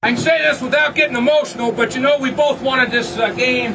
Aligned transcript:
I 0.00 0.10
can 0.10 0.16
say 0.16 0.38
this 0.38 0.62
without 0.62 0.94
getting 0.94 1.16
emotional, 1.16 1.72
but 1.72 1.96
you 1.96 2.00
know 2.00 2.18
we 2.18 2.30
both 2.30 2.62
wanted 2.62 2.92
this 2.92 3.18
uh, 3.18 3.30
game 3.30 3.72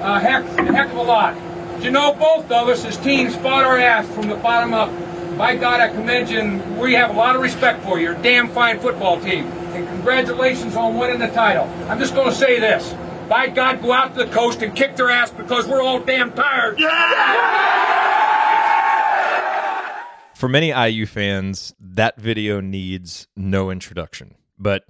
a 0.00 0.18
heck, 0.18 0.42
a 0.58 0.72
heck 0.72 0.88
of 0.88 0.96
a 0.96 1.02
lot. 1.02 1.34
But 1.74 1.84
you 1.84 1.90
know 1.90 2.14
both 2.14 2.50
of 2.50 2.68
us 2.70 2.82
as 2.86 2.96
teams 2.96 3.36
fought 3.36 3.64
our 3.64 3.76
ass 3.76 4.08
from 4.08 4.28
the 4.28 4.36
bottom 4.36 4.72
up. 4.72 4.88
By 5.36 5.56
God, 5.56 5.82
I 5.82 5.88
commend 5.88 6.30
you, 6.30 6.40
and 6.40 6.78
we 6.80 6.94
have 6.94 7.10
a 7.10 7.12
lot 7.12 7.36
of 7.36 7.42
respect 7.42 7.84
for 7.84 7.98
you. 7.98 8.04
You're 8.04 8.18
a 8.18 8.22
damn 8.22 8.48
fine 8.48 8.80
football 8.80 9.20
team. 9.20 9.44
And 9.44 9.86
congratulations 9.86 10.76
on 10.76 10.96
winning 10.96 11.18
the 11.18 11.28
title. 11.28 11.64
I'm 11.90 11.98
just 11.98 12.14
going 12.14 12.30
to 12.30 12.34
say 12.34 12.58
this. 12.58 12.94
By 13.28 13.48
God, 13.48 13.82
go 13.82 13.92
out 13.92 14.14
to 14.14 14.24
the 14.24 14.30
coast 14.32 14.62
and 14.62 14.74
kick 14.74 14.96
their 14.96 15.10
ass 15.10 15.30
because 15.30 15.68
we're 15.68 15.82
all 15.82 16.00
damn 16.00 16.32
tired. 16.32 16.78
For 20.34 20.48
many 20.48 20.70
IU 20.70 21.04
fans, 21.04 21.74
that 21.78 22.18
video 22.18 22.62
needs 22.62 23.28
no 23.36 23.70
introduction. 23.70 24.36
But 24.58 24.84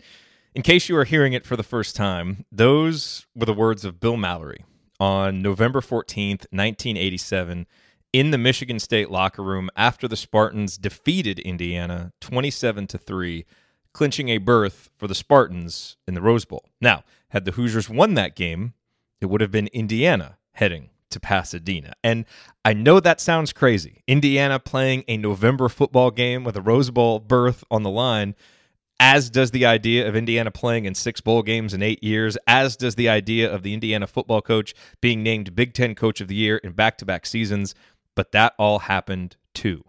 in 0.54 0.62
case 0.62 0.88
you 0.88 0.96
are 0.96 1.04
hearing 1.04 1.32
it 1.32 1.46
for 1.46 1.56
the 1.56 1.62
first 1.62 1.94
time, 1.94 2.44
those 2.50 3.27
were 3.34 3.46
the 3.46 3.54
words 3.54 3.84
of 3.84 4.00
Bill 4.00 4.16
Mallory 4.16 4.64
on 4.98 5.41
November 5.41 5.80
14th, 5.80 6.46
1987, 6.50 7.66
in 8.12 8.30
the 8.32 8.38
Michigan 8.38 8.78
State 8.78 9.10
locker 9.10 9.42
room 9.42 9.70
after 9.77 10.08
the 10.08 10.16
Spartans 10.16 10.77
defeated 10.77 11.38
Indiana 11.38 12.12
27 12.20 12.86
to 12.88 12.98
3, 12.98 13.46
clinching 13.92 14.28
a 14.28 14.38
berth 14.38 14.91
for 14.96 15.06
the 15.06 15.14
Spartans 15.14 15.96
in 16.06 16.14
the 16.14 16.20
Rose 16.20 16.44
Bowl. 16.44 16.64
Now, 16.80 17.05
had 17.28 17.44
the 17.44 17.52
Hoosiers 17.52 17.88
won 17.88 18.14
that 18.14 18.34
game, 18.34 18.74
it 19.20 19.27
would 19.27 19.41
have 19.41 19.52
been 19.52 19.69
Indiana 19.69 20.38
heading 20.52 20.91
to 21.10 21.20
Pasadena. 21.20 21.92
And 22.02 22.24
I 22.64 22.72
know 22.72 23.00
that 23.00 23.20
sounds 23.20 23.52
crazy. 23.52 24.02
Indiana 24.06 24.58
playing 24.58 25.05
a 25.06 25.16
November 25.16 25.69
football 25.69 26.10
game 26.10 26.44
with 26.44 26.56
a 26.56 26.62
Rose 26.62 26.91
Bowl 26.91 27.20
berth 27.20 27.64
on 27.70 27.82
the 27.82 27.91
line, 27.91 28.34
as 29.00 29.30
does 29.30 29.50
the 29.50 29.64
idea 29.64 30.06
of 30.06 30.14
Indiana 30.14 30.50
playing 30.50 30.84
in 30.84 30.95
six 30.95 31.22
bowl 31.22 31.42
games 31.42 31.72
in 31.72 31.82
eight 31.82 32.04
years, 32.04 32.36
as 32.46 32.77
does 32.77 32.96
the 32.96 33.08
idea 33.08 33.50
of 33.50 33.62
the 33.62 33.72
Indiana 33.72 34.06
football 34.06 34.42
coach 34.42 34.75
being 35.00 35.22
named 35.22 35.56
Big 35.56 35.72
Ten 35.72 35.94
Coach 35.94 36.20
of 36.20 36.28
the 36.28 36.34
Year 36.34 36.58
in 36.58 36.72
back 36.72 36.98
to 36.98 37.06
back 37.06 37.25
seasons. 37.25 37.75
But 38.14 38.33
that 38.33 38.52
all 38.58 38.80
happened 38.80 39.36
too. 39.55 39.84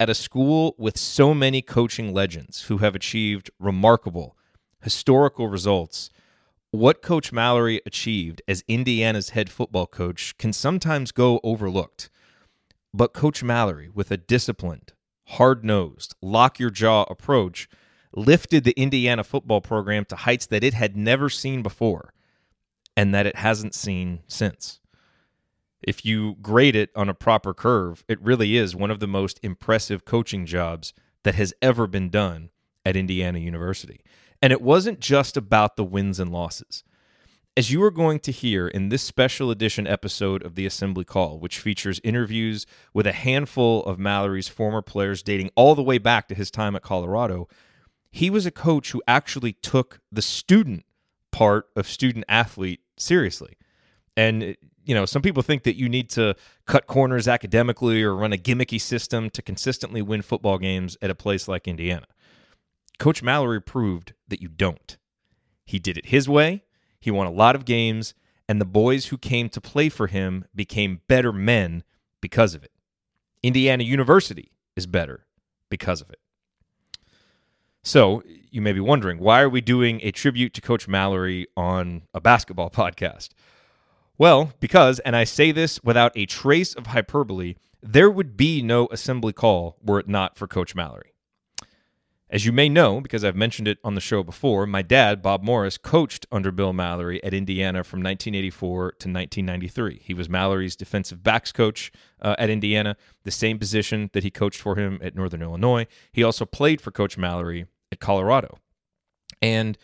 At 0.00 0.08
a 0.08 0.14
school 0.14 0.74
with 0.78 0.96
so 0.96 1.34
many 1.34 1.60
coaching 1.60 2.14
legends 2.14 2.62
who 2.62 2.78
have 2.78 2.94
achieved 2.94 3.50
remarkable, 3.58 4.34
historical 4.80 5.48
results, 5.48 6.08
what 6.70 7.02
Coach 7.02 7.32
Mallory 7.32 7.82
achieved 7.84 8.40
as 8.48 8.64
Indiana's 8.66 9.30
head 9.30 9.50
football 9.50 9.86
coach 9.86 10.38
can 10.38 10.54
sometimes 10.54 11.12
go 11.12 11.38
overlooked. 11.44 12.08
But 12.94 13.12
Coach 13.12 13.42
Mallory, 13.42 13.90
with 13.92 14.10
a 14.10 14.16
disciplined, 14.16 14.94
hard 15.26 15.66
nosed, 15.66 16.14
lock 16.22 16.58
your 16.58 16.70
jaw 16.70 17.02
approach, 17.10 17.68
lifted 18.12 18.64
the 18.64 18.72
Indiana 18.72 19.24
football 19.24 19.60
program 19.60 20.04
to 20.06 20.16
heights 20.16 20.46
that 20.46 20.64
it 20.64 20.74
had 20.74 20.96
never 20.96 21.28
seen 21.28 21.62
before 21.62 22.12
and 22.96 23.14
that 23.14 23.26
it 23.26 23.36
hasn't 23.36 23.74
seen 23.74 24.20
since. 24.26 24.80
If 25.82 26.04
you 26.04 26.36
grade 26.42 26.76
it 26.76 26.90
on 26.94 27.08
a 27.08 27.14
proper 27.14 27.54
curve, 27.54 28.04
it 28.08 28.20
really 28.20 28.56
is 28.56 28.76
one 28.76 28.90
of 28.90 29.00
the 29.00 29.06
most 29.06 29.40
impressive 29.42 30.04
coaching 30.04 30.44
jobs 30.44 30.92
that 31.22 31.36
has 31.36 31.54
ever 31.62 31.86
been 31.86 32.10
done 32.10 32.50
at 32.84 32.96
Indiana 32.96 33.38
University. 33.38 34.00
And 34.42 34.52
it 34.52 34.60
wasn't 34.60 35.00
just 35.00 35.36
about 35.36 35.76
the 35.76 35.84
wins 35.84 36.18
and 36.20 36.32
losses. 36.32 36.84
As 37.56 37.70
you 37.70 37.82
are 37.82 37.90
going 37.90 38.20
to 38.20 38.32
hear 38.32 38.68
in 38.68 38.88
this 38.88 39.02
special 39.02 39.50
edition 39.50 39.86
episode 39.86 40.42
of 40.44 40.54
the 40.54 40.66
Assembly 40.66 41.04
Call, 41.04 41.38
which 41.38 41.58
features 41.58 42.00
interviews 42.04 42.64
with 42.94 43.06
a 43.06 43.12
handful 43.12 43.82
of 43.84 43.98
Mallory's 43.98 44.48
former 44.48 44.82
players 44.82 45.22
dating 45.22 45.50
all 45.56 45.74
the 45.74 45.82
way 45.82 45.98
back 45.98 46.28
to 46.28 46.34
his 46.34 46.50
time 46.50 46.76
at 46.76 46.82
Colorado, 46.82 47.48
he 48.10 48.30
was 48.30 48.46
a 48.46 48.50
coach 48.50 48.92
who 48.92 49.02
actually 49.06 49.52
took 49.52 50.00
the 50.10 50.22
student 50.22 50.84
part 51.30 51.68
of 51.76 51.86
student 51.86 52.24
athlete 52.28 52.80
seriously. 52.96 53.56
And 54.16 54.56
you 54.84 54.94
know, 54.94 55.06
some 55.06 55.22
people 55.22 55.42
think 55.42 55.62
that 55.64 55.76
you 55.76 55.88
need 55.88 56.10
to 56.10 56.34
cut 56.66 56.86
corners 56.86 57.28
academically 57.28 58.02
or 58.02 58.14
run 58.14 58.32
a 58.32 58.36
gimmicky 58.36 58.80
system 58.80 59.30
to 59.30 59.42
consistently 59.42 60.02
win 60.02 60.22
football 60.22 60.58
games 60.58 60.96
at 61.00 61.10
a 61.10 61.14
place 61.14 61.46
like 61.46 61.68
Indiana. 61.68 62.06
Coach 62.98 63.22
Mallory 63.22 63.60
proved 63.60 64.14
that 64.28 64.42
you 64.42 64.48
don't. 64.48 64.96
He 65.64 65.78
did 65.78 65.96
it 65.96 66.06
his 66.06 66.28
way, 66.28 66.64
he 66.98 67.10
won 67.10 67.26
a 67.26 67.30
lot 67.32 67.54
of 67.54 67.64
games, 67.64 68.14
and 68.48 68.60
the 68.60 68.66
boys 68.66 69.06
who 69.06 69.18
came 69.18 69.48
to 69.50 69.60
play 69.60 69.88
for 69.88 70.08
him 70.08 70.44
became 70.54 71.02
better 71.06 71.32
men 71.32 71.84
because 72.20 72.54
of 72.54 72.64
it. 72.64 72.72
Indiana 73.42 73.84
University 73.84 74.50
is 74.76 74.86
better 74.86 75.26
because 75.70 76.00
of 76.00 76.10
it. 76.10 76.18
So, 77.82 78.22
you 78.50 78.60
may 78.60 78.72
be 78.72 78.80
wondering, 78.80 79.18
why 79.18 79.40
are 79.40 79.48
we 79.48 79.60
doing 79.60 80.00
a 80.02 80.10
tribute 80.10 80.52
to 80.54 80.60
Coach 80.60 80.86
Mallory 80.86 81.46
on 81.56 82.02
a 82.12 82.20
basketball 82.20 82.70
podcast? 82.70 83.30
Well, 84.18 84.52
because, 84.60 84.98
and 85.00 85.16
I 85.16 85.24
say 85.24 85.50
this 85.50 85.82
without 85.82 86.12
a 86.14 86.26
trace 86.26 86.74
of 86.74 86.88
hyperbole, 86.88 87.54
there 87.82 88.10
would 88.10 88.36
be 88.36 88.60
no 88.60 88.86
assembly 88.92 89.32
call 89.32 89.78
were 89.82 89.98
it 89.98 90.08
not 90.08 90.36
for 90.36 90.46
Coach 90.46 90.74
Mallory. 90.74 91.14
As 92.32 92.46
you 92.46 92.52
may 92.52 92.68
know, 92.68 93.00
because 93.00 93.24
I've 93.24 93.34
mentioned 93.34 93.66
it 93.66 93.78
on 93.82 93.96
the 93.96 94.00
show 94.00 94.22
before, 94.22 94.64
my 94.64 94.82
dad, 94.82 95.20
Bob 95.20 95.42
Morris, 95.42 95.76
coached 95.76 96.26
under 96.30 96.52
Bill 96.52 96.72
Mallory 96.72 97.22
at 97.24 97.34
Indiana 97.34 97.82
from 97.82 97.98
1984 97.98 98.78
to 98.78 99.08
1993. 99.08 100.00
He 100.04 100.14
was 100.14 100.28
Mallory's 100.28 100.76
defensive 100.76 101.24
backs 101.24 101.50
coach 101.50 101.90
uh, 102.22 102.36
at 102.38 102.48
Indiana, 102.48 102.96
the 103.24 103.32
same 103.32 103.58
position 103.58 104.10
that 104.12 104.22
he 104.22 104.30
coached 104.30 104.60
for 104.60 104.76
him 104.76 105.00
at 105.02 105.16
Northern 105.16 105.42
Illinois. 105.42 105.88
He 106.12 106.22
also 106.22 106.44
played 106.46 106.80
for 106.80 106.92
Coach 106.92 107.18
Mallory 107.18 107.66
at 107.90 107.98
Colorado. 107.98 108.58
And 109.42 109.76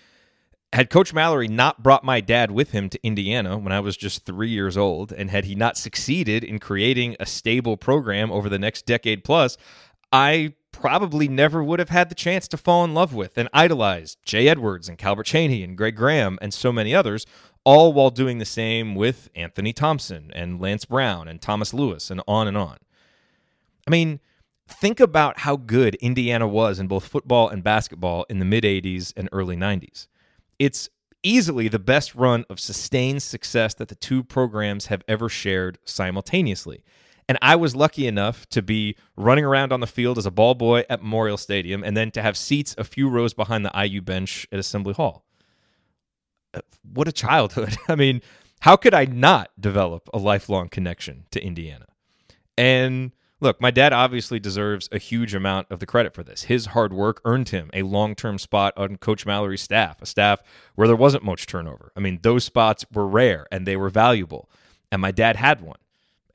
had 0.72 0.88
Coach 0.88 1.12
Mallory 1.12 1.48
not 1.48 1.82
brought 1.82 2.04
my 2.04 2.20
dad 2.20 2.52
with 2.52 2.70
him 2.70 2.88
to 2.90 3.04
Indiana 3.04 3.58
when 3.58 3.72
I 3.72 3.80
was 3.80 3.96
just 3.96 4.24
three 4.24 4.50
years 4.50 4.76
old, 4.76 5.10
and 5.10 5.30
had 5.30 5.46
he 5.46 5.56
not 5.56 5.76
succeeded 5.76 6.44
in 6.44 6.60
creating 6.60 7.16
a 7.18 7.26
stable 7.26 7.76
program 7.76 8.30
over 8.30 8.48
the 8.48 8.58
next 8.58 8.86
decade 8.86 9.24
plus, 9.24 9.56
I 10.12 10.54
probably 10.80 11.26
never 11.26 11.64
would 11.64 11.78
have 11.78 11.88
had 11.88 12.10
the 12.10 12.14
chance 12.14 12.46
to 12.48 12.56
fall 12.56 12.84
in 12.84 12.92
love 12.92 13.14
with 13.14 13.38
and 13.38 13.48
idolize 13.52 14.16
Jay 14.24 14.46
Edwards 14.46 14.88
and 14.88 14.98
Calbert 14.98 15.26
Cheaney 15.26 15.64
and 15.64 15.76
Greg 15.76 15.96
Graham 15.96 16.38
and 16.42 16.52
so 16.52 16.70
many 16.70 16.94
others, 16.94 17.24
all 17.64 17.94
while 17.94 18.10
doing 18.10 18.38
the 18.38 18.44
same 18.44 18.94
with 18.94 19.30
Anthony 19.34 19.72
Thompson 19.72 20.30
and 20.34 20.60
Lance 20.60 20.84
Brown 20.84 21.28
and 21.28 21.40
Thomas 21.40 21.72
Lewis 21.72 22.10
and 22.10 22.22
on 22.28 22.46
and 22.46 22.58
on. 22.58 22.76
I 23.86 23.90
mean, 23.90 24.20
think 24.68 25.00
about 25.00 25.40
how 25.40 25.56
good 25.56 25.94
Indiana 25.96 26.46
was 26.46 26.78
in 26.78 26.88
both 26.88 27.06
football 27.06 27.48
and 27.48 27.64
basketball 27.64 28.26
in 28.28 28.38
the 28.38 28.44
mid 28.44 28.64
80s 28.64 29.14
and 29.16 29.30
early 29.32 29.56
90s. 29.56 30.08
It's 30.58 30.90
easily 31.22 31.68
the 31.68 31.78
best 31.78 32.14
run 32.14 32.44
of 32.50 32.60
sustained 32.60 33.22
success 33.22 33.74
that 33.74 33.88
the 33.88 33.94
two 33.94 34.22
programs 34.22 34.86
have 34.86 35.02
ever 35.08 35.28
shared 35.30 35.78
simultaneously. 35.84 36.84
And 37.28 37.38
I 37.42 37.56
was 37.56 37.74
lucky 37.74 38.06
enough 38.06 38.46
to 38.50 38.62
be 38.62 38.96
running 39.16 39.44
around 39.44 39.72
on 39.72 39.80
the 39.80 39.86
field 39.86 40.16
as 40.16 40.26
a 40.26 40.30
ball 40.30 40.54
boy 40.54 40.84
at 40.88 41.02
Memorial 41.02 41.36
Stadium 41.36 41.82
and 41.82 41.96
then 41.96 42.10
to 42.12 42.22
have 42.22 42.36
seats 42.36 42.74
a 42.78 42.84
few 42.84 43.08
rows 43.08 43.34
behind 43.34 43.64
the 43.64 43.72
IU 43.74 44.00
bench 44.00 44.46
at 44.52 44.58
Assembly 44.58 44.94
Hall. 44.94 45.24
Uh, 46.54 46.60
what 46.94 47.08
a 47.08 47.12
childhood. 47.12 47.76
I 47.88 47.96
mean, 47.96 48.22
how 48.60 48.76
could 48.76 48.94
I 48.94 49.06
not 49.06 49.50
develop 49.58 50.08
a 50.14 50.18
lifelong 50.18 50.68
connection 50.68 51.26
to 51.32 51.42
Indiana? 51.42 51.86
And 52.56 53.10
look, 53.40 53.60
my 53.60 53.70
dad 53.72 53.92
obviously 53.92 54.38
deserves 54.38 54.88
a 54.92 54.98
huge 54.98 55.34
amount 55.34 55.66
of 55.70 55.80
the 55.80 55.86
credit 55.86 56.14
for 56.14 56.22
this. 56.22 56.44
His 56.44 56.66
hard 56.66 56.92
work 56.92 57.20
earned 57.24 57.48
him 57.50 57.70
a 57.74 57.82
long 57.82 58.14
term 58.14 58.38
spot 58.38 58.72
on 58.76 58.96
Coach 58.96 59.26
Mallory's 59.26 59.62
staff, 59.62 60.00
a 60.00 60.06
staff 60.06 60.40
where 60.76 60.86
there 60.86 60.96
wasn't 60.96 61.24
much 61.24 61.46
turnover. 61.46 61.92
I 61.96 62.00
mean, 62.00 62.20
those 62.22 62.44
spots 62.44 62.84
were 62.92 63.06
rare 63.06 63.46
and 63.50 63.66
they 63.66 63.76
were 63.76 63.90
valuable. 63.90 64.48
And 64.92 65.02
my 65.02 65.10
dad 65.10 65.36
had 65.36 65.60
one. 65.60 65.78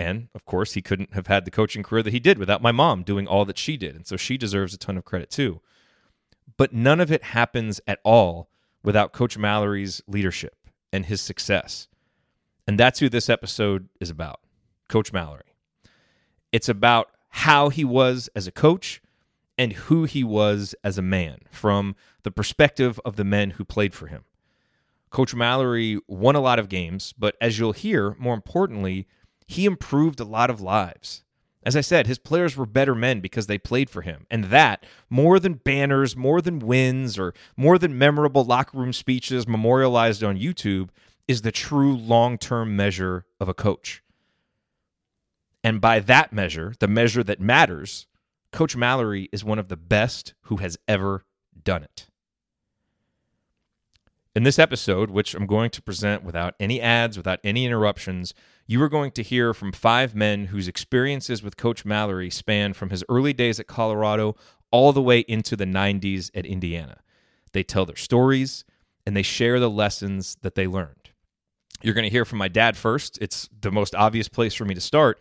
And 0.01 0.29
of 0.34 0.45
course, 0.45 0.73
he 0.73 0.81
couldn't 0.81 1.13
have 1.13 1.28
had 1.28 1.45
the 1.45 1.51
coaching 1.51 1.84
career 1.84 2.01
that 2.01 2.13
he 2.13 2.19
did 2.19 2.39
without 2.39 2.63
my 2.63 2.72
mom 2.72 3.03
doing 3.03 3.28
all 3.28 3.45
that 3.45 3.59
she 3.59 3.78
did. 3.78 3.95
And 3.95 4.07
so 4.07 4.17
she 4.17 4.35
deserves 4.35 4.73
a 4.73 4.78
ton 4.78 4.97
of 4.97 5.06
credit 5.06 5.29
too. 5.29 5.62
But 6.57 6.73
none 6.73 7.00
of 7.00 7.12
it 7.12 7.23
happens 7.23 7.79
at 7.85 8.00
all 8.03 8.50
without 8.84 9.13
Coach 9.13 9.38
Mallory's 9.38 10.02
leadership 10.08 10.55
and 10.91 11.05
his 11.05 11.22
success. 11.22 11.87
And 12.67 12.79
that's 12.79 12.99
who 12.99 13.09
this 13.09 13.29
episode 13.29 13.90
is 13.99 14.09
about 14.09 14.40
Coach 14.90 15.14
Mallory. 15.14 15.53
It's 16.52 16.70
about 16.70 17.11
how 17.29 17.70
he 17.70 17.85
was 17.85 18.28
as 18.35 18.47
a 18.47 18.52
coach 18.52 19.02
and 19.55 19.73
who 19.73 20.05
he 20.05 20.23
was 20.23 20.73
as 20.84 20.97
a 20.97 21.03
man 21.03 21.41
from 21.52 21.96
the 22.23 22.31
perspective 22.31 22.99
of 23.05 23.17
the 23.17 23.23
men 23.23 23.52
who 23.52 23.64
played 23.64 23.93
for 23.93 24.08
him. 24.08 24.23
Coach 25.11 25.35
Mallory 25.35 25.99
won 26.08 26.35
a 26.35 26.41
lot 26.41 26.58
of 26.58 26.70
games, 26.70 27.14
but 27.17 27.35
as 27.40 27.59
you'll 27.59 27.73
hear, 27.73 28.16
more 28.17 28.34
importantly, 28.34 29.08
he 29.52 29.66
improved 29.66 30.20
a 30.20 30.26
lot 30.26 30.50
of 30.50 30.62
lives. 30.62 31.24
As 31.64 31.76
I 31.76 31.82
said, 31.82 32.08
his 32.08 32.18
players 32.18 32.58
were 32.58 32.66
better 32.66 32.96
men 32.96 33.20
because 33.20 33.48
they 33.48 33.58
played 33.58 33.90
for 33.90 34.02
him. 34.02 34.26
And 34.32 34.46
that, 34.46 34.86
more 35.09 35.40
than 35.40 35.56
banners, 35.56 36.16
more 36.16 36.42
than 36.42 36.59
wins, 36.59 37.20
or 37.20 37.34
more 37.56 37.78
than 37.78 37.98
memorable 37.98 38.44
locker 38.44 38.78
room 38.78 38.94
speeches 38.94 39.48
memorialized 39.48 40.24
on 40.24 40.40
YouTube, 40.40 40.90
is 41.28 41.42
the 41.42 41.52
true 41.52 41.96
long 41.96 42.38
term 42.38 42.76
measure 42.76 43.26
of 43.40 43.48
a 43.48 43.53
coach. 43.53 44.02
And 45.64 45.80
by 45.80 46.00
that 46.00 46.34
measure, 46.34 46.74
the 46.80 46.88
measure 46.88 47.24
that 47.24 47.40
matters, 47.40 48.08
Coach 48.52 48.76
Mallory 48.76 49.30
is 49.32 49.44
one 49.44 49.59
of 49.59 49.68
the 49.68 49.78
best 49.78 50.34
who 50.44 50.58
has 50.58 50.78
ever 50.88 51.26
done 51.64 51.84
it. 51.84 52.08
In 54.34 54.44
this 54.44 54.58
episode, 54.58 55.12
which 55.12 55.36
I'm 55.36 55.46
going 55.46 55.70
to 55.72 55.82
present 55.82 56.24
without 56.24 56.56
any 56.59 56.82
ads, 56.82 57.18
without 57.18 57.40
any 57.44 57.66
interruptions, 57.66 58.34
you 58.67 58.81
are 58.81 58.90
going 58.90 59.11
to 59.11 59.23
hear 59.23 59.53
from 59.53 59.72
five 59.72 60.16
men 60.16 60.46
whose 60.46 60.67
experiences 60.67 61.43
with 61.43 61.58
Coach 61.58 61.85
Mallory 61.85 62.29
span 62.29 62.73
from 62.73 62.90
his 62.90 63.03
early 63.09 63.34
days 63.34 63.59
at 63.59 63.67
Colorado 63.67 64.35
all 64.72 64.93
the 64.93 65.02
way 65.02 65.19
into 65.19 65.55
the 65.55 65.66
90s 65.66 66.31
at 66.34 66.46
Indiana. 66.46 66.99
They 67.52 67.63
tell 67.63 67.85
their 67.85 67.96
stories 67.96 68.63
and 69.05 69.16
they 69.16 69.23
share 69.23 69.59
the 69.59 69.69
lessons 69.69 70.37
that 70.41 70.55
they 70.55 70.67
learned. 70.67 71.09
You're 71.81 71.93
going 71.93 72.05
to 72.05 72.09
hear 72.09 72.25
from 72.25 72.37
my 72.37 72.47
dad 72.47 72.78
first. 72.78 73.17
It's 73.19 73.49
the 73.59 73.72
most 73.72 73.96
obvious 73.96 74.28
place 74.28 74.53
for 74.53 74.66
me 74.66 74.75
to 74.75 74.81
start. 74.81 75.19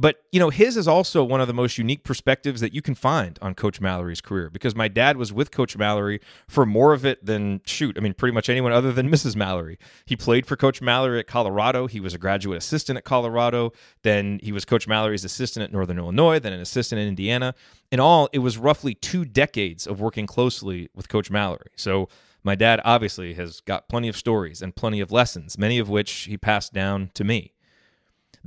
But, 0.00 0.22
you 0.30 0.38
know, 0.38 0.50
his 0.50 0.76
is 0.76 0.86
also 0.86 1.24
one 1.24 1.40
of 1.40 1.48
the 1.48 1.54
most 1.54 1.76
unique 1.76 2.04
perspectives 2.04 2.60
that 2.60 2.72
you 2.72 2.80
can 2.80 2.94
find 2.94 3.36
on 3.42 3.54
Coach 3.54 3.80
Mallory's 3.80 4.20
career 4.20 4.48
because 4.48 4.76
my 4.76 4.86
dad 4.86 5.16
was 5.16 5.32
with 5.32 5.50
Coach 5.50 5.76
Mallory 5.76 6.20
for 6.46 6.64
more 6.64 6.92
of 6.92 7.04
it 7.04 7.24
than, 7.24 7.62
shoot, 7.66 7.98
I 7.98 8.00
mean, 8.00 8.14
pretty 8.14 8.32
much 8.32 8.48
anyone 8.48 8.70
other 8.70 8.92
than 8.92 9.10
Mrs. 9.10 9.34
Mallory. 9.34 9.76
He 10.06 10.14
played 10.14 10.46
for 10.46 10.54
Coach 10.54 10.80
Mallory 10.80 11.18
at 11.18 11.26
Colorado. 11.26 11.88
He 11.88 11.98
was 11.98 12.14
a 12.14 12.18
graduate 12.18 12.58
assistant 12.58 12.96
at 12.96 13.04
Colorado. 13.04 13.72
Then 14.02 14.38
he 14.40 14.52
was 14.52 14.64
Coach 14.64 14.86
Mallory's 14.86 15.24
assistant 15.24 15.64
at 15.64 15.72
Northern 15.72 15.98
Illinois, 15.98 16.38
then 16.38 16.52
an 16.52 16.60
assistant 16.60 17.00
in 17.00 17.08
Indiana. 17.08 17.54
In 17.90 17.98
all, 17.98 18.28
it 18.32 18.38
was 18.38 18.56
roughly 18.56 18.94
two 18.94 19.24
decades 19.24 19.84
of 19.84 20.00
working 20.00 20.26
closely 20.26 20.90
with 20.94 21.08
Coach 21.08 21.30
Mallory. 21.30 21.70
So, 21.76 22.08
my 22.44 22.54
dad 22.54 22.80
obviously 22.84 23.34
has 23.34 23.60
got 23.60 23.88
plenty 23.88 24.08
of 24.08 24.16
stories 24.16 24.62
and 24.62 24.74
plenty 24.74 25.00
of 25.00 25.10
lessons, 25.10 25.58
many 25.58 25.78
of 25.80 25.88
which 25.88 26.10
he 26.10 26.38
passed 26.38 26.72
down 26.72 27.10
to 27.14 27.24
me. 27.24 27.52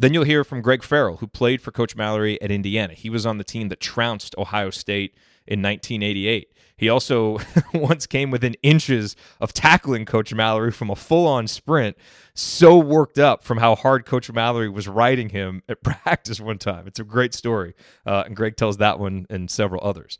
Then 0.01 0.15
you'll 0.15 0.23
hear 0.23 0.43
from 0.43 0.63
Greg 0.63 0.81
Farrall, 0.81 1.19
who 1.19 1.27
played 1.27 1.61
for 1.61 1.71
Coach 1.71 1.95
Mallory 1.95 2.41
at 2.41 2.49
Indiana. 2.49 2.95
He 2.95 3.07
was 3.07 3.23
on 3.23 3.37
the 3.37 3.43
team 3.43 3.69
that 3.69 3.79
trounced 3.79 4.33
Ohio 4.35 4.71
State 4.71 5.13
in 5.45 5.61
1988. 5.61 6.51
He 6.75 6.89
also 6.89 7.37
once 7.75 8.07
came 8.07 8.31
within 8.31 8.55
inches 8.63 9.15
of 9.39 9.53
tackling 9.53 10.05
Coach 10.05 10.33
Mallory 10.33 10.71
from 10.71 10.89
a 10.89 10.95
full 10.95 11.27
on 11.27 11.45
sprint, 11.45 11.97
so 12.33 12.79
worked 12.79 13.19
up 13.19 13.43
from 13.43 13.59
how 13.59 13.75
hard 13.75 14.07
Coach 14.07 14.31
Mallory 14.31 14.69
was 14.69 14.87
riding 14.87 15.29
him 15.29 15.61
at 15.69 15.83
practice 15.83 16.41
one 16.41 16.57
time. 16.57 16.87
It's 16.87 16.99
a 16.99 17.03
great 17.03 17.35
story. 17.35 17.75
Uh, 18.03 18.23
and 18.25 18.35
Greg 18.35 18.57
tells 18.57 18.77
that 18.77 18.97
one 18.97 19.27
and 19.29 19.51
several 19.51 19.83
others. 19.83 20.17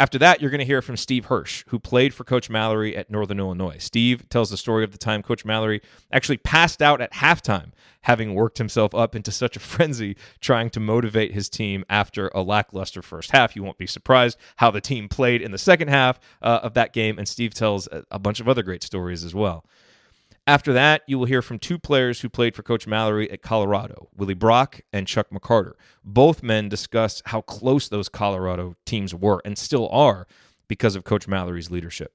After 0.00 0.18
that, 0.20 0.40
you're 0.40 0.50
going 0.50 0.60
to 0.60 0.64
hear 0.64 0.80
from 0.80 0.96
Steve 0.96 1.26
Hirsch, 1.26 1.62
who 1.68 1.78
played 1.78 2.14
for 2.14 2.24
Coach 2.24 2.48
Mallory 2.48 2.96
at 2.96 3.10
Northern 3.10 3.38
Illinois. 3.38 3.76
Steve 3.78 4.26
tells 4.30 4.48
the 4.48 4.56
story 4.56 4.82
of 4.82 4.92
the 4.92 4.98
time 4.98 5.22
Coach 5.22 5.44
Mallory 5.44 5.82
actually 6.10 6.38
passed 6.38 6.80
out 6.80 7.02
at 7.02 7.12
halftime, 7.12 7.72
having 8.00 8.32
worked 8.32 8.56
himself 8.56 8.94
up 8.94 9.14
into 9.14 9.30
such 9.30 9.56
a 9.56 9.60
frenzy 9.60 10.16
trying 10.40 10.70
to 10.70 10.80
motivate 10.80 11.34
his 11.34 11.50
team 11.50 11.84
after 11.90 12.28
a 12.28 12.40
lackluster 12.40 13.02
first 13.02 13.32
half. 13.32 13.54
You 13.54 13.62
won't 13.62 13.76
be 13.76 13.86
surprised 13.86 14.38
how 14.56 14.70
the 14.70 14.80
team 14.80 15.06
played 15.06 15.42
in 15.42 15.50
the 15.50 15.58
second 15.58 15.88
half 15.88 16.18
uh, 16.40 16.60
of 16.62 16.72
that 16.72 16.94
game, 16.94 17.18
and 17.18 17.28
Steve 17.28 17.52
tells 17.52 17.86
a 18.10 18.18
bunch 18.18 18.40
of 18.40 18.48
other 18.48 18.62
great 18.62 18.82
stories 18.82 19.22
as 19.22 19.34
well. 19.34 19.66
After 20.50 20.72
that, 20.72 21.02
you 21.06 21.16
will 21.16 21.26
hear 21.26 21.42
from 21.42 21.60
two 21.60 21.78
players 21.78 22.22
who 22.22 22.28
played 22.28 22.56
for 22.56 22.64
Coach 22.64 22.84
Mallory 22.84 23.30
at 23.30 23.40
Colorado, 23.40 24.08
Willie 24.16 24.34
Brock 24.34 24.80
and 24.92 25.06
Chuck 25.06 25.30
McCarter. 25.30 25.74
Both 26.02 26.42
men 26.42 26.68
discuss 26.68 27.22
how 27.26 27.42
close 27.42 27.88
those 27.88 28.08
Colorado 28.08 28.74
teams 28.84 29.14
were 29.14 29.40
and 29.44 29.56
still 29.56 29.88
are 29.90 30.26
because 30.66 30.96
of 30.96 31.04
Coach 31.04 31.28
Mallory's 31.28 31.70
leadership. 31.70 32.14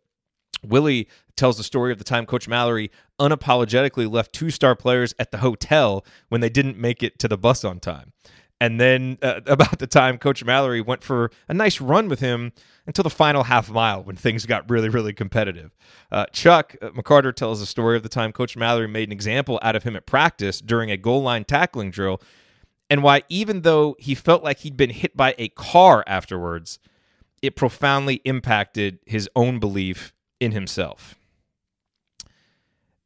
Willie 0.61 1.07
tells 1.37 1.55
the 1.55 1.63
story 1.63 1.93
of 1.93 1.97
the 1.97 2.03
time 2.03 2.25
Coach 2.25 2.45
Mallory 2.45 2.91
unapologetically 3.21 4.11
left 4.11 4.33
two 4.33 4.49
star 4.49 4.75
players 4.75 5.15
at 5.17 5.31
the 5.31 5.37
hotel 5.37 6.05
when 6.27 6.41
they 6.41 6.49
didn't 6.49 6.77
make 6.77 7.01
it 7.01 7.17
to 7.19 7.29
the 7.29 7.37
bus 7.37 7.63
on 7.63 7.79
time. 7.79 8.11
And 8.65 8.81
then 8.81 9.19
uh, 9.21 9.41
about 9.45 9.77
the 9.77 9.85
time 9.85 10.17
Coach 10.17 10.43
Mallory 10.43 10.81
went 10.81 11.03
for 11.03 11.29
a 11.47 11.53
nice 11.53 11.79
run 11.79 12.09
with 12.09 12.19
him 12.19 12.51
until 12.87 13.03
the 13.03 13.11
final 13.11 13.43
half 13.43 13.69
mile 13.69 14.03
when 14.03 14.15
things 14.15 14.47
got 14.47 14.67
really, 14.69 14.89
really 14.89 15.13
competitive. 15.13 15.75
Uh, 16.11 16.25
Chuck 16.33 16.75
uh, 16.81 16.89
McCarter 16.89 17.33
tells 17.33 17.59
the 17.59 17.67
story 17.67 17.95
of 17.95 18.01
the 18.01 18.09
time 18.09 18.31
Coach 18.31 18.57
Mallory 18.57 18.87
made 18.87 19.07
an 19.07 19.11
example 19.13 19.59
out 19.61 19.75
of 19.75 19.83
him 19.83 19.95
at 19.95 20.07
practice 20.07 20.61
during 20.61 20.89
a 20.89 20.97
goal 20.97 21.21
line 21.21 21.43
tackling 21.43 21.91
drill, 21.91 22.19
and 22.89 23.03
why, 23.03 23.21
even 23.29 23.61
though 23.61 23.95
he 23.99 24.15
felt 24.15 24.43
like 24.43 24.59
he'd 24.59 24.77
been 24.77 24.89
hit 24.89 25.15
by 25.15 25.35
a 25.37 25.49
car 25.49 26.03
afterwards, 26.07 26.79
it 27.43 27.55
profoundly 27.55 28.15
impacted 28.25 28.97
his 29.05 29.29
own 29.35 29.59
belief 29.59 30.11
in 30.39 30.51
himself. 30.51 31.15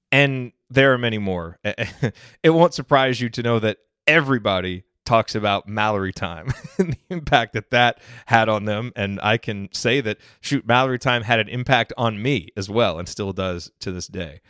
And 0.10 0.54
there 0.70 0.94
are 0.94 0.98
many 0.98 1.18
more. 1.18 1.60
it 1.64 2.50
won't 2.50 2.74
surprise 2.74 3.20
you 3.20 3.30
to 3.30 3.44
know 3.44 3.60
that 3.60 3.78
everybody 4.08 4.84
talks 5.10 5.34
about 5.34 5.68
Mallory 5.68 6.14
time 6.14 6.54
and 6.78 6.94
the 6.94 6.98
impact 7.10 7.54
that 7.54 7.72
that 7.72 8.00
had 8.28 8.48
on 8.48 8.66
them. 8.66 8.92
And 8.96 9.20
I 9.24 9.38
can 9.38 9.70
say 9.74 10.02
that, 10.02 10.20
shoot, 10.40 10.68
Mallory 10.68 11.00
time 11.00 11.24
had 11.24 11.40
an 11.40 11.50
impact 11.50 11.92
on 11.98 12.22
me 12.22 12.50
as 12.56 12.70
well 12.70 13.00
and 13.00 13.10
still 13.10 13.34
does 13.34 13.72
to 13.80 13.92
this 13.92 14.06
day. 14.06 14.42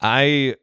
I, 0.00 0.54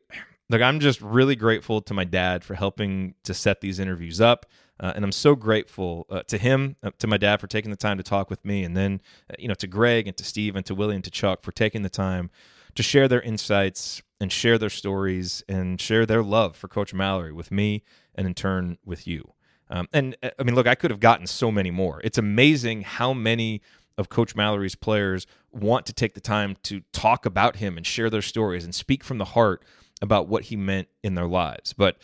like, 0.50 0.62
I'm 0.62 0.80
just 0.80 1.00
really 1.00 1.36
grateful 1.36 1.80
to 1.81 1.94
my 1.94 2.06
dad 2.06 2.44
for 2.44 2.56
helping 2.56 3.13
to 3.24 3.36
set 3.36 3.62
these 3.62 3.77
interviews 3.77 4.19
up. 4.19 4.47
Uh, 4.80 4.94
and 4.95 5.06
I'm 5.06 5.12
so 5.12 5.36
grateful 5.36 6.07
uh, 6.09 6.24
to 6.24 6.39
him, 6.39 6.75
uh, 6.81 6.89
to 6.97 7.06
my 7.06 7.18
dad 7.18 7.39
for 7.39 7.45
taking 7.45 7.69
the 7.69 7.77
time 7.77 7.97
to 7.97 8.03
talk 8.03 8.31
with 8.31 8.44
me, 8.44 8.63
and 8.63 8.75
then, 8.75 9.00
uh, 9.30 9.36
you 9.38 9.47
know, 9.47 9.53
to 9.53 9.68
Greg 9.68 10.07
and 10.07 10.18
to 10.18 10.24
Steve 10.25 10.56
and 10.56 10.65
to 10.65 10.74
Willie 10.74 10.95
and 10.95 11.03
to 11.03 11.12
Chuck 11.12 11.44
for 11.44 11.51
taking 11.51 11.83
the 11.83 11.89
time 11.89 12.31
to 12.74 12.83
share 12.83 13.07
their 13.07 13.21
insights 13.21 14.01
and 14.19 14.31
share 14.33 14.57
their 14.57 14.69
stories 14.69 15.44
and 15.47 15.80
share 15.80 16.06
their 16.06 16.24
love 16.24 16.57
for 16.57 16.68
Coach 16.68 16.95
Mallory 16.95 17.31
with 17.31 17.51
me 17.51 17.83
and 18.15 18.25
in 18.25 18.33
turn 18.33 18.80
with 18.83 19.07
you. 19.07 19.35
Um, 19.70 19.88
and 19.94 20.16
uh, 20.22 20.30
I 20.40 20.44
mean, 20.44 20.56
look, 20.56 20.68
I 20.68 20.76
could 20.76 20.92
have 20.92 21.00
gotten 21.00 21.28
so 21.28 21.52
many 21.52 21.72
more. 21.72 22.02
It's 22.04 22.18
amazing 22.18 22.82
how 22.82 23.14
many 23.14 23.62
of 23.98 24.10
Coach 24.10 24.36
Mallory's 24.36 24.76
players 24.76 25.26
want 25.52 25.86
to 25.86 25.94
take 25.94 26.14
the 26.14 26.22
time 26.22 26.58
to 26.64 26.82
talk 26.92 27.26
about 27.26 27.58
him 27.58 27.78
and 27.78 27.86
share 27.86 28.10
their 28.10 28.22
stories 28.22 28.64
and 28.64 28.76
speak 28.76 29.04
from 29.04 29.18
the 29.18 29.26
heart 29.26 29.64
about 30.02 30.28
what 30.28 30.44
he 30.46 30.56
meant 30.56 30.90
in 31.04 31.16
their 31.16 31.28
lives. 31.28 31.74
But 31.74 31.98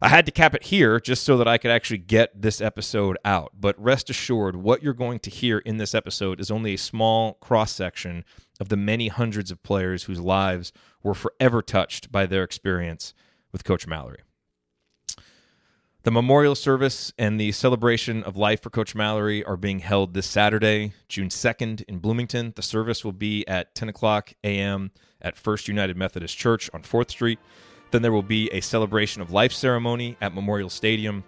I 0.00 0.08
had 0.08 0.26
to 0.26 0.32
cap 0.32 0.54
it 0.54 0.64
here 0.64 1.00
just 1.00 1.24
so 1.24 1.36
that 1.38 1.48
I 1.48 1.58
could 1.58 1.70
actually 1.70 1.98
get 1.98 2.40
this 2.40 2.60
episode 2.60 3.18
out. 3.24 3.52
But 3.58 3.80
rest 3.82 4.08
assured, 4.08 4.56
what 4.56 4.82
you're 4.82 4.94
going 4.94 5.18
to 5.20 5.30
hear 5.30 5.58
in 5.58 5.76
this 5.76 5.94
episode 5.94 6.40
is 6.40 6.50
only 6.50 6.74
a 6.74 6.78
small 6.78 7.34
cross 7.34 7.72
section 7.72 8.24
of 8.60 8.68
the 8.68 8.76
many 8.76 9.08
hundreds 9.08 9.50
of 9.50 9.62
players 9.62 10.04
whose 10.04 10.20
lives 10.20 10.72
were 11.02 11.14
forever 11.14 11.62
touched 11.62 12.12
by 12.12 12.26
their 12.26 12.44
experience 12.44 13.12
with 13.52 13.64
Coach 13.64 13.86
Mallory. 13.86 14.20
The 16.08 16.12
memorial 16.12 16.54
service 16.54 17.12
and 17.18 17.38
the 17.38 17.52
celebration 17.52 18.22
of 18.22 18.34
life 18.34 18.62
for 18.62 18.70
Coach 18.70 18.94
Mallory 18.94 19.44
are 19.44 19.58
being 19.58 19.80
held 19.80 20.14
this 20.14 20.24
Saturday, 20.24 20.94
June 21.06 21.28
2nd, 21.28 21.82
in 21.82 21.98
Bloomington. 21.98 22.54
The 22.56 22.62
service 22.62 23.04
will 23.04 23.12
be 23.12 23.46
at 23.46 23.74
10 23.74 23.90
o'clock 23.90 24.32
a.m. 24.42 24.90
at 25.20 25.36
First 25.36 25.68
United 25.68 25.98
Methodist 25.98 26.38
Church 26.38 26.70
on 26.72 26.80
4th 26.82 27.10
Street. 27.10 27.38
Then 27.90 28.00
there 28.00 28.10
will 28.10 28.22
be 28.22 28.48
a 28.54 28.62
celebration 28.62 29.20
of 29.20 29.32
life 29.32 29.52
ceremony 29.52 30.16
at 30.22 30.34
Memorial 30.34 30.70
Stadium. 30.70 31.24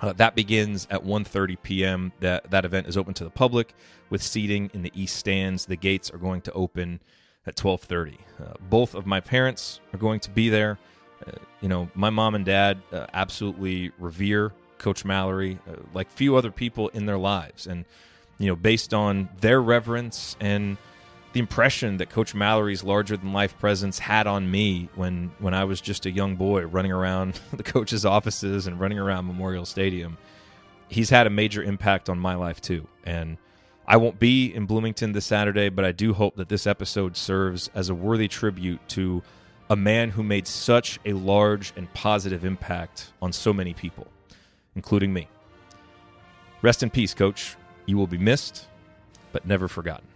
Uh, 0.00 0.14
that 0.14 0.34
begins 0.34 0.88
at 0.90 1.04
1:30 1.04 1.58
p.m. 1.62 2.10
That 2.20 2.50
that 2.50 2.64
event 2.64 2.86
is 2.86 2.96
open 2.96 3.12
to 3.12 3.24
the 3.24 3.28
public 3.28 3.74
with 4.08 4.22
seating 4.22 4.70
in 4.72 4.80
the 4.80 4.92
east 4.94 5.16
stands. 5.16 5.66
The 5.66 5.76
gates 5.76 6.10
are 6.10 6.16
going 6.16 6.40
to 6.40 6.52
open 6.52 7.02
at 7.44 7.54
12:30. 7.54 8.16
Uh, 8.40 8.54
both 8.70 8.94
of 8.94 9.04
my 9.04 9.20
parents 9.20 9.80
are 9.92 9.98
going 9.98 10.20
to 10.20 10.30
be 10.30 10.48
there. 10.48 10.78
Uh, 11.26 11.32
you 11.60 11.68
know, 11.68 11.88
my 11.94 12.10
mom 12.10 12.34
and 12.34 12.44
dad 12.44 12.80
uh, 12.92 13.06
absolutely 13.12 13.92
revere 13.98 14.52
Coach 14.78 15.04
Mallory, 15.04 15.58
uh, 15.68 15.76
like 15.94 16.10
few 16.10 16.36
other 16.36 16.50
people 16.50 16.88
in 16.88 17.06
their 17.06 17.18
lives, 17.18 17.66
and 17.66 17.84
you 18.38 18.46
know, 18.46 18.56
based 18.56 18.92
on 18.92 19.28
their 19.40 19.60
reverence 19.62 20.36
and 20.40 20.76
the 21.32 21.40
impression 21.40 21.98
that 21.98 22.10
Coach 22.10 22.34
Mallory's 22.34 22.84
larger 22.84 23.16
than 23.16 23.32
life 23.32 23.58
presence 23.58 23.98
had 23.98 24.26
on 24.26 24.50
me 24.50 24.88
when 24.94 25.30
when 25.38 25.54
I 25.54 25.64
was 25.64 25.80
just 25.80 26.06
a 26.06 26.10
young 26.10 26.36
boy 26.36 26.66
running 26.66 26.92
around 26.92 27.40
the 27.52 27.62
coach's 27.62 28.04
offices 28.04 28.66
and 28.66 28.78
running 28.78 28.98
around 28.98 29.26
Memorial 29.26 29.64
Stadium, 29.64 30.18
he's 30.88 31.10
had 31.10 31.26
a 31.26 31.30
major 31.30 31.62
impact 31.62 32.08
on 32.08 32.18
my 32.18 32.34
life 32.34 32.60
too, 32.60 32.86
and. 33.04 33.38
I 33.88 33.98
won't 33.98 34.18
be 34.18 34.52
in 34.52 34.66
Bloomington 34.66 35.12
this 35.12 35.26
Saturday, 35.26 35.68
but 35.68 35.84
I 35.84 35.92
do 35.92 36.12
hope 36.12 36.34
that 36.38 36.48
this 36.48 36.66
episode 36.66 37.16
serves 37.16 37.70
as 37.72 37.88
a 37.88 37.94
worthy 37.94 38.26
tribute 38.26 38.80
to 38.88 39.22
a 39.68 39.76
man 39.76 40.10
who 40.10 40.22
made 40.22 40.46
such 40.46 40.98
a 41.04 41.12
large 41.12 41.72
and 41.76 41.92
positive 41.92 42.44
impact 42.44 43.12
on 43.20 43.32
so 43.32 43.52
many 43.52 43.74
people, 43.74 44.06
including 44.74 45.12
me. 45.12 45.28
Rest 46.62 46.82
in 46.82 46.90
peace, 46.90 47.14
coach. 47.14 47.56
You 47.86 47.96
will 47.96 48.06
be 48.06 48.18
missed, 48.18 48.66
but 49.32 49.46
never 49.46 49.68
forgotten. 49.68 50.06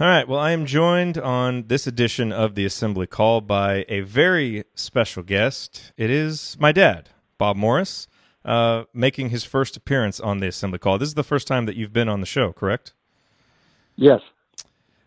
All 0.00 0.08
right. 0.08 0.26
Well, 0.26 0.40
I 0.40 0.50
am 0.50 0.66
joined 0.66 1.18
on 1.18 1.68
this 1.68 1.86
edition 1.86 2.32
of 2.32 2.56
the 2.56 2.64
Assembly 2.64 3.06
Call 3.06 3.40
by 3.40 3.84
a 3.88 4.00
very 4.00 4.64
special 4.74 5.22
guest. 5.22 5.92
It 5.96 6.10
is 6.10 6.56
my 6.58 6.72
dad, 6.72 7.10
Bob 7.38 7.56
Morris, 7.56 8.08
uh, 8.44 8.84
making 8.92 9.30
his 9.30 9.44
first 9.44 9.76
appearance 9.76 10.18
on 10.18 10.40
the 10.40 10.48
Assembly 10.48 10.80
Call. 10.80 10.98
This 10.98 11.10
is 11.10 11.14
the 11.14 11.22
first 11.22 11.46
time 11.46 11.66
that 11.66 11.76
you've 11.76 11.92
been 11.92 12.08
on 12.08 12.18
the 12.18 12.26
show, 12.26 12.52
correct? 12.52 12.92
Yes. 13.94 14.20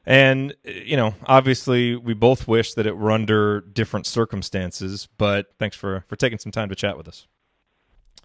And, 0.08 0.56
you 0.64 0.96
know, 0.96 1.16
obviously 1.26 1.98
we 1.98 2.14
both 2.14 2.48
wish 2.48 2.74
that 2.76 2.88
it 2.88 2.96
were 2.96 3.12
under 3.12 3.60
different 3.60 4.08
circumstances, 4.08 5.10
but 5.18 5.48
thanks 5.60 5.76
for, 5.76 6.06
for 6.08 6.16
taking 6.16 6.40
some 6.40 6.54
time 6.54 6.70
to 6.70 6.76
chat 6.76 6.98
with 6.98 7.10
us. 7.10 7.28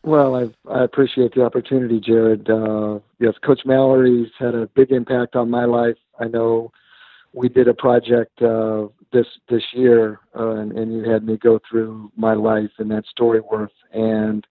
Well, 0.05 0.37
I've, 0.37 0.55
I 0.71 0.85
appreciate 0.85 1.35
the 1.35 1.45
opportunity, 1.45 1.99
Jared. 1.99 2.49
Uh, 2.49 3.01
yes, 3.19 3.35
Coach 3.45 3.63
Mallory's 3.65 4.31
had 4.39 4.55
a 4.55 4.69
big 4.77 4.93
impact 4.93 5.35
on 5.35 5.51
my 5.51 5.65
life. 5.65 5.97
I 6.21 6.29
know 6.29 6.71
we 7.33 7.49
did 7.49 7.67
a 7.67 7.75
project 7.75 8.41
uh, 8.41 8.87
this 9.13 9.27
this 9.49 9.63
year, 9.73 10.21
uh, 10.39 10.51
and, 10.51 10.73
and 10.73 10.93
you 10.93 11.11
had 11.11 11.25
me 11.25 11.37
go 11.37 11.59
through 11.69 12.13
my 12.17 12.35
life 12.35 12.71
and 12.79 12.91
that 12.93 13.05
Storyworth. 13.17 13.69
And 13.93 14.47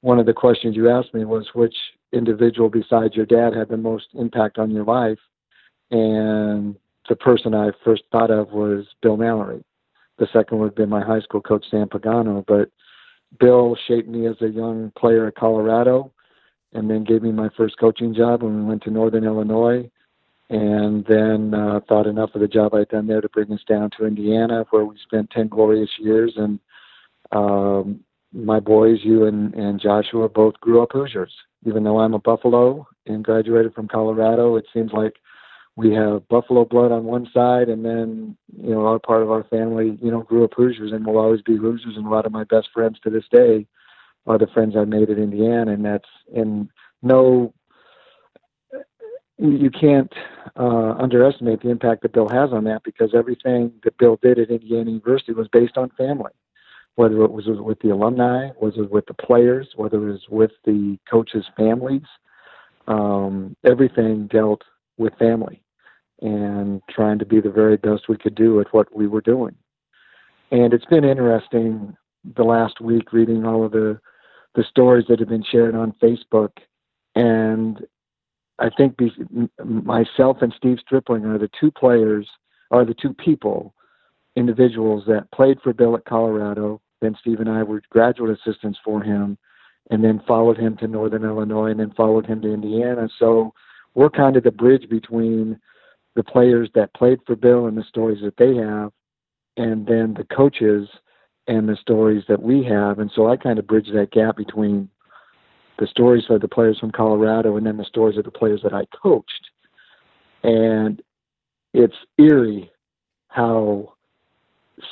one 0.00 0.18
of 0.18 0.26
the 0.26 0.34
questions 0.34 0.76
you 0.76 0.90
asked 0.90 1.14
me 1.14 1.24
was 1.24 1.48
which 1.54 1.76
individual 2.12 2.68
besides 2.68 3.14
your 3.14 3.26
dad 3.26 3.54
had 3.54 3.68
the 3.68 3.76
most 3.76 4.06
impact 4.14 4.58
on 4.58 4.70
your 4.70 4.84
life, 4.84 5.18
and 5.90 6.76
the 7.08 7.16
person 7.16 7.54
I 7.54 7.70
first 7.84 8.02
thought 8.10 8.30
of 8.30 8.50
was 8.50 8.86
Bill 9.02 9.16
Mallory. 9.16 9.64
The 10.18 10.28
second 10.32 10.58
would 10.58 10.66
have 10.66 10.76
been 10.76 10.88
my 10.88 11.04
high 11.04 11.20
school 11.20 11.40
coach, 11.40 11.64
Sam 11.70 11.88
Pagano, 11.88 12.44
but 12.46 12.70
Bill 13.38 13.76
shaped 13.88 14.08
me 14.08 14.26
as 14.26 14.36
a 14.40 14.48
young 14.48 14.92
player 14.96 15.26
at 15.26 15.34
Colorado 15.34 16.12
and 16.72 16.90
then 16.90 17.04
gave 17.04 17.22
me 17.22 17.32
my 17.32 17.48
first 17.56 17.78
coaching 17.78 18.14
job 18.14 18.42
when 18.42 18.56
we 18.56 18.64
went 18.64 18.82
to 18.84 18.90
Northern 18.90 19.24
Illinois. 19.24 19.90
And 20.50 21.04
then 21.06 21.54
uh, 21.54 21.80
thought 21.88 22.06
enough 22.06 22.34
of 22.34 22.40
the 22.40 22.48
job 22.48 22.74
I'd 22.74 22.88
done 22.88 23.06
there 23.06 23.20
to 23.20 23.28
bring 23.28 23.50
us 23.52 23.62
down 23.66 23.90
to 23.96 24.06
Indiana, 24.06 24.66
where 24.70 24.84
we 24.84 24.96
spent 25.02 25.30
10 25.30 25.48
glorious 25.48 25.90
years. 25.98 26.34
And 26.36 26.60
um, 27.32 28.00
my 28.32 28.60
boys, 28.60 28.98
you 29.02 29.24
and, 29.24 29.54
and 29.54 29.80
Joshua, 29.80 30.28
both 30.28 30.60
grew 30.60 30.82
up 30.82 30.92
Hoosiers. 30.92 31.32
Even 31.66 31.82
though 31.82 31.98
I'm 31.98 32.14
a 32.14 32.18
Buffalo 32.18 32.86
and 33.06 33.24
graduated 33.24 33.74
from 33.74 33.88
Colorado, 33.88 34.56
it 34.56 34.66
seems 34.72 34.92
like 34.92 35.14
we 35.76 35.92
have 35.92 36.28
Buffalo 36.28 36.64
blood 36.64 36.92
on 36.92 37.04
one 37.04 37.28
side, 37.34 37.68
and 37.68 37.84
then 37.84 38.36
you 38.56 38.70
know 38.70 38.86
our 38.86 38.98
part 38.98 39.22
of 39.22 39.30
our 39.30 39.44
family, 39.44 39.98
you 40.00 40.10
know, 40.10 40.22
grew 40.22 40.44
up 40.44 40.54
Hoosiers 40.56 40.92
and 40.92 41.04
will 41.04 41.18
always 41.18 41.42
be 41.42 41.56
Hoosiers. 41.56 41.96
And 41.96 42.06
a 42.06 42.10
lot 42.10 42.26
of 42.26 42.32
my 42.32 42.44
best 42.44 42.68
friends 42.72 42.98
to 43.02 43.10
this 43.10 43.24
day 43.30 43.66
are 44.26 44.38
the 44.38 44.46
friends 44.46 44.76
I 44.76 44.84
made 44.84 45.10
at 45.10 45.18
Indiana, 45.18 45.72
and 45.72 45.84
that's 45.84 46.08
and 46.34 46.68
no, 47.02 47.52
you 49.38 49.70
can't 49.70 50.12
uh, 50.56 50.92
underestimate 50.92 51.62
the 51.62 51.70
impact 51.70 52.02
that 52.02 52.12
Bill 52.12 52.28
has 52.28 52.52
on 52.52 52.64
that 52.64 52.84
because 52.84 53.10
everything 53.12 53.72
that 53.82 53.98
Bill 53.98 54.18
did 54.22 54.38
at 54.38 54.50
Indiana 54.50 54.90
University 54.90 55.32
was 55.32 55.48
based 55.48 55.76
on 55.76 55.90
family. 55.98 56.32
Whether 56.94 57.24
it 57.24 57.32
was 57.32 57.46
with 57.48 57.80
the 57.80 57.90
alumni, 57.90 58.50
was 58.60 58.74
it 58.76 58.92
with 58.92 59.06
the 59.06 59.14
players, 59.14 59.70
whether 59.74 59.96
it 59.96 60.12
was 60.12 60.28
with 60.30 60.52
the 60.64 60.96
coaches' 61.10 61.44
families, 61.56 62.04
um, 62.86 63.56
everything 63.64 64.28
dealt 64.28 64.62
with 64.96 65.12
family 65.18 65.63
and 66.22 66.82
trying 66.88 67.18
to 67.18 67.26
be 67.26 67.40
the 67.40 67.50
very 67.50 67.76
best 67.76 68.08
we 68.08 68.16
could 68.16 68.34
do 68.34 68.60
at 68.60 68.72
what 68.72 68.94
we 68.94 69.06
were 69.06 69.20
doing. 69.20 69.54
And 70.50 70.72
it's 70.72 70.84
been 70.86 71.04
interesting 71.04 71.96
the 72.36 72.44
last 72.44 72.80
week 72.80 73.12
reading 73.12 73.44
all 73.44 73.64
of 73.64 73.72
the 73.72 74.00
the 74.54 74.64
stories 74.70 75.04
that 75.08 75.18
have 75.18 75.28
been 75.28 75.44
shared 75.50 75.74
on 75.74 75.92
Facebook, 76.00 76.50
and 77.16 77.84
I 78.60 78.70
think 78.70 78.96
be, 78.96 79.10
myself 79.64 80.38
and 80.42 80.54
Steve 80.56 80.78
Stripling 80.80 81.24
are 81.24 81.38
the 81.38 81.50
two 81.60 81.72
players, 81.72 82.28
are 82.70 82.84
the 82.84 82.94
two 82.94 83.14
people, 83.14 83.74
individuals 84.36 85.04
that 85.08 85.30
played 85.32 85.58
for 85.60 85.72
Bill 85.72 85.96
at 85.96 86.04
Colorado. 86.04 86.80
Then 87.00 87.16
Steve 87.20 87.40
and 87.40 87.50
I 87.50 87.64
were 87.64 87.82
graduate 87.90 88.38
assistants 88.38 88.78
for 88.84 89.02
him, 89.02 89.36
and 89.90 90.04
then 90.04 90.22
followed 90.26 90.56
him 90.56 90.76
to 90.78 90.86
Northern 90.86 91.24
Illinois, 91.24 91.70
and 91.70 91.80
then 91.80 91.92
followed 91.96 92.26
him 92.26 92.40
to 92.42 92.52
Indiana. 92.52 93.08
So 93.18 93.52
we're 93.94 94.10
kind 94.10 94.36
of 94.36 94.44
the 94.44 94.52
bridge 94.52 94.88
between 94.88 95.60
the 96.14 96.22
players 96.22 96.70
that 96.74 96.94
played 96.94 97.18
for 97.26 97.36
Bill 97.36 97.66
and 97.66 97.76
the 97.76 97.84
stories 97.84 98.22
that 98.22 98.36
they 98.36 98.54
have, 98.56 98.92
and 99.56 99.86
then 99.86 100.14
the 100.14 100.24
coaches 100.24 100.88
and 101.46 101.68
the 101.68 101.76
stories 101.76 102.24
that 102.28 102.42
we 102.42 102.64
have. 102.64 102.98
And 102.98 103.10
so 103.14 103.28
I 103.28 103.36
kind 103.36 103.58
of 103.58 103.66
bridge 103.66 103.88
that 103.92 104.12
gap 104.12 104.36
between 104.36 104.88
the 105.78 105.86
stories 105.86 106.24
of 106.30 106.40
the 106.40 106.48
players 106.48 106.78
from 106.78 106.92
Colorado 106.92 107.56
and 107.56 107.66
then 107.66 107.76
the 107.76 107.84
stories 107.84 108.16
of 108.16 108.24
the 108.24 108.30
players 108.30 108.60
that 108.62 108.72
I 108.72 108.84
coached. 109.02 109.50
And 110.42 111.02
it's 111.72 111.96
eerie 112.18 112.70
how 113.28 113.94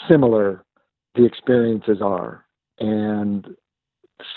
similar 0.09 0.64
the 1.14 1.25
experiences 1.25 1.99
are. 2.02 2.45
And 2.79 3.47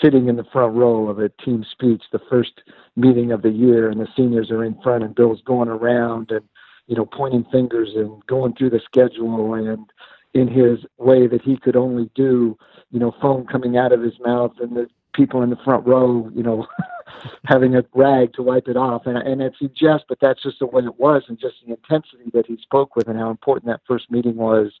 sitting 0.02 0.28
in 0.28 0.36
the 0.36 0.44
front 0.52 0.74
row 0.74 1.08
of 1.08 1.18
a 1.18 1.28
team 1.44 1.64
speech, 1.70 2.02
the 2.12 2.20
first 2.30 2.62
meeting 2.96 3.32
of 3.32 3.42
the 3.42 3.50
year, 3.50 3.90
and 3.90 4.00
the 4.00 4.08
seniors 4.16 4.50
are 4.50 4.64
in 4.64 4.80
front, 4.82 5.04
and 5.04 5.14
Bill's 5.14 5.42
going 5.42 5.68
around 5.68 6.30
and 6.30 6.44
you 6.86 6.96
know, 6.96 7.06
pointing 7.06 7.44
fingers 7.50 7.90
and 7.94 8.24
going 8.26 8.54
through 8.54 8.70
the 8.70 8.80
schedule 8.84 9.54
and 9.54 9.90
in 10.34 10.48
his 10.48 10.80
way 10.98 11.26
that 11.26 11.42
he 11.42 11.56
could 11.56 11.76
only 11.76 12.10
do, 12.14 12.56
you 12.90 13.00
know, 13.00 13.14
foam 13.20 13.46
coming 13.46 13.76
out 13.76 13.92
of 13.92 14.02
his 14.02 14.18
mouth 14.20 14.52
and 14.60 14.76
the 14.76 14.88
people 15.14 15.42
in 15.42 15.50
the 15.50 15.56
front 15.64 15.86
row, 15.86 16.30
you 16.34 16.42
know, 16.42 16.66
having 17.44 17.74
a 17.74 17.84
rag 17.94 18.32
to 18.34 18.42
wipe 18.42 18.68
it 18.68 18.76
off. 18.76 19.06
And, 19.06 19.16
and 19.16 19.40
it's 19.40 19.56
jest, 19.74 20.04
but 20.08 20.18
that's 20.20 20.42
just 20.42 20.58
the 20.58 20.66
way 20.66 20.84
it 20.84 21.00
was 21.00 21.24
and 21.28 21.38
just 21.38 21.56
the 21.64 21.72
intensity 21.72 22.30
that 22.34 22.46
he 22.46 22.58
spoke 22.60 22.94
with 22.94 23.08
and 23.08 23.18
how 23.18 23.30
important 23.30 23.66
that 23.66 23.80
first 23.88 24.10
meeting 24.10 24.36
was 24.36 24.72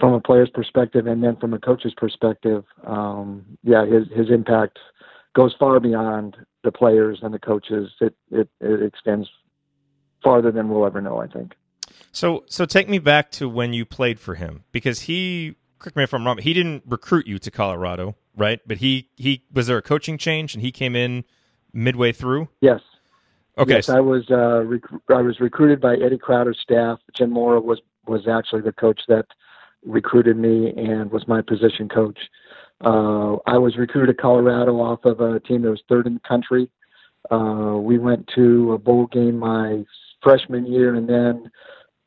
from 0.00 0.14
a 0.14 0.20
player's 0.20 0.50
perspective 0.50 1.06
and 1.06 1.22
then 1.22 1.36
from 1.36 1.54
a 1.54 1.58
coach's 1.58 1.94
perspective. 1.94 2.64
Um, 2.84 3.44
yeah, 3.62 3.86
his, 3.86 4.08
his 4.14 4.30
impact 4.30 4.78
goes 5.34 5.54
far 5.58 5.78
beyond 5.78 6.36
the 6.64 6.72
players 6.72 7.20
and 7.22 7.32
the 7.32 7.38
coaches. 7.38 7.92
It, 8.00 8.14
it, 8.32 8.48
it 8.60 8.82
extends 8.82 9.28
farther 10.22 10.50
than 10.50 10.68
we'll 10.68 10.86
ever 10.86 11.00
know. 11.00 11.18
I 11.18 11.26
think. 11.26 11.54
So, 12.12 12.44
so 12.48 12.64
take 12.64 12.88
me 12.88 12.98
back 12.98 13.30
to 13.32 13.48
when 13.48 13.72
you 13.72 13.84
played 13.84 14.18
for 14.18 14.34
him 14.34 14.64
because 14.72 15.02
he, 15.02 15.56
correct 15.78 15.96
me 15.96 16.02
if 16.02 16.12
I'm 16.12 16.26
wrong, 16.26 16.38
he 16.38 16.52
didn't 16.52 16.82
recruit 16.86 17.26
you 17.26 17.38
to 17.38 17.50
Colorado, 17.50 18.16
right? 18.36 18.60
But 18.66 18.78
he 18.78 19.08
he 19.16 19.44
was 19.52 19.68
there 19.68 19.78
a 19.78 19.82
coaching 19.82 20.18
change 20.18 20.54
and 20.54 20.62
he 20.62 20.72
came 20.72 20.96
in 20.96 21.24
midway 21.72 22.12
through. 22.12 22.48
Yes. 22.60 22.80
Okay. 23.58 23.74
Yes, 23.74 23.88
I 23.88 24.00
was 24.00 24.24
uh, 24.30 24.62
rec- 24.62 25.02
I 25.08 25.20
was 25.20 25.38
recruited 25.38 25.80
by 25.80 25.94
Eddie 25.94 26.18
Crowder's 26.18 26.58
staff. 26.62 26.98
Jim 27.16 27.30
Mora 27.30 27.60
was 27.60 27.80
was 28.06 28.26
actually 28.26 28.62
the 28.62 28.72
coach 28.72 29.00
that 29.08 29.26
recruited 29.84 30.36
me 30.36 30.72
and 30.76 31.10
was 31.10 31.26
my 31.28 31.42
position 31.42 31.88
coach. 31.88 32.18
Uh, 32.82 33.36
I 33.46 33.58
was 33.58 33.76
recruited 33.76 34.16
to 34.16 34.20
Colorado 34.20 34.76
off 34.76 35.04
of 35.04 35.20
a 35.20 35.40
team 35.40 35.62
that 35.62 35.70
was 35.70 35.82
third 35.88 36.06
in 36.06 36.14
the 36.14 36.20
country. 36.20 36.70
Uh, 37.30 37.76
we 37.76 37.98
went 37.98 38.26
to 38.34 38.72
a 38.72 38.78
bowl 38.78 39.06
game 39.06 39.38
my 39.38 39.84
freshman 40.22 40.66
year, 40.66 40.94
and 40.94 41.08
then 41.08 41.50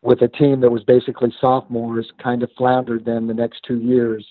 with 0.01 0.21
a 0.21 0.27
team 0.27 0.59
that 0.61 0.71
was 0.71 0.83
basically 0.83 1.33
sophomores, 1.39 2.11
kind 2.21 2.43
of 2.43 2.51
floundered 2.57 3.05
then 3.05 3.27
the 3.27 3.33
next 3.33 3.61
two 3.65 3.79
years. 3.79 4.25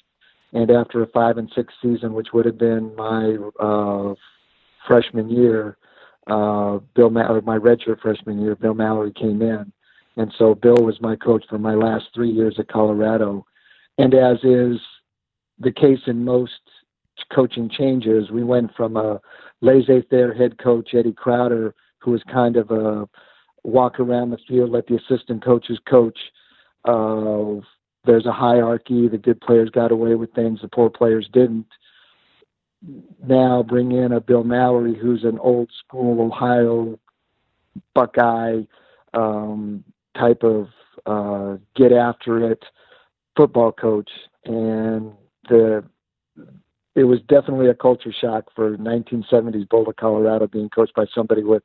And 0.53 0.71
after 0.71 1.03
a 1.03 1.07
five 1.07 1.39
and 1.39 1.51
six 1.55 1.73
season, 1.83 2.12
which 2.12 2.29
would 2.35 2.45
have 2.45 2.59
been 2.59 2.95
my 2.95 3.37
uh, 3.59 4.15
freshman 4.87 5.31
year, 5.31 5.79
uh, 6.27 6.79
Bill 6.95 7.11
Ma- 7.11 7.33
or 7.33 7.41
my 7.41 7.59
redshirt 7.59 8.01
freshman 8.01 8.41
year, 8.41 8.55
Bill 8.55 8.75
Mallory 8.75 9.12
came 9.12 9.41
in, 9.41 9.73
and 10.17 10.33
so 10.39 10.55
Bill 10.55 10.77
was 10.77 11.01
my 11.01 11.17
coach 11.17 11.45
for 11.49 11.59
my 11.59 11.75
last 11.75 12.05
three 12.15 12.31
years 12.31 12.57
at 12.59 12.69
Colorado. 12.69 13.47
And 13.99 14.15
as 14.15 14.39
is 14.45 14.79
the 15.59 15.73
case 15.73 16.01
in 16.07 16.25
most 16.25 16.61
coaching 17.35 17.71
changes, 17.71 18.31
we 18.31 18.45
went 18.45 18.75
from 18.77 18.97
a 18.97 19.21
laissez-faire 19.62 20.35
head 20.35 20.59
coach 20.59 20.91
Eddie 20.93 21.12
Crowder, 21.12 21.75
who 21.99 22.11
was 22.11 22.23
kind 22.31 22.57
of 22.57 22.71
a 22.71 23.09
walk 23.64 24.00
around 24.00 24.31
the 24.31 24.38
field, 24.49 24.71
let 24.71 24.87
the 24.87 24.97
assistant 24.97 25.45
coaches 25.45 25.78
coach. 25.88 26.19
Uh, 26.85 27.61
there's 28.04 28.26
a 28.26 28.33
hierarchy. 28.33 29.09
The 29.09 29.19
good 29.19 29.40
players 29.40 29.71
got 29.71 29.92
away 29.92 30.14
with 30.14 30.33
things, 30.35 30.61
the 30.62 30.69
poor 30.69 30.90
players 30.90 31.28
didn't. 31.33 31.66
Now 33.25 33.62
bring 33.62 33.92
in 33.92 34.12
a 34.12 34.21
Bill 34.21 34.42
Mallory, 34.42 34.99
who's 34.99 35.23
an 35.23 35.38
old 35.38 35.71
school 35.85 36.21
Ohio 36.21 36.99
Buckeye 37.95 38.62
um, 39.14 39.85
type 40.16 40.42
of 40.42 40.69
uh, 41.07 41.59
get 41.76 41.92
after 41.92 42.50
it 42.50 42.64
football 43.37 43.73
coach, 43.73 44.11
and 44.45 45.12
the 45.49 45.85
it 46.95 47.04
was 47.04 47.21
definitely 47.23 47.69
a 47.69 47.75
culture 47.75 48.12
shock 48.12 48.45
for 48.54 48.76
1970s 48.76 49.69
Boulder, 49.69 49.95
Colorado, 49.95 50.47
being 50.47 50.69
coached 50.69 50.95
by 50.95 51.07
somebody 51.14 51.42
with 51.42 51.62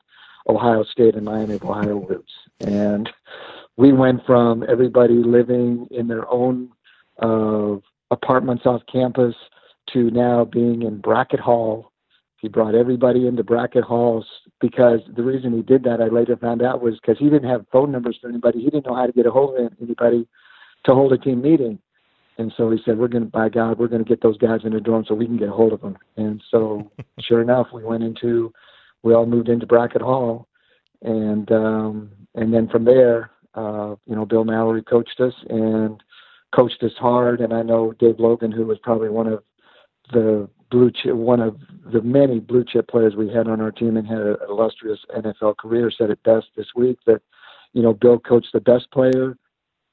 Ohio 0.47 0.83
State 0.83 1.15
and 1.15 1.25
Miami 1.25 1.55
of 1.55 1.63
Ohio 1.63 2.05
roots. 2.07 2.31
And 2.59 3.09
we 3.75 3.93
went 3.93 4.25
from 4.25 4.63
everybody 4.67 5.15
living 5.15 5.87
in 5.91 6.07
their 6.07 6.29
own 6.29 6.69
uh, 7.21 7.75
apartments 8.11 8.65
off 8.65 8.81
campus 8.91 9.35
to 9.93 10.09
now 10.11 10.45
being 10.45 10.83
in 10.83 10.99
Brackett 10.99 11.39
Hall. 11.39 11.91
He 12.39 12.47
brought 12.47 12.75
everybody 12.75 13.27
into 13.27 13.43
Brackett 13.43 13.83
Halls 13.83 14.25
because 14.59 14.99
the 15.15 15.23
reason 15.23 15.53
he 15.53 15.61
did 15.61 15.83
that, 15.83 16.01
I 16.01 16.07
later 16.07 16.37
found 16.37 16.61
out, 16.61 16.81
was 16.81 16.95
because 16.99 17.17
he 17.17 17.29
didn't 17.29 17.49
have 17.49 17.65
phone 17.71 17.91
numbers 17.91 18.17
for 18.21 18.29
anybody. 18.29 18.59
He 18.59 18.69
didn't 18.69 18.85
know 18.85 18.95
how 18.95 19.07
to 19.07 19.11
get 19.11 19.25
a 19.25 19.31
hold 19.31 19.59
of 19.59 19.71
anybody 19.81 20.27
to 20.85 20.93
hold 20.93 21.13
a 21.13 21.17
team 21.17 21.41
meeting. 21.41 21.79
And 22.37 22.53
so 22.55 22.69
he 22.69 22.77
said, 22.85 22.99
"We're 22.99 23.07
going 23.07 23.23
to, 23.23 23.29
by 23.29 23.49
God, 23.49 23.79
we're 23.79 23.87
going 23.87 24.03
to 24.03 24.07
get 24.07 24.21
those 24.21 24.37
guys 24.37 24.61
in 24.63 24.73
the 24.73 24.79
dorm 24.79 25.05
so 25.07 25.15
we 25.15 25.25
can 25.25 25.37
get 25.37 25.49
a 25.49 25.53
hold 25.53 25.73
of 25.73 25.81
them." 25.81 25.97
And 26.17 26.41
so, 26.51 26.91
sure 27.19 27.41
enough, 27.41 27.67
we 27.73 27.83
went 27.83 28.03
into 28.03 28.53
we 29.03 29.13
all 29.13 29.25
moved 29.25 29.49
into 29.49 29.65
Brackett 29.65 30.01
Hall, 30.01 30.47
and 31.01 31.51
um, 31.51 32.11
and 32.35 32.53
then 32.53 32.67
from 32.67 32.85
there, 32.85 33.31
uh, 33.55 33.95
you 34.05 34.15
know, 34.15 34.25
Bill 34.25 34.43
Mallory 34.43 34.83
coached 34.83 35.19
us 35.19 35.33
and 35.49 36.01
coached 36.55 36.81
us 36.83 36.91
hard. 36.99 37.41
And 37.41 37.53
I 37.53 37.63
know 37.63 37.93
Dave 37.93 38.19
Logan, 38.19 38.51
who 38.51 38.65
was 38.65 38.77
probably 38.79 39.09
one 39.09 39.27
of 39.27 39.43
the 40.13 40.49
blue 40.69 40.91
chip, 40.91 41.15
one 41.15 41.41
of 41.41 41.57
the 41.91 42.01
many 42.01 42.39
blue 42.39 42.63
chip 42.63 42.87
players 42.87 43.15
we 43.15 43.29
had 43.29 43.47
on 43.47 43.61
our 43.61 43.71
team 43.71 43.97
and 43.97 44.07
had 44.07 44.19
an 44.19 44.37
illustrious 44.47 44.99
NFL 45.15 45.57
career, 45.57 45.91
said 45.91 46.09
it 46.09 46.21
best 46.23 46.47
this 46.55 46.67
week 46.75 46.99
that, 47.05 47.21
you 47.73 47.81
know, 47.81 47.93
Bill 47.93 48.19
coached 48.19 48.49
the 48.53 48.61
best 48.61 48.89
player 48.91 49.37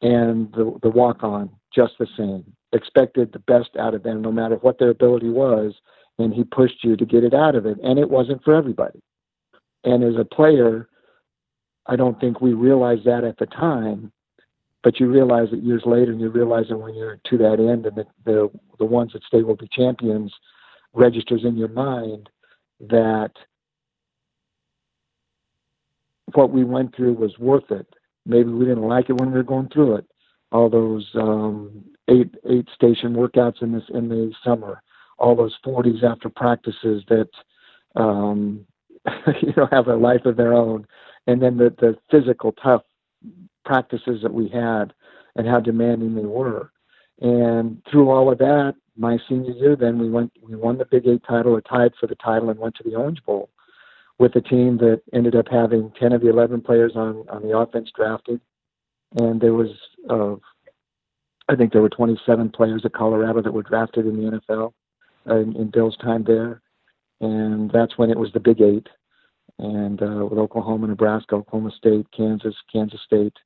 and 0.03 0.53
the 0.53 0.79
the 0.83 0.91
walk 0.91 1.23
on 1.23 1.51
just 1.75 1.95
the 1.99 2.07
same. 2.17 2.45
Expected 2.73 3.33
the 3.33 3.39
best 3.39 3.71
out 3.79 3.95
of 3.95 4.03
them, 4.03 4.21
no 4.21 4.33
matter 4.33 4.57
what 4.57 4.79
their 4.79 4.91
ability 4.91 5.31
was, 5.31 5.75
and 6.19 6.33
he 6.33 6.45
pushed 6.45 6.85
you 6.85 6.97
to 6.97 7.05
get 7.05 7.25
it 7.25 7.35
out 7.35 7.55
of 7.55 7.67
it. 7.67 7.79
And 7.83 7.99
it 7.99 8.09
wasn't 8.09 8.43
for 8.45 8.55
everybody. 8.55 9.01
And 9.85 10.03
as 10.03 10.15
a 10.19 10.25
player, 10.25 10.89
I 11.87 11.97
don't 11.97 12.19
think 12.21 12.41
we 12.41 12.55
realized 12.55 13.05
that 13.05 13.25
at 13.25 13.39
the 13.39 13.47
time, 13.47 14.13
but 14.83 15.01
you 15.01 15.11
realize 15.11 15.49
it 15.53 15.63
years 15.63 15.83
later, 15.85 16.13
and 16.13 16.21
you 16.21 16.29
realize 16.31 16.67
it 16.71 16.79
when 16.79 16.95
you're 16.95 17.19
to 17.31 17.39
that 17.39 17.59
end, 17.61 17.87
and 17.87 17.97
the 17.97 18.07
the, 18.25 18.51
the 18.79 18.85
ones 18.85 19.13
that 19.13 19.25
stay 19.25 19.43
will 19.43 19.57
be 19.57 19.69
champions 19.73 20.33
registers 20.93 21.43
in 21.45 21.57
your 21.57 21.69
mind 21.69 22.29
that 22.81 23.31
what 26.35 26.51
we 26.51 26.65
went 26.65 26.95
through 26.95 27.15
was 27.15 27.39
worth 27.39 27.71
it. 27.71 27.87
Maybe 28.27 28.51
we 28.51 28.65
didn't 28.65 28.89
like 28.89 29.09
it 29.09 29.15
when 29.15 29.31
we 29.31 29.37
were 29.37 29.43
going 29.43 29.69
through 29.69 29.97
it. 29.97 30.07
All 30.53 30.71
those 30.71 31.07
um, 31.15 31.85
eight 32.09 32.35
eight 32.49 32.69
station 32.75 33.15
workouts 33.15 33.63
in 33.63 33.73
this 33.73 33.85
in 33.93 34.09
the 34.09 34.33
summer, 34.45 34.83
all 35.19 35.37
those 35.37 35.57
forties 35.63 36.03
after 36.05 36.29
practices 36.29 37.03
that 37.09 37.29
um, 37.97 38.67
you 39.43 39.53
know 39.57 39.69
have 39.71 39.89
a 39.89 39.97
life 39.97 40.25
of 40.25 40.37
their 40.37 40.55
own, 40.55 40.87
and 41.27 41.43
then 41.43 41.57
the 41.57 41.75
the 41.79 41.97
physical 42.11 42.53
tough 42.53 42.83
practices 43.65 44.21
that 44.23 44.33
we 44.33 44.49
had 44.49 44.93
and 45.37 45.47
how 45.47 45.59
demanding 45.61 46.15
they 46.15 46.25
were. 46.25 46.71
And 47.21 47.83
through 47.91 48.11
all 48.11 48.31
of 48.31 48.39
that, 48.39 48.75
my 48.97 49.19
senior 49.29 49.53
year, 49.53 49.77
then 49.77 49.99
we 49.99 50.11
went 50.11 50.33
we 50.43 50.57
won 50.57 50.79
the 50.79 50.85
Big 50.85 51.07
Eight 51.07 51.23
title, 51.27 51.53
or 51.53 51.61
tied 51.61 51.93
for 51.99 52.07
the 52.07 52.17
title, 52.17 52.51
and 52.51 52.59
went 52.59 52.75
to 52.77 52.85
the 52.85 52.97
Orange 52.97 53.23
Bowl 53.25 53.51
with 54.19 54.37
a 54.37 54.41
team 54.41 54.79
that 54.79 55.03
ended 55.13 55.35
up 55.35 55.47
having 55.51 55.93
ten 56.01 56.13
of 56.13 56.21
the 56.21 56.29
eleven 56.31 56.61
players 56.61 56.93
on 56.97 57.25
on 57.29 57.43
the 57.43 57.57
offense 57.57 57.91
drafted, 57.95 58.41
and 59.17 59.41
there 59.41 59.55
was 59.55 59.71
uh, 60.11 60.35
I 61.49 61.57
think 61.57 61.73
there 61.73 61.83
were 61.83 61.91
27 61.91 62.51
players 62.51 62.83
at 62.85 62.95
Colorado 62.95 63.43
that 63.43 63.53
were 63.53 63.63
drafted 63.63 64.07
in 64.07 64.17
the 64.17 64.41
NFL 64.49 64.73
in, 65.27 65.57
in 65.57 65.71
Bill's 65.71 65.97
time 65.97 66.25
there, 66.25 66.63
and 67.21 67.71
that's 67.71 67.97
when 67.99 68.11
it 68.11 68.19
was 68.19 68.33
the 68.33 68.41
Big 68.41 68.61
Eight, 68.61 68.89
and 69.59 70.03
uh, 70.03 70.27
with 70.29 70.39
Oklahoma, 70.39 70.87
Nebraska, 70.87 71.37
Oklahoma 71.37 71.73
State, 71.77 72.07
Kansas, 72.17 72.55
Kansas 72.73 73.01
State. 73.05 73.37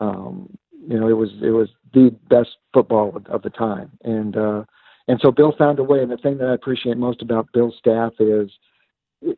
Um, 0.00 0.56
you 0.88 0.98
know, 1.00 1.08
it 1.08 1.16
was 1.16 1.30
it 1.42 1.50
was 1.50 1.68
the 1.94 2.14
best 2.28 2.50
football 2.72 3.16
of, 3.16 3.26
of 3.26 3.42
the 3.42 3.50
time, 3.50 3.90
and 4.04 4.36
uh, 4.36 4.64
and 5.08 5.20
so 5.22 5.30
Bill 5.30 5.54
found 5.56 5.78
a 5.78 5.84
way. 5.84 6.02
And 6.02 6.10
the 6.10 6.16
thing 6.16 6.38
that 6.38 6.48
I 6.48 6.54
appreciate 6.54 6.96
most 6.96 7.22
about 7.22 7.48
Bill's 7.52 7.76
staff 7.78 8.12
is, 8.20 8.50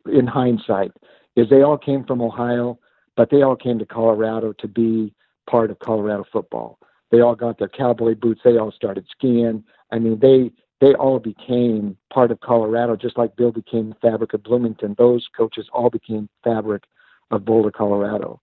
in 0.05 0.27
hindsight, 0.27 0.91
is 1.35 1.49
they 1.49 1.61
all 1.61 1.77
came 1.77 2.03
from 2.03 2.21
Ohio, 2.21 2.79
but 3.15 3.29
they 3.29 3.41
all 3.41 3.55
came 3.55 3.79
to 3.79 3.85
Colorado 3.85 4.53
to 4.59 4.67
be 4.67 5.13
part 5.49 5.71
of 5.71 5.79
Colorado 5.79 6.25
football. 6.31 6.79
They 7.11 7.21
all 7.21 7.35
got 7.35 7.57
their 7.57 7.69
cowboy 7.69 8.15
boots. 8.15 8.41
They 8.43 8.57
all 8.57 8.71
started 8.71 9.05
skiing. 9.09 9.63
I 9.91 9.99
mean, 9.99 10.19
they 10.19 10.51
they 10.81 10.93
all 10.93 11.19
became 11.19 11.97
part 12.13 12.31
of 12.31 12.39
Colorado, 12.39 12.95
just 12.95 13.17
like 13.17 13.35
Bill 13.35 13.51
became 13.51 13.89
the 13.89 13.95
fabric 13.95 14.33
of 14.33 14.43
Bloomington. 14.43 14.95
Those 14.97 15.27
coaches 15.35 15.67
all 15.73 15.89
became 15.89 16.29
fabric 16.43 16.83
of 17.31 17.45
Boulder, 17.45 17.71
Colorado. 17.71 18.39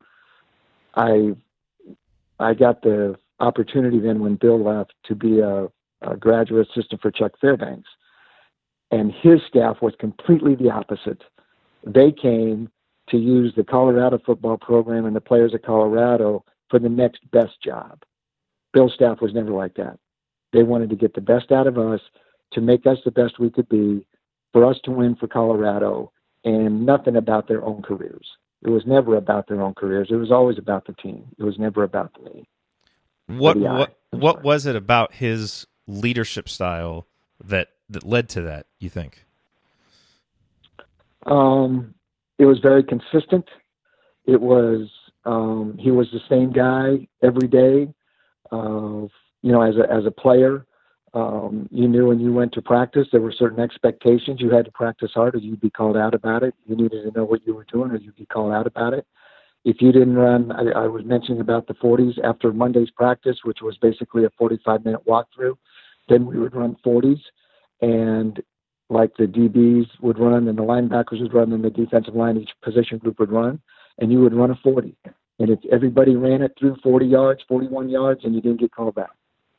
I 0.95 1.35
I 2.39 2.53
got 2.55 2.83
the 2.83 3.17
opportunity 3.41 3.99
then 3.99 4.21
when 4.21 4.37
Bill 4.37 4.63
left 4.63 4.93
to 5.07 5.15
be 5.15 5.41
a, 5.41 5.69
a 6.03 6.17
graduate 6.17 6.69
assistant 6.71 7.01
for 7.01 7.11
Chuck 7.11 7.33
Fairbanks, 7.41 7.89
and 8.91 9.13
his 9.13 9.41
staff 9.49 9.79
was 9.81 9.95
completely 9.99 10.55
the 10.55 10.71
opposite. 10.71 11.23
They 11.87 12.13
came 12.13 12.69
to 13.09 13.17
use 13.17 13.55
the 13.57 13.65
Colorado 13.65 14.19
football 14.25 14.59
program 14.59 15.07
and 15.07 15.17
the 15.17 15.21
players 15.21 15.55
of 15.55 15.63
Colorado 15.63 16.45
for 16.69 16.79
the 16.79 16.89
next 16.89 17.21
best 17.31 17.63
job. 17.65 18.03
Bill's 18.73 18.95
staff 18.95 19.21
was 19.21 19.33
never 19.33 19.53
like 19.53 19.75
that. 19.75 19.99
They 20.53 20.65
wanted 20.65 20.91
to 20.91 20.97
get 20.97 21.15
the 21.15 21.21
best 21.21 21.53
out 21.53 21.67
of 21.67 21.79
us 21.79 22.01
to 22.53 22.61
make 22.61 22.87
us 22.87 22.99
the 23.05 23.11
best 23.11 23.39
we 23.39 23.51
could 23.51 23.69
be, 23.69 24.07
for 24.53 24.65
us 24.65 24.77
to 24.85 24.91
win 24.91 25.17
for 25.17 25.27
Colorado, 25.27 26.13
and 26.45 26.87
nothing 26.87 27.17
about 27.17 27.49
their 27.49 27.65
own 27.65 27.83
careers. 27.83 28.27
It 28.63 28.71
was 28.71 28.85
never 28.87 29.17
about 29.17 29.49
their 29.49 29.61
own 29.61 29.75
careers. 29.75 30.09
It 30.11 30.17
was 30.17 30.33
always 30.33 30.59
about 30.59 30.87
the 30.87 30.93
team. 30.95 31.25
It 31.39 31.45
was 31.45 31.59
never 31.59 31.83
about 31.83 32.13
me. 32.23 32.49
What 33.27 33.57
what 33.59 33.99
what 34.11 34.43
was 34.43 34.67
it 34.67 34.77
about 34.77 35.15
his 35.15 35.67
leadership 35.87 36.49
style 36.49 37.07
that 37.43 37.69
that 37.89 38.05
led 38.05 38.29
to 38.31 38.43
that? 38.43 38.67
You 38.79 38.89
think? 38.89 39.25
Um, 41.27 41.95
it 42.39 42.47
was 42.47 42.59
very 42.61 42.85
consistent. 42.85 43.47
It 44.27 44.41
was 44.41 44.89
um, 45.25 45.77
he 45.79 45.91
was 45.91 46.09
the 46.13 46.21
same 46.29 46.53
guy 46.53 47.07
every 47.23 47.49
day. 47.49 47.93
Uh, 48.51 49.09
you 49.43 49.53
know, 49.53 49.63
as 49.63 49.77
a 49.77 49.93
as 49.93 50.07
a 50.07 50.11
player, 50.11 50.65
um, 51.17 51.67
you 51.73 51.89
knew 51.89 52.09
when 52.09 52.21
you 52.21 52.31
went 52.31 52.53
to 52.53 52.61
practice 52.61 53.09
there 53.11 53.23
were 53.23 53.33
certain 53.33 53.59
expectations. 53.59 54.39
You 54.39 54.51
had 54.51 54.67
to 54.67 54.71
practice 54.71 55.13
hard, 55.15 55.35
or 55.35 55.39
you'd 55.39 55.63
be 55.63 55.71
called 55.71 55.97
out 55.97 56.13
about 56.13 56.43
it. 56.43 56.55
You 56.67 56.77
needed 56.77 57.05
to 57.05 57.19
know 57.19 57.25
what 57.25 57.41
you 57.47 57.55
were 57.55 57.65
doing, 57.73 57.91
or 57.91 57.97
you'd 57.97 58.17
be 58.17 58.27
called 58.27 58.53
out 58.53 58.67
about 58.67 58.93
it. 58.93 59.07
If 59.65 59.81
you 59.81 59.93
didn't 59.93 60.17
run, 60.17 60.53
I, 60.53 60.83
I 60.83 60.87
was 60.89 61.07
mentioning 61.07 61.41
about 61.41 61.69
the 61.69 61.75
40s 61.75 62.23
after 62.23 62.53
Monday's 62.53 62.91
practice, 62.91 63.39
which 63.45 63.63
was 63.63 63.79
basically 63.79 64.27
a 64.27 64.31
45 64.37 64.85
minute 64.85 65.07
walkthrough. 65.07 65.57
Then 66.11 66.27
we 66.27 66.39
would 66.39 66.55
run 66.55 66.77
40s, 66.85 67.23
and 67.81 68.43
like 68.91 69.13
the 69.17 69.25
DBs 69.25 69.87
would 70.03 70.19
run, 70.19 70.49
and 70.49 70.59
the 70.59 70.63
linebackers 70.63 71.23
would 71.23 71.33
run, 71.33 71.51
and 71.55 71.65
the 71.65 71.71
defensive 71.71 72.15
line, 72.15 72.37
each 72.37 72.53
position 72.63 72.99
group 72.99 73.19
would 73.21 73.33
run, 73.33 73.59
and 73.99 74.13
you 74.13 74.21
would 74.21 74.35
run 74.35 74.51
a 74.51 74.57
40. 74.63 74.95
And 75.39 75.49
if 75.49 75.61
everybody 75.73 76.15
ran 76.15 76.43
it 76.43 76.53
through 76.59 76.77
40 76.83 77.07
yards, 77.07 77.41
41 77.49 77.89
yards, 77.89 78.21
and 78.25 78.35
you 78.35 78.43
didn't 78.43 78.61
get 78.61 78.73
called 78.73 78.97
back 78.97 79.13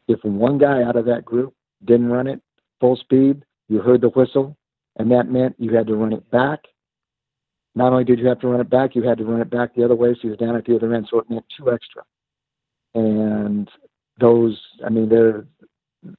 if 0.08 0.24
one 0.24 0.58
guy 0.58 0.84
out 0.84 0.96
of 0.96 1.06
that 1.06 1.26
group 1.26 1.54
didn't 1.84 2.10
run 2.10 2.28
it 2.28 2.42
full 2.80 2.96
speed, 2.96 3.44
you 3.68 3.80
heard 3.80 4.02
the 4.02 4.10
whistle, 4.10 4.58
and 4.98 5.12
that 5.12 5.30
meant 5.30 5.56
you 5.60 5.76
had 5.76 5.88
to 5.88 5.96
run 5.96 6.14
it 6.14 6.30
back. 6.32 6.60
Not 7.76 7.92
only 7.92 8.04
did 8.04 8.20
you 8.20 8.28
have 8.28 8.40
to 8.40 8.48
run 8.48 8.62
it 8.62 8.70
back, 8.70 8.96
you 8.96 9.04
had 9.04 9.18
to 9.20 9.26
run 9.26 9.42
it 9.42 9.50
back 9.50 9.76
the 9.76 9.84
other 9.84 9.96
way, 9.96 10.14
so 10.14 10.20
you 10.24 10.30
was 10.30 10.40
down 10.40 10.56
at 10.56 10.66
the 10.66 10.76
other 10.76 10.94
end, 10.94 11.08
so 11.10 11.20
it 11.20 11.30
meant 11.30 11.46
two 11.56 11.72
extra. 11.72 12.04
And 12.96 13.70
those, 14.20 14.60
I 14.86 14.90
mean, 14.90 15.10
they're 15.10 15.46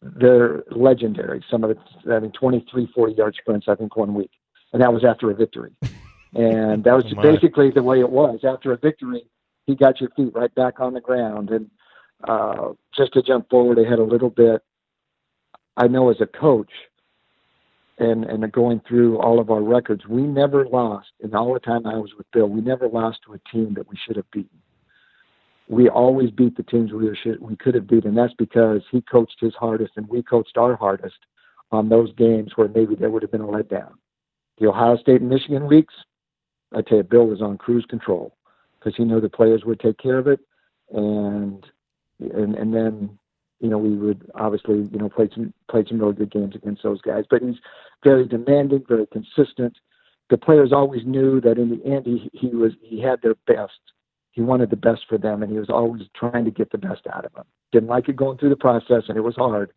they're 0.03 0.64
legendary. 0.70 1.42
Some 1.51 1.64
of 1.64 1.77
the, 2.05 2.14
I 2.14 2.20
mean, 2.20 2.33
23, 2.33 2.88
40 2.94 3.12
yard 3.14 3.37
sprints, 3.40 3.66
I 3.68 3.74
think, 3.74 3.96
one 3.96 4.14
week, 4.14 4.31
and 4.72 4.83
that 4.83 4.92
was 4.92 5.05
after 5.05 5.31
a 5.31 5.35
victory. 5.35 5.72
And 6.35 6.85
that 6.85 6.94
was 6.94 7.05
oh 7.16 7.22
basically 7.22 7.70
the 7.70 7.83
way 7.83 8.01
it 8.01 8.11
was. 8.11 8.40
After 8.44 8.72
a 8.72 8.77
victory, 8.77 9.24
he 9.66 9.74
got 9.74 10.01
your 10.01 10.11
feet 10.11 10.33
right 10.35 10.55
back 10.55 10.81
on 10.81 10.94
the 10.94 11.01
ground, 11.01 11.51
and 11.51 11.70
uh, 12.29 12.72
just 12.98 13.12
to 13.14 13.22
jump 13.22 13.48
forward 13.48 13.78
ahead 13.78 13.98
a 13.98 14.04
little 14.04 14.30
bit, 14.30 14.61
I 15.76 15.87
know 15.87 16.11
as 16.11 16.20
a 16.20 16.26
coach, 16.26 16.70
and 17.98 18.24
and 18.24 18.50
going 18.52 18.80
through 18.87 19.18
all 19.18 19.40
of 19.40 19.50
our 19.50 19.62
records, 19.62 20.06
we 20.06 20.22
never 20.22 20.66
lost. 20.66 21.08
In 21.20 21.34
all 21.34 21.54
the 21.54 21.61
time 21.61 21.87
I 21.87 21.96
was 21.96 22.11
with 22.18 22.30
Bill, 22.32 22.48
we 22.48 22.61
never 22.61 22.88
lost 22.88 23.20
to 23.26 23.34
a 23.34 23.38
team 23.52 23.74
that 23.74 23.88
we 23.88 23.96
should 23.96 24.16
have 24.16 24.30
beaten. 24.32 24.61
We 25.68 25.88
always 25.88 26.30
beat 26.30 26.56
the 26.56 26.62
teams 26.62 26.92
we 26.92 27.14
should, 27.22 27.40
we 27.40 27.56
could 27.56 27.74
have 27.74 27.87
beaten. 27.87 28.11
And 28.11 28.18
that's 28.18 28.34
because 28.34 28.82
he 28.90 29.02
coached 29.02 29.37
his 29.40 29.54
hardest, 29.54 29.92
and 29.96 30.08
we 30.08 30.22
coached 30.22 30.56
our 30.56 30.76
hardest 30.76 31.18
on 31.70 31.88
those 31.88 32.12
games 32.14 32.52
where 32.56 32.68
maybe 32.68 32.94
there 32.94 33.11
would 33.11 33.22
have 33.22 33.32
been 33.32 33.42
a 33.42 33.46
letdown. 33.46 33.92
The 34.58 34.68
Ohio 34.68 34.96
State 34.96 35.20
and 35.20 35.30
Michigan 35.30 35.66
weeks, 35.66 35.94
I 36.74 36.82
tell 36.82 36.98
you, 36.98 37.04
Bill 37.04 37.26
was 37.26 37.42
on 37.42 37.58
cruise 37.58 37.87
control 37.88 38.37
because 38.78 38.96
he 38.96 39.04
knew 39.04 39.20
the 39.20 39.28
players 39.28 39.64
would 39.64 39.80
take 39.80 39.98
care 39.98 40.18
of 40.18 40.26
it, 40.26 40.40
and 40.90 41.64
and 42.20 42.54
and 42.54 42.74
then 42.74 43.18
you 43.61 43.68
know 43.68 43.78
we 43.78 43.94
would 43.96 44.31
obviously 44.35 44.88
you 44.92 44.98
know 44.98 45.09
play 45.09 45.28
some 45.35 45.52
play 45.70 45.85
some 45.88 45.98
really 45.98 46.14
good 46.14 46.31
games 46.31 46.54
against 46.54 46.83
those 46.83 47.00
guys. 47.00 47.24
But 47.28 47.42
he's 47.42 47.57
very 48.04 48.26
demanding, 48.26 48.85
very 48.88 49.07
consistent. 49.07 49.76
The 50.31 50.38
players 50.38 50.72
always 50.72 51.07
knew 51.07 51.40
that 51.40 51.59
in 51.59 51.70
the 51.70 51.85
end 51.85 52.07
he 52.07 52.31
he 52.33 52.48
was 52.48 52.72
he 52.83 53.00
had 53.00 53.22
their 53.22 53.37
best. 53.46 53.81
He 54.33 54.42
wanted 54.42 54.70
the 54.70 54.76
best 54.76 55.02
for 55.09 55.18
them, 55.18 55.42
and 55.42 55.50
he 55.50 55.59
was 55.59 55.70
always 55.70 56.02
trying 56.14 56.44
to 56.44 56.50
get 56.50 56.70
the 56.70 56.78
best 56.78 57.07
out 57.12 57.24
of 57.24 57.33
them. 57.33 57.44
Didn't 57.72 57.88
like 57.88 58.09
it 58.09 58.16
going 58.16 58.38
through 58.38 58.50
the 58.50 58.57
process, 58.57 59.04
and 59.09 59.16
it 59.16 59.22
was 59.22 59.35
hard, 59.35 59.72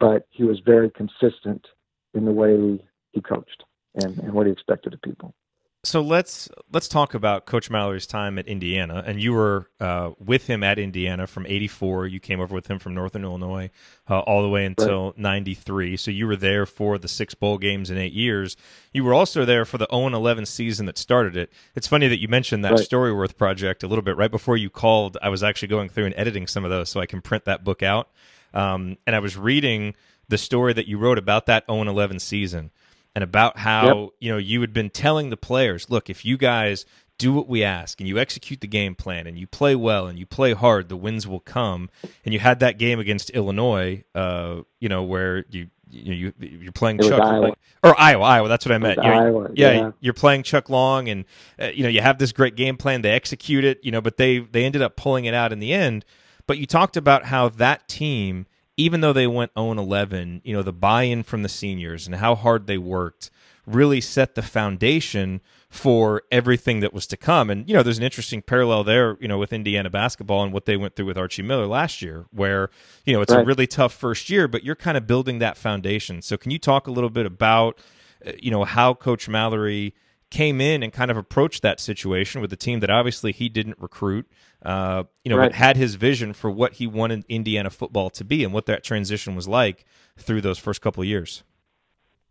but 0.00 0.26
he 0.30 0.44
was 0.44 0.60
very 0.64 0.90
consistent 0.90 1.66
in 2.14 2.24
the 2.24 2.32
way 2.32 2.82
he 3.12 3.20
coached 3.20 3.64
and, 3.94 4.18
and 4.18 4.32
what 4.32 4.46
he 4.46 4.52
expected 4.52 4.94
of 4.94 5.02
people. 5.02 5.34
So 5.84 6.00
let's 6.00 6.48
let's 6.70 6.86
talk 6.86 7.12
about 7.12 7.44
Coach 7.44 7.68
Mallory's 7.68 8.06
time 8.06 8.38
at 8.38 8.46
Indiana, 8.46 9.02
and 9.04 9.20
you 9.20 9.32
were 9.32 9.68
uh, 9.80 10.12
with 10.24 10.46
him 10.46 10.62
at 10.62 10.78
Indiana 10.78 11.26
from 11.26 11.44
'84. 11.44 12.06
You 12.06 12.20
came 12.20 12.38
over 12.38 12.54
with 12.54 12.68
him 12.68 12.78
from 12.78 12.94
Northern 12.94 13.24
Illinois 13.24 13.68
uh, 14.08 14.20
all 14.20 14.42
the 14.42 14.48
way 14.48 14.64
until 14.64 15.12
'93. 15.16 15.90
Right. 15.90 15.98
So 15.98 16.12
you 16.12 16.28
were 16.28 16.36
there 16.36 16.66
for 16.66 16.98
the 16.98 17.08
six 17.08 17.34
bowl 17.34 17.58
games 17.58 17.90
in 17.90 17.98
eight 17.98 18.12
years. 18.12 18.56
You 18.92 19.02
were 19.02 19.12
also 19.12 19.44
there 19.44 19.64
for 19.64 19.76
the 19.76 19.88
0-11 19.88 20.46
season 20.46 20.86
that 20.86 20.98
started 20.98 21.36
it. 21.36 21.50
It's 21.74 21.88
funny 21.88 22.06
that 22.06 22.20
you 22.20 22.28
mentioned 22.28 22.64
that 22.64 22.74
right. 22.74 22.88
Storyworth 22.88 23.36
project 23.36 23.82
a 23.82 23.88
little 23.88 24.02
bit 24.04 24.16
right 24.16 24.30
before 24.30 24.56
you 24.56 24.70
called. 24.70 25.18
I 25.20 25.30
was 25.30 25.42
actually 25.42 25.68
going 25.68 25.88
through 25.88 26.06
and 26.06 26.14
editing 26.16 26.46
some 26.46 26.64
of 26.64 26.70
those 26.70 26.90
so 26.90 27.00
I 27.00 27.06
can 27.06 27.20
print 27.20 27.44
that 27.46 27.64
book 27.64 27.82
out. 27.82 28.08
Um, 28.54 28.98
and 29.04 29.16
I 29.16 29.18
was 29.18 29.36
reading 29.36 29.96
the 30.28 30.38
story 30.38 30.74
that 30.74 30.86
you 30.86 30.98
wrote 30.98 31.18
about 31.18 31.46
that 31.46 31.64
0 31.68 31.82
11 31.82 32.20
season 32.20 32.70
and 33.14 33.22
about 33.22 33.58
how 33.58 33.86
yep. 33.86 34.10
you 34.20 34.32
know 34.32 34.38
you 34.38 34.60
had 34.60 34.72
been 34.72 34.90
telling 34.90 35.30
the 35.30 35.36
players, 35.36 35.90
look, 35.90 36.08
if 36.08 36.24
you 36.24 36.36
guys 36.36 36.86
do 37.18 37.32
what 37.32 37.48
we 37.48 37.62
ask 37.62 38.00
and 38.00 38.08
you 38.08 38.18
execute 38.18 38.60
the 38.60 38.66
game 38.66 38.94
plan 38.94 39.26
and 39.26 39.38
you 39.38 39.46
play 39.46 39.76
well 39.76 40.06
and 40.06 40.18
you 40.18 40.26
play 40.26 40.54
hard, 40.54 40.88
the 40.88 40.96
wins 40.96 41.26
will 41.26 41.40
come. 41.40 41.88
And 42.24 42.34
you 42.34 42.40
had 42.40 42.58
that 42.60 42.78
game 42.78 42.98
against 42.98 43.30
Illinois, 43.30 44.02
uh, 44.14 44.62
you 44.80 44.88
know, 44.88 45.02
where 45.02 45.44
you 45.50 45.68
you, 45.92 46.32
you 46.40 46.68
are 46.68 46.72
playing 46.72 46.98
it 46.98 47.08
Chuck 47.08 47.20
Iowa. 47.20 47.52
or 47.82 48.00
Iowa, 48.00 48.24
Iowa. 48.24 48.48
That's 48.48 48.64
what 48.64 48.74
I 48.74 48.78
meant. 48.78 48.98
Iowa, 48.98 49.50
yeah, 49.54 49.72
yeah, 49.72 49.90
you're 50.00 50.14
playing 50.14 50.42
Chuck 50.42 50.70
Long, 50.70 51.08
and 51.08 51.24
uh, 51.60 51.66
you 51.66 51.82
know 51.82 51.88
you 51.88 52.00
have 52.00 52.18
this 52.18 52.32
great 52.32 52.56
game 52.56 52.76
plan. 52.76 53.02
They 53.02 53.10
execute 53.10 53.64
it, 53.64 53.78
you 53.82 53.92
know, 53.92 54.00
but 54.00 54.16
they 54.16 54.38
they 54.38 54.64
ended 54.64 54.82
up 54.82 54.96
pulling 54.96 55.26
it 55.26 55.34
out 55.34 55.52
in 55.52 55.58
the 55.58 55.72
end. 55.72 56.04
But 56.46 56.58
you 56.58 56.66
talked 56.66 56.96
about 56.96 57.26
how 57.26 57.50
that 57.50 57.88
team, 57.88 58.46
even 58.76 59.00
though 59.00 59.12
they 59.12 59.26
went 59.26 59.52
0 59.56 59.72
11, 59.72 60.42
you 60.44 60.54
know, 60.54 60.62
the 60.62 60.72
buy-in 60.72 61.22
from 61.22 61.42
the 61.42 61.48
seniors 61.48 62.06
and 62.06 62.16
how 62.16 62.34
hard 62.34 62.66
they 62.66 62.78
worked 62.78 63.30
really 63.66 64.00
set 64.00 64.34
the 64.34 64.42
foundation 64.42 65.40
for 65.68 66.22
everything 66.30 66.80
that 66.80 66.92
was 66.92 67.06
to 67.06 67.16
come. 67.16 67.48
And 67.48 67.68
you 67.68 67.74
know, 67.74 67.82
there's 67.82 67.98
an 67.98 68.04
interesting 68.04 68.42
parallel 68.42 68.84
there, 68.84 69.16
you 69.20 69.28
know, 69.28 69.38
with 69.38 69.52
Indiana 69.52 69.88
basketball 69.88 70.42
and 70.42 70.52
what 70.52 70.66
they 70.66 70.76
went 70.76 70.96
through 70.96 71.06
with 71.06 71.16
Archie 71.16 71.42
Miller 71.42 71.66
last 71.66 72.02
year, 72.02 72.26
where 72.30 72.70
you 73.04 73.12
know 73.12 73.22
it's 73.22 73.32
right. 73.32 73.42
a 73.42 73.44
really 73.44 73.66
tough 73.66 73.94
first 73.94 74.28
year, 74.28 74.48
but 74.48 74.64
you're 74.64 74.76
kind 74.76 74.96
of 74.96 75.06
building 75.06 75.38
that 75.38 75.56
foundation. 75.56 76.20
So, 76.20 76.36
can 76.36 76.50
you 76.50 76.58
talk 76.58 76.86
a 76.86 76.90
little 76.90 77.10
bit 77.10 77.24
about, 77.24 77.78
uh, 78.26 78.32
you 78.38 78.50
know, 78.50 78.64
how 78.64 78.94
Coach 78.94 79.28
Mallory 79.28 79.94
came 80.30 80.60
in 80.60 80.82
and 80.82 80.92
kind 80.92 81.10
of 81.10 81.16
approached 81.16 81.62
that 81.62 81.78
situation 81.78 82.40
with 82.40 82.52
a 82.52 82.56
team 82.56 82.80
that 82.80 82.90
obviously 82.90 83.32
he 83.32 83.48
didn't 83.48 83.76
recruit, 83.78 84.26
uh, 84.64 85.04
you 85.24 85.30
know, 85.30 85.36
right. 85.36 85.50
but 85.50 85.54
had 85.54 85.76
his 85.76 85.96
vision 85.96 86.32
for 86.32 86.50
what 86.50 86.74
he 86.74 86.86
wanted 86.86 87.24
Indiana 87.28 87.70
football 87.70 88.10
to 88.10 88.24
be 88.24 88.44
and 88.44 88.52
what 88.52 88.66
that 88.66 88.84
transition 88.84 89.34
was 89.34 89.48
like 89.48 89.84
through 90.16 90.40
those 90.40 90.58
first 90.58 90.80
couple 90.80 91.02
of 91.02 91.08
years. 91.08 91.42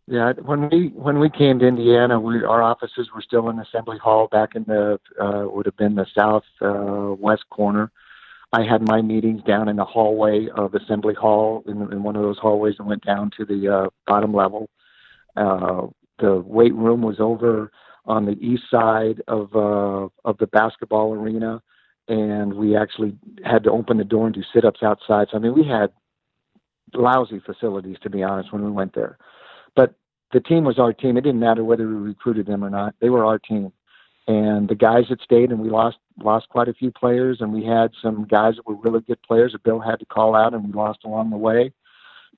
Yeah, 0.06 0.32
when 0.32 0.68
we 0.68 0.88
when 0.88 1.20
we 1.20 1.30
came 1.30 1.60
to 1.60 1.66
Indiana, 1.66 2.18
we 2.18 2.42
our 2.42 2.60
offices 2.60 3.08
were 3.14 3.22
still 3.22 3.48
in 3.50 3.58
Assembly 3.60 3.98
Hall 3.98 4.26
back 4.26 4.56
in 4.56 4.64
the 4.64 4.98
uh, 5.20 5.44
would 5.48 5.66
have 5.66 5.76
been 5.76 5.94
the 5.94 6.06
south 6.16 6.44
uh, 6.60 7.14
west 7.18 7.44
corner. 7.50 7.92
I 8.52 8.64
had 8.64 8.82
my 8.82 9.00
meetings 9.00 9.42
down 9.44 9.68
in 9.68 9.76
the 9.76 9.84
hallway 9.84 10.48
of 10.54 10.74
Assembly 10.74 11.14
Hall 11.14 11.62
in, 11.66 11.90
in 11.92 12.02
one 12.02 12.16
of 12.16 12.22
those 12.22 12.36
hallways 12.38 12.74
and 12.78 12.88
went 12.88 13.04
down 13.04 13.30
to 13.38 13.46
the 13.46 13.74
uh, 13.74 13.88
bottom 14.06 14.34
level. 14.34 14.68
Uh, 15.36 15.86
the 16.18 16.34
weight 16.40 16.74
room 16.74 17.00
was 17.00 17.18
over 17.18 17.70
on 18.04 18.26
the 18.26 18.32
east 18.32 18.64
side 18.70 19.22
of 19.28 19.54
uh, 19.54 20.08
of 20.24 20.36
the 20.38 20.48
basketball 20.48 21.14
arena, 21.14 21.62
and 22.08 22.54
we 22.54 22.76
actually 22.76 23.16
had 23.44 23.64
to 23.64 23.70
open 23.70 23.98
the 23.98 24.04
door 24.04 24.26
and 24.26 24.34
do 24.34 24.42
sit 24.52 24.64
ups 24.64 24.82
outside. 24.82 25.28
So 25.30 25.36
I 25.36 25.40
mean, 25.40 25.54
we 25.54 25.66
had 25.66 25.90
lousy 26.94 27.40
facilities 27.44 27.96
to 28.02 28.10
be 28.10 28.22
honest 28.22 28.52
when 28.52 28.64
we 28.64 28.70
went 28.70 28.94
there. 28.94 29.18
But 29.74 29.94
the 30.32 30.40
team 30.40 30.64
was 30.64 30.78
our 30.78 30.92
team. 30.92 31.16
It 31.16 31.22
didn't 31.22 31.40
matter 31.40 31.64
whether 31.64 31.86
we 31.86 31.94
recruited 31.94 32.46
them 32.46 32.64
or 32.64 32.70
not. 32.70 32.94
They 33.00 33.10
were 33.10 33.24
our 33.24 33.38
team. 33.38 33.72
And 34.28 34.68
the 34.68 34.74
guys 34.74 35.04
that 35.10 35.20
stayed, 35.20 35.50
and 35.50 35.60
we 35.60 35.68
lost 35.68 35.96
lost 36.22 36.48
quite 36.48 36.68
a 36.68 36.74
few 36.74 36.90
players, 36.90 37.38
and 37.40 37.52
we 37.52 37.64
had 37.64 37.90
some 38.00 38.26
guys 38.26 38.54
that 38.56 38.66
were 38.66 38.76
really 38.76 39.00
good 39.00 39.20
players 39.22 39.52
that 39.52 39.62
Bill 39.62 39.80
had 39.80 39.98
to 39.98 40.06
call 40.06 40.36
out, 40.36 40.54
and 40.54 40.64
we 40.64 40.72
lost 40.72 41.00
along 41.04 41.30
the 41.30 41.36
way. 41.36 41.72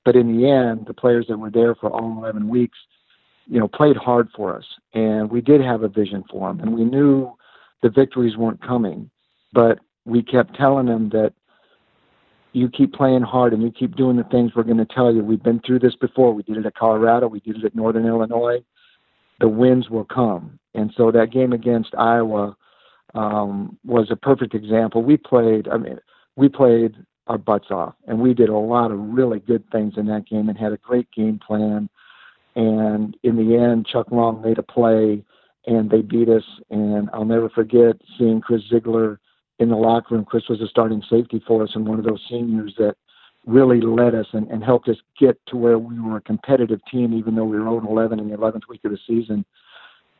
But 0.03 0.15
in 0.15 0.35
the 0.35 0.49
end, 0.49 0.85
the 0.87 0.93
players 0.93 1.25
that 1.27 1.37
were 1.37 1.49
there 1.49 1.75
for 1.75 1.89
all 1.89 2.17
11 2.17 2.47
weeks, 2.47 2.77
you 3.47 3.59
know, 3.59 3.67
played 3.67 3.97
hard 3.97 4.29
for 4.35 4.57
us, 4.57 4.65
and 4.93 5.29
we 5.29 5.41
did 5.41 5.61
have 5.61 5.83
a 5.83 5.87
vision 5.87 6.23
for 6.29 6.49
them, 6.49 6.61
and 6.61 6.73
we 6.73 6.83
knew 6.83 7.31
the 7.83 7.89
victories 7.89 8.37
weren't 8.37 8.61
coming, 8.61 9.09
but 9.55 9.79
we 10.05 10.21
kept 10.21 10.55
telling 10.55 10.85
them 10.85 11.09
that 11.09 11.33
you 12.53 12.69
keep 12.69 12.93
playing 12.93 13.23
hard 13.23 13.53
and 13.53 13.63
you 13.63 13.71
keep 13.71 13.95
doing 13.95 14.17
the 14.17 14.23
things 14.25 14.51
we're 14.55 14.63
going 14.63 14.77
to 14.77 14.85
tell 14.85 15.13
you. 15.13 15.23
We've 15.23 15.41
been 15.41 15.61
through 15.65 15.79
this 15.79 15.95
before. 15.95 16.33
We 16.33 16.43
did 16.43 16.57
it 16.57 16.65
at 16.65 16.75
Colorado. 16.75 17.27
We 17.27 17.39
did 17.39 17.57
it 17.57 17.65
at 17.65 17.75
Northern 17.75 18.05
Illinois. 18.05 18.63
The 19.39 19.49
wins 19.49 19.89
will 19.89 20.05
come. 20.05 20.59
And 20.73 20.93
so 20.95 21.11
that 21.11 21.31
game 21.31 21.53
against 21.53 21.95
Iowa 21.97 22.55
um, 23.13 23.77
was 23.83 24.07
a 24.11 24.15
perfect 24.15 24.53
example. 24.53 25.01
We 25.03 25.17
played. 25.17 25.67
I 25.67 25.77
mean, 25.77 25.99
we 26.35 26.49
played 26.49 26.95
our 27.27 27.37
butts 27.37 27.71
off, 27.71 27.95
and 28.07 28.19
we 28.19 28.33
did 28.33 28.49
a 28.49 28.57
lot 28.57 28.91
of 28.91 28.99
really 28.99 29.39
good 29.39 29.63
things 29.71 29.95
in 29.97 30.05
that 30.07 30.27
game 30.27 30.47
and 30.47 30.57
had 30.57 30.73
a 30.73 30.77
great 30.77 31.07
game 31.11 31.39
plan. 31.45 31.89
And 32.55 33.17
in 33.23 33.35
the 33.35 33.57
end, 33.57 33.87
Chuck 33.87 34.11
Long 34.11 34.41
made 34.41 34.59
a 34.59 34.63
play, 34.63 35.25
and 35.65 35.89
they 35.89 36.01
beat 36.01 36.29
us. 36.29 36.43
And 36.69 37.09
I'll 37.13 37.25
never 37.25 37.49
forget 37.49 37.97
seeing 38.17 38.39
Chris 38.39 38.61
Ziegler 38.69 39.19
in 39.59 39.69
the 39.69 39.75
locker 39.75 40.15
room. 40.15 40.25
Chris 40.25 40.43
was 40.49 40.61
a 40.61 40.67
starting 40.67 41.01
safety 41.09 41.41
for 41.47 41.63
us 41.63 41.71
and 41.75 41.87
one 41.87 41.99
of 41.99 42.05
those 42.05 42.21
seniors 42.29 42.73
that 42.77 42.95
really 43.45 43.79
led 43.79 44.15
us 44.15 44.25
and, 44.33 44.49
and 44.49 44.63
helped 44.63 44.89
us 44.89 44.97
get 45.19 45.39
to 45.47 45.55
where 45.55 45.77
we 45.77 45.99
were 45.99 46.17
a 46.17 46.21
competitive 46.21 46.79
team, 46.91 47.13
even 47.13 47.35
though 47.35 47.45
we 47.45 47.57
were 47.57 47.65
0 47.65 47.87
11 47.87 48.19
in 48.19 48.29
the 48.29 48.35
11th 48.35 48.67
week 48.67 48.81
of 48.83 48.91
the 48.91 48.97
season. 49.07 49.45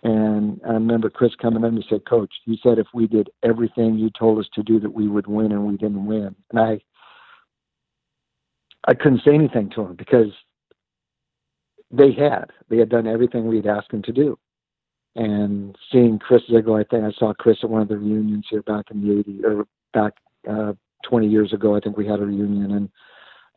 And 0.04 0.62
I 0.68 0.74
remember 0.74 1.10
Chris 1.10 1.32
coming 1.42 1.64
in 1.64 1.76
and 1.76 1.86
said, 1.90 2.06
Coach, 2.06 2.32
you 2.46 2.58
said 2.62 2.78
if 2.78 2.88
we 2.94 3.08
did 3.08 3.30
everything 3.44 3.98
you 3.98 4.12
told 4.18 4.38
us 4.40 4.46
to 4.54 4.62
do 4.62 4.80
that 4.80 4.94
we 4.94 5.08
would 5.08 5.26
win 5.26 5.52
and 5.52 5.66
we 5.66 5.78
didn't 5.78 6.06
win. 6.06 6.36
And 6.52 6.60
I 6.60 6.80
I 8.88 8.94
couldn't 8.94 9.24
say 9.26 9.34
anything 9.34 9.72
to 9.72 9.82
him 9.82 9.96
because 9.96 10.32
they 11.90 12.12
had. 12.12 12.52
They 12.70 12.78
had 12.78 12.90
done 12.90 13.08
everything 13.08 13.48
we'd 13.48 13.66
asked 13.66 13.90
them 13.90 14.04
to 14.04 14.12
do 14.12 14.38
and 15.16 15.76
seeing 15.92 16.20
Chris 16.20 16.42
Ziegler, 16.50 16.80
I 16.80 16.84
think 16.84 17.04
I 17.04 17.12
saw 17.18 17.34
Chris 17.34 17.58
at 17.64 17.70
one 17.70 17.82
of 17.82 17.88
the 17.88 17.98
reunions 17.98 18.46
here 18.50 18.62
back 18.62 18.86
in 18.92 19.02
the 19.02 19.24
80s 19.24 19.44
or 19.44 19.68
back 19.94 20.14
uh, 20.50 20.74
20 21.04 21.28
years 21.28 21.54
ago. 21.54 21.76
I 21.76 21.80
think 21.80 21.98
we 21.98 22.06
had 22.06 22.20
a 22.20 22.26
reunion 22.26 22.72
and 22.72 22.90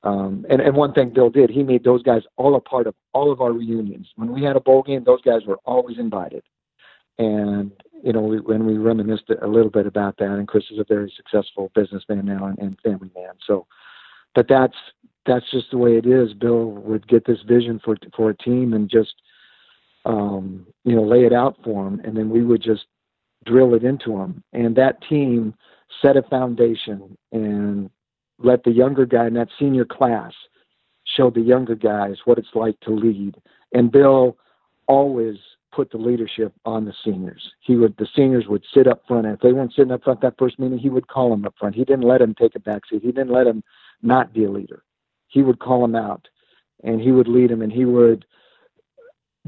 um, 0.05 0.47
and 0.49 0.61
and 0.61 0.77
one 0.77 0.93
thing 0.93 1.11
Bill 1.13 1.29
did, 1.29 1.51
he 1.51 1.65
made 1.65 1.83
those 1.83 2.03
guys 2.03 2.23
all 2.37 2.55
a 2.55 2.61
part 2.61 2.87
of 2.87 2.95
all 3.13 3.33
of 3.33 3.41
our 3.41 3.53
reunions. 3.53 4.09
When 4.15 4.33
we 4.33 4.45
had 4.45 4.55
a 4.55 4.61
bowl 4.61 4.83
game, 4.83 5.03
those 5.05 5.23
guys 5.23 5.45
were 5.45 5.59
always 5.65 5.99
invited. 5.99 6.45
And 7.19 7.73
you 8.05 8.13
know, 8.13 8.21
we, 8.21 8.39
when 8.39 8.65
we 8.65 8.79
reminisced 8.79 9.31
a 9.43 9.47
little 9.49 9.71
bit 9.71 9.87
about 9.87 10.17
that, 10.19 10.31
and 10.31 10.47
Chris 10.47 10.65
is 10.71 10.79
a 10.79 10.85
very 10.85 11.13
successful 11.17 11.73
businessman 11.75 12.27
now 12.27 12.47
and, 12.47 12.59
and 12.59 12.79
family 12.81 13.11
man. 13.17 13.35
So, 13.45 13.67
but 14.37 14.47
that's 14.49 14.77
that's 15.27 15.51
just 15.51 15.73
the 15.73 15.79
way 15.79 15.97
it 15.97 16.07
is. 16.07 16.33
Bill 16.33 16.67
would 16.67 17.09
get 17.09 17.27
this 17.27 17.41
vision 17.47 17.81
for 17.85 17.97
for 18.17 18.31
a 18.31 18.37
team 18.37 18.75
and 18.75 18.89
just 18.89 19.15
um, 20.05 20.67
you 20.85 20.95
know, 20.95 21.03
lay 21.03 21.25
it 21.25 21.33
out 21.33 21.57
for 21.65 21.85
them, 21.85 22.01
and 22.05 22.17
then 22.17 22.31
we 22.31 22.43
would 22.43 22.63
just 22.63 22.87
drill 23.45 23.75
it 23.75 23.85
into 23.85 24.17
them. 24.17 24.43
And 24.53 24.77
that 24.77 24.97
team 25.09 25.55
set 26.03 26.17
a 26.17 26.23
foundation 26.23 27.17
and 27.33 27.91
let 28.39 28.65
the 28.65 28.71
younger 28.71 29.07
guy 29.07 29.27
in 29.27 29.35
that 29.35 29.49
senior 29.59 29.85
class 29.85 30.33
show 31.17 31.31
the 31.31 31.41
younger 31.41 31.75
guys 31.75 32.17
what 32.25 32.39
it's 32.39 32.55
like 32.55 32.79
to 32.81 32.91
lead. 32.91 33.37
And 33.73 33.91
Bill 33.91 34.37
always 34.87 35.37
put 35.73 35.91
the 35.91 35.99
leadership 35.99 36.53
on 36.65 36.85
the 36.85 36.95
seniors. 37.05 37.53
He 37.61 37.77
would 37.77 37.97
the 37.99 38.09
seniors 38.17 38.47
would 38.49 38.65
sit 38.75 38.87
up 38.87 39.03
front, 39.07 39.27
and 39.27 39.35
if 39.35 39.41
they 39.41 39.53
weren't 39.53 39.75
sitting 39.75 39.93
up 39.93 40.05
front 40.05 40.21
that 40.23 40.39
first 40.39 40.59
meeting, 40.59 40.79
he 40.79 40.91
would 40.91 41.09
call 41.09 41.31
them 41.31 41.45
up 41.45 41.55
front. 41.59 41.75
He 41.75 41.85
didn't 41.85 42.09
let 42.09 42.19
them 42.19 42.35
take 42.35 42.55
a 42.55 42.61
back 42.61 42.83
seat. 42.89 43.03
He 43.03 43.13
didn't 43.13 43.33
let 43.33 43.45
them 43.45 43.63
not 44.03 44.33
be 44.33 44.45
a 44.45 44.51
leader. 44.51 44.83
He 45.29 45.43
would 45.43 45.59
call 45.59 45.83
them 45.83 45.95
out, 45.95 46.27
and 46.85 47.01
he 47.01 47.13
would 47.13 47.29
lead 47.29 47.51
them, 47.51 47.63
and 47.63 47.73
he 47.73 47.85
would 47.85 48.25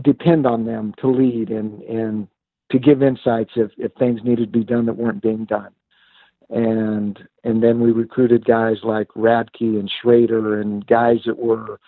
depend 0.03 0.46
on 0.46 0.64
them 0.64 0.94
to 1.00 1.09
lead 1.09 1.50
and 1.50 1.83
and 1.83 2.29
to 2.70 2.79
give 2.79 3.03
insights 3.03 3.50
if, 3.57 3.70
if 3.79 3.92
things 3.94 4.20
needed 4.22 4.53
to 4.53 4.59
be 4.59 4.64
done 4.64 4.87
that 4.87 4.96
weren't 4.96 5.22
being 5.22 5.44
done. 5.44 5.72
And 6.48 7.18
and 7.44 7.62
then 7.62 7.81
we 7.81 7.92
recruited 7.92 8.44
guys 8.44 8.79
like 8.83 9.09
Radke 9.09 9.61
and 9.61 9.90
Schrader 10.00 10.61
and 10.61 10.87
guys 10.87 11.18
that 11.26 11.38
were 11.38 11.79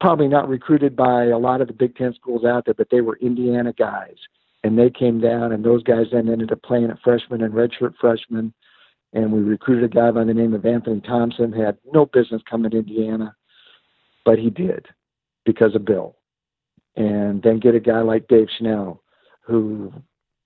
probably 0.00 0.28
not 0.28 0.48
recruited 0.48 0.96
by 0.96 1.24
a 1.24 1.38
lot 1.38 1.60
of 1.60 1.68
the 1.68 1.74
Big 1.74 1.96
Ten 1.96 2.14
schools 2.14 2.44
out 2.44 2.64
there, 2.64 2.74
but 2.74 2.88
they 2.90 3.00
were 3.00 3.16
Indiana 3.16 3.72
guys. 3.72 4.16
And 4.64 4.76
they 4.76 4.90
came 4.90 5.20
down, 5.20 5.52
and 5.52 5.64
those 5.64 5.84
guys 5.84 6.06
then 6.10 6.28
ended 6.28 6.50
up 6.50 6.62
playing 6.62 6.90
at 6.90 7.00
freshman 7.02 7.42
and 7.42 7.54
redshirt 7.54 7.94
freshman. 8.00 8.52
And 9.12 9.32
we 9.32 9.40
recruited 9.40 9.84
a 9.84 9.88
guy 9.88 10.10
by 10.10 10.24
the 10.24 10.34
name 10.34 10.52
of 10.52 10.66
Anthony 10.66 11.00
Thompson, 11.00 11.52
had 11.52 11.78
no 11.92 12.06
business 12.06 12.42
coming 12.48 12.72
to 12.72 12.78
Indiana, 12.78 13.36
but 14.24 14.38
he 14.38 14.50
did 14.50 14.86
because 15.44 15.76
of 15.76 15.84
Bill 15.84 16.17
and 16.98 17.40
then 17.42 17.60
get 17.60 17.76
a 17.76 17.80
guy 17.80 18.00
like 18.00 18.26
Dave 18.26 18.48
Schnell, 18.58 19.00
who, 19.40 19.92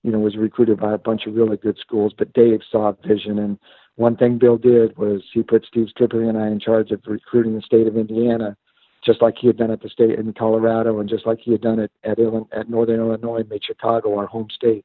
you 0.03 0.13
know, 0.13 0.19
was 0.19 0.37
recruited 0.37 0.79
by 0.79 0.93
a 0.93 0.99
bunch 0.99 1.27
of 1.27 1.35
really 1.35 1.57
good 1.57 1.79
schools, 1.79 2.13
but 2.17 2.35
Dave 2.35 2.61
saw 2.71 2.93
vision. 3.07 3.39
And 3.39 3.59
one 3.97 4.19
thing 4.19 4.37
Bill 4.37 4.59
did 4.59 4.97
was 4.99 5.23
he 5.33 5.43
put 5.43 5.65
Steve 5.65 5.89
Stripling 5.89 6.29
and 6.29 6.37
I 6.37 6.49
in 6.49 6.61
charge 6.61 6.91
of 6.91 7.01
recruiting 7.07 7.55
the 7.55 7.63
state 7.63 7.87
of 7.87 7.97
Indiana, 7.97 8.55
just 9.03 9.23
like 9.23 9.37
he 9.41 9.47
had 9.47 9.57
done 9.57 9.71
at 9.71 9.81
the 9.81 9.89
state 9.89 10.19
in 10.19 10.31
Colorado, 10.35 11.01
and 11.01 11.09
just 11.09 11.27
like 11.27 11.39
he 11.41 11.53
had 11.53 11.63
done 11.63 11.79
it 11.79 11.91
at 12.05 12.19
Illinois, 12.19 12.47
at 12.53 12.69
Northern 12.69 13.01
Illinois, 13.01 13.45
made 13.49 13.65
Chicago 13.65 14.19
our 14.19 14.27
home 14.27 14.49
state. 14.55 14.85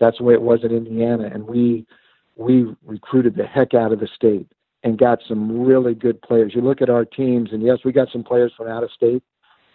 That's 0.00 0.18
the 0.18 0.24
way 0.24 0.34
it 0.34 0.42
was 0.42 0.64
in 0.64 0.72
Indiana, 0.72 1.30
and 1.32 1.46
we 1.46 1.86
we 2.34 2.74
recruited 2.84 3.36
the 3.36 3.46
heck 3.46 3.74
out 3.74 3.92
of 3.92 4.00
the 4.00 4.08
state 4.14 4.46
and 4.82 4.98
got 4.98 5.20
some 5.26 5.64
really 5.64 5.94
good 5.94 6.20
players. 6.20 6.52
You 6.54 6.60
look 6.60 6.82
at 6.82 6.90
our 6.90 7.04
teams, 7.04 7.52
and 7.52 7.62
yes, 7.62 7.78
we 7.84 7.92
got 7.92 8.08
some 8.12 8.24
players 8.24 8.52
from 8.56 8.68
out 8.68 8.82
of 8.82 8.90
state, 8.90 9.22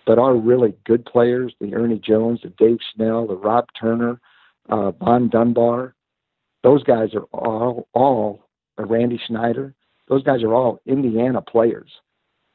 but 0.05 0.19
our 0.19 0.35
really 0.35 0.73
good 0.85 1.05
players, 1.05 1.53
the 1.59 1.75
Ernie 1.75 1.99
Jones, 1.99 2.41
the 2.43 2.49
Dave 2.49 2.79
Schnell, 2.93 3.27
the 3.27 3.35
Rob 3.35 3.65
Turner, 3.79 4.19
uh, 4.69 4.91
Vaughn 4.91 5.29
Dunbar, 5.29 5.95
those 6.63 6.83
guys 6.83 7.13
are 7.13 7.25
all, 7.33 7.87
all 7.93 8.47
uh, 8.79 8.85
Randy 8.85 9.19
Schneider, 9.27 9.73
those 10.07 10.23
guys 10.23 10.43
are 10.43 10.53
all 10.53 10.81
Indiana 10.85 11.41
players. 11.41 11.89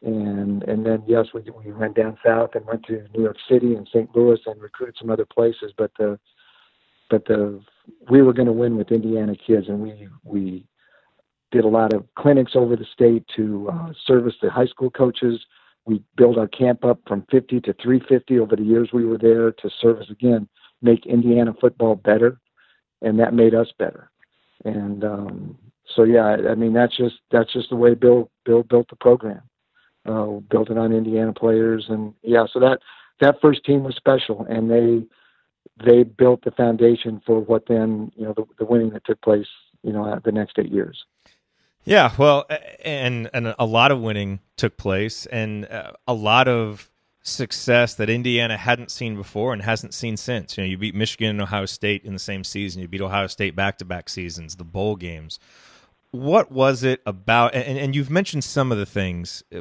And 0.03 0.63
and 0.65 0.85
then 0.85 1.03
yes, 1.07 1.27
we 1.33 1.41
we 1.65 1.73
went 1.73 1.97
down 1.97 2.19
south 2.25 2.51
and 2.55 2.67
went 2.67 2.85
to 2.85 3.07
New 3.15 3.23
York 3.23 3.39
City 3.49 3.75
and 3.75 3.89
St. 3.89 4.15
Louis 4.15 4.39
and 4.45 4.61
recruited 4.61 4.97
some 5.01 5.11
other 5.11 5.25
places. 5.25 5.73
But 5.77 5.91
the 5.99 6.19
but 7.09 7.25
the 7.25 7.63
we 8.11 8.21
were 8.21 8.35
going 8.35 8.47
to 8.47 8.53
win 8.53 8.77
with 8.77 8.93
Indiana 8.93 9.35
kids, 9.35 9.69
and 9.69 9.81
we 9.81 10.07
we 10.23 10.67
did 11.51 11.65
a 11.65 11.69
lot 11.69 11.95
of 11.95 12.05
clinics 12.15 12.53
over 12.55 12.77
the 12.77 12.85
state 12.93 13.25
to 13.37 13.71
uh, 13.73 13.93
service 14.07 14.35
the 14.43 14.51
high 14.51 14.67
school 14.67 14.91
coaches. 14.91 15.45
We 15.87 16.03
built 16.17 16.37
our 16.37 16.49
camp 16.49 16.85
up 16.85 17.01
from 17.07 17.25
50 17.31 17.61
to 17.63 17.73
350 17.73 18.39
over 18.41 18.57
the 18.57 18.63
years 18.63 18.91
we 18.93 19.05
were 19.05 19.19
there 19.19 19.53
to 19.53 19.71
service 19.81 20.11
again, 20.11 20.49
make 20.83 21.07
Indiana 21.07 21.55
football 21.61 21.95
better, 21.95 22.39
and 23.03 23.19
that 23.21 23.35
made 23.35 23.55
us 23.55 23.69
better. 23.79 24.11
And 24.65 25.05
um, 25.05 25.59
so 25.95 26.03
yeah, 26.03 26.37
I 26.51 26.55
mean 26.55 26.73
that's 26.73 26.97
just 26.97 27.17
that's 27.31 27.53
just 27.53 27.71
the 27.71 27.77
way 27.77 27.95
Bill 27.95 28.31
Bill 28.45 28.63
built 28.63 28.89
the 28.91 28.97
program. 28.97 29.43
Uh, 30.05 30.41
built 30.51 30.71
it 30.71 30.79
on 30.79 30.93
Indiana 30.93 31.33
players, 31.33 31.87
and 31.89 32.15
yeah, 32.23 32.47
so 32.53 32.61
that 32.61 32.79
that 33.21 33.41
first 33.41 33.65
team 33.65 33.83
was 33.83 33.97
special, 33.97 34.47
and 34.49 34.71
they 34.71 35.05
they 35.85 36.05
built 36.05 36.45
the 36.45 36.51
foundation 36.53 37.21
for 37.27 37.41
what 37.41 37.67
then 37.67 38.13
you 38.17 38.25
know 38.25 38.33
the, 38.33 38.45
the 38.59 38.65
winning 38.65 38.91
that 38.91 39.05
took 39.05 39.21
place 39.21 39.49
you 39.83 39.93
know 39.93 40.21
the 40.25 40.33
next 40.33 40.59
eight 40.59 40.71
years. 40.71 41.05
Yeah, 41.87 42.13
well, 42.19 42.47
and 42.85 43.31
and 43.33 43.55
a 43.59 43.65
lot 43.65 43.93
of 43.93 44.01
winning 44.01 44.41
took 44.57 44.77
place, 44.77 45.25
and 45.27 45.65
uh, 45.67 45.93
a 46.09 46.15
lot 46.15 46.49
of 46.49 46.91
success 47.23 47.95
that 47.95 48.11
Indiana 48.11 48.57
hadn't 48.57 48.91
seen 48.91 49.15
before 49.15 49.53
and 49.53 49.63
hasn't 49.63 49.95
seen 49.95 50.17
since. 50.17 50.59
You 50.59 50.65
know, 50.65 50.69
you 50.69 50.79
beat 50.79 50.97
Michigan 50.97 51.31
and 51.31 51.41
Ohio 51.41 51.65
State 51.65 52.05
in 52.05 52.13
the 52.13 52.19
same 52.19 52.43
season. 52.43 52.83
You 52.83 52.89
beat 52.89 53.01
Ohio 53.01 53.29
State 53.29 53.55
back 53.55 53.79
to 53.79 53.85
back 53.85 54.09
seasons, 54.09 54.57
the 54.57 54.65
bowl 54.65 54.97
games. 54.97 55.39
What 56.11 56.51
was 56.51 56.83
it 56.83 57.03
about? 57.07 57.55
And, 57.55 57.79
and 57.79 57.95
you've 57.95 58.11
mentioned 58.11 58.43
some 58.43 58.73
of 58.73 58.79
the 58.79 58.87
things 58.87 59.45
uh, 59.55 59.61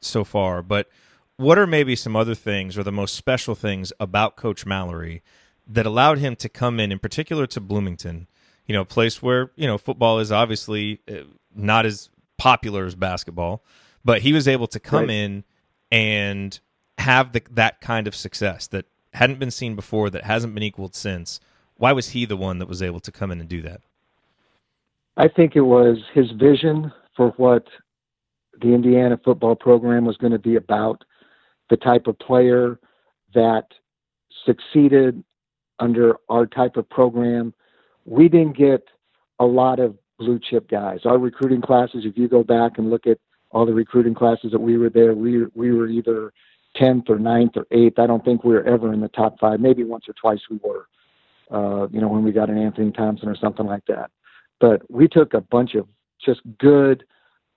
so 0.00 0.24
far, 0.24 0.60
but 0.60 0.88
what 1.36 1.56
are 1.56 1.68
maybe 1.68 1.94
some 1.94 2.16
other 2.16 2.34
things 2.34 2.76
or 2.76 2.82
the 2.82 2.90
most 2.90 3.14
special 3.14 3.54
things 3.54 3.92
about 4.00 4.34
Coach 4.34 4.66
Mallory 4.66 5.22
that 5.68 5.86
allowed 5.86 6.18
him 6.18 6.34
to 6.34 6.48
come 6.48 6.80
in, 6.80 6.90
in 6.90 6.98
particular 6.98 7.46
to 7.46 7.60
Bloomington, 7.60 8.26
you 8.68 8.74
know, 8.74 8.82
a 8.82 8.86
place 8.86 9.20
where, 9.20 9.50
you 9.56 9.66
know, 9.66 9.78
football 9.78 10.20
is 10.20 10.30
obviously 10.30 11.00
uh, 11.10 11.22
not 11.54 11.84
as 11.86 12.10
popular 12.36 12.84
as 12.84 12.94
basketball, 12.94 13.64
but 14.04 14.22
he 14.22 14.32
was 14.32 14.46
able 14.46 14.68
to 14.68 14.78
come 14.78 15.06
right. 15.06 15.10
in 15.10 15.44
and 15.90 16.60
have 16.98 17.32
the, 17.32 17.42
that 17.50 17.80
kind 17.80 18.06
of 18.06 18.14
success 18.14 18.66
that 18.68 18.84
hadn't 19.14 19.40
been 19.40 19.50
seen 19.50 19.74
before, 19.74 20.10
that 20.10 20.24
hasn't 20.24 20.54
been 20.54 20.62
equaled 20.62 20.94
since. 20.94 21.40
Why 21.76 21.92
was 21.92 22.10
he 22.10 22.24
the 22.24 22.36
one 22.36 22.58
that 22.58 22.68
was 22.68 22.82
able 22.82 23.00
to 23.00 23.10
come 23.10 23.30
in 23.30 23.40
and 23.40 23.48
do 23.48 23.62
that? 23.62 23.80
I 25.16 25.28
think 25.28 25.56
it 25.56 25.62
was 25.62 25.98
his 26.12 26.30
vision 26.32 26.92
for 27.16 27.30
what 27.38 27.66
the 28.60 28.68
Indiana 28.68 29.18
football 29.24 29.56
program 29.56 30.04
was 30.04 30.16
going 30.16 30.32
to 30.32 30.38
be 30.38 30.56
about 30.56 31.02
the 31.70 31.76
type 31.76 32.06
of 32.06 32.18
player 32.18 32.78
that 33.34 33.64
succeeded 34.44 35.22
under 35.78 36.16
our 36.28 36.46
type 36.46 36.76
of 36.76 36.88
program. 36.88 37.54
We 38.08 38.28
didn't 38.28 38.56
get 38.56 38.84
a 39.38 39.44
lot 39.44 39.80
of 39.80 39.96
blue 40.18 40.38
chip 40.38 40.68
guys. 40.68 41.00
Our 41.04 41.18
recruiting 41.18 41.60
classes, 41.60 42.04
if 42.04 42.16
you 42.16 42.28
go 42.28 42.42
back 42.42 42.78
and 42.78 42.90
look 42.90 43.06
at 43.06 43.18
all 43.50 43.66
the 43.66 43.74
recruiting 43.74 44.14
classes 44.14 44.52
that 44.52 44.60
we 44.60 44.76
were 44.78 44.90
there, 44.90 45.14
we 45.14 45.44
we 45.54 45.72
were 45.72 45.88
either 45.88 46.32
10th 46.76 47.08
or 47.08 47.16
9th 47.16 47.56
or 47.56 47.66
8th. 47.72 47.98
I 47.98 48.06
don't 48.06 48.24
think 48.24 48.44
we 48.44 48.54
were 48.54 48.64
ever 48.64 48.92
in 48.92 49.00
the 49.00 49.08
top 49.08 49.38
five. 49.38 49.60
Maybe 49.60 49.84
once 49.84 50.04
or 50.08 50.14
twice 50.14 50.40
we 50.50 50.58
were, 50.62 50.86
uh, 51.50 51.88
you 51.90 52.00
know, 52.00 52.08
when 52.08 52.24
we 52.24 52.32
got 52.32 52.50
an 52.50 52.58
Anthony 52.58 52.92
Thompson 52.92 53.28
or 53.28 53.36
something 53.36 53.66
like 53.66 53.84
that. 53.86 54.10
But 54.60 54.82
we 54.90 55.08
took 55.08 55.34
a 55.34 55.40
bunch 55.40 55.74
of 55.74 55.86
just 56.24 56.40
good, 56.58 57.04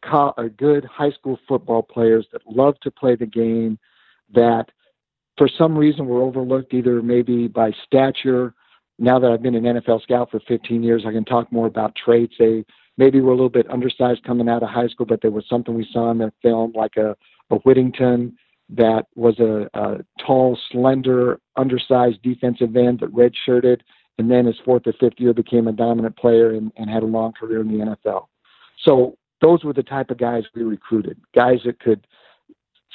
co- 0.03 0.33
uh, 0.37 0.49
good 0.57 0.85
high 0.85 1.11
school 1.11 1.39
football 1.47 1.81
players 1.81 2.25
that 2.31 2.41
love 2.49 2.79
to 2.81 2.91
play 2.91 3.15
the 3.15 3.25
game, 3.25 3.79
that 4.33 4.67
for 5.37 5.49
some 5.57 5.77
reason 5.77 6.05
were 6.05 6.21
overlooked 6.21 6.73
either 6.73 7.01
maybe 7.01 7.47
by 7.47 7.71
stature. 7.85 8.53
Now 8.99 9.19
that 9.19 9.31
I've 9.31 9.41
been 9.41 9.55
an 9.55 9.63
NFL 9.63 10.03
scout 10.03 10.29
for 10.31 10.39
15 10.47 10.83
years, 10.83 11.03
I 11.07 11.11
can 11.11 11.25
talk 11.25 11.51
more 11.51 11.67
about 11.67 11.95
traits. 11.95 12.35
They 12.37 12.63
maybe 12.97 13.19
were 13.19 13.31
a 13.31 13.35
little 13.35 13.49
bit 13.49 13.69
undersized 13.69 14.23
coming 14.23 14.47
out 14.47 14.63
of 14.63 14.69
high 14.69 14.87
school, 14.87 15.05
but 15.05 15.21
there 15.21 15.31
was 15.31 15.45
something 15.49 15.73
we 15.73 15.87
saw 15.91 16.11
in 16.11 16.17
their 16.17 16.33
film, 16.41 16.73
like 16.75 16.97
a, 16.97 17.15
a 17.49 17.55
Whittington 17.57 18.37
that 18.69 19.05
was 19.15 19.39
a, 19.39 19.69
a 19.73 19.97
tall, 20.25 20.57
slender, 20.71 21.39
undersized 21.57 22.21
defensive 22.21 22.75
end 22.75 22.99
that 22.99 23.13
redshirted, 23.13 23.81
and 24.17 24.29
then 24.29 24.45
his 24.45 24.55
fourth 24.63 24.83
or 24.85 24.93
fifth 24.93 25.19
year 25.19 25.33
became 25.33 25.67
a 25.67 25.71
dominant 25.71 26.15
player 26.15 26.51
and, 26.51 26.71
and 26.77 26.89
had 26.89 27.03
a 27.03 27.07
long 27.07 27.33
career 27.33 27.61
in 27.61 27.67
the 27.67 27.83
NFL. 27.83 28.27
So 28.83 29.17
those 29.41 29.63
were 29.63 29.73
the 29.73 29.83
type 29.83 30.11
of 30.11 30.17
guys 30.17 30.43
we 30.55 30.63
recruited, 30.63 31.19
guys 31.33 31.59
that 31.65 31.79
could– 31.79 32.05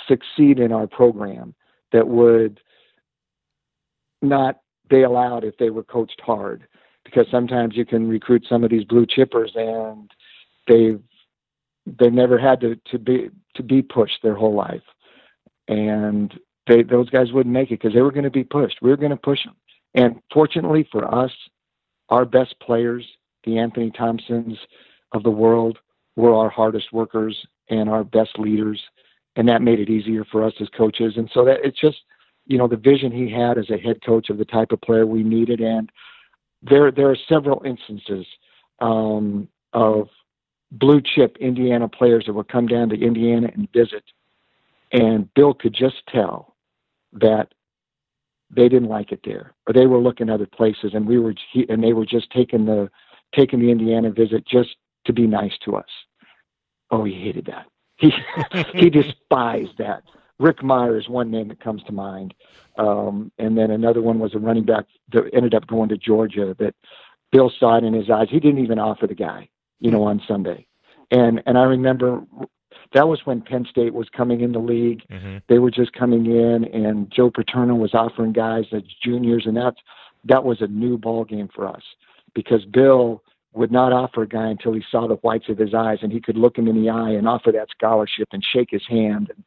succeed 0.07 0.59
in 0.59 0.73
our 0.73 0.87
program 0.87 1.55
that 1.93 2.07
would 2.07 2.61
not 4.23 4.61
bail 4.89 5.17
out 5.17 5.45
if 5.45 5.57
they 5.59 5.71
were 5.71 5.85
coached 5.85 6.21
hard. 6.25 6.67
Because 7.05 7.27
sometimes 7.31 7.77
you 7.77 7.85
can 7.85 8.09
recruit 8.09 8.45
some 8.49 8.65
of 8.65 8.71
these 8.71 8.85
blue 8.85 9.07
chippers 9.07 9.57
and 9.57 10.11
they've 10.67 11.01
they 12.01 12.11
never 12.11 12.37
had 12.37 12.61
to, 12.61 12.75
to 12.91 12.99
be 12.99 13.31
to 13.55 13.63
be 13.63 13.81
pushed 13.81 14.21
their 14.23 14.35
whole 14.35 14.55
life. 14.55 14.83
And 15.69 16.35
they 16.67 16.83
those 16.83 17.09
guys 17.11 17.33
wouldn't 17.33 17.53
make 17.53 17.71
it 17.71 17.81
because 17.81 17.95
they 17.95 18.03
were 18.03 18.11
going 18.11 18.25
to 18.25 18.31
be 18.31 18.43
pushed. 18.43 18.83
We 18.83 18.91
were 18.91 18.97
going 18.97 19.11
to 19.11 19.17
push 19.17 19.45
them 19.45 19.55
and 19.95 20.21
fortunately 20.33 20.89
for 20.91 21.13
us 21.15 21.31
our 22.09 22.25
best 22.25 22.59
players 22.61 23.05
the 23.47 23.59
anthony 23.59 23.91
thompsons 23.93 24.59
of 25.13 25.23
the 25.23 25.31
world 25.31 25.79
were 26.17 26.35
our 26.35 26.51
hardest 26.51 26.93
workers 26.93 27.47
and 27.71 27.89
our 27.89 28.05
best 28.05 28.39
leaders. 28.39 28.83
And 29.37 29.49
that 29.49 29.63
made 29.63 29.81
it 29.81 29.91
easier 29.91 30.25
for 30.25 30.43
us 30.43 30.55
as 30.61 30.69
coaches. 30.71 31.15
And 31.17 31.31
so 31.33 31.45
that 31.45 31.59
it's 31.63 31.81
just, 31.81 31.99
you 32.47 32.59
know, 32.59 32.69
the 32.69 32.77
vision 32.77 33.13
he 33.13 33.31
had 33.31 33.59
as 33.59 33.71
a 33.71 33.77
head 33.77 34.01
coach 34.05 34.31
of 34.31 34.39
the 34.39 34.45
type 34.45 34.73
of 34.73 34.81
player 34.81 35.07
we 35.07 35.23
needed. 35.23 35.61
And 35.61 35.91
there, 36.63 36.91
there 36.91 37.11
are 37.11 37.17
several 37.29 37.63
instances 37.65 38.27
um, 38.81 39.49
of 39.73 40.09
blue 40.71 41.01
chip 41.01 41.37
Indiana 41.41 41.89
players 41.89 42.25
that 42.27 42.33
would 42.33 42.49
come 42.49 42.67
down 42.67 42.89
to 42.91 43.01
Indiana 43.01 43.51
and 43.55 43.69
visit, 43.73 44.05
and 44.93 45.33
Bill 45.35 45.55
could 45.55 45.75
just 45.75 45.97
tell 46.09 46.55
that 47.13 47.49
they 48.51 48.69
didn't 48.69 48.89
like 48.89 49.13
it 49.13 49.21
there, 49.25 49.55
or 49.67 49.73
they 49.73 49.87
were 49.87 49.99
looking 49.99 50.31
other 50.31 50.47
places, 50.47 50.93
and 50.95 51.07
we 51.07 51.19
were, 51.19 51.35
he, 51.53 51.67
and 51.69 51.83
they 51.83 51.93
were 51.93 52.07
just 52.07 52.31
taking 52.31 52.67
the 52.67 52.89
taking 53.35 53.61
the 53.61 53.71
Indiana 53.71 54.11
visit 54.11 54.47
just 54.47 54.77
to 55.05 55.13
be 55.13 55.27
nice 55.27 55.53
to 55.65 55.77
us. 55.77 55.89
Oh, 56.91 57.05
he 57.05 57.13
hated 57.13 57.47
that. 57.47 57.67
He 57.97 58.13
he 58.73 58.91
despised 58.91 59.79
that. 59.79 60.03
Rick 60.39 60.59
Mirer 60.59 60.99
is 60.99 61.09
one 61.09 61.31
name 61.31 61.49
that 61.49 61.61
comes 61.61 61.83
to 61.85 61.93
mind, 61.93 62.35
um, 62.79 63.33
and 63.39 63.57
then 63.57 63.71
another 63.71 64.03
one 64.03 64.19
was 64.19 64.35
a 64.35 64.39
running 64.39 64.65
back 64.65 64.85
that 65.13 65.31
ended 65.33 65.55
up 65.55 65.67
going 65.67 65.89
to 65.89 65.97
Georgia. 65.97 66.55
That 66.59 66.75
Bill 67.33 67.51
saw 67.59 67.79
it 67.79 67.85
in 67.85 67.95
his 67.95 68.11
eyes. 68.11 68.29
He 68.31 68.41
didn't 68.41 68.63
even 68.63 68.79
offer 68.79 69.07
the 69.07 69.15
guy, 69.15 69.49
you 69.81 69.91
know, 69.91 70.05
on 70.05 70.23
Sunday, 70.29 70.67
and 71.11 71.43
and 71.47 71.57
I 71.57 71.63
remember 71.63 72.23
that 72.93 73.09
was 73.09 73.21
when 73.25 73.41
Penn 73.41 73.67
State 73.69 73.95
was 73.95 74.09
coming 74.15 74.43
in 74.43 74.53
the 74.53 74.59
league. 74.59 75.03
Mm-hmm. 75.11 75.39
They 75.49 75.59
were 75.59 75.71
just 75.71 75.93
coming 75.93 76.27
in, 76.27 76.65
and 76.73 77.11
Joe 77.11 77.31
Paterno 77.31 77.75
was 77.75 77.95
offering 77.95 78.33
guys 78.33 78.65
as 78.73 78.83
juniors, 79.03 79.45
and 79.47 79.57
that's 79.57 79.81
that 80.25 80.45
was 80.45 80.61
a 80.61 80.67
new 80.67 80.99
ball 80.99 81.25
game 81.25 81.49
for 81.55 81.67
us 81.67 81.83
because 82.35 82.65
Bill 82.65 83.23
would 83.55 83.73
not 83.73 83.93
offer 83.93 84.23
a 84.23 84.29
guy 84.29 84.49
until 84.49 84.75
he 84.75 84.83
saw 84.91 85.09
the 85.09 85.15
whites 85.17 85.49
of 85.49 85.57
his 85.57 85.73
eyes 85.73 85.99
and 86.03 86.13
he 86.13 86.21
could 86.21 86.37
look 86.37 86.59
him 86.59 86.69
in 86.69 86.81
the 86.81 86.91
eye 86.91 87.11
and 87.11 87.27
offer 87.27 87.51
that 87.51 87.71
scholarship 87.71 88.29
and 88.33 88.45
shake 88.45 88.69
his 88.71 88.87
hand. 88.87 89.31
And, 89.35 89.45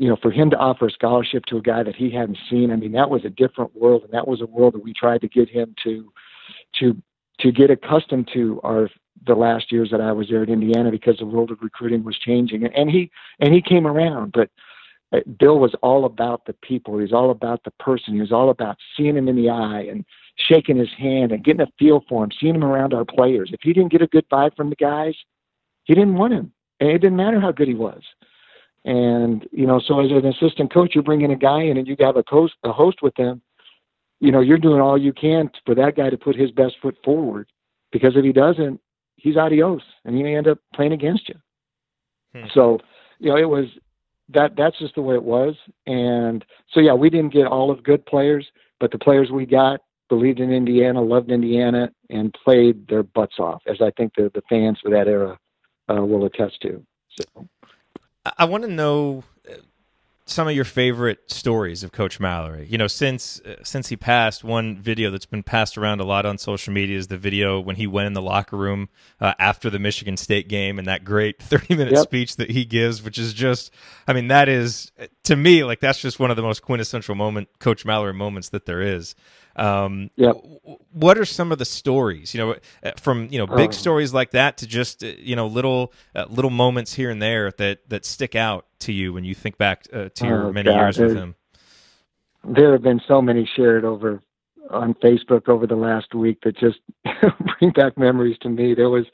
you 0.00 0.08
know, 0.08 0.16
for 0.22 0.30
him 0.30 0.48
to 0.48 0.56
offer 0.56 0.86
a 0.86 0.90
scholarship 0.90 1.44
to 1.44 1.58
a 1.58 1.60
guy 1.60 1.82
that 1.82 1.94
he 1.94 2.10
hadn't 2.10 2.38
seen, 2.48 2.70
I 2.72 2.76
mean, 2.76 2.92
that 2.92 3.10
was 3.10 3.26
a 3.26 3.28
different 3.28 3.76
world, 3.76 4.02
and 4.02 4.12
that 4.14 4.26
was 4.26 4.40
a 4.40 4.46
world 4.46 4.72
that 4.72 4.82
we 4.82 4.94
tried 4.94 5.20
to 5.20 5.28
get 5.28 5.50
him 5.50 5.74
to, 5.84 6.10
to, 6.78 6.96
to 7.40 7.52
get 7.52 7.70
accustomed 7.70 8.30
to 8.32 8.62
our 8.64 8.88
the 9.26 9.34
last 9.34 9.70
years 9.70 9.90
that 9.90 10.00
I 10.00 10.12
was 10.12 10.28
there 10.30 10.42
at 10.42 10.48
Indiana 10.48 10.90
because 10.90 11.18
the 11.18 11.26
world 11.26 11.50
of 11.50 11.58
recruiting 11.60 12.02
was 12.02 12.18
changing, 12.18 12.64
and 12.64 12.74
and 12.74 12.90
he 12.90 13.10
and 13.40 13.52
he 13.54 13.62
came 13.62 13.86
around, 13.86 14.32
but. 14.32 14.48
Uh, 15.12 15.18
Bill 15.40 15.58
was 15.58 15.74
all 15.82 16.04
about 16.04 16.44
the 16.46 16.52
people. 16.62 16.94
He 16.94 17.02
was 17.02 17.12
all 17.12 17.32
about 17.32 17.64
the 17.64 17.72
person. 17.80 18.14
He 18.14 18.20
was 18.20 18.30
all 18.30 18.48
about 18.48 18.76
seeing 18.96 19.16
him 19.16 19.26
in 19.26 19.34
the 19.34 19.50
eye 19.50 19.80
and 19.90 20.04
shaking 20.36 20.76
his 20.76 20.92
hand 20.96 21.32
and 21.32 21.42
getting 21.42 21.62
a 21.62 21.72
feel 21.80 22.04
for 22.08 22.22
him, 22.22 22.30
seeing 22.40 22.54
him 22.54 22.62
around 22.62 22.94
our 22.94 23.04
players. 23.04 23.50
If 23.52 23.58
he 23.60 23.72
didn't 23.72 23.90
get 23.90 24.02
a 24.02 24.06
good 24.06 24.28
vibe 24.28 24.54
from 24.54 24.70
the 24.70 24.76
guys, 24.76 25.16
he 25.82 25.96
didn't 25.96 26.14
want 26.14 26.34
him. 26.34 26.52
And 26.78 26.90
it 26.90 26.98
didn't 26.98 27.16
matter 27.16 27.40
how 27.40 27.50
good 27.50 27.66
he 27.66 27.74
was. 27.74 28.04
And, 28.84 29.46
you 29.52 29.66
know, 29.66 29.80
so 29.80 30.00
as 30.00 30.10
an 30.10 30.26
assistant 30.26 30.72
coach, 30.72 30.94
you're 30.94 31.04
bringing 31.04 31.32
a 31.32 31.36
guy 31.36 31.62
in 31.62 31.76
and 31.76 31.86
you 31.86 31.96
have 32.00 32.16
a 32.16 32.24
host, 32.26 32.54
a 32.64 32.72
host 32.72 33.02
with 33.02 33.14
them. 33.16 33.42
You 34.20 34.32
know, 34.32 34.40
you're 34.40 34.58
doing 34.58 34.80
all 34.80 34.98
you 34.98 35.12
can 35.12 35.50
for 35.64 35.74
that 35.74 35.96
guy 35.96 36.10
to 36.10 36.16
put 36.16 36.36
his 36.36 36.50
best 36.50 36.76
foot 36.80 36.96
forward 37.04 37.48
because 37.92 38.16
if 38.16 38.24
he 38.24 38.32
doesn't, 38.32 38.80
he's 39.16 39.36
adios 39.36 39.82
and 40.04 40.16
he 40.16 40.22
may 40.22 40.36
end 40.36 40.48
up 40.48 40.58
playing 40.74 40.92
against 40.92 41.28
you. 41.28 41.36
Hmm. 42.34 42.46
So, 42.54 42.78
you 43.18 43.30
know, 43.30 43.36
it 43.36 43.48
was 43.48 43.66
that 44.32 44.52
that's 44.56 44.78
just 44.78 44.94
the 44.94 45.02
way 45.02 45.14
it 45.14 45.22
was. 45.22 45.54
And 45.86 46.44
so, 46.72 46.80
yeah, 46.80 46.94
we 46.94 47.10
didn't 47.10 47.32
get 47.32 47.46
all 47.46 47.70
of 47.70 47.82
good 47.82 48.04
players, 48.06 48.46
but 48.78 48.90
the 48.90 48.98
players 48.98 49.30
we 49.30 49.46
got, 49.46 49.80
believed 50.08 50.40
in 50.40 50.52
Indiana, 50.52 51.00
loved 51.00 51.30
Indiana, 51.30 51.90
and 52.08 52.34
played 52.44 52.88
their 52.88 53.02
butts 53.02 53.38
off, 53.38 53.62
as 53.66 53.80
I 53.80 53.90
think 53.96 54.12
the, 54.16 54.30
the 54.34 54.42
fans 54.48 54.78
for 54.82 54.90
that 54.90 55.08
era 55.08 55.38
uh, 55.88 56.04
will 56.04 56.24
attest 56.24 56.60
to. 56.62 56.84
So. 57.20 57.48
I 58.24 58.44
want 58.44 58.64
to 58.64 58.70
know 58.70 59.24
uh, 59.48 59.54
some 60.26 60.46
of 60.46 60.54
your 60.54 60.64
favorite 60.64 61.30
stories 61.30 61.82
of 61.82 61.92
Coach 61.92 62.20
Mallory. 62.20 62.66
You 62.68 62.78
know, 62.78 62.86
since 62.86 63.40
uh, 63.40 63.56
since 63.62 63.88
he 63.88 63.96
passed, 63.96 64.44
one 64.44 64.80
video 64.80 65.10
that's 65.10 65.26
been 65.26 65.42
passed 65.42 65.78
around 65.78 66.00
a 66.00 66.04
lot 66.04 66.26
on 66.26 66.38
social 66.38 66.72
media 66.72 66.98
is 66.98 67.08
the 67.08 67.16
video 67.16 67.58
when 67.58 67.76
he 67.76 67.86
went 67.86 68.06
in 68.06 68.12
the 68.12 68.22
locker 68.22 68.56
room 68.56 68.88
uh, 69.20 69.34
after 69.38 69.70
the 69.70 69.78
Michigan 69.78 70.16
State 70.16 70.48
game 70.48 70.78
and 70.78 70.86
that 70.86 71.04
great 71.04 71.42
thirty 71.42 71.74
minute 71.74 71.94
yep. 71.94 72.02
speech 72.04 72.36
that 72.36 72.50
he 72.50 72.64
gives, 72.64 73.02
which 73.02 73.18
is 73.18 73.32
just, 73.32 73.72
I 74.06 74.12
mean, 74.12 74.28
that 74.28 74.48
is 74.48 74.92
to 75.24 75.36
me 75.36 75.64
like 75.64 75.80
that's 75.80 76.00
just 76.00 76.20
one 76.20 76.30
of 76.30 76.36
the 76.36 76.42
most 76.42 76.62
quintessential 76.62 77.14
moment 77.14 77.48
Coach 77.58 77.84
Mallory 77.84 78.14
moments 78.14 78.50
that 78.50 78.66
there 78.66 78.82
is. 78.82 79.14
Um, 79.56 80.10
yep. 80.16 80.36
What 80.92 81.18
are 81.18 81.24
some 81.24 81.52
of 81.52 81.58
the 81.58 81.64
stories? 81.64 82.34
You 82.34 82.40
know, 82.40 82.56
uh, 82.82 82.92
from 82.96 83.28
you 83.30 83.38
know 83.38 83.46
big 83.46 83.68
um, 83.68 83.72
stories 83.72 84.14
like 84.14 84.30
that 84.32 84.58
to 84.58 84.66
just 84.66 85.02
uh, 85.02 85.08
you 85.18 85.36
know 85.36 85.46
little 85.46 85.92
uh, 86.14 86.26
little 86.28 86.50
moments 86.50 86.94
here 86.94 87.10
and 87.10 87.20
there 87.20 87.50
that 87.52 87.88
that 87.88 88.04
stick 88.04 88.34
out 88.34 88.66
to 88.80 88.92
you 88.92 89.12
when 89.12 89.24
you 89.24 89.34
think 89.34 89.58
back 89.58 89.86
uh, 89.92 90.08
to 90.14 90.26
your 90.26 90.46
oh, 90.46 90.52
many 90.52 90.70
God, 90.70 90.80
years 90.80 90.98
with 90.98 91.16
him. 91.16 91.34
There 92.44 92.72
have 92.72 92.82
been 92.82 93.00
so 93.06 93.20
many 93.20 93.48
shared 93.56 93.84
over 93.84 94.22
on 94.70 94.94
Facebook 94.94 95.48
over 95.48 95.66
the 95.66 95.76
last 95.76 96.14
week 96.14 96.38
that 96.44 96.56
just 96.56 96.78
bring 97.58 97.72
back 97.72 97.98
memories 97.98 98.38
to 98.42 98.48
me. 98.48 98.74
There 98.74 98.88
was, 98.88 99.04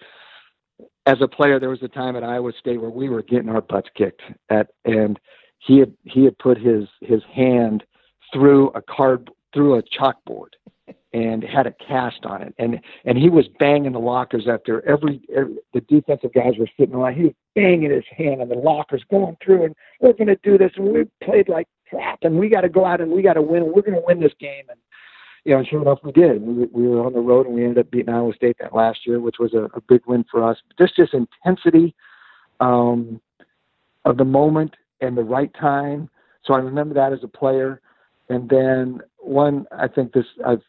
as 1.07 1.17
a 1.21 1.29
player, 1.29 1.59
there 1.59 1.71
was 1.71 1.83
a 1.83 1.89
time 1.89 2.17
at 2.17 2.23
Iowa 2.23 2.53
State 2.59 2.81
where 2.81 2.91
we 2.91 3.09
were 3.09 3.23
getting 3.23 3.49
our 3.49 3.63
butts 3.63 3.89
kicked 3.97 4.23
at, 4.51 4.69
and 4.85 5.19
he 5.59 5.79
had 5.79 5.93
he 6.05 6.25
had 6.25 6.39
put 6.39 6.59
his 6.59 6.85
his 7.01 7.23
hand 7.35 7.83
through 8.33 8.69
a 8.75 8.83
card 8.83 9.31
through 9.57 9.77
a 9.79 9.83
chalkboard 9.83 10.51
and 11.15 11.43
had 11.43 11.67
a 11.67 11.73
cast 11.73 12.27
on 12.27 12.43
it. 12.43 12.55
And 12.59 12.79
and 13.07 13.17
he 13.17 13.31
was 13.31 13.47
banging 13.59 13.93
the 13.93 13.99
lockers 13.99 14.47
after 14.47 14.87
every, 14.87 15.23
every 15.35 15.57
the 15.73 15.81
defensive 15.81 16.35
guys 16.35 16.53
were 16.59 16.69
sitting 16.79 16.95
around. 16.95 17.15
He 17.15 17.23
was 17.25 17.33
banging 17.55 17.91
his 17.91 18.05
hand 18.15 18.43
on 18.43 18.51
the 18.51 18.55
lockers, 18.55 19.03
going 19.11 19.39
through, 19.43 19.65
and 19.65 19.75
we're 20.01 20.13
going 20.13 20.27
to 20.27 20.39
do 20.43 20.59
this. 20.59 20.73
And 20.77 20.93
we 20.93 21.07
played 21.25 21.49
like 21.49 21.67
crap, 21.89 22.19
and 22.23 22.39
we 22.39 22.51
got 22.51 22.61
to 22.61 22.69
go 22.69 22.85
out 22.85 23.01
and 23.01 23.11
we 23.11 23.23
got 23.23 23.33
to 23.33 23.43
win. 23.43 23.73
We're 23.73 23.81
going 23.81 23.95
to 23.95 24.05
win 24.07 24.21
this 24.21 24.35
game. 24.39 24.65
And 24.69 24.79
you 25.47 25.53
know, 25.53 25.61
and 25.61 25.67
sure 25.67 25.81
enough, 25.81 26.01
we 26.05 26.13
did. 26.13 26.43
We, 26.43 26.67
we 26.67 26.87
were 26.87 27.07
on 27.07 27.15
the 27.15 27.21
road, 27.21 27.47
and 27.47 27.55
we 27.55 27.63
ended 27.63 27.79
up 27.79 27.91
beating 27.91 28.13
Iowa 28.13 28.35
State 28.35 28.57
that 28.61 28.75
last 28.75 29.07
year, 29.07 29.19
which 29.19 29.37
was 29.41 29.55
a, 29.55 29.71
a 29.73 29.81
big 29.81 30.03
win 30.07 30.27
for 30.31 30.45
us. 30.45 30.59
Just 30.79 30.95
this 30.99 31.15
intensity 31.15 31.95
um, 32.61 33.23
of 34.05 34.19
the 34.19 34.25
moment 34.25 34.75
and 35.01 35.17
the 35.17 35.25
right 35.25 35.53
time. 35.59 36.11
So 36.45 36.53
I 36.53 36.59
remember 36.59 36.95
that 36.95 37.15
as 37.15 37.21
a 37.23 37.29
player. 37.29 37.81
And 38.29 38.49
then 38.49 39.01
one, 39.19 39.67
I 39.77 39.89
think 39.89 40.13
this 40.13 40.27
I've 40.45 40.63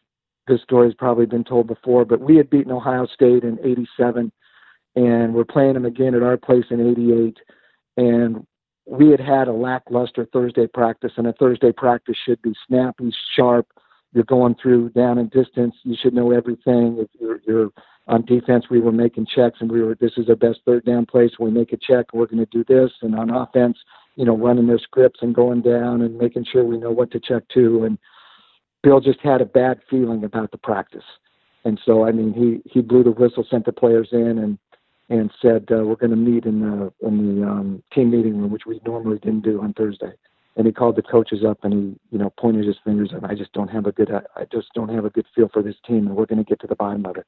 this 0.46 0.62
story 0.62 0.88
has 0.88 0.94
probably 0.94 1.26
been 1.26 1.44
told 1.44 1.66
before, 1.66 2.04
but 2.04 2.20
we 2.20 2.36
had 2.36 2.48
beaten 2.48 2.72
Ohio 2.72 3.06
State 3.06 3.44
in 3.44 3.58
'87, 3.62 4.32
and 4.96 5.34
we're 5.34 5.44
playing 5.44 5.74
them 5.74 5.84
again 5.84 6.14
at 6.14 6.22
our 6.22 6.36
place 6.36 6.64
in 6.70 6.80
'88, 6.80 7.36
and 7.96 8.46
we 8.86 9.10
had 9.10 9.20
had 9.20 9.48
a 9.48 9.52
lackluster 9.52 10.26
Thursday 10.32 10.66
practice, 10.66 11.12
and 11.16 11.26
a 11.26 11.32
Thursday 11.34 11.72
practice 11.72 12.16
should 12.24 12.40
be 12.42 12.54
snappy, 12.66 13.14
sharp. 13.36 13.66
You're 14.14 14.24
going 14.24 14.56
through 14.60 14.90
down 14.90 15.18
and 15.18 15.30
distance. 15.30 15.74
You 15.82 15.94
should 16.00 16.14
know 16.14 16.32
everything. 16.32 16.96
If 16.98 17.08
you're, 17.20 17.40
you're 17.46 17.70
on 18.06 18.24
defense, 18.24 18.64
we 18.70 18.80
were 18.80 18.92
making 18.92 19.26
checks, 19.26 19.58
and 19.60 19.70
we 19.70 19.82
were 19.82 19.94
this 19.94 20.12
is 20.16 20.30
our 20.30 20.36
best 20.36 20.60
third 20.64 20.86
down 20.86 21.04
place. 21.04 21.32
We 21.38 21.50
make 21.50 21.72
a 21.72 21.76
check. 21.76 22.06
We're 22.14 22.26
going 22.26 22.44
to 22.44 22.46
do 22.46 22.64
this, 22.64 22.90
and 23.02 23.14
on 23.14 23.28
offense, 23.28 23.76
you 24.18 24.24
know, 24.24 24.36
running 24.36 24.66
their 24.66 24.80
scripts 24.80 25.20
and 25.22 25.32
going 25.32 25.62
down 25.62 26.02
and 26.02 26.18
making 26.18 26.44
sure 26.44 26.64
we 26.64 26.76
know 26.76 26.90
what 26.90 27.12
to 27.12 27.20
check 27.20 27.44
to. 27.54 27.84
And 27.84 27.98
Bill 28.82 29.00
just 29.00 29.20
had 29.20 29.40
a 29.40 29.46
bad 29.46 29.78
feeling 29.88 30.24
about 30.24 30.50
the 30.50 30.58
practice. 30.58 31.04
And 31.64 31.80
so, 31.86 32.04
I 32.04 32.10
mean, 32.10 32.32
he, 32.32 32.68
he 32.68 32.80
blew 32.80 33.04
the 33.04 33.12
whistle, 33.12 33.46
sent 33.48 33.64
the 33.64 33.72
players 33.72 34.08
in 34.10 34.38
and, 34.38 34.58
and 35.08 35.30
said, 35.40 35.68
uh, 35.70 35.84
we're 35.84 35.94
going 35.94 36.10
to 36.10 36.16
meet 36.16 36.46
in 36.46 36.60
the, 36.60 36.92
in 37.06 37.40
the 37.40 37.46
um, 37.46 37.82
team 37.94 38.10
meeting 38.10 38.36
room, 38.40 38.50
which 38.50 38.66
we 38.66 38.80
normally 38.84 39.20
didn't 39.20 39.44
do 39.44 39.62
on 39.62 39.72
Thursday. 39.74 40.12
And 40.56 40.66
he 40.66 40.72
called 40.72 40.96
the 40.96 41.02
coaches 41.02 41.44
up 41.48 41.58
and 41.62 41.72
he, 41.72 42.00
you 42.10 42.18
know, 42.18 42.32
pointed 42.40 42.66
his 42.66 42.76
fingers 42.84 43.10
and 43.12 43.24
I 43.24 43.36
just 43.36 43.52
don't 43.52 43.70
have 43.70 43.86
a 43.86 43.92
good, 43.92 44.10
I 44.10 44.46
just 44.50 44.66
don't 44.74 44.92
have 44.92 45.04
a 45.04 45.10
good 45.10 45.26
feel 45.32 45.48
for 45.52 45.62
this 45.62 45.76
team 45.86 46.08
and 46.08 46.16
we're 46.16 46.26
going 46.26 46.44
to 46.44 46.48
get 46.48 46.58
to 46.62 46.66
the 46.66 46.74
bottom 46.74 47.06
of 47.06 47.16
it. 47.16 47.26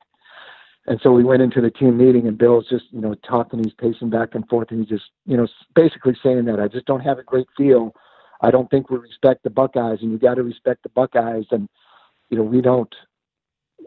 And 0.86 0.98
so 1.02 1.12
we 1.12 1.24
went 1.24 1.42
into 1.42 1.60
the 1.60 1.70
team 1.70 1.98
meeting, 1.98 2.26
and 2.26 2.38
Bill's 2.38 2.68
just, 2.68 2.86
you 2.90 3.00
know, 3.00 3.14
talking. 3.28 3.62
He's 3.62 3.74
pacing 3.74 4.10
back 4.10 4.34
and 4.34 4.48
forth, 4.48 4.68
and 4.70 4.80
he's 4.80 4.88
just, 4.88 5.10
you 5.26 5.36
know, 5.36 5.46
basically 5.74 6.16
saying 6.22 6.46
that 6.46 6.58
I 6.58 6.68
just 6.68 6.86
don't 6.86 7.00
have 7.00 7.18
a 7.18 7.22
great 7.22 7.46
feel. 7.56 7.94
I 8.40 8.50
don't 8.50 8.70
think 8.70 8.88
we 8.88 8.96
respect 8.96 9.42
the 9.42 9.50
Buckeyes, 9.50 9.98
and 10.00 10.10
you 10.10 10.18
got 10.18 10.34
to 10.34 10.42
respect 10.42 10.82
the 10.82 10.88
Buckeyes. 10.88 11.44
And 11.50 11.68
you 12.30 12.38
know, 12.38 12.44
we 12.44 12.62
don't, 12.62 12.92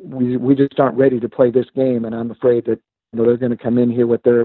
we 0.01 0.38
we 0.38 0.56
just 0.56 0.79
aren't 0.79 0.97
ready 0.97 1.19
to 1.19 1.27
play 1.27 1.49
this 1.49 1.65
game. 1.75 2.06
And 2.06 2.13
I'm 2.13 2.29
afraid 2.29 2.65
that 2.65 2.79
you 3.12 3.19
know 3.19 3.25
they're 3.25 3.38
going 3.38 3.58
to 3.58 3.63
come 3.63 3.79
in 3.79 3.89
here 3.89 4.06
with 4.06 4.21
their, 4.21 4.41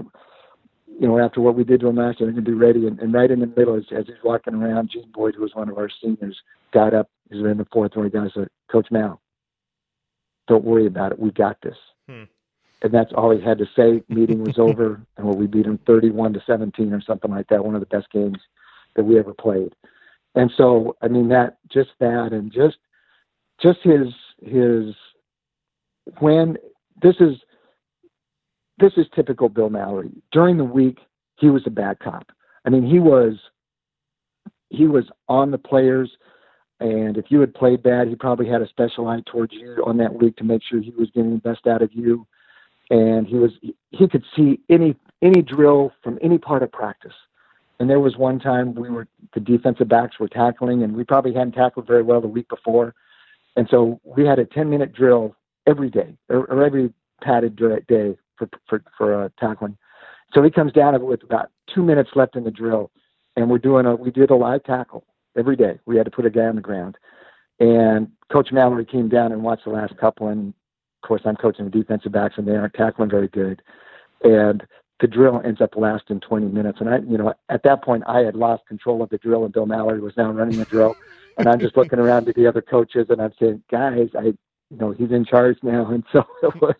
you 0.99 1.07
know, 1.07 1.19
after 1.19 1.41
what 1.41 1.53
we 1.53 1.63
did 1.63 1.81
to 1.81 1.85
them 1.85 1.97
last 1.97 2.19
year, 2.19 2.27
they're 2.27 2.41
going 2.41 2.45
to 2.45 2.51
be 2.51 2.57
ready. 2.57 2.87
And, 2.87 2.99
and 2.99 3.13
right 3.13 3.29
in 3.29 3.41
the 3.41 3.47
middle, 3.47 3.75
as, 3.75 3.85
as 3.95 4.07
he's 4.07 4.15
walking 4.23 4.55
around, 4.55 4.89
Gene 4.91 5.11
Boyd, 5.13 5.35
who 5.35 5.43
was 5.43 5.53
one 5.53 5.69
of 5.69 5.77
our 5.77 5.89
seniors, 6.01 6.37
got 6.73 6.95
up. 6.95 7.09
He's 7.29 7.39
in 7.39 7.59
the 7.59 7.67
fourth 7.71 7.95
row. 7.95 8.05
He 8.05 8.09
goes, 8.09 8.31
"Coach 8.71 8.87
Mal, 8.89 9.21
don't 10.47 10.65
worry 10.65 10.87
about 10.87 11.11
it. 11.11 11.19
We 11.19 11.29
got 11.31 11.57
this." 11.61 11.77
Hmm 12.09 12.23
and 12.81 12.93
that's 12.93 13.11
all 13.13 13.35
he 13.35 13.43
had 13.43 13.57
to 13.57 13.65
say. 13.75 14.01
Meeting 14.09 14.43
was 14.43 14.57
over, 14.57 15.01
and 15.17 15.35
we 15.35 15.47
beat 15.47 15.65
him 15.65 15.79
31 15.85 16.33
to 16.33 16.43
17 16.45 16.93
or 16.93 17.01
something 17.01 17.31
like 17.31 17.47
that. 17.49 17.63
One 17.63 17.75
of 17.75 17.81
the 17.81 17.87
best 17.87 18.09
games 18.11 18.37
that 18.95 19.03
we 19.03 19.19
ever 19.19 19.33
played. 19.33 19.73
And 20.35 20.51
so, 20.55 20.95
I 21.01 21.07
mean, 21.07 21.29
that 21.29 21.57
just 21.71 21.89
that, 21.99 22.29
and 22.31 22.51
just 22.51 22.77
just 23.61 23.79
his 23.83 24.07
his 24.41 24.95
when 26.19 26.57
this 27.01 27.15
is 27.19 27.35
this 28.77 28.93
is 28.95 29.05
typical 29.13 29.49
Bill 29.49 29.69
Mallory. 29.69 30.11
During 30.31 30.57
the 30.57 30.63
week, 30.63 30.99
he 31.37 31.49
was 31.49 31.63
a 31.65 31.71
bad 31.71 31.99
cop. 31.99 32.31
I 32.65 32.69
mean, 32.69 32.85
he 32.85 32.99
was 32.99 33.35
he 34.69 34.87
was 34.87 35.05
on 35.27 35.51
the 35.51 35.57
players. 35.57 36.11
And 36.81 37.17
if 37.17 37.25
you 37.27 37.41
had 37.41 37.53
played 37.53 37.83
bad, 37.83 38.07
he 38.07 38.15
probably 38.15 38.47
had 38.47 38.61
a 38.61 38.67
special 38.69 39.07
eye 39.07 39.21
towards 39.25 39.51
you 39.51 39.83
on 39.85 39.97
that 39.97 40.13
week 40.13 40.37
to 40.37 40.45
make 40.45 40.61
sure 40.63 40.79
he 40.79 40.91
was 40.91 41.09
getting 41.13 41.33
the 41.33 41.41
best 41.41 41.67
out 41.67 41.81
of 41.81 41.89
you 41.91 42.25
and 42.89 43.27
he 43.27 43.35
was 43.35 43.51
he 43.91 44.07
could 44.07 44.23
see 44.35 44.59
any 44.69 44.95
any 45.21 45.41
drill 45.41 45.91
from 46.03 46.17
any 46.21 46.37
part 46.37 46.63
of 46.63 46.71
practice. 46.71 47.13
And 47.79 47.89
there 47.89 47.99
was 47.99 48.17
one 48.17 48.39
time 48.39 48.75
we 48.75 48.89
were 48.89 49.07
the 49.33 49.39
defensive 49.39 49.87
backs 49.87 50.19
were 50.19 50.27
tackling, 50.27 50.83
and 50.83 50.95
we 50.95 51.03
probably 51.03 51.33
hadn't 51.33 51.53
tackled 51.53 51.87
very 51.87 52.03
well 52.03 52.21
the 52.21 52.27
week 52.27 52.49
before, 52.49 52.93
and 53.55 53.67
so 53.69 53.99
we 54.03 54.25
had 54.25 54.39
a 54.39 54.45
10 54.45 54.69
minute 54.69 54.93
drill 54.93 55.35
every 55.67 55.89
day 55.89 56.17
or, 56.29 56.45
or 56.45 56.63
every 56.63 56.93
padded 57.21 57.55
day 57.87 58.17
for 58.37 58.49
for 58.67 58.83
for 58.97 59.23
uh, 59.23 59.29
tackling. 59.39 59.77
So 60.33 60.43
he 60.43 60.51
comes 60.51 60.73
down 60.73 61.01
with 61.03 61.23
about 61.23 61.49
two 61.73 61.83
minutes 61.83 62.11
left 62.15 62.35
in 62.35 62.43
the 62.43 62.51
drill, 62.51 62.91
and 63.35 63.49
we're 63.49 63.57
doing 63.59 63.85
a 63.85 63.95
we 63.95 64.11
did 64.11 64.29
a 64.29 64.35
live 64.35 64.63
tackle 64.63 65.05
every 65.37 65.55
day. 65.55 65.79
We 65.85 65.97
had 65.97 66.05
to 66.05 66.11
put 66.11 66.25
a 66.25 66.29
guy 66.29 66.45
on 66.45 66.55
the 66.55 66.61
ground, 66.61 66.97
and 67.59 68.09
Coach 68.31 68.51
Mallory 68.51 68.85
came 68.85 69.09
down 69.09 69.31
and 69.31 69.43
watched 69.43 69.65
the 69.65 69.71
last 69.71 69.95
couple, 69.97 70.27
and 70.27 70.53
of 71.01 71.07
course, 71.07 71.21
I'm 71.25 71.35
coaching 71.35 71.65
the 71.65 71.71
defensive 71.71 72.11
backs, 72.11 72.35
and 72.37 72.47
they 72.47 72.55
aren't 72.55 72.73
tackling 72.73 73.09
very 73.09 73.29
good. 73.29 73.61
And 74.23 74.65
the 74.99 75.07
drill 75.07 75.41
ends 75.45 75.61
up 75.61 75.75
lasting 75.77 76.19
20 76.19 76.47
minutes. 76.47 76.79
And 76.81 76.89
I, 76.89 76.97
you 76.97 77.17
know, 77.17 77.33
at 77.47 77.63
that 77.63 77.83
point, 77.83 78.03
I 78.05 78.19
had 78.19 78.35
lost 78.35 78.67
control 78.67 79.01
of 79.01 79.09
the 79.09 79.17
drill, 79.17 79.45
and 79.45 79.53
Bill 79.53 79.65
Mallory 79.65 80.01
was 80.01 80.17
now 80.17 80.29
running 80.31 80.59
the 80.59 80.65
drill. 80.65 80.95
and 81.37 81.47
I'm 81.47 81.59
just 81.59 81.77
looking 81.77 81.99
around 81.99 82.25
to 82.25 82.33
the 82.33 82.47
other 82.47 82.61
coaches, 82.61 83.07
and 83.09 83.21
I'm 83.21 83.33
saying, 83.39 83.63
guys, 83.71 84.09
I, 84.17 84.23
you 84.23 84.37
know, 84.71 84.91
he's 84.91 85.11
in 85.11 85.25
charge 85.25 85.57
now. 85.63 85.89
And 85.91 86.03
so 86.11 86.25
it 86.43 86.61
was, 86.61 86.75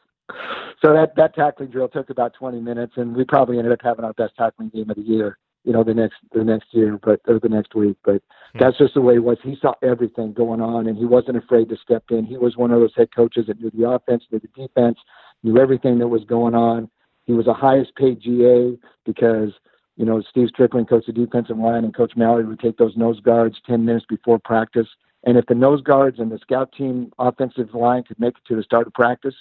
so 0.81 0.93
that 0.93 1.15
that 1.15 1.33
tackling 1.33 1.69
drill 1.69 1.87
took 1.87 2.09
about 2.09 2.33
20 2.33 2.59
minutes, 2.59 2.93
and 2.97 3.15
we 3.15 3.23
probably 3.23 3.57
ended 3.57 3.71
up 3.71 3.79
having 3.81 4.03
our 4.03 4.13
best 4.13 4.35
tackling 4.35 4.69
game 4.69 4.89
of 4.89 4.97
the 4.97 5.01
year 5.01 5.37
you 5.63 5.73
know 5.73 5.83
the 5.83 5.93
next 5.93 6.17
the 6.33 6.43
next 6.43 6.67
year 6.71 6.97
but 7.01 7.19
or 7.27 7.39
the 7.39 7.49
next 7.49 7.75
week 7.75 7.97
but 8.03 8.21
hmm. 8.53 8.59
that's 8.59 8.77
just 8.77 8.93
the 8.93 9.01
way 9.01 9.15
it 9.15 9.23
was 9.23 9.37
he 9.43 9.57
saw 9.61 9.73
everything 9.83 10.33
going 10.33 10.61
on 10.61 10.87
and 10.87 10.97
he 10.97 11.05
wasn't 11.05 11.35
afraid 11.35 11.69
to 11.69 11.77
step 11.77 12.03
in 12.09 12.25
he 12.25 12.37
was 12.37 12.57
one 12.57 12.71
of 12.71 12.79
those 12.79 12.93
head 12.95 13.09
coaches 13.15 13.45
that 13.47 13.59
knew 13.59 13.71
the 13.73 13.87
offense 13.87 14.23
knew 14.31 14.39
the 14.39 14.61
defense 14.61 14.97
knew 15.43 15.57
everything 15.57 15.99
that 15.99 16.07
was 16.07 16.23
going 16.25 16.55
on 16.55 16.89
he 17.25 17.33
was 17.33 17.45
the 17.45 17.53
highest 17.53 17.95
paid 17.95 18.21
ga 18.21 18.77
because 19.05 19.51
you 19.95 20.05
know 20.05 20.21
steve 20.29 20.47
strickland 20.49 20.87
coached 20.87 21.07
the 21.07 21.13
defensive 21.13 21.57
line 21.57 21.83
and 21.83 21.95
coach 21.95 22.13
mallory 22.15 22.45
would 22.45 22.59
take 22.59 22.77
those 22.77 22.95
nose 22.95 23.19
guards 23.19 23.57
10 23.65 23.85
minutes 23.85 24.05
before 24.07 24.39
practice 24.39 24.87
and 25.25 25.37
if 25.37 25.45
the 25.47 25.55
nose 25.55 25.81
guards 25.81 26.19
and 26.19 26.31
the 26.31 26.39
scout 26.39 26.71
team 26.71 27.11
offensive 27.19 27.73
line 27.73 28.03
could 28.03 28.19
make 28.19 28.35
it 28.37 28.47
to 28.47 28.55
the 28.55 28.63
start 28.63 28.87
of 28.87 28.93
practice 28.93 29.35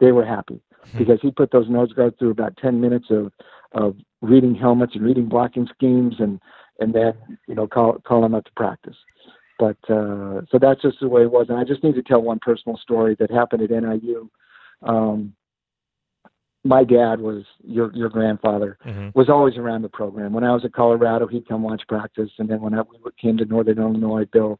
they 0.00 0.12
were 0.12 0.24
happy 0.24 0.60
hmm. 0.84 0.98
because 0.98 1.18
he 1.20 1.30
put 1.30 1.50
those 1.50 1.68
nose 1.68 1.92
guards 1.92 2.14
through 2.18 2.30
about 2.30 2.56
10 2.58 2.80
minutes 2.80 3.06
of 3.10 3.32
of 3.74 3.96
reading 4.24 4.54
helmets 4.54 4.94
and 4.94 5.04
reading 5.04 5.28
blocking 5.28 5.68
schemes 5.74 6.16
and 6.18 6.40
and 6.80 6.94
then 6.94 7.14
you 7.46 7.54
know 7.54 7.66
call 7.66 7.98
call 8.00 8.22
them 8.22 8.34
up 8.34 8.44
to 8.44 8.52
practice. 8.52 8.96
But 9.58 9.76
uh, 9.88 10.42
so 10.50 10.58
that's 10.60 10.82
just 10.82 10.98
the 11.00 11.08
way 11.08 11.22
it 11.22 11.30
was. 11.30 11.46
And 11.48 11.58
I 11.58 11.64
just 11.64 11.84
need 11.84 11.94
to 11.94 12.02
tell 12.02 12.20
one 12.20 12.40
personal 12.40 12.76
story 12.78 13.16
that 13.20 13.30
happened 13.30 13.62
at 13.62 13.70
NIU. 13.70 14.28
Um, 14.82 15.34
my 16.64 16.82
dad 16.82 17.20
was 17.20 17.44
your 17.62 17.94
your 17.94 18.08
grandfather 18.08 18.78
mm-hmm. 18.84 19.10
was 19.14 19.28
always 19.28 19.56
around 19.56 19.82
the 19.82 19.88
program. 19.88 20.32
When 20.32 20.44
I 20.44 20.52
was 20.52 20.64
at 20.64 20.72
Colorado, 20.72 21.26
he'd 21.26 21.46
come 21.46 21.62
watch 21.62 21.82
practice, 21.86 22.30
and 22.38 22.48
then 22.48 22.60
when 22.60 22.74
I, 22.74 22.82
we 22.82 23.10
came 23.20 23.36
to 23.36 23.44
Northern 23.44 23.78
Illinois, 23.78 24.24
Bill, 24.32 24.58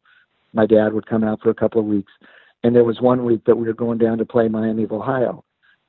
my 0.53 0.65
dad 0.65 0.93
would 0.93 1.07
come 1.07 1.23
out 1.23 1.41
for 1.41 1.49
a 1.49 1.55
couple 1.55 1.81
of 1.81 1.87
weeks. 1.87 2.11
And 2.63 2.75
there 2.75 2.83
was 2.83 3.01
one 3.01 3.25
week 3.25 3.43
that 3.45 3.55
we 3.55 3.67
were 3.67 3.73
going 3.73 3.97
down 3.97 4.17
to 4.17 4.25
play 4.25 4.47
Miami 4.47 4.83
of 4.83 4.91
Ohio, 4.91 5.43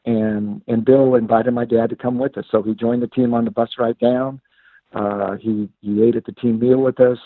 and 0.06 0.62
and 0.68 0.84
Bill 0.84 1.16
invited 1.16 1.52
my 1.52 1.64
dad 1.64 1.90
to 1.90 1.96
come 1.96 2.18
with 2.18 2.38
us. 2.38 2.46
So 2.50 2.62
he 2.62 2.74
joined 2.74 3.02
the 3.02 3.08
team 3.08 3.34
on 3.34 3.44
the 3.44 3.50
bus 3.50 3.70
ride 3.78 3.98
down. 3.98 4.40
Uh, 4.94 5.36
he 5.36 5.68
he 5.82 6.02
ate 6.02 6.16
at 6.16 6.24
the 6.24 6.32
team 6.32 6.60
meal 6.60 6.78
with 6.78 7.00
us. 7.00 7.18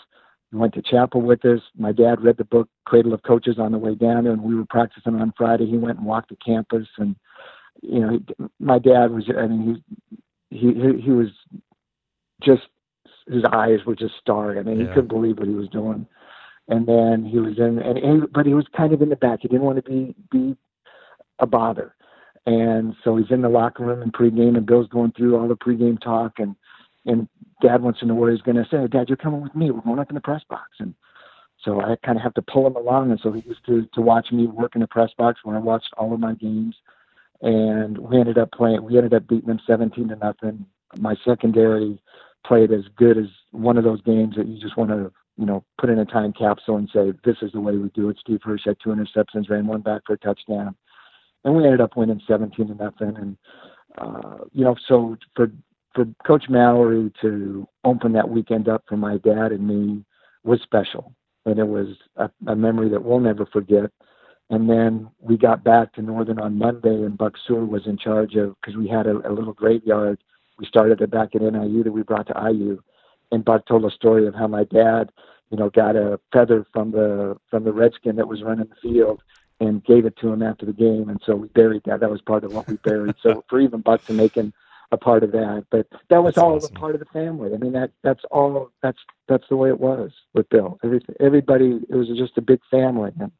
He 0.49 0.57
went 0.57 0.73
to 0.73 0.81
chapel 0.81 1.21
with 1.21 1.45
us. 1.45 1.61
My 1.77 1.91
dad 1.91 2.21
read 2.21 2.37
the 2.37 2.43
book 2.43 2.67
Cradle 2.85 3.13
of 3.13 3.23
Coaches 3.23 3.57
on 3.57 3.71
the 3.71 3.77
way 3.77 3.95
down 3.95 4.27
and 4.27 4.41
we 4.41 4.55
were 4.55 4.65
practicing 4.65 5.15
on 5.15 5.33
Friday. 5.37 5.67
He 5.67 5.77
went 5.77 5.99
and 5.99 6.07
walked 6.07 6.29
the 6.29 6.37
campus, 6.43 6.87
and 6.97 7.15
you 7.81 7.99
know, 7.99 8.09
he, 8.09 8.45
my 8.59 8.79
dad 8.79 9.11
was. 9.11 9.29
I 9.37 9.47
mean, 9.47 9.83
he 10.49 10.73
he 10.73 11.01
he 11.03 11.11
was 11.11 11.29
just 12.41 12.63
his 13.27 13.43
eyes 13.53 13.79
were 13.85 13.95
just 13.95 14.15
starry. 14.19 14.59
I 14.59 14.63
mean, 14.63 14.79
yeah. 14.79 14.87
he 14.87 14.93
couldn't 14.93 15.07
believe 15.07 15.37
what 15.37 15.47
he 15.47 15.53
was 15.53 15.69
doing. 15.69 16.07
And 16.67 16.87
then 16.87 17.25
he 17.25 17.39
was 17.39 17.57
in, 17.57 17.79
and, 17.79 17.97
and 17.97 18.31
but 18.31 18.45
he 18.45 18.53
was 18.53 18.65
kind 18.75 18.93
of 18.93 19.01
in 19.01 19.09
the 19.09 19.15
back. 19.15 19.39
He 19.41 19.47
didn't 19.47 19.63
want 19.63 19.83
to 19.83 19.89
be 19.89 20.15
be 20.31 20.55
a 21.39 21.45
bother. 21.45 21.95
And 22.45 22.95
so 23.03 23.17
he's 23.17 23.29
in 23.29 23.41
the 23.41 23.49
locker 23.49 23.85
room 23.85 24.01
in 24.01 24.11
pregame, 24.11 24.57
and 24.57 24.65
Bill's 24.65 24.87
going 24.87 25.11
through 25.11 25.37
all 25.37 25.47
the 25.47 25.55
pregame 25.55 26.01
talk, 26.01 26.33
and 26.39 26.55
and 27.05 27.27
Dad 27.61 27.81
wants 27.81 27.99
to 27.99 28.05
know 28.05 28.15
what 28.15 28.31
he's 28.31 28.41
going 28.41 28.57
to 28.57 28.67
say. 28.69 28.87
Dad, 28.87 29.09
you're 29.09 29.17
coming 29.17 29.41
with 29.41 29.55
me. 29.55 29.71
We're 29.71 29.81
going 29.81 29.99
up 29.99 30.09
in 30.09 30.15
the 30.15 30.21
press 30.21 30.43
box, 30.49 30.69
and 30.79 30.93
so 31.63 31.81
I 31.81 31.95
kind 32.03 32.17
of 32.17 32.23
have 32.23 32.33
to 32.35 32.41
pull 32.41 32.65
him 32.65 32.75
along. 32.75 33.11
And 33.11 33.19
so 33.21 33.31
he 33.31 33.41
used 33.41 33.65
to 33.67 33.87
to 33.93 34.01
watch 34.01 34.31
me 34.31 34.47
work 34.47 34.75
in 34.75 34.81
the 34.81 34.87
press 34.87 35.11
box 35.17 35.41
when 35.43 35.55
I 35.55 35.59
watched 35.59 35.93
all 35.97 36.13
of 36.13 36.19
my 36.19 36.33
games, 36.33 36.75
and 37.41 37.97
we 37.97 38.19
ended 38.19 38.39
up 38.39 38.51
playing. 38.51 38.83
We 38.83 38.97
ended 38.97 39.13
up 39.13 39.27
beating 39.27 39.47
them 39.47 39.61
17 39.67 40.09
to 40.09 40.15
nothing. 40.15 40.65
My 40.97 41.15
secondary 41.23 42.01
played 42.45 42.71
as 42.71 42.85
good 42.95 43.19
as 43.19 43.27
one 43.51 43.77
of 43.77 43.83
those 43.83 44.01
games 44.01 44.35
that 44.35 44.47
you 44.47 44.59
just 44.59 44.77
want 44.77 44.89
to 44.89 45.11
you 45.37 45.45
know 45.45 45.63
put 45.79 45.91
in 45.91 45.99
a 45.99 46.05
time 46.05 46.33
capsule 46.33 46.77
and 46.77 46.89
say 46.91 47.13
this 47.23 47.37
is 47.43 47.51
the 47.51 47.61
way 47.61 47.77
we 47.77 47.89
do 47.89 48.09
it. 48.09 48.17
Steve 48.19 48.41
Hirsch 48.43 48.65
had 48.65 48.77
two 48.83 48.89
interceptions, 48.89 49.47
ran 49.47 49.67
one 49.67 49.81
back 49.81 50.01
for 50.07 50.13
a 50.13 50.17
touchdown 50.17 50.75
and 51.43 51.55
we 51.55 51.63
ended 51.63 51.81
up 51.81 51.97
winning 51.97 52.21
17 52.27 52.67
to 52.67 52.75
nothing. 52.75 53.15
And 53.17 53.37
uh, 53.97 54.45
you 54.51 54.63
know, 54.63 54.75
so 54.87 55.17
for 55.35 55.51
for 55.93 56.05
Coach 56.25 56.45
Mallory 56.49 57.11
to 57.21 57.67
open 57.83 58.13
that 58.13 58.29
weekend 58.29 58.69
up 58.69 58.83
for 58.87 58.97
my 58.97 59.17
dad 59.17 59.51
and 59.51 59.67
me 59.67 60.05
was 60.43 60.61
special, 60.63 61.13
and 61.45 61.59
it 61.59 61.67
was 61.67 61.87
a, 62.15 62.29
a 62.47 62.55
memory 62.55 62.89
that 62.89 63.03
we'll 63.03 63.19
never 63.19 63.45
forget. 63.45 63.91
And 64.49 64.69
then 64.69 65.09
we 65.19 65.37
got 65.37 65.63
back 65.63 65.93
to 65.93 66.01
Northern 66.01 66.39
on 66.39 66.57
Monday, 66.57 66.89
and 66.89 67.17
Buck 67.17 67.33
Sewell 67.47 67.65
was 67.65 67.83
in 67.85 67.97
charge 67.97 68.35
of 68.35 68.55
because 68.61 68.77
we 68.77 68.87
had 68.87 69.07
a, 69.07 69.15
a 69.29 69.31
little 69.31 69.53
graveyard. 69.53 70.19
We 70.59 70.65
started 70.65 71.01
it 71.01 71.11
back 71.11 71.35
at 71.35 71.41
NIU 71.41 71.83
that 71.83 71.91
we 71.91 72.03
brought 72.03 72.27
to 72.27 72.51
IU, 72.51 72.81
and 73.31 73.45
Buck 73.45 73.65
told 73.65 73.85
a 73.85 73.91
story 73.91 74.27
of 74.27 74.35
how 74.35 74.47
my 74.47 74.65
dad, 74.65 75.11
you 75.49 75.57
know, 75.57 75.69
got 75.69 75.95
a 75.95 76.19
feather 76.33 76.65
from 76.73 76.91
the 76.91 77.37
from 77.49 77.63
the 77.63 77.73
redskin 77.73 78.17
that 78.17 78.27
was 78.27 78.43
running 78.43 78.67
the 78.67 78.89
field, 78.89 79.21
and 79.61 79.83
gave 79.85 80.05
it 80.05 80.17
to 80.17 80.33
him 80.33 80.41
after 80.41 80.65
the 80.65 80.73
game. 80.73 81.07
And 81.07 81.21
so 81.23 81.35
we 81.35 81.47
buried 81.49 81.83
that. 81.85 81.99
That 81.99 82.09
was 82.09 82.21
part 82.21 82.43
of 82.43 82.53
what 82.53 82.67
we 82.67 82.75
buried. 82.77 83.15
so 83.21 83.45
for 83.47 83.61
even 83.61 83.81
Buck 83.81 84.03
to 84.05 84.13
make 84.13 84.35
him 84.35 84.53
a 84.91 84.97
part 84.97 85.23
of 85.23 85.31
that, 85.31 85.65
but 85.71 85.87
that 86.09 86.21
was 86.21 86.35
that's 86.35 86.43
all 86.43 86.55
awesome. 86.55 86.75
a 86.75 86.79
part 86.79 86.95
of 86.95 86.99
the 86.99 87.05
family. 87.05 87.53
I 87.53 87.57
mean, 87.57 87.71
that 87.73 87.91
that's 88.03 88.23
all. 88.29 88.71
That's 88.83 88.97
that's 89.29 89.45
the 89.49 89.55
way 89.55 89.69
it 89.69 89.79
was 89.79 90.11
with 90.33 90.49
Bill. 90.49 90.79
Everything, 90.83 91.15
everybody. 91.21 91.79
It 91.89 91.95
was 91.95 92.09
just 92.09 92.37
a 92.37 92.41
big 92.41 92.59
family. 92.69 93.11
And 93.17 93.31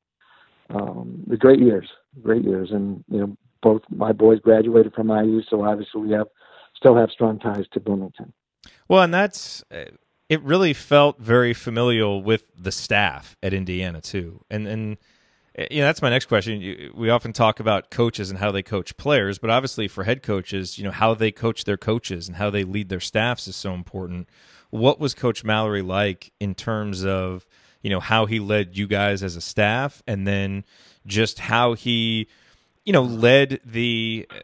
um, 0.69 1.23
the 1.27 1.35
great 1.35 1.59
years, 1.59 1.89
great 2.21 2.45
years, 2.45 2.69
and 2.71 3.03
you 3.09 3.19
know, 3.19 3.37
both 3.61 3.81
my 3.89 4.13
boys 4.13 4.39
graduated 4.39 4.93
from 4.93 5.09
IU, 5.09 5.41
so 5.49 5.65
obviously 5.65 6.01
we 6.01 6.11
have 6.11 6.27
still 6.75 6.95
have 6.95 7.09
strong 7.09 7.37
ties 7.37 7.65
to 7.73 7.81
Bloomington. 7.81 8.31
Well, 8.87 9.01
and 9.01 9.13
that's 9.13 9.63
it. 9.71 10.41
Really 10.41 10.73
felt 10.73 11.19
very 11.19 11.53
familial 11.53 12.23
with 12.23 12.45
the 12.57 12.71
staff 12.71 13.35
at 13.43 13.53
Indiana 13.53 13.99
too, 13.99 14.45
and 14.49 14.67
and 14.67 14.97
you 15.57 15.81
know, 15.81 15.85
that's 15.85 16.01
my 16.01 16.09
next 16.09 16.27
question. 16.27 16.91
We 16.95 17.09
often 17.09 17.33
talk 17.33 17.59
about 17.59 17.89
coaches 17.91 18.29
and 18.29 18.39
how 18.39 18.51
they 18.51 18.63
coach 18.63 18.95
players, 18.95 19.37
but 19.37 19.49
obviously 19.49 19.87
for 19.87 20.05
head 20.05 20.23
coaches, 20.23 20.77
you 20.77 20.83
know, 20.85 20.91
how 20.91 21.13
they 21.13 21.31
coach 21.31 21.65
their 21.65 21.77
coaches 21.77 22.27
and 22.27 22.37
how 22.37 22.49
they 22.49 22.63
lead 22.63 22.89
their 22.89 23.01
staffs 23.01 23.47
is 23.47 23.55
so 23.55 23.73
important. 23.73 24.29
What 24.69 24.99
was 24.99 25.13
Coach 25.13 25.43
Mallory 25.43 25.81
like 25.81 26.31
in 26.39 26.55
terms 26.55 27.03
of, 27.03 27.45
you 27.81 27.89
know, 27.89 27.99
how 27.99 28.25
he 28.27 28.39
led 28.39 28.77
you 28.77 28.87
guys 28.87 29.23
as 29.23 29.35
a 29.35 29.41
staff 29.41 30.01
and 30.07 30.25
then 30.25 30.63
just 31.05 31.39
how 31.39 31.73
he, 31.73 32.27
you 32.85 32.93
know, 32.93 33.03
led 33.03 33.59
the 33.65 34.27
uh, 34.31 34.39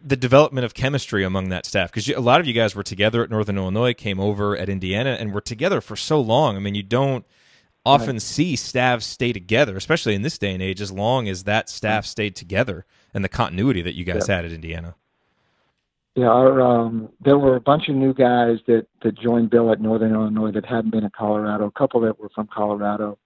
the 0.00 0.16
development 0.16 0.64
of 0.64 0.74
chemistry 0.74 1.24
among 1.24 1.48
that 1.48 1.66
staff 1.66 1.90
because 1.90 2.08
a 2.08 2.20
lot 2.20 2.38
of 2.38 2.46
you 2.46 2.52
guys 2.52 2.76
were 2.76 2.84
together 2.84 3.24
at 3.24 3.30
Northern 3.30 3.58
Illinois, 3.58 3.92
came 3.92 4.20
over 4.20 4.56
at 4.56 4.68
Indiana, 4.68 5.16
and 5.18 5.34
were 5.34 5.40
together 5.40 5.80
for 5.80 5.96
so 5.96 6.20
long. 6.20 6.56
I 6.56 6.60
mean, 6.60 6.76
you 6.76 6.84
don't 6.84 7.26
often 7.88 8.16
right. 8.16 8.22
see 8.22 8.56
staffs 8.56 9.06
stay 9.06 9.32
together, 9.32 9.76
especially 9.76 10.14
in 10.14 10.22
this 10.22 10.38
day 10.38 10.52
and 10.52 10.62
age, 10.62 10.80
as 10.80 10.92
long 10.92 11.28
as 11.28 11.44
that 11.44 11.68
staff 11.68 12.04
stayed 12.06 12.36
together 12.36 12.84
and 13.14 13.24
the 13.24 13.28
continuity 13.28 13.82
that 13.82 13.94
you 13.94 14.04
guys 14.04 14.26
yeah. 14.28 14.36
had 14.36 14.44
at 14.44 14.52
Indiana. 14.52 14.94
Yeah, 16.14 16.26
our, 16.26 16.60
um, 16.60 17.10
there 17.20 17.38
were 17.38 17.56
a 17.56 17.60
bunch 17.60 17.88
of 17.88 17.94
new 17.94 18.12
guys 18.12 18.58
that, 18.66 18.86
that 19.02 19.18
joined 19.18 19.50
Bill 19.50 19.70
at 19.70 19.80
Northern 19.80 20.12
Illinois 20.12 20.50
that 20.50 20.66
hadn't 20.66 20.90
been 20.90 21.04
at 21.04 21.12
Colorado, 21.12 21.66
a 21.66 21.70
couple 21.70 22.00
that 22.00 22.18
were 22.18 22.30
from 22.34 22.48
Colorado. 22.52 23.18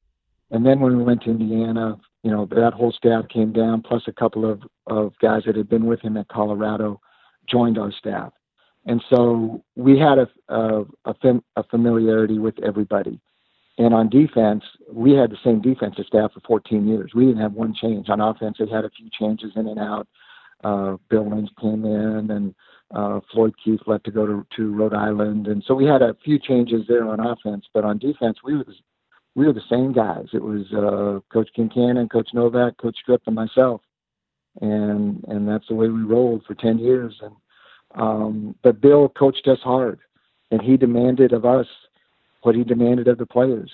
And 0.50 0.66
then 0.66 0.80
when 0.80 0.98
we 0.98 1.02
went 1.02 1.22
to 1.22 1.30
Indiana, 1.30 1.98
you 2.22 2.30
know, 2.30 2.46
that 2.50 2.74
whole 2.74 2.92
staff 2.92 3.28
came 3.28 3.52
down, 3.52 3.82
plus 3.82 4.02
a 4.06 4.12
couple 4.12 4.48
of, 4.48 4.62
of 4.86 5.12
guys 5.20 5.42
that 5.46 5.56
had 5.56 5.68
been 5.68 5.86
with 5.86 6.00
him 6.00 6.16
at 6.18 6.28
Colorado 6.28 7.00
joined 7.48 7.78
our 7.78 7.92
staff. 7.92 8.32
And 8.84 9.02
so 9.08 9.64
we 9.74 9.98
had 9.98 10.18
a, 10.18 10.28
a, 10.48 10.84
a, 11.06 11.14
fam- 11.14 11.44
a 11.56 11.64
familiarity 11.64 12.38
with 12.38 12.54
everybody. 12.62 13.20
And 13.78 13.94
on 13.94 14.10
defense, 14.10 14.64
we 14.90 15.12
had 15.12 15.30
the 15.30 15.38
same 15.42 15.62
defensive 15.62 16.04
staff 16.06 16.32
for 16.32 16.40
14 16.40 16.86
years. 16.86 17.12
We 17.14 17.26
didn't 17.26 17.40
have 17.40 17.54
one 17.54 17.74
change. 17.74 18.08
On 18.10 18.20
offense, 18.20 18.56
they 18.58 18.68
had 18.68 18.84
a 18.84 18.90
few 18.90 19.08
changes 19.18 19.52
in 19.56 19.66
and 19.66 19.78
out. 19.78 20.06
Uh, 20.62 20.96
Bill 21.08 21.28
Lynch 21.28 21.48
came 21.60 21.84
in, 21.84 22.30
and 22.30 22.54
uh, 22.94 23.20
Floyd 23.32 23.54
Keith 23.64 23.80
left 23.86 24.04
to 24.04 24.10
go 24.10 24.26
to, 24.26 24.46
to 24.56 24.72
Rhode 24.74 24.94
Island, 24.94 25.46
and 25.48 25.64
so 25.66 25.74
we 25.74 25.86
had 25.86 26.02
a 26.02 26.16
few 26.24 26.38
changes 26.38 26.82
there 26.86 27.08
on 27.08 27.20
offense. 27.20 27.64
But 27.72 27.84
on 27.84 27.98
defense, 27.98 28.38
we 28.44 28.56
were 28.56 28.64
the, 28.64 28.74
we 29.34 29.46
were 29.46 29.52
the 29.52 29.60
same 29.70 29.92
guys. 29.92 30.26
It 30.32 30.42
was 30.42 30.66
uh, 30.72 31.20
Coach 31.32 31.48
Kincannon, 31.56 32.10
Coach 32.10 32.28
Novak, 32.34 32.76
Coach 32.76 32.96
Strip, 33.02 33.22
and 33.26 33.34
myself, 33.34 33.80
and 34.60 35.24
and 35.26 35.48
that's 35.48 35.66
the 35.68 35.74
way 35.74 35.88
we 35.88 36.02
rolled 36.02 36.44
for 36.44 36.54
10 36.54 36.78
years. 36.78 37.18
And 37.22 37.34
um, 37.94 38.54
but 38.62 38.80
Bill 38.80 39.08
coached 39.08 39.48
us 39.48 39.58
hard, 39.64 39.98
and 40.50 40.60
he 40.60 40.76
demanded 40.76 41.32
of 41.32 41.44
us 41.44 41.66
what 42.42 42.54
he 42.54 42.64
demanded 42.64 43.08
of 43.08 43.18
the 43.18 43.26
players. 43.26 43.70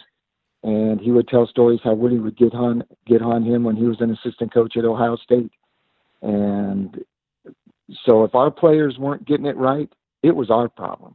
And 0.63 1.01
he 1.01 1.13
would 1.13 1.29
tell 1.29 1.47
stories 1.47 1.81
how 1.85 1.95
Woody 1.95 2.19
would 2.19 2.37
get 2.37 2.55
on 2.55 2.83
get 3.07 3.23
on 3.23 3.45
him 3.45 3.65
when 3.65 3.77
he 3.77 3.85
was 3.85 4.01
an 4.01 4.11
assistant 4.11 4.53
coach 4.53 4.77
at 4.77 4.85
Ohio 4.85 5.17
State. 5.17 5.53
And 6.21 7.05
so 8.05 8.25
if 8.25 8.35
our 8.35 8.51
players 8.51 8.99
weren't 8.99 9.27
getting 9.27 9.47
it 9.47 9.57
right, 9.57 9.89
it 10.23 10.35
was 10.35 10.51
our 10.51 10.69
problem. 10.69 11.15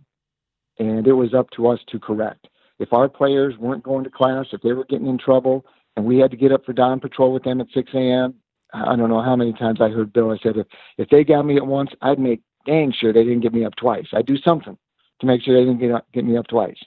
And 0.80 1.08
it 1.08 1.14
was 1.14 1.34
up 1.34 1.50
to 1.52 1.68
us 1.68 1.80
to 1.90 2.00
correct. 2.00 2.48
If 2.80 2.94
our 2.94 3.08
players 3.08 3.58
weren't 3.58 3.84
going 3.84 4.04
to 4.06 4.10
class, 4.10 4.48
if 4.54 4.62
they 4.62 4.74
were 4.74 4.86
getting 4.86 5.08
in 5.08 5.18
trouble, 5.18 5.66
and 5.96 6.06
we 6.06 6.18
had 6.18 6.32
to 6.32 6.38
get 6.38 6.52
up 6.52 6.66
for 6.66 6.74
dawn 6.74 7.00
patrol 7.00 7.32
with 7.32 7.44
them 7.44 7.62
at 7.62 7.68
6 7.74 7.92
a.m., 7.94 8.34
I 8.74 8.96
don't 8.96 9.10
know 9.10 9.22
how 9.22 9.36
many 9.36 9.54
times 9.54 9.80
I 9.82 9.90
heard 9.90 10.12
Bill. 10.12 10.32
I 10.32 10.38
said, 10.42 10.58
if, 10.58 10.66
if 10.98 11.10
they 11.10 11.24
got 11.24 11.44
me 11.44 11.58
at 11.58 11.68
once, 11.68 11.92
I'd 12.02 12.18
make 12.18 12.42
dang 12.66 12.92
sure 12.92 13.14
they 13.14 13.24
didn't 13.24 13.42
get 13.42 13.54
me 13.54 13.66
up 13.66 13.76
twice. 13.76 14.08
I'd 14.14 14.26
do 14.26 14.38
something 14.38 14.78
to 15.20 15.28
make 15.28 15.44
sure 15.44 15.54
they 15.54 15.70
didn't 15.70 15.80
get, 15.80 16.12
get 16.12 16.26
me 16.26 16.38
up 16.38 16.48
twice. 16.48 16.78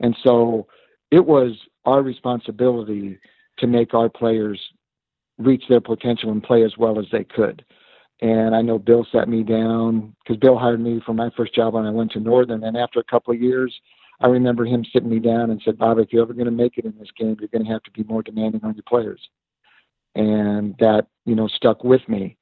And 0.00 0.16
so 0.22 0.66
it 1.10 1.24
was 1.24 1.52
our 1.84 2.02
responsibility 2.02 3.18
to 3.58 3.66
make 3.66 3.94
our 3.94 4.08
players 4.08 4.60
reach 5.38 5.64
their 5.68 5.80
potential 5.80 6.30
and 6.30 6.42
play 6.42 6.64
as 6.64 6.76
well 6.76 6.98
as 6.98 7.06
they 7.12 7.24
could. 7.24 7.64
And 8.22 8.54
I 8.54 8.62
know 8.62 8.78
Bill 8.78 9.06
sat 9.12 9.28
me 9.28 9.42
down 9.42 10.14
because 10.24 10.38
Bill 10.38 10.58
hired 10.58 10.80
me 10.80 11.02
for 11.04 11.12
my 11.12 11.30
first 11.36 11.54
job 11.54 11.74
when 11.74 11.84
I 11.84 11.90
went 11.90 12.12
to 12.12 12.20
Northern. 12.20 12.64
And 12.64 12.76
after 12.76 12.98
a 12.98 13.04
couple 13.04 13.34
of 13.34 13.40
years, 13.40 13.74
I 14.20 14.28
remember 14.28 14.64
him 14.64 14.84
sitting 14.90 15.10
me 15.10 15.18
down 15.18 15.50
and 15.50 15.60
said, 15.62 15.76
Bob, 15.76 15.98
if 15.98 16.12
you're 16.12 16.22
ever 16.22 16.32
going 16.32 16.46
to 16.46 16.50
make 16.50 16.78
it 16.78 16.86
in 16.86 16.94
this 16.98 17.10
game, 17.18 17.36
you're 17.38 17.48
going 17.48 17.64
to 17.64 17.72
have 17.72 17.82
to 17.82 17.90
be 17.90 18.04
more 18.04 18.22
demanding 18.22 18.62
on 18.64 18.74
your 18.74 18.84
players. 18.88 19.20
And 20.14 20.74
that, 20.78 21.08
you 21.26 21.34
know, 21.34 21.48
stuck 21.48 21.84
with 21.84 22.08
me. 22.08 22.38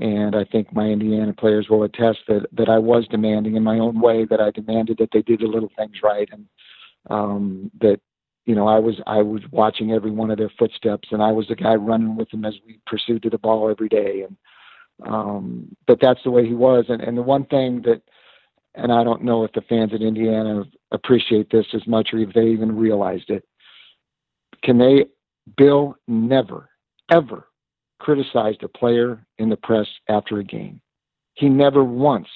And 0.00 0.34
I 0.34 0.44
think 0.44 0.72
my 0.72 0.86
Indiana 0.86 1.32
players 1.32 1.68
will 1.68 1.84
attest 1.84 2.20
that, 2.26 2.46
that 2.52 2.68
I 2.68 2.78
was 2.78 3.06
demanding 3.08 3.54
in 3.54 3.62
my 3.62 3.78
own 3.78 4.00
way, 4.00 4.24
that 4.24 4.40
I 4.40 4.50
demanded 4.50 4.98
that 4.98 5.10
they 5.12 5.22
do 5.22 5.36
the 5.36 5.46
little 5.46 5.70
things 5.76 5.96
right. 6.02 6.28
And 6.32 6.46
um, 7.10 7.70
that 7.80 8.00
you 8.46 8.54
know 8.54 8.66
I 8.66 8.78
was 8.78 9.00
I 9.06 9.22
was 9.22 9.42
watching 9.50 9.92
every 9.92 10.10
one 10.10 10.30
of 10.30 10.38
their 10.38 10.52
footsteps, 10.58 11.08
and 11.12 11.22
I 11.22 11.32
was 11.32 11.46
the 11.48 11.56
guy 11.56 11.74
running 11.74 12.16
with 12.16 12.30
them 12.30 12.44
as 12.44 12.54
we 12.66 12.80
pursued 12.86 13.22
to 13.22 13.30
the 13.30 13.38
ball 13.38 13.70
every 13.70 13.88
day. 13.88 14.22
And 14.22 14.36
um, 15.06 15.76
but 15.86 15.98
that's 16.00 16.22
the 16.24 16.30
way 16.30 16.46
he 16.46 16.54
was. 16.54 16.86
And, 16.88 17.00
and 17.00 17.16
the 17.16 17.22
one 17.22 17.44
thing 17.46 17.82
that, 17.82 18.02
and 18.74 18.92
I 18.92 19.04
don't 19.04 19.24
know 19.24 19.44
if 19.44 19.52
the 19.52 19.62
fans 19.62 19.92
in 19.92 20.02
Indiana 20.02 20.64
appreciate 20.92 21.50
this 21.50 21.66
as 21.74 21.86
much 21.86 22.10
or 22.12 22.18
if 22.18 22.32
they 22.32 22.46
even 22.46 22.76
realized 22.76 23.30
it. 23.30 23.44
Can 24.62 24.78
they? 24.78 25.06
Bill 25.56 25.96
never, 26.06 26.70
ever 27.10 27.48
criticized 27.98 28.62
a 28.62 28.68
player 28.68 29.26
in 29.38 29.48
the 29.48 29.56
press 29.56 29.86
after 30.08 30.38
a 30.38 30.44
game. 30.44 30.80
He 31.34 31.48
never 31.48 31.82
once 31.82 32.28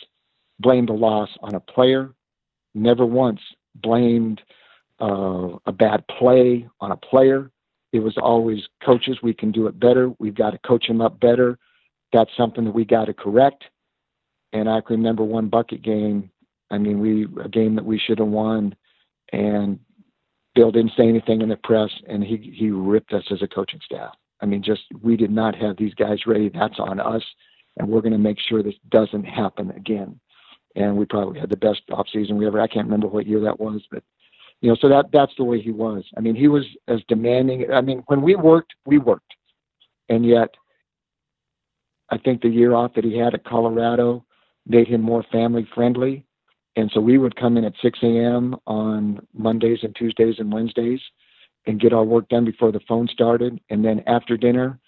blamed 0.58 0.90
a 0.90 0.94
loss 0.94 1.28
on 1.40 1.54
a 1.54 1.60
player, 1.60 2.14
never 2.74 3.06
once 3.06 3.40
blamed 3.82 4.40
uh, 5.00 5.48
a 5.66 5.72
bad 5.72 6.04
play 6.18 6.68
on 6.80 6.92
a 6.92 6.96
player. 6.96 7.50
It 7.92 8.00
was 8.00 8.16
always 8.18 8.60
coaches, 8.84 9.18
we 9.22 9.34
can 9.34 9.52
do 9.52 9.66
it 9.66 9.78
better. 9.78 10.12
We've 10.18 10.34
got 10.34 10.50
to 10.50 10.58
coach 10.58 10.88
him 10.88 11.00
up 11.00 11.20
better. 11.20 11.58
that's 12.12 12.30
something 12.36 12.64
that 12.64 12.74
we 12.74 12.84
got 12.84 13.06
to 13.06 13.14
correct. 13.14 13.64
And 14.52 14.68
I 14.68 14.80
can 14.80 14.96
remember 14.96 15.24
one 15.24 15.48
bucket 15.48 15.82
game. 15.82 16.30
I 16.70 16.78
mean, 16.78 17.00
we 17.00 17.26
a 17.42 17.48
game 17.48 17.74
that 17.76 17.84
we 17.84 17.98
should 17.98 18.18
have 18.18 18.28
won, 18.28 18.74
and 19.32 19.78
Bill 20.54 20.72
didn't 20.72 20.92
say 20.96 21.08
anything 21.08 21.42
in 21.42 21.48
the 21.48 21.56
press, 21.56 21.90
and 22.08 22.24
he 22.24 22.52
he 22.54 22.70
ripped 22.70 23.12
us 23.12 23.24
as 23.30 23.42
a 23.42 23.48
coaching 23.48 23.80
staff. 23.84 24.14
I 24.40 24.46
mean, 24.46 24.62
just 24.62 24.82
we 25.02 25.16
did 25.16 25.30
not 25.30 25.54
have 25.54 25.76
these 25.76 25.94
guys 25.94 26.26
ready. 26.26 26.48
That's 26.48 26.78
on 26.78 26.98
us, 26.98 27.22
and 27.76 27.88
we're 27.88 28.00
going 28.00 28.12
to 28.12 28.18
make 28.18 28.38
sure 28.40 28.62
this 28.62 28.74
doesn't 28.90 29.24
happen 29.24 29.70
again. 29.72 30.18
And 30.76 30.96
we 30.96 31.06
probably 31.06 31.40
had 31.40 31.50
the 31.50 31.56
best 31.56 31.80
off 31.90 32.06
season 32.12 32.36
we 32.36 32.46
ever. 32.46 32.60
I 32.60 32.68
can't 32.68 32.86
remember 32.86 33.08
what 33.08 33.26
year 33.26 33.40
that 33.40 33.58
was, 33.58 33.82
but 33.90 34.04
you 34.60 34.70
know, 34.70 34.76
so 34.80 34.88
that 34.88 35.06
that's 35.12 35.32
the 35.36 35.44
way 35.44 35.60
he 35.60 35.70
was. 35.70 36.04
I 36.16 36.20
mean, 36.20 36.34
he 36.34 36.48
was 36.48 36.64
as 36.88 37.00
demanding. 37.08 37.66
I 37.72 37.80
mean, 37.80 38.02
when 38.06 38.22
we 38.22 38.36
worked, 38.36 38.74
we 38.86 38.98
worked, 38.98 39.34
and 40.08 40.24
yet, 40.24 40.54
I 42.10 42.18
think 42.18 42.40
the 42.40 42.48
year 42.48 42.74
off 42.74 42.94
that 42.94 43.04
he 43.04 43.18
had 43.18 43.34
at 43.34 43.44
Colorado 43.44 44.24
made 44.66 44.88
him 44.88 45.00
more 45.02 45.24
family 45.32 45.66
friendly. 45.74 46.24
And 46.76 46.90
so 46.92 47.00
we 47.00 47.18
would 47.18 47.36
come 47.36 47.56
in 47.56 47.64
at 47.64 47.72
6 47.80 47.98
a.m. 48.02 48.56
on 48.66 49.26
Mondays 49.34 49.78
and 49.82 49.94
Tuesdays 49.96 50.36
and 50.38 50.52
Wednesdays 50.52 51.00
and 51.66 51.80
get 51.80 51.92
our 51.92 52.04
work 52.04 52.28
done 52.28 52.44
before 52.44 52.70
the 52.70 52.80
phone 52.86 53.08
started. 53.08 53.58
And 53.70 53.84
then 53.84 54.02
after 54.06 54.36
dinner 54.36 54.78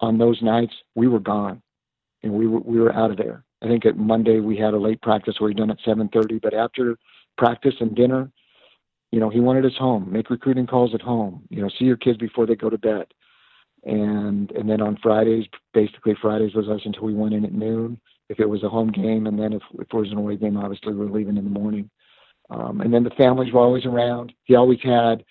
on 0.00 0.18
those 0.18 0.40
nights, 0.42 0.74
we 0.94 1.08
were 1.08 1.20
gone 1.20 1.62
and 2.22 2.32
we 2.32 2.46
were, 2.46 2.60
we 2.60 2.78
were 2.78 2.92
out 2.92 3.10
of 3.10 3.16
there. 3.16 3.44
I 3.62 3.66
think 3.66 3.86
at 3.86 3.96
Monday 3.96 4.40
we 4.40 4.56
had 4.56 4.74
a 4.74 4.78
late 4.78 5.02
practice 5.02 5.36
where 5.38 5.48
we 5.48 5.54
done 5.54 5.70
at 5.70 5.80
7:30, 5.84 6.40
but 6.40 6.54
after 6.54 6.98
practice 7.36 7.74
and 7.80 7.94
dinner, 7.94 8.30
you 9.10 9.20
know, 9.20 9.30
he 9.30 9.40
wanted 9.40 9.64
us 9.64 9.76
home. 9.78 10.10
Make 10.10 10.30
recruiting 10.30 10.66
calls 10.66 10.94
at 10.94 11.02
home. 11.02 11.42
You 11.48 11.62
know, 11.62 11.68
see 11.78 11.84
your 11.84 11.96
kids 11.96 12.18
before 12.18 12.46
they 12.46 12.56
go 12.56 12.70
to 12.70 12.78
bed. 12.78 13.06
And 13.84 14.50
and 14.52 14.68
then 14.68 14.80
on 14.80 14.98
Fridays, 15.02 15.46
basically 15.72 16.14
Fridays 16.20 16.54
was 16.54 16.68
us 16.68 16.80
until 16.84 17.04
we 17.04 17.14
went 17.14 17.34
in 17.34 17.44
at 17.44 17.52
noon. 17.52 18.00
If 18.28 18.40
it 18.40 18.48
was 18.48 18.62
a 18.62 18.68
home 18.68 18.92
game, 18.92 19.26
and 19.26 19.38
then 19.38 19.54
if, 19.54 19.62
if 19.74 19.88
it 19.92 19.94
was 19.94 20.12
an 20.12 20.18
away 20.18 20.36
game, 20.36 20.56
obviously 20.56 20.92
we 20.92 21.06
we're 21.06 21.12
leaving 21.12 21.38
in 21.38 21.44
the 21.44 21.50
morning. 21.50 21.88
Um, 22.50 22.80
and 22.80 22.92
then 22.92 23.04
the 23.04 23.10
families 23.10 23.52
were 23.52 23.60
always 23.60 23.84
around. 23.84 24.32
He 24.44 24.54
always 24.54 24.80
had, 24.82 25.24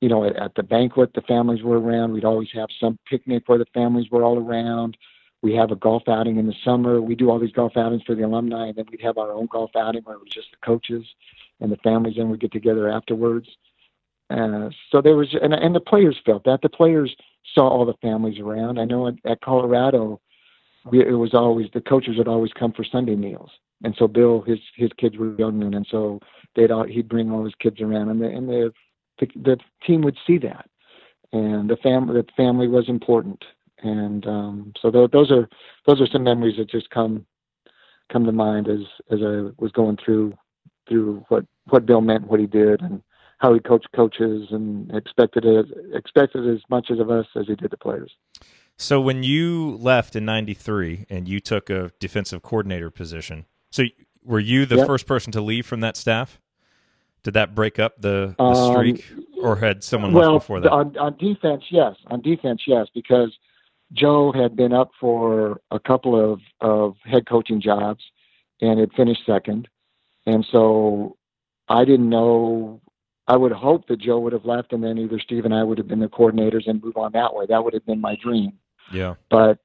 you 0.00 0.08
know, 0.08 0.24
at, 0.24 0.36
at 0.36 0.54
the 0.54 0.62
banquet, 0.62 1.12
the 1.14 1.22
families 1.22 1.62
were 1.62 1.80
around. 1.80 2.12
We'd 2.12 2.24
always 2.24 2.48
have 2.54 2.68
some 2.80 2.98
picnic 3.08 3.44
where 3.46 3.58
the 3.58 3.66
families 3.74 4.10
were 4.10 4.24
all 4.24 4.38
around. 4.38 4.96
We 5.42 5.54
have 5.54 5.70
a 5.70 5.76
golf 5.76 6.04
outing 6.08 6.38
in 6.38 6.46
the 6.46 6.54
summer. 6.64 7.00
We 7.00 7.14
do 7.14 7.30
all 7.30 7.38
these 7.38 7.52
golf 7.52 7.76
outings 7.76 8.02
for 8.02 8.14
the 8.14 8.24
alumni, 8.24 8.68
and 8.68 8.76
then 8.76 8.86
we'd 8.90 9.02
have 9.02 9.18
our 9.18 9.32
own 9.32 9.46
golf 9.46 9.70
outing 9.76 10.02
where 10.02 10.16
it 10.16 10.20
was 10.20 10.32
just 10.32 10.50
the 10.50 10.66
coaches 10.66 11.04
and 11.60 11.70
the 11.70 11.76
families, 11.78 12.16
and 12.16 12.30
we'd 12.30 12.40
get 12.40 12.52
together 12.52 12.88
afterwards. 12.88 13.48
Uh, 14.28 14.70
so 14.90 15.00
there 15.00 15.16
was, 15.16 15.34
and, 15.40 15.54
and 15.54 15.74
the 15.74 15.80
players 15.80 16.16
felt 16.24 16.44
that. 16.44 16.62
The 16.62 16.68
players 16.68 17.14
saw 17.54 17.68
all 17.68 17.86
the 17.86 17.94
families 18.02 18.40
around. 18.40 18.78
I 18.78 18.84
know 18.84 19.06
at, 19.06 19.14
at 19.24 19.40
Colorado, 19.40 20.20
we, 20.90 21.00
it 21.00 21.12
was 21.12 21.34
always 21.34 21.68
the 21.72 21.80
coaches 21.80 22.16
would 22.18 22.28
always 22.28 22.52
come 22.52 22.72
for 22.72 22.84
Sunday 22.84 23.14
meals, 23.14 23.50
and 23.84 23.94
so 23.98 24.08
Bill, 24.08 24.42
his 24.42 24.58
his 24.74 24.90
kids 24.96 25.16
were 25.16 25.36
young, 25.38 25.74
and 25.74 25.86
so 25.90 26.20
they'd 26.54 26.70
all, 26.70 26.84
he'd 26.84 27.08
bring 27.08 27.30
all 27.30 27.44
his 27.44 27.54
kids 27.56 27.80
around, 27.80 28.08
and 28.08 28.20
the 28.20 28.26
and 28.26 28.48
the 28.48 28.72
the, 29.18 29.26
the 29.36 29.56
team 29.86 30.02
would 30.02 30.16
see 30.26 30.38
that, 30.38 30.68
and 31.32 31.70
the 31.70 31.76
family 31.76 32.20
the 32.20 32.26
family 32.36 32.68
was 32.68 32.88
important, 32.88 33.44
and 33.82 34.26
um, 34.26 34.72
so 34.80 34.90
th- 34.90 35.10
those 35.10 35.30
are 35.30 35.48
those 35.86 36.00
are 36.00 36.06
some 36.06 36.24
memories 36.24 36.56
that 36.58 36.70
just 36.70 36.90
come 36.90 37.26
come 38.12 38.24
to 38.24 38.32
mind 38.32 38.68
as 38.68 38.80
as 39.10 39.20
I 39.22 39.50
was 39.58 39.72
going 39.72 39.98
through 40.02 40.34
through 40.88 41.24
what 41.28 41.44
what 41.68 41.86
Bill 41.86 42.00
meant, 42.00 42.28
what 42.28 42.40
he 42.40 42.46
did, 42.46 42.80
and 42.80 43.02
how 43.38 43.52
he 43.52 43.60
coached 43.60 43.88
coaches, 43.94 44.48
and 44.50 44.90
expected 44.94 45.44
it 45.44 45.66
expected 45.92 46.48
as 46.48 46.60
much 46.70 46.90
of 46.90 47.10
us 47.10 47.26
as 47.36 47.46
he 47.46 47.54
did 47.54 47.70
the 47.70 47.76
players. 47.76 48.12
So 48.78 49.00
when 49.00 49.22
you 49.22 49.76
left 49.76 50.16
in 50.16 50.24
'93 50.24 51.06
and 51.08 51.28
you 51.28 51.40
took 51.40 51.70
a 51.70 51.92
defensive 51.98 52.42
coordinator 52.42 52.90
position, 52.90 53.46
so 53.70 53.84
were 54.24 54.40
you 54.40 54.66
the 54.66 54.76
yep. 54.76 54.86
first 54.86 55.06
person 55.06 55.32
to 55.32 55.40
leave 55.40 55.66
from 55.66 55.80
that 55.80 55.96
staff? 55.96 56.40
Did 57.22 57.34
that 57.34 57.56
break 57.56 57.80
up 57.80 58.00
the, 58.00 58.34
the 58.38 58.44
um, 58.44 58.72
streak, 58.72 59.04
um, 59.10 59.24
or 59.42 59.56
had 59.56 59.82
someone 59.82 60.12
well, 60.12 60.34
left 60.34 60.44
before 60.44 60.60
that? 60.60 60.70
On, 60.70 60.96
on 60.96 61.16
defense, 61.16 61.64
yes. 61.70 61.96
On 62.06 62.20
defense, 62.20 62.62
yes, 62.68 62.86
because 62.94 63.36
Joe 63.92 64.32
had 64.32 64.56
been 64.56 64.72
up 64.72 64.90
for 65.00 65.60
a 65.70 65.78
couple 65.78 66.32
of, 66.32 66.40
of 66.60 66.96
head 67.04 67.26
coaching 67.28 67.60
jobs 67.60 68.02
and 68.60 68.80
had 68.80 68.92
finished 68.92 69.24
second. 69.24 69.68
And 70.26 70.44
so 70.50 71.16
I 71.68 71.84
didn't 71.84 72.08
know. 72.08 72.80
I 73.28 73.36
would 73.36 73.52
hope 73.52 73.88
that 73.88 74.00
Joe 74.00 74.20
would 74.20 74.32
have 74.32 74.44
left, 74.44 74.72
and 74.72 74.82
then 74.84 74.98
either 74.98 75.18
Steve 75.18 75.44
and 75.44 75.54
I 75.54 75.64
would 75.64 75.78
have 75.78 75.88
been 75.88 76.00
the 76.00 76.08
coordinators 76.08 76.68
and 76.68 76.82
move 76.82 76.96
on 76.96 77.12
that 77.12 77.34
way. 77.34 77.46
That 77.48 77.64
would 77.64 77.74
have 77.74 77.84
been 77.84 78.00
my 78.00 78.16
dream. 78.16 78.52
Yeah. 78.92 79.14
But 79.30 79.58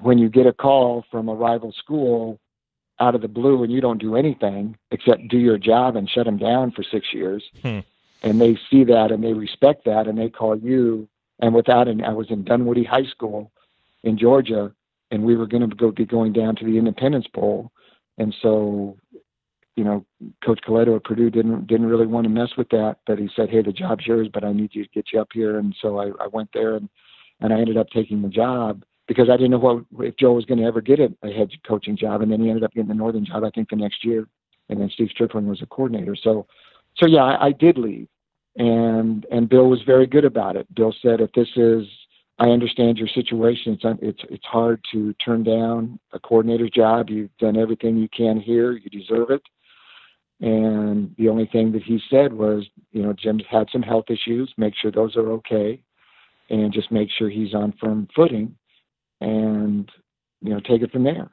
when 0.00 0.18
you 0.18 0.28
get 0.28 0.46
a 0.46 0.52
call 0.52 1.04
from 1.10 1.28
a 1.28 1.34
rival 1.34 1.72
school 1.72 2.40
out 2.98 3.14
of 3.14 3.20
the 3.20 3.28
blue 3.28 3.62
and 3.62 3.72
you 3.72 3.80
don't 3.80 4.00
do 4.00 4.16
anything 4.16 4.76
except 4.90 5.28
do 5.28 5.38
your 5.38 5.58
job 5.58 5.96
and 5.96 6.08
shut 6.08 6.24
them 6.24 6.36
down 6.36 6.72
for 6.72 6.82
six 6.82 7.12
years, 7.12 7.44
hmm. 7.62 7.80
and 8.22 8.40
they 8.40 8.58
see 8.70 8.84
that 8.84 9.12
and 9.12 9.22
they 9.22 9.32
respect 9.32 9.84
that 9.84 10.06
and 10.06 10.18
they 10.18 10.28
call 10.28 10.56
you. 10.56 11.08
And 11.38 11.54
without, 11.54 11.86
and 11.86 12.04
I 12.04 12.12
was 12.12 12.30
in 12.30 12.44
Dunwoody 12.44 12.84
High 12.84 13.04
School 13.04 13.52
in 14.06 14.18
Georgia, 14.18 14.72
and 15.10 15.22
we 15.22 15.36
were 15.36 15.46
going 15.46 15.68
to 15.68 15.76
go 15.76 15.90
be 15.90 16.06
going 16.06 16.32
down 16.32 16.56
to 16.56 16.64
the 16.64 16.78
Independence 16.78 17.26
Bowl, 17.34 17.70
and 18.18 18.34
so 18.40 18.96
you 19.76 19.84
know, 19.84 20.06
Coach 20.42 20.60
Colletto 20.66 20.96
at 20.96 21.04
Purdue 21.04 21.30
didn't 21.30 21.66
didn't 21.66 21.86
really 21.86 22.06
want 22.06 22.24
to 22.24 22.30
mess 22.30 22.48
with 22.56 22.70
that, 22.70 22.96
but 23.06 23.18
he 23.18 23.28
said, 23.36 23.50
"Hey, 23.50 23.62
the 23.62 23.72
job's 23.72 24.06
yours, 24.06 24.28
but 24.32 24.42
I 24.42 24.52
need 24.52 24.74
you 24.74 24.84
to 24.84 24.90
get 24.90 25.08
you 25.12 25.20
up 25.20 25.28
here." 25.32 25.58
And 25.58 25.76
so 25.82 25.98
I, 25.98 26.06
I 26.18 26.26
went 26.28 26.48
there, 26.54 26.76
and 26.76 26.88
and 27.40 27.52
I 27.52 27.60
ended 27.60 27.76
up 27.76 27.88
taking 27.90 28.22
the 28.22 28.28
job 28.28 28.82
because 29.06 29.28
I 29.28 29.36
didn't 29.36 29.50
know 29.50 29.58
what 29.58 30.06
if 30.06 30.16
Joe 30.16 30.32
was 30.32 30.46
going 30.46 30.58
to 30.58 30.64
ever 30.64 30.80
get 30.80 30.98
a, 30.98 31.14
a 31.22 31.30
head 31.30 31.50
coaching 31.68 31.96
job, 31.96 32.22
and 32.22 32.32
then 32.32 32.40
he 32.40 32.48
ended 32.48 32.64
up 32.64 32.72
getting 32.72 32.88
the 32.88 32.94
Northern 32.94 33.26
job, 33.26 33.44
I 33.44 33.50
think, 33.50 33.68
the 33.68 33.76
next 33.76 34.02
year, 34.04 34.26
and 34.70 34.80
then 34.80 34.90
Steve 34.94 35.10
Strickland 35.10 35.46
was 35.46 35.60
a 35.60 35.66
coordinator. 35.66 36.16
So, 36.16 36.46
so 36.96 37.06
yeah, 37.06 37.22
I, 37.22 37.48
I 37.48 37.52
did 37.52 37.76
leave, 37.76 38.08
and 38.56 39.26
and 39.30 39.46
Bill 39.46 39.68
was 39.68 39.82
very 39.82 40.06
good 40.06 40.24
about 40.24 40.56
it. 40.56 40.74
Bill 40.74 40.94
said, 41.02 41.20
"If 41.20 41.32
this 41.32 41.48
is 41.54 41.86
I 42.38 42.48
understand 42.48 42.98
your 42.98 43.08
situation. 43.08 43.78
It's 43.80 43.98
it's 44.02 44.20
it's 44.30 44.44
hard 44.44 44.84
to 44.92 45.14
turn 45.14 45.42
down 45.42 45.98
a 46.12 46.18
coordinator's 46.18 46.70
job. 46.70 47.08
You've 47.08 47.36
done 47.38 47.56
everything 47.56 47.96
you 47.96 48.08
can 48.08 48.40
here. 48.40 48.72
You 48.72 48.90
deserve 48.90 49.30
it. 49.30 49.42
And 50.40 51.14
the 51.16 51.30
only 51.30 51.46
thing 51.46 51.72
that 51.72 51.82
he 51.82 51.98
said 52.10 52.34
was, 52.34 52.66
you 52.92 53.02
know, 53.02 53.14
Jim's 53.14 53.44
had 53.50 53.68
some 53.72 53.80
health 53.80 54.06
issues. 54.10 54.52
Make 54.58 54.74
sure 54.74 54.90
those 54.90 55.16
are 55.16 55.30
okay, 55.32 55.80
and 56.50 56.72
just 56.74 56.92
make 56.92 57.08
sure 57.10 57.30
he's 57.30 57.54
on 57.54 57.72
firm 57.80 58.06
footing, 58.14 58.54
and 59.20 59.90
you 60.42 60.50
know, 60.50 60.60
take 60.60 60.82
it 60.82 60.92
from 60.92 61.04
there. 61.04 61.30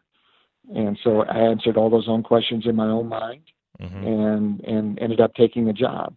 And 0.74 0.98
so 1.04 1.24
I 1.24 1.38
answered 1.40 1.76
all 1.76 1.90
those 1.90 2.08
own 2.08 2.24
questions 2.24 2.66
in 2.66 2.78
my 2.78 2.88
own 2.88 3.10
mind, 3.10 3.44
mm-hmm. 3.82 4.08
and 4.08 4.62
and 4.62 5.00
ended 5.00 5.20
up 5.20 5.34
taking 5.36 5.66
the 5.66 5.74
job. 5.74 6.16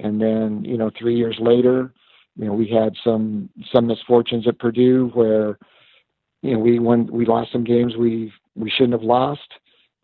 And 0.00 0.20
then, 0.20 0.64
you 0.64 0.76
know, 0.76 0.90
three 0.98 1.16
years 1.16 1.36
later, 1.40 1.92
you 2.36 2.46
know, 2.46 2.52
we 2.52 2.68
had 2.68 2.94
some 3.02 3.48
some 3.72 3.86
misfortunes 3.86 4.48
at 4.48 4.58
Purdue 4.58 5.10
where, 5.14 5.58
you 6.42 6.54
know, 6.54 6.58
we 6.58 6.78
won 6.78 7.06
we 7.06 7.26
lost 7.26 7.52
some 7.52 7.64
games 7.64 7.96
we 7.96 8.32
we 8.54 8.70
shouldn't 8.70 8.92
have 8.92 9.02
lost 9.02 9.48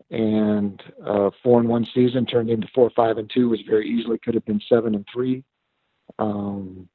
and 0.09 0.81
uh, 1.05 1.29
four 1.41 1.59
and 1.59 1.69
one 1.69 1.87
season 1.93 2.25
turned 2.25 2.49
into 2.49 2.67
four 2.73 2.89
five 2.95 3.17
and 3.17 3.29
two, 3.33 3.49
which 3.49 3.61
very 3.67 3.87
easily 3.89 4.17
could 4.17 4.33
have 4.33 4.45
been 4.45 4.61
seven 4.69 4.95
and 4.95 5.05
three. 5.11 5.43
Um, 6.19 6.87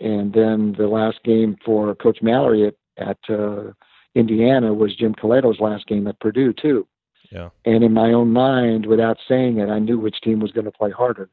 and 0.00 0.32
then 0.32 0.74
the 0.78 0.88
last 0.88 1.22
game 1.24 1.56
for 1.64 1.94
Coach 1.94 2.18
Mallory 2.22 2.66
at, 2.66 2.74
at 2.96 3.18
uh, 3.28 3.72
Indiana 4.14 4.72
was 4.72 4.96
Jim 4.96 5.14
Colletto's 5.14 5.60
last 5.60 5.86
game 5.86 6.06
at 6.06 6.18
Purdue 6.20 6.52
too. 6.52 6.86
Yeah. 7.30 7.50
And 7.64 7.84
in 7.84 7.92
my 7.92 8.12
own 8.12 8.32
mind, 8.32 8.86
without 8.86 9.18
saying 9.28 9.58
it, 9.58 9.68
I 9.68 9.78
knew 9.78 9.98
which 9.98 10.20
team 10.20 10.40
was 10.40 10.50
going 10.50 10.64
to 10.64 10.72
play 10.72 10.90
harder 10.90 11.28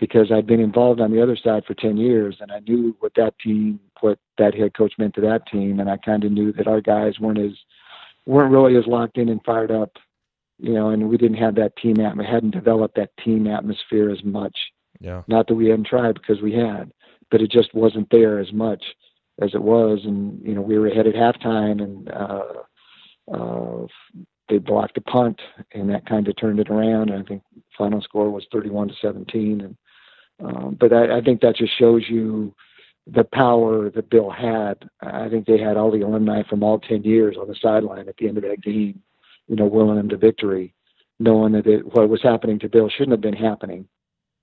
because 0.00 0.32
I'd 0.32 0.46
been 0.46 0.60
involved 0.60 1.00
on 1.00 1.12
the 1.12 1.22
other 1.22 1.36
side 1.36 1.64
for 1.66 1.74
10 1.74 1.96
years 1.96 2.38
and 2.40 2.50
I 2.50 2.58
knew 2.60 2.96
what 2.98 3.12
that 3.16 3.38
team, 3.38 3.78
what 4.00 4.18
that 4.38 4.54
head 4.54 4.74
coach 4.74 4.94
meant 4.98 5.14
to 5.14 5.20
that 5.20 5.46
team. 5.46 5.78
And 5.78 5.88
I 5.88 5.98
kind 5.98 6.24
of 6.24 6.32
knew 6.32 6.52
that 6.54 6.66
our 6.66 6.80
guys 6.80 7.20
weren't 7.20 7.38
as, 7.38 7.52
weren't 8.26 8.50
really 8.50 8.76
as 8.76 8.86
locked 8.86 9.18
in 9.18 9.28
and 9.28 9.40
fired 9.44 9.70
up 9.70 9.92
you 10.60 10.74
know, 10.74 10.90
and 10.90 11.08
we 11.08 11.16
didn't 11.16 11.38
have 11.38 11.54
that 11.54 11.76
team 11.76 12.00
atmosphere, 12.00 12.34
hadn't 12.34 12.50
developed 12.50 12.96
that 12.96 13.16
team 13.24 13.46
atmosphere 13.46 14.10
as 14.10 14.22
much. 14.22 14.56
Yeah. 15.00 15.22
Not 15.26 15.46
that 15.46 15.54
we 15.54 15.68
hadn't 15.70 15.86
tried 15.86 16.14
because 16.14 16.42
we 16.42 16.52
had, 16.52 16.92
but 17.30 17.40
it 17.40 17.50
just 17.50 17.74
wasn't 17.74 18.08
there 18.10 18.38
as 18.38 18.52
much 18.52 18.84
as 19.40 19.54
it 19.54 19.62
was. 19.62 20.00
And, 20.04 20.40
you 20.46 20.54
know, 20.54 20.60
we 20.60 20.78
were 20.78 20.88
ahead 20.88 21.06
at 21.06 21.14
halftime 21.14 21.82
and, 21.82 22.10
uh, 22.10 23.32
uh, 23.32 23.86
they 24.48 24.58
blocked 24.58 24.98
a 24.98 25.02
punt 25.02 25.40
and 25.72 25.88
that 25.90 26.06
kind 26.06 26.28
of 26.28 26.36
turned 26.36 26.60
it 26.60 26.68
around. 26.68 27.08
And 27.08 27.22
I 27.22 27.26
think 27.26 27.42
final 27.78 28.02
score 28.02 28.30
was 28.30 28.46
31 28.52 28.88
to 28.88 28.94
17. 29.00 29.62
And, 29.62 29.76
um, 30.42 30.76
but 30.78 30.92
I, 30.92 31.18
I 31.18 31.20
think 31.20 31.40
that 31.40 31.56
just 31.56 31.78
shows 31.78 32.02
you 32.08 32.54
the 33.06 33.24
power 33.24 33.90
that 33.90 34.10
Bill 34.10 34.30
had. 34.30 34.88
I 35.00 35.28
think 35.28 35.46
they 35.46 35.58
had 35.58 35.76
all 35.76 35.90
the 35.90 36.02
alumni 36.02 36.42
from 36.48 36.62
all 36.62 36.78
10 36.78 37.02
years 37.02 37.36
on 37.40 37.48
the 37.48 37.56
sideline 37.60 38.08
at 38.08 38.16
the 38.18 38.28
end 38.28 38.36
of 38.36 38.44
that 38.44 38.62
game 38.62 39.02
you 39.50 39.56
know, 39.56 39.66
willing 39.66 39.98
him 39.98 40.08
to 40.08 40.16
victory, 40.16 40.72
knowing 41.18 41.52
that 41.52 41.66
it, 41.66 41.84
what 41.94 42.08
was 42.08 42.22
happening 42.22 42.58
to 42.60 42.68
Bill 42.68 42.88
shouldn't 42.88 43.10
have 43.10 43.20
been 43.20 43.34
happening, 43.34 43.86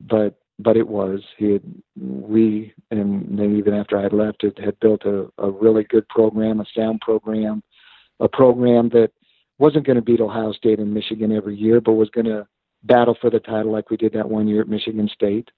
but 0.01 0.37
but 0.59 0.75
it 0.75 0.87
was. 0.87 1.21
He 1.37 1.53
had 1.53 1.63
we 1.95 2.73
and 2.91 3.39
then 3.39 3.55
even 3.57 3.73
after 3.73 3.97
I 3.97 4.03
had 4.03 4.13
left, 4.13 4.43
it 4.43 4.59
had 4.59 4.79
built 4.81 5.05
a, 5.05 5.31
a 5.37 5.49
really 5.49 5.85
good 5.85 6.07
program, 6.09 6.59
a 6.59 6.65
sound 6.75 6.99
program, 6.99 7.63
a 8.19 8.27
program 8.27 8.89
that 8.89 9.11
wasn't 9.59 9.85
going 9.85 9.95
to 9.95 10.01
beat 10.01 10.19
Ohio 10.19 10.51
State 10.51 10.79
and 10.79 10.93
Michigan 10.93 11.31
every 11.31 11.55
year, 11.55 11.79
but 11.79 11.93
was 11.93 12.09
going 12.09 12.25
to 12.25 12.45
battle 12.83 13.17
for 13.19 13.29
the 13.29 13.39
title 13.39 13.71
like 13.71 13.89
we 13.89 13.97
did 13.97 14.13
that 14.13 14.29
one 14.29 14.47
year 14.47 14.61
at 14.61 14.67
Michigan 14.67 15.09
State, 15.13 15.49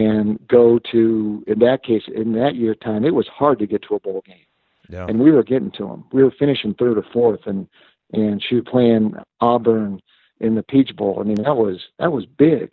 and 0.00 0.24
go 0.48 0.78
to 0.92 1.44
in 1.46 1.58
that 1.58 1.80
case 1.84 2.02
in 2.22 2.32
that 2.32 2.54
year 2.62 2.74
time 2.74 3.04
it 3.04 3.14
was 3.14 3.28
hard 3.28 3.58
to 3.60 3.66
get 3.66 3.82
to 3.88 3.94
a 3.94 4.00
bowl 4.00 4.22
game, 4.26 4.46
Yeah. 4.88 5.06
and 5.08 5.20
we 5.20 5.30
were 5.30 5.42
getting 5.52 5.72
to 5.78 5.84
them. 5.86 6.04
We 6.12 6.22
were 6.24 6.30
finishing 6.42 6.74
third 6.74 6.96
or 6.98 7.06
fourth, 7.12 7.46
and 7.46 7.66
and 8.12 8.42
she 8.42 8.56
was 8.56 8.64
playing 8.74 9.14
Auburn 9.40 10.00
in 10.40 10.54
the 10.54 10.62
Peach 10.62 10.92
Bowl. 10.96 11.18
I 11.20 11.24
mean 11.24 11.42
that 11.42 11.56
was 11.56 11.78
that 11.98 12.12
was 12.12 12.24
big, 12.26 12.66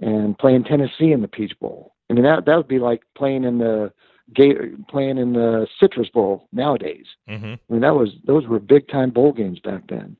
and 0.00 0.36
playing 0.38 0.64
Tennessee 0.64 1.12
in 1.12 1.20
the 1.22 1.28
Peach 1.38 1.54
Bowl. 1.60 1.80
I 2.08 2.14
mean 2.14 2.24
that 2.24 2.46
that 2.46 2.56
would 2.56 2.68
be 2.68 2.78
like 2.90 3.02
playing 3.16 3.44
in 3.44 3.58
the 3.58 3.92
gate 4.34 4.58
playing 4.88 5.18
in 5.18 5.34
the 5.34 5.66
Citrus 5.78 6.08
Bowl 6.08 6.48
nowadays. 6.52 7.06
hmm 7.28 7.54
I 7.54 7.72
mean, 7.72 7.80
that 7.86 7.94
was 7.94 8.10
those 8.24 8.46
were 8.46 8.58
big 8.74 8.88
time 8.88 9.10
bowl 9.10 9.32
games 9.32 9.60
back 9.60 9.82
then, 9.88 10.16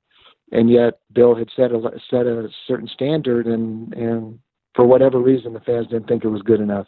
and 0.53 0.71
yet 0.71 1.01
Bill 1.13 1.35
had 1.35 1.51
set 1.57 1.73
a 1.73 1.81
set 2.11 2.27
a 2.27 2.49
certain 2.69 2.89
standard, 2.89 3.47
and 3.47 3.93
and 3.95 4.39
for 4.77 4.87
whatever 4.87 5.19
reason, 5.19 5.55
the 5.55 5.61
fans 5.61 5.89
didn't 5.89 6.07
think 6.07 6.23
it 6.23 6.29
was 6.29 6.43
good 6.43 6.61
enough. 6.61 6.87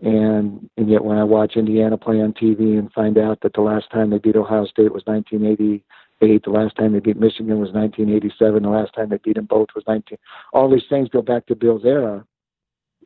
And 0.00 0.70
and 0.78 0.88
yet, 0.88 1.04
when 1.04 1.18
I 1.18 1.24
watch 1.24 1.56
Indiana 1.56 1.98
play 1.98 2.22
on 2.22 2.32
TV 2.32 2.78
and 2.78 2.90
find 2.92 3.18
out 3.18 3.40
that 3.42 3.52
the 3.52 3.60
last 3.60 3.90
time 3.90 4.08
they 4.08 4.18
beat 4.18 4.36
Ohio 4.36 4.64
State 4.64 4.94
was 4.94 5.02
1988, 5.04 6.44
the 6.44 6.50
last 6.50 6.74
time 6.76 6.94
they 6.94 7.00
beat 7.00 7.18
Michigan 7.18 7.58
was 7.60 7.72
1987, 7.72 8.62
the 8.62 8.68
last 8.70 8.94
time 8.94 9.10
they 9.10 9.18
beat 9.18 9.34
them 9.34 9.44
both 9.44 9.68
was 9.74 9.84
19. 9.86 10.16
All 10.54 10.70
these 10.70 10.88
things 10.88 11.10
go 11.10 11.20
back 11.20 11.44
to 11.46 11.54
Bill's 11.54 11.84
era. 11.84 12.24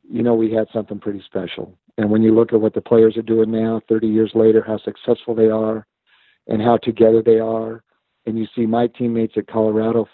You 0.09 0.22
know, 0.22 0.34
we 0.34 0.52
had 0.52 0.68
something 0.72 1.00
pretty 1.00 1.22
special. 1.26 1.76
And 1.96 2.11
when 2.11 2.22
you 2.22 2.34
look 2.34 2.52
at 2.52 2.61
what 2.61 2.74
the 2.74 2.80
players 2.80 3.16
are 3.16 3.22
doing 3.22 3.50
now, 3.50 3.80
30 3.88 4.07
years 4.07 4.32
later, 4.34 4.62
how 4.64 4.78
successful 4.78 5.34
they 5.34 5.48
are, 5.48 5.86
and 6.46 6.61
how 6.61 6.76
together 6.76 7.22
they 7.22 7.38
are. 7.38 7.82
And 8.26 8.38
you 8.38 8.46
see 8.55 8.66
my 8.66 8.86
teammates 8.86 9.34
at 9.36 9.48
Colorado, 9.48 10.07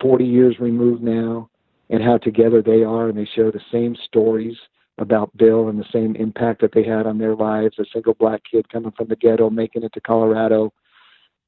40 0.00 0.24
years 0.24 0.56
removed 0.60 1.02
now, 1.02 1.48
and 1.92 2.02
how 2.02 2.16
together 2.16 2.62
they 2.62 2.82
are, 2.82 3.08
and 3.08 3.18
they 3.18 3.28
share 3.36 3.52
the 3.52 3.60
same 3.70 3.94
stories 4.02 4.56
about 4.98 5.36
Bill 5.36 5.68
and 5.68 5.78
the 5.78 5.84
same 5.92 6.16
impact 6.16 6.62
that 6.62 6.72
they 6.72 6.82
had 6.82 7.06
on 7.06 7.18
their 7.18 7.36
lives. 7.36 7.78
A 7.78 7.84
single 7.92 8.14
black 8.14 8.42
kid 8.50 8.68
coming 8.70 8.92
from 8.96 9.08
the 9.08 9.16
ghetto, 9.16 9.50
making 9.50 9.84
it 9.84 9.92
to 9.92 10.00
Colorado 10.00 10.72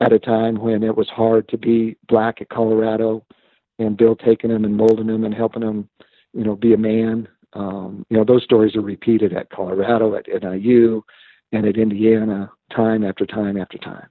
at 0.01 0.13
a 0.13 0.19
time 0.19 0.57
when 0.57 0.83
it 0.83 0.97
was 0.97 1.09
hard 1.09 1.49
to 1.49 1.57
be 1.57 1.97
black 2.09 2.43
at 2.43 2.51
Colorado, 2.51 3.25
and 3.79 3.97
Bill 3.97 4.15
taking 4.15 4.51
him 4.51 4.65
and 4.65 4.77
molding 4.77 5.09
him 5.09 5.25
and 5.25 5.35
helping 5.35 5.63
him, 5.63 5.89
you 6.35 6.45
know, 6.45 6.57
be 6.57 6.75
a 6.75 6.79
man. 6.79 7.27
Um, 7.55 8.05
you 8.11 8.19
know, 8.19 8.25
those 8.25 8.45
stories 8.45 8.77
are 8.77 8.83
repeated 8.83 9.33
at 9.33 9.49
Colorado, 9.49 10.15
at 10.15 10.27
NIU, 10.29 11.03
and 11.53 11.67
at 11.67 11.79
Indiana, 11.79 12.51
time 12.75 13.03
after 13.03 13.25
time 13.25 13.57
after 13.57 13.79
time. 13.79 14.09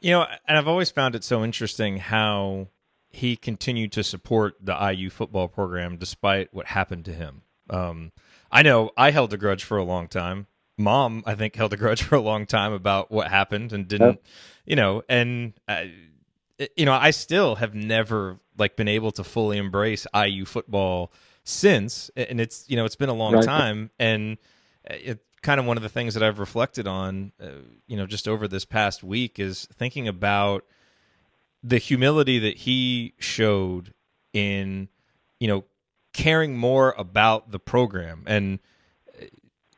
You 0.00 0.12
know, 0.12 0.26
and 0.48 0.58
I've 0.58 0.68
always 0.68 0.90
found 0.90 1.14
it 1.14 1.22
so 1.22 1.44
interesting 1.44 1.98
how 1.98 2.68
he 3.10 3.36
continued 3.36 3.92
to 3.92 4.04
support 4.04 4.56
the 4.60 4.74
IU 4.92 5.10
football 5.10 5.48
program 5.48 5.96
despite 5.96 6.52
what 6.52 6.66
happened 6.66 7.04
to 7.06 7.12
him. 7.12 7.42
Um, 7.70 8.12
I 8.50 8.62
know 8.62 8.90
I 8.96 9.10
held 9.10 9.32
a 9.32 9.36
grudge 9.36 9.64
for 9.64 9.76
a 9.78 9.84
long 9.84 10.08
time. 10.08 10.46
Mom, 10.78 11.22
I 11.26 11.34
think, 11.34 11.56
held 11.56 11.72
a 11.72 11.76
grudge 11.76 12.02
for 12.04 12.14
a 12.16 12.20
long 12.20 12.46
time 12.46 12.72
about 12.72 13.10
what 13.10 13.28
happened 13.28 13.72
and 13.72 13.88
didn't, 13.88 14.20
you 14.66 14.76
know, 14.76 15.02
and 15.08 15.54
uh, 15.66 15.84
you 16.76 16.84
know, 16.86 16.92
I 16.92 17.10
still 17.10 17.56
have 17.56 17.74
never 17.74 18.38
like 18.58 18.76
been 18.76 18.88
able 18.88 19.10
to 19.12 19.24
fully 19.24 19.58
embrace 19.58 20.06
IU 20.14 20.44
football 20.44 21.12
since, 21.44 22.10
and 22.16 22.40
it's 22.40 22.64
you 22.68 22.76
know, 22.76 22.84
it's 22.84 22.96
been 22.96 23.08
a 23.08 23.14
long 23.14 23.34
Right. 23.34 23.44
time, 23.44 23.90
and 23.98 24.36
it 24.84 25.20
kind 25.42 25.60
of 25.60 25.66
one 25.66 25.76
of 25.76 25.82
the 25.82 25.88
things 25.88 26.14
that 26.14 26.22
I've 26.22 26.38
reflected 26.38 26.86
on, 26.88 27.32
uh, 27.40 27.48
you 27.86 27.96
know, 27.96 28.06
just 28.06 28.26
over 28.26 28.48
this 28.48 28.64
past 28.64 29.04
week 29.04 29.38
is 29.38 29.66
thinking 29.72 30.08
about 30.08 30.64
the 31.66 31.78
humility 31.78 32.38
that 32.38 32.58
he 32.58 33.14
showed 33.18 33.92
in, 34.32 34.88
you 35.40 35.48
know, 35.48 35.64
caring 36.12 36.56
more 36.56 36.94
about 36.96 37.50
the 37.50 37.58
program 37.58 38.22
and, 38.26 38.60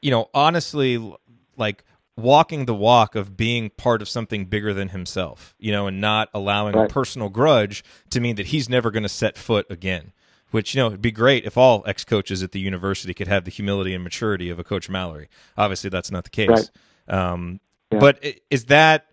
you 0.02 0.10
know, 0.10 0.28
honestly, 0.34 1.14
like 1.56 1.84
walking 2.16 2.66
the 2.66 2.74
walk 2.74 3.14
of 3.14 3.36
being 3.36 3.70
part 3.70 4.02
of 4.02 4.08
something 4.08 4.44
bigger 4.44 4.74
than 4.74 4.90
himself, 4.90 5.54
you 5.58 5.72
know, 5.72 5.86
and 5.86 6.00
not 6.00 6.28
allowing 6.34 6.74
a 6.76 6.88
personal 6.88 7.28
grudge 7.28 7.82
to 8.10 8.20
mean 8.20 8.36
that 8.36 8.46
he's 8.48 8.68
never 8.68 8.90
going 8.90 9.02
to 9.02 9.08
set 9.08 9.38
foot 9.38 9.66
again. 9.70 10.12
Which 10.50 10.74
you 10.74 10.80
know, 10.80 10.86
it'd 10.88 11.02
be 11.02 11.10
great 11.10 11.44
if 11.44 11.58
all 11.58 11.84
ex 11.86 12.04
coaches 12.04 12.42
at 12.42 12.52
the 12.52 12.60
university 12.60 13.12
could 13.12 13.28
have 13.28 13.44
the 13.44 13.50
humility 13.50 13.94
and 13.94 14.02
maturity 14.02 14.48
of 14.48 14.58
a 14.58 14.64
Coach 14.64 14.88
Mallory. 14.88 15.28
Obviously, 15.58 15.90
that's 15.90 16.10
not 16.10 16.24
the 16.24 16.30
case. 16.30 16.48
Right. 16.48 16.70
Um, 17.08 17.60
Yeah. 17.92 17.98
But 17.98 18.24
is 18.50 18.66
that 18.66 19.06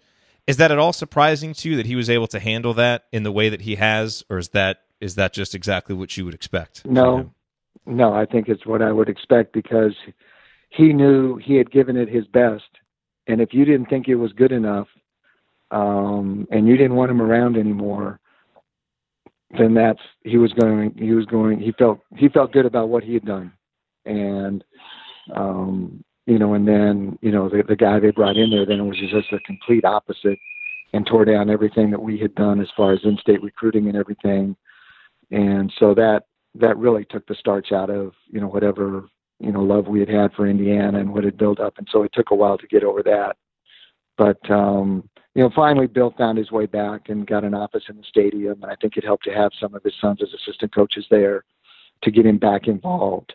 is 0.47 0.57
that 0.57 0.71
at 0.71 0.77
all 0.77 0.93
surprising 0.93 1.53
to 1.53 1.69
you 1.69 1.75
that 1.77 1.85
he 1.85 1.95
was 1.95 2.09
able 2.09 2.27
to 2.27 2.39
handle 2.39 2.73
that 2.75 3.05
in 3.11 3.23
the 3.23 3.31
way 3.31 3.49
that 3.49 3.61
he 3.61 3.75
has, 3.75 4.23
or 4.29 4.37
is 4.37 4.49
that 4.49 4.81
is 5.01 5.15
that 5.15 5.33
just 5.33 5.53
exactly 5.53 5.95
what 5.95 6.15
you 6.17 6.25
would 6.25 6.33
expect? 6.33 6.85
No. 6.85 7.31
No, 7.85 8.13
I 8.13 8.25
think 8.25 8.47
it's 8.47 8.65
what 8.65 8.81
I 8.81 8.91
would 8.91 9.09
expect 9.09 9.53
because 9.53 9.93
he 10.69 10.91
knew 10.91 11.37
he 11.37 11.55
had 11.55 11.71
given 11.71 11.97
it 11.97 12.09
his 12.09 12.25
best, 12.25 12.63
and 13.27 13.41
if 13.41 13.53
you 13.53 13.63
didn't 13.63 13.87
think 13.87 14.07
it 14.07 14.15
was 14.15 14.33
good 14.33 14.51
enough, 14.51 14.87
um, 15.71 16.47
and 16.49 16.67
you 16.67 16.77
didn't 16.77 16.95
want 16.95 17.11
him 17.11 17.21
around 17.21 17.57
anymore, 17.57 18.19
then 19.57 19.73
that's 19.75 20.01
he 20.23 20.37
was 20.37 20.51
going. 20.53 20.95
He 20.97 21.11
was 21.11 21.25
going. 21.25 21.59
He 21.59 21.71
felt 21.73 21.99
he 22.17 22.29
felt 22.29 22.51
good 22.51 22.65
about 22.65 22.89
what 22.89 23.03
he 23.03 23.13
had 23.13 23.25
done, 23.25 23.53
and 24.05 24.63
um, 25.35 26.03
you 26.25 26.39
know, 26.39 26.53
and 26.53 26.67
then 26.67 27.17
you 27.21 27.31
know 27.31 27.49
the 27.49 27.63
the 27.63 27.75
guy 27.75 27.99
they 27.99 28.11
brought 28.11 28.37
in 28.37 28.49
there 28.49 28.65
then 28.65 28.87
was 28.87 28.97
just 28.97 29.31
a 29.31 29.39
complete 29.39 29.85
opposite, 29.85 30.39
and 30.93 31.05
tore 31.05 31.25
down 31.25 31.49
everything 31.49 31.91
that 31.91 32.01
we 32.01 32.17
had 32.17 32.33
done 32.35 32.61
as 32.61 32.67
far 32.75 32.93
as 32.93 32.99
in-state 33.03 33.43
recruiting 33.43 33.87
and 33.87 33.97
everything, 33.97 34.55
and 35.31 35.71
so 35.79 35.93
that 35.93 36.23
that 36.55 36.77
really 36.77 37.05
took 37.05 37.27
the 37.27 37.35
starch 37.35 37.71
out 37.71 37.89
of 37.89 38.13
you 38.27 38.39
know 38.39 38.47
whatever 38.47 39.05
you 39.39 39.51
know 39.51 39.61
love 39.61 39.87
we 39.87 39.99
had 39.99 40.09
had 40.09 40.33
for 40.33 40.47
Indiana 40.47 40.99
and 40.99 41.13
what 41.13 41.23
had 41.23 41.37
built 41.37 41.59
up, 41.59 41.77
and 41.77 41.87
so 41.91 42.03
it 42.03 42.11
took 42.13 42.31
a 42.31 42.35
while 42.35 42.57
to 42.57 42.67
get 42.67 42.83
over 42.83 43.03
that. 43.03 43.37
But 44.17 44.49
um, 44.49 45.09
you 45.35 45.43
know, 45.43 45.51
finally, 45.53 45.87
Bill 45.87 46.13
found 46.17 46.37
his 46.37 46.51
way 46.51 46.65
back 46.65 47.09
and 47.09 47.27
got 47.27 47.43
an 47.43 47.53
office 47.53 47.83
in 47.89 47.97
the 47.97 48.03
stadium, 48.07 48.63
and 48.63 48.71
I 48.71 48.75
think 48.81 48.95
it 48.95 49.03
helped 49.03 49.25
to 49.25 49.33
have 49.33 49.51
some 49.59 49.75
of 49.75 49.83
his 49.83 49.93
sons 49.99 50.19
as 50.23 50.29
assistant 50.33 50.73
coaches 50.73 51.05
there 51.11 51.43
to 52.03 52.11
get 52.11 52.25
him 52.25 52.37
back 52.37 52.67
involved. 52.67 53.33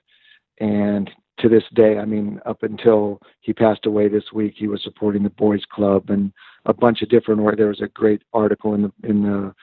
And 0.58 1.10
to 1.40 1.48
this 1.48 1.64
day, 1.74 1.98
I 1.98 2.04
mean, 2.04 2.40
up 2.46 2.62
until 2.62 3.20
he 3.40 3.52
passed 3.52 3.86
away 3.86 4.08
this 4.08 4.32
week, 4.32 4.54
he 4.56 4.68
was 4.68 4.82
supporting 4.82 5.22
the 5.22 5.30
boys' 5.30 5.64
club 5.70 6.10
and 6.10 6.32
a 6.66 6.74
bunch 6.74 7.02
of 7.02 7.08
different. 7.08 7.40
Or 7.40 7.56
there 7.56 7.68
was 7.68 7.80
a 7.80 7.88
great 7.88 8.22
article 8.32 8.74
in 8.74 8.82
the 8.82 8.92
in 9.04 9.22
the 9.22 9.54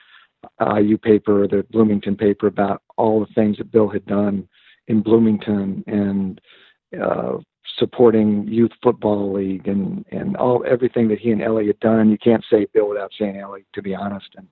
IU 0.80 0.98
paper, 0.98 1.46
the 1.46 1.64
Bloomington 1.70 2.16
paper, 2.16 2.46
about 2.46 2.82
all 2.96 3.20
the 3.20 3.32
things 3.34 3.58
that 3.58 3.72
Bill 3.72 3.88
had 3.88 4.06
done 4.06 4.48
in 4.88 5.02
Bloomington 5.02 5.84
and 5.86 6.40
uh, 7.00 7.38
supporting 7.76 8.46
youth 8.48 8.72
football 8.82 9.32
league 9.32 9.68
and 9.68 10.04
and 10.10 10.36
all 10.36 10.64
everything 10.66 11.08
that 11.08 11.18
he 11.18 11.30
and 11.30 11.42
Ellie 11.42 11.66
had 11.66 11.80
done. 11.80 12.10
You 12.10 12.18
can't 12.18 12.44
say 12.50 12.66
Bill 12.72 12.88
without 12.88 13.12
saying 13.18 13.36
Ellie, 13.36 13.66
to 13.74 13.82
be 13.82 13.94
honest. 13.94 14.28
And 14.36 14.48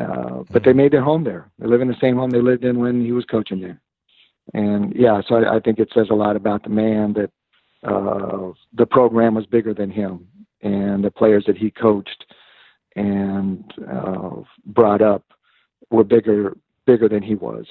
uh, 0.00 0.42
but 0.50 0.64
they 0.64 0.72
made 0.72 0.92
their 0.92 1.02
home 1.02 1.24
there. 1.24 1.50
They 1.58 1.66
live 1.66 1.80
in 1.80 1.88
the 1.88 1.96
same 2.00 2.16
home 2.16 2.30
they 2.30 2.40
lived 2.40 2.64
in 2.64 2.78
when 2.78 3.04
he 3.04 3.12
was 3.12 3.24
coaching 3.24 3.60
there. 3.60 3.80
And 4.54 4.94
yeah, 4.94 5.20
so 5.26 5.36
I, 5.36 5.56
I 5.56 5.60
think 5.60 5.78
it 5.78 5.90
says 5.94 6.06
a 6.10 6.14
lot 6.14 6.36
about 6.36 6.62
the 6.62 6.70
man 6.70 7.14
that 7.14 7.30
uh, 7.82 8.52
the 8.72 8.86
program 8.86 9.34
was 9.34 9.46
bigger 9.46 9.74
than 9.74 9.90
him 9.90 10.26
and 10.62 11.04
the 11.04 11.10
players 11.10 11.44
that 11.46 11.56
he 11.56 11.70
coached 11.70 12.24
and 12.94 13.64
uh, 13.90 14.30
brought 14.64 15.02
up 15.02 15.24
were 15.90 16.04
bigger 16.04 16.56
bigger 16.86 17.08
than 17.08 17.22
he 17.22 17.34
was. 17.34 17.66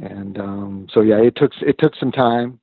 And 0.00 0.38
um, 0.38 0.86
so 0.92 1.00
yeah, 1.00 1.20
it 1.20 1.36
took 1.36 1.52
it 1.60 1.76
took 1.78 1.94
some 1.96 2.12
time, 2.12 2.60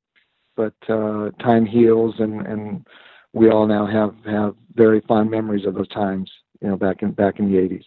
but 0.56 0.74
uh, 0.90 1.32
time 1.42 1.66
heals, 1.66 2.16
and, 2.20 2.46
and 2.46 2.86
we 3.34 3.50
all 3.50 3.66
now 3.66 3.86
have, 3.86 4.14
have 4.26 4.56
very 4.74 5.02
fond 5.02 5.32
memories 5.32 5.66
of 5.66 5.76
those 5.76 5.88
times. 5.90 6.30
You 6.62 6.70
know, 6.70 6.78
back 6.78 7.02
in 7.02 7.12
back 7.12 7.40
in 7.40 7.52
the 7.52 7.58
eighties. 7.58 7.86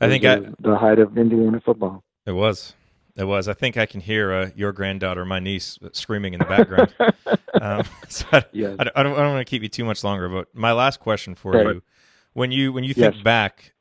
I 0.00 0.08
think 0.08 0.24
I, 0.24 0.36
the, 0.36 0.54
the 0.60 0.76
height 0.76 0.98
of 0.98 1.16
Indiana 1.16 1.60
football. 1.64 2.02
it 2.26 2.32
was. 2.32 2.74
It 3.16 3.24
was. 3.24 3.46
I 3.48 3.52
think 3.52 3.76
I 3.76 3.86
can 3.86 4.00
hear 4.00 4.32
uh, 4.32 4.50
your 4.56 4.72
granddaughter, 4.72 5.24
my 5.24 5.38
niece, 5.38 5.78
screaming 5.92 6.32
in 6.34 6.40
the 6.40 6.46
background. 6.46 6.94
um, 7.60 7.84
so 8.08 8.24
I, 8.32 8.44
Yes. 8.52 8.76
I, 8.78 8.84
don't- 8.84 8.96
I 8.96 9.02
don't, 9.02 9.12
I 9.12 9.16
don't 9.22 9.34
want 9.34 9.46
to 9.46 9.50
keep 9.50 9.62
you 9.62 9.68
too 9.68 9.84
much 9.84 10.02
longer, 10.02 10.28
but 10.28 10.48
my 10.54 10.72
last 10.72 11.00
question 11.00 11.34
for 11.34 11.52
Right. 11.52 11.66
you: 11.74 11.82
when 12.32 12.50
you 12.52 12.72
when 12.72 12.84
you 12.84 12.94
think 12.94 13.16
Yes. 13.16 13.22
back 13.22 13.74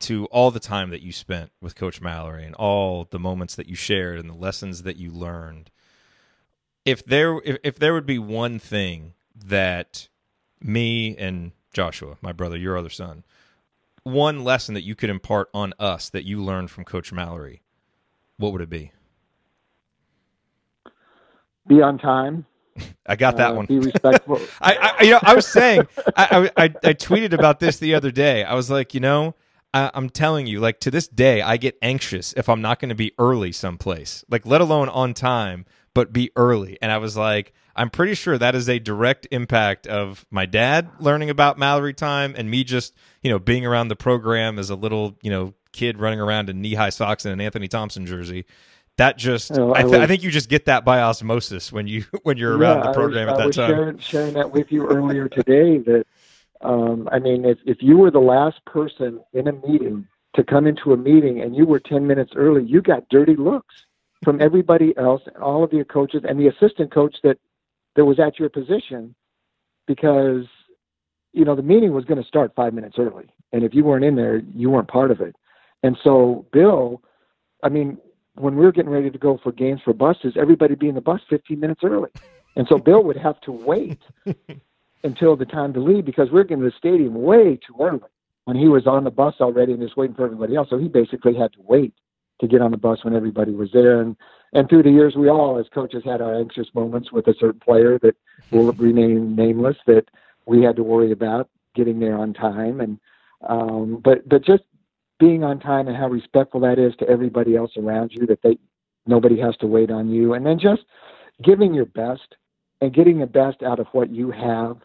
to 0.00 0.24
all 0.26 0.50
the 0.50 0.58
time 0.60 0.90
that 0.90 1.00
you 1.02 1.12
spent 1.12 1.52
with 1.60 1.76
Coach 1.76 2.00
Mallory 2.00 2.44
and 2.44 2.54
all 2.56 3.06
the 3.10 3.18
moments 3.20 3.54
that 3.54 3.68
you 3.68 3.76
shared 3.76 4.18
and 4.18 4.28
the 4.28 4.34
lessons 4.34 4.82
that 4.82 4.96
you 4.96 5.10
learned, 5.12 5.70
if 6.84 7.04
there 7.04 7.38
if, 7.44 7.58
if 7.62 7.78
there 7.78 7.92
would 7.94 8.06
be 8.06 8.18
one 8.18 8.58
thing 8.58 9.14
that 9.34 10.08
me 10.60 11.16
and 11.16 11.52
Joshua, 11.72 12.16
my 12.20 12.32
brother, 12.32 12.56
your 12.56 12.76
other 12.76 12.90
son, 12.90 13.24
one 14.02 14.42
lesson 14.44 14.74
that 14.74 14.82
you 14.82 14.94
could 14.94 15.10
impart 15.10 15.48
on 15.54 15.72
us 15.78 16.10
that 16.10 16.24
you 16.24 16.42
learned 16.42 16.70
from 16.70 16.84
Coach 16.84 17.12
Mallory, 17.12 17.61
what 18.42 18.52
would 18.52 18.60
it 18.60 18.68
be? 18.70 18.92
Be 21.68 21.80
on 21.80 21.96
time. 21.98 22.44
I 23.06 23.16
got 23.16 23.36
that 23.36 23.52
Uh, 23.52 23.54
one. 23.54 23.66
Be 23.66 23.78
respectful. 23.78 24.40
I, 24.60 24.94
I, 24.98 25.02
you 25.04 25.10
know, 25.12 25.20
I 25.22 25.34
was 25.34 25.46
saying, 25.46 25.86
I, 26.16 26.50
I, 26.56 26.64
I 26.64 26.94
tweeted 26.94 27.32
about 27.32 27.60
this 27.60 27.78
the 27.78 27.94
other 27.94 28.10
day. 28.10 28.44
I 28.44 28.54
was 28.54 28.70
like, 28.70 28.94
you 28.94 29.00
know, 29.00 29.34
I, 29.72 29.90
I'm 29.94 30.10
telling 30.10 30.46
you, 30.46 30.58
like 30.60 30.80
to 30.80 30.90
this 30.90 31.06
day, 31.06 31.40
I 31.40 31.56
get 31.56 31.78
anxious 31.82 32.32
if 32.36 32.48
I'm 32.48 32.60
not 32.60 32.80
going 32.80 32.88
to 32.88 32.94
be 32.94 33.12
early 33.18 33.52
someplace, 33.52 34.24
like 34.28 34.44
let 34.44 34.60
alone 34.60 34.88
on 34.88 35.14
time, 35.14 35.64
but 35.94 36.12
be 36.12 36.30
early. 36.34 36.78
And 36.82 36.90
I 36.90 36.98
was 36.98 37.16
like, 37.16 37.52
I'm 37.76 37.90
pretty 37.90 38.14
sure 38.14 38.36
that 38.38 38.54
is 38.54 38.68
a 38.68 38.78
direct 38.78 39.26
impact 39.30 39.86
of 39.86 40.26
my 40.30 40.46
dad 40.46 40.90
learning 40.98 41.30
about 41.30 41.58
Mallory 41.58 41.94
time 41.94 42.34
and 42.36 42.50
me 42.50 42.64
just, 42.64 42.94
you 43.22 43.30
know, 43.30 43.38
being 43.38 43.64
around 43.64 43.88
the 43.88 43.96
program 43.96 44.58
as 44.58 44.68
a 44.68 44.74
little, 44.74 45.16
you 45.22 45.30
know, 45.30 45.54
kid 45.72 45.98
running 45.98 46.20
around 46.20 46.48
in 46.50 46.60
knee 46.60 46.74
high 46.74 46.90
socks 46.90 47.24
and 47.24 47.32
an 47.32 47.40
Anthony 47.40 47.68
Thompson 47.68 48.06
jersey. 48.06 48.44
That 48.98 49.16
just, 49.16 49.56
Oh, 49.58 49.72
I 49.72 49.78
I, 49.78 49.82
th- 49.82 49.94
I 49.94 49.98
was- 50.00 50.08
think 50.08 50.22
you 50.22 50.30
just 50.30 50.48
get 50.50 50.66
that 50.66 50.84
by 50.84 51.00
osmosis 51.00 51.72
when 51.72 51.86
you 51.86 52.04
when 52.24 52.36
you're 52.36 52.56
around 52.56 52.78
Yeah, 52.78 52.82
the 52.84 52.88
I 52.90 52.92
program 52.92 53.26
was, 53.26 53.32
at 53.34 53.38
that 53.38 53.46
was 53.46 53.56
time. 53.56 53.70
Sharing, 53.70 53.98
sharing 53.98 54.34
that 54.34 54.50
with 54.52 54.70
you 54.70 54.86
earlier 54.86 55.28
today. 55.28 55.78
That 55.78 56.04
um, 56.60 57.08
I 57.10 57.18
mean, 57.18 57.44
if 57.44 57.58
if 57.64 57.78
you 57.80 57.96
were 57.96 58.10
the 58.10 58.20
last 58.20 58.64
person 58.66 59.20
in 59.32 59.48
a 59.48 59.52
meeting 59.66 60.06
to 60.36 60.44
come 60.44 60.66
into 60.66 60.92
a 60.92 60.96
meeting 60.96 61.40
and 61.40 61.56
you 61.56 61.64
were 61.66 61.80
ten 61.80 62.06
minutes 62.06 62.32
early, 62.36 62.64
you 62.64 62.82
got 62.82 63.08
dirty 63.08 63.34
looks 63.36 63.74
from 64.22 64.40
everybody 64.40 64.94
else, 64.98 65.22
and 65.26 65.42
all 65.42 65.64
of 65.64 65.72
your 65.72 65.84
coaches, 65.84 66.22
and 66.28 66.38
the 66.38 66.46
assistant 66.48 66.92
coach 66.92 67.16
that 67.24 67.38
that 67.96 68.04
was 68.04 68.20
at 68.20 68.38
your 68.38 68.48
position, 68.50 69.14
because 69.86 70.44
you 71.32 71.44
know 71.44 71.56
the 71.56 71.62
meeting 71.62 71.92
was 71.92 72.04
going 72.04 72.20
to 72.20 72.28
start 72.28 72.52
five 72.54 72.74
minutes 72.74 72.96
early, 72.98 73.24
and 73.52 73.64
if 73.64 73.74
you 73.74 73.84
weren't 73.84 74.04
in 74.04 74.16
there, 74.16 74.42
you 74.54 74.70
weren't 74.70 74.88
part 74.88 75.10
of 75.10 75.20
it. 75.20 75.34
And 75.82 75.96
so 76.02 76.46
Bill, 76.52 77.02
I 77.62 77.68
mean, 77.68 77.98
when 78.34 78.56
we 78.56 78.64
were 78.64 78.72
getting 78.72 78.90
ready 78.90 79.10
to 79.10 79.18
go 79.18 79.38
for 79.42 79.52
games 79.52 79.80
for 79.84 79.92
buses, 79.92 80.34
everybody 80.38 80.74
be 80.74 80.88
in 80.88 80.94
the 80.94 81.00
bus 81.00 81.20
15 81.28 81.58
minutes 81.60 81.80
early. 81.84 82.10
And 82.56 82.66
so 82.68 82.78
Bill 82.78 83.02
would 83.04 83.16
have 83.16 83.40
to 83.42 83.52
wait 83.52 84.00
until 85.04 85.36
the 85.36 85.44
time 85.44 85.72
to 85.74 85.80
leave 85.80 86.04
because 86.04 86.30
we 86.30 86.40
are 86.40 86.44
getting 86.44 86.64
to 86.64 86.70
the 86.70 86.76
stadium 86.76 87.14
way 87.14 87.58
too 87.66 87.76
early 87.80 88.00
when 88.44 88.56
he 88.56 88.68
was 88.68 88.86
on 88.86 89.04
the 89.04 89.10
bus 89.10 89.34
already 89.40 89.72
and 89.72 89.82
just 89.82 89.96
waiting 89.96 90.16
for 90.16 90.24
everybody 90.24 90.56
else. 90.56 90.68
So 90.70 90.78
he 90.78 90.88
basically 90.88 91.34
had 91.34 91.52
to 91.54 91.60
wait 91.62 91.94
to 92.40 92.48
get 92.48 92.60
on 92.60 92.72
the 92.72 92.76
bus 92.76 93.04
when 93.04 93.14
everybody 93.14 93.52
was 93.52 93.70
there. 93.72 94.00
And 94.00 94.16
and 94.54 94.68
through 94.68 94.82
the 94.82 94.90
years, 94.90 95.14
we 95.16 95.30
all, 95.30 95.58
as 95.58 95.66
coaches, 95.72 96.02
had 96.04 96.20
our 96.20 96.38
anxious 96.38 96.66
moments 96.74 97.10
with 97.10 97.26
a 97.26 97.34
certain 97.40 97.60
player 97.60 97.98
that 98.00 98.16
will 98.50 98.72
remain 98.72 99.34
nameless 99.34 99.76
that 99.86 100.04
we 100.44 100.62
had 100.62 100.76
to 100.76 100.82
worry 100.82 101.10
about 101.10 101.48
getting 101.74 102.00
there 102.00 102.18
on 102.18 102.34
time. 102.34 102.80
And 102.80 102.98
um, 103.48 104.00
but 104.04 104.28
but 104.28 104.44
just 104.44 104.64
being 105.22 105.44
on 105.44 105.60
time 105.60 105.86
and 105.86 105.96
how 105.96 106.08
respectful 106.08 106.58
that 106.58 106.80
is 106.80 106.92
to 106.96 107.08
everybody 107.08 107.54
else 107.54 107.70
around 107.76 108.10
you 108.12 108.26
that 108.26 108.40
they 108.42 108.58
nobody 109.06 109.38
has 109.38 109.56
to 109.58 109.68
wait 109.68 109.88
on 109.88 110.10
you. 110.10 110.34
And 110.34 110.44
then 110.44 110.58
just 110.58 110.82
giving 111.44 111.72
your 111.72 111.86
best 111.86 112.34
and 112.80 112.92
getting 112.92 113.20
the 113.20 113.26
best 113.26 113.62
out 113.62 113.78
of 113.78 113.86
what 113.92 114.10
you 114.10 114.32
have. 114.32 114.78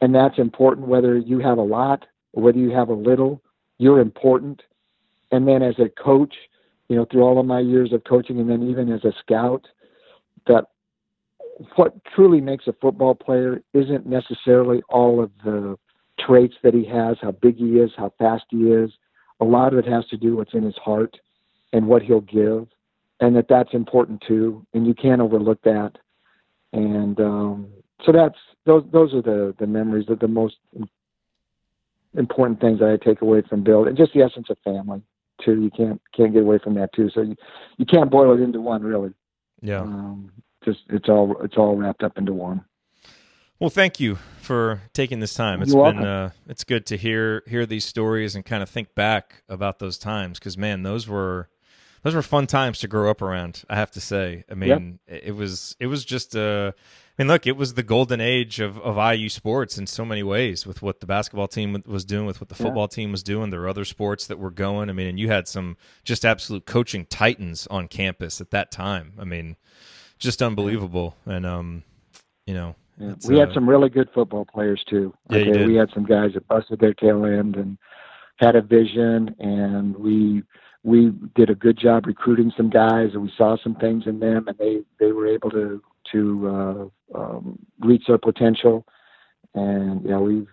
And 0.00 0.12
that's 0.12 0.38
important 0.38 0.88
whether 0.88 1.16
you 1.16 1.38
have 1.38 1.58
a 1.58 1.62
lot 1.62 2.06
or 2.32 2.42
whether 2.42 2.58
you 2.58 2.70
have 2.70 2.88
a 2.88 2.94
little 2.94 3.40
you're 3.78 4.00
important. 4.00 4.62
And 5.30 5.46
then 5.46 5.62
as 5.62 5.76
a 5.78 5.88
coach 5.88 6.34
you 6.88 6.96
know 6.96 7.06
through 7.10 7.22
all 7.22 7.38
of 7.38 7.46
my 7.46 7.60
years 7.60 7.92
of 7.92 8.02
coaching 8.02 8.40
and 8.40 8.50
then 8.50 8.68
even 8.68 8.92
as 8.92 9.04
a 9.04 9.12
scout 9.20 9.66
that 10.46 10.64
what 11.76 11.94
truly 12.14 12.40
makes 12.40 12.66
a 12.66 12.74
football 12.80 13.14
player 13.14 13.62
isn't 13.72 14.06
necessarily 14.06 14.82
all 14.88 15.22
of 15.22 15.30
the 15.44 15.76
traits 16.18 16.54
that 16.62 16.74
he 16.74 16.84
has 16.84 17.16
how 17.22 17.30
big 17.30 17.56
he 17.56 17.78
is 17.78 17.90
how 17.96 18.12
fast 18.18 18.44
he 18.50 18.64
is 18.64 18.90
a 19.40 19.44
lot 19.44 19.72
of 19.72 19.78
it 19.78 19.86
has 19.86 20.06
to 20.08 20.16
do 20.16 20.30
with 20.30 20.48
what's 20.48 20.54
in 20.54 20.62
his 20.62 20.76
heart 20.76 21.16
and 21.72 21.86
what 21.86 22.02
he'll 22.02 22.20
give 22.20 22.68
and 23.20 23.36
that 23.36 23.48
that's 23.48 23.74
important 23.74 24.22
too 24.26 24.66
and 24.74 24.86
you 24.86 24.94
can't 24.94 25.20
overlook 25.20 25.60
that. 25.62 25.92
And 26.72 27.18
um, 27.20 27.68
so 28.04 28.12
that's 28.12 28.38
those 28.66 28.84
those 28.92 29.14
are 29.14 29.22
the 29.22 29.54
the 29.58 29.66
memories 29.66 30.08
of 30.08 30.18
the 30.18 30.28
most 30.28 30.56
important 32.16 32.60
things 32.60 32.80
that 32.80 32.90
I 32.90 33.04
take 33.04 33.22
away 33.22 33.42
from 33.48 33.62
Bill 33.62 33.86
and 33.86 33.96
just 33.96 34.12
the 34.12 34.22
essence 34.22 34.48
of 34.50 34.58
family 34.64 35.02
too. 35.44 35.60
You 35.60 35.70
can't 35.70 36.00
can't 36.16 36.32
get 36.32 36.42
away 36.42 36.58
from 36.58 36.74
that 36.74 36.92
too. 36.92 37.10
So 37.14 37.22
you, 37.22 37.36
you 37.78 37.86
can't 37.86 38.10
boil 38.10 38.34
it 38.34 38.42
into 38.42 38.60
one 38.60 38.82
really. 38.82 39.12
Yeah. 39.62 39.80
um, 39.80 40.30
just 40.64 40.80
it's 40.88 41.08
all 41.08 41.36
it's 41.42 41.56
all 41.56 41.76
wrapped 41.76 42.02
up 42.02 42.18
into 42.18 42.32
one 42.32 42.64
Well, 43.60 43.70
thank 43.70 44.00
you 44.00 44.16
for 44.40 44.82
taking 44.92 45.20
this 45.20 45.34
time. 45.34 45.62
It's 45.62 45.72
You're 45.72 45.92
been 45.92 46.04
uh, 46.04 46.30
it's 46.48 46.64
good 46.64 46.86
to 46.86 46.96
hear 46.96 47.42
hear 47.46 47.66
these 47.66 47.84
stories 47.84 48.34
and 48.34 48.44
kind 48.44 48.62
of 48.62 48.68
think 48.68 48.94
back 48.94 49.42
about 49.48 49.78
those 49.78 49.96
times 49.96 50.38
because 50.38 50.58
man, 50.58 50.82
those 50.82 51.06
were 51.08 51.48
those 52.02 52.14
were 52.14 52.22
fun 52.22 52.46
times 52.46 52.80
to 52.80 52.88
grow 52.88 53.10
up 53.10 53.22
around. 53.22 53.62
I 53.70 53.76
have 53.76 53.90
to 53.92 54.00
say. 54.00 54.44
I 54.50 54.54
mean, 54.54 54.98
it 55.06 55.34
was 55.34 55.76
it 55.80 55.86
was 55.86 56.04
just 56.04 56.36
uh, 56.36 56.72
I 57.16 57.22
mean, 57.22 57.28
look, 57.28 57.46
it 57.46 57.56
was 57.56 57.74
the 57.74 57.84
golden 57.84 58.20
age 58.20 58.58
of, 58.58 58.76
of 58.80 58.96
IU 58.96 59.28
sports 59.28 59.78
in 59.78 59.86
so 59.86 60.04
many 60.04 60.24
ways 60.24 60.66
with 60.66 60.82
what 60.82 60.98
the 60.98 61.06
basketball 61.06 61.46
team 61.48 61.80
was 61.86 62.04
doing, 62.04 62.26
with 62.26 62.40
what 62.40 62.48
the 62.48 62.56
Yeah. 62.58 62.64
football 62.66 62.88
team 62.88 63.12
was 63.12 63.22
doing. 63.22 63.50
There 63.50 63.60
were 63.60 63.68
other 63.68 63.84
sports 63.84 64.26
that 64.26 64.38
were 64.38 64.50
going. 64.50 64.90
I 64.90 64.92
mean, 64.92 65.06
and 65.06 65.18
you 65.18 65.28
had 65.28 65.46
some 65.46 65.76
just 66.04 66.24
absolute 66.24 66.66
coaching 66.66 67.06
titans 67.06 67.68
on 67.68 67.86
campus 67.86 68.40
at 68.40 68.50
that 68.50 68.72
time. 68.72 69.12
I 69.18 69.24
mean, 69.24 69.56
just 70.18 70.42
unbelievable. 70.42 71.16
And 71.24 71.46
um, 71.46 71.84
you 72.46 72.52
know, 72.52 72.74
Yeah. 72.98 73.14
We 73.28 73.38
had 73.38 73.50
uh, 73.50 73.54
some 73.54 73.68
really 73.68 73.88
good 73.88 74.08
football 74.14 74.44
players 74.44 74.84
too. 74.88 75.14
Yeah, 75.30 75.44
did. 75.44 75.66
we 75.66 75.74
had 75.74 75.90
some 75.92 76.04
guys 76.04 76.32
that 76.34 76.46
busted 76.46 76.78
their 76.78 76.94
tail 76.94 77.24
end 77.24 77.56
and 77.56 77.76
had 78.36 78.56
a 78.56 78.62
vision, 78.62 79.34
and 79.38 79.96
we 79.96 80.42
we 80.84 81.12
did 81.34 81.50
a 81.50 81.54
good 81.54 81.78
job 81.78 82.06
recruiting 82.06 82.52
some 82.56 82.70
guys, 82.70 83.10
and 83.14 83.22
we 83.22 83.32
saw 83.36 83.56
some 83.62 83.74
things 83.76 84.04
in 84.06 84.20
them, 84.20 84.46
and 84.46 84.58
they 84.58 84.80
they 85.00 85.12
were 85.12 85.26
able 85.26 85.50
to 85.50 85.82
to 86.12 86.90
uh, 87.14 87.18
um, 87.18 87.58
reach 87.80 88.04
their 88.06 88.18
potential. 88.18 88.86
And 89.54 90.04
yeah, 90.04 90.18
we 90.18 90.46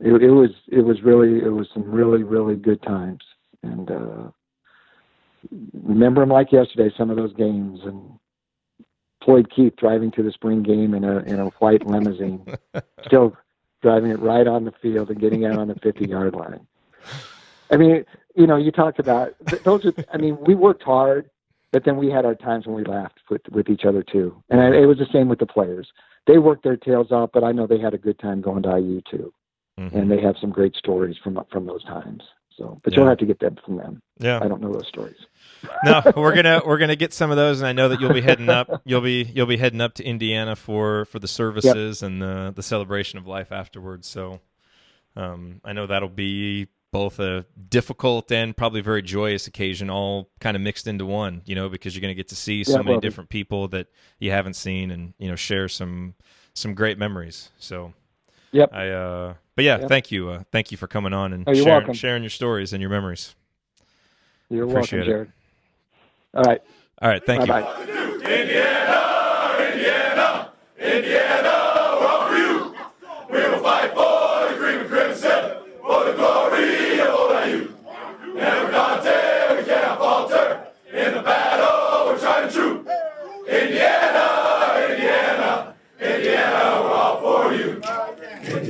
it, 0.00 0.22
it 0.22 0.30
was 0.30 0.50
it 0.68 0.80
was 0.80 1.02
really 1.02 1.38
it 1.38 1.52
was 1.52 1.68
some 1.72 1.84
really 1.84 2.22
really 2.22 2.56
good 2.56 2.82
times, 2.82 3.22
and 3.62 3.90
uh, 3.90 4.30
remember 5.84 6.22
them 6.22 6.30
like 6.30 6.50
yesterday. 6.50 6.92
Some 6.96 7.10
of 7.10 7.16
those 7.16 7.34
games 7.34 7.80
and. 7.84 8.18
Floyd 9.24 9.50
Keith 9.54 9.74
driving 9.76 10.10
to 10.12 10.22
the 10.22 10.32
spring 10.32 10.62
game 10.62 10.94
in 10.94 11.04
a 11.04 11.18
in 11.18 11.40
a 11.40 11.46
white 11.58 11.86
limousine, 11.86 12.44
still 13.06 13.36
driving 13.82 14.10
it 14.10 14.20
right 14.20 14.46
on 14.46 14.64
the 14.64 14.72
field 14.72 15.10
and 15.10 15.20
getting 15.20 15.44
out 15.44 15.58
on 15.58 15.68
the 15.68 15.74
50 15.76 16.06
yard 16.06 16.34
line. 16.34 16.66
I 17.70 17.76
mean, 17.76 18.04
you 18.34 18.46
know, 18.46 18.56
you 18.56 18.70
talked 18.70 18.98
about 18.98 19.34
those. 19.64 19.84
Are, 19.84 19.92
I 20.12 20.16
mean, 20.16 20.38
we 20.40 20.54
worked 20.54 20.82
hard, 20.82 21.28
but 21.72 21.84
then 21.84 21.96
we 21.96 22.10
had 22.10 22.24
our 22.24 22.34
times 22.34 22.66
when 22.66 22.76
we 22.76 22.84
laughed 22.84 23.20
with 23.30 23.42
with 23.50 23.68
each 23.68 23.84
other 23.84 24.02
too. 24.02 24.42
And 24.48 24.60
I, 24.60 24.68
it 24.74 24.86
was 24.86 24.98
the 24.98 25.08
same 25.12 25.28
with 25.28 25.38
the 25.38 25.46
players. 25.46 25.88
They 26.26 26.38
worked 26.38 26.64
their 26.64 26.76
tails 26.76 27.10
off, 27.10 27.30
but 27.32 27.44
I 27.44 27.52
know 27.52 27.66
they 27.66 27.78
had 27.78 27.94
a 27.94 27.98
good 27.98 28.18
time 28.18 28.40
going 28.40 28.62
to 28.62 28.78
IU 28.78 29.00
too, 29.10 29.32
mhm. 29.78 29.94
and 29.94 30.10
they 30.10 30.20
have 30.20 30.36
some 30.40 30.50
great 30.50 30.76
stories 30.76 31.16
from 31.22 31.42
from 31.50 31.66
those 31.66 31.84
times. 31.84 32.22
So, 32.58 32.76
but 32.82 32.92
you'll 32.92 33.06
have 33.06 33.18
to 33.18 33.26
get 33.26 33.38
that 33.38 33.64
from 33.64 33.76
them. 33.76 34.02
yeah. 34.18 34.40
I 34.42 34.48
don't 34.48 34.60
know 34.60 34.72
those 34.72 34.88
stories. 34.88 35.16
no, 35.84 36.02
we're 36.16 36.34
gonna 36.34 36.60
we're 36.66 36.78
gonna 36.78 36.96
get 36.96 37.12
some 37.12 37.30
of 37.30 37.36
those, 37.36 37.60
and 37.60 37.68
I 37.68 37.72
know 37.72 37.88
that 37.88 38.00
you'll 38.00 38.12
be 38.12 38.20
heading 38.20 38.48
up. 38.48 38.68
You'll 38.84 39.00
be 39.00 39.22
you'll 39.22 39.46
be 39.46 39.56
heading 39.56 39.80
up 39.80 39.94
to 39.94 40.04
Indiana 40.04 40.54
for 40.56 41.04
for 41.06 41.18
the 41.18 41.28
services 41.28 42.02
and 42.02 42.20
the 42.22 42.52
the 42.54 42.62
celebration 42.62 43.18
of 43.18 43.26
life 43.26 43.50
afterwards. 43.52 44.08
So, 44.08 44.40
um, 45.16 45.60
I 45.64 45.72
know 45.72 45.86
that'll 45.86 46.08
be 46.08 46.68
both 46.92 47.18
a 47.18 47.44
difficult 47.68 48.30
and 48.32 48.56
probably 48.56 48.80
very 48.80 49.02
joyous 49.02 49.46
occasion, 49.46 49.90
all 49.90 50.30
kind 50.40 50.56
of 50.56 50.62
mixed 50.62 50.86
into 50.86 51.06
one. 51.06 51.42
You 51.44 51.54
know, 51.56 51.68
because 51.68 51.94
you're 51.94 52.02
gonna 52.02 52.14
get 52.14 52.28
to 52.28 52.36
see 52.36 52.62
so 52.64 52.76
Yeah, 52.76 52.82
many 52.82 53.00
different 53.00 53.30
people 53.30 53.68
that 53.68 53.88
you 54.18 54.30
haven't 54.30 54.54
seen, 54.54 54.90
and 54.90 55.14
you 55.18 55.28
know, 55.28 55.36
share 55.36 55.68
some 55.68 56.14
some 56.54 56.74
great 56.74 56.98
memories. 56.98 57.50
So. 57.58 57.94
Yep. 58.52 58.70
I 58.72 58.88
uh, 58.90 59.34
but 59.54 59.64
yeah, 59.64 59.80
yep. 59.80 59.88
thank 59.88 60.10
you, 60.10 60.30
uh, 60.30 60.42
thank 60.52 60.70
you 60.70 60.76
for 60.76 60.86
coming 60.86 61.12
on 61.12 61.32
and 61.32 61.44
oh, 61.46 61.54
sharing, 61.54 61.92
sharing, 61.92 62.22
your 62.22 62.30
stories 62.30 62.72
and 62.72 62.80
your 62.80 62.90
memories. 62.90 63.34
You're 64.48 64.68
Appreciate 64.68 65.00
welcome, 65.00 65.12
it. 65.12 65.14
Jared. 65.14 65.32
All 66.34 66.42
right. 66.44 66.62
All 67.02 67.08
right. 67.10 67.26
Thank 67.26 67.46
Bye-bye. 67.46 67.84
you. 67.86 67.98
Indiana, 70.80 71.98
we're 72.00 72.28
for 72.28 72.36
you. 72.36 72.74
We 73.30 73.48
will 73.48 73.62
fight 73.62 73.90
for 73.90 74.54
the 74.54 74.78
and 74.78 74.88
crimson, 74.88 75.56
for 75.82 76.04
the 76.04 76.12
glory 76.12 77.00
of 77.00 77.08
old 77.08 77.32
IU. 77.46 77.74
Never 78.34 78.66
we 79.56 79.64
cannot 79.64 79.98
falter. 79.98 80.66
In 80.92 81.14
the 81.14 81.22
battle, 81.22 82.06
we're 82.06 82.18
trying 82.18 82.48
to 82.48 82.54
true. 82.54 82.86
Indiana. 83.48 83.97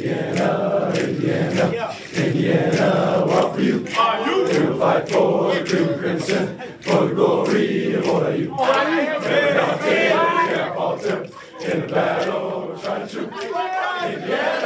Indiana, 0.09 0.93
Indiana. 0.97 1.97
Indiana, 2.15 3.27
what 3.27 3.55
for 3.55 3.61
you? 3.61 3.87
Are 3.99 4.27
you? 4.27 4.45
We'll 4.45 4.79
fight 4.79 5.09
for 5.09 5.53
yeah. 5.53 5.65
true 5.65 5.97
crimson, 5.99 6.59
for 6.81 7.07
the 7.09 7.15
glory 7.15 7.93
of 7.93 8.09
all 8.09 8.23
of 8.23 8.39
you. 8.39 8.49
Never 8.49 9.55
not 9.55 9.81
fail, 9.81 10.17
never 10.17 10.75
falter, 10.75 11.29
in 11.61 11.81
the 11.83 11.87
battle, 11.89 12.79
try 12.83 12.99
to 13.01 13.07
true. 13.07 13.25
Indiana. 13.25 14.58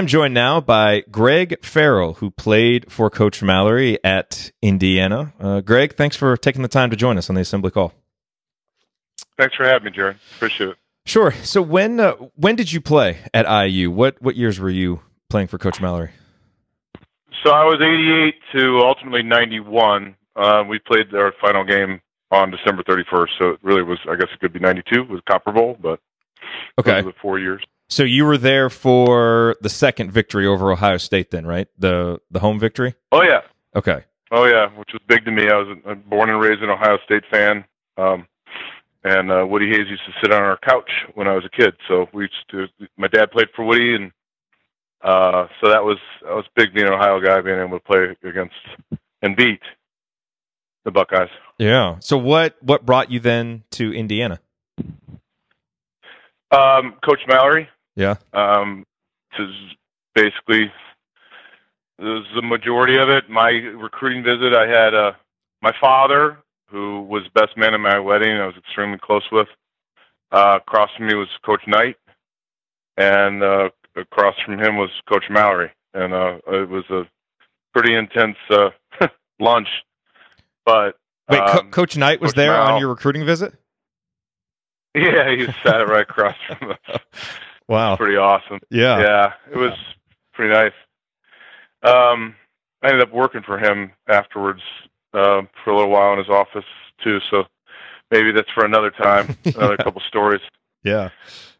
I'm 0.00 0.06
joined 0.06 0.32
now 0.32 0.62
by 0.62 1.04
Greg 1.10 1.60
Farrall, 1.60 2.16
who 2.16 2.30
played 2.30 2.90
for 2.90 3.10
Coach 3.10 3.42
Mallory 3.42 4.02
at 4.02 4.50
Indiana. 4.62 5.34
Uh, 5.38 5.60
Greg, 5.60 5.94
thanks 5.94 6.16
for 6.16 6.38
taking 6.38 6.62
the 6.62 6.68
time 6.68 6.88
to 6.88 6.96
join 6.96 7.18
us 7.18 7.28
on 7.28 7.34
the 7.34 7.42
assembly 7.42 7.70
call. 7.70 7.92
Thanks 9.38 9.54
for 9.54 9.64
having 9.64 9.84
me, 9.84 9.90
Jared. 9.90 10.16
Appreciate 10.36 10.70
it. 10.70 10.76
Sure. 11.04 11.32
So 11.42 11.60
when 11.60 12.00
uh, 12.00 12.12
when 12.34 12.56
did 12.56 12.72
you 12.72 12.80
play 12.80 13.18
at 13.34 13.44
IU? 13.44 13.90
What 13.90 14.16
what 14.22 14.36
years 14.36 14.58
were 14.58 14.70
you 14.70 15.02
playing 15.28 15.48
for 15.48 15.58
Coach 15.58 15.82
Mallory? 15.82 16.12
So 17.44 17.50
I 17.50 17.64
was 17.64 17.82
88 17.82 18.34
to 18.58 18.78
ultimately 18.78 19.22
91. 19.22 20.16
Uh, 20.34 20.64
we 20.66 20.78
played 20.78 21.14
our 21.14 21.34
final 21.42 21.62
game 21.62 22.00
on 22.30 22.50
December 22.50 22.82
31st. 22.84 23.28
So 23.38 23.50
it 23.50 23.58
really 23.62 23.82
was, 23.82 23.98
I 24.08 24.16
guess 24.16 24.28
it 24.32 24.40
could 24.40 24.54
be 24.54 24.60
92 24.60 25.04
was 25.04 25.20
Copper 25.28 25.52
Bowl, 25.52 25.76
but 25.78 26.00
okay, 26.78 27.02
the 27.02 27.12
four 27.20 27.38
years. 27.38 27.62
So 27.90 28.04
you 28.04 28.24
were 28.24 28.38
there 28.38 28.70
for 28.70 29.56
the 29.60 29.68
second 29.68 30.12
victory 30.12 30.46
over 30.46 30.70
Ohio 30.70 30.96
State, 30.96 31.32
then, 31.32 31.44
right? 31.44 31.66
The 31.76 32.20
the 32.30 32.38
home 32.38 32.58
victory. 32.60 32.94
Oh 33.10 33.22
yeah. 33.22 33.40
Okay. 33.74 34.04
Oh 34.30 34.44
yeah, 34.46 34.68
which 34.76 34.90
was 34.92 35.02
big 35.08 35.24
to 35.24 35.32
me. 35.32 35.48
I 35.50 35.56
was 35.56 35.76
a, 35.84 35.94
born 35.96 36.30
and 36.30 36.40
raised 36.40 36.62
an 36.62 36.70
Ohio 36.70 36.98
State 37.04 37.24
fan, 37.32 37.64
um, 37.96 38.28
and 39.02 39.32
uh, 39.32 39.44
Woody 39.44 39.66
Hayes 39.66 39.88
used 39.88 40.04
to 40.06 40.12
sit 40.22 40.32
on 40.32 40.40
our 40.40 40.56
couch 40.58 40.88
when 41.14 41.26
I 41.26 41.34
was 41.34 41.44
a 41.44 41.48
kid. 41.48 41.74
So 41.88 42.06
we 42.14 42.24
used 42.24 42.34
to. 42.52 42.66
My 42.96 43.08
dad 43.08 43.32
played 43.32 43.48
for 43.56 43.64
Woody, 43.64 43.96
and 43.96 44.12
uh, 45.02 45.48
so 45.60 45.68
that 45.68 45.82
was 45.82 45.98
that 46.22 46.34
was 46.34 46.44
big 46.54 46.72
being 46.72 46.86
an 46.86 46.92
Ohio 46.92 47.20
guy, 47.20 47.40
being 47.40 47.58
able 47.58 47.80
to 47.80 47.84
play 47.84 48.16
against 48.22 48.54
and 49.20 49.36
beat 49.36 49.62
the 50.84 50.92
Buckeyes. 50.92 51.28
Yeah. 51.58 51.96
So 51.98 52.16
what 52.16 52.56
what 52.60 52.86
brought 52.86 53.10
you 53.10 53.18
then 53.18 53.64
to 53.72 53.92
Indiana? 53.92 54.38
Um, 56.52 56.94
Coach 57.04 57.20
Mallory. 57.26 57.68
Yeah. 58.00 58.14
Um, 58.32 58.86
to 59.36 59.52
basically 60.14 60.72
was 61.98 62.24
the 62.34 62.40
majority 62.42 62.96
of 62.96 63.10
it. 63.10 63.28
My 63.28 63.50
recruiting 63.50 64.22
visit, 64.22 64.54
I 64.54 64.66
had 64.66 64.94
uh, 64.94 65.12
my 65.60 65.72
father, 65.78 66.38
who 66.70 67.02
was 67.02 67.24
best 67.34 67.58
man 67.58 67.74
at 67.74 67.80
my 67.80 67.98
wedding. 67.98 68.38
I 68.38 68.46
was 68.46 68.56
extremely 68.56 68.98
close 68.98 69.24
with. 69.30 69.48
Uh, 70.32 70.60
across 70.62 70.88
from 70.96 71.08
me 71.08 71.14
was 71.14 71.28
Coach 71.44 71.62
Knight, 71.66 71.96
and 72.96 73.42
uh, 73.42 73.68
across 73.96 74.34
from 74.46 74.58
him 74.58 74.76
was 74.76 74.90
Coach 75.06 75.24
Mallory, 75.28 75.70
and 75.92 76.14
uh, 76.14 76.38
it 76.46 76.68
was 76.70 76.84
a 76.88 77.02
pretty 77.74 77.94
intense 77.94 78.36
uh, 78.48 78.70
lunch. 79.40 79.68
But 80.64 80.96
wait, 81.28 81.40
um, 81.40 81.48
Co- 81.48 81.70
Coach 81.70 81.96
Knight 81.98 82.20
was 82.20 82.30
Coach 82.30 82.36
there 82.36 82.52
Mal- 82.52 82.74
on 82.74 82.80
your 82.80 82.88
recruiting 82.88 83.26
visit. 83.26 83.52
Yeah, 84.92 85.30
he 85.30 85.46
sat 85.62 85.86
right 85.86 86.02
across 86.02 86.34
from 86.48 86.72
us. 86.72 87.00
Wow. 87.70 87.96
Pretty 87.96 88.16
awesome. 88.16 88.58
Yeah. 88.68 88.98
yeah, 88.98 89.32
it 89.52 89.56
was 89.56 89.72
pretty 90.34 90.52
nice. 90.52 90.72
Um, 91.84 92.34
I 92.82 92.88
ended 92.88 93.02
up 93.02 93.14
working 93.14 93.42
for 93.42 93.58
him 93.58 93.92
afterwards 94.08 94.60
uh, 95.14 95.42
for 95.62 95.70
a 95.70 95.76
little 95.76 95.90
while 95.90 96.12
in 96.12 96.18
his 96.18 96.28
office 96.28 96.64
too. 97.00 97.20
So 97.30 97.44
maybe 98.10 98.32
that's 98.32 98.50
for 98.50 98.64
another 98.64 98.90
time, 98.90 99.36
another 99.44 99.76
couple 99.76 100.02
stories. 100.08 100.40
Yeah. 100.82 101.10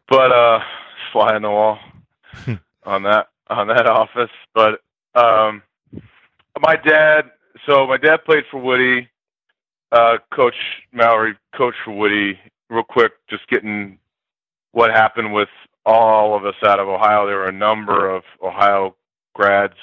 But 0.09 0.33
uh, 0.33 0.59
fly 1.13 1.33
on 1.33 1.43
the 1.43 1.49
wall 1.49 1.79
on 2.83 3.03
that 3.03 3.27
on 3.47 3.67
that 3.67 3.87
office. 3.87 4.31
But 4.53 4.81
um, 5.15 5.63
my 6.59 6.75
dad. 6.75 7.31
So 7.65 7.87
my 7.87 7.97
dad 7.97 8.25
played 8.25 8.43
for 8.51 8.59
Woody. 8.59 9.07
Uh, 9.93 10.17
Coach 10.33 10.55
Mallory 10.91 11.37
coached 11.55 11.77
for 11.85 11.91
Woody. 11.91 12.37
Real 12.69 12.83
quick, 12.83 13.13
just 13.29 13.47
getting 13.47 13.97
what 14.73 14.91
happened 14.91 15.33
with 15.33 15.49
all 15.85 16.35
of 16.35 16.45
us 16.45 16.55
out 16.65 16.79
of 16.79 16.87
Ohio. 16.87 17.25
There 17.25 17.37
were 17.37 17.47
a 17.47 17.51
number 17.51 18.09
of 18.09 18.23
Ohio 18.41 18.95
grads, 19.33 19.75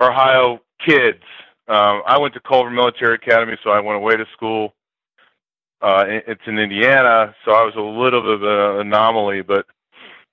Ohio 0.00 0.60
kids. 0.84 1.22
Um, 1.68 2.02
I 2.06 2.18
went 2.18 2.34
to 2.34 2.40
Culver 2.40 2.70
Military 2.70 3.14
Academy, 3.14 3.56
so 3.62 3.70
I 3.70 3.80
went 3.80 3.96
away 3.96 4.16
to 4.16 4.24
school. 4.32 4.74
Uh, 5.80 6.04
it's 6.08 6.40
in 6.46 6.58
Indiana, 6.58 7.34
so 7.44 7.52
I 7.52 7.62
was 7.62 7.74
a 7.76 7.80
little 7.80 8.22
bit 8.22 8.30
of 8.30 8.80
an 8.80 8.86
anomaly. 8.86 9.42
But 9.42 9.66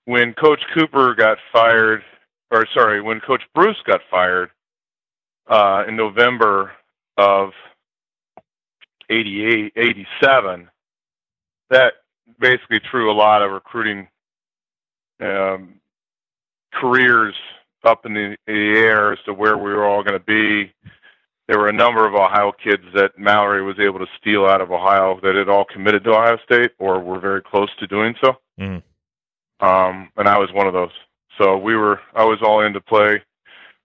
when 0.06 0.34
Coach 0.34 0.62
Cooper 0.74 1.14
got 1.14 1.38
fired, 1.54 2.04
or 2.52 2.66
sorry, 2.74 3.02
when 3.02 3.20
Coach 3.20 3.44
Bruce 3.54 3.78
got 3.86 4.02
fired 4.10 4.50
uh, 5.48 5.84
in 5.88 5.96
November 5.96 6.72
of 7.18 7.52
88, 9.10 9.74
87, 9.76 10.70
that 11.70 11.94
basically 12.40 12.80
threw 12.90 13.12
a 13.12 13.14
lot 13.14 13.42
of 13.42 13.52
recruiting 13.52 14.08
um, 15.22 15.76
careers 16.74 17.36
up 17.84 18.06
in 18.06 18.14
the, 18.14 18.38
the 18.48 18.54
air 18.78 19.14
as 19.14 19.20
to 19.26 19.34
where 19.34 19.58
we 19.58 19.72
were 19.72 19.86
all 19.86 20.04
going 20.04 20.20
to 20.20 20.26
be. 20.26 20.74
There 21.48 21.60
were 21.60 21.70
a 21.70 21.74
number 21.74 22.08
of 22.08 22.16
Ohio 22.16 22.52
kids 22.52 22.84
that 22.96 23.20
Mallory 23.20 23.62
was 23.62 23.80
able 23.80 24.00
to 24.00 24.08
steal 24.20 24.46
out 24.46 24.62
of 24.62 24.72
Ohio 24.72 25.20
that 25.22 25.36
had 25.36 25.48
all 25.48 25.66
committed 25.66 26.04
to 26.06 26.12
Ohio 26.12 26.38
State 26.44 26.72
or 26.80 27.00
were 27.00 27.20
very 27.20 27.42
close 27.42 27.70
to 27.78 27.88
doing 27.88 28.16
so. 28.24 28.38
Mhm. 28.60 28.82
Um, 29.60 30.12
and 30.18 30.28
I 30.28 30.40
was 30.40 30.52
one 30.52 30.68
of 30.68 30.74
those. 30.74 30.92
So 31.38 31.58
we 31.58 31.76
were, 31.76 32.02
I 32.16 32.24
was 32.24 32.42
all 32.42 32.62
into 32.62 32.82
play, 32.82 33.22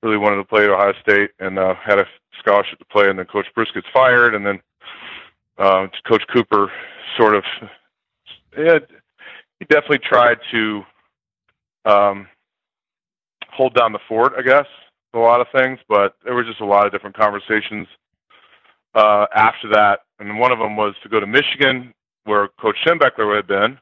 really 0.02 0.16
wanted 0.16 0.36
to 0.36 0.44
play 0.44 0.64
at 0.64 0.70
Ohio 0.70 0.94
State 1.02 1.32
and 1.38 1.58
uh, 1.58 1.74
had 1.74 1.98
a 1.98 2.06
scholarship 2.38 2.78
to 2.78 2.84
play. 2.86 3.10
And 3.10 3.18
then 3.18 3.26
Coach 3.26 3.46
Bruce 3.54 3.70
gets 3.72 3.86
fired. 3.92 4.34
And 4.34 4.46
then 4.46 4.60
uh, 5.58 5.88
Coach 6.08 6.22
Cooper 6.32 6.72
sort 7.16 7.34
of, 7.34 7.44
yeah, 8.56 8.78
he 9.58 9.66
definitely 9.66 9.98
tried 9.98 10.38
to 10.50 10.82
um, 11.84 12.26
hold 13.50 13.74
down 13.74 13.92
the 13.92 13.98
fort, 14.08 14.32
I 14.38 14.42
guess, 14.42 14.66
a 15.14 15.18
lot 15.18 15.40
of 15.40 15.46
things, 15.52 15.78
but 15.88 16.14
there 16.24 16.34
were 16.34 16.44
just 16.44 16.60
a 16.60 16.64
lot 16.66 16.86
of 16.86 16.92
different 16.92 17.16
conversations 17.16 17.86
uh, 18.94 19.26
after 19.34 19.68
that. 19.72 20.00
And 20.18 20.38
one 20.38 20.52
of 20.52 20.58
them 20.58 20.76
was 20.76 20.94
to 21.02 21.08
go 21.08 21.20
to 21.20 21.26
Michigan, 21.26 21.92
where 22.24 22.48
Coach 22.60 22.76
Schembechler 22.84 23.34
had 23.36 23.46
been, 23.46 23.78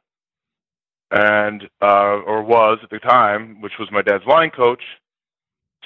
and 1.10 1.68
uh, 1.82 2.20
or 2.26 2.42
was 2.42 2.78
at 2.82 2.90
the 2.90 2.98
time, 2.98 3.60
which 3.60 3.72
was 3.78 3.88
my 3.90 4.02
dad's 4.02 4.24
line 4.26 4.50
coach. 4.50 4.82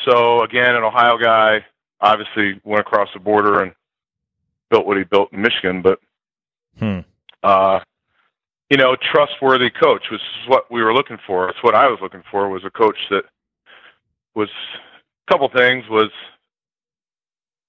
So 0.07 0.43
again, 0.43 0.75
an 0.75 0.83
Ohio 0.83 1.17
guy, 1.19 1.65
obviously 2.01 2.61
went 2.65 2.81
across 2.81 3.09
the 3.15 3.21
border 3.21 3.63
and 3.63 3.73
built 4.71 4.87
what 4.87 4.97
he 4.97 5.05
built 5.05 5.33
in 5.33 5.43
Michigan, 5.43 5.83
but 5.83 6.01
Hmm. 6.79 7.01
uh, 7.43 7.81
you 8.73 8.79
know, 8.79 8.97
trustworthy 9.13 9.69
coach 9.69 10.03
was 10.11 10.21
what 10.47 10.65
we 10.73 10.83
were 10.83 10.95
looking 10.95 11.19
for. 11.27 11.47
It's 11.51 11.63
what 11.63 11.75
I 11.75 11.89
was 11.89 11.99
looking 12.01 12.23
for 12.31 12.49
was 12.49 12.65
a 12.65 12.71
coach 12.71 12.97
that 13.11 13.25
was 14.35 14.49
a 14.49 15.31
couple 15.31 15.51
things 15.55 15.85
was 15.91 16.09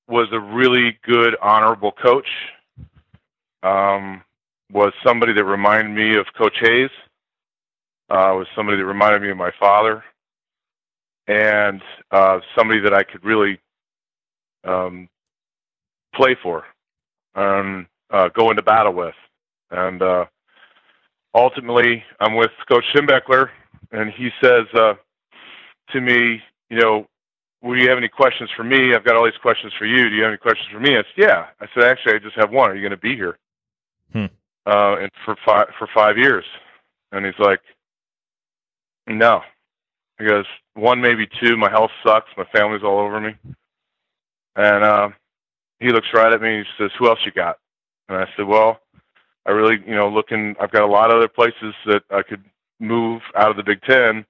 was 0.07 0.29
a 0.31 0.39
really 0.39 0.97
good, 1.05 1.35
honorable 1.41 1.91
coach. 1.91 2.27
Um, 3.63 4.23
was 4.71 4.93
somebody 5.05 5.33
that 5.33 5.43
reminded 5.43 5.93
me 5.93 6.17
of 6.17 6.25
Coach 6.37 6.55
Hayes. 6.61 6.89
Uh, 8.09 8.31
was 8.39 8.47
somebody 8.55 8.77
that 8.77 8.85
reminded 8.85 9.21
me 9.21 9.29
of 9.29 9.35
my 9.35 9.51
father, 9.59 10.05
and 11.27 11.81
uh, 12.11 12.39
somebody 12.57 12.79
that 12.79 12.93
I 12.93 13.03
could 13.03 13.25
really 13.25 13.59
um, 14.63 15.09
play 16.15 16.37
for, 16.41 16.63
and 17.35 17.87
uh, 18.09 18.29
go 18.29 18.51
into 18.51 18.61
battle 18.61 18.93
with, 18.93 19.15
and 19.69 20.01
uh, 20.01 20.25
ultimately, 21.33 22.03
I'm 22.19 22.35
with 22.35 22.51
Coach 22.67 22.83
Schembechler, 22.93 23.49
and 23.91 24.11
he 24.11 24.29
says 24.41 24.65
uh, 24.73 24.93
to 25.91 26.01
me, 26.01 26.41
you 26.69 26.79
know, 26.79 27.07
will 27.61 27.79
you 27.79 27.89
have 27.89 27.97
any 27.97 28.09
questions 28.09 28.49
for 28.55 28.63
me? 28.63 28.93
I've 28.93 29.05
got 29.05 29.15
all 29.15 29.25
these 29.25 29.33
questions 29.41 29.73
for 29.77 29.85
you. 29.85 30.09
Do 30.09 30.15
you 30.15 30.23
have 30.23 30.31
any 30.31 30.37
questions 30.37 30.69
for 30.71 30.79
me? 30.79 30.95
I 30.97 31.03
said, 31.03 31.17
yeah. 31.17 31.45
I 31.61 31.67
said, 31.73 31.83
actually, 31.83 32.15
I 32.15 32.19
just 32.19 32.35
have 32.35 32.51
one. 32.51 32.69
Are 32.69 32.75
you 32.75 32.81
going 32.81 32.91
to 32.91 32.97
be 32.97 33.15
here? 33.15 33.37
Hmm. 34.11 34.25
Uh, 34.65 34.97
and 35.01 35.11
for 35.25 35.35
five 35.45 35.67
for 35.77 35.89
five 35.93 36.17
years, 36.17 36.45
and 37.11 37.25
he's 37.25 37.39
like, 37.39 37.59
no. 39.07 39.41
He 40.19 40.25
goes, 40.25 40.45
one, 40.75 41.01
maybe 41.01 41.27
two. 41.41 41.57
My 41.57 41.69
health 41.69 41.91
sucks. 42.05 42.29
My 42.37 42.45
family's 42.53 42.83
all 42.83 42.99
over 42.99 43.19
me. 43.19 43.35
And 44.55 44.83
uh, 44.83 45.09
he 45.79 45.89
looks 45.89 46.07
right 46.13 46.31
at 46.31 46.41
me 46.41 46.57
and 46.57 46.65
he 46.65 46.83
says, 46.83 46.91
who 46.97 47.07
else 47.07 47.19
you 47.25 47.31
got? 47.31 47.57
And 48.07 48.17
I 48.17 48.27
said, 48.37 48.45
well, 48.45 48.79
I 49.45 49.51
really, 49.51 49.77
you 49.85 49.95
know, 49.95 50.09
looking, 50.09 50.55
I've 50.59 50.71
got 50.71 50.83
a 50.83 50.87
lot 50.87 51.11
of 51.11 51.17
other 51.17 51.27
places 51.27 51.73
that 51.85 52.03
I 52.09 52.21
could 52.23 52.43
move 52.79 53.21
out 53.35 53.51
of 53.51 53.57
the 53.57 53.63
Big 53.63 53.81
Ten. 53.81 54.25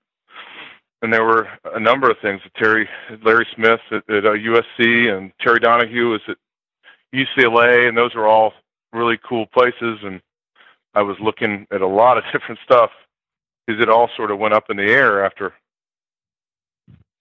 And 1.02 1.12
there 1.12 1.26
were 1.26 1.50
a 1.66 1.80
number 1.80 2.10
of 2.10 2.18
things. 2.22 2.42
Terry, 2.58 2.88
Larry 3.24 3.46
Smith 3.56 3.82
at, 3.92 4.10
at 4.10 4.26
uh, 4.26 4.32
USC 4.32 5.16
and 5.16 5.32
Terry 5.42 5.60
Donahue 5.60 6.12
was 6.12 6.22
at 6.28 6.38
UCLA, 7.14 7.88
and 7.90 7.98
those 7.98 8.16
were 8.16 8.28
all 8.28 8.54
really 8.94 9.20
cool 9.28 9.46
places. 9.48 10.00
And 10.04 10.22
I 10.96 11.02
was 11.02 11.18
looking 11.20 11.68
at 11.72 11.82
a 11.82 11.88
lot 11.88 12.18
of 12.18 12.24
different 12.32 12.60
stuff 12.64 12.90
because 13.68 13.82
it 13.82 13.90
all 13.90 14.10
sort 14.16 14.32
of 14.32 14.40
went 14.40 14.54
up 14.54 14.70
in 14.70 14.78
the 14.78 14.84
air 14.84 15.26
after 15.26 15.54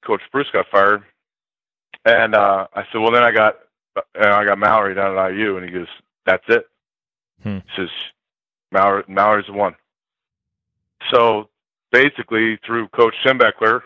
Coach 0.05 0.22
Bruce 0.30 0.49
got 0.53 0.66
fired. 0.70 1.03
And 2.05 2.34
uh, 2.34 2.66
I 2.74 2.84
said, 2.90 3.01
well, 3.01 3.12
then 3.12 3.22
I 3.22 3.30
got, 3.30 3.59
and 4.14 4.26
I 4.26 4.45
got 4.45 4.59
Mallory 4.59 4.95
down 4.95 5.16
at 5.16 5.34
IU, 5.34 5.57
and 5.57 5.64
he 5.64 5.72
goes, 5.72 5.86
that's 6.26 6.45
it. 6.49 6.66
Hmm. 7.43 7.59
Says, 7.76 7.88
Mallory, 8.70 9.05
Mallory's 9.09 9.47
the 9.47 9.53
one. 9.53 9.74
So 11.11 11.49
basically, 11.90 12.59
through 12.64 12.88
Coach 12.88 13.14
Schembechler 13.24 13.82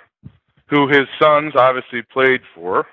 who 0.68 0.88
his 0.88 1.06
sons 1.18 1.54
obviously 1.54 2.02
played 2.02 2.40
for. 2.54 2.86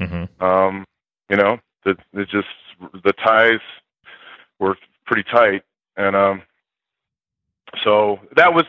Mm-hmm. 0.00 0.42
Um, 0.42 0.84
you 1.28 1.36
know, 1.36 1.58
the 1.84 1.96
it 2.14 2.28
just 2.28 2.48
the 3.04 3.12
ties 3.12 3.60
were 4.58 4.76
pretty 5.06 5.24
tight, 5.24 5.62
and 5.96 6.14
um, 6.14 6.42
so 7.82 8.20
that 8.36 8.54
was, 8.54 8.64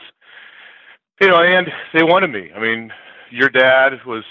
you 1.21 1.27
know, 1.27 1.41
and 1.41 1.71
they 1.93 2.03
wanted 2.03 2.31
me. 2.31 2.51
I 2.55 2.59
mean, 2.59 2.91
your 3.29 3.49
dad 3.49 4.05
was 4.05 4.23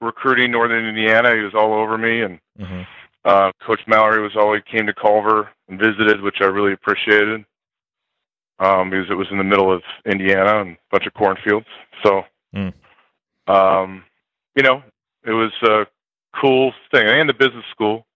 recruiting 0.00 0.50
Northern 0.50 0.84
Indiana. 0.84 1.36
He 1.36 1.42
was 1.42 1.54
all 1.54 1.72
over 1.74 1.96
me, 1.96 2.22
and 2.22 2.38
Mm-hmm. 2.60 2.82
Uh, 3.24 3.52
Coach 3.66 3.80
Mallory 3.86 4.22
was 4.22 4.36
always 4.36 4.62
came 4.70 4.86
to 4.86 4.94
Culver 4.94 5.50
and 5.68 5.78
visited, 5.78 6.22
which 6.22 6.36
I 6.40 6.46
really 6.46 6.72
appreciated. 6.72 7.44
Um, 8.58 8.90
because 8.90 9.06
it 9.10 9.14
was 9.14 9.28
in 9.30 9.38
the 9.38 9.44
middle 9.44 9.72
of 9.72 9.82
Indiana 10.04 10.60
and 10.60 10.72
a 10.72 10.78
bunch 10.90 11.06
of 11.06 11.14
cornfields. 11.14 11.66
So, 12.02 12.24
Mm. 12.54 12.74
um, 13.46 14.04
you 14.54 14.62
know, 14.62 14.82
it 15.24 15.32
was 15.32 15.52
a 15.62 15.86
cool 16.38 16.72
thing. 16.92 17.06
And 17.06 17.28
the 17.28 17.34
business 17.34 17.64
school 17.70 18.06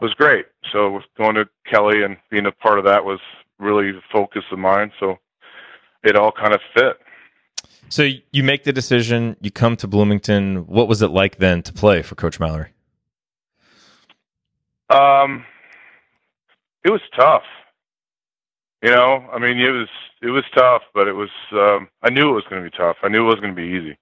was 0.00 0.12
great. 0.14 0.46
So 0.72 1.00
going 1.16 1.36
to 1.36 1.48
Kelley 1.70 2.02
and 2.02 2.16
being 2.30 2.46
a 2.46 2.52
part 2.52 2.78
of 2.78 2.84
that 2.86 3.04
was 3.04 3.20
really 3.60 3.92
the 3.92 4.02
focus 4.12 4.42
of 4.50 4.58
mine. 4.58 4.92
So 4.98 5.18
it 6.02 6.16
all 6.16 6.32
kind 6.32 6.54
of 6.54 6.60
fit. 6.76 6.98
So 7.88 8.08
you 8.32 8.42
make 8.42 8.64
the 8.64 8.72
decision, 8.72 9.36
you 9.40 9.50
come 9.50 9.76
to 9.76 9.86
Bloomington. 9.86 10.66
What 10.66 10.88
was 10.88 11.02
it 11.02 11.08
like 11.08 11.36
then 11.38 11.62
to 11.62 11.72
play 11.72 12.02
for 12.02 12.14
Coach 12.16 12.40
Mallory? 12.40 12.73
Um, 14.90 15.44
it 16.84 16.90
was 16.90 17.00
tough. 17.18 17.42
You 18.82 18.90
know, 18.90 19.26
I 19.32 19.38
mean, 19.38 19.58
it 19.58 19.70
was 19.70 19.88
it 20.22 20.30
was 20.30 20.44
tough, 20.54 20.82
but 20.94 21.08
it 21.08 21.14
was. 21.14 21.30
Um, 21.52 21.88
I 22.02 22.10
knew 22.10 22.28
it 22.28 22.34
was 22.34 22.44
going 22.50 22.62
to 22.62 22.70
be 22.70 22.76
tough. 22.76 22.96
I 23.02 23.08
knew 23.08 23.22
it 23.22 23.30
was 23.30 23.40
going 23.40 23.54
to 23.54 23.60
be 23.60 23.68
easy. 23.68 23.98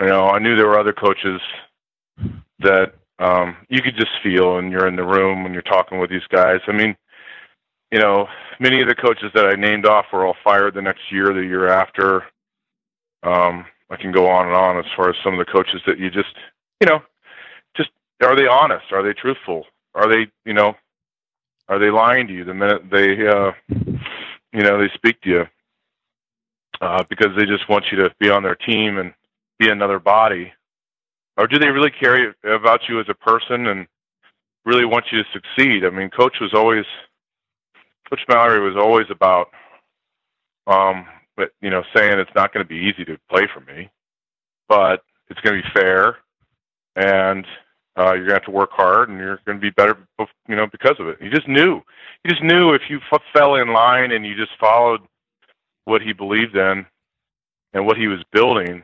You 0.00 0.06
know, 0.06 0.26
I 0.28 0.38
knew 0.38 0.56
there 0.56 0.66
were 0.66 0.80
other 0.80 0.92
coaches 0.92 1.40
that 2.60 2.94
um, 3.18 3.56
you 3.68 3.82
could 3.82 3.96
just 3.96 4.10
feel, 4.22 4.58
and 4.58 4.72
you're 4.72 4.88
in 4.88 4.96
the 4.96 5.04
room 5.04 5.44
when 5.44 5.52
you're 5.52 5.62
talking 5.62 6.00
with 6.00 6.10
these 6.10 6.26
guys. 6.30 6.60
I 6.66 6.72
mean, 6.72 6.96
you 7.92 8.00
know, 8.00 8.26
many 8.58 8.80
of 8.80 8.88
the 8.88 8.94
coaches 8.94 9.30
that 9.34 9.46
I 9.46 9.54
named 9.54 9.86
off 9.86 10.06
were 10.12 10.26
all 10.26 10.36
fired 10.42 10.74
the 10.74 10.82
next 10.82 11.02
year, 11.10 11.32
the 11.32 11.40
year 11.40 11.68
after. 11.68 12.24
Um, 13.22 13.66
I 13.90 13.96
can 13.96 14.12
go 14.12 14.28
on 14.28 14.46
and 14.46 14.54
on 14.54 14.78
as 14.78 14.90
far 14.96 15.10
as 15.10 15.16
some 15.22 15.38
of 15.38 15.44
the 15.44 15.52
coaches 15.52 15.82
that 15.86 15.98
you 15.98 16.10
just, 16.10 16.34
you 16.80 16.86
know, 16.88 17.00
just 17.76 17.90
are 18.22 18.36
they 18.36 18.46
honest? 18.46 18.86
Are 18.92 19.02
they 19.02 19.12
truthful? 19.12 19.66
Are 19.94 20.08
they, 20.08 20.30
you 20.44 20.54
know, 20.54 20.74
are 21.68 21.78
they 21.78 21.90
lying 21.90 22.26
to 22.26 22.32
you 22.32 22.44
the 22.44 22.54
minute 22.54 22.82
they, 22.90 23.26
uh, 23.26 23.52
you 24.52 24.62
know, 24.62 24.78
they 24.78 24.90
speak 24.94 25.20
to 25.22 25.28
you? 25.28 25.44
Uh, 26.80 27.04
because 27.10 27.28
they 27.36 27.44
just 27.44 27.68
want 27.68 27.84
you 27.92 27.98
to 27.98 28.10
be 28.18 28.30
on 28.30 28.42
their 28.42 28.54
team 28.54 28.98
and 28.98 29.12
be 29.58 29.68
another 29.68 29.98
body, 29.98 30.50
or 31.36 31.46
do 31.46 31.58
they 31.58 31.68
really 31.68 31.90
care 31.90 32.34
about 32.44 32.80
you 32.88 32.98
as 32.98 33.06
a 33.08 33.14
person 33.14 33.66
and 33.66 33.86
really 34.64 34.86
want 34.86 35.04
you 35.12 35.22
to 35.22 35.28
succeed? 35.32 35.84
I 35.84 35.90
mean, 35.90 36.08
Coach 36.08 36.36
was 36.40 36.54
always, 36.54 36.86
Coach 38.08 38.20
Mallory 38.28 38.60
was 38.60 38.76
always 38.82 39.06
about, 39.10 39.48
um, 40.66 41.06
but 41.36 41.50
you 41.60 41.68
know, 41.70 41.82
saying 41.94 42.18
it's 42.18 42.34
not 42.34 42.52
going 42.52 42.64
to 42.64 42.68
be 42.68 42.76
easy 42.76 43.04
to 43.04 43.18
play 43.30 43.46
for 43.52 43.60
me, 43.60 43.90
but 44.68 45.02
it's 45.28 45.40
going 45.40 45.60
to 45.60 45.62
be 45.62 45.80
fair, 45.80 46.16
and 46.96 47.44
uh, 48.00 48.14
you're 48.14 48.28
to 48.28 48.32
have 48.34 48.44
to 48.44 48.50
work 48.50 48.70
hard, 48.72 49.10
and 49.10 49.18
you're 49.18 49.40
going 49.44 49.58
to 49.58 49.62
be 49.62 49.70
better, 49.70 49.98
you 50.48 50.56
know, 50.56 50.66
because 50.66 50.96
of 50.98 51.08
it. 51.08 51.18
You 51.20 51.30
just 51.30 51.48
knew, 51.48 51.82
you 52.24 52.30
just 52.30 52.42
knew 52.42 52.72
if 52.72 52.82
you 52.88 52.98
f- 53.12 53.20
fell 53.34 53.56
in 53.56 53.72
line 53.72 54.12
and 54.12 54.24
you 54.24 54.34
just 54.36 54.52
followed 54.58 55.00
what 55.84 56.00
he 56.02 56.12
believed 56.12 56.56
in 56.56 56.86
and 57.74 57.86
what 57.86 57.98
he 57.98 58.06
was 58.08 58.20
building, 58.32 58.82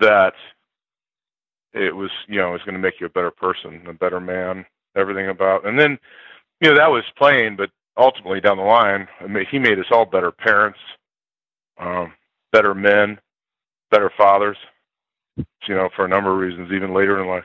that 0.00 0.32
it 1.74 1.94
was, 1.94 2.10
you 2.26 2.38
know, 2.38 2.50
it 2.50 2.52
was 2.52 2.62
going 2.62 2.74
to 2.74 2.80
make 2.80 3.00
you 3.00 3.06
a 3.06 3.10
better 3.10 3.30
person, 3.30 3.82
a 3.86 3.92
better 3.92 4.20
man, 4.20 4.64
everything 4.96 5.28
about. 5.28 5.66
And 5.66 5.78
then, 5.78 5.98
you 6.60 6.70
know, 6.70 6.76
that 6.76 6.90
was 6.90 7.04
playing, 7.18 7.56
but 7.56 7.70
ultimately 7.98 8.40
down 8.40 8.56
the 8.56 8.62
line, 8.62 9.06
I 9.20 9.26
mean, 9.26 9.46
he 9.50 9.58
made 9.58 9.78
us 9.78 9.86
all 9.90 10.06
better 10.06 10.30
parents, 10.32 10.78
um, 11.78 12.12
better 12.52 12.74
men, 12.74 13.18
better 13.90 14.10
fathers. 14.16 14.56
You 15.68 15.74
know, 15.74 15.88
for 15.94 16.04
a 16.04 16.08
number 16.08 16.32
of 16.32 16.38
reasons, 16.38 16.72
even 16.72 16.94
later 16.94 17.20
in 17.20 17.28
life. 17.28 17.44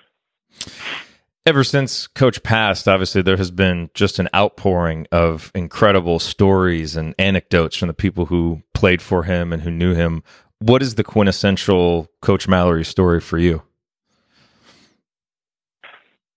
Ever 1.46 1.66
since 1.66 2.08
Coach 2.08 2.42
passed, 2.42 2.88
obviously 2.88 3.22
there 3.22 3.36
has 3.36 3.52
been 3.52 3.90
just 3.94 4.18
an 4.18 4.30
outpouring 4.34 5.08
of 5.12 5.52
incredible 5.54 6.20
stories 6.20 6.96
and 6.96 7.14
anecdotes 7.20 7.76
from 7.76 7.90
the 7.90 7.94
people 7.94 8.28
who 8.28 8.64
played 8.74 9.02
for 9.02 9.24
him 9.24 9.52
and 9.52 9.62
who 9.62 9.70
knew 9.70 9.94
him. 9.94 10.24
What 10.60 10.82
is 10.82 10.96
the 10.96 11.04
quintessential 11.04 12.10
Coach 12.22 12.48
Mallory 12.48 12.86
story 12.86 13.20
for 13.20 13.38
you? 13.38 13.62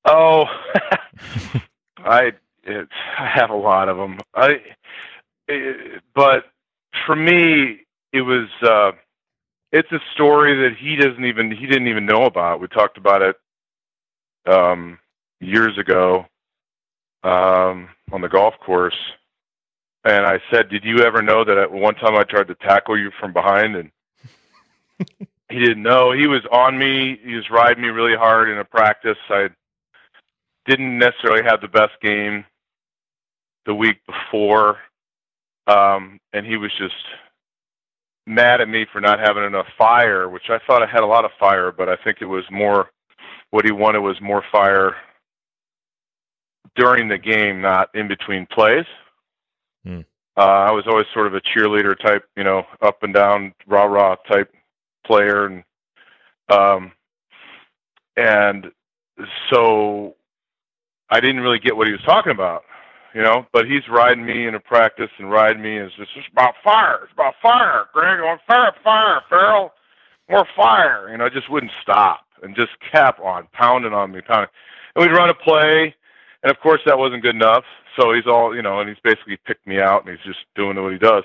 Oh, 0.04 0.46
I 1.98 2.32
it's, 2.64 2.90
I 3.16 3.28
have 3.32 3.50
a 3.50 3.56
lot 3.56 3.88
of 3.88 3.96
them. 3.96 4.18
I, 4.34 4.56
it, 5.46 6.02
but 6.16 6.46
for 7.06 7.14
me, 7.14 7.82
it 8.12 8.22
was 8.22 8.48
uh, 8.62 8.90
it's 9.70 9.90
a 9.92 10.00
story 10.14 10.68
that 10.68 10.76
he 10.76 10.96
doesn't 10.96 11.24
even 11.24 11.52
he 11.52 11.66
didn't 11.66 11.86
even 11.86 12.06
know 12.06 12.24
about. 12.24 12.60
We 12.60 12.66
talked 12.66 12.98
about 12.98 13.22
it 13.22 13.36
um, 14.46 14.98
years 15.40 15.76
ago 15.78 16.26
um, 17.22 17.88
on 18.12 18.20
the 18.20 18.28
golf 18.28 18.54
course, 18.64 18.96
and 20.04 20.26
I 20.26 20.40
said, 20.50 20.68
"Did 20.68 20.84
you 20.84 21.00
ever 21.00 21.22
know 21.22 21.44
that 21.44 21.58
at 21.58 21.70
one 21.70 21.94
time 21.94 22.16
I 22.16 22.24
tried 22.24 22.48
to 22.48 22.54
tackle 22.56 22.98
you 22.98 23.10
from 23.20 23.32
behind 23.32 23.76
and?" 23.76 23.90
he 25.50 25.58
didn't 25.58 25.82
know. 25.82 26.12
He 26.12 26.26
was 26.26 26.42
on 26.50 26.78
me. 26.78 27.20
He 27.22 27.34
was 27.34 27.50
riding 27.50 27.82
me 27.82 27.88
really 27.88 28.16
hard 28.16 28.48
in 28.48 28.58
a 28.58 28.64
practice. 28.64 29.18
I 29.28 29.48
didn't 30.66 30.98
necessarily 30.98 31.42
have 31.44 31.60
the 31.60 31.68
best 31.68 31.92
game 32.02 32.44
the 33.64 33.74
week 33.74 33.98
before, 34.06 34.78
um, 35.66 36.18
and 36.32 36.46
he 36.46 36.56
was 36.56 36.72
just 36.78 36.94
mad 38.26 38.60
at 38.60 38.68
me 38.68 38.86
for 38.92 39.00
not 39.00 39.20
having 39.20 39.44
enough 39.44 39.66
fire, 39.78 40.28
which 40.28 40.50
I 40.50 40.58
thought 40.66 40.82
I 40.82 40.86
had 40.86 41.02
a 41.02 41.06
lot 41.06 41.24
of 41.24 41.30
fire, 41.38 41.70
but 41.70 41.88
I 41.88 41.96
think 41.96 42.18
it 42.20 42.26
was 42.26 42.44
more 42.50 42.90
what 43.56 43.64
he 43.64 43.72
wanted 43.72 44.00
was 44.00 44.20
more 44.20 44.44
fire 44.52 44.96
during 46.76 47.08
the 47.08 47.16
game, 47.16 47.62
not 47.62 47.88
in 47.94 48.06
between 48.06 48.46
plays. 48.52 48.84
Hmm. 49.82 50.00
Uh, 50.36 50.42
I 50.42 50.72
was 50.72 50.84
always 50.86 51.06
sort 51.14 51.26
of 51.26 51.32
a 51.32 51.40
cheerleader 51.40 51.98
type, 51.98 52.24
you 52.36 52.44
know, 52.44 52.64
up 52.82 53.02
and 53.02 53.14
down, 53.14 53.54
rah 53.66 53.84
rah 53.84 54.16
type 54.30 54.52
player, 55.06 55.46
and 55.46 55.64
um, 56.50 56.92
and 58.18 58.66
so 59.50 60.16
I 61.08 61.20
didn't 61.20 61.40
really 61.40 61.58
get 61.58 61.78
what 61.78 61.86
he 61.86 61.94
was 61.94 62.02
talking 62.04 62.32
about, 62.32 62.64
you 63.14 63.22
know. 63.22 63.46
But 63.54 63.64
he's 63.64 63.88
riding 63.88 64.26
me 64.26 64.46
in 64.46 64.54
a 64.54 64.60
practice 64.60 65.08
and 65.18 65.30
riding 65.30 65.62
me, 65.62 65.78
and 65.78 65.86
it's 65.86 65.96
just 65.96 66.10
it's 66.14 66.26
about 66.30 66.56
fire. 66.62 67.04
It's 67.04 67.12
about 67.14 67.36
fire, 67.40 67.86
Greg. 67.94 68.20
On 68.20 68.38
fire, 68.46 68.74
fire, 68.84 69.22
Farrall, 69.32 69.70
more 70.28 70.46
fire. 70.54 71.10
You 71.10 71.16
know, 71.16 71.30
just 71.30 71.50
wouldn't 71.50 71.72
stop 71.80 72.25
and 72.42 72.54
just 72.54 72.72
kept 72.92 73.20
on 73.20 73.48
pounding 73.52 73.92
on 73.92 74.12
me, 74.12 74.20
pounding. 74.20 74.50
And 74.94 75.02
we'd 75.04 75.16
run 75.16 75.30
a 75.30 75.34
play, 75.34 75.94
and 76.42 76.50
of 76.50 76.58
course 76.60 76.80
that 76.86 76.98
wasn't 76.98 77.22
good 77.22 77.34
enough. 77.34 77.64
So 77.98 78.12
he's 78.12 78.26
all, 78.26 78.54
you 78.54 78.62
know, 78.62 78.80
and 78.80 78.88
he's 78.88 78.98
basically 79.02 79.38
picked 79.46 79.66
me 79.66 79.80
out, 79.80 80.06
and 80.06 80.16
he's 80.16 80.26
just 80.26 80.44
doing 80.54 80.80
what 80.82 80.92
he 80.92 80.98
does. 80.98 81.24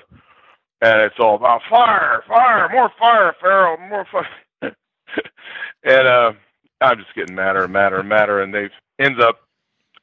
And 0.80 1.00
it's 1.02 1.20
all 1.20 1.36
about 1.36 1.60
fire, 1.70 2.24
fire, 2.26 2.68
more 2.72 2.90
fire, 2.98 3.34
Farrall, 3.42 3.88
more 3.88 4.06
fire. 4.10 4.28
and 5.84 6.08
uh, 6.08 6.32
I'm 6.80 6.98
just 6.98 7.14
getting 7.14 7.36
madder 7.36 7.64
and 7.64 7.72
madder 7.72 8.00
and 8.00 8.08
madder, 8.08 8.42
and 8.42 8.52
they 8.52 8.68
ends 8.98 9.20
up 9.22 9.38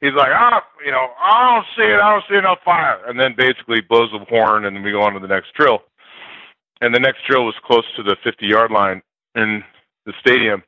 he's 0.00 0.14
like, 0.16 0.32
ah, 0.32 0.62
you 0.84 0.90
know, 0.90 1.08
I 1.20 1.54
don't 1.54 1.66
see 1.76 1.90
it, 1.90 2.00
I 2.00 2.12
don't 2.12 2.24
see 2.28 2.36
enough 2.36 2.58
fire, 2.64 3.00
and 3.06 3.20
then 3.20 3.34
basically 3.36 3.80
blows 3.80 4.10
the 4.12 4.24
horn, 4.24 4.64
and 4.64 4.74
then 4.76 4.82
we 4.82 4.92
go 4.92 5.02
on 5.02 5.12
to 5.14 5.20
the 5.20 5.28
next 5.28 5.52
drill. 5.54 5.82
And 6.80 6.94
the 6.94 7.00
next 7.00 7.20
drill 7.28 7.44
was 7.44 7.54
close 7.64 7.84
to 7.96 8.02
the 8.02 8.16
50 8.24 8.46
yard 8.46 8.70
line 8.70 9.02
in 9.34 9.62
the 10.06 10.14
stadium 10.18 10.62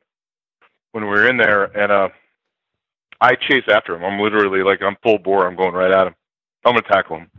when 0.93 1.03
we 1.03 1.09
were 1.09 1.27
in 1.27 1.37
there, 1.37 1.65
and 1.77 1.91
uh, 1.91 2.09
I 3.19 3.35
chase 3.35 3.65
after 3.67 3.95
him. 3.95 4.03
I'm 4.03 4.19
literally 4.19 4.63
like, 4.63 4.81
I'm 4.81 4.95
full 5.03 5.19
bore, 5.19 5.45
I'm 5.45 5.55
going 5.55 5.73
right 5.73 5.91
at 5.91 6.07
him. 6.07 6.15
I'm 6.65 6.73
gonna 6.73 6.87
tackle 6.87 7.17
him. 7.17 7.29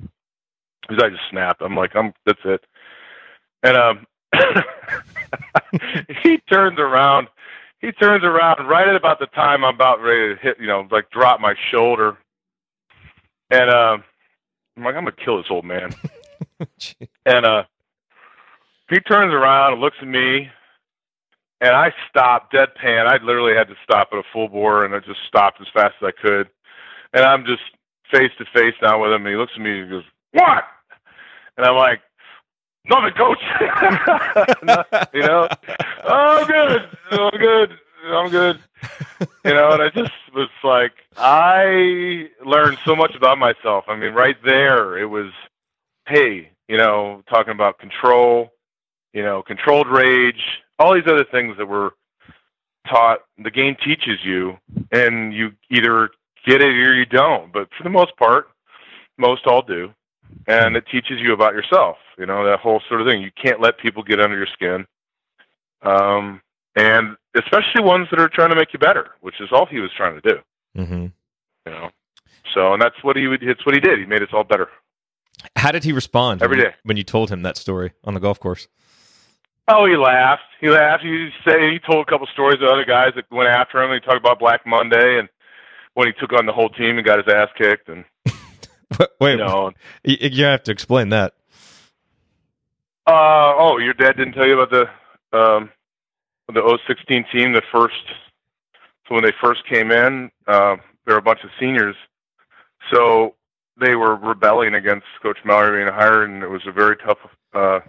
Because 0.82 1.02
I 1.02 1.08
just 1.08 1.22
snapped. 1.30 1.62
I'm 1.62 1.74
like, 1.74 1.96
I'm 1.96 2.12
that's 2.26 2.40
it. 2.44 2.62
And 3.62 3.76
um, 3.76 4.06
he 6.22 6.38
turns 6.48 6.78
around 6.78 7.28
he 7.80 7.92
turns 7.92 8.24
around 8.24 8.66
right 8.66 8.88
at 8.88 8.96
about 8.96 9.18
the 9.18 9.26
time 9.26 9.64
I'm 9.64 9.74
about 9.74 10.02
ready 10.02 10.34
to 10.34 10.40
hit, 10.40 10.58
you 10.58 10.66
know, 10.66 10.86
like 10.90 11.10
drop 11.10 11.40
my 11.40 11.54
shoulder. 11.70 12.16
And 13.50 13.70
uh, 13.70 13.98
I'm 14.76 14.84
like, 14.84 14.94
I'm 14.94 15.04
gonna 15.04 15.12
kill 15.12 15.36
this 15.36 15.50
old 15.50 15.64
man. 15.64 15.94
and 17.26 17.44
uh, 17.46 17.64
he 18.88 19.00
turns 19.00 19.32
around 19.32 19.72
and 19.72 19.80
looks 19.80 19.96
at 20.00 20.08
me, 20.08 20.48
and 21.60 21.70
I 21.70 21.92
stopped 22.08 22.52
deadpan. 22.52 23.06
I 23.06 23.22
literally 23.22 23.54
had 23.54 23.68
to 23.68 23.74
stop 23.82 24.08
at 24.12 24.18
a 24.18 24.22
full 24.32 24.48
bore, 24.48 24.84
and 24.84 24.94
I 24.94 25.00
just 25.00 25.20
stopped 25.26 25.60
as 25.60 25.68
fast 25.72 25.94
as 26.02 26.08
I 26.08 26.22
could. 26.26 26.48
And 27.12 27.24
I'm 27.24 27.44
just 27.44 27.62
face 28.10 28.32
to 28.38 28.44
face 28.54 28.74
now 28.82 29.02
with 29.02 29.12
him. 29.12 29.26
And 29.26 29.32
he 29.32 29.36
looks 29.36 29.52
at 29.54 29.62
me 29.62 29.78
and 29.78 29.84
he 29.84 29.90
goes, 29.90 30.04
"What?" 30.32 30.64
And 31.56 31.64
I'm 31.64 31.76
like, 31.76 32.00
Nothing, 32.86 33.12
coach. 33.16 33.38
you 35.14 35.22
know, 35.22 35.48
oh, 36.04 36.44
good. 36.46 36.82
I'm 37.10 37.40
good. 37.40 37.70
I'm 38.04 38.30
good. 38.30 38.58
You 39.44 39.54
know, 39.54 39.72
and 39.72 39.82
I 39.82 39.88
just 39.88 40.12
was 40.34 40.50
like, 40.62 40.92
I 41.16 42.28
learned 42.44 42.76
so 42.84 42.94
much 42.94 43.14
about 43.14 43.38
myself. 43.38 43.84
I 43.88 43.96
mean, 43.96 44.12
right 44.12 44.36
there, 44.44 44.98
it 44.98 45.06
was, 45.06 45.32
hey, 46.06 46.50
you 46.68 46.76
know, 46.76 47.22
talking 47.30 47.54
about 47.54 47.78
control, 47.78 48.52
you 49.14 49.22
know, 49.22 49.42
controlled 49.42 49.88
rage, 49.88 50.60
all 50.78 50.94
these 50.94 51.06
other 51.06 51.24
things 51.30 51.56
that 51.58 51.66
were 51.66 51.94
taught. 52.88 53.20
The 53.42 53.50
game 53.50 53.76
teaches 53.84 54.18
you, 54.24 54.56
and 54.92 55.32
you 55.32 55.52
either 55.70 56.10
get 56.46 56.60
it 56.60 56.66
or 56.66 56.94
you 56.94 57.06
don't. 57.06 57.52
But 57.52 57.68
for 57.76 57.84
the 57.84 57.90
most 57.90 58.16
part, 58.16 58.48
most 59.18 59.46
all 59.46 59.62
do, 59.62 59.92
and 60.46 60.76
it 60.76 60.84
teaches 60.90 61.20
you 61.20 61.32
about 61.32 61.54
yourself. 61.54 61.96
You 62.18 62.26
know, 62.26 62.44
that 62.44 62.60
whole 62.60 62.80
sort 62.88 63.00
of 63.00 63.06
thing. 63.06 63.22
You 63.22 63.30
can't 63.42 63.60
let 63.60 63.78
people 63.78 64.02
get 64.02 64.20
under 64.20 64.36
your 64.36 64.46
skin. 64.52 64.86
Um, 65.82 66.40
and 66.76 67.16
especially 67.36 67.82
ones 67.82 68.08
that 68.10 68.20
are 68.20 68.28
trying 68.28 68.50
to 68.50 68.56
make 68.56 68.72
you 68.72 68.78
better, 68.78 69.10
which 69.20 69.40
is 69.40 69.48
all 69.52 69.66
he 69.66 69.80
was 69.80 69.90
trying 69.96 70.20
to 70.20 70.28
do. 70.28 70.38
Mm-hmm. 70.76 71.06
You 71.66 71.72
know, 71.72 71.90
so 72.54 72.72
and 72.72 72.82
that's 72.82 72.96
what 73.02 73.16
he 73.16 73.26
would. 73.26 73.42
It's 73.42 73.64
what 73.64 73.74
he 73.74 73.80
did. 73.80 73.98
He 73.98 74.06
made 74.06 74.22
us 74.22 74.28
all 74.32 74.44
better. 74.44 74.68
How 75.56 75.72
did 75.72 75.84
he 75.84 75.92
respond 75.92 76.42
Every 76.42 76.56
when 76.56 76.66
day. 76.66 76.74
when 76.84 76.96
you 76.96 77.02
told 77.02 77.30
him 77.30 77.42
that 77.42 77.56
story 77.56 77.92
on 78.04 78.14
the 78.14 78.20
golf 78.20 78.40
course? 78.40 78.68
Oh, 79.66 79.86
he 79.86 79.96
laughed. 79.96 80.42
He 80.60 80.68
laughed. 80.68 81.02
He 81.02 81.30
said 81.44 81.56
he 81.60 81.78
told 81.78 82.06
a 82.06 82.10
couple 82.10 82.26
stories 82.32 82.60
of 82.60 82.68
other 82.68 82.84
guys 82.84 83.12
that 83.16 83.24
went 83.30 83.48
after 83.48 83.82
him. 83.82 83.92
He 83.92 84.00
talked 84.00 84.18
about 84.18 84.38
Black 84.38 84.66
Monday 84.66 85.18
and 85.18 85.28
when 85.94 86.08
he 86.08 86.12
took 86.20 86.32
on 86.32 86.44
the 86.44 86.52
whole 86.52 86.68
team 86.70 86.98
and 86.98 87.06
got 87.06 87.24
his 87.24 87.32
ass 87.32 87.48
kicked, 87.56 87.88
and 87.88 88.04
Wait, 89.20 89.32
you 89.32 89.36
know. 89.38 89.72
you, 90.02 90.16
you 90.20 90.44
have 90.44 90.62
to 90.64 90.72
explain 90.72 91.08
that. 91.10 91.34
Uh 93.06 93.54
oh, 93.56 93.78
your 93.78 93.94
dad 93.94 94.16
didn't 94.16 94.34
tell 94.34 94.46
you 94.46 94.60
about 94.60 94.70
the 94.70 95.38
um 95.38 95.70
the 96.52 96.78
016 96.86 97.24
team, 97.32 97.52
the 97.52 97.62
first 97.72 97.94
so 99.08 99.14
when 99.14 99.24
they 99.24 99.32
first 99.40 99.66
came 99.66 99.90
in, 99.90 100.30
uh, 100.46 100.76
there 101.04 101.14
were 101.14 101.18
a 101.18 101.22
bunch 101.22 101.40
of 101.44 101.50
seniors. 101.60 101.96
So 102.90 103.34
they 103.78 103.94
were 103.94 104.16
rebelling 104.16 104.74
against 104.74 105.06
Coach 105.22 105.38
Mallory 105.44 105.84
being 105.84 105.94
hired 105.94 106.30
and 106.30 106.42
it 106.42 106.48
was 106.48 106.62
a 106.66 106.72
very 106.72 106.96
tough 106.96 107.18
uh 107.54 107.80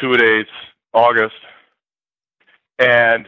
two 0.00 0.16
days 0.16 0.46
August. 0.92 1.34
And 2.78 3.26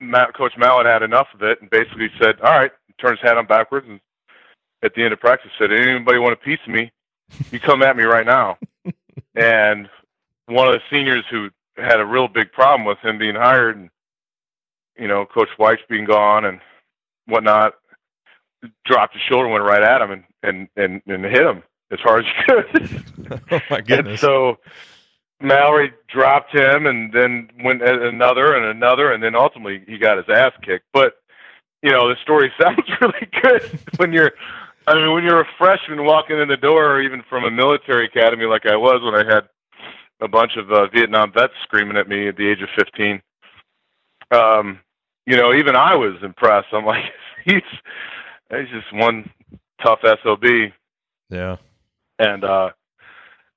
Matt, 0.00 0.34
Coach 0.34 0.52
Mallett 0.56 0.86
had 0.86 1.02
enough 1.02 1.28
of 1.34 1.42
it 1.42 1.60
and 1.60 1.70
basically 1.70 2.10
said, 2.20 2.40
All 2.40 2.58
right, 2.58 2.72
turned 3.00 3.18
his 3.18 3.28
hat 3.28 3.36
on 3.36 3.46
backwards 3.46 3.86
and 3.88 4.00
at 4.82 4.94
the 4.94 5.02
end 5.02 5.12
of 5.12 5.20
practice 5.20 5.50
said, 5.58 5.72
Anybody 5.72 6.18
want 6.18 6.32
a 6.32 6.36
piece 6.36 6.60
of 6.66 6.72
me? 6.72 6.90
You 7.50 7.60
come 7.60 7.82
at 7.82 7.96
me 7.96 8.04
right 8.04 8.26
now 8.26 8.58
and 9.34 9.88
one 10.46 10.68
of 10.68 10.74
the 10.74 10.80
seniors 10.90 11.24
who 11.30 11.48
had 11.76 12.00
a 12.00 12.06
real 12.06 12.28
big 12.28 12.52
problem 12.52 12.86
with 12.86 12.98
him 12.98 13.18
being 13.18 13.34
hired 13.34 13.76
and 13.76 13.90
you 14.98 15.08
know 15.08 15.26
coach 15.26 15.48
white's 15.56 15.82
being 15.88 16.04
gone 16.04 16.44
and 16.44 16.60
whatnot 17.26 17.74
dropped 18.84 19.14
his 19.14 19.22
shoulder 19.22 19.48
went 19.48 19.64
right 19.64 19.82
at 19.82 20.00
him 20.00 20.10
and 20.10 20.24
and 20.42 20.68
and, 20.76 21.02
and 21.06 21.24
hit 21.24 21.42
him 21.42 21.62
as 21.90 21.98
hard 22.00 22.24
as 22.24 22.30
he 22.30 22.42
could 22.44 23.40
oh 23.50 23.60
my 23.70 23.78
and 23.78 23.86
goodness! 23.86 24.20
so 24.20 24.58
mallory 25.40 25.92
dropped 26.08 26.54
him 26.54 26.86
and 26.86 27.12
then 27.12 27.48
went 27.62 27.82
at 27.82 28.00
another 28.00 28.54
and 28.54 28.64
another 28.64 29.12
and 29.12 29.22
then 29.22 29.34
ultimately 29.34 29.82
he 29.86 29.98
got 29.98 30.16
his 30.16 30.28
ass 30.28 30.52
kicked. 30.62 30.86
But 30.92 31.14
you 31.82 31.90
know 31.90 32.08
the 32.08 32.16
story 32.22 32.52
sounds 32.60 32.88
really 33.00 33.28
good 33.42 33.78
when 33.96 34.12
you're 34.12 34.32
I 34.86 34.94
mean, 34.94 35.12
when 35.12 35.24
you're 35.24 35.40
a 35.40 35.48
freshman 35.56 36.04
walking 36.04 36.38
in 36.38 36.48
the 36.48 36.58
door, 36.58 36.92
or 36.92 37.00
even 37.00 37.22
from 37.28 37.44
a 37.44 37.50
military 37.50 38.04
academy 38.04 38.44
like 38.44 38.66
I 38.66 38.76
was 38.76 39.00
when 39.02 39.14
I 39.14 39.24
had 39.24 39.48
a 40.20 40.28
bunch 40.28 40.52
of 40.56 40.70
uh, 40.70 40.88
Vietnam 40.88 41.32
vets 41.32 41.54
screaming 41.62 41.96
at 41.96 42.08
me 42.08 42.28
at 42.28 42.36
the 42.36 42.46
age 42.46 42.60
of 42.60 42.68
15, 42.78 43.22
um, 44.30 44.80
you 45.26 45.36
know, 45.36 45.54
even 45.54 45.74
I 45.74 45.94
was 45.94 46.16
impressed. 46.22 46.68
I'm 46.72 46.84
like, 46.84 47.04
he's 47.44 47.62
he's 48.50 48.68
just 48.68 48.92
one 48.92 49.30
tough 49.82 50.00
sob, 50.22 50.44
yeah, 51.30 51.56
and 52.18 52.44
uh, 52.44 52.70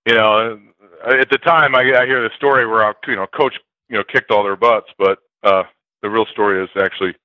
you 0.06 0.16
know, 0.16 0.60
at 1.06 1.30
the 1.30 1.38
time 1.38 1.76
I, 1.76 1.82
I 1.82 2.06
hear 2.06 2.22
the 2.22 2.34
story 2.36 2.66
where 2.68 2.84
our, 2.84 2.96
you 3.08 3.16
know, 3.16 3.28
coach, 3.28 3.56
you 3.90 3.98
know, 3.98 4.04
kicked 4.04 4.32
all 4.32 4.44
their 4.44 4.56
butts, 4.56 4.90
but 4.98 5.20
uh, 5.44 5.64
the 6.02 6.10
real 6.10 6.26
story 6.26 6.64
is 6.64 6.70
actually, 6.80 7.16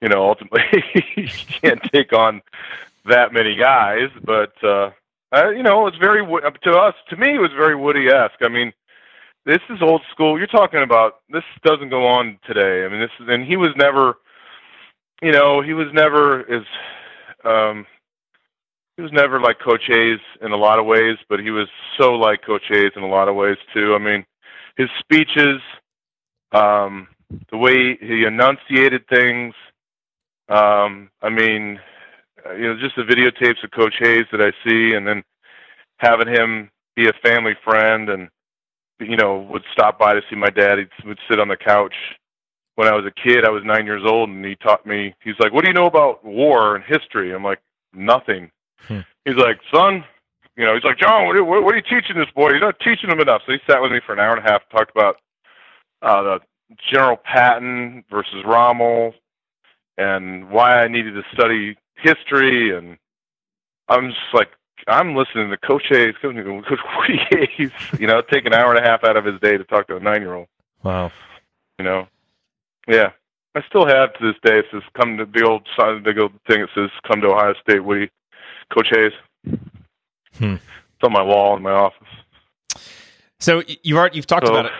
you 0.00 0.08
know, 0.08 0.22
ultimately 0.28 0.62
you 1.16 1.28
can't 1.62 1.82
take 1.92 2.12
on 2.12 2.42
that 3.06 3.32
many 3.32 3.56
guys, 3.56 4.10
but 4.24 4.52
uh, 4.62 4.90
uh, 5.34 5.50
you 5.50 5.62
know, 5.62 5.86
it's 5.86 5.96
very 5.98 6.22
Wo- 6.22 6.40
to 6.40 6.72
us. 6.72 6.94
To 7.10 7.16
me, 7.16 7.34
it 7.34 7.40
was 7.40 7.52
very 7.52 7.74
Woody-esque. 7.76 8.42
I 8.42 8.48
mean, 8.48 8.72
this 9.44 9.60
is 9.70 9.82
old 9.82 10.02
school. 10.10 10.38
You're 10.38 10.46
talking 10.46 10.82
about 10.82 11.20
this 11.30 11.44
doesn't 11.62 11.90
go 11.90 12.06
on 12.06 12.38
today. 12.46 12.84
I 12.84 12.88
mean, 12.88 13.00
this 13.00 13.10
is, 13.20 13.26
and 13.28 13.44
he 13.44 13.56
was 13.56 13.70
never, 13.76 14.18
you 15.22 15.32
know, 15.32 15.60
he 15.60 15.74
was 15.74 15.88
never 15.92 16.40
as, 16.52 16.64
um, 17.44 17.86
he 18.98 19.02
was 19.02 19.12
never 19.12 19.40
like 19.40 19.60
Coach 19.60 19.84
Hayes 19.86 20.18
in 20.42 20.50
a 20.50 20.56
lot 20.56 20.80
of 20.80 20.84
ways, 20.84 21.16
but 21.28 21.38
he 21.38 21.52
was 21.52 21.68
so 22.00 22.14
like 22.14 22.44
Coach 22.44 22.64
Hayes 22.68 22.90
in 22.96 23.04
a 23.04 23.08
lot 23.08 23.28
of 23.28 23.36
ways 23.36 23.56
too. 23.72 23.94
I 23.94 23.98
mean, 23.98 24.26
his 24.76 24.88
speeches, 24.98 25.60
um, 26.50 27.06
the 27.52 27.58
way 27.58 27.96
he 28.00 28.24
enunciated 28.24 29.06
things. 29.08 29.54
Um, 30.48 31.10
I 31.22 31.28
mean, 31.30 31.78
uh, 32.44 32.54
you 32.54 32.62
know, 32.62 32.80
just 32.80 32.96
the 32.96 33.02
videotapes 33.02 33.62
of 33.62 33.70
Coach 33.70 33.94
Hayes 34.00 34.24
that 34.32 34.40
I 34.40 34.50
see, 34.68 34.96
and 34.96 35.06
then 35.06 35.22
having 35.98 36.26
him 36.26 36.68
be 36.96 37.06
a 37.06 37.12
family 37.22 37.54
friend, 37.62 38.08
and 38.08 38.28
you 38.98 39.16
know, 39.16 39.46
would 39.48 39.62
stop 39.72 40.00
by 40.00 40.14
to 40.14 40.22
see 40.28 40.34
my 40.34 40.50
dad. 40.50 40.78
He 40.78 41.06
would 41.06 41.20
sit 41.30 41.38
on 41.38 41.46
the 41.46 41.56
couch 41.56 41.94
when 42.74 42.88
I 42.88 42.96
was 42.96 43.04
a 43.06 43.28
kid. 43.28 43.44
I 43.44 43.50
was 43.50 43.62
nine 43.64 43.86
years 43.86 44.02
old, 44.04 44.28
and 44.28 44.44
he 44.44 44.56
taught 44.56 44.84
me. 44.84 45.14
He's 45.22 45.38
like, 45.38 45.52
"What 45.52 45.62
do 45.62 45.70
you 45.70 45.74
know 45.74 45.86
about 45.86 46.24
war 46.24 46.74
and 46.74 46.84
history?" 46.84 47.32
I'm 47.32 47.44
like, 47.44 47.60
"Nothing." 47.92 48.50
Hmm. 48.86 49.00
He's 49.24 49.36
like, 49.36 49.58
"Son." 49.72 50.04
You 50.56 50.64
know, 50.64 50.74
he's 50.74 50.82
like, 50.82 50.98
John, 50.98 51.26
what 51.26 51.36
are, 51.36 51.44
what 51.44 51.62
what 51.62 51.72
are 51.72 51.76
you 51.76 51.84
teaching 51.84 52.16
this 52.16 52.30
boy? 52.34 52.50
You're 52.50 52.58
not 52.58 52.80
teaching 52.80 53.08
him 53.08 53.20
enough. 53.20 53.42
So 53.46 53.52
he 53.52 53.58
sat 53.70 53.80
with 53.80 53.92
me 53.92 54.00
for 54.04 54.12
an 54.12 54.18
hour 54.18 54.34
and 54.34 54.44
a 54.44 54.50
half, 54.50 54.68
talked 54.70 54.90
about 54.90 55.18
uh, 56.02 56.22
the 56.22 56.40
General 56.92 57.16
Patton 57.16 58.02
versus 58.10 58.42
Rommel, 58.44 59.14
and 59.96 60.50
why 60.50 60.82
I 60.82 60.88
needed 60.88 61.14
to 61.14 61.22
study 61.32 61.76
history. 61.94 62.76
And 62.76 62.98
I'm 63.88 64.08
just 64.08 64.34
like, 64.34 64.48
I'm 64.88 65.14
listening 65.14 65.48
to 65.50 65.56
Coach 65.58 65.84
Hayes, 65.90 66.14
Coach 66.20 66.34
Hayes, 67.30 67.70
you 68.00 68.08
know, 68.08 68.20
take 68.20 68.44
an 68.44 68.52
hour 68.52 68.74
and 68.74 68.84
a 68.84 68.88
half 68.88 69.04
out 69.04 69.16
of 69.16 69.24
his 69.24 69.40
day 69.40 69.56
to 69.56 69.64
talk 69.64 69.86
to 69.88 69.96
a 69.96 70.00
nine 70.00 70.22
year 70.22 70.34
old, 70.34 70.48
wow. 70.82 71.12
you 71.78 71.84
know. 71.84 72.08
Yeah. 72.88 73.10
I 73.54 73.62
still 73.68 73.86
have 73.86 74.12
to 74.14 74.26
this 74.26 74.40
day. 74.42 74.58
It 74.58 74.66
says 74.72 74.82
come 74.94 75.16
to 75.18 75.24
the 75.24 75.44
old 75.44 75.66
sign, 75.78 76.02
the 76.02 76.20
old 76.20 76.32
thing. 76.48 76.62
It 76.62 76.70
says 76.74 76.90
come 77.06 77.20
to 77.20 77.28
Ohio 77.28 77.54
State, 77.62 77.84
Woody, 77.84 78.10
Coach 78.72 78.88
Hayes. 78.90 79.12
Hmm. 80.38 80.54
It's 80.54 81.02
on 81.04 81.12
my 81.12 81.22
wall 81.22 81.56
in 81.56 81.62
my 81.62 81.72
office. 81.72 82.08
So 83.40 83.62
you've 83.82 83.96
already, 83.96 84.16
you've 84.16 84.26
talked 84.26 84.46
So- 84.46 84.52
about 84.52 84.66
it. 84.66 84.72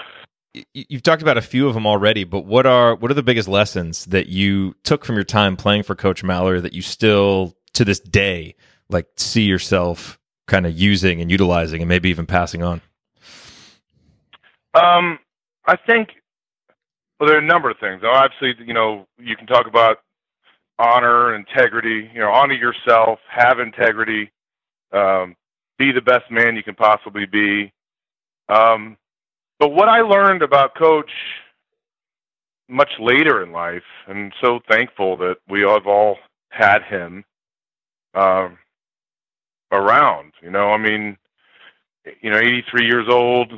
You've 0.75 1.03
talked 1.03 1.23
about 1.23 1.37
a 1.37 1.43
few 1.43 1.69
of 1.69 1.75
them 1.75 1.87
already, 1.87 2.25
but 2.25 2.45
what 2.45 2.67
are 2.67 2.95
what 2.97 3.11
are 3.11 3.15
the 3.15 3.23
biggest 3.23 3.47
lessons 3.49 4.07
that 4.07 4.27
you 4.27 4.75
took 4.83 5.05
from 5.05 5.15
your 5.15 5.23
time 5.25 5.57
playing 5.57 5.85
for 5.85 5.95
Coach 5.95 6.25
Mallory 6.25 6.61
that 6.61 6.73
you 6.73 6.83
still 6.83 7.55
to 7.75 7.85
this 7.85 8.01
day 8.01 8.57
like 8.89 9.07
see 9.17 9.43
yourself 9.43 10.19
kind 10.49 10.67
of 10.67 10.77
using 10.77 11.21
and 11.21 11.31
utilizing 11.31 11.83
and 11.83 11.89
maybe 11.89 12.09
even 12.09 12.27
passing 12.27 12.63
on? 12.65 12.81
Um, 14.75 15.19
I 15.67 15.77
think 15.77 16.15
well, 17.21 17.29
there 17.29 17.37
are 17.37 17.43
a 17.43 17.47
number 17.47 17.71
of 17.71 17.79
things. 17.79 18.03
Obviously, 18.03 18.55
you 18.67 18.75
know, 18.75 19.07
you 19.19 19.37
can 19.37 19.47
talk 19.47 19.67
about 19.67 19.99
honor, 20.79 21.35
integrity. 21.35 22.11
You 22.13 22.21
know, 22.21 22.31
honor 22.31 22.55
yourself, 22.55 23.19
have 23.31 23.59
integrity, 23.59 24.31
um, 24.93 25.37
be 25.79 25.93
the 25.93 26.01
best 26.01 26.31
man 26.31 26.57
you 26.57 26.63
can 26.63 26.75
possibly 26.75 27.27
be. 27.27 27.73
Um, 28.49 28.97
but 29.59 29.71
what 29.71 29.89
I 29.89 30.01
learned 30.01 30.43
about 30.43 30.77
Coach 30.77 31.11
much 32.69 32.91
later 33.01 33.43
in 33.43 33.51
life, 33.51 33.83
and 34.07 34.33
so 34.43 34.61
thankful 34.71 35.17
that 35.17 35.37
we 35.49 35.61
have 35.61 35.87
all 35.87 36.17
had 36.51 36.83
him 36.83 37.25
um, 38.15 38.59
around. 39.73 40.33
You 40.43 40.51
know, 40.51 40.71
I 40.71 40.77
mean, 40.77 41.17
you 42.21 42.31
know, 42.31 42.39
83 42.39 42.87
years 42.87 43.07
old 43.11 43.53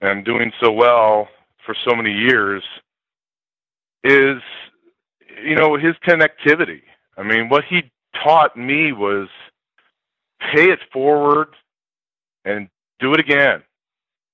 and 0.00 0.24
doing 0.24 0.50
so 0.62 0.72
well 0.72 1.28
for 1.64 1.74
so 1.86 1.94
many 1.94 2.12
years 2.12 2.62
is 4.02 4.40
you 5.42 5.54
know 5.54 5.76
his 5.76 5.94
connectivity. 6.06 6.82
I 7.16 7.22
mean 7.22 7.48
what 7.48 7.64
he 7.68 7.90
taught 8.22 8.56
me 8.56 8.92
was 8.92 9.28
pay 10.40 10.70
it 10.70 10.80
forward 10.92 11.48
and 12.44 12.68
do 13.00 13.14
it 13.14 13.20
again. 13.20 13.62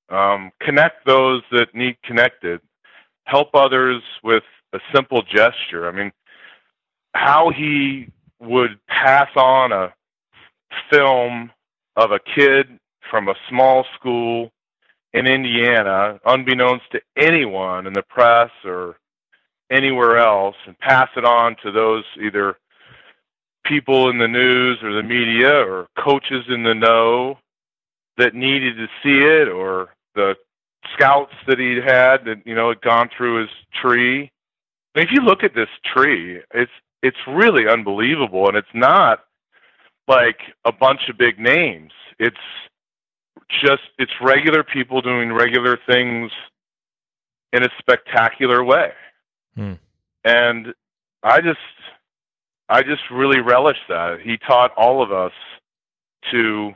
Um, 0.08 0.50
connect 0.60 1.06
those 1.06 1.42
that 1.52 1.74
need 1.74 1.96
connected. 2.02 2.60
Help 3.24 3.54
others 3.54 4.02
with 4.24 4.42
a 4.72 4.78
simple 4.94 5.22
gesture. 5.22 5.88
I 5.88 5.92
mean 5.92 6.12
how 7.14 7.50
he 7.50 8.08
would 8.40 8.78
pass 8.88 9.28
on 9.36 9.72
a 9.72 9.92
film 10.90 11.50
of 11.96 12.12
a 12.12 12.18
kid 12.18 12.78
from 13.10 13.28
a 13.28 13.34
small 13.48 13.84
school 13.98 14.50
in 15.12 15.26
Indiana, 15.26 16.20
unbeknownst 16.24 16.84
to 16.92 17.00
anyone 17.16 17.86
in 17.86 17.92
the 17.92 18.02
press 18.02 18.50
or 18.64 18.96
anywhere 19.70 20.18
else, 20.18 20.56
and 20.66 20.78
pass 20.78 21.08
it 21.16 21.24
on 21.24 21.56
to 21.62 21.70
those 21.70 22.04
either 22.20 22.56
people 23.64 24.10
in 24.10 24.18
the 24.18 24.28
news 24.28 24.78
or 24.82 24.92
the 24.92 25.02
media 25.02 25.52
or 25.52 25.86
coaches 25.98 26.44
in 26.48 26.62
the 26.62 26.74
know 26.74 27.38
that 28.16 28.34
needed 28.34 28.76
to 28.76 28.86
see 29.02 29.24
it 29.24 29.48
or 29.48 29.94
the 30.14 30.34
scouts 30.94 31.32
that 31.46 31.58
he'd 31.58 31.82
had 31.84 32.24
that 32.24 32.42
you 32.44 32.54
know 32.54 32.68
had 32.70 32.80
gone 32.80 33.08
through 33.16 33.40
his 33.40 33.50
tree. 33.80 34.30
I 34.94 34.98
mean, 34.98 35.06
if 35.06 35.12
you 35.12 35.22
look 35.22 35.44
at 35.44 35.54
this 35.54 35.68
tree, 35.94 36.40
it's 36.52 36.72
it's 37.02 37.16
really 37.26 37.68
unbelievable, 37.68 38.48
and 38.48 38.56
it's 38.56 38.74
not 38.74 39.20
like 40.08 40.38
a 40.64 40.72
bunch 40.72 41.08
of 41.08 41.16
big 41.16 41.38
names. 41.38 41.92
It's 42.18 42.36
just 43.62 43.82
it's 43.98 44.12
regular 44.20 44.64
people 44.64 45.00
doing 45.00 45.32
regular 45.32 45.78
things 45.86 46.30
in 47.52 47.62
a 47.62 47.68
spectacular 47.78 48.64
way. 48.64 48.92
Hmm. 49.56 49.74
And 50.24 50.74
I 51.22 51.40
just 51.40 51.58
I 52.68 52.82
just 52.82 53.02
really 53.10 53.40
relish 53.40 53.78
that. 53.88 54.20
He 54.22 54.36
taught 54.38 54.72
all 54.76 55.02
of 55.02 55.12
us 55.12 55.32
to 56.30 56.74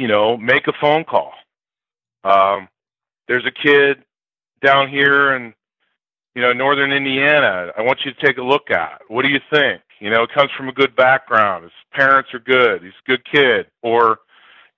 you 0.00 0.08
know, 0.08 0.34
make 0.38 0.66
a 0.66 0.72
phone 0.80 1.04
call. 1.04 1.32
Um, 2.24 2.68
there's 3.28 3.44
a 3.44 3.50
kid 3.50 4.02
down 4.64 4.88
here 4.88 5.34
in 5.34 5.52
you 6.34 6.40
know 6.40 6.54
northern 6.54 6.90
Indiana. 6.90 7.70
I 7.76 7.82
want 7.82 8.00
you 8.04 8.12
to 8.12 8.26
take 8.26 8.38
a 8.38 8.42
look 8.42 8.70
at. 8.70 9.02
What 9.08 9.22
do 9.22 9.28
you 9.28 9.40
think? 9.52 9.82
You 10.00 10.08
know, 10.08 10.22
it 10.22 10.30
comes 10.32 10.50
from 10.56 10.68
a 10.68 10.72
good 10.72 10.96
background. 10.96 11.64
His 11.64 11.72
parents 11.92 12.30
are 12.32 12.38
good. 12.38 12.82
He's 12.82 12.92
a 13.06 13.10
good 13.10 13.22
kid. 13.30 13.66
Or, 13.82 14.20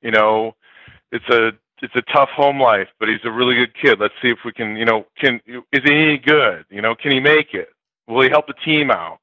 you 0.00 0.10
know, 0.10 0.56
it's 1.12 1.28
a 1.28 1.52
it's 1.82 1.94
a 1.96 2.12
tough 2.12 2.30
home 2.30 2.60
life, 2.60 2.88
but 3.00 3.08
he's 3.08 3.24
a 3.24 3.30
really 3.30 3.56
good 3.56 3.74
kid. 3.74 3.98
Let's 4.00 4.14
see 4.22 4.28
if 4.28 4.38
we 4.44 4.52
can, 4.52 4.76
you 4.76 4.84
know, 4.84 5.04
can 5.18 5.40
is 5.46 5.82
he 5.84 5.92
any 5.92 6.18
good? 6.18 6.64
You 6.70 6.80
know, 6.80 6.94
can 6.94 7.10
he 7.10 7.20
make 7.20 7.54
it? 7.54 7.68
Will 8.06 8.22
he 8.22 8.30
help 8.30 8.46
the 8.46 8.54
team 8.64 8.90
out? 8.90 9.18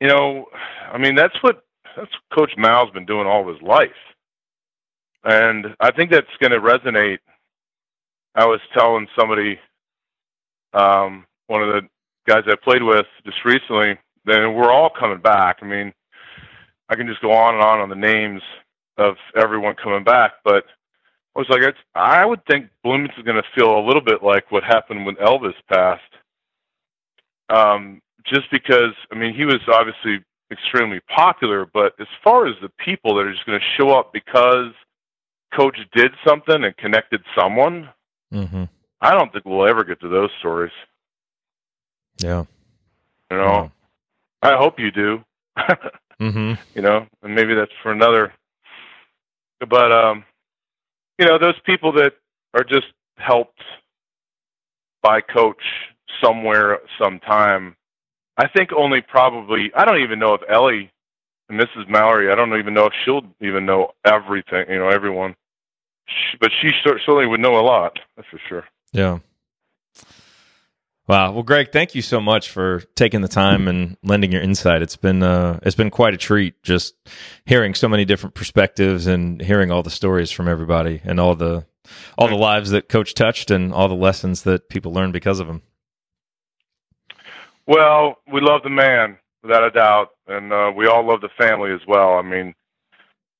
You 0.00 0.08
know, 0.08 0.46
I 0.90 0.96
mean, 0.98 1.14
that's 1.14 1.36
what 1.42 1.62
that's 1.96 2.10
what 2.10 2.38
Coach 2.38 2.52
Mal's 2.56 2.90
been 2.90 3.04
doing 3.04 3.26
all 3.26 3.46
his 3.52 3.60
life, 3.60 3.90
and 5.24 5.66
I 5.80 5.90
think 5.90 6.10
that's 6.10 6.26
going 6.40 6.52
to 6.52 6.60
resonate. 6.60 7.18
I 8.34 8.46
was 8.46 8.60
telling 8.72 9.08
somebody, 9.18 9.58
um, 10.72 11.26
one 11.48 11.62
of 11.62 11.68
the 11.68 11.88
guys 12.26 12.44
I 12.46 12.54
played 12.62 12.82
with 12.82 13.06
just 13.24 13.44
recently, 13.44 13.98
then 14.24 14.54
we're 14.54 14.70
all 14.70 14.90
coming 14.90 15.20
back. 15.20 15.58
I 15.60 15.66
mean, 15.66 15.92
I 16.88 16.94
can 16.94 17.08
just 17.08 17.20
go 17.20 17.32
on 17.32 17.54
and 17.54 17.62
on 17.62 17.80
on 17.80 17.88
the 17.88 17.96
names 17.96 18.42
of 18.96 19.16
everyone 19.36 19.74
coming 19.82 20.04
back, 20.04 20.34
but 20.44 20.64
I 21.38 21.40
was 21.40 21.50
like, 21.50 21.62
it's, 21.62 21.78
I 21.94 22.26
would 22.26 22.44
think 22.46 22.68
Bloomington's 22.82 23.24
going 23.24 23.40
to 23.40 23.48
feel 23.54 23.78
a 23.78 23.86
little 23.86 24.02
bit 24.02 24.24
like 24.24 24.50
what 24.50 24.64
happened 24.64 25.06
when 25.06 25.14
Elvis 25.16 25.54
passed. 25.72 26.02
Um, 27.48 28.02
just 28.26 28.50
because, 28.50 28.92
I 29.12 29.14
mean, 29.14 29.32
he 29.32 29.44
was 29.44 29.60
obviously 29.72 30.24
extremely 30.50 30.98
popular, 31.14 31.64
but 31.64 31.92
as 32.00 32.08
far 32.24 32.48
as 32.48 32.56
the 32.60 32.70
people 32.84 33.14
that 33.14 33.20
are 33.20 33.32
just 33.32 33.46
going 33.46 33.60
to 33.60 33.64
show 33.76 33.90
up 33.90 34.12
because 34.12 34.72
coach 35.56 35.78
did 35.94 36.10
something 36.26 36.64
and 36.64 36.76
connected 36.76 37.22
someone, 37.38 37.88
mm-hmm. 38.34 38.64
I 39.00 39.12
don't 39.12 39.32
think 39.32 39.44
we'll 39.44 39.68
ever 39.68 39.84
get 39.84 40.00
to 40.00 40.08
those 40.08 40.30
stories. 40.40 40.72
Yeah. 42.16 42.46
You 43.30 43.36
know, 43.36 43.70
I 44.42 44.56
hope 44.56 44.80
you 44.80 44.90
do. 44.90 45.24
mm-hmm. 46.20 46.54
You 46.74 46.82
know, 46.82 47.06
and 47.22 47.32
maybe 47.32 47.54
that's 47.54 47.70
for 47.80 47.92
another. 47.92 48.32
But 49.60 49.92
um, 49.92 50.24
you 51.18 51.26
know, 51.26 51.38
those 51.38 51.58
people 51.64 51.92
that 51.92 52.14
are 52.54 52.64
just 52.64 52.86
helped 53.16 53.60
by 55.02 55.20
coach 55.20 55.62
somewhere, 56.22 56.78
sometime. 57.00 57.76
I 58.36 58.48
think 58.48 58.70
only 58.72 59.00
probably. 59.00 59.70
I 59.74 59.84
don't 59.84 60.00
even 60.00 60.18
know 60.18 60.34
if 60.34 60.42
Ellie 60.48 60.90
and 61.48 61.60
Mrs. 61.60 61.88
Mallory. 61.88 62.30
I 62.30 62.34
don't 62.34 62.56
even 62.58 62.74
know 62.74 62.86
if 62.86 62.92
she'll 63.04 63.22
even 63.40 63.66
know 63.66 63.92
everything. 64.04 64.66
You 64.68 64.78
know, 64.78 64.88
everyone. 64.88 65.34
She, 66.06 66.38
but 66.40 66.50
she 66.62 66.70
certainly 66.84 67.26
would 67.26 67.40
know 67.40 67.58
a 67.58 67.62
lot. 67.62 67.98
That's 68.16 68.28
for 68.28 68.40
sure. 68.48 68.64
Yeah. 68.92 69.18
Wow. 71.08 71.32
Well, 71.32 71.42
Greg, 71.42 71.72
thank 71.72 71.94
you 71.94 72.02
so 72.02 72.20
much 72.20 72.50
for 72.50 72.80
taking 72.94 73.22
the 73.22 73.28
time 73.28 73.66
and 73.66 73.96
lending 74.02 74.30
your 74.30 74.42
insight. 74.42 74.82
It's 74.82 74.96
been 74.96 75.22
uh, 75.22 75.58
it's 75.62 75.74
been 75.74 75.88
quite 75.88 76.12
a 76.12 76.18
treat 76.18 76.62
just 76.62 76.94
hearing 77.46 77.74
so 77.74 77.88
many 77.88 78.04
different 78.04 78.34
perspectives 78.34 79.06
and 79.06 79.40
hearing 79.40 79.70
all 79.70 79.82
the 79.82 79.88
stories 79.88 80.30
from 80.30 80.48
everybody 80.48 81.00
and 81.02 81.18
all 81.18 81.34
the 81.34 81.64
all 82.18 82.28
the 82.28 82.34
lives 82.34 82.70
that 82.70 82.90
Coach 82.90 83.14
touched 83.14 83.50
and 83.50 83.72
all 83.72 83.88
the 83.88 83.94
lessons 83.94 84.42
that 84.42 84.68
people 84.68 84.92
learned 84.92 85.14
because 85.14 85.40
of 85.40 85.48
him. 85.48 85.62
Well, 87.66 88.18
we 88.30 88.42
love 88.42 88.62
the 88.62 88.68
man 88.68 89.16
without 89.42 89.64
a 89.64 89.70
doubt, 89.70 90.10
and 90.26 90.52
uh, 90.52 90.72
we 90.76 90.88
all 90.88 91.06
love 91.06 91.22
the 91.22 91.30
family 91.38 91.72
as 91.72 91.80
well. 91.88 92.18
I 92.18 92.22
mean, 92.22 92.54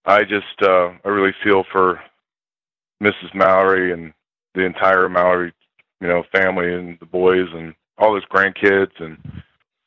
I 0.07 0.23
just 0.23 0.63
uh, 0.63 0.93
I 1.05 1.09
really 1.09 1.35
feel 1.45 1.65
for 1.71 2.01
Mrs. 3.03 3.35
Mallory 3.35 3.93
and 3.93 4.15
the 4.55 4.65
entire 4.65 5.11
Mallory 5.11 5.53
you 6.01 6.09
know, 6.09 6.25
family 6.33 6.73
and 6.73 6.99
the 7.01 7.07
boys 7.07 7.49
and 7.53 7.75
all 7.99 8.15
his 8.15 8.25
grandkids. 8.25 8.93
And, 9.01 9.19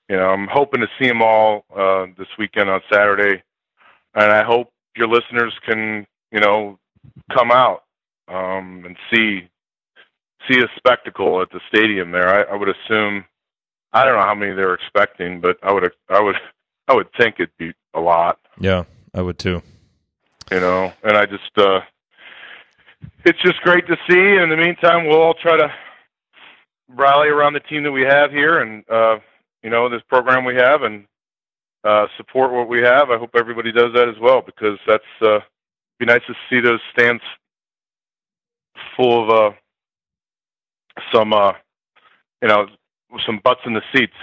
you 0.10 0.18
know, 0.18 0.30
I'm 0.30 0.48
hoping 0.48 0.82
to 0.82 0.88
see 1.00 1.08
them 1.08 1.22
all 1.22 1.66
uh, 1.76 2.08
this 2.18 2.28
weekend 2.38 2.70
on 2.70 2.82
Saturday. 2.92 3.44
And 4.14 4.32
I 4.32 4.44
hope 4.44 4.72
your 4.96 5.08
listeners 5.08 5.54
can, 5.66 6.06
you 6.32 6.40
know, 6.40 6.78
come 7.34 7.52
out 7.52 7.84
um, 8.28 8.84
and 8.86 8.96
see 9.14 9.48
see 10.50 10.60
a 10.60 10.68
spectacle 10.76 11.42
at 11.42 11.52
the 11.52 11.60
stadium 11.68 12.12
there. 12.12 12.28
I, 12.28 12.54
I 12.54 12.58
would 12.58 12.70
assume 12.70 13.26
I 13.94 14.04
don't 14.04 14.16
know 14.16 14.26
how 14.26 14.36
many 14.36 14.54
they're 14.54 14.74
expecting, 14.74 15.40
but 15.40 15.58
I 15.64 15.72
would 15.72 15.92
I 16.10 16.22
would 16.22 16.36
I 16.88 16.96
would 16.96 17.08
think 17.18 17.36
it'd 17.40 17.58
be 17.58 17.74
a 17.94 18.00
lot. 18.00 18.40
Yeah, 18.60 18.84
I 19.14 19.22
would 19.22 19.38
too. 19.38 19.62
You 20.52 20.60
know, 20.60 20.92
and 21.04 21.16
I 21.16 21.26
just 21.26 21.58
uh 21.58 21.82
it's 23.26 23.42
just 23.42 23.62
great 23.62 23.88
to 23.88 23.96
see. 24.10 24.42
In 24.42 24.50
the 24.50 24.58
meantime, 24.58 25.08
we'll 25.08 25.22
all 25.22 25.34
try 25.34 25.58
to 25.58 25.72
rally 26.96 27.30
around 27.30 27.54
the 27.54 27.60
team 27.60 27.84
that 27.84 27.92
we 27.92 28.04
have 28.04 28.32
here 28.32 28.60
and 28.60 28.84
uh, 28.90 29.20
you 29.64 29.70
know 29.70 29.90
this 29.90 30.02
program 30.10 30.46
we 30.46 30.56
have 30.56 30.84
and 30.84 31.06
uh, 31.84 32.08
support 32.18 32.52
what 32.52 32.68
we 32.68 32.80
have. 32.82 33.10
I 33.10 33.18
hope 33.18 33.32
everybody 33.36 33.72
does 33.72 33.94
that 33.94 34.08
as 34.08 34.20
well 34.20 34.42
because 34.42 34.78
that's 34.88 35.04
uh, 35.22 35.40
be 36.00 36.06
nice 36.06 36.22
to 36.28 36.34
see 36.50 36.60
those 36.60 36.80
stands 36.94 37.24
full 38.96 39.24
of 39.24 39.54
uh, 39.54 39.56
some 41.14 41.34
uh, 41.34 41.54
you 42.42 42.48
know 42.48 42.68
some 43.26 43.40
butts 43.44 43.62
in 43.66 43.74
the 43.74 43.82
seats. 43.94 44.14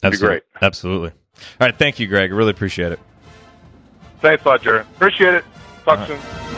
That'd 0.00 0.14
Absolutely. 0.14 0.36
be 0.36 0.40
great. 0.40 0.62
Absolutely. 0.62 1.10
All 1.60 1.66
right, 1.66 1.76
thank 1.76 1.98
you, 1.98 2.06
Greg. 2.06 2.30
I 2.30 2.34
really 2.34 2.50
appreciate 2.50 2.92
it. 2.92 3.00
Thanks 4.20 4.44
a 4.44 4.48
lot, 4.48 4.62
Jared. 4.62 4.86
Appreciate 4.96 5.34
it. 5.34 5.44
Talk 5.84 6.06
soon. 6.06 6.49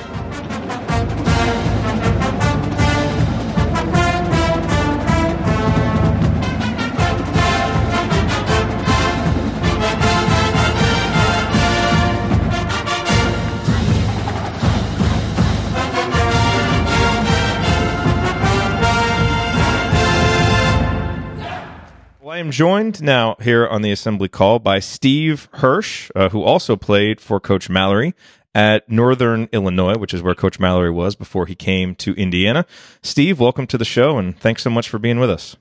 Am 22.42 22.50
joined 22.50 23.00
now 23.00 23.36
here 23.40 23.66
on 23.68 23.82
the 23.82 23.92
assembly 23.92 24.28
call 24.28 24.58
by 24.58 24.80
Steve 24.80 25.48
Hirsch, 25.54 26.10
uh, 26.16 26.28
who 26.30 26.42
also 26.42 26.74
played 26.76 27.20
for 27.20 27.38
Coach 27.38 27.70
Mallory 27.70 28.14
at 28.52 28.88
Northern 28.90 29.48
Illinois, 29.52 29.96
which 29.96 30.12
is 30.12 30.22
where 30.22 30.34
Coach 30.34 30.58
Mallory 30.58 30.90
was 30.90 31.14
before 31.14 31.46
he 31.46 31.54
came 31.54 31.94
to 31.94 32.12
Indiana. 32.14 32.66
Steve, 33.00 33.38
welcome 33.38 33.68
to 33.68 33.78
the 33.78 33.84
show, 33.84 34.18
and 34.18 34.36
thanks 34.36 34.62
so 34.62 34.70
much 34.70 34.88
for 34.88 34.98
being 34.98 35.20
with 35.20 35.30
us. 35.30 35.56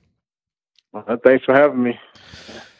Uh, 0.92 1.16
thanks 1.24 1.44
for 1.44 1.54
having 1.54 1.84
me. 1.84 1.98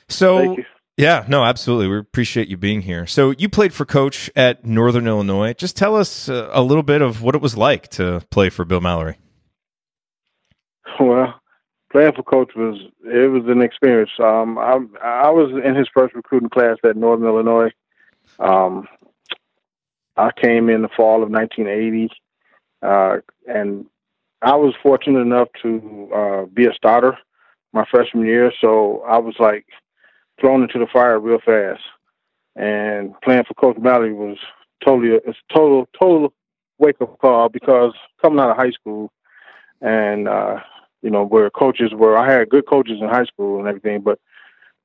So, 0.09 0.57
yeah, 0.97 1.25
no, 1.29 1.45
absolutely. 1.45 1.87
We 1.87 1.99
appreciate 1.99 2.49
you 2.49 2.57
being 2.57 2.83
here. 2.83 3.07
So, 3.07 3.31
you 3.31 3.49
played 3.49 3.73
for 3.73 3.85
Coach 3.85 4.29
at 4.35 4.67
Northern 4.67 5.07
Illinois. 5.07 5.53
Just 5.53 5.77
tell 5.77 5.95
us 5.95 6.29
uh, 6.29 6.51
a 6.53 6.63
little 6.63 6.83
bit 6.83 7.03
of 7.03 7.23
what 7.23 7.37
it 7.37 7.41
was 7.41 7.57
like 7.57 7.87
to 7.91 8.23
play 8.31 8.51
for 8.51 8.65
Bill 8.65 8.81
Mallory. 8.81 9.17
Well, 10.99 11.41
playing 11.93 12.15
for 12.15 12.23
coach 12.23 12.53
was 12.57 12.81
it 13.05 13.31
was 13.31 13.45
an 13.47 13.61
experience. 13.61 14.11
Um, 14.19 14.59
I 14.59 14.79
I 15.03 15.31
was 15.31 15.51
in 15.65 15.77
his 15.77 15.89
first 15.95 16.15
recruiting 16.15 16.49
class 16.49 16.79
at 16.83 16.97
Northern 16.97 17.29
Illinois. 17.29 17.71
Um, 18.41 18.89
I 20.17 20.31
came 20.33 20.69
in 20.69 20.83
the 20.83 20.89
fall 20.89 21.23
of 21.23 21.31
1980, 21.31 22.11
uh, 22.83 23.19
and 23.47 23.87
I 24.41 24.57
was 24.57 24.75
fortunate 24.83 25.21
enough 25.21 25.49
to 25.63 26.11
uh, 26.15 26.45
be 26.47 26.67
a 26.67 26.75
starter 26.75 27.17
my 27.73 27.85
freshman 27.91 28.27
year. 28.27 28.53
So 28.61 29.03
I 29.07 29.19
was 29.19 29.35
like 29.39 29.67
thrown 30.41 30.63
into 30.63 30.79
the 30.79 30.87
fire 30.93 31.21
real 31.21 31.41
fast, 31.45 31.83
and 32.57 33.15
playing 33.21 33.45
for 33.45 33.55
Coach 33.55 33.77
Mallory 33.79 34.15
was 34.15 34.39
totally 34.85 35.21
it's 35.27 35.39
a 35.51 35.55
total 35.55 35.89
total 35.99 36.33
wake 36.79 37.01
up 37.01 37.19
call 37.19 37.49
because 37.49 37.93
coming 38.21 38.41
out 38.41 38.51
of 38.51 38.57
high 38.57 38.73
school, 38.73 39.13
and 39.83 40.27
uh, 40.27 40.61
you 41.03 41.11
know 41.11 41.25
where 41.25 41.51
coaches 41.51 41.93
were, 41.93 42.17
I 42.17 42.31
had 42.33 42.49
good 42.49 42.67
coaches 42.67 42.99
in 43.01 43.09
high 43.09 43.25
school 43.25 43.59
and 43.59 43.69
everything, 43.69 44.01
but 44.01 44.19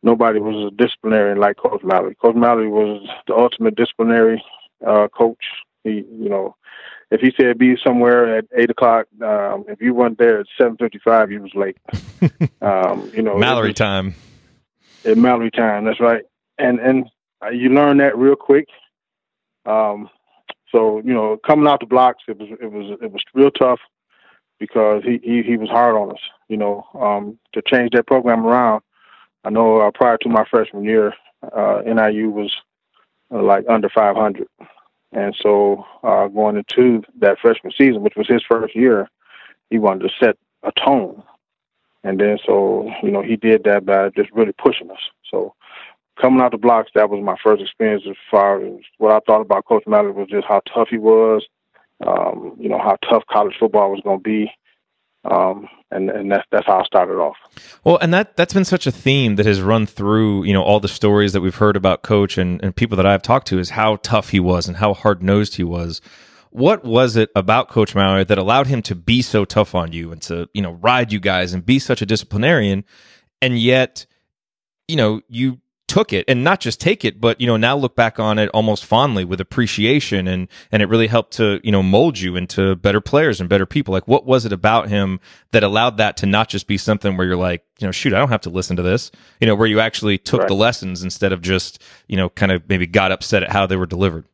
nobody 0.03 0.39
was 0.39 0.71
a 0.71 0.75
disciplinarian 0.75 1.39
like 1.39 1.57
Coach 1.57 1.83
Mallory. 1.83 2.15
Coach 2.15 2.35
Mallory 2.35 2.67
was 2.67 3.07
the 3.27 3.35
ultimate 3.35 3.75
disciplinary 3.75 4.43
uh, 4.85 5.07
coach. 5.07 5.43
He, 5.83 6.05
you 6.11 6.29
know, 6.29 6.55
if 7.11 7.21
he 7.21 7.31
said 7.39 7.57
be 7.57 7.77
somewhere 7.83 8.37
at 8.37 8.45
eight 8.55 8.69
o'clock, 8.69 9.07
um, 9.21 9.65
if 9.67 9.81
you 9.81 9.93
weren't 9.93 10.17
there 10.17 10.39
at 10.39 10.47
seven 10.57 10.75
fifty-five, 10.77 11.31
you 11.31 11.41
was 11.41 11.55
late. 11.55 11.77
um, 12.61 13.09
you 13.13 13.21
know, 13.21 13.37
Mallory 13.37 13.69
was, 13.69 13.75
time. 13.75 14.15
At 15.05 15.17
Mallory 15.17 15.51
time, 15.51 15.85
that's 15.85 15.99
right. 15.99 16.23
And 16.57 16.79
and 16.79 17.05
uh, 17.43 17.49
you 17.49 17.69
learn 17.69 17.97
that 17.97 18.17
real 18.17 18.35
quick. 18.35 18.67
Um, 19.65 20.09
so 20.71 21.01
you 21.05 21.13
know, 21.13 21.37
coming 21.45 21.67
out 21.67 21.79
the 21.79 21.85
blocks, 21.85 22.23
it 22.27 22.37
was 22.37 22.49
it 22.61 22.71
was 22.71 22.97
it 23.01 23.11
was 23.11 23.21
real 23.33 23.51
tough 23.51 23.79
because 24.59 25.03
he 25.03 25.19
he, 25.23 25.43
he 25.43 25.57
was 25.57 25.69
hard 25.69 25.95
on 25.95 26.11
us. 26.11 26.21
You 26.47 26.57
know, 26.57 26.85
um, 26.99 27.37
to 27.53 27.61
change 27.61 27.91
that 27.91 28.07
program 28.07 28.45
around. 28.45 28.81
I 29.43 29.49
know 29.49 29.77
uh, 29.77 29.91
prior 29.91 30.17
to 30.17 30.29
my 30.29 30.45
freshman 30.49 30.83
year, 30.83 31.13
uh, 31.55 31.81
NIU 31.85 32.29
was 32.29 32.55
uh, 33.31 33.41
like 33.41 33.65
under 33.69 33.89
500, 33.89 34.47
and 35.11 35.35
so 35.41 35.85
uh, 36.03 36.27
going 36.27 36.57
into 36.57 37.03
that 37.19 37.39
freshman 37.39 37.73
season, 37.77 38.01
which 38.01 38.15
was 38.15 38.27
his 38.27 38.43
first 38.47 38.75
year, 38.75 39.09
he 39.69 39.77
wanted 39.77 40.07
to 40.07 40.13
set 40.19 40.37
a 40.63 40.71
tone. 40.71 41.23
And 42.03 42.19
then 42.19 42.37
so 42.45 42.89
you 43.03 43.11
know 43.11 43.21
he 43.21 43.35
did 43.35 43.63
that 43.65 43.85
by 43.85 44.09
just 44.09 44.31
really 44.31 44.53
pushing 44.53 44.89
us. 44.91 45.01
So 45.29 45.53
coming 46.19 46.41
out 46.41 46.51
the 46.51 46.57
blocks, 46.57 46.91
that 46.95 47.09
was 47.09 47.23
my 47.23 47.35
first 47.43 47.61
experience 47.61 48.03
as 48.09 48.15
far 48.29 48.63
as 48.63 48.79
what 48.97 49.11
I 49.11 49.19
thought 49.25 49.41
about 49.41 49.65
Coach 49.65 49.83
Mallory 49.87 50.11
was 50.11 50.29
just 50.29 50.47
how 50.47 50.61
tough 50.73 50.89
he 50.89 50.97
was, 50.97 51.45
um, 52.05 52.55
you 52.59 52.69
know, 52.69 52.77
how 52.77 52.97
tough 53.09 53.23
college 53.31 53.55
football 53.59 53.91
was 53.91 54.01
going 54.03 54.19
to 54.19 54.23
be. 54.23 54.51
Um, 55.29 55.67
and 55.91 56.09
and 56.09 56.31
that's 56.31 56.45
that's 56.51 56.65
how 56.65 56.79
I 56.79 56.83
started 56.83 57.15
off. 57.15 57.35
Well, 57.83 57.97
and 57.97 58.13
that 58.13 58.37
that's 58.37 58.53
been 58.53 58.65
such 58.65 58.87
a 58.87 58.91
theme 58.91 59.35
that 59.35 59.45
has 59.45 59.61
run 59.61 59.85
through 59.85 60.43
you 60.43 60.53
know 60.53 60.63
all 60.63 60.79
the 60.79 60.87
stories 60.87 61.33
that 61.33 61.41
we've 61.41 61.55
heard 61.55 61.75
about 61.75 62.01
Coach 62.03 62.37
and, 62.37 62.63
and 62.63 62.75
people 62.75 62.95
that 62.97 63.05
I've 63.05 63.21
talked 63.21 63.47
to 63.47 63.59
is 63.59 63.71
how 63.71 63.97
tough 63.97 64.29
he 64.29 64.39
was 64.39 64.67
and 64.67 64.77
how 64.77 64.93
hard 64.93 65.21
nosed 65.21 65.55
he 65.55 65.63
was. 65.63 66.01
What 66.51 66.85
was 66.85 67.15
it 67.17 67.29
about 67.35 67.67
Coach 67.67 67.93
Mallory 67.93 68.23
that 68.23 68.37
allowed 68.37 68.67
him 68.67 68.81
to 68.83 68.95
be 68.95 69.21
so 69.21 69.43
tough 69.43 69.75
on 69.75 69.91
you 69.91 70.11
and 70.11 70.21
to 70.23 70.49
you 70.53 70.61
know 70.61 70.71
ride 70.73 71.11
you 71.11 71.19
guys 71.19 71.53
and 71.53 71.65
be 71.65 71.79
such 71.79 72.01
a 72.01 72.05
disciplinarian, 72.05 72.85
and 73.41 73.59
yet 73.59 74.05
you 74.87 74.95
know 74.95 75.21
you 75.27 75.59
took 75.87 76.11
it 76.11 76.25
and 76.27 76.43
not 76.43 76.59
just 76.59 76.81
take 76.81 77.05
it 77.05 77.21
but 77.21 77.39
you 77.39 77.47
know 77.47 77.55
now 77.55 77.75
look 77.75 77.95
back 77.95 78.19
on 78.19 78.37
it 78.37 78.49
almost 78.49 78.85
fondly 78.85 79.23
with 79.23 79.39
appreciation 79.39 80.27
and 80.27 80.47
and 80.71 80.81
it 80.81 80.89
really 80.89 81.07
helped 81.07 81.31
to 81.33 81.59
you 81.63 81.71
know 81.71 81.81
mold 81.81 82.19
you 82.19 82.35
into 82.35 82.75
better 82.75 83.01
players 83.01 83.39
and 83.39 83.49
better 83.49 83.65
people. 83.65 83.93
Like 83.93 84.07
what 84.07 84.25
was 84.25 84.45
it 84.45 84.53
about 84.53 84.89
him 84.89 85.19
that 85.51 85.63
allowed 85.63 85.97
that 85.97 86.17
to 86.17 86.25
not 86.25 86.49
just 86.49 86.67
be 86.67 86.77
something 86.77 87.17
where 87.17 87.25
you're 87.25 87.35
like 87.35 87.63
you 87.79 87.87
know 87.87 87.91
shoot 87.91 88.13
i 88.13 88.19
don't 88.19 88.29
have 88.29 88.41
to 88.41 88.49
listen 88.49 88.75
to 88.75 88.83
this? 88.83 89.11
You 89.39 89.47
know 89.47 89.55
where 89.55 89.67
you 89.67 89.79
actually 89.79 90.17
took 90.17 90.41
right. 90.41 90.47
the 90.47 90.55
lessons 90.55 91.03
instead 91.03 91.31
of 91.31 91.41
just 91.41 91.81
you 92.07 92.17
know 92.17 92.29
kind 92.29 92.51
of 92.51 92.67
maybe 92.67 92.85
got 92.85 93.11
upset 93.11 93.43
at 93.43 93.51
how 93.51 93.65
they 93.65 93.75
were 93.75 93.85
delivered? 93.85 94.25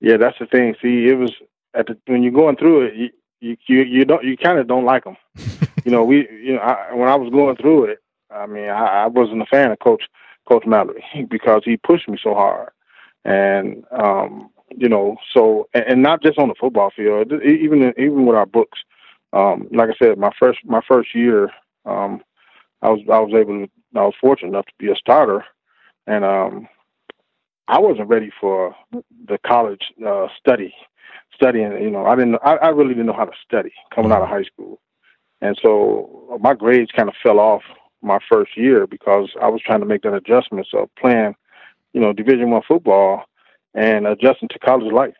Yeah 0.00 0.16
that's 0.16 0.38
the 0.38 0.46
thing. 0.46 0.74
See 0.80 1.08
it 1.08 1.18
was 1.18 1.32
at 1.74 1.86
the, 1.86 1.98
when 2.06 2.22
you're 2.22 2.32
going 2.32 2.56
through 2.56 2.86
it 2.86 2.94
you 2.94 3.10
you 3.40 3.56
you, 3.66 3.82
you 3.82 4.04
don't 4.04 4.24
you 4.24 4.36
kind 4.36 4.58
of 4.58 4.66
don't 4.66 4.84
like 4.84 5.04
them 5.04 5.16
you 5.84 5.90
know 5.90 6.04
we 6.04 6.28
you 6.42 6.54
know 6.54 6.60
I, 6.60 6.94
when 6.94 7.08
i 7.08 7.14
was 7.14 7.30
going 7.30 7.56
through 7.56 7.84
it 7.84 7.98
i 8.30 8.46
mean 8.46 8.68
I, 8.68 9.04
I 9.04 9.06
wasn't 9.08 9.42
a 9.42 9.46
fan 9.46 9.70
of 9.70 9.78
coach 9.78 10.04
Coach 10.46 10.64
Mallory 10.66 11.04
because 11.30 11.62
he 11.64 11.76
pushed 11.76 12.08
me 12.08 12.18
so 12.22 12.34
hard, 12.34 12.70
and 13.24 13.84
um, 13.90 14.50
you 14.76 14.88
know, 14.88 15.16
so 15.34 15.68
and, 15.74 15.84
and, 15.84 16.02
not 16.02 16.22
just 16.22 16.38
on 16.38 16.48
the 16.48 16.54
football 16.58 16.90
field, 16.94 17.32
even 17.42 17.92
even 17.98 18.26
with 18.26 18.36
our 18.36 18.46
books. 18.46 18.78
Um, 19.32 19.68
like 19.72 19.90
I 19.90 19.94
said, 20.02 20.18
my 20.18 20.30
first 20.38 20.60
my 20.64 20.80
first 20.86 21.14
year, 21.14 21.50
um, 21.84 22.22
I 22.82 22.90
was 22.90 23.00
I 23.12 23.18
was 23.18 23.32
able 23.34 23.66
to 23.66 23.70
I 23.94 24.04
was 24.04 24.14
fortunate 24.20 24.48
enough 24.48 24.66
to 24.66 24.72
be 24.78 24.90
a 24.90 24.96
starter, 24.96 25.44
and 26.06 26.24
um, 26.24 26.68
I 27.68 27.78
wasn't 27.78 28.08
ready 28.08 28.30
for 28.40 28.74
the 28.92 29.38
college 29.46 29.82
uh, 30.06 30.28
study 30.38 30.74
studying. 31.34 31.72
You 31.72 31.90
know, 31.90 32.06
I 32.06 32.16
didn't 32.16 32.36
I, 32.42 32.56
I 32.56 32.68
really 32.68 32.94
didn't 32.94 33.06
know 33.06 33.12
how 33.12 33.24
to 33.24 33.36
study 33.44 33.72
coming 33.94 34.12
out 34.12 34.22
of 34.22 34.28
high 34.28 34.44
school, 34.44 34.80
and 35.40 35.58
so 35.62 36.38
my 36.40 36.54
grades 36.54 36.92
kind 36.92 37.08
of 37.08 37.14
fell 37.22 37.40
off 37.40 37.62
my 38.02 38.18
first 38.30 38.56
year 38.56 38.86
because 38.86 39.30
I 39.40 39.48
was 39.48 39.60
trying 39.62 39.80
to 39.80 39.86
make 39.86 40.02
that 40.02 40.14
adjustment 40.14 40.66
of 40.74 40.88
playing, 40.98 41.34
you 41.92 42.00
know, 42.00 42.12
Division 42.12 42.50
One 42.50 42.62
football 42.66 43.24
and 43.74 44.06
adjusting 44.06 44.48
to 44.48 44.58
college 44.58 44.92
life, 44.92 45.14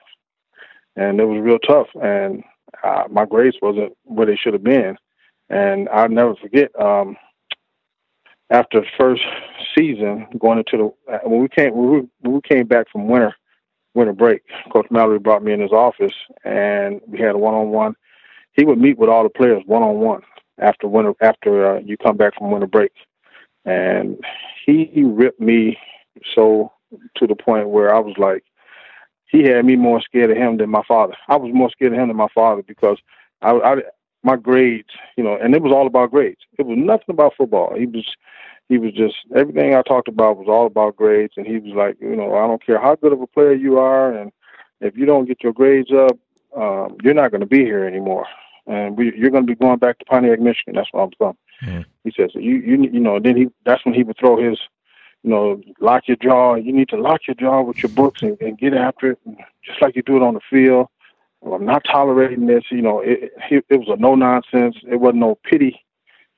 and 0.96 1.20
it 1.20 1.24
was 1.24 1.40
real 1.42 1.58
tough. 1.58 1.88
And 2.02 2.42
uh, 2.82 3.04
my 3.10 3.24
grades 3.26 3.56
wasn't 3.60 3.96
where 4.04 4.26
they 4.26 4.36
should 4.36 4.54
have 4.54 4.64
been, 4.64 4.96
and 5.48 5.88
I'll 5.90 6.08
never 6.08 6.34
forget. 6.36 6.70
Um, 6.80 7.16
after 8.50 8.80
the 8.80 8.86
first 8.98 9.22
season, 9.76 10.26
going 10.38 10.58
into 10.58 10.94
the 11.08 11.12
uh, 11.12 11.18
when 11.24 11.42
we 11.42 11.48
came 11.48 11.74
when 11.74 12.08
we 12.22 12.40
came 12.48 12.66
back 12.66 12.86
from 12.90 13.08
winter 13.08 13.34
winter 13.94 14.12
break, 14.12 14.42
Coach 14.72 14.86
Mallory 14.90 15.18
brought 15.18 15.42
me 15.42 15.52
in 15.52 15.60
his 15.60 15.72
office, 15.72 16.14
and 16.44 17.00
we 17.06 17.18
had 17.18 17.34
a 17.34 17.38
one 17.38 17.54
on 17.54 17.70
one. 17.70 17.94
He 18.52 18.64
would 18.64 18.78
meet 18.78 18.98
with 18.98 19.10
all 19.10 19.22
the 19.22 19.28
players 19.28 19.62
one 19.66 19.82
on 19.82 19.96
one 19.96 20.22
after 20.58 20.88
winter 20.88 21.14
after 21.20 21.76
uh, 21.76 21.80
you 21.80 21.96
come 21.96 22.16
back 22.16 22.36
from 22.36 22.50
winter 22.50 22.66
break, 22.66 22.92
and 23.64 24.18
he, 24.64 25.02
ripped 25.04 25.40
me 25.40 25.78
so 26.34 26.72
to 27.16 27.26
the 27.26 27.34
point 27.34 27.68
where 27.68 27.94
I 27.94 27.98
was 27.98 28.16
like, 28.18 28.44
he 29.26 29.42
had 29.42 29.64
me 29.64 29.76
more 29.76 30.00
scared 30.00 30.30
of 30.30 30.36
him 30.36 30.56
than 30.56 30.70
my 30.70 30.82
father. 30.86 31.14
I 31.28 31.36
was 31.36 31.52
more 31.52 31.70
scared 31.70 31.92
of 31.92 31.98
him 31.98 32.08
than 32.08 32.16
my 32.16 32.28
father 32.34 32.62
because 32.62 32.98
I, 33.42 33.50
I 33.52 33.76
my 34.22 34.36
grades, 34.36 34.88
you 35.16 35.22
know, 35.22 35.36
and 35.36 35.54
it 35.54 35.62
was 35.62 35.72
all 35.72 35.86
about 35.86 36.10
grades. 36.10 36.40
It 36.58 36.66
was 36.66 36.78
nothing 36.78 37.10
about 37.10 37.34
football. 37.36 37.74
He 37.76 37.86
was 37.86 38.06
he 38.68 38.78
was 38.78 38.92
just 38.92 39.14
everything 39.34 39.74
I 39.74 39.82
talked 39.82 40.08
about 40.08 40.38
was 40.38 40.48
all 40.48 40.66
about 40.66 40.96
grades 40.96 41.34
and 41.36 41.46
he 41.46 41.58
was 41.58 41.74
like, 41.74 41.96
you 42.00 42.16
know, 42.16 42.34
I 42.34 42.46
don't 42.46 42.64
care 42.64 42.80
how 42.80 42.96
good 42.96 43.12
of 43.12 43.20
a 43.20 43.26
player 43.26 43.52
you 43.52 43.78
are 43.78 44.12
and 44.12 44.32
if 44.80 44.96
you 44.96 45.06
don't 45.06 45.26
get 45.26 45.42
your 45.42 45.52
grades 45.52 45.90
up, 45.92 46.18
um, 46.56 46.96
you're 47.02 47.14
not 47.14 47.30
going 47.30 47.40
to 47.40 47.46
be 47.46 47.64
here 47.64 47.84
anymore 47.84 48.26
and 48.66 48.96
we, 48.96 49.16
you're 49.16 49.30
going 49.30 49.46
to 49.46 49.52
be 49.52 49.58
going 49.58 49.78
back 49.78 49.98
to 49.98 50.04
Pontiac, 50.04 50.40
Michigan. 50.40 50.74
That's 50.74 50.92
where 50.92 51.04
I'm 51.04 51.10
from. 51.16 51.36
Mm. 51.62 51.84
He 52.04 52.12
says, 52.16 52.30
you, 52.34 52.56
you, 52.56 52.82
you 52.82 53.00
know, 53.00 53.18
then 53.18 53.36
he, 53.36 53.48
that's 53.64 53.84
when 53.84 53.94
he 53.94 54.02
would 54.02 54.18
throw 54.18 54.36
his, 54.36 54.58
you 55.22 55.30
know, 55.30 55.60
lock 55.80 56.08
your 56.08 56.16
jaw. 56.16 56.54
You 56.56 56.72
need 56.72 56.88
to 56.90 56.96
lock 56.96 57.22
your 57.26 57.34
jaw 57.34 57.62
with 57.62 57.78
your 57.78 57.90
books 57.90 58.22
and, 58.22 58.36
and 58.40 58.58
get 58.58 58.74
after 58.74 59.12
it, 59.12 59.18
just 59.64 59.80
like 59.80 59.96
you 59.96 60.02
do 60.02 60.16
it 60.16 60.22
on 60.22 60.34
the 60.34 60.40
field. 60.50 60.88
Well, 61.40 61.54
I'm 61.54 61.64
not 61.64 61.84
tolerating 61.84 62.46
this. 62.46 62.64
You 62.70 62.82
know, 62.82 63.00
it, 63.00 63.32
it, 63.50 63.64
it 63.68 63.76
was 63.76 63.88
a 63.88 63.96
no 63.96 64.14
nonsense. 64.14 64.76
It 64.90 64.96
wasn't 64.96 65.20
no 65.20 65.38
pity 65.44 65.84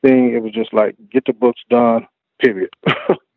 thing. 0.03 0.35
It 0.35 0.43
was 0.43 0.53
just 0.53 0.73
like, 0.73 0.97
get 1.11 1.25
the 1.25 1.33
books 1.33 1.63
done, 1.71 2.07
period. 2.41 2.71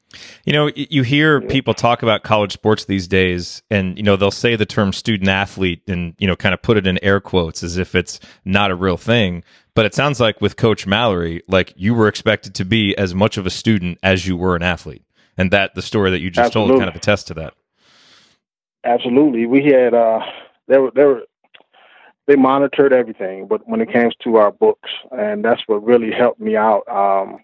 You 0.45 0.53
know, 0.53 0.71
you 0.75 1.03
hear 1.03 1.41
people 1.41 1.73
talk 1.73 2.03
about 2.03 2.23
college 2.23 2.51
sports 2.51 2.85
these 2.85 3.07
days, 3.07 3.61
and 3.69 3.97
you 3.97 4.03
know 4.03 4.15
they'll 4.15 4.31
say 4.31 4.55
the 4.55 4.65
term 4.65 4.93
student 4.93 5.29
athlete, 5.29 5.81
and 5.87 6.15
you 6.17 6.27
know, 6.27 6.35
kind 6.35 6.53
of 6.53 6.61
put 6.61 6.77
it 6.77 6.85
in 6.85 7.01
air 7.03 7.19
quotes 7.19 7.63
as 7.63 7.77
if 7.77 7.95
it's 7.95 8.19
not 8.43 8.71
a 8.71 8.75
real 8.75 8.97
thing. 8.97 9.43
But 9.73 9.85
it 9.85 9.95
sounds 9.95 10.19
like 10.19 10.41
with 10.41 10.57
Coach 10.57 10.85
Mallory, 10.85 11.41
like 11.47 11.73
you 11.77 11.93
were 11.93 12.07
expected 12.07 12.53
to 12.55 12.65
be 12.65 12.95
as 12.97 13.15
much 13.15 13.37
of 13.37 13.45
a 13.45 13.49
student 13.49 13.99
as 14.03 14.27
you 14.27 14.35
were 14.35 14.55
an 14.55 14.63
athlete, 14.63 15.05
and 15.37 15.51
that 15.51 15.75
the 15.75 15.81
story 15.81 16.11
that 16.11 16.19
you 16.19 16.29
just 16.29 16.47
Absolutely. 16.47 16.71
told 16.73 16.81
kind 16.81 16.89
of 16.89 16.95
attests 16.95 17.23
to 17.25 17.33
that. 17.35 17.53
Absolutely, 18.83 19.45
we 19.45 19.63
had 19.65 19.93
uh, 19.93 20.19
there 20.67 20.81
were 20.81 20.91
there 20.93 21.07
were 21.07 21.21
they 22.27 22.35
monitored 22.35 22.93
everything, 22.93 23.47
but 23.47 23.67
when 23.67 23.81
it 23.81 23.91
came 23.91 24.09
to 24.23 24.35
our 24.37 24.51
books, 24.51 24.89
and 25.11 25.43
that's 25.43 25.61
what 25.67 25.83
really 25.83 26.11
helped 26.11 26.39
me 26.39 26.55
out. 26.55 26.87
Um, 26.87 27.39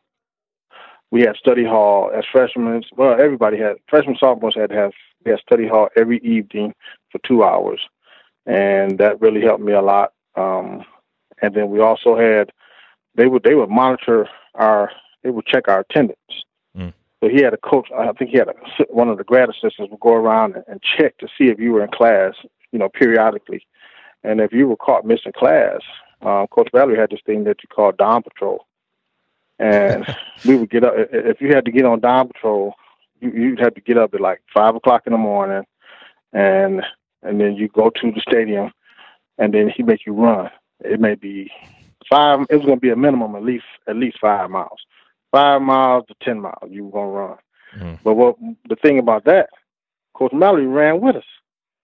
we 1.11 1.21
had 1.21 1.35
study 1.35 1.63
hall 1.63 2.11
as 2.15 2.25
freshmen. 2.31 2.84
Well, 2.95 3.19
everybody 3.19 3.57
had 3.57 3.77
freshmen, 3.89 4.17
sophomores 4.19 4.55
had 4.55 4.69
to 4.69 4.75
have 4.75 4.91
we 5.23 5.31
had 5.31 5.39
study 5.39 5.67
hall 5.67 5.89
every 5.97 6.19
evening 6.19 6.73
for 7.11 7.19
two 7.25 7.43
hours, 7.43 7.81
and 8.45 8.97
that 8.99 9.19
really 9.21 9.41
helped 9.41 9.63
me 9.63 9.73
a 9.73 9.81
lot. 9.81 10.13
Um, 10.35 10.85
and 11.41 11.53
then 11.55 11.69
we 11.69 11.79
also 11.79 12.17
had 12.17 12.51
they 13.15 13.27
would 13.27 13.43
they 13.43 13.55
would 13.55 13.69
monitor 13.69 14.27
our 14.55 14.91
they 15.23 15.29
would 15.29 15.45
check 15.45 15.67
our 15.67 15.79
attendance. 15.89 16.19
Mm. 16.75 16.93
So 17.21 17.29
he 17.29 17.41
had 17.41 17.53
a 17.53 17.57
coach. 17.57 17.88
I 17.97 18.11
think 18.13 18.31
he 18.31 18.38
had 18.38 18.49
a, 18.49 18.53
one 18.89 19.09
of 19.09 19.17
the 19.17 19.23
grad 19.23 19.49
assistants 19.49 19.91
would 19.91 19.99
go 19.99 20.13
around 20.13 20.55
and, 20.55 20.63
and 20.67 20.81
check 20.81 21.17
to 21.17 21.27
see 21.38 21.45
if 21.45 21.59
you 21.59 21.71
were 21.71 21.84
in 21.84 21.91
class, 21.91 22.34
you 22.71 22.79
know, 22.79 22.89
periodically. 22.89 23.65
And 24.23 24.41
if 24.41 24.51
you 24.51 24.67
were 24.67 24.75
caught 24.75 25.05
missing 25.05 25.31
class, 25.35 25.79
um, 26.21 26.47
Coach 26.47 26.69
Mallory 26.73 26.97
had 26.97 27.11
this 27.11 27.21
thing 27.25 27.43
that 27.45 27.57
you 27.63 27.69
call 27.73 27.91
Dawn 27.91 28.23
Patrol 28.23 28.65
and 29.59 30.05
we 30.45 30.55
would 30.55 30.69
get 30.69 30.84
up. 30.84 30.93
If 30.95 31.41
you 31.41 31.49
had 31.49 31.65
to 31.65 31.71
get 31.71 31.85
on 31.85 31.99
dawn 31.99 32.27
patrol, 32.27 32.75
you, 33.19 33.31
you'd 33.31 33.59
have 33.59 33.75
to 33.75 33.81
get 33.81 33.97
up 33.97 34.13
at 34.13 34.21
like 34.21 34.41
five 34.53 34.75
o'clock 34.75 35.03
in 35.05 35.13
the 35.13 35.17
morning, 35.17 35.63
and 36.34 36.81
and 37.23 37.39
then 37.41 37.55
you 37.55 37.67
go 37.67 37.89
to 37.89 38.11
the 38.11 38.21
stadium, 38.21 38.71
and 39.38 39.53
then 39.53 39.69
he 39.69 39.84
make 39.84 40.05
you 40.05 40.13
run. 40.13 40.49
It 40.81 40.99
may 40.99 41.15
be 41.15 41.51
five. 42.09 42.45
It 42.49 42.55
was 42.55 42.65
going 42.65 42.77
to 42.77 42.81
be 42.81 42.91
a 42.91 42.95
minimum 42.95 43.35
at 43.35 43.43
least 43.43 43.65
at 43.88 43.95
least 43.95 44.17
five 44.19 44.49
miles, 44.49 44.79
five 45.31 45.61
miles 45.61 46.05
to 46.07 46.15
ten 46.21 46.39
miles. 46.39 46.69
You 46.69 46.85
were 46.85 46.91
going 46.91 47.07
to 47.07 47.11
run. 47.11 47.38
Mm-hmm. 47.77 48.03
But 48.03 48.13
what 48.13 48.35
the 48.69 48.75
thing 48.75 48.99
about 48.99 49.25
that, 49.25 49.49
Coach 50.13 50.34
Mallory 50.34 50.67
ran 50.67 51.01
with 51.01 51.15
us. 51.15 51.25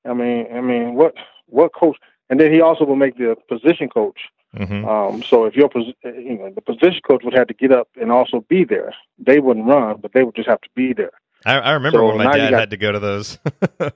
I 0.05 0.13
mean, 0.13 0.47
I 0.53 0.61
mean, 0.61 0.95
what 0.95 1.15
what 1.47 1.73
coach? 1.73 1.97
and 2.29 2.39
then 2.39 2.51
he 2.51 2.61
also 2.61 2.85
would 2.85 2.95
make 2.95 3.17
the 3.17 3.35
position 3.47 3.89
coach. 3.89 4.19
Mm-hmm. 4.55 4.85
Um, 4.88 5.23
so 5.23 5.45
if 5.45 5.55
your 5.55 5.69
you 5.75 6.38
know 6.38 6.51
the 6.53 6.61
position 6.61 7.01
coach 7.07 7.23
would 7.23 7.34
have 7.34 7.47
to 7.47 7.53
get 7.53 7.71
up 7.71 7.88
and 7.99 8.11
also 8.11 8.45
be 8.49 8.63
there. 8.63 8.93
They 9.17 9.39
wouldn't 9.39 9.65
run, 9.65 9.97
but 10.01 10.13
they 10.13 10.23
would 10.23 10.35
just 10.35 10.47
have 10.49 10.61
to 10.61 10.69
be 10.75 10.93
there. 10.93 11.11
I, 11.45 11.59
I 11.59 11.71
remember 11.71 11.97
So 11.97 12.05
when 12.07 12.17
my 12.17 12.38
dad 12.38 12.51
got- 12.51 12.59
had 12.59 12.69
to 12.69 12.77
go 12.77 12.91
to 12.91 12.99
those. 12.99 13.38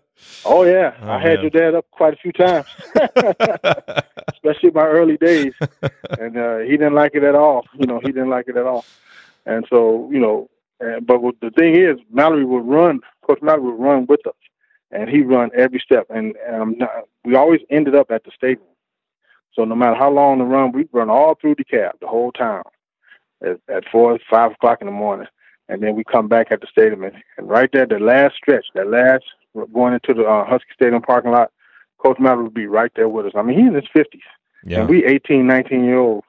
Oh 0.45 0.63
yeah, 0.63 0.95
Oh, 0.99 1.11
I 1.11 1.19
had 1.19 1.35
man. 1.35 1.41
your 1.43 1.49
dad 1.51 1.75
up 1.75 1.85
quite 1.91 2.13
a 2.13 2.17
few 2.17 2.31
times, 2.31 2.65
especially 4.33 4.69
in 4.69 4.73
my 4.73 4.85
early 4.85 5.15
days, 5.17 5.53
and 6.19 6.35
uh, 6.37 6.57
he 6.59 6.71
didn't 6.71 6.95
like 6.95 7.13
it 7.13 7.23
at 7.23 7.35
all. 7.35 7.65
You 7.77 7.85
know, 7.85 7.99
he 7.99 8.07
didn't 8.11 8.29
like 8.31 8.47
it 8.47 8.57
at 8.57 8.65
all. 8.65 8.83
And 9.45 9.65
so 9.69 10.09
you 10.11 10.19
know, 10.19 10.49
and, 10.79 11.05
but 11.05 11.21
what 11.21 11.35
the 11.41 11.51
thing 11.51 11.75
is, 11.75 11.97
Mallory 12.11 12.45
would 12.45 12.65
run. 12.65 13.01
Coach 13.25 13.39
Mallory 13.43 13.71
would 13.71 13.79
run 13.79 14.05
with 14.07 14.25
us, 14.25 14.33
and 14.91 15.07
he 15.09 15.21
run 15.21 15.51
every 15.55 15.79
step. 15.79 16.07
And 16.09 16.35
um, 16.51 16.75
we 17.23 17.35
always 17.35 17.61
ended 17.69 17.95
up 17.95 18.09
at 18.11 18.23
the 18.23 18.31
stadium. 18.35 18.65
So 19.57 19.65
no 19.65 19.75
matter 19.75 19.95
how 19.95 20.11
long 20.11 20.37
the 20.37 20.45
run, 20.45 20.71
we'd 20.71 20.87
run 20.91 21.09
all 21.09 21.35
through 21.35 21.55
DeKalb, 21.55 21.93
the 21.99 22.07
whole 22.07 22.31
town, 22.31 22.61
at, 23.43 23.59
at 23.67 23.83
four, 23.91 24.19
five 24.29 24.51
o'clock 24.51 24.81
in 24.81 24.85
the 24.85 24.93
morning, 24.93 25.27
and 25.67 25.81
then 25.81 25.95
we 25.95 26.03
come 26.03 26.27
back 26.27 26.51
at 26.51 26.61
the 26.61 26.67
stadium, 26.71 27.03
and, 27.03 27.15
and 27.37 27.49
right 27.49 27.69
there, 27.73 27.87
the 27.87 27.97
last 27.97 28.35
stretch, 28.35 28.65
that 28.75 28.87
last 28.87 29.23
going 29.73 29.95
into 29.95 30.13
the 30.13 30.27
uh, 30.27 30.45
Huskie 30.45 30.73
Stadium 30.75 31.01
parking 31.01 31.31
lot, 31.31 31.51
Coach 31.97 32.19
Mallory 32.19 32.43
would 32.43 32.53
be 32.53 32.67
right 32.67 32.91
there 32.95 33.09
with 33.09 33.25
us. 33.25 33.31
I 33.35 33.41
mean, 33.41 33.57
he's 33.57 33.67
in 33.67 33.73
his 33.73 33.89
fifties, 33.91 34.21
yeah. 34.63 34.81
and 34.81 34.89
we 34.89 35.03
18, 35.03 35.47
19 35.47 35.83
year 35.83 35.97
old, 35.97 36.23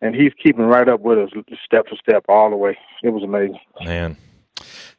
and 0.00 0.14
he's 0.14 0.32
keeping 0.42 0.64
right 0.64 0.88
up 0.88 1.00
with 1.00 1.18
us, 1.18 1.30
step 1.62 1.86
for 1.86 1.96
step, 1.96 2.24
all 2.30 2.48
the 2.48 2.56
way. 2.56 2.78
It 3.02 3.10
was 3.10 3.22
amazing. 3.22 3.60
Man. 3.84 4.16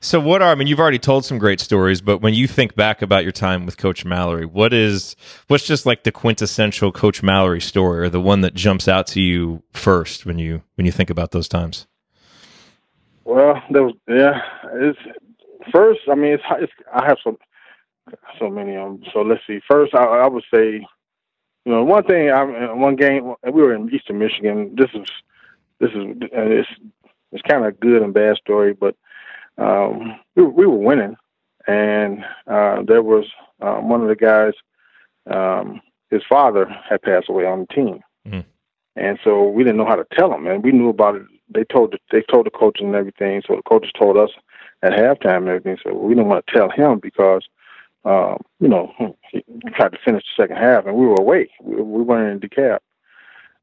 So 0.06 0.20
what 0.20 0.44
are 0.44 0.52
I 0.52 0.56
mean 0.56 0.68
you've 0.68 0.80
already 0.80 1.00
told 1.00 1.26
some 1.26 1.40
great 1.40 1.60
stories, 1.60 2.00
but 2.00 2.20
when 2.20 2.36
you 2.36 2.46
think 2.46 2.76
back 2.76 3.02
about 3.02 3.24
your 3.24 3.32
time 3.32 3.66
with 3.66 3.78
Coach 3.78 4.06
Mallory, 4.06 4.46
what 4.46 4.72
is 4.72 5.16
what's 5.48 5.66
just 5.66 5.88
like 5.88 6.04
the 6.04 6.12
quintessential 6.12 6.92
Coach 6.92 7.24
Mallory 7.24 7.60
story 7.60 8.06
or 8.06 8.10
the 8.10 8.22
one 8.22 8.42
that 8.42 8.54
jumps 8.54 8.88
out 8.88 9.08
to 9.08 9.20
you 9.20 9.64
first 9.72 10.24
when 10.24 10.38
you 10.38 10.62
when 10.76 10.86
you 10.86 10.92
think 10.92 11.10
about 11.10 11.32
those 11.32 11.48
times? 11.48 11.88
Well, 13.24 13.60
there 13.72 13.82
was 13.82 13.96
yeah. 14.08 14.42
It's 14.74 15.00
first. 15.74 16.02
I 16.08 16.14
mean, 16.14 16.34
it's, 16.34 16.44
it's 16.60 16.74
I 16.94 17.08
have 17.08 17.18
so 17.24 17.40
so 18.38 18.48
many 18.48 18.76
of 18.76 18.84
them. 18.84 19.04
So 19.12 19.22
let's 19.22 19.42
see. 19.48 19.60
First, 19.68 19.96
I, 19.96 20.04
I 20.04 20.28
would 20.28 20.44
say, 20.54 20.86
you 21.66 21.72
know, 21.72 21.84
one 21.84 22.04
thing. 22.04 22.30
I 22.30 22.44
one 22.74 22.96
game 22.96 23.34
we 23.44 23.64
were 23.64 23.74
in 23.74 23.92
Eastern 23.92 24.20
Michigan. 24.20 24.76
This 24.78 24.92
is 24.94 25.10
this 25.80 25.90
is 25.96 26.16
it's 26.32 26.70
it's 27.32 27.42
kind 27.42 27.66
of 27.66 27.70
a 27.70 27.76
good 27.76 28.04
and 28.04 28.14
bad 28.14 28.38
story, 28.38 28.74
but 28.74 28.96
um, 29.58 30.20
we 30.36 30.44
were- 30.44 30.50
we 30.50 30.66
were 30.66 30.78
winning, 30.78 31.16
and 31.68 32.24
uh, 32.48 32.82
there 32.84 33.02
was 33.04 33.26
um, 33.62 33.90
one 33.90 34.02
of 34.02 34.08
the 34.08 34.16
guys. 34.16 34.54
Um, 35.28 35.82
his 36.12 36.22
father 36.30 36.66
had 36.88 37.02
passed 37.02 37.30
away 37.30 37.46
on 37.46 37.62
the 37.62 37.68
team, 37.74 38.00
Mhm. 38.28 38.46
and 38.96 39.18
so 39.24 39.48
we 39.50 39.64
didn't 39.64 39.78
know 39.78 39.86
how 39.86 39.96
to 39.96 40.06
tell 40.12 40.32
him, 40.34 40.46
and 40.48 40.64
we 40.64 40.72
knew 40.72 40.90
about 40.90 41.16
it 41.16 41.24
they 41.50 41.64
told 41.64 41.92
the, 41.94 42.00
they 42.12 42.22
told 42.24 42.46
the 42.46 42.50
coaches 42.52 42.86
and 42.86 42.96
everything. 42.96 43.42
So 43.48 43.56
the 43.56 43.62
coaches 43.64 43.92
told 43.98 44.18
us 44.18 44.32
at 44.82 44.94
halftime 44.94 45.38
and 45.38 45.50
everything. 45.50 45.78
So 45.84 45.94
we 45.94 46.16
didn't 46.16 46.28
want 46.30 46.46
to 46.48 46.54
tell 46.54 46.70
him 46.70 46.98
because, 47.00 47.44
um, 48.04 48.38
you 48.60 48.68
know, 48.68 48.92
he 49.32 49.44
tried 49.76 49.92
to 49.92 50.00
finish 50.04 50.24
the 50.24 50.42
second 50.44 50.58
half 50.58 50.86
and 50.88 50.96
we 50.96 51.06
were 51.06 51.16
away. 51.20 51.50
We, 51.62 51.76
we 51.76 52.02
weren't 52.02 52.44
in 52.44 52.50
DeKalb. 52.50 52.80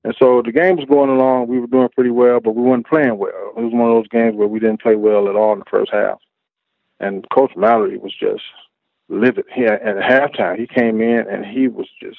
And 0.04 0.14
so 0.18 0.42
the 0.42 0.52
game 0.52 0.76
was 0.76 0.86
going 0.86 1.10
along. 1.10 1.46
We 1.46 1.60
were 1.60 1.66
doing 1.66 1.88
pretty 1.94 2.10
well, 2.10 2.40
but 2.40 2.54
we 2.56 2.62
weren't 2.62 2.86
playing 2.86 3.18
well. 3.18 3.52
It 3.56 3.60
was 3.60 3.72
one 3.72 3.88
of 3.88 3.96
those 3.96 4.08
games 4.08 4.36
where 4.36 4.48
we 4.48 4.58
didn't 4.58 4.82
play 4.82 4.96
well 4.96 5.28
at 5.28 5.36
all 5.36 5.52
in 5.52 5.60
the 5.60 5.64
first 5.70 5.92
half. 5.92 6.18
And 6.98 7.28
Coach 7.30 7.52
Mallory 7.56 7.98
was 7.98 8.12
just 8.18 8.42
livid. 9.08 9.44
He 9.54 9.64
at 9.64 9.82
halftime 9.82 10.58
he 10.58 10.66
came 10.66 11.00
in 11.00 11.28
and 11.28 11.44
he 11.44 11.68
was 11.68 11.88
just 12.00 12.18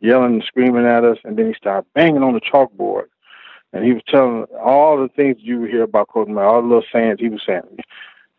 yelling 0.00 0.34
and 0.34 0.44
screaming 0.44 0.86
at 0.86 1.04
us, 1.04 1.18
and 1.24 1.36
then 1.36 1.48
he 1.48 1.54
started 1.54 1.86
banging 1.94 2.22
on 2.22 2.34
the 2.34 2.40
chalkboard 2.40 3.06
and 3.76 3.84
he 3.84 3.92
was 3.92 4.02
telling 4.08 4.44
all 4.58 4.96
the 4.96 5.08
things 5.08 5.36
you 5.40 5.60
would 5.60 5.70
hear 5.70 5.82
about 5.82 6.08
Coach 6.08 6.28
Mallory, 6.28 6.46
all 6.46 6.62
the 6.62 6.68
little 6.68 6.84
sayings 6.92 7.20
he 7.20 7.28
was 7.28 7.42
saying. 7.46 7.62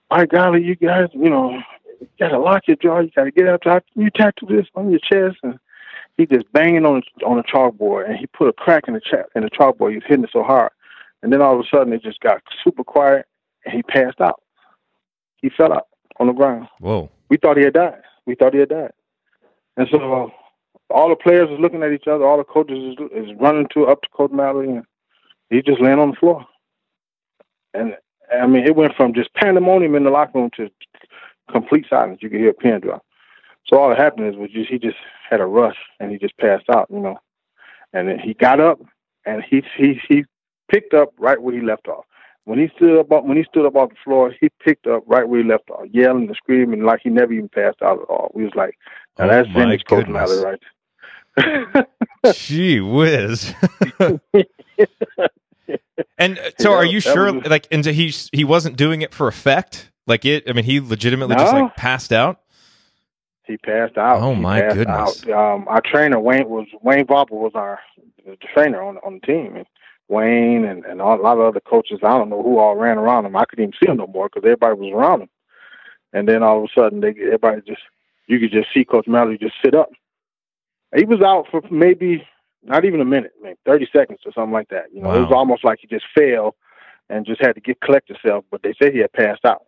My 0.09 0.25
golly, 0.25 0.63
you 0.63 0.75
guys, 0.75 1.09
you 1.13 1.29
know, 1.29 1.61
you 1.99 2.07
gotta 2.19 2.39
lock 2.39 2.63
your 2.67 2.77
jaw. 2.77 2.99
You 2.99 3.11
gotta 3.15 3.31
get 3.31 3.47
up. 3.47 3.61
top. 3.61 3.83
You 3.95 4.09
tattoo 4.09 4.47
this 4.47 4.67
on 4.75 4.89
your 4.89 4.99
chest, 4.99 5.37
and 5.43 5.59
he 6.17 6.25
just 6.25 6.51
banging 6.51 6.85
on 6.85 7.03
on 7.25 7.37
the 7.37 7.43
chalkboard, 7.43 8.09
and 8.09 8.17
he 8.17 8.25
put 8.27 8.47
a 8.47 8.53
crack 8.53 8.87
in 8.87 8.93
the 8.95 9.01
cha- 9.01 9.29
in 9.35 9.43
the 9.43 9.49
chalkboard. 9.49 9.91
He 9.91 9.97
was 9.97 10.05
hitting 10.07 10.23
it 10.23 10.31
so 10.33 10.43
hard, 10.43 10.71
and 11.21 11.31
then 11.31 11.41
all 11.41 11.53
of 11.53 11.59
a 11.59 11.67
sudden 11.69 11.93
it 11.93 12.03
just 12.03 12.19
got 12.19 12.41
super 12.63 12.83
quiet, 12.83 13.25
and 13.65 13.73
he 13.73 13.83
passed 13.83 14.19
out. 14.19 14.41
He 15.37 15.49
fell 15.49 15.71
out 15.71 15.87
on 16.19 16.27
the 16.27 16.33
ground. 16.33 16.67
Whoa. 16.79 17.09
We 17.29 17.37
thought 17.37 17.57
he 17.57 17.63
had 17.63 17.73
died. 17.73 18.01
We 18.25 18.35
thought 18.35 18.53
he 18.53 18.59
had 18.59 18.69
died, 18.69 18.91
and 19.77 19.87
so 19.91 20.31
all 20.89 21.09
the 21.09 21.15
players 21.15 21.49
was 21.49 21.59
looking 21.59 21.83
at 21.83 21.91
each 21.91 22.07
other. 22.07 22.25
All 22.25 22.37
the 22.37 22.43
coaches 22.43 22.95
is, 22.99 23.29
is 23.29 23.35
running 23.39 23.67
to 23.73 23.85
up 23.85 24.01
to 24.01 24.09
Coach 24.09 24.31
Mallory, 24.31 24.69
and 24.69 24.85
he 25.49 25.61
just 25.61 25.81
laying 25.81 25.99
on 25.99 26.11
the 26.11 26.17
floor. 26.17 26.45
And 27.73 27.95
I 28.33 28.47
mean, 28.47 28.65
it 28.65 28.75
went 28.75 28.95
from 28.95 29.13
just 29.13 29.33
pandemonium 29.35 29.95
in 29.95 30.03
the 30.03 30.09
locker 30.09 30.39
room 30.39 30.49
to 30.57 30.69
complete 31.51 31.85
silence. 31.89 32.19
You 32.21 32.29
could 32.29 32.39
hear 32.39 32.49
a 32.49 32.53
pin 32.53 32.81
drop. 32.81 33.05
So 33.69 33.77
all 33.77 33.89
that 33.89 33.97
happened 33.97 34.27
is 34.27 34.35
was 34.35 34.51
just 34.51 34.69
he 34.69 34.79
just 34.79 34.97
had 35.29 35.41
a 35.41 35.45
rush 35.45 35.77
and 35.99 36.11
he 36.11 36.17
just 36.17 36.37
passed 36.37 36.65
out, 36.69 36.87
you 36.89 36.99
know. 36.99 37.19
And 37.93 38.07
then 38.07 38.19
he 38.19 38.33
got 38.33 38.59
up 38.59 38.79
and 39.25 39.43
he 39.43 39.63
he 39.77 39.99
he 40.07 40.25
picked 40.71 40.93
up 40.93 41.13
right 41.17 41.41
where 41.41 41.55
he 41.55 41.61
left 41.61 41.87
off. 41.87 42.05
When 42.45 42.59
he 42.59 42.69
stood 42.75 42.97
up 42.99 43.09
when 43.25 43.35
he 43.35 43.43
stood 43.43 43.65
up 43.65 43.75
off 43.75 43.89
the 43.89 43.95
floor, 44.03 44.33
he 44.39 44.49
picked 44.63 44.87
up 44.87 45.03
right 45.05 45.27
where 45.27 45.41
he 45.41 45.47
left 45.47 45.69
off, 45.69 45.85
yelling 45.91 46.27
and 46.27 46.35
screaming 46.35 46.83
like 46.83 47.01
he 47.03 47.09
never 47.09 47.33
even 47.33 47.49
passed 47.49 47.81
out 47.81 48.01
at 48.01 48.05
all. 48.09 48.31
We 48.33 48.45
was 48.45 48.55
like, 48.55 48.77
now 49.19 49.25
Oh 49.25 49.27
that's 49.27 49.49
vintage 49.49 49.83
Coach 49.85 50.07
right. 50.07 50.59
Gee 52.33 52.79
whiz. 52.79 53.53
and 56.17 56.39
uh, 56.39 56.51
so 56.57 56.71
Yeah, 56.71 56.77
are 56.77 56.85
you 56.85 56.99
sure 56.99 57.33
was- 57.33 57.45
like 57.47 57.67
and 57.69 57.83
so 57.83 57.91
he 57.91 58.13
he 58.31 58.43
wasn't 58.43 58.77
doing 58.77 59.01
it 59.01 59.13
for 59.13 59.27
effect? 59.27 59.91
Like 60.05 60.23
it 60.23 60.49
I 60.49 60.53
mean 60.53 60.63
he 60.63 60.79
legitimately 60.79 61.35
just 61.35 61.53
like 61.53 61.75
passed 61.75 62.13
out? 62.13 62.39
He 63.47 63.57
passed 63.57 63.97
out. 63.97 64.21
Oh, 64.21 64.33
He 64.35 64.41
my 64.41 64.61
goodness. 64.61 65.25
Um, 65.27 65.65
our 65.67 65.81
trainer 65.81 66.19
Wayne 66.19 66.49
was 66.49 66.67
Wayne 66.81 67.05
Vopper 67.05 67.31
was 67.31 67.53
our 67.55 67.79
trainer 68.53 68.81
on 68.81 68.97
on 68.97 69.15
the 69.15 69.19
team, 69.25 69.55
and 69.55 69.65
Wayne 70.09 70.65
and 70.65 70.85
and 70.85 71.01
all, 71.01 71.19
a 71.19 71.21
lot 71.21 71.37
of 71.37 71.45
other 71.45 71.61
coaches. 71.61 71.99
I 72.03 72.17
don't 72.17 72.29
know 72.29 72.43
who 72.43 72.59
all 72.59 72.75
ran 72.75 72.97
around 72.97 73.25
him. 73.25 73.35
I 73.35 73.45
couldn't 73.45 73.63
even 73.63 73.73
see 73.81 73.89
him 73.89 73.97
no 73.97 74.07
more 74.07 74.29
because 74.29 74.45
everybody 74.45 74.79
was 74.79 74.93
around 74.93 75.21
him. 75.21 75.29
And 76.13 76.27
then 76.27 76.43
all 76.43 76.57
of 76.57 76.63
a 76.65 76.79
sudden, 76.79 77.01
they 77.01 77.09
everybody 77.09 77.61
just 77.67 77.81
you 78.27 78.39
could 78.39 78.51
just 78.51 78.67
see 78.73 78.85
Coach 78.85 79.07
Mallory 79.07 79.37
just 79.37 79.55
sit 79.63 79.73
up. 79.75 79.89
He 80.95 81.05
was 81.05 81.21
out 81.21 81.47
for 81.51 81.61
maybe 81.69 82.25
not 82.63 82.85
even 82.85 83.01
a 83.01 83.05
minute, 83.05 83.31
maybe 83.41 83.57
thirty 83.65 83.87
seconds 83.95 84.19
or 84.25 84.31
something 84.33 84.53
like 84.53 84.69
that. 84.69 84.85
You 84.93 85.01
know, 85.01 85.13
it 85.13 85.21
was 85.21 85.31
almost 85.31 85.63
like 85.63 85.79
he 85.81 85.87
just 85.87 86.05
fell 86.15 86.55
and 87.09 87.25
just 87.25 87.41
had 87.41 87.55
to 87.55 87.61
get 87.61 87.79
collect 87.81 88.09
himself. 88.09 88.45
But 88.51 88.63
they 88.63 88.73
said 88.81 88.93
he 88.93 88.99
had 88.99 89.13
passed 89.13 89.45
out. 89.45 89.63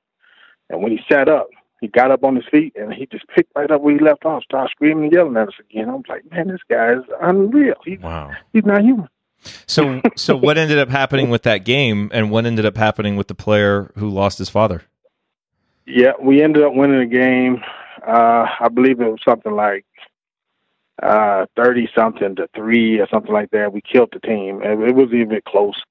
And 0.69 0.81
when 0.81 0.91
he 0.91 0.99
sat 1.11 1.27
up, 1.27 1.47
he 1.81 1.87
got 1.87 2.11
up 2.11 2.23
on 2.23 2.35
his 2.35 2.45
feet 2.51 2.75
and 2.75 2.93
he 2.93 3.05
just 3.05 3.27
picked 3.27 3.51
right 3.55 3.69
up 3.71 3.81
where 3.81 3.93
he 3.93 3.99
left 3.99 4.25
off, 4.25 4.43
started 4.43 4.69
screaming 4.71 5.05
and 5.05 5.13
yelling 5.13 5.37
at 5.37 5.47
us 5.47 5.53
again. 5.59 5.89
I 5.89 5.93
was 5.93 6.03
like, 6.09 6.29
man, 6.31 6.47
this 6.49 6.61
guy 6.69 6.93
is 6.93 7.03
unreal. 7.21 7.75
He's 7.85 7.99
Wow. 7.99 8.31
he's 8.53 8.65
not 8.65 8.81
human. 8.81 9.07
So 9.67 10.01
so 10.15 10.35
what 10.35 10.57
ended 10.57 10.79
up 10.79 10.89
happening 10.89 11.29
with 11.29 11.43
that 11.43 11.63
game 11.63 12.09
and 12.13 12.29
what 12.29 12.45
ended 12.45 12.65
up 12.65 12.75
happening 12.75 13.15
with 13.15 13.27
the 13.27 13.35
player 13.35 13.91
who 13.95 14.09
lost 14.09 14.37
his 14.37 14.49
father? 14.49 14.83
Yeah, 15.85 16.11
we 16.21 16.41
ended 16.43 16.63
up 16.63 16.73
winning 16.75 16.99
the 16.99 17.05
game. 17.05 17.63
Uh, 18.05 18.45
I 18.59 18.67
believe 18.69 18.99
it 19.01 19.09
was 19.09 19.21
something 19.27 19.53
like 19.53 19.85
uh, 21.01 21.45
thirty 21.55 21.89
something 21.95 22.35
to 22.35 22.49
three 22.53 22.99
or 22.99 23.07
something 23.07 23.31
like 23.31 23.51
that. 23.51 23.71
We 23.71 23.81
killed 23.81 24.09
the 24.11 24.19
team. 24.19 24.61
It, 24.61 24.79
it 24.89 24.95
was 24.95 25.13
even 25.13 25.39
close. 25.47 25.81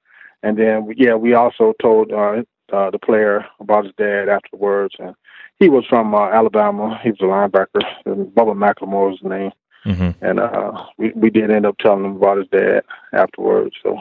And 0.42 0.58
then 0.58 0.92
yeah, 0.96 1.14
we 1.14 1.34
also 1.34 1.72
told 1.80 2.12
uh, 2.12 2.42
uh, 2.72 2.90
the 2.90 2.98
player 2.98 3.46
about 3.60 3.86
his 3.86 3.94
dad 3.96 4.28
afterwards, 4.28 4.94
and 4.98 5.14
he 5.58 5.68
was 5.68 5.84
from 5.86 6.14
uh, 6.14 6.28
Alabama. 6.30 6.98
He 7.02 7.10
was 7.10 7.20
a 7.20 7.24
linebacker. 7.24 7.82
And 8.06 8.26
Bubba 8.28 8.54
McLemore 8.56 9.10
was 9.10 9.18
his 9.20 9.28
name. 9.28 9.52
Mhm. 9.84 10.14
and 10.20 10.40
uh, 10.40 10.84
we 10.98 11.12
we 11.14 11.30
did 11.30 11.50
end 11.50 11.64
up 11.64 11.78
telling 11.78 12.04
him 12.04 12.16
about 12.16 12.38
his 12.38 12.48
dad 12.48 12.82
afterwards. 13.12 13.74
So 13.82 13.98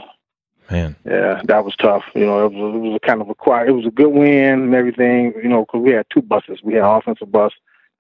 Man. 0.71 0.95
yeah, 1.05 1.41
that 1.45 1.63
was 1.63 1.75
tough. 1.77 2.03
You 2.15 2.25
know, 2.25 2.45
it 2.45 2.51
was 2.51 2.75
it 2.75 2.79
was 2.79 2.99
a 3.01 3.07
kind 3.07 3.21
of 3.21 3.29
a 3.29 3.35
quiet. 3.35 3.69
It 3.69 3.73
was 3.73 3.85
a 3.85 3.91
good 3.91 4.09
win 4.09 4.53
and 4.63 4.75
everything. 4.75 5.33
You 5.41 5.47
know, 5.49 5.61
because 5.65 5.81
we 5.81 5.91
had 5.91 6.07
two 6.11 6.21
buses. 6.23 6.59
We 6.63 6.73
had 6.73 6.83
an 6.83 6.89
offensive 6.89 7.31
bus 7.31 7.53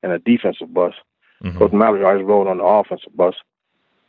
and 0.03 0.11
a 0.11 0.19
defensive 0.19 0.73
bus. 0.73 0.95
Mhm. 1.43 1.57
Coach 1.59 1.71
Mallory 1.71 2.03
always 2.03 2.25
rode 2.25 2.47
on 2.47 2.57
the 2.57 2.63
offensive 2.63 3.15
bus, 3.15 3.35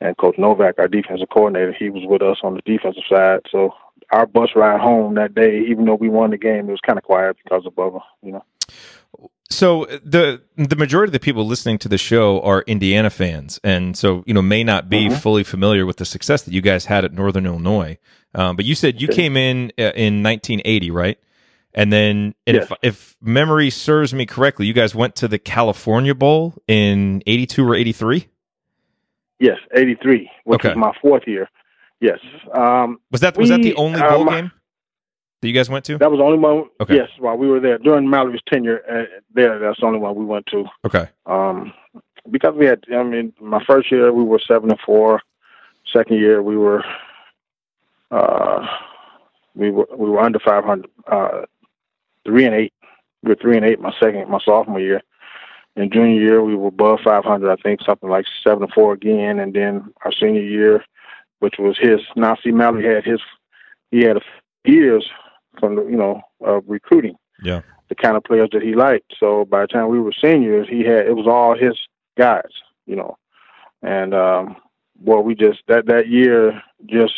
and 0.01 0.17
Coach 0.17 0.39
Novak, 0.39 0.79
our 0.79 0.89
defensive 0.89 1.29
coordinator, 1.29 1.73
he 1.73 1.91
was 1.91 2.05
with 2.07 2.23
us 2.23 2.39
on 2.43 2.55
the 2.55 2.63
defensive 2.63 3.05
side. 3.09 3.41
So 3.51 3.75
our 4.11 4.27
bus 4.27 4.57
ride 4.57 4.81
home 4.81 5.15
that 5.17 5.35
day, 5.35 5.61
even 5.69 5.85
though 5.85 5.95
we 5.95 6.09
won 6.09 6.31
the 6.31 6.39
game, 6.39 6.69
it 6.69 6.73
was 6.73 6.81
kind 6.81 6.99
of 6.99 7.05
quiet 7.05 7.37
because 7.45 7.67
of 7.67 7.75
Bubba. 7.75 8.01
You 8.23 8.33
know. 8.33 8.45
So 9.51 9.87
the 10.05 10.43
the 10.57 10.77
majority 10.77 11.09
of 11.09 11.13
the 11.13 11.21
people 11.21 11.47
listening 11.47 11.79
to 11.79 11.89
the 11.89 11.97
show 11.97 12.41
are 12.43 12.63
Indiana 12.67 13.09
fans, 13.09 13.59
and 13.65 13.97
so 13.97 14.23
you 14.27 14.35
know 14.35 14.43
may 14.43 14.63
not 14.63 14.91
be 14.91 15.09
Mhm. 15.09 15.21
fully 15.23 15.43
familiar 15.43 15.87
with 15.87 15.97
the 15.97 16.05
success 16.05 16.43
that 16.43 16.53
you 16.53 16.61
guys 16.61 16.85
had 16.85 17.05
at 17.05 17.13
Northern 17.15 17.47
Illinois. 17.47 17.97
Um, 18.35 18.57
but 18.57 18.67
you 18.67 18.75
said 18.75 19.01
you 19.01 19.09
came 19.09 19.39
in 19.39 19.73
uh, 19.79 19.93
in 19.95 20.23
1980, 20.23 20.91
right? 20.91 21.19
And 21.75 21.91
then, 21.93 22.35
and 22.47 22.57
if 22.59 22.69
Yes. 22.71 22.79
if 22.83 23.17
memory 23.23 23.71
serves 23.71 24.13
me 24.13 24.27
correctly, 24.27 24.67
you 24.67 24.75
guys 24.75 24.95
went 24.95 25.17
to 25.17 25.29
the 25.29 25.39
California 25.39 26.15
Bowl 26.15 26.55
in 26.69 27.23
82 27.27 27.65
or 27.67 27.75
83. 27.75 28.27
Yes, 29.41 29.57
eighty 29.75 29.95
three, 29.95 30.29
which 30.45 30.61
Okay. 30.61 30.71
was 30.71 30.77
my 30.77 30.93
fourth 31.01 31.23
year. 31.27 31.49
Yes, 32.01 32.19
um, 32.55 32.99
Was 33.11 33.23
that 33.23 33.37
was 33.39 33.49
that 33.49 33.63
the 33.63 33.75
only 33.77 34.01
bowl 34.01 34.29
um, 34.29 34.29
game 34.29 34.51
that 35.41 35.49
you 35.49 35.55
guys 35.55 35.71
went 35.71 35.85
to? 35.87 35.99
that 35.99 36.11
was 36.11 36.19
the 36.19 36.25
only 36.25 36.39
one. 36.39 36.65
Okay. 36.81 36.97
Yes, 36.97 37.09
while 37.19 37.37
we 37.37 37.49
were 37.49 37.61
there 37.61 37.79
during 37.79 38.09
Mallory's 38.09 38.41
tenure 38.49 38.83
uh, 38.91 39.05
there, 39.35 39.59
that's 39.59 39.81
the 39.81 39.87
only 39.87 39.99
one 39.99 40.17
we 40.17 40.25
went 40.25 40.47
to. 40.47 40.65
Okay. 40.85 41.09
Um, 41.27 41.73
because 42.31 42.55
we 42.55 42.67
had, 42.67 42.85
I 42.95 43.03
mean, 43.03 43.33
my 43.41 43.63
first 43.65 43.91
year 43.91 44.13
we 44.13 44.25
were 44.25 44.41
seven 44.47 44.71
and 44.71 44.81
four. 44.81 45.23
Second 45.93 46.19
year 46.19 46.43
we 46.43 46.57
were, 46.57 46.85
uh, 48.11 48.67
we 49.55 49.71
were 49.71 49.89
we 49.97 50.11
were 50.11 50.21
under 50.21 50.39
five 50.39 50.65
hundred. 50.65 50.91
Uh, 51.07 51.43
three 52.25 52.45
and 52.45 52.55
eight. 52.55 52.73
We 53.23 53.31
were 53.31 53.37
three 53.37 53.57
and 53.57 53.65
eight 53.65 53.81
my 53.81 53.93
second, 53.99 54.29
my 54.29 54.41
sophomore 54.45 54.81
year. 54.81 55.03
In 55.77 55.91
junior 55.91 56.21
year 56.21 56.45
we 56.45 56.57
were 56.57 56.69
above 56.69 57.01
five 57.05 57.25
hundred. 57.25 57.51
I 57.51 57.57
think 57.57 57.81
something 57.83 58.11
like 58.11 58.27
seven 58.45 58.65
and 58.65 58.73
four 58.73 58.93
again. 58.93 59.39
And 59.39 59.55
then 59.55 59.93
our 60.05 60.13
senior 60.13 60.43
year, 60.43 60.85
which 61.39 61.55
was 61.59 61.79
his. 61.79 62.01
Now, 62.17 62.37
see, 62.43 62.51
Mallory 62.51 62.93
had 62.93 63.05
his. 63.05 63.21
He 63.91 64.01
had 64.03 64.19
a 64.19 64.21
years 64.65 65.09
from 65.59 65.77
the, 65.77 65.83
you 65.85 65.97
know 65.97 66.21
of 66.41 66.65
recruiting 66.67 67.17
Yeah. 67.43 67.63
the 67.89 67.95
kind 67.95 68.17
of 68.17 68.25
players 68.25 68.51
that 68.53 68.63
he 68.63 68.75
liked. 68.75 69.15
So 69.19 69.45
by 69.45 69.61
the 69.63 69.67
time 69.69 69.89
we 69.89 70.01
were 70.01 70.13
seniors, 70.13 70.69
he 70.69 70.81
had 70.85 71.07
it 71.07 71.17
was 71.17 71.27
all 71.27 71.57
his 71.57 71.77
guys, 72.17 72.53
you 72.87 72.97
know. 72.97 73.17
And 73.83 74.15
um 74.15 74.57
well 75.03 75.23
we 75.23 75.35
just 75.35 75.61
that 75.69 75.87
that 75.87 76.09
year 76.09 76.63
just 76.87 77.15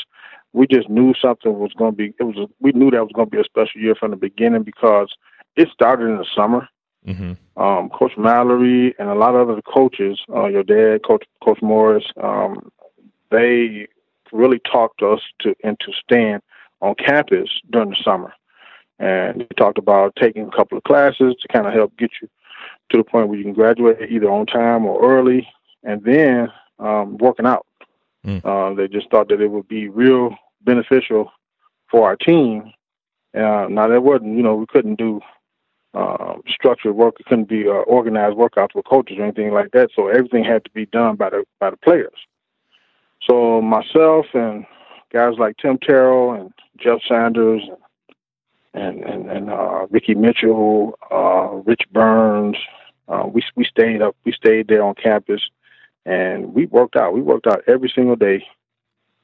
we 0.53 0.67
just 0.67 0.89
knew 0.89 1.15
something 1.15 1.59
was 1.59 1.73
going 1.75 1.93
to 1.93 1.97
be 1.97 2.15
it 2.19 2.25
was 2.25 2.37
a, 2.37 2.47
we 2.61 2.73
knew 2.73 2.91
that 2.91 3.03
was 3.03 3.13
going 3.15 3.29
to 3.29 3.37
be 3.37 3.41
a 3.41 3.45
special 3.45 3.81
year 3.81 3.95
from 3.95 4.11
the 4.11 4.17
beginning 4.17 4.63
because 4.63 5.11
it 5.57 5.69
started 5.73 6.07
in 6.07 6.19
the 6.19 6.27
summer. 6.35 6.69
hmm 7.05 7.33
Um, 7.57 7.89
Coach 7.91 8.17
Mallory 8.17 8.95
and 8.99 9.09
a 9.09 9.15
lot 9.15 9.35
of 9.35 9.49
other 9.51 9.63
coaches, 9.63 10.21
uh, 10.35 10.47
your 10.47 10.63
dad, 10.65 11.03
Coach 11.07 11.25
Coach 11.45 11.61
Morris, 11.63 12.05
um, 12.23 12.71
they 13.31 13.87
really 14.33 14.61
talked 14.61 15.03
us 15.03 15.21
to 15.41 15.55
into 15.69 15.93
staying 16.05 16.41
on 16.81 16.95
campus 16.95 17.49
during 17.71 17.91
the 17.91 17.97
summer, 18.05 18.33
and 18.99 19.41
they 19.41 19.49
talked 19.57 19.79
about 19.79 20.17
taking 20.17 20.47
a 20.47 20.57
couple 20.57 20.79
of 20.79 20.85
classes 20.85 21.35
to 21.41 21.49
kind 21.49 21.67
of 21.67 21.73
help 21.73 21.97
get 21.97 22.11
you 22.21 22.29
to 22.91 22.99
the 22.99 23.05
point 23.05 23.29
where 23.29 23.39
you 23.39 23.45
can 23.45 23.53
graduate 23.53 24.11
either 24.11 24.31
on 24.31 24.47
time 24.47 24.85
or 24.85 25.03
early, 25.03 25.49
and 25.85 26.03
then 26.05 26.49
um, 26.79 27.17
working 27.19 27.47
out. 27.47 27.67
Mm. 28.27 28.45
Uh, 28.45 28.75
they 28.75 28.89
just 28.89 29.11
thought 29.11 29.29
that 29.29 29.41
it 29.41 29.51
would 29.51 29.69
be 29.69 29.89
real 29.89 30.35
beneficial 30.63 31.33
for 31.91 32.07
our 32.07 32.17
team. 32.17 32.73
Uh, 33.35 33.67
now 33.71 33.89
that 33.89 34.03
wasn't, 34.03 34.37
you 34.37 34.43
know, 34.43 34.57
we 34.57 34.67
couldn't 34.67 34.97
do 34.97 35.21
um, 35.95 36.43
structured 36.49 36.95
work. 36.95 37.19
It 37.19 37.27
couldn't 37.27 37.49
be 37.49 37.67
uh, 37.67 37.73
organized 37.73 38.37
workouts 38.37 38.75
with 38.75 38.85
coaches 38.85 39.19
or 39.19 39.25
anything 39.25 39.53
like 39.53 39.71
that. 39.73 39.91
So 39.95 40.09
everything 40.09 40.45
had 40.45 40.65
to 40.65 40.71
be 40.71 40.87
done 40.87 41.17
by 41.17 41.31
the 41.31 41.45
by 41.59 41.71
the 41.71 41.77
players. 41.79 42.15
So 43.29 43.61
myself 43.61 44.27
and 44.35 44.65
guys 45.13 45.35
like 45.39 45.57
Tim 45.57 45.79
Terrell 45.79 46.33
and 46.33 46.53
Jeff 46.81 47.01
Sanders 47.07 47.63
and 48.75 49.03
and 49.05 49.31
and 49.31 49.51
uh, 49.51 49.87
Ricky 49.91 50.15
Mitchell, 50.15 50.99
uh, 51.11 51.61
Rich 51.65 51.83
Burns, 51.93 52.57
uh, 53.09 53.25
we 53.27 53.43
we 53.57 53.65
stayed 53.65 54.03
up. 54.03 54.17
We 54.25 54.33
stayed 54.33 54.69
there 54.69 54.83
on 54.83 54.95
campus, 54.95 55.43
and 56.07 56.55
we 56.55 56.67
worked 56.67 56.97
out. 56.97 57.13
We 57.13 57.21
worked 57.21 57.47
out 57.47 57.63
every 57.67 57.91
single 57.95 58.17
day. 58.17 58.47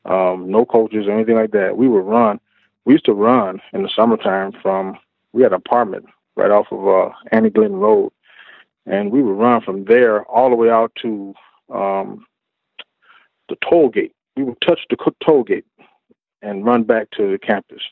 Um, 0.04 0.50
no 0.50 0.64
coaches 0.64 1.06
or 1.06 1.12
anything 1.12 1.36
like 1.36 1.52
that. 1.52 1.76
We 1.76 1.88
would 1.88 2.04
run. 2.04 2.40
We 2.84 2.94
used 2.94 3.04
to 3.06 3.12
run 3.12 3.60
in 3.72 3.82
the 3.82 3.90
summertime 3.94 4.52
from. 4.62 4.98
We 5.32 5.42
had 5.42 5.52
an 5.52 5.58
apartment 5.58 6.06
right 6.34 6.50
off 6.50 6.66
of 6.70 6.86
uh, 6.88 7.14
Annie 7.30 7.50
Glidden 7.50 7.76
Road, 7.76 8.10
and 8.86 9.12
we 9.12 9.22
would 9.22 9.38
run 9.38 9.60
from 9.60 9.84
there 9.84 10.24
all 10.24 10.50
the 10.50 10.56
way 10.56 10.70
out 10.70 10.92
to 11.02 11.34
um, 11.72 12.26
the 13.48 13.56
toll 13.68 13.90
gate. 13.90 14.14
We 14.36 14.44
would 14.44 14.60
touch 14.60 14.80
the 14.90 14.96
toll 15.24 15.44
gate 15.44 15.66
and 16.42 16.64
run 16.64 16.84
back 16.84 17.10
to 17.12 17.30
the 17.32 17.38
campus. 17.38 17.82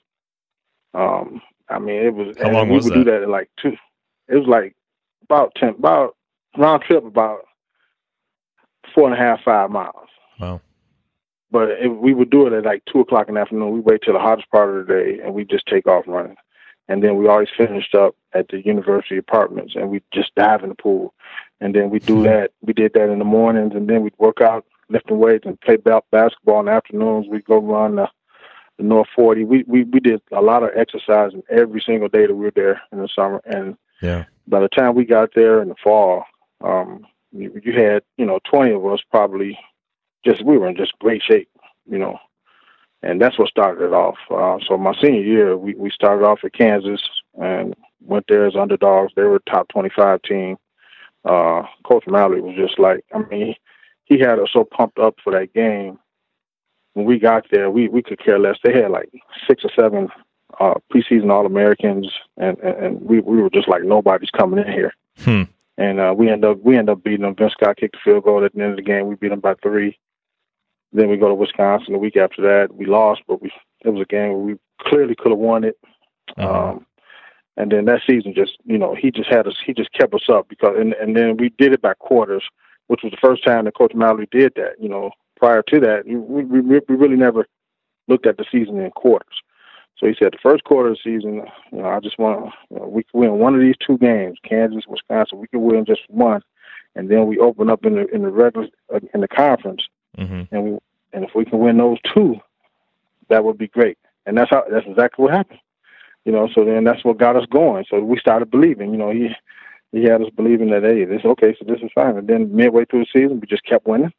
Um, 0.93 1.43
I 1.69 1.79
mean, 1.79 1.97
it 1.97 2.15
was. 2.15 2.37
How 2.41 2.51
long 2.51 2.69
we 2.69 2.77
was 2.77 2.85
would 2.85 2.95
do 2.95 3.05
that 3.05 3.23
in 3.23 3.31
like 3.31 3.51
two. 3.61 3.77
It 4.29 4.37
was 4.37 4.47
like 4.47 4.75
about 5.23 5.55
ten, 5.57 5.71
about 5.71 6.17
round 6.57 6.83
trip 6.83 7.05
about 7.05 7.41
four 8.95 9.11
and 9.11 9.15
a 9.15 9.19
half, 9.19 9.41
five 9.45 9.71
miles. 9.71 10.09
Wow. 10.39 10.61
But 11.51 11.71
if 11.81 11.93
we 11.93 12.15
would 12.15 12.31
do 12.31 12.47
it 12.47 12.53
at 12.53 12.65
like 12.65 12.83
two 12.91 13.01
o'clock 13.01 13.29
in 13.29 13.35
the 13.35 13.41
afternoon. 13.41 13.73
We 13.73 13.81
wait 13.81 14.03
till 14.03 14.15
the 14.15 14.21
hottest 14.21 14.51
part 14.51 14.77
of 14.77 14.87
the 14.87 14.93
day, 14.93 15.21
and 15.23 15.35
we 15.35 15.45
just 15.45 15.67
take 15.67 15.87
off 15.87 16.05
running. 16.07 16.37
And 16.89 17.03
then 17.03 17.17
we 17.17 17.29
always 17.29 17.49
finished 17.57 17.95
up 17.95 18.15
at 18.35 18.49
the 18.49 18.65
university 18.65 19.17
apartments, 19.17 19.75
and 19.75 19.89
we 19.89 20.03
just 20.13 20.35
dive 20.35 20.63
in 20.63 20.69
the 20.69 20.75
pool. 20.75 21.15
And 21.61 21.75
then 21.75 21.91
we 21.91 21.99
do 21.99 22.23
that. 22.25 22.51
We 22.61 22.73
did 22.73 22.93
that 22.95 23.11
in 23.11 23.19
the 23.19 23.25
mornings, 23.25 23.73
and 23.75 23.89
then 23.89 24.03
we'd 24.03 24.19
work 24.19 24.41
out, 24.41 24.67
lifting 24.91 25.19
weights, 25.19 25.47
and 25.47 25.61
play 25.61 25.77
basketball 25.77 26.61
in 26.61 26.67
the 26.67 26.73
afternoons. 26.73 27.27
We'd 27.29 27.45
go 27.45 27.59
run 27.59 27.97
the, 27.97 28.09
the 28.79 28.85
North 28.85 29.09
Forty. 29.15 29.45
We 29.45 29.65
we 29.67 29.85
we 29.85 30.01
did 30.01 30.21
a 30.33 30.41
lot 30.41 30.63
of 30.63 30.71
exercising 30.77 31.43
every 31.51 31.81
single 31.85 32.09
day 32.09 32.27
that 32.27 32.35
we 32.35 32.45
were 32.45 32.53
there 32.55 32.83
in 32.93 32.99
the 32.99 33.09
summer. 33.09 33.41
And 33.45 33.77
Yeah. 34.03 34.25
by 34.47 34.61
the 34.61 34.69
time 34.69 34.95
we 34.95 35.05
got 35.05 35.31
there 35.35 35.63
in 35.63 35.69
the 35.69 35.77
fall, 35.83 36.25
um, 36.63 37.07
you, 37.33 37.61
you 37.63 37.73
had 37.73 38.03
you 38.17 38.27
know 38.27 38.41
twenty 38.45 38.73
of 38.73 38.85
us 38.87 39.01
probably 39.11 39.59
just 40.25 40.45
we 40.45 40.59
were 40.59 40.69
in 40.69 40.77
just 40.77 40.99
great 40.99 41.23
shape, 41.23 41.49
you 41.89 41.99
know, 41.99 42.19
and 43.03 43.21
that's 43.21 43.39
what 43.39 43.49
started 43.49 43.85
it 43.85 43.93
off. 43.93 44.17
Uh, 44.31 44.59
so 44.67 44.77
my 44.77 44.95
senior 45.03 45.21
year, 45.23 45.57
we 45.57 45.75
we 45.75 45.91
started 45.91 46.25
off 46.25 46.41
at 46.45 46.53
Kansas 46.55 47.03
and 47.41 47.75
went 48.01 48.25
there 48.29 48.47
as 48.47 48.57
underdogs. 48.57 49.13
They 49.15 49.23
were 49.23 49.41
top 49.41 49.69
twenty 49.69 49.91
five 49.95 50.23
team. 50.23 50.57
Uh, 51.25 51.63
Coach 51.85 52.05
Mallory 52.07 52.43
was 52.43 52.55
just 52.55 52.79
like, 52.79 53.03
I 53.15 53.19
mean, 53.31 53.55
he 54.05 54.19
had 54.19 54.39
us 54.39 54.51
so 54.53 54.65
pumped 54.65 54.99
up 54.99 55.15
for 55.25 55.33
that 55.33 55.55
game. 55.55 55.99
When 56.95 57.07
we 57.07 57.19
got 57.19 57.47
there, 57.51 57.71
we 57.71 57.89
we 57.89 58.03
could 58.03 58.19
care 58.19 58.39
less. 58.39 58.57
They 58.63 58.73
had 58.73 58.91
like 58.91 59.11
six 59.47 59.65
or 59.65 59.71
seven 59.79 60.09
uh, 60.61 60.75
preseason 60.93 61.31
All 61.31 61.47
Americans, 61.47 62.11
and, 62.37 62.59
and 62.59 62.77
and 62.77 63.01
we 63.03 63.21
we 63.21 63.43
were 63.43 63.51
just 63.51 63.69
like 63.69 63.83
nobody's 63.83 64.31
coming 64.31 64.65
in 64.65 64.73
here. 64.73 64.95
Hmm. 65.19 65.43
And 65.77 65.99
uh, 65.99 66.15
we 66.17 66.31
end 66.31 66.45
up 66.45 66.63
we 66.63 66.77
end 66.77 66.89
up 66.89 67.03
beating 67.03 67.23
them. 67.23 67.35
Vince 67.35 67.53
Scott 67.53 67.77
kicked 67.77 67.97
the 67.97 68.11
field 68.11 68.25
goal 68.25 68.45
at 68.45 68.55
the 68.55 68.63
end 68.63 68.71
of 68.71 68.77
the 68.77 68.83
game. 68.83 69.09
We 69.09 69.17
beat 69.17 69.29
them 69.29 69.41
by 69.41 69.55
three. 69.55 69.99
Then 70.93 71.09
we 71.09 71.17
go 71.17 71.29
to 71.29 71.35
Wisconsin 71.35 71.93
the 71.93 71.99
week 71.99 72.17
after 72.17 72.41
that. 72.43 72.75
We 72.75 72.87
lost, 72.87 73.23
but 73.27 73.43
we 73.43 73.51
it 73.85 73.91
was 73.91 74.03
a 74.03 74.07
game 74.07 74.33
where 74.33 74.39
we 74.39 74.57
clearly 74.81 75.17
could 75.17 75.33
have 75.33 75.39
won 75.39 75.65
it. 75.65 75.77
Uh-huh. 76.37 76.71
Um, 76.71 76.87
and 77.57 77.71
then 77.71 77.85
that 77.87 78.03
season, 78.07 78.35
just 78.35 78.59
you 78.65 78.79
know, 78.79 78.95
he 78.95 79.11
just 79.11 79.29
had 79.29 79.47
us. 79.47 79.57
He 79.65 79.75
just 79.75 79.93
kept 79.93 80.15
us 80.15 80.29
up 80.29 80.49
because, 80.49 80.77
and 80.79 80.93
and 80.95 81.17
then 81.17 81.37
we 81.37 81.51
did 81.59 81.73
it 81.73 81.83
by 81.83 81.95
quarters, 81.95 82.45
which 82.87 83.01
was 83.03 83.11
the 83.11 83.19
first 83.21 83.45
time 83.45 83.65
that 83.65 83.77
Coach 83.77 83.95
Mallory 83.95 84.29
did 84.31 84.53
that. 84.57 84.75
You 84.81 84.89
know, 84.89 85.11
prior 85.45 85.63
to 85.63 85.81
that, 85.81 86.07
we 86.07 86.17
we, 86.17 86.61
we 86.61 86.81
really 86.89 87.17
never 87.17 87.47
looked 88.09 88.27
at 88.27 88.39
the 88.39 88.47
season 88.51 88.81
in 88.81 88.91
quarters. 88.91 89.37
So 89.99 90.07
he 90.07 90.15
said 90.19 90.33
the 90.33 90.39
first 90.43 90.65
quarter 90.65 90.91
of 90.91 90.97
the 90.97 91.11
season, 91.19 91.43
you 91.71 91.79
know, 91.79 91.89
I 91.89 92.01
just 92.01 92.19
want 92.19 92.53
you 92.71 92.79
know, 92.79 92.87
we 92.87 93.05
could 93.05 93.19
win 93.19 93.39
one 93.39 93.55
of 93.55 93.61
these 93.61 93.77
two 93.87 93.99
games, 93.99 94.39
Kansas, 94.43 94.85
Wisconsin. 94.89 95.39
We 95.39 95.47
could 95.49 95.61
win 95.61 95.85
just 95.85 96.01
one, 96.09 96.41
and 96.95 97.11
then 97.11 97.27
we 97.27 97.39
open 97.39 97.69
up 97.69 97.85
in 97.85 97.95
the 97.97 98.07
in 98.09 98.23
the 98.23 98.31
regular 98.31 98.69
uh, 98.93 99.01
in 99.13 99.21
the 99.21 99.29
conference, 99.29 99.83
hmm 100.17 100.43
and 100.51 100.65
we 100.65 100.79
and 101.13 101.25
if 101.25 101.31
we 101.35 101.45
can 101.45 101.59
win 101.59 101.77
those 101.77 101.99
two, 102.13 102.41
that 103.29 103.45
would 103.45 103.59
be 103.59 103.69
great. 103.69 103.99
And 104.27 104.39
that's 104.39 104.51
how 104.51 104.65
that's 104.71 104.87
exactly 104.87 105.23
what 105.25 105.35
happened. 105.35 105.61
You 106.25 106.33
know, 106.33 106.49
so 106.55 106.65
then 106.65 106.85
that's 106.85 107.05
what 107.05 107.19
got 107.19 107.37
us 107.37 107.47
going. 107.51 107.85
So 107.91 108.01
we 108.01 108.19
started 108.19 108.51
believing. 108.51 108.93
You 108.93 108.97
know, 108.97 109.11
he 109.11 109.29
he 109.93 110.05
had 110.05 110.23
us 110.23 110.31
believing 110.35 110.71
that 110.71 110.85
hey, 110.85 111.05
this 111.05 111.25
okay, 111.25 111.55
so 111.59 111.67
this 111.67 111.83
is 111.83 111.91
fine. 111.95 112.17
And 112.17 112.29
then 112.29 112.57
midway 112.57 112.87
through 112.87 113.05
the 113.05 113.21
season, 113.21 113.41
we 113.41 113.47
just 113.47 113.65
kept 113.65 113.87
winning. 113.87 114.13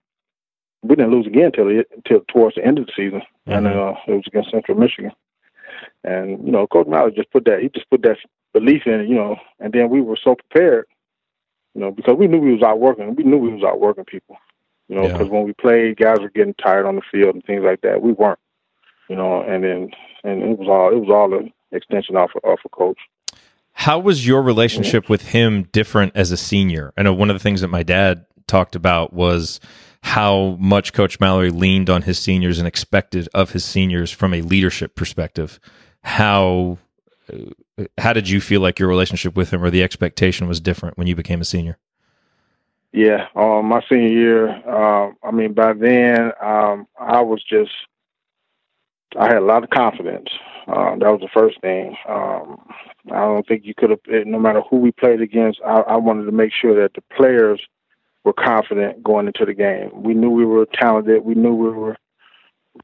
We 0.87 0.95
didn't 0.95 1.11
lose 1.11 1.27
again 1.27 1.45
until 1.45 1.67
until 1.95 2.21
towards 2.27 2.55
the 2.55 2.65
end 2.65 2.79
of 2.79 2.85
the 2.87 2.91
season, 2.95 3.21
and 3.47 3.65
Mhm. 3.65 3.75
uh, 3.95 3.99
it 4.07 4.15
was 4.15 4.23
against 4.27 4.51
Central 4.51 4.77
Michigan. 4.77 5.11
And 6.03 6.45
you 6.45 6.51
know, 6.51 6.67
Coach 6.67 6.87
Mallory 6.87 7.11
just 7.13 7.31
put 7.31 7.45
that 7.45 7.61
he 7.61 7.69
just 7.69 7.89
put 7.89 8.01
that 8.03 8.17
belief 8.53 8.83
in 8.85 9.01
it. 9.01 9.09
You 9.09 9.15
know, 9.15 9.37
and 9.59 9.73
then 9.73 9.89
we 9.89 10.01
were 10.01 10.17
so 10.21 10.35
prepared. 10.35 10.85
You 11.73 11.81
know, 11.81 11.91
because 11.91 12.15
we 12.15 12.27
knew 12.27 12.39
we 12.39 12.53
was 12.53 12.63
out 12.63 12.79
working. 12.79 13.15
We 13.15 13.23
knew 13.23 13.37
we 13.37 13.53
was 13.53 13.63
out 13.63 13.79
working 13.81 14.05
people. 14.05 14.37
You 14.87 14.95
know, 14.95 15.03
Yeah. 15.03 15.13
because 15.13 15.29
when 15.29 15.43
we 15.43 15.53
played, 15.53 15.97
guys 15.97 16.19
were 16.21 16.29
getting 16.29 16.53
tired 16.53 16.85
on 16.85 16.95
the 16.95 17.01
field 17.11 17.33
and 17.35 17.43
things 17.43 17.63
like 17.63 17.81
that. 17.81 18.01
We 18.01 18.13
weren't. 18.13 18.39
You 19.09 19.15
know, 19.15 19.41
and 19.41 19.63
then 19.63 19.91
and 20.23 20.41
it 20.43 20.57
was 20.59 20.67
all 20.69 20.91
it 20.91 20.99
was 20.99 21.09
all 21.09 21.33
an 21.37 21.51
extension 21.71 22.15
off 22.15 22.31
of, 22.35 22.43
off 22.43 22.59
of 22.65 22.71
coach. 22.71 22.99
How 23.73 23.99
was 23.99 24.25
your 24.25 24.41
relationship 24.41 25.09
with 25.09 25.29
him 25.29 25.63
different 25.73 26.13
as 26.15 26.31
a 26.31 26.37
senior? 26.37 26.93
I 26.97 27.03
know 27.03 27.13
one 27.13 27.29
of 27.29 27.35
the 27.35 27.41
things 27.43 27.59
that 27.61 27.67
my 27.67 27.83
dad 27.83 28.25
talked 28.47 28.75
about 28.75 29.11
was 29.11 29.59
how 30.05 30.55
much 30.59 30.93
Coach 30.93 31.19
Mallory 31.19 31.49
leaned 31.49 31.89
on 31.89 32.03
his 32.03 32.19
seniors 32.19 32.59
and 32.59 32.67
expected 32.67 33.27
of 33.33 33.53
his 33.53 33.65
seniors 33.65 34.11
from 34.11 34.35
a 34.35 34.41
leadership 34.43 34.93
perspective. 34.93 35.59
How 36.03 36.77
uh, 37.27 37.85
how 37.97 38.13
did 38.13 38.29
you 38.29 38.39
feel 38.39 38.61
like 38.61 38.77
your 38.77 38.87
relationship 38.87 39.35
with 39.35 39.51
him 39.51 39.63
or 39.63 39.71
the 39.71 39.81
expectation 39.81 40.47
was 40.47 40.59
different 40.59 40.99
when 40.99 41.07
you 41.07 41.15
became 41.15 41.41
a 41.41 41.43
senior? 41.43 41.79
Yeah, 42.93 43.25
um, 43.35 43.65
my 43.65 43.81
senior 43.89 44.07
year. 44.07 44.49
Um, 44.69 45.17
I 45.23 45.31
mean, 45.31 45.53
by 45.53 45.73
then 45.73 46.31
um, 46.39 46.87
I 46.99 47.21
was 47.21 47.43
just 47.43 47.71
I 49.17 49.25
had 49.25 49.37
a 49.37 49.41
lot 49.41 49.63
of 49.63 49.71
confidence. 49.71 50.29
Um, 50.67 50.99
that 50.99 51.11
was 51.11 51.21
the 51.21 51.29
first 51.33 51.59
thing. 51.61 51.97
Um, 52.07 52.59
I 53.11 53.21
don't 53.21 53.47
think 53.47 53.65
you 53.65 53.73
could 53.75 53.89
have, 53.89 53.99
no 54.27 54.39
matter 54.39 54.61
who 54.69 54.77
we 54.77 54.91
played 54.91 55.21
against. 55.21 55.61
I, 55.65 55.79
I 55.79 55.95
wanted 55.95 56.25
to 56.25 56.31
make 56.31 56.51
sure 56.53 56.79
that 56.79 56.93
the 56.93 57.01
players 57.17 57.59
were 58.25 58.33
confident 58.33 59.01
going 59.03 59.27
into 59.27 59.45
the 59.45 59.53
game. 59.53 59.91
We 59.93 60.13
knew 60.13 60.29
we 60.29 60.45
were 60.45 60.65
talented. 60.73 61.23
We 61.23 61.35
knew 61.35 61.53
we 61.53 61.69
were 61.69 61.95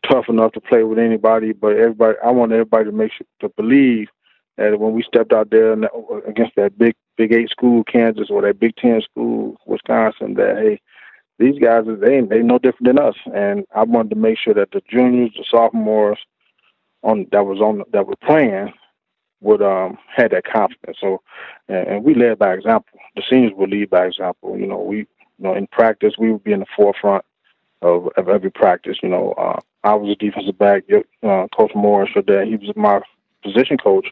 tough 0.09 0.29
enough 0.29 0.53
to 0.53 0.61
play 0.61 0.83
with 0.83 0.99
anybody. 0.99 1.51
But 1.51 1.75
everybody, 1.75 2.17
I 2.23 2.31
want 2.31 2.53
everybody 2.53 2.85
to 2.85 2.91
make 2.91 3.11
sure 3.11 3.27
to 3.41 3.49
believe 3.49 4.07
that 4.57 4.79
when 4.79 4.93
we 4.93 5.03
stepped 5.03 5.33
out 5.33 5.49
there 5.49 5.73
against 6.27 6.55
that 6.55 6.77
big 6.77 6.95
Big 7.17 7.33
Eight 7.33 7.49
school, 7.49 7.83
Kansas, 7.83 8.29
or 8.29 8.41
that 8.43 8.59
Big 8.59 8.75
Ten 8.77 9.01
school, 9.01 9.57
Wisconsin, 9.65 10.35
that 10.35 10.57
hey, 10.57 10.81
these 11.39 11.59
guys 11.59 11.83
they 11.87 12.21
they 12.21 12.41
no 12.41 12.57
different 12.57 12.87
than 12.87 12.99
us. 12.99 13.15
And 13.33 13.65
I 13.75 13.83
wanted 13.83 14.11
to 14.11 14.15
make 14.15 14.37
sure 14.37 14.53
that 14.53 14.71
the 14.71 14.81
juniors, 14.89 15.31
the 15.35 15.45
sophomores, 15.49 16.19
on 17.03 17.27
that 17.31 17.45
was 17.45 17.59
on 17.59 17.83
that 17.91 18.07
were 18.07 18.15
playing 18.23 18.73
would 19.41 19.61
um 19.61 19.97
had 20.15 20.31
that 20.31 20.45
confidence. 20.45 20.97
So, 21.01 21.21
and, 21.67 21.87
and 21.87 22.03
we 22.03 22.13
led 22.13 22.39
by 22.39 22.53
example. 22.53 22.99
The 23.15 23.23
seniors 23.27 23.53
would 23.55 23.71
lead 23.71 23.89
by 23.89 24.05
example. 24.05 24.57
You 24.57 24.67
know, 24.67 24.79
we 24.79 25.07
you 25.41 25.47
know 25.47 25.55
in 25.55 25.67
practice 25.67 26.13
we 26.17 26.31
would 26.31 26.43
be 26.43 26.53
in 26.53 26.59
the 26.59 26.65
forefront 26.75 27.25
of, 27.81 28.09
of 28.15 28.29
every 28.29 28.51
practice. 28.51 28.97
You 29.01 29.09
know, 29.09 29.31
uh, 29.33 29.59
I 29.83 29.95
was 29.95 30.11
a 30.11 30.15
defensive 30.15 30.57
back. 30.57 30.83
Uh, 31.23 31.47
coach 31.55 31.71
Morris 31.73 32.11
for 32.13 32.21
that. 32.21 32.47
He 32.47 32.55
was 32.55 32.75
my 32.75 33.01
position 33.43 33.77
coach, 33.77 34.07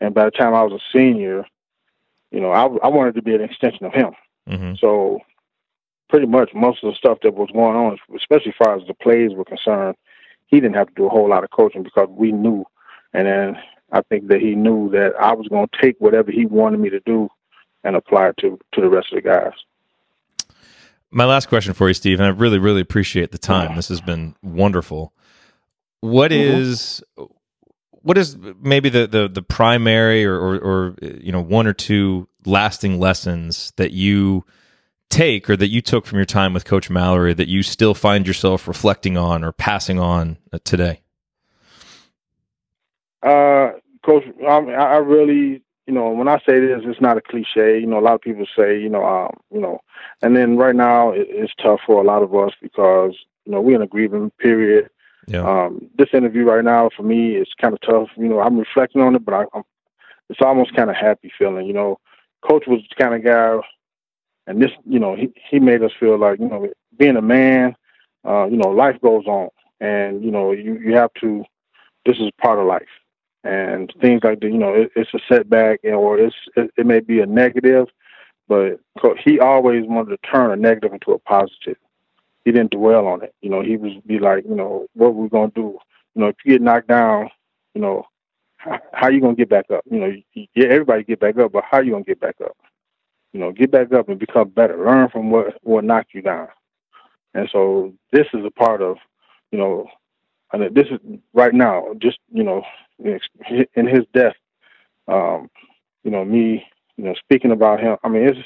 and 0.00 0.14
by 0.14 0.24
the 0.24 0.30
time 0.30 0.54
I 0.54 0.62
was 0.62 0.80
a 0.80 0.96
senior, 0.96 1.44
you 2.30 2.40
know, 2.40 2.50
I, 2.50 2.64
I 2.84 2.88
wanted 2.88 3.14
to 3.16 3.22
be 3.22 3.34
an 3.34 3.42
extension 3.42 3.84
of 3.84 3.92
him. 3.92 4.12
Mm-hmm. 4.48 4.74
So, 4.80 5.20
pretty 6.08 6.26
much 6.26 6.52
most 6.54 6.82
of 6.82 6.90
the 6.90 6.96
stuff 6.96 7.18
that 7.22 7.34
was 7.34 7.50
going 7.52 7.76
on, 7.76 7.98
especially 8.16 8.52
as 8.52 8.64
far 8.64 8.76
as 8.76 8.86
the 8.86 8.94
plays 8.94 9.32
were 9.32 9.44
concerned, 9.44 9.96
he 10.46 10.58
didn't 10.60 10.76
have 10.76 10.88
to 10.88 10.94
do 10.94 11.06
a 11.06 11.10
whole 11.10 11.28
lot 11.28 11.44
of 11.44 11.50
coaching 11.50 11.82
because 11.82 12.08
we 12.10 12.32
knew. 12.32 12.64
And 13.12 13.26
then 13.26 13.58
I 13.92 14.00
think 14.00 14.28
that 14.28 14.40
he 14.40 14.54
knew 14.54 14.90
that 14.90 15.12
I 15.20 15.34
was 15.34 15.48
going 15.48 15.68
to 15.68 15.82
take 15.82 15.96
whatever 15.98 16.30
he 16.30 16.46
wanted 16.46 16.80
me 16.80 16.88
to 16.90 17.00
do 17.00 17.28
and 17.84 17.94
apply 17.94 18.28
it 18.28 18.36
to 18.38 18.58
to 18.72 18.80
the 18.80 18.88
rest 18.88 19.12
of 19.12 19.16
the 19.16 19.28
guys. 19.28 19.52
My 21.12 21.24
last 21.26 21.48
question 21.48 21.74
for 21.74 21.88
you, 21.88 21.94
Steve, 21.94 22.20
and 22.20 22.26
I 22.26 22.30
really, 22.30 22.58
really 22.58 22.80
appreciate 22.80 23.32
the 23.32 23.38
time. 23.38 23.76
This 23.76 23.88
has 23.88 24.00
been 24.00 24.34
wonderful. 24.42 25.12
What 26.00 26.30
mm-hmm. 26.30 26.58
is 26.60 27.04
what 28.02 28.18
is 28.18 28.36
maybe 28.60 28.88
the 28.88 29.06
the, 29.06 29.28
the 29.28 29.42
primary 29.42 30.24
or, 30.24 30.34
or, 30.34 30.58
or 30.58 30.94
you 31.02 31.30
know 31.30 31.40
one 31.40 31.66
or 31.66 31.72
two 31.72 32.28
lasting 32.44 32.98
lessons 32.98 33.72
that 33.76 33.92
you 33.92 34.44
take 35.12 35.48
or 35.48 35.56
that 35.56 35.68
you 35.68 35.80
took 35.80 36.06
from 36.06 36.18
your 36.18 36.24
time 36.24 36.54
with 36.54 36.64
Coach 36.64 36.90
Mallory 36.90 37.34
that 37.34 37.48
you 37.48 37.62
still 37.62 37.94
find 37.94 38.26
yourself 38.26 38.66
reflecting 38.66 39.16
on 39.16 39.44
or 39.44 39.52
passing 39.52 40.00
on 40.00 40.38
uh, 40.52 40.58
today? 40.64 41.02
Uh, 43.22 43.72
Coach, 44.04 44.24
I, 44.42 44.56
I 44.56 44.96
really, 44.96 45.62
you 45.86 45.92
know, 45.92 46.10
when 46.10 46.28
I 46.28 46.38
say 46.46 46.60
this, 46.60 46.82
it's 46.84 47.00
not 47.00 47.16
a 47.16 47.20
cliche. 47.20 47.80
You 47.80 47.86
know, 47.86 47.98
a 47.98 48.00
lot 48.00 48.14
of 48.14 48.20
people 48.20 48.46
say, 48.56 48.78
you 48.80 48.88
know, 48.88 49.04
um, 49.04 49.36
you 49.52 49.60
know, 49.60 49.80
and 50.22 50.36
then 50.36 50.56
right 50.56 50.74
now 50.74 51.10
it, 51.10 51.26
it's 51.28 51.52
tough 51.60 51.80
for 51.84 52.00
a 52.00 52.06
lot 52.06 52.22
of 52.22 52.34
us 52.34 52.52
because 52.62 53.14
you 53.44 53.52
know 53.52 53.60
we're 53.60 53.76
in 53.76 53.82
a 53.82 53.86
grieving 53.86 54.30
period. 54.38 54.88
Yeah. 55.26 55.42
Um, 55.42 55.88
this 55.96 56.08
interview 56.12 56.44
right 56.44 56.64
now 56.64 56.90
for 56.96 57.02
me 57.02 57.36
is 57.36 57.48
kind 57.60 57.74
of 57.74 57.80
tough. 57.80 58.08
You 58.16 58.28
know, 58.28 58.40
I'm 58.40 58.58
reflecting 58.58 59.02
on 59.02 59.16
it, 59.16 59.24
but 59.24 59.34
I, 59.34 59.44
I'm, 59.54 59.62
it's 60.28 60.40
almost 60.40 60.74
kind 60.74 60.90
of 60.90 60.96
happy 60.96 61.32
feeling. 61.36 61.66
You 61.66 61.72
know, 61.72 61.98
Coach 62.42 62.64
was 62.66 62.80
the 62.88 63.02
kind 63.02 63.14
of 63.14 63.24
guy, 63.24 63.58
and 64.46 64.62
this, 64.62 64.72
you 64.84 65.00
know, 65.00 65.16
he 65.16 65.32
he 65.50 65.58
made 65.58 65.82
us 65.82 65.92
feel 65.98 66.18
like 66.18 66.38
you 66.38 66.48
know, 66.48 66.68
being 66.96 67.16
a 67.16 67.22
man, 67.22 67.74
uh, 68.24 68.44
you 68.44 68.56
know, 68.56 68.68
life 68.68 69.00
goes 69.02 69.26
on, 69.26 69.48
and 69.80 70.24
you 70.24 70.30
know, 70.30 70.52
you 70.52 70.78
you 70.78 70.94
have 70.94 71.12
to. 71.20 71.44
This 72.04 72.16
is 72.18 72.30
part 72.40 72.58
of 72.58 72.66
life 72.66 72.88
and 73.44 73.92
things 74.00 74.20
like 74.22 74.40
that. 74.40 74.50
You 74.50 74.58
know, 74.58 74.74
it, 74.74 74.92
it's 74.96 75.12
a 75.14 75.18
setback, 75.28 75.80
and, 75.84 75.94
or 75.94 76.18
it's 76.18 76.36
it, 76.56 76.70
it, 76.76 76.86
may 76.86 77.00
be 77.00 77.20
a 77.20 77.26
negative, 77.26 77.88
but 78.48 78.78
he 79.24 79.40
always 79.40 79.84
wanted 79.86 80.10
to 80.10 80.30
turn 80.30 80.50
a 80.50 80.56
negative 80.56 80.92
into 80.92 81.12
a 81.12 81.18
positive. 81.18 81.76
He 82.44 82.52
didn't 82.52 82.72
dwell 82.72 83.06
on 83.06 83.22
it. 83.22 83.34
You 83.40 83.50
know, 83.50 83.62
he 83.62 83.76
was 83.76 83.92
be 84.06 84.18
like, 84.18 84.44
you 84.44 84.54
know, 84.54 84.86
what 84.94 85.14
we're 85.14 85.24
we 85.24 85.28
gonna 85.28 85.52
do? 85.54 85.78
You 86.14 86.22
know, 86.22 86.28
if 86.28 86.36
you 86.44 86.52
get 86.52 86.62
knocked 86.62 86.88
down, 86.88 87.30
you 87.74 87.80
know, 87.80 88.06
how, 88.56 88.80
how 88.92 89.08
you 89.08 89.20
gonna 89.20 89.34
get 89.34 89.48
back 89.48 89.70
up? 89.70 89.84
You 89.90 90.00
know, 90.00 90.12
yeah, 90.34 90.66
everybody 90.66 91.04
get 91.04 91.20
back 91.20 91.38
up, 91.38 91.52
but 91.52 91.64
how 91.68 91.80
you 91.80 91.92
gonna 91.92 92.04
get 92.04 92.20
back 92.20 92.36
up? 92.44 92.56
You 93.32 93.40
know, 93.40 93.52
get 93.52 93.70
back 93.70 93.92
up 93.92 94.08
and 94.08 94.18
become 94.18 94.50
better. 94.50 94.76
Learn 94.76 95.08
from 95.08 95.30
what 95.30 95.58
what 95.62 95.84
knocked 95.84 96.14
you 96.14 96.22
down. 96.22 96.48
And 97.34 97.48
so 97.50 97.94
this 98.12 98.26
is 98.34 98.44
a 98.44 98.50
part 98.50 98.82
of, 98.82 98.98
you 99.50 99.58
know, 99.58 99.86
and 100.52 100.74
this 100.74 100.86
is 100.88 100.98
right 101.32 101.54
now, 101.54 101.86
just 101.98 102.18
you 102.32 102.44
know, 102.44 102.62
in 102.98 103.86
his 103.86 104.04
death, 104.14 104.36
um, 105.08 105.48
you 106.04 106.10
know, 106.10 106.24
me, 106.24 106.64
you 106.96 107.04
know, 107.04 107.14
speaking 107.14 107.52
about 107.52 107.80
him. 107.80 107.96
I 108.04 108.08
mean, 108.08 108.28
it's 108.28 108.38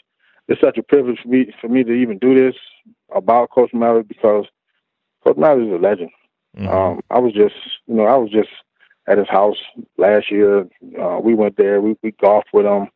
it's 0.49 0.61
such 0.61 0.79
a 0.79 0.83
privilege 0.83 1.19
for 1.23 1.29
me 1.29 1.53
for 1.61 1.69
me 1.69 1.85
to 1.85 1.93
even 1.93 2.19
do 2.19 2.35
this 2.35 2.57
about 3.15 3.51
Coach 3.51 3.71
Mallory 3.73 4.05
because 4.05 4.47
Coach 5.25 5.37
Mallory 5.37 5.67
is 5.67 5.73
a 5.73 5.77
legend. 5.77 6.11
Mm-hmm. 6.57 6.69
Um, 6.69 7.01
I 7.11 7.19
was 7.19 7.33
just, 7.33 7.55
you 7.87 7.95
know, 7.95 8.07
I 8.07 8.17
was 8.17 8.31
just 8.31 8.49
at 9.09 9.19
his 9.19 9.29
house 9.29 9.59
last 9.99 10.31
year. 10.31 10.69
Uh, 11.01 11.19
we 11.23 11.35
went 11.35 11.57
there. 11.57 11.81
We 11.81 11.97
we 12.03 12.13
golfed 12.13 12.49
with 12.53 12.67
him. 12.67 12.89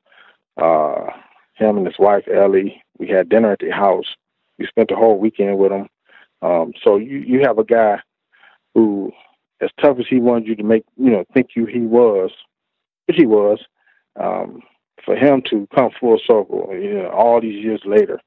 Uh, 0.57 1.07
him 1.55 1.77
and 1.77 1.87
his 1.87 1.99
wife 1.99 2.25
Ellie. 2.33 2.83
We 2.99 3.09
had 3.09 3.29
dinner 3.29 3.53
at 3.53 3.59
the 3.59 3.71
house. 3.71 4.07
We 4.59 4.67
spent 4.67 4.89
the 4.89 4.97
whole 4.97 5.19
weekend 5.19 5.59
with 5.59 5.73
him. 5.73 5.89
Um, 6.43 6.73
so 6.83 6.97
you 6.97 7.19
you 7.19 7.41
have 7.41 7.59
a 7.59 7.65
guy 7.65 8.01
who 8.75 9.13
as 9.61 9.71
tough 9.81 9.99
as 9.99 10.07
he 10.09 10.19
wanted 10.19 10.49
you 10.49 10.57
to 10.57 10.63
make, 10.63 10.85
you 10.97 11.11
know, 11.11 11.25
think 11.35 11.51
you 11.55 11.67
he 11.67 11.81
was, 11.81 12.31
which 13.07 13.17
he 13.17 13.27
was, 13.27 13.59
um, 14.19 14.63
for 15.05 15.17
him 15.17 15.43
to 15.51 15.69
come 15.75 15.91
full 15.99 16.19
circle, 16.19 16.69
you 16.73 16.95
know, 16.95 17.09
all 17.09 17.41
these 17.41 17.63
years 17.63 17.83
later, 17.85 18.21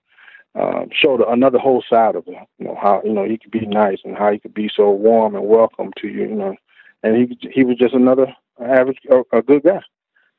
um, 0.56 0.90
showed 0.92 1.22
another 1.22 1.58
whole 1.58 1.84
side 1.90 2.16
of 2.16 2.26
him. 2.26 2.46
You 2.60 2.68
know 2.68 2.78
how 2.80 3.02
you 3.04 3.12
know 3.12 3.24
he 3.24 3.38
could 3.38 3.52
be 3.52 3.66
nice 3.66 4.00
and 4.04 4.18
how 4.18 4.32
he 4.32 4.40
could 4.40 4.54
be 4.54 4.70
so 4.74 4.90
warm 4.92 5.36
and 5.36 5.48
welcome 5.48 5.92
to 5.98 6.08
you. 6.08 6.22
You 6.22 6.36
know, 6.36 6.56
and 7.02 7.16
he 7.16 7.50
he 7.52 7.64
was 7.64 7.78
just 7.78 7.94
another 7.94 8.28
average, 8.62 9.00
a, 9.10 9.24
a 9.38 9.42
good 9.42 9.64
guy. 9.64 9.82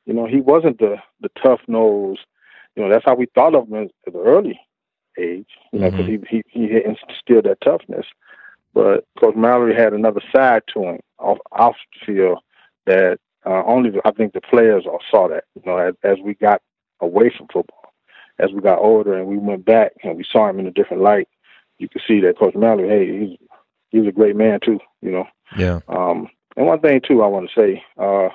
You 0.07 0.15
know, 0.15 0.27
he 0.27 0.41
wasn't 0.41 0.79
the 0.79 0.97
the 1.21 1.31
tough 1.43 1.61
nose. 1.67 2.19
You 2.77 2.83
know, 2.83 2.91
that's 2.91 3.05
how 3.05 3.15
we 3.15 3.27
thought 3.35 3.55
of 3.55 3.69
him 3.69 3.91
at 4.07 4.13
the 4.13 4.21
early 4.21 4.61
age. 5.19 5.49
You 5.73 5.81
know, 5.81 5.91
because 5.91 6.07
mm-hmm. 6.07 6.25
he 6.29 6.43
he 6.49 6.69
he 6.69 6.85
instilled 6.85 7.47
that 7.47 7.61
toughness. 7.61 8.07
But 8.75 9.07
Coach 9.21 9.37
Mallory 9.37 9.75
had 9.75 9.93
another 9.93 10.21
side 10.35 10.63
to 10.75 10.83
him 10.83 11.01
off, 11.19 11.39
off 11.53 11.77
the 11.95 12.07
field 12.07 12.39
that 12.87 13.19
uh, 13.47 13.63
only 13.65 13.93
I 14.05 14.11
think 14.11 14.33
the 14.33 14.41
players 14.41 14.85
all 14.87 15.01
saw 15.11 15.29
that. 15.29 15.45
You 15.55 15.63
know, 15.65 15.79
as, 15.79 15.95
as 16.03 16.19
we 16.23 16.35
got 16.35 16.61
away 17.01 17.33
from 17.37 17.47
football, 17.53 17.93
as 18.39 18.51
we 18.53 18.61
got 18.61 18.81
older 18.81 19.17
and 19.17 19.27
we 19.27 19.39
went 19.39 19.65
back 19.65 19.93
and 20.03 20.17
we 20.17 20.25
saw 20.31 20.49
him 20.49 20.59
in 20.59 20.67
a 20.67 20.73
different 20.73 21.03
light, 21.03 21.29
you 21.79 21.89
could 21.89 22.03
see 22.07 22.21
that 22.21 22.39
Coach 22.39 22.55
Mallory, 22.55 22.89
hey, 22.89 23.27
he's 23.27 23.39
he's 23.91 24.09
a 24.09 24.13
great 24.13 24.37
man 24.37 24.59
too. 24.61 24.81
You 25.01 25.13
know. 25.13 25.29
Yeah. 25.57 25.81
Um, 25.89 26.29
and 26.57 26.67
one 26.67 26.81
thing 26.81 27.01
too, 27.07 27.23
I 27.23 27.27
want 27.27 27.49
to 27.49 27.61
say, 27.61 27.83
uh, 27.99 28.29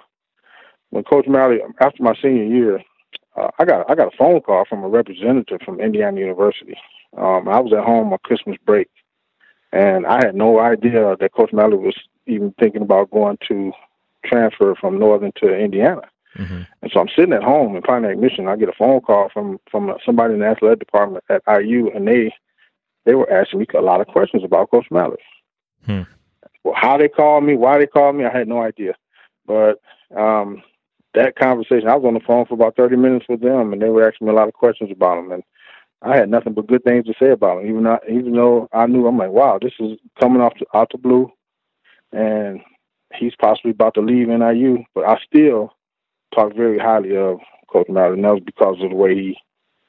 when 0.90 1.04
Coach 1.04 1.28
Mallory, 1.28 1.62
after 1.80 2.04
my 2.04 2.16
senior 2.22 2.46
year, 2.46 2.84
uh, 3.36 3.50
I 3.60 3.66
got 3.66 3.90
I 3.90 3.96
got 3.96 4.14
a 4.14 4.18
phone 4.18 4.42
call 4.42 4.66
from 4.66 4.84
a 4.84 4.88
representative 4.88 5.62
from 5.66 5.80
Indiana 5.80 6.20
University. 6.20 6.78
Um, 7.18 7.48
I 7.48 7.60
was 7.60 7.74
at 7.74 7.84
home 7.84 8.14
on 8.14 8.20
Christmas 8.24 8.58
break, 8.66 8.88
and 9.72 10.06
I 10.06 10.26
had 10.26 10.36
no 10.36 10.60
idea 10.60 11.16
that 11.20 11.34
Coach 11.34 11.54
Mallory 11.54 11.78
was 11.78 11.96
even 12.26 12.54
thinking 12.60 12.82
about 12.82 13.12
going 13.12 13.38
to 13.48 13.72
transfer 14.26 14.76
from 14.76 15.00
Northern 15.00 15.32
to 15.38 15.56
Indiana. 15.56 16.02
Mm-hmm. 16.38 16.62
And 16.82 16.92
so 16.92 17.00
I'm 17.00 17.10
sitting 17.10 17.34
at 17.34 17.44
home 17.44 17.76
in 17.76 17.82
Pontiac, 17.82 18.18
Michigan. 18.18 18.48
I 18.48 18.56
get 18.56 18.70
a 18.70 18.74
phone 18.74 19.02
call 19.02 19.30
from 19.30 19.60
from 19.70 19.94
somebody 20.06 20.36
in 20.36 20.40
the 20.40 20.46
athletic 20.46 20.80
department 20.80 21.24
at 21.30 21.44
IU, 21.48 21.90
and 21.94 22.08
they 22.08 22.32
they 23.06 23.16
were 23.16 23.32
asking 23.32 23.60
me 23.60 23.66
a 23.76 23.82
lot 23.82 24.02
of 24.02 24.08
questions 24.08 24.44
about 24.44 24.70
Coach 24.72 24.88
Mallory. 24.92 25.18
Hmm. 25.86 26.04
Well, 26.64 26.76
how 26.76 26.98
they 26.98 27.08
called 27.08 27.44
me, 27.46 27.56
why 27.56 27.78
they 27.78 27.88
called 27.88 28.16
me, 28.16 28.26
I 28.26 28.38
had 28.38 28.48
no 28.48 28.62
idea. 28.62 28.94
But 29.46 29.82
um, 30.16 30.62
that 31.14 31.36
conversation, 31.36 31.88
I 31.88 31.96
was 31.96 32.06
on 32.06 32.14
the 32.14 32.20
phone 32.20 32.46
for 32.46 32.54
about 32.54 32.76
30 32.76 32.98
minutes 32.98 33.26
with 33.28 33.42
them, 33.42 33.74
and 33.74 33.82
they 33.82 33.90
were 33.90 34.08
asking 34.08 34.28
me 34.28 34.34
a 34.34 34.36
lot 34.36 34.48
of 34.48 34.54
questions 34.54 34.92
about 34.92 35.18
him. 35.18 35.32
And 35.32 35.44
I 36.02 36.16
had 36.16 36.30
nothing 36.30 36.54
but 36.54 36.68
good 36.68 36.84
things 36.84 37.06
to 37.06 37.14
say 37.20 37.32
about 37.32 37.62
him. 37.62 37.70
Even 37.70 37.84
though, 37.84 38.00
even 38.10 38.34
though 38.34 38.70
I 38.72 38.88
knew, 38.88 39.08
I'm 39.08 39.18
like, 39.18 39.32
wow, 39.32 39.60
this 39.62 39.74
is 39.80 39.98
coming 40.20 40.42
off 40.42 40.54
the, 40.60 40.66
out 40.78 40.90
the 40.92 40.98
blue, 40.98 41.32
and 42.12 42.62
he's 43.14 43.34
possibly 43.40 43.72
about 43.72 43.96
to 43.96 44.02
leave 44.02 44.28
NIU. 44.28 44.84
But 44.96 45.06
I 45.06 45.18
still 45.26 45.74
talk 46.34 46.56
very 46.56 46.80
highly 46.80 47.18
of 47.18 47.40
Coach 47.72 47.88
Mallory, 47.90 48.16
and 48.16 48.24
that 48.24 48.34
was 48.34 48.44
because 48.46 48.78
of 48.82 48.90
the 48.90 48.96
way 48.96 49.16
he 49.16 49.38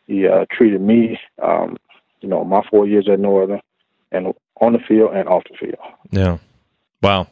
he 0.06 0.26
uh, 0.26 0.46
treated 0.50 0.80
me. 0.80 1.18
Um, 1.42 1.76
you 2.20 2.28
know, 2.28 2.44
my 2.44 2.62
four 2.70 2.86
years 2.86 3.08
at 3.10 3.20
Northern, 3.20 3.60
and 4.10 4.34
on 4.60 4.72
the 4.72 4.78
field 4.80 5.14
and 5.14 5.28
off 5.28 5.44
the 5.50 5.56
field. 5.56 5.78
Yeah. 6.10 6.38
Wow. 7.02 7.28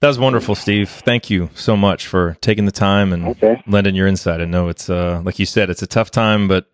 That 0.00 0.08
was 0.08 0.18
wonderful, 0.18 0.56
Steve. 0.56 0.90
Thank 0.90 1.30
you 1.30 1.48
so 1.54 1.76
much 1.76 2.08
for 2.08 2.36
taking 2.40 2.64
the 2.64 2.72
time 2.72 3.12
and 3.12 3.28
okay. 3.28 3.62
lending 3.68 3.94
your 3.94 4.08
insight. 4.08 4.40
I 4.40 4.46
know 4.46 4.68
it's 4.68 4.90
uh, 4.90 5.22
like 5.24 5.38
you 5.38 5.46
said, 5.46 5.70
it's 5.70 5.82
a 5.82 5.86
tough 5.86 6.10
time, 6.10 6.48
but 6.48 6.66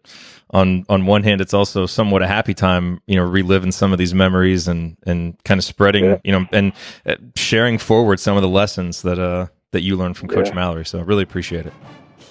on 0.50 0.84
on 0.88 1.06
one 1.06 1.22
hand, 1.22 1.40
it's 1.40 1.54
also 1.54 1.86
somewhat 1.86 2.22
a 2.22 2.26
happy 2.26 2.54
time, 2.54 3.00
you 3.06 3.16
know, 3.16 3.24
reliving 3.24 3.72
some 3.72 3.92
of 3.92 3.98
these 3.98 4.14
memories 4.14 4.68
and 4.68 4.96
and 5.06 5.42
kind 5.44 5.58
of 5.58 5.64
spreading, 5.64 6.04
yeah. 6.04 6.18
you 6.24 6.32
know, 6.32 6.46
and 6.52 6.72
uh, 7.06 7.16
sharing 7.36 7.78
forward 7.78 8.20
some 8.20 8.36
of 8.36 8.42
the 8.42 8.48
lessons 8.48 9.02
that 9.02 9.18
uh 9.18 9.46
that 9.72 9.82
you 9.82 9.96
learned 9.96 10.16
from 10.16 10.28
Coach 10.28 10.48
yeah. 10.48 10.54
Mallory. 10.54 10.86
So 10.86 10.98
I 10.98 11.02
really 11.02 11.22
appreciate 11.22 11.66
it. 11.66 11.72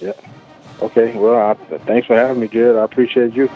Yeah. 0.01 0.13
Okay. 0.81 1.15
Well, 1.15 1.35
I, 1.35 1.77
thanks 1.79 2.07
for 2.07 2.15
having 2.15 2.39
me, 2.39 2.47
Jared. 2.47 2.77
I 2.77 2.83
appreciate 2.83 3.33
you. 3.33 3.49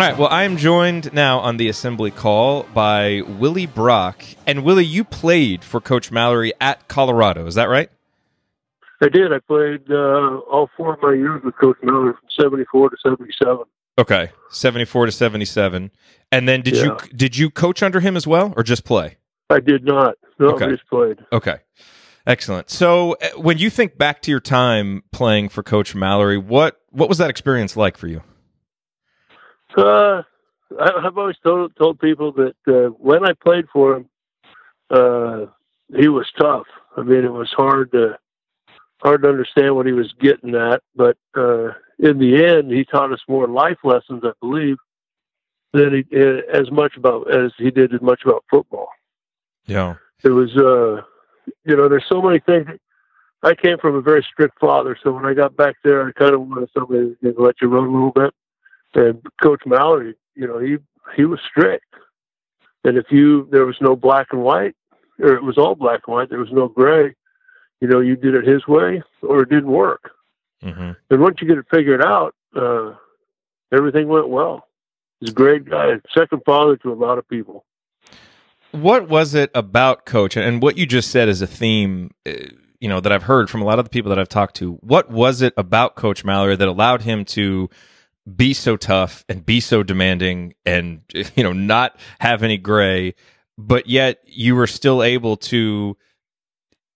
All 0.00 0.06
right. 0.06 0.18
Well, 0.18 0.30
I 0.30 0.44
am 0.44 0.56
joined 0.56 1.12
now 1.12 1.40
on 1.40 1.58
the 1.58 1.68
assembly 1.68 2.10
call 2.10 2.62
by 2.72 3.20
Willie 3.20 3.66
Brock. 3.66 4.24
And 4.46 4.64
Willie, 4.64 4.86
you 4.86 5.04
played 5.04 5.62
for 5.62 5.78
Coach 5.78 6.10
Mallory 6.10 6.54
at 6.58 6.88
Colorado. 6.88 7.44
Is 7.44 7.56
that 7.56 7.68
right? 7.68 7.90
I 9.02 9.10
did. 9.10 9.30
I 9.30 9.40
played 9.40 9.90
uh, 9.90 10.38
all 10.50 10.70
four 10.74 10.94
of 10.94 11.02
my 11.02 11.12
years 11.12 11.42
with 11.44 11.54
Coach 11.58 11.76
Mallory 11.82 12.14
from 12.14 12.28
'74 12.40 12.88
to 12.88 12.96
'77. 13.02 13.58
Okay, 13.98 14.30
'74 14.50 15.04
to 15.04 15.12
'77. 15.12 15.90
And 16.32 16.48
then 16.48 16.62
did 16.62 16.76
yeah. 16.78 16.84
you 16.84 16.96
did 17.14 17.36
you 17.36 17.50
coach 17.50 17.82
under 17.82 18.00
him 18.00 18.16
as 18.16 18.26
well, 18.26 18.54
or 18.56 18.62
just 18.62 18.86
play? 18.86 19.18
I 19.50 19.60
did 19.60 19.84
not. 19.84 20.14
No, 20.38 20.52
okay. 20.52 20.64
I 20.64 20.68
just 20.70 20.86
played. 20.88 21.18
Okay. 21.30 21.56
Excellent. 22.26 22.70
So, 22.70 23.18
uh, 23.20 23.38
when 23.38 23.58
you 23.58 23.68
think 23.68 23.98
back 23.98 24.22
to 24.22 24.30
your 24.30 24.40
time 24.40 25.02
playing 25.12 25.50
for 25.50 25.62
Coach 25.62 25.94
Mallory, 25.94 26.38
what 26.38 26.80
what 26.88 27.10
was 27.10 27.18
that 27.18 27.28
experience 27.28 27.76
like 27.76 27.98
for 27.98 28.06
you? 28.06 28.22
Uh, 29.76 30.22
I, 30.78 31.00
have 31.02 31.18
always 31.18 31.36
told 31.42 31.74
told 31.76 31.98
people 31.98 32.32
that 32.32 32.54
uh, 32.66 32.90
when 32.98 33.24
I 33.24 33.32
played 33.32 33.66
for 33.72 33.96
him, 33.96 34.08
uh, 34.90 35.46
he 35.96 36.08
was 36.08 36.26
tough. 36.38 36.66
I 36.96 37.02
mean, 37.02 37.24
it 37.24 37.32
was 37.32 37.50
hard 37.56 37.92
to 37.92 38.18
hard 39.00 39.22
to 39.22 39.28
understand 39.28 39.74
what 39.74 39.86
he 39.86 39.92
was 39.92 40.12
getting 40.20 40.54
at, 40.54 40.82
but 40.94 41.16
uh, 41.36 41.70
in 41.98 42.18
the 42.18 42.44
end, 42.44 42.70
he 42.70 42.84
taught 42.84 43.12
us 43.12 43.20
more 43.28 43.48
life 43.48 43.78
lessons, 43.82 44.22
I 44.24 44.32
believe, 44.40 44.76
than 45.72 46.04
he, 46.10 46.16
uh, 46.16 46.42
as 46.52 46.70
much 46.70 46.96
about 46.96 47.32
as 47.34 47.52
he 47.58 47.70
did 47.70 47.94
as 47.94 48.02
much 48.02 48.22
about 48.24 48.44
football. 48.50 48.88
Yeah, 49.66 49.94
it 50.22 50.30
was. 50.30 50.54
Uh, 50.56 51.02
you 51.64 51.76
know, 51.76 51.88
there's 51.88 52.06
so 52.08 52.22
many 52.22 52.38
things. 52.40 52.68
I 53.42 53.54
came 53.54 53.78
from 53.78 53.94
a 53.94 54.02
very 54.02 54.24
strict 54.30 54.60
father, 54.60 54.96
so 55.02 55.12
when 55.12 55.24
I 55.24 55.32
got 55.32 55.56
back 55.56 55.76
there, 55.82 56.06
I 56.06 56.12
kind 56.12 56.34
of 56.34 56.42
wanted 56.42 56.68
somebody 56.76 57.16
to 57.22 57.34
let 57.38 57.56
you 57.60 57.68
run 57.68 57.84
a 57.84 57.90
little 57.90 58.12
bit. 58.12 58.34
And 58.94 59.22
Coach 59.42 59.62
Mallory, 59.66 60.14
you 60.34 60.46
know, 60.46 60.58
he 60.58 60.78
he 61.16 61.24
was 61.24 61.40
strict. 61.48 61.84
And 62.84 62.96
if 62.96 63.06
you 63.10 63.48
there 63.50 63.66
was 63.66 63.76
no 63.80 63.96
black 63.96 64.28
and 64.32 64.42
white, 64.42 64.74
or 65.20 65.34
it 65.34 65.42
was 65.42 65.58
all 65.58 65.74
black 65.74 66.02
and 66.06 66.14
white, 66.14 66.30
there 66.30 66.38
was 66.38 66.52
no 66.52 66.68
gray. 66.68 67.14
You 67.80 67.88
know, 67.88 68.00
you 68.00 68.16
did 68.16 68.34
it 68.34 68.46
his 68.46 68.66
way, 68.66 69.02
or 69.22 69.42
it 69.42 69.48
didn't 69.48 69.70
work. 69.70 70.10
Mm-hmm. 70.62 70.92
And 71.10 71.20
once 71.20 71.36
you 71.40 71.48
get 71.48 71.58
it 71.58 71.66
figured 71.70 72.04
out, 72.04 72.34
uh, 72.54 72.94
everything 73.72 74.08
went 74.08 74.28
well. 74.28 74.66
He's 75.20 75.30
a 75.30 75.34
great 75.34 75.64
guy, 75.64 75.94
second 76.14 76.42
father 76.44 76.76
to 76.78 76.92
a 76.92 76.94
lot 76.94 77.18
of 77.18 77.28
people. 77.28 77.64
What 78.72 79.08
was 79.08 79.34
it 79.34 79.50
about 79.54 80.06
Coach, 80.06 80.36
and 80.36 80.62
what 80.62 80.78
you 80.78 80.86
just 80.86 81.10
said 81.10 81.28
is 81.28 81.42
a 81.42 81.46
theme, 81.46 82.10
uh, 82.26 82.32
you 82.78 82.88
know, 82.88 83.00
that 83.00 83.12
I've 83.12 83.24
heard 83.24 83.50
from 83.50 83.62
a 83.62 83.64
lot 83.64 83.78
of 83.78 83.84
the 83.84 83.90
people 83.90 84.10
that 84.10 84.18
I've 84.18 84.28
talked 84.28 84.56
to. 84.56 84.74
What 84.74 85.10
was 85.10 85.42
it 85.42 85.52
about 85.56 85.96
Coach 85.96 86.24
Mallory 86.24 86.56
that 86.56 86.68
allowed 86.68 87.02
him 87.02 87.24
to 87.26 87.68
be 88.36 88.54
so 88.54 88.76
tough 88.76 89.24
and 89.28 89.44
be 89.44 89.60
so 89.60 89.82
demanding 89.82 90.54
and 90.64 91.00
you 91.34 91.42
know 91.42 91.52
not 91.52 91.96
have 92.20 92.42
any 92.42 92.58
gray 92.58 93.14
but 93.58 93.86
yet 93.86 94.20
you 94.24 94.54
were 94.54 94.66
still 94.66 95.02
able 95.02 95.36
to 95.36 95.96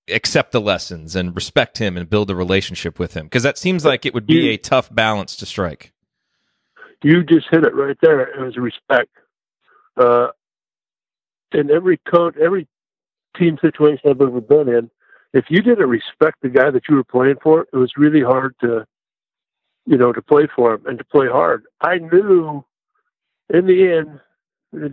accept 0.09 0.53
the 0.53 0.61
lessons 0.61 1.17
and 1.17 1.35
respect 1.35 1.79
him 1.79 1.97
and 1.97 2.09
build 2.11 2.31
a 2.31 2.35
relationship 2.35 2.99
with 2.99 3.15
him. 3.15 3.27
Because 3.27 3.43
that 3.43 3.59
seems 3.59 3.85
like 3.85 4.05
it 4.05 4.15
would 4.15 4.27
be 4.27 4.51
a 4.51 4.57
tough 4.57 4.95
balance 4.95 5.37
to 5.37 5.47
strike. 5.47 5.93
You 7.03 7.23
just 7.23 7.47
hit 7.51 7.65
it 7.65 7.75
right 7.75 7.97
there. 8.01 8.21
It 8.21 8.45
was 8.45 8.57
respect. 8.57 9.11
Uh 9.97 10.29
in 11.55 11.71
every 11.71 11.99
coach 12.11 12.35
every 12.43 12.67
team 13.37 13.57
situation 13.61 14.11
i've 14.11 14.21
ever 14.21 14.41
been 14.41 14.69
in 14.69 14.91
if 15.33 15.45
you 15.49 15.63
didn't 15.63 15.89
respect 15.89 16.37
the 16.43 16.49
guy 16.49 16.71
that 16.71 16.83
you 16.89 16.97
were 16.97 17.05
playing 17.05 17.37
for 17.43 17.67
it 17.73 17.77
was 17.77 17.93
really 17.97 18.23
hard 18.23 18.55
to 18.61 18.85
you 19.87 19.97
know, 19.97 20.13
to 20.13 20.23
play 20.23 20.47
for 20.55 20.75
him 20.75 20.87
and 20.87 20.99
to 20.99 21.05
play 21.05 21.27
hard. 21.27 21.65
I 21.81 21.99
knew 21.99 22.65
in 23.53 23.67
the 23.67 23.93
end, 23.93 24.21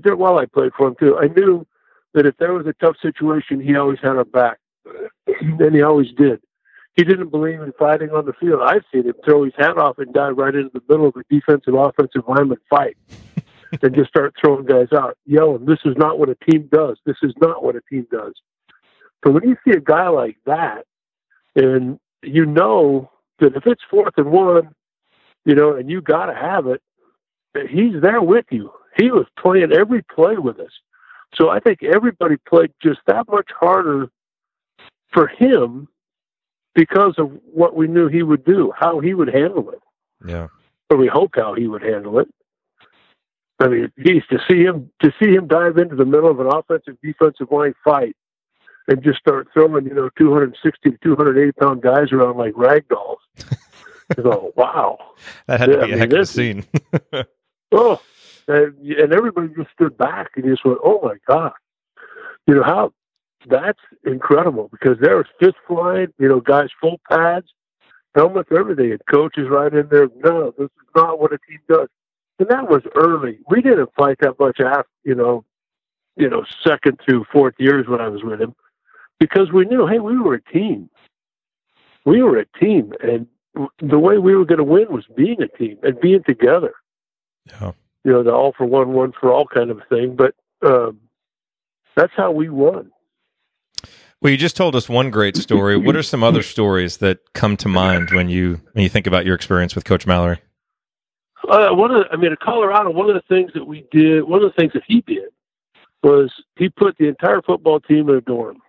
while 0.04 0.38
I 0.38 0.46
played 0.46 0.72
for 0.78 0.88
him 0.88 0.96
too, 1.00 1.18
I 1.18 1.28
knew 1.28 1.66
that 2.14 2.26
if 2.26 2.36
there 2.38 2.54
was 2.54 2.68
a 2.68 2.74
tough 2.74 2.98
situation, 3.02 3.62
he 3.62 3.76
always 3.76 4.00
had 4.02 4.18
our 4.18 4.26
back. 4.26 4.60
and 5.42 5.76
he 5.76 5.82
always 5.82 6.12
did. 6.18 6.42
He 6.96 7.04
didn't 7.04 7.30
believe 7.30 7.62
in 7.62 7.72
fighting 7.80 8.10
on 8.10 8.26
the 8.26 8.34
field. 8.34 8.62
I've 8.64 8.84
seen 8.92 9.06
him 9.06 9.14
throw 9.24 9.46
his 9.46 9.54
hat 9.58 9.78
off 9.78 9.98
and 9.98 10.14
dive 10.14 10.38
right 10.38 10.54
into 10.54 10.72
the 10.74 10.82
middle 10.90 11.08
of 11.08 11.16
a 11.16 11.24
defensive 11.34 11.74
offensive 11.74 12.24
lineman 12.28 12.58
fight 12.70 12.98
and 13.82 13.96
just 13.96 14.10
start 14.10 14.36
throwing 14.40 14.66
guys 14.66 14.90
out, 14.94 15.18
yelling, 15.26 15.66
This 15.66 15.80
is 15.86 15.96
not 15.98 16.20
what 16.20 16.30
a 16.30 16.36
team 16.50 16.68
does. 16.72 16.98
This 17.06 17.16
is 17.24 17.34
not 17.40 17.64
what 17.64 17.76
a 17.76 17.82
team 17.90 18.08
does. 18.12 18.34
So 19.24 19.32
when 19.32 19.48
you 19.48 19.56
see 19.66 19.72
a 19.72 19.80
guy 19.80 20.10
like 20.10 20.38
that, 20.46 20.86
and 21.56 22.00
you 22.24 22.46
know 22.46 23.10
that 23.40 23.56
if 23.56 23.66
it's 23.66 23.82
fourth 23.90 24.14
and 24.18 24.32
one 24.32 24.74
you 25.46 25.56
know, 25.56 25.76
and 25.76 25.90
you 25.90 26.02
got 26.02 26.28
to 26.28 26.36
have 26.36 26.68
it. 26.68 26.82
He's 27.70 28.02
there 28.02 28.22
with 28.22 28.46
you. 28.52 28.72
He 28.98 29.12
was 29.12 29.26
playing 29.38 29.72
every 29.72 30.04
play 30.04 30.38
with 30.38 30.60
us. 30.60 30.72
So 31.36 31.50
I 31.50 31.60
think 31.60 31.84
everybody 31.84 32.36
played 32.48 32.72
just 32.82 33.00
that 33.08 33.28
much 33.30 33.50
harder 33.58 34.10
for 35.14 35.28
him 35.28 35.88
because 36.76 37.16
of 37.18 37.32
what 37.54 37.76
we 37.76 37.88
knew 37.88 38.08
he 38.08 38.24
would 38.24 38.46
do, 38.46 38.72
how 38.78 39.00
he 39.00 39.14
would 39.14 39.34
handle 39.34 39.70
it. 39.72 39.82
Yeah. 40.26 40.48
Or 40.90 40.98
we 40.98 41.08
hoped 41.08 41.40
how 41.40 41.54
he 41.54 41.68
would 41.68 41.82
handle 41.82 42.20
it. 42.20 42.28
I 43.60 43.68
mean, 43.68 43.92
geez, 44.04 44.24
to 44.32 44.40
see 44.50 44.64
him 44.64 44.90
to 45.02 45.14
see 45.22 45.30
him 45.30 45.48
dive 45.48 45.78
into 45.78 45.96
the 45.96 46.06
middle 46.06 46.32
of 46.32 46.40
an 46.40 46.48
offensive 46.48 46.98
defensive 47.04 47.52
line 47.52 47.76
fight 47.84 48.16
and 48.88 49.04
just 49.04 49.20
start 49.20 49.48
throwing, 49.54 49.86
you 49.86 49.94
know, 49.94 50.10
260 50.18 50.90
to 50.90 50.98
280 51.04 51.52
pound 51.54 51.82
guys 51.82 52.12
around 52.12 52.38
like 52.38 52.54
rag 52.56 52.88
dolls. 52.88 53.20
go, 54.22 54.54
wow. 54.56 54.98
That 55.48 55.60
had 55.60 55.70
yeah, 55.70 55.76
to 55.78 55.86
be 55.86 55.92
a 55.92 55.96
I 55.96 56.00
mean, 56.00 56.00
heck 56.00 56.14
of 56.14 56.20
a 56.20 56.26
scene. 56.26 56.66
oh, 57.72 58.02
and, 58.48 58.78
and 58.80 59.14
everybody 59.14 59.50
just 59.50 59.72
stood 59.72 59.98
back 59.98 60.32
and 60.36 60.46
just 60.46 60.66
went, 60.66 60.80
oh 60.84 61.00
my 61.04 61.16
God. 61.28 61.54
You 62.48 62.56
know, 62.56 62.64
how 62.64 62.94
that's 63.48 63.80
incredible 64.06 64.70
because 64.72 64.98
there 65.00 65.18
was 65.18 65.26
fifth 65.40 65.56
flying, 65.68 66.14
you 66.20 66.28
know, 66.28 66.40
guys 66.40 66.70
full 66.80 67.00
pads, 67.10 67.48
helmets, 68.16 68.50
everything, 68.56 68.92
and 68.92 69.02
coaches 69.10 69.48
right 69.50 69.74
in 69.74 69.88
there. 69.90 70.10
No, 70.24 70.54
this 70.58 70.66
is 70.66 70.90
not 70.96 71.20
what 71.20 71.34
a 71.34 71.38
team 71.48 71.60
does. 71.70 71.88
And 72.40 72.50
that 72.50 72.70
was 72.70 72.82
early. 72.96 73.40
We 73.50 73.62
didn't 73.62 73.92
fight 73.96 74.18
that 74.22 74.40
much 74.40 74.60
after, 74.60 74.90
you 75.04 75.16
know, 75.16 75.46
you 76.18 76.30
know, 76.30 76.44
second 76.66 77.00
through 77.06 77.26
fourth 77.32 77.56
years 77.58 77.88
when 77.88 78.02
I 78.02 78.10
was 78.10 78.24
with 78.24 78.42
him, 78.42 78.54
because 79.20 79.52
we 79.52 79.66
knew, 79.66 79.88
hey, 79.88 80.00
we 80.00 80.20
were 80.20 80.36
a 80.36 80.42
team. 80.52 80.90
We 82.06 82.22
were 82.24 82.40
a 82.40 82.46
team, 82.60 82.94
and 83.04 83.28
the 83.80 84.00
way 84.00 84.18
we 84.18 84.36
were 84.36 84.46
going 84.46 84.60
to 84.60 84.64
win 84.64 84.88
was 84.90 85.06
being 85.16 85.42
a 85.42 85.48
team 85.48 85.78
and 85.84 86.00
being 86.00 86.24
together. 86.24 86.74
Yeah. 87.48 87.72
You 88.04 88.14
know, 88.14 88.24
the 88.24 88.32
all 88.32 88.54
for 88.58 88.66
one, 88.66 88.94
one 88.94 89.14
for 89.20 89.32
all 89.32 89.46
kind 89.46 89.70
of 89.70 89.82
thing. 89.90 90.16
But 90.16 90.36
um, 90.66 91.00
that's 91.96 92.14
how 92.16 92.32
we 92.32 92.50
won. 92.50 92.92
Well, 94.22 94.32
you 94.32 94.38
just 94.38 94.56
told 94.56 94.76
us 94.76 94.88
one 94.88 95.10
great 95.10 95.36
story. 95.36 95.78
what 95.78 95.96
are 95.96 96.04
some 96.04 96.24
other 96.24 96.44
stories 96.44 96.98
that 96.98 97.34
come 97.34 97.58
to 97.58 97.68
mind 97.68 98.12
when 98.12 98.30
you 98.30 98.62
when 98.74 98.84
you 98.84 98.90
think 98.90 99.08
about 99.08 99.26
your 99.26 99.34
experience 99.34 99.74
with 99.74 99.84
Coach 99.84 100.06
Mallory? 100.06 100.40
Uh, 101.50 101.70
one 101.72 101.90
of, 101.90 102.04
the, 102.04 102.14
I 102.14 102.18
mean, 102.18 102.32
in 102.32 102.38
Colorado, 102.42 102.92
one 102.92 103.10
of 103.10 103.16
the 103.16 103.24
things 103.28 103.52
that 103.56 103.66
we 103.66 103.88
did, 103.92 104.24
one 104.24 104.44
of 104.44 104.52
the 104.54 104.62
things 104.62 104.74
that 104.74 104.84
he 104.86 105.02
did, 105.02 105.30
was 106.04 106.32
he 106.56 106.70
put 106.70 106.98
the 107.00 107.08
entire 107.08 107.42
football 107.42 107.80
team 107.80 108.10
in 108.10 108.16
a 108.16 108.22
dorm. 108.22 108.60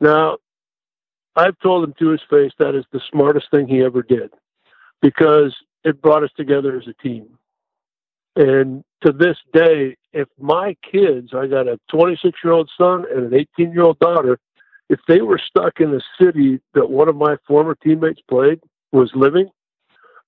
Now, 0.00 0.36
I've 1.36 1.58
told 1.60 1.84
him 1.84 1.94
to 1.98 2.08
his 2.08 2.20
face 2.28 2.52
that 2.58 2.74
is 2.74 2.84
the 2.92 3.00
smartest 3.10 3.50
thing 3.50 3.68
he 3.68 3.82
ever 3.82 4.02
did 4.02 4.30
because 5.00 5.54
it 5.84 6.02
brought 6.02 6.24
us 6.24 6.30
together 6.36 6.76
as 6.76 6.86
a 6.88 7.02
team. 7.02 7.38
And 8.36 8.84
to 9.04 9.12
this 9.12 9.36
day, 9.52 9.96
if 10.12 10.28
my 10.38 10.76
kids, 10.90 11.30
I 11.34 11.46
got 11.46 11.68
a 11.68 11.78
26 11.90 12.38
year 12.44 12.52
old 12.52 12.70
son 12.76 13.04
and 13.14 13.32
an 13.32 13.34
18 13.58 13.72
year 13.72 13.82
old 13.82 13.98
daughter, 13.98 14.38
if 14.88 15.00
they 15.06 15.20
were 15.20 15.38
stuck 15.38 15.80
in 15.80 15.92
the 15.92 16.02
city 16.20 16.60
that 16.74 16.90
one 16.90 17.08
of 17.08 17.16
my 17.16 17.36
former 17.46 17.76
teammates 17.76 18.20
played, 18.28 18.60
was 18.92 19.10
living, 19.14 19.48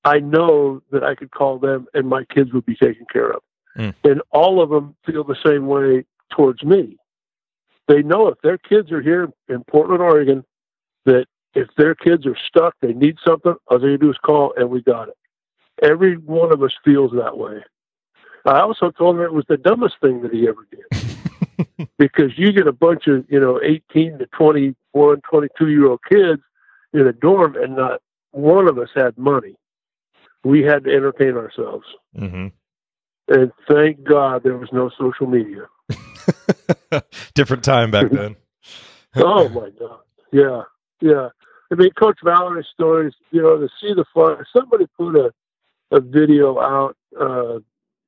I 0.05 0.21
know 0.21 0.83
that 0.91 1.03
I 1.03 1.15
could 1.15 1.31
call 1.31 1.59
them 1.59 1.87
and 1.95 2.09
my 2.09 2.25
kids 2.25 2.53
would 2.53 2.67
be 2.67 2.77
taken 2.77 3.07
care 3.13 3.33
of. 3.33 3.43
Mm. 3.77 3.95
And 4.05 4.23
all 4.31 4.63
of 4.63 4.71
them 4.71 4.95
feel 5.05 5.25
the 5.25 5.37
same 5.45 5.67
way 5.67 6.05
towards 6.31 6.63
me. 6.63 6.97
They 7.89 8.03
know 8.03 8.29
if 8.29 8.41
their 8.43 8.59
kids 8.59 8.93
are 8.93 9.03
here 9.03 9.29
in 9.49 9.65
Portland, 9.65 10.01
Oregon, 10.01 10.45
that 11.05 11.27
if 11.55 11.69
their 11.77 11.95
kids 11.95 12.27
are 12.27 12.37
stuck, 12.49 12.75
they 12.81 12.93
need 12.93 13.17
something, 13.27 13.55
all 13.67 13.79
they 13.79 13.97
do 13.97 14.11
is 14.11 14.17
call 14.25 14.55
and 14.57 14.71
we 14.71 14.83
got 14.83 15.09
it. 15.09 15.17
Every 15.83 16.17
one 16.17 16.53
of 16.53 16.63
us 16.63 16.73
feels 16.85 17.13
that 17.13 17.37
way. 17.37 17.63
I 18.45 18.61
also 18.61 18.91
told 18.91 19.17
him 19.17 19.23
it 19.23 19.33
was 19.33 19.45
the 19.49 19.57
dumbest 19.57 19.97
thing 20.01 20.23
that 20.23 20.33
he 20.33 20.49
ever 20.49 20.67
did. 20.71 21.89
because 21.99 22.37
you 22.37 22.53
get 22.53 22.67
a 22.67 22.73
bunch 22.73 23.07
of, 23.07 23.25
you 23.29 23.39
know, 23.39 23.61
18 23.63 24.19
to 24.19 24.27
21, 24.27 25.21
22 25.29 25.69
year 25.69 25.87
old 25.87 26.01
kids 26.09 26.43
in 26.93 27.07
a 27.07 27.13
dorm 27.13 27.57
and 27.57 27.77
not 27.77 28.01
one 28.33 28.69
of 28.69 28.79
us 28.79 28.89
had 28.95 29.17
money. 29.17 29.57
We 30.45 30.63
had 30.63 30.85
to 30.85 30.91
entertain 30.91 31.37
ourselves. 31.37 31.87
Mm-hmm. 32.17 32.49
And 33.29 33.53
thank 33.69 34.03
God 34.03 34.43
there 34.43 34.57
was 34.57 34.71
no 34.73 34.91
social 34.99 35.27
media. 35.27 35.69
Different 37.35 37.63
time 37.63 37.91
back 37.91 38.11
then. 38.11 38.37
oh 39.17 39.49
my 39.49 39.71
God. 39.79 40.01
Yeah. 40.33 40.63
Yeah. 41.03 41.29
I 41.71 41.75
mean, 41.75 41.91
Coach 41.99 42.19
Mallory's 42.23 42.67
stories, 42.73 43.15
you 43.31 43.43
know, 43.43 43.59
to 43.59 43.69
see 43.81 43.93
the 43.93 44.05
fun. 44.15 44.37
Somebody 44.55 44.87
put 44.97 45.17
a, 45.17 45.33
a 45.91 46.01
video 46.01 46.61
out 46.61 46.97
uh, 47.19 47.59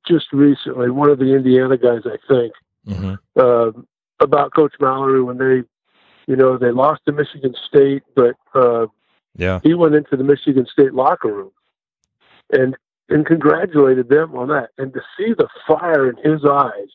just 0.07 0.31
recently, 0.31 0.89
one 0.89 1.09
of 1.09 1.19
the 1.19 1.35
Indiana 1.35 1.77
guys, 1.77 2.01
I 2.05 2.17
think, 2.27 2.53
hmm 2.87 3.15
uh, 3.37 3.71
about 4.21 4.53
Coach 4.53 4.73
Mallory 4.79 5.21
when 5.21 5.37
they, 5.37 5.63
you 6.25 6.37
know, 6.37 6.57
they 6.57 6.71
lost 6.71 7.01
to 7.05 7.11
Michigan 7.11 7.53
State, 7.67 8.03
but 8.15 8.35
uh, 8.53 8.87
Yeah. 9.35 9.59
he 9.61 9.73
went 9.73 9.93
into 9.95 10.15
the 10.15 10.23
Michigan 10.23 10.65
State 10.71 10.93
locker 10.93 11.33
room 11.33 11.51
and 12.51 12.77
and 13.09 13.25
congratulated 13.25 14.09
them 14.09 14.35
on 14.35 14.47
that. 14.47 14.69
And 14.77 14.93
to 14.93 15.01
see 15.17 15.33
the 15.33 15.47
fire 15.67 16.09
in 16.09 16.17
his 16.31 16.45
eyes 16.45 16.89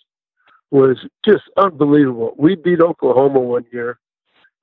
was 0.70 0.97
just 1.24 1.44
unbelievable. 1.56 2.35
We 2.39 2.56
beat 2.56 2.81
Oklahoma 2.81 3.40
one 3.40 3.66
year, 3.72 3.98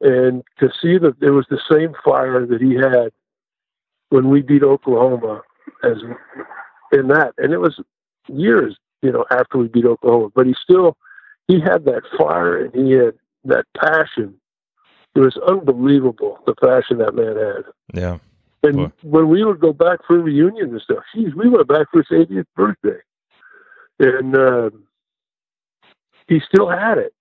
and 0.02 0.44
to 0.60 0.70
see 0.82 0.98
that 0.98 1.20
there 1.20 1.34
was 1.34 1.46
the 1.50 1.62
same 1.72 1.94
fire 2.04 2.46
that 2.46 2.62
he 2.62 2.76
had 2.76 3.12
when 4.10 4.30
we 4.30 4.42
beat 4.42 4.64
Oklahoma 4.64 5.42
as 5.84 5.98
in 6.92 7.08
that, 7.10 7.34
and 7.38 7.54
it 7.54 7.60
was 7.60 7.80
years, 8.28 8.78
you 9.02 9.12
know, 9.12 9.26
after 9.32 9.58
we 9.58 9.68
beat 9.68 9.86
Oklahoma, 9.86 10.30
but 10.34 10.46
he 10.46 10.56
still 10.62 10.98
he 11.48 11.60
had 11.60 11.86
that 11.86 12.04
fire 12.18 12.64
and 12.64 12.74
he 12.74 12.92
had 12.92 13.14
that 13.46 13.66
passion. 13.78 14.36
It 15.16 15.20
was 15.20 15.38
unbelievable 15.48 16.40
the 16.46 16.54
passion 16.56 17.00
that 17.00 17.16
man 17.16 17.36
had. 17.36 18.00
Yeah. 18.00 18.18
And 18.64 18.76
Boy. 18.76 18.92
when 19.04 19.30
we 19.30 19.44
would 19.44 19.60
go 19.60 19.74
back 19.74 20.00
for 20.06 20.20
reunions 20.20 20.72
and 20.72 20.82
stuff, 20.82 21.04
geez, 21.16 21.34
we 21.36 21.50
went 21.50 21.68
back 21.68 21.88
for 21.92 22.04
his 22.04 22.28
80th 22.28 22.46
birthday, 22.56 23.00
and 24.00 24.36
uh, 24.36 24.70
he 26.28 26.42
still 26.48 26.70
had 26.70 26.98
it. 26.98 27.14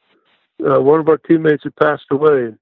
Uh, 0.65 0.81
one 0.81 1.01
of 1.01 1.09
our 1.09 1.19
teammates 1.19 1.65
had 1.65 1.77
passed 1.77 2.07
away, 2.11 2.47
and 2.47 2.59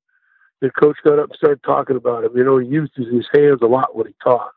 the 0.60 0.70
coach 0.70 0.96
got 1.04 1.18
up 1.18 1.30
and 1.30 1.36
started 1.36 1.62
talking 1.62 1.96
about 1.96 2.24
him. 2.24 2.36
You 2.36 2.44
know, 2.44 2.58
he 2.58 2.68
used 2.68 2.92
his 2.96 3.26
hands 3.34 3.60
a 3.62 3.66
lot 3.66 3.96
when 3.96 4.06
he 4.06 4.14
talked. 4.22 4.56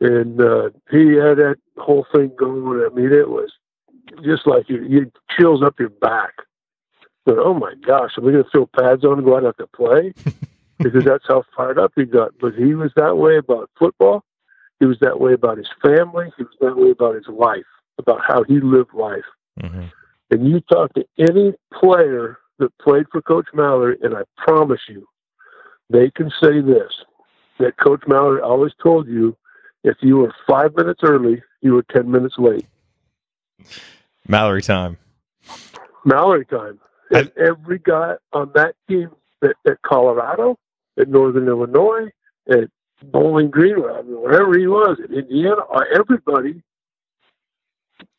and 0.00 0.40
uh, 0.40 0.70
he 0.90 1.14
had 1.14 1.38
that 1.38 1.56
whole 1.76 2.06
thing 2.14 2.30
going. 2.38 2.86
I 2.90 2.94
mean, 2.94 3.12
it 3.12 3.28
was 3.28 3.50
just 4.24 4.46
like 4.46 4.68
you, 4.68 4.82
you 4.84 5.10
chills 5.36 5.62
up 5.62 5.78
your 5.78 5.90
back. 5.90 6.34
But 7.26 7.38
oh 7.38 7.54
my 7.54 7.74
gosh, 7.86 8.12
are 8.16 8.22
we 8.22 8.32
going 8.32 8.44
to 8.44 8.50
throw 8.50 8.66
pads 8.66 9.04
on 9.04 9.18
and 9.18 9.24
go 9.24 9.34
out 9.34 9.38
and 9.38 9.46
have 9.46 9.56
to 9.56 9.66
play? 9.66 10.14
because 10.82 11.04
that's 11.04 11.24
how 11.26 11.42
fired 11.56 11.78
up 11.78 11.92
he 11.96 12.04
got. 12.04 12.32
But 12.40 12.54
he 12.54 12.74
was 12.74 12.92
that 12.96 13.16
way 13.16 13.36
about 13.36 13.70
football. 13.78 14.24
He 14.80 14.86
was 14.86 14.98
that 15.00 15.18
way 15.20 15.32
about 15.32 15.58
his 15.58 15.68
family. 15.82 16.32
He 16.36 16.44
was 16.44 16.54
that 16.60 16.76
way 16.76 16.90
about 16.90 17.16
his 17.16 17.26
life, 17.28 17.66
about 17.98 18.20
how 18.26 18.44
he 18.44 18.60
lived 18.60 18.94
life. 18.94 19.24
hmm 19.60 19.86
And 20.30 20.48
you 20.48 20.60
talk 20.60 20.94
to 20.94 21.04
any 21.18 21.52
player 21.74 22.38
that 22.58 22.76
played 22.78 23.06
for 23.10 23.22
Coach 23.22 23.46
Mallory, 23.54 23.96
and 24.02 24.16
I 24.16 24.22
promise 24.36 24.80
you, 24.88 25.06
they 25.90 26.10
can 26.10 26.30
say 26.42 26.60
this 26.60 26.92
that 27.58 27.76
Coach 27.76 28.02
Mallory 28.06 28.40
always 28.40 28.72
told 28.82 29.08
you 29.08 29.36
if 29.84 29.96
you 30.00 30.18
were 30.18 30.34
five 30.48 30.74
minutes 30.76 31.00
early, 31.02 31.42
you 31.60 31.74
were 31.74 31.84
10 31.94 32.10
minutes 32.10 32.34
late. 32.38 32.66
Mallory 34.26 34.62
time. 34.62 34.96
Mallory 36.04 36.44
time. 36.46 36.78
And 37.10 37.32
every 37.36 37.78
guy 37.78 38.14
on 38.32 38.52
that 38.54 38.74
team 38.88 39.10
at, 39.42 39.56
at 39.66 39.82
Colorado, 39.82 40.58
at 40.98 41.08
Northern 41.08 41.48
Illinois, 41.48 42.10
at 42.48 42.68
Bowling 43.02 43.50
Green, 43.50 43.76
I 43.76 44.02
mean, 44.02 44.20
wherever 44.20 44.58
he 44.58 44.66
was, 44.66 44.98
in 44.98 45.14
Indiana, 45.14 45.62
everybody 45.94 46.62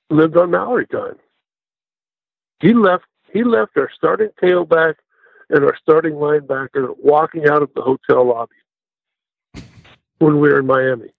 lived 0.10 0.38
on 0.38 0.52
Mallory 0.52 0.88
time. 0.88 1.16
He 2.62 2.74
left. 2.74 3.06
He 3.32 3.44
left 3.44 3.78
our 3.78 3.90
starting 3.96 4.30
tailback 4.42 4.96
and 5.50 5.64
our 5.64 5.76
starting 5.82 6.14
linebacker 6.14 6.94
walking 7.02 7.48
out 7.48 7.62
of 7.62 7.70
the 7.76 7.82
hotel 7.82 8.28
lobby 8.28 8.56
when 10.20 10.40
we 10.40 10.50
were 10.50 10.60
in 10.60 10.68
Miami. 10.68 11.12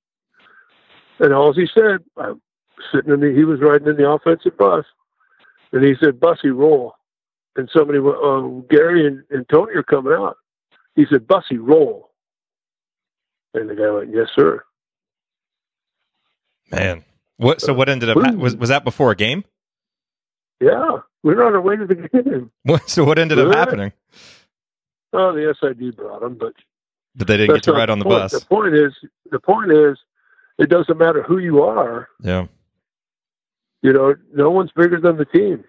And 1.19 1.32
all 1.32 1.53
he 1.53 1.66
said, 1.74 2.05
I'm 2.16 2.41
sitting 2.93 3.12
in 3.12 3.20
the, 3.20 3.32
he 3.35 3.45
was 3.45 3.61
riding 3.61 3.89
in 3.89 3.97
the 3.97 4.09
offensive 4.09 4.57
bus, 4.57 4.85
and 5.73 5.85
he 5.85 5.95
said, 6.03 6.19
"Bussy, 6.19 6.49
roll." 6.49 6.95
And 7.57 7.69
somebody, 7.77 7.99
went, 7.99 8.16
uh, 8.16 8.41
Gary 8.70 9.07
and, 9.07 9.23
and 9.31 9.47
Tony 9.49 9.74
are 9.74 9.82
coming 9.82 10.12
out. 10.12 10.37
He 10.95 11.05
said, 11.11 11.27
"Bussy, 11.27 11.59
roll." 11.59 12.11
And 13.53 13.69
the 13.69 13.74
guy 13.74 13.91
went, 13.91 14.15
"Yes, 14.15 14.28
sir." 14.35 14.65
Man. 16.70 17.05
What? 17.37 17.61
So 17.61 17.74
what 17.74 17.89
ended 17.89 18.09
up? 18.09 18.19
Ha- 18.19 18.32
was 18.32 18.57
was 18.57 18.69
that 18.69 18.85
before 18.85 19.11
a 19.11 19.16
game? 19.16 19.45
Yeah, 20.61 20.99
we 21.23 21.35
were 21.35 21.47
on 21.47 21.55
our 21.55 21.61
way 21.61 21.77
to 21.77 21.87
the 21.87 21.95
game. 21.95 22.51
So 22.87 23.05
what 23.05 23.19
ended 23.19 23.39
up 23.39 23.55
happening? 23.55 23.93
Oh, 25.12 25.32
the 25.32 25.55
SID 25.61 25.97
brought 25.97 26.23
him, 26.23 26.35
but 26.35 26.53
But 27.16 27.27
they 27.27 27.37
didn't 27.37 27.57
get 27.57 27.62
to 27.65 27.73
ride 27.73 27.91
on 27.91 27.99
the 27.99 28.05
point. 28.05 28.20
bus. 28.20 28.32
The 28.32 28.47
point 28.47 28.74
is, 28.74 28.93
the 29.31 29.41
point 29.41 29.73
is, 29.73 29.99
it 30.59 30.69
doesn't 30.69 30.99
matter 30.99 31.23
who 31.23 31.39
you 31.39 31.62
are. 31.62 32.09
Yeah. 32.23 32.47
You 33.82 33.93
know, 33.93 34.15
no 34.35 34.51
one's 34.51 34.70
bigger 34.77 35.01
than 35.01 35.16
the 35.16 35.24
team. 35.24 35.65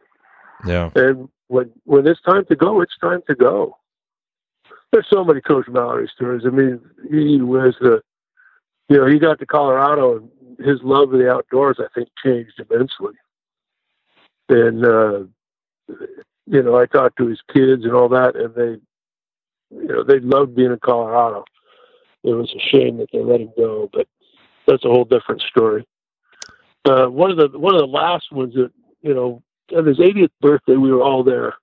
Yeah. 0.68 0.92
And 0.96 1.30
when 1.48 1.72
when 1.86 2.06
it's 2.06 2.22
time 2.22 2.46
to 2.46 2.56
go, 2.56 2.82
it's 2.82 2.98
time 3.00 3.22
to 3.28 3.36
go. 3.36 3.78
There's 4.92 5.08
so 5.10 5.24
many 5.24 5.40
Coach 5.42 5.68
Mallory 5.70 6.12
stories. 6.14 6.44
I 6.46 6.50
mean, 6.50 6.82
he 7.10 7.40
was 7.42 7.76
the, 7.80 8.02
you 8.90 8.98
know, 8.98 9.06
he 9.08 9.20
got 9.20 9.40
to 9.40 9.46
Colorado 9.46 10.18
and 10.18 10.30
his 10.68 10.82
love 10.84 11.14
of 11.14 11.20
the 11.20 11.32
outdoors, 11.32 11.78
I 11.80 11.88
think, 11.96 12.10
changed 12.24 12.60
immensely. 12.60 13.14
And, 14.52 14.86
uh, 14.86 15.20
you 16.46 16.62
know, 16.62 16.78
I 16.78 16.86
talked 16.86 17.18
to 17.18 17.28
his 17.28 17.40
kids 17.54 17.86
and 17.86 17.94
all 17.94 18.10
that, 18.10 18.36
and 18.36 18.54
they, 18.54 18.82
you 19.76 19.88
know, 19.88 20.04
they 20.04 20.20
loved 20.20 20.56
being 20.56 20.72
in 20.72 20.80
Colorado. 20.84 21.46
It 22.24 22.34
was 22.34 22.54
a 22.54 22.70
shame 22.70 22.98
that 22.98 23.08
they 23.12 23.24
let 23.24 23.42
him 23.42 23.52
go, 23.58 23.90
but 23.94 24.08
that's 24.68 24.84
a 24.84 24.90
whole 24.90 25.06
different 25.06 25.42
story. 25.42 25.88
Uh, 26.86 27.08
one 27.08 27.32
of 27.32 27.38
the 27.38 27.58
one 27.58 27.76
of 27.76 27.82
the 27.82 27.88
last 27.88 28.32
ones 28.32 28.54
that 28.56 28.72
you 29.02 29.14
know 29.14 29.42
on 29.76 29.86
his 29.86 30.00
80th 30.00 30.32
birthday, 30.42 30.76
we 30.76 30.92
were 30.92 31.02
all 31.02 31.24
there, 31.24 31.54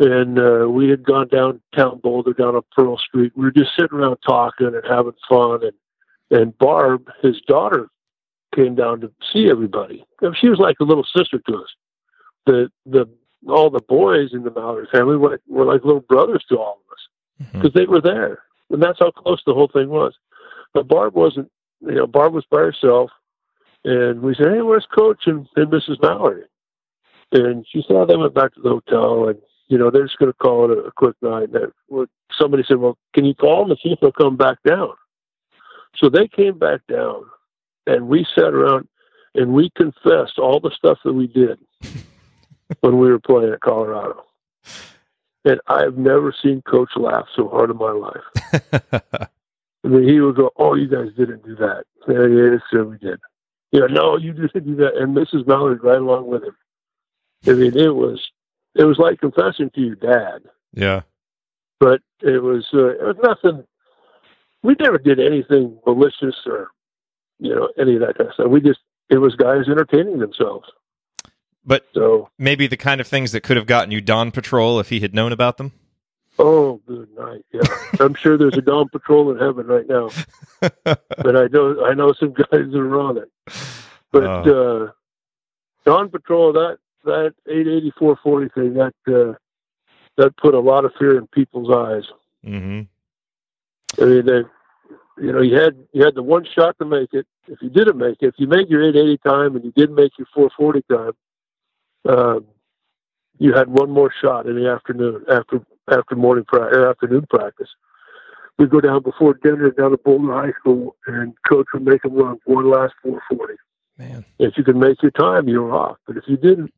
and 0.00 0.38
uh, 0.38 0.68
we 0.68 0.88
had 0.88 1.04
gone 1.04 1.28
downtown 1.28 2.00
Boulder, 2.00 2.32
down 2.32 2.56
on 2.56 2.62
Pearl 2.74 2.98
Street. 2.98 3.32
We 3.36 3.44
were 3.44 3.50
just 3.50 3.70
sitting 3.78 3.98
around 3.98 4.18
talking 4.26 4.68
and 4.68 4.82
having 4.88 5.12
fun, 5.28 5.60
and 5.62 6.40
and 6.40 6.56
Barb, 6.58 7.10
his 7.22 7.40
daughter, 7.46 7.88
came 8.54 8.74
down 8.74 9.00
to 9.00 9.12
see 9.32 9.48
everybody. 9.50 10.04
She 10.40 10.48
was 10.48 10.58
like 10.58 10.76
a 10.80 10.84
little 10.84 11.06
sister 11.16 11.38
to 11.38 11.56
us. 11.56 11.68
The 12.46 12.70
the 12.86 13.08
all 13.46 13.70
the 13.70 13.80
boys 13.88 14.30
in 14.32 14.42
the 14.42 14.50
Mallory 14.50 14.88
family 14.90 15.16
were, 15.16 15.40
were 15.48 15.64
like 15.64 15.84
little 15.84 16.00
brothers 16.00 16.44
to 16.48 16.58
all 16.58 16.80
of 16.86 16.92
us 16.92 17.46
mm-hmm. 17.46 17.58
because 17.58 17.74
they 17.74 17.86
were 17.86 18.00
there, 18.00 18.42
and 18.70 18.82
that's 18.82 18.98
how 18.98 19.10
close 19.10 19.42
the 19.46 19.54
whole 19.54 19.70
thing 19.72 19.88
was. 19.88 20.14
But 20.74 20.88
Barb 20.88 21.14
wasn't. 21.14 21.50
You 21.80 21.94
know, 21.94 22.06
Barb 22.06 22.32
was 22.32 22.44
by 22.50 22.58
herself, 22.58 23.10
and 23.84 24.20
we 24.20 24.34
said, 24.34 24.48
"Hey, 24.48 24.62
where's 24.62 24.86
Coach 24.86 25.22
and, 25.26 25.46
and 25.56 25.70
Mrs. 25.70 26.02
Mallory?" 26.02 26.44
And 27.32 27.64
she 27.70 27.82
said, 27.86 27.96
"Oh, 27.96 28.06
they 28.06 28.16
went 28.16 28.34
back 28.34 28.54
to 28.54 28.60
the 28.60 28.70
hotel, 28.70 29.28
and 29.28 29.38
you 29.68 29.78
know, 29.78 29.90
they're 29.90 30.06
just 30.06 30.18
going 30.18 30.32
to 30.32 30.38
call 30.38 30.70
it 30.70 30.76
a, 30.76 30.82
a 30.82 30.92
quick 30.92 31.16
night." 31.22 31.50
And 31.52 32.08
somebody 32.36 32.64
said, 32.66 32.78
"Well, 32.78 32.98
can 33.14 33.24
you 33.24 33.34
call 33.34 33.62
them 33.62 33.70
and 33.70 33.80
see 33.82 33.90
if 33.90 34.00
they'll 34.00 34.12
come 34.12 34.36
back 34.36 34.58
down?" 34.66 34.92
So 35.96 36.08
they 36.08 36.28
came 36.28 36.58
back 36.58 36.80
down, 36.88 37.24
and 37.86 38.08
we 38.08 38.26
sat 38.34 38.54
around 38.54 38.88
and 39.34 39.52
we 39.52 39.70
confessed 39.76 40.38
all 40.38 40.60
the 40.60 40.72
stuff 40.76 40.98
that 41.04 41.12
we 41.12 41.26
did 41.26 41.58
when 42.80 42.98
we 42.98 43.10
were 43.10 43.18
playing 43.18 43.52
at 43.52 43.60
Colorado. 43.60 44.24
And 45.44 45.60
I've 45.66 45.96
never 45.96 46.34
seen 46.42 46.62
Coach 46.62 46.90
laugh 46.96 47.26
so 47.34 47.48
hard 47.48 47.70
in 47.70 47.76
my 47.76 47.92
life. 47.92 48.92
I 49.84 49.88
mean, 49.88 50.06
he 50.06 50.20
would 50.20 50.36
go, 50.36 50.50
"Oh, 50.56 50.74
you 50.74 50.88
guys 50.88 51.08
didn't 51.16 51.44
do 51.44 51.54
that." 51.56 51.84
Yeah, 52.08 52.26
yes, 52.26 52.60
sir, 52.70 52.84
we 52.84 52.98
did. 52.98 53.20
Yeah, 53.70 53.86
no, 53.88 54.16
you 54.16 54.32
didn't 54.32 54.66
do 54.66 54.76
that. 54.76 54.96
And 54.96 55.16
Mrs. 55.16 55.46
Mallory 55.46 55.76
right 55.76 56.00
along 56.00 56.26
with 56.26 56.42
him. 56.42 56.56
I 57.46 57.52
mean, 57.52 57.76
it 57.78 57.94
was 57.94 58.20
it 58.74 58.84
was 58.84 58.98
like 58.98 59.20
confessing 59.20 59.70
to 59.70 59.80
your 59.80 59.94
dad, 59.94 60.42
yeah. 60.72 61.02
but 61.78 62.00
it 62.20 62.42
was 62.42 62.66
uh, 62.74 62.88
it 62.88 63.02
was 63.02 63.16
nothing. 63.22 63.64
We 64.62 64.74
never 64.80 64.98
did 64.98 65.20
anything 65.20 65.78
malicious 65.86 66.36
or 66.46 66.70
you 67.38 67.54
know 67.54 67.68
any 67.78 67.94
of 67.94 68.00
that 68.00 68.18
kind 68.18 68.28
of 68.28 68.34
stuff. 68.34 68.48
We 68.48 68.60
just 68.60 68.80
it 69.08 69.18
was 69.18 69.36
guys 69.36 69.68
entertaining 69.68 70.18
themselves. 70.18 70.68
But 71.64 71.84
So, 71.94 72.30
maybe 72.38 72.66
the 72.66 72.76
kind 72.76 73.00
of 73.00 73.06
things 73.06 73.32
that 73.32 73.42
could 73.42 73.56
have 73.56 73.66
gotten 73.66 73.90
you 73.90 74.00
Dawn 74.00 74.30
Patrol 74.30 74.80
if 74.80 74.88
he 74.88 75.00
had 75.00 75.14
known 75.14 75.32
about 75.32 75.56
them. 75.58 75.72
oh, 76.38 76.80
good 76.86 77.08
night. 77.18 77.44
Yeah, 77.52 77.62
I'm 78.00 78.14
sure 78.14 78.38
there's 78.38 78.56
a 78.56 78.62
dawn 78.62 78.88
patrol 78.90 79.30
in 79.32 79.38
heaven 79.38 79.66
right 79.66 79.86
now. 79.88 80.10
but 80.84 81.36
I 81.36 81.48
know 81.48 81.84
I 81.84 81.94
know 81.94 82.12
some 82.12 82.32
guys 82.32 82.46
that 82.50 82.74
are 82.78 83.00
on 83.00 83.18
it. 83.18 83.30
But 84.12 84.24
Oh. 84.24 84.84
uh, 84.86 84.92
Dawn 85.84 86.08
Patrol 86.10 86.52
that 86.52 86.78
that 87.04 87.34
88440 87.46 88.48
thing 88.54 88.74
that 88.74 88.94
uh, 89.08 89.34
that 90.16 90.36
put 90.36 90.54
a 90.54 90.60
lot 90.60 90.84
of 90.84 90.92
fear 90.98 91.18
in 91.18 91.26
people's 91.28 91.70
eyes. 91.70 92.04
hmm 92.44 92.82
I 94.00 94.04
mean, 94.04 94.26
they, 94.26 94.42
you 95.20 95.32
know, 95.32 95.40
you 95.40 95.56
had 95.56 95.76
you 95.92 96.04
had 96.04 96.14
the 96.14 96.22
one 96.22 96.44
shot 96.44 96.76
to 96.78 96.84
make 96.84 97.12
it. 97.12 97.26
If 97.48 97.60
you 97.62 97.70
didn't 97.70 97.96
make 97.98 98.18
it, 98.20 98.26
if 98.28 98.34
you 98.38 98.46
made 98.46 98.68
your 98.68 98.82
880 98.82 99.18
time 99.26 99.56
and 99.56 99.64
you 99.64 99.72
didn't 99.74 99.96
make 99.96 100.12
your 100.18 100.26
440 100.34 100.82
time, 100.82 101.12
um, 102.06 102.46
you 103.38 103.54
had 103.54 103.68
one 103.68 103.90
more 103.90 104.12
shot 104.20 104.46
in 104.46 104.56
the 104.56 104.68
afternoon 104.68 105.24
after 105.30 105.60
after 105.90 106.16
morning 106.16 106.44
pra- 106.46 106.76
or 106.76 106.90
afternoon 106.90 107.26
practice. 107.30 107.68
We'd 108.58 108.70
go 108.70 108.80
down 108.80 109.02
before 109.02 109.34
dinner 109.34 109.70
down 109.70 109.92
to 109.92 109.98
Bolton 109.98 110.28
High 110.28 110.52
School, 110.58 110.96
and 111.06 111.32
coach 111.48 111.66
would 111.72 111.84
make 111.84 112.02
them 112.02 112.14
run 112.14 112.38
one 112.44 112.68
last 112.68 112.94
440. 113.02 113.54
Man. 113.96 114.24
If 114.38 114.56
you 114.56 114.64
could 114.64 114.76
make 114.76 115.00
your 115.02 115.12
time, 115.12 115.48
you 115.48 115.62
were 115.62 115.74
off. 115.74 115.96
But 116.06 116.16
if 116.16 116.24
you 116.26 116.36
didn't, 116.36 116.72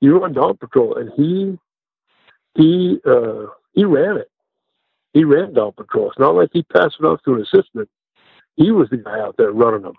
you 0.00 0.14
were 0.14 0.24
on 0.24 0.32
dawn 0.32 0.56
patrol. 0.56 0.96
And 0.96 1.10
he 1.16 1.58
he 2.54 2.98
uh, 3.06 3.46
he 3.72 3.84
ran 3.84 4.16
it. 4.16 4.30
He 5.12 5.24
ran 5.24 5.54
dawn 5.54 5.72
patrol. 5.72 6.10
It's 6.10 6.18
not 6.18 6.34
like 6.34 6.50
he 6.52 6.62
passed 6.64 6.96
it 7.00 7.04
off 7.04 7.22
to 7.24 7.34
an 7.34 7.42
assistant. 7.42 7.88
He 8.56 8.70
was 8.70 8.90
the 8.90 8.98
guy 8.98 9.20
out 9.20 9.36
there 9.36 9.52
running 9.52 9.82
them. 9.82 9.94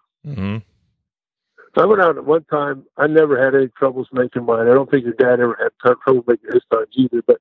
Hmm 1.74 1.80
I 1.82 1.86
went 1.86 2.02
out 2.02 2.18
at 2.18 2.26
one 2.26 2.44
time. 2.46 2.86
I 2.98 3.08
never 3.08 3.44
had 3.44 3.56
any 3.56 3.70
troubles 3.70 4.08
making 4.12 4.46
mine. 4.46 4.68
I 4.68 4.74
don't 4.74 4.90
think 4.90 5.06
your 5.06 5.14
dad 5.14 5.40
ever 5.40 5.58
had 5.62 5.72
trouble 6.04 6.24
making 6.28 6.52
his 6.54 6.64
times 6.72 6.88
either. 6.94 7.22
But 7.26 7.40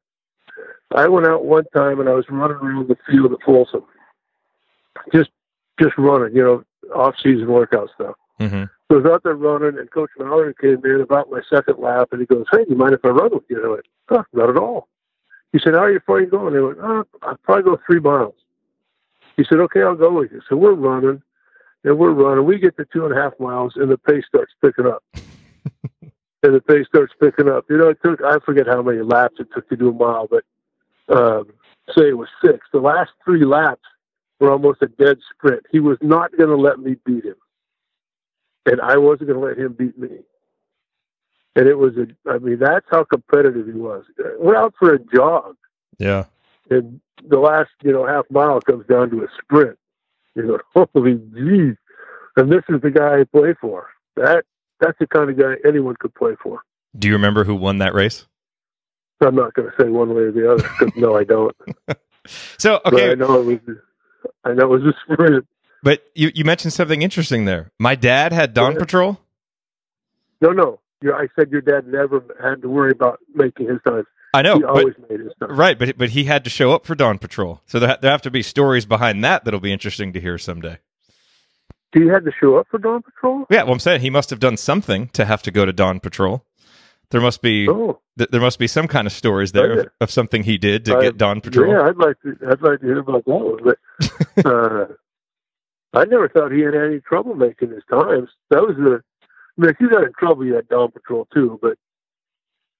I 0.95 1.09
went 1.09 1.27
out 1.27 1.45
one 1.45 1.65
time 1.75 2.01
and 2.01 2.09
I 2.09 2.15
was 2.15 2.27
running 2.29 2.57
around 2.57 2.89
the 2.89 2.97
field 3.09 3.33
at 3.33 3.43
Folsom, 3.45 3.85
just 5.13 5.31
just 5.81 5.97
running, 5.97 6.37
you 6.37 6.43
know, 6.43 6.65
off 6.95 7.15
season 7.23 7.49
workout 7.49 7.91
stuff. 7.95 8.17
hmm 8.39 8.65
So 8.91 8.97
I 8.99 9.03
was 9.03 9.07
out 9.07 9.23
there 9.23 9.35
running, 9.35 9.79
and 9.79 9.91
Coach 9.91 10.11
Mallory 10.19 10.55
came 10.61 10.85
in 10.85 11.01
about 11.01 11.31
my 11.31 11.41
second 11.49 11.79
lap, 11.79 12.09
and 12.13 12.21
he 12.21 12.27
goes, 12.27 12.47
"Hey, 12.51 12.65
do 12.65 12.71
you 12.71 12.77
mind 12.77 12.95
if 12.95 13.05
I 13.05 13.09
run 13.09 13.31
with 13.33 13.45
you?" 13.49 13.57
And 13.57 13.67
I 13.67 13.69
went, 13.71 13.87
oh, 14.11 14.25
"Not 14.33 14.51
at 14.51 14.57
all." 14.57 14.89
He 15.53 15.59
said, 15.59 15.75
"How 15.75 15.89
far 16.07 16.17
are 16.17 16.21
you 16.21 16.27
going?" 16.27 16.55
And 16.55 16.65
I 16.65 16.67
went, 16.67 16.79
oh, 16.81 17.05
"I'll 17.23 17.37
probably 17.39 17.65
go 17.65 17.81
three 17.87 18.01
miles." 18.01 18.35
He 19.37 19.45
said, 19.45 19.59
"Okay, 19.61 19.83
I'll 19.83 19.97
go 19.97 20.13
with 20.13 20.33
you." 20.33 20.41
So 20.49 20.57
we're 20.57 20.73
running, 20.75 21.23
and 21.85 21.99
we're 21.99 22.13
running. 22.13 22.45
We 22.45 22.59
get 22.59 22.77
to 22.77 22.87
two 22.93 23.07
and 23.07 23.17
a 23.17 23.21
half 23.21 23.33
miles, 23.39 23.75
and 23.77 23.91
the 23.91 23.99
pace 23.99 24.25
starts 24.29 24.53
picking 24.63 24.87
up. 24.87 25.03
and 26.03 26.55
the 26.55 26.61
pace 26.61 26.87
starts 26.89 27.13
picking 27.21 27.49
up. 27.49 27.65
You 27.71 27.77
know, 27.79 27.89
it 27.89 27.99
took 28.05 28.23
I 28.23 28.39
forget 28.45 28.67
how 28.67 28.83
many 28.83 29.03
laps 29.03 29.37
it 29.39 29.49
took 29.55 29.69
to 29.69 29.77
do 29.77 29.91
a 29.91 29.93
mile, 29.93 30.29
but 30.29 30.45
um, 31.15 31.49
say 31.97 32.09
it 32.09 32.19
was 32.19 32.29
six. 32.45 32.67
The 32.73 32.81
last 32.81 33.11
three 33.25 33.45
laps 33.45 33.83
were 34.39 34.51
almost 34.51 34.83
a 34.83 34.87
dead 34.87 35.19
sprint. 35.35 35.65
He 35.71 35.81
was 35.81 35.99
not 36.01 36.31
going 36.37 36.51
to 36.51 36.57
let 36.57 36.79
me 36.79 36.97
beat 37.05 37.25
him 37.25 37.35
and 38.67 38.81
I 38.81 38.97
wasn't 38.99 39.29
going 39.29 39.41
to 39.41 39.47
let 39.47 39.59
him 39.59 39.73
beat 39.73 39.99
me. 39.99 40.19
And 41.57 41.67
it 41.67 41.77
was 41.77 41.95
a, 41.97 42.07
I 42.31 42.39
mean, 42.39 42.59
that's 42.59 42.87
how 42.91 43.05
competitive 43.05 43.67
he 43.67 43.73
was. 43.73 44.05
We're 44.39 44.57
out 44.57 44.75
for 44.79 44.95
a 44.95 44.99
jog, 44.99 45.57
Yeah. 45.99 46.27
and 46.71 47.01
the 47.27 47.39
last, 47.39 47.71
you 47.83 47.93
know, 47.93 48.07
half 48.07 48.25
mile 48.31 48.61
comes 48.61 48.87
down 48.87 49.11
to 49.11 49.25
a 49.25 49.27
sprint. 49.43 49.77
You 50.47 50.59
holy 50.95 51.15
geez. 51.35 51.77
And 52.37 52.51
this 52.51 52.63
is 52.69 52.81
the 52.83 52.91
guy 52.91 53.21
I 53.21 53.25
play 53.25 53.55
for. 53.61 53.89
That 54.17 54.45
that's 54.81 54.99
the 54.99 55.07
kind 55.07 55.31
of 55.31 55.39
guy 55.39 55.55
anyone 55.67 55.97
could 55.99 56.15
play 56.15 56.33
for. 56.43 56.61
Do 56.99 57.09
you 57.09 57.15
remember 57.15 57.45
who 57.45 57.55
won 57.55 57.79
that 57.79 57.95
race? 57.95 58.27
I'm 59.23 59.35
not 59.35 59.53
going 59.55 59.69
to 59.71 59.75
say 59.83 59.89
one 59.91 60.15
way 60.15 60.23
or 60.23 60.33
the 60.33 60.51
other 60.53 60.63
because 60.63 60.93
no, 60.97 61.17
I 61.17 61.25
don't. 61.25 61.55
So 62.59 62.81
But 62.85 62.95
okay, 62.95 63.11
I 63.13 63.15
know 63.15 63.41
it 63.41 63.45
was. 63.67 63.77
I 64.45 64.53
know 64.53 64.75
it 64.75 64.83
was 64.83 64.95
a 64.95 64.95
sprint. 65.15 65.47
but 65.83 66.03
you 66.15 66.31
you 66.35 66.45
mentioned 66.45 66.73
something 66.75 67.01
interesting 67.03 67.45
there. 67.47 67.73
My 67.79 67.95
dad 67.95 68.33
had 68.33 68.53
dawn 68.55 68.73
Yeah. 68.75 68.79
patrol. 68.79 69.19
No, 70.41 70.51
no. 70.53 70.81
I 71.03 71.29
said 71.35 71.51
your 71.51 71.63
dad 71.63 71.87
never 71.87 72.23
had 72.43 72.61
to 72.63 72.69
worry 72.69 72.91
about 72.93 73.21
making 73.35 73.69
his 73.69 73.79
time. 73.87 74.05
I 74.33 74.43
know, 74.43 74.57
he 74.57 74.63
but 74.63 75.11
made 75.11 75.21
his 75.21 75.33
time. 75.41 75.57
right, 75.57 75.79
but 75.79 75.99
but 75.99 76.11
he 76.11 76.25
had 76.25 76.45
to 76.45 76.51
show 76.51 76.73
up 76.73 76.87
for 76.87 76.95
dawn 76.95 77.19
patrol. 77.19 77.61
So 77.67 77.79
there, 77.81 77.99
there 78.01 78.11
have 78.11 78.23
to 78.23 78.31
be 78.31 78.43
stories 78.43 78.87
behind 78.87 79.25
that 79.25 79.45
that'll 79.45 79.59
be 79.61 79.73
interesting 79.73 80.13
to 80.13 80.21
hear 80.21 80.39
someday. 80.39 80.79
He 81.93 82.07
had 82.07 82.25
to 82.25 82.31
show 82.41 82.57
up 82.57 82.69
for 82.71 82.79
Dawn 82.79 83.03
Patrol. 83.03 83.47
Yeah, 83.51 83.65
well, 83.65 83.73
I'm 83.73 83.81
saying 83.81 84.03
he 84.03 84.11
must 84.11 84.31
have 84.31 84.39
done 84.39 84.57
something 84.57 85.09
to 85.09 85.25
have 85.25 85.43
to 85.43 85.51
go 85.51 85.65
to 85.65 85.73
dawn 85.73 85.99
patrol. 85.99 86.45
There 87.11 87.21
must 87.21 87.43
be 87.43 87.69
Oh, 87.69 87.99
th- 88.17 88.31
there 88.31 88.41
must 88.41 88.61
be 88.61 88.69
some 88.69 88.87
kind 88.87 89.09
of 89.09 89.13
stories 89.13 89.51
there 89.51 89.73
of, 89.73 89.79
Okay. 89.81 89.89
of 90.01 90.09
something 90.13 90.45
he 90.45 90.57
did 90.57 90.85
to 90.85 90.97
I- 90.97 91.03
get 91.03 91.17
dawn 91.19 91.41
patrol. 91.41 91.69
Yeah, 91.69 91.83
I'd 91.83 91.97
like 91.97 92.21
to. 92.23 92.37
I'd 92.49 92.63
like 92.63 92.79
to 92.79 92.87
hear 92.87 92.99
about 93.01 93.25
that 93.25 93.33
one. 93.35 93.59
But 93.65 94.47
uh, 94.47 94.87
I 95.93 96.05
never 96.05 96.29
thought 96.29 96.53
he 96.53 96.61
had 96.61 96.77
any 96.77 97.01
trouble 97.01 97.35
making 97.35 97.71
his 97.71 97.83
times. 97.91 98.29
That 98.51 98.63
was 98.63 98.77
the. 98.77 99.03
I 99.59 99.61
mean, 99.61 99.71
if 99.71 99.81
you 99.81 99.91
got 99.91 100.05
in 100.05 100.13
trouble, 100.17 100.45
you 100.47 100.55
had 100.55 100.69
Dawn 100.69 100.93
Patrol 100.93 101.27
too. 101.35 101.59
But 101.61 101.77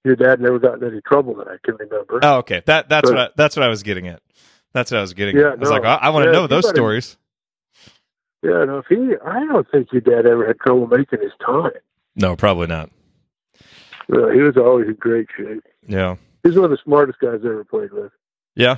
your 0.03 0.15
dad 0.15 0.39
never 0.41 0.59
got 0.59 0.81
in 0.81 0.87
any 0.91 1.01
trouble 1.01 1.35
that 1.35 1.47
I 1.47 1.57
can 1.63 1.75
remember. 1.75 2.19
Oh, 2.23 2.37
okay. 2.39 2.61
That 2.65 2.89
that's 2.89 3.09
what 3.09 3.17
I, 3.19 3.29
that's 3.35 3.55
what 3.55 3.63
I 3.63 3.69
was 3.69 3.83
getting 3.83 4.07
at. 4.07 4.21
That's 4.73 4.91
what 4.91 4.97
I 4.97 5.01
was 5.01 5.13
getting. 5.13 5.37
Yeah, 5.37 5.47
at. 5.47 5.53
I 5.53 5.55
was 5.55 5.69
no. 5.69 5.75
like, 5.75 5.83
I, 5.85 5.95
I 5.95 6.09
want 6.09 6.23
to 6.23 6.29
Yeah, 6.29 6.33
know 6.39 6.47
those 6.47 6.67
stories. 6.69 7.17
Yeah, 8.43 8.63
no. 8.65 8.79
If 8.79 8.85
he, 8.87 9.13
I 9.25 9.45
don't 9.45 9.69
think 9.69 9.91
your 9.91 10.01
dad 10.01 10.25
ever 10.25 10.47
had 10.47 10.59
trouble 10.59 10.87
making 10.87 11.21
his 11.21 11.31
time. 11.45 11.71
No, 12.15 12.35
probably 12.35 12.67
not. 12.67 12.89
Uh, 14.11 14.29
he 14.29 14.41
was 14.41 14.57
always 14.57 14.87
in 14.87 14.95
great 14.95 15.27
shape. 15.37 15.63
Yeah, 15.87 16.15
He's 16.43 16.55
one 16.55 16.65
of 16.65 16.71
the 16.71 16.77
smartest 16.83 17.19
guys 17.19 17.39
I 17.43 17.47
ever 17.47 17.63
played 17.63 17.91
with. 17.93 18.11
yeah. 18.55 18.77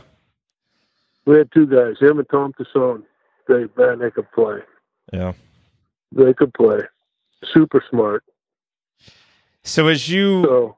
We 1.26 1.38
had 1.38 1.50
two 1.54 1.66
guys, 1.66 1.95
him 2.02 2.20
and 2.20 2.28
Tom 2.30 2.52
Tassone. 2.60 3.04
They 3.48 3.66
man, 3.78 4.00
they 4.00 4.12
could 4.12 4.30
play. 4.34 4.58
Yeah. 5.14 5.32
They 6.12 6.34
could 6.34 6.54
play. 6.54 6.80
Super 7.54 7.82
smart. 7.90 8.26
So 9.64 9.88
as 9.88 10.10
you 10.10 10.44
So. 10.44 10.78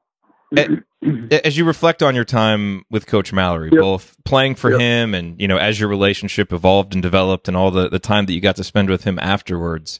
Eh, 0.57 1.39
as 1.43 1.57
you 1.57 1.65
reflect 1.65 2.01
on 2.01 2.15
your 2.15 2.23
time 2.25 2.83
with 2.89 3.05
Coach 3.07 3.31
Mallory, 3.33 3.69
Yep. 3.71 3.81
both 3.81 4.17
playing 4.25 4.55
for 4.55 4.71
Yep. 4.71 4.79
him 4.79 5.13
and 5.13 5.39
you 5.39 5.47
know 5.47 5.57
as 5.57 5.79
your 5.79 5.89
relationship 5.89 6.51
evolved 6.53 6.93
and 6.93 7.03
developed, 7.03 7.47
and 7.47 7.55
all 7.57 7.71
the 7.71 7.89
the 7.89 7.99
time 7.99 8.25
that 8.25 8.33
you 8.33 8.41
got 8.41 8.55
to 8.57 8.63
spend 8.63 8.89
with 8.89 9.03
him 9.03 9.19
afterwards, 9.19 9.99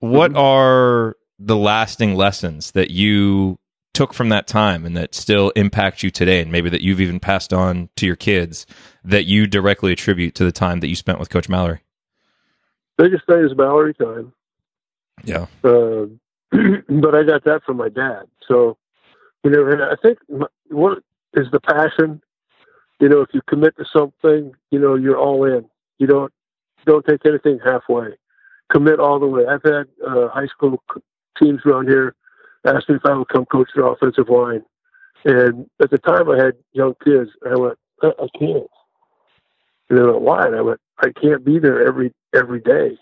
what 0.00 0.30
Mm-hmm. 0.32 0.38
are 0.40 1.16
the 1.38 1.56
lasting 1.56 2.14
lessons 2.14 2.72
that 2.72 2.90
you 2.90 3.58
took 3.94 4.12
from 4.14 4.28
that 4.30 4.46
time 4.46 4.84
and 4.84 4.96
that 4.96 5.14
still 5.14 5.50
impact 5.50 6.02
you 6.02 6.10
today, 6.10 6.40
and 6.40 6.50
maybe 6.52 6.68
that 6.70 6.80
you've 6.82 7.00
even 7.00 7.18
passed 7.20 7.52
on 7.52 7.88
to 7.96 8.04
your 8.06 8.16
kids 8.16 8.66
that 9.04 9.24
you 9.24 9.46
directly 9.46 9.92
attribute 9.92 10.34
to 10.34 10.44
the 10.44 10.52
time 10.52 10.80
that 10.80 10.88
you 10.88 10.94
spent 10.94 11.18
with 11.18 11.30
Coach 11.30 11.48
Mallory? 11.48 11.80
biggest 12.98 13.26
thing 13.26 13.44
is 13.44 13.54
Mallory 13.56 13.92
time. 13.94 14.32
Yeah. 15.24 15.46
Uh, 15.62 16.06
but 16.50 17.14
I 17.14 17.22
got 17.24 17.44
that 17.44 17.60
from 17.66 17.76
my 17.76 17.88
dad. 17.90 18.22
So, 18.48 18.76
you 19.44 19.50
know, 19.50 19.66
and 19.66 19.82
I 19.82 19.94
think 20.02 20.18
what 20.68 20.98
is 21.34 21.46
the 21.52 21.60
passion? 21.60 22.20
You 23.00 23.08
know, 23.08 23.20
if 23.20 23.28
you 23.32 23.40
commit 23.48 23.76
to 23.76 23.84
something, 23.92 24.52
you 24.70 24.78
know, 24.78 24.94
you're 24.94 25.18
all 25.18 25.44
in. 25.44 25.66
You 25.98 26.06
don't 26.06 26.32
don't 26.86 27.04
take 27.04 27.26
anything 27.26 27.58
halfway. 27.64 28.16
Commit 28.72 29.00
all 29.00 29.18
the 29.18 29.26
way. 29.26 29.44
I've 29.46 29.62
had 29.62 29.86
uh, 30.06 30.28
high 30.28 30.46
school 30.46 30.82
teams 31.38 31.60
around 31.64 31.88
here 31.88 32.14
ask 32.66 32.88
me 32.88 32.96
if 32.96 33.04
I 33.04 33.14
would 33.14 33.28
come 33.28 33.46
coach 33.46 33.70
their 33.74 33.86
offensive 33.86 34.28
line, 34.28 34.62
and 35.24 35.66
at 35.80 35.90
the 35.90 35.98
time 35.98 36.30
I 36.30 36.42
had 36.42 36.54
young 36.72 36.94
kids. 37.04 37.30
I 37.48 37.56
went, 37.56 37.78
I, 38.02 38.08
I 38.08 38.26
can't. 38.38 38.66
And 39.88 39.98
they 39.98 40.02
went, 40.02 40.20
why? 40.20 40.46
And 40.46 40.56
I 40.56 40.62
went, 40.62 40.80
I 40.98 41.08
can't 41.20 41.44
be 41.44 41.58
there 41.58 41.86
every 41.86 42.12
every 42.34 42.60
day. 42.60 42.98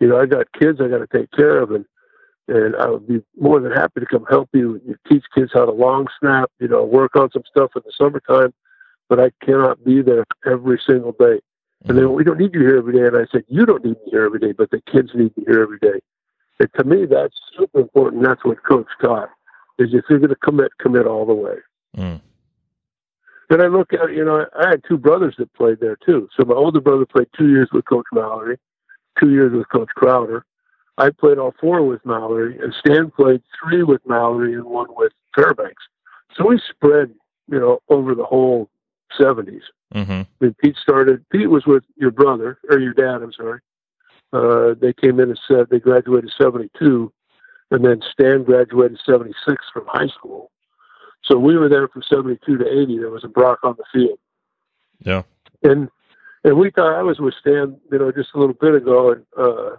You 0.00 0.08
know, 0.08 0.20
I 0.20 0.26
got 0.26 0.52
kids 0.52 0.80
I 0.80 0.88
got 0.88 0.98
to 0.98 1.06
take 1.06 1.30
care 1.32 1.58
of, 1.58 1.70
and 1.70 1.84
and 2.48 2.76
I 2.76 2.88
would 2.88 3.06
be 3.06 3.22
more 3.38 3.60
than 3.60 3.72
happy 3.72 4.00
to 4.00 4.06
come 4.06 4.26
help 4.28 4.50
you. 4.52 4.80
You 4.86 4.96
teach 5.08 5.24
kids 5.34 5.50
how 5.54 5.64
to 5.64 5.72
long 5.72 6.06
snap, 6.18 6.50
you 6.58 6.68
know, 6.68 6.84
work 6.84 7.16
on 7.16 7.30
some 7.30 7.44
stuff 7.48 7.70
in 7.76 7.82
the 7.84 7.92
summertime, 7.96 8.52
but 9.08 9.20
I 9.20 9.30
cannot 9.44 9.84
be 9.84 10.02
there 10.02 10.24
every 10.46 10.80
single 10.86 11.12
day. 11.12 11.40
And 11.84 11.98
then 11.98 12.12
we 12.12 12.22
don't 12.22 12.38
need 12.38 12.54
you 12.54 12.60
here 12.60 12.76
every 12.76 12.92
day. 12.92 13.06
And 13.06 13.16
I 13.16 13.26
said, 13.32 13.44
you 13.48 13.66
don't 13.66 13.84
need 13.84 13.96
me 14.04 14.10
here 14.10 14.24
every 14.24 14.38
day, 14.38 14.52
but 14.52 14.70
the 14.70 14.80
kids 14.90 15.10
need 15.14 15.36
me 15.36 15.44
here 15.46 15.62
every 15.62 15.78
day. 15.78 16.00
And 16.60 16.68
to 16.78 16.84
me, 16.84 17.06
that's 17.06 17.34
super 17.58 17.80
important. 17.80 18.22
That's 18.22 18.44
what 18.44 18.62
Coach 18.62 18.86
taught: 19.00 19.30
is 19.78 19.92
if 19.92 20.04
you're 20.08 20.20
going 20.20 20.28
to 20.28 20.36
commit, 20.36 20.70
commit 20.78 21.06
all 21.06 21.26
the 21.26 21.34
way. 21.34 21.56
Mm. 21.96 22.20
Then 23.50 23.60
I 23.60 23.66
look 23.66 23.92
at, 23.92 24.12
you 24.12 24.24
know, 24.24 24.46
I 24.56 24.70
had 24.70 24.82
two 24.86 24.96
brothers 24.96 25.34
that 25.38 25.52
played 25.54 25.80
there 25.80 25.96
too. 26.06 26.28
So 26.38 26.46
my 26.46 26.54
older 26.54 26.80
brother 26.80 27.04
played 27.04 27.26
two 27.36 27.48
years 27.48 27.68
with 27.72 27.84
Coach 27.84 28.06
Mallory, 28.12 28.58
two 29.18 29.30
years 29.30 29.52
with 29.52 29.68
Coach 29.70 29.90
Crowder. 29.96 30.44
I 30.98 31.10
played 31.10 31.38
all 31.38 31.54
four 31.60 31.82
with 31.86 32.04
Mallory, 32.04 32.58
and 32.58 32.74
Stan 32.80 33.10
played 33.10 33.42
three 33.60 33.82
with 33.82 34.02
Mallory 34.06 34.54
and 34.54 34.64
one 34.64 34.88
with 34.90 35.12
Fairbanks. 35.34 35.82
So 36.36 36.46
we 36.46 36.60
spread, 36.68 37.14
you 37.48 37.58
know, 37.58 37.80
over 37.88 38.14
the 38.14 38.24
whole 38.24 38.68
70s. 39.18 39.62
hmm 39.92 40.00
I 40.00 40.26
mean, 40.40 40.54
Pete 40.62 40.76
started, 40.76 41.24
Pete 41.30 41.50
was 41.50 41.66
with 41.66 41.84
your 41.96 42.10
brother, 42.10 42.58
or 42.70 42.78
your 42.78 42.94
dad, 42.94 43.22
I'm 43.22 43.32
sorry. 43.32 43.60
Uh, 44.32 44.74
they 44.80 44.92
came 44.92 45.20
in 45.20 45.28
and 45.28 45.40
said 45.46 45.66
they 45.70 45.78
graduated 45.78 46.30
72, 46.40 47.12
and 47.70 47.84
then 47.84 48.00
Stan 48.12 48.44
graduated 48.44 48.98
76 49.04 49.62
from 49.72 49.86
high 49.86 50.08
school. 50.08 50.50
So 51.24 51.38
we 51.38 51.56
were 51.56 51.68
there 51.68 51.88
from 51.88 52.02
72 52.02 52.58
to 52.58 52.64
80. 52.64 52.98
There 52.98 53.10
was 53.10 53.24
a 53.24 53.28
Brock 53.28 53.60
on 53.62 53.76
the 53.76 53.84
field. 53.92 54.18
Yeah. 55.00 55.22
And 55.62 55.88
and 56.44 56.58
we 56.58 56.70
thought 56.70 56.98
I 56.98 57.02
was 57.02 57.20
with 57.20 57.34
Stan, 57.40 57.76
you 57.90 57.98
know, 57.98 58.10
just 58.10 58.30
a 58.34 58.38
little 58.38 58.54
bit 58.54 58.74
ago, 58.74 59.12
and 59.12 59.24
uh, 59.38 59.76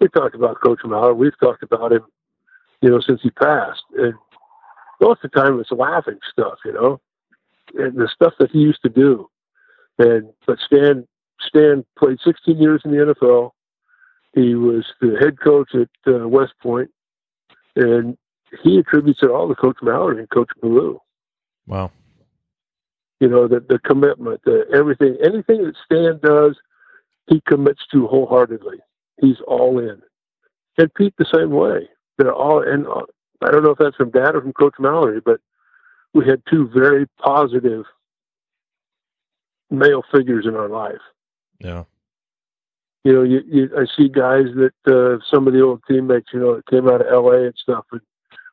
we 0.00 0.08
talked 0.08 0.34
about 0.34 0.60
Coach 0.60 0.80
Mauer. 0.84 1.16
We've 1.16 1.38
talked 1.38 1.62
about 1.62 1.92
him, 1.92 2.04
you 2.80 2.90
know, 2.90 3.00
since 3.00 3.20
he 3.22 3.30
passed. 3.30 3.82
And 3.96 4.14
most 5.00 5.24
of 5.24 5.30
the 5.30 5.40
time 5.40 5.60
it's 5.60 5.70
laughing 5.70 6.18
stuff, 6.30 6.58
you 6.64 6.72
know, 6.72 7.00
and 7.74 7.96
the 7.96 8.08
stuff 8.14 8.34
that 8.38 8.50
he 8.50 8.58
used 8.58 8.82
to 8.82 8.88
do. 8.88 9.28
And 9.98 10.30
but 10.46 10.58
Stan 10.66 11.06
Stan 11.46 11.84
played 11.98 12.18
16 12.24 12.58
years 12.58 12.82
in 12.84 12.90
the 12.90 13.14
NFL. 13.14 13.50
He 14.34 14.54
was 14.54 14.84
the 15.00 15.16
head 15.20 15.40
coach 15.40 15.70
at 15.74 15.88
uh, 16.12 16.28
West 16.28 16.54
Point, 16.60 16.90
and 17.76 18.16
he 18.62 18.78
attributes 18.78 19.22
it 19.22 19.30
all 19.30 19.48
to 19.48 19.54
Coach 19.54 19.78
Mallory 19.82 20.18
and 20.18 20.30
Coach 20.30 20.50
Ballou 20.60 21.00
Wow. 21.66 21.90
you 23.20 23.28
know, 23.28 23.48
the, 23.48 23.60
the 23.60 23.78
commitment, 23.78 24.42
the 24.44 24.66
everything, 24.74 25.16
anything 25.24 25.64
that 25.64 25.74
Stan 25.84 26.20
does, 26.22 26.56
he 27.28 27.40
commits 27.48 27.86
to 27.92 28.06
wholeheartedly. 28.06 28.78
He's 29.20 29.36
all 29.46 29.78
in. 29.78 30.02
and 30.78 30.94
Pete 30.94 31.14
the 31.18 31.26
same 31.32 31.50
way. 31.50 31.88
They're 32.18 32.34
all, 32.34 32.62
and 32.62 32.86
I 33.42 33.50
don't 33.50 33.64
know 33.64 33.70
if 33.70 33.78
that's 33.78 33.96
from 33.96 34.10
Dad 34.10 34.34
or 34.34 34.40
from 34.40 34.52
Coach 34.52 34.74
Mallory, 34.78 35.20
but 35.20 35.40
we 36.12 36.26
had 36.26 36.42
two 36.48 36.70
very 36.72 37.06
positive 37.18 37.84
male 39.70 40.02
figures 40.12 40.46
in 40.46 40.54
our 40.54 40.68
life. 40.68 41.00
Yeah. 41.58 41.84
You 43.04 43.12
know, 43.12 43.22
you, 43.22 43.42
you 43.46 43.70
I 43.76 43.84
see 43.96 44.08
guys 44.08 44.46
that 44.56 44.72
uh, 44.86 45.22
some 45.30 45.46
of 45.46 45.52
the 45.52 45.62
old 45.62 45.82
teammates, 45.88 46.28
you 46.32 46.40
know, 46.40 46.56
that 46.56 46.66
came 46.66 46.88
out 46.88 47.02
of 47.02 47.12
L.A. 47.12 47.46
and 47.46 47.54
stuff, 47.56 47.84
and 47.92 48.00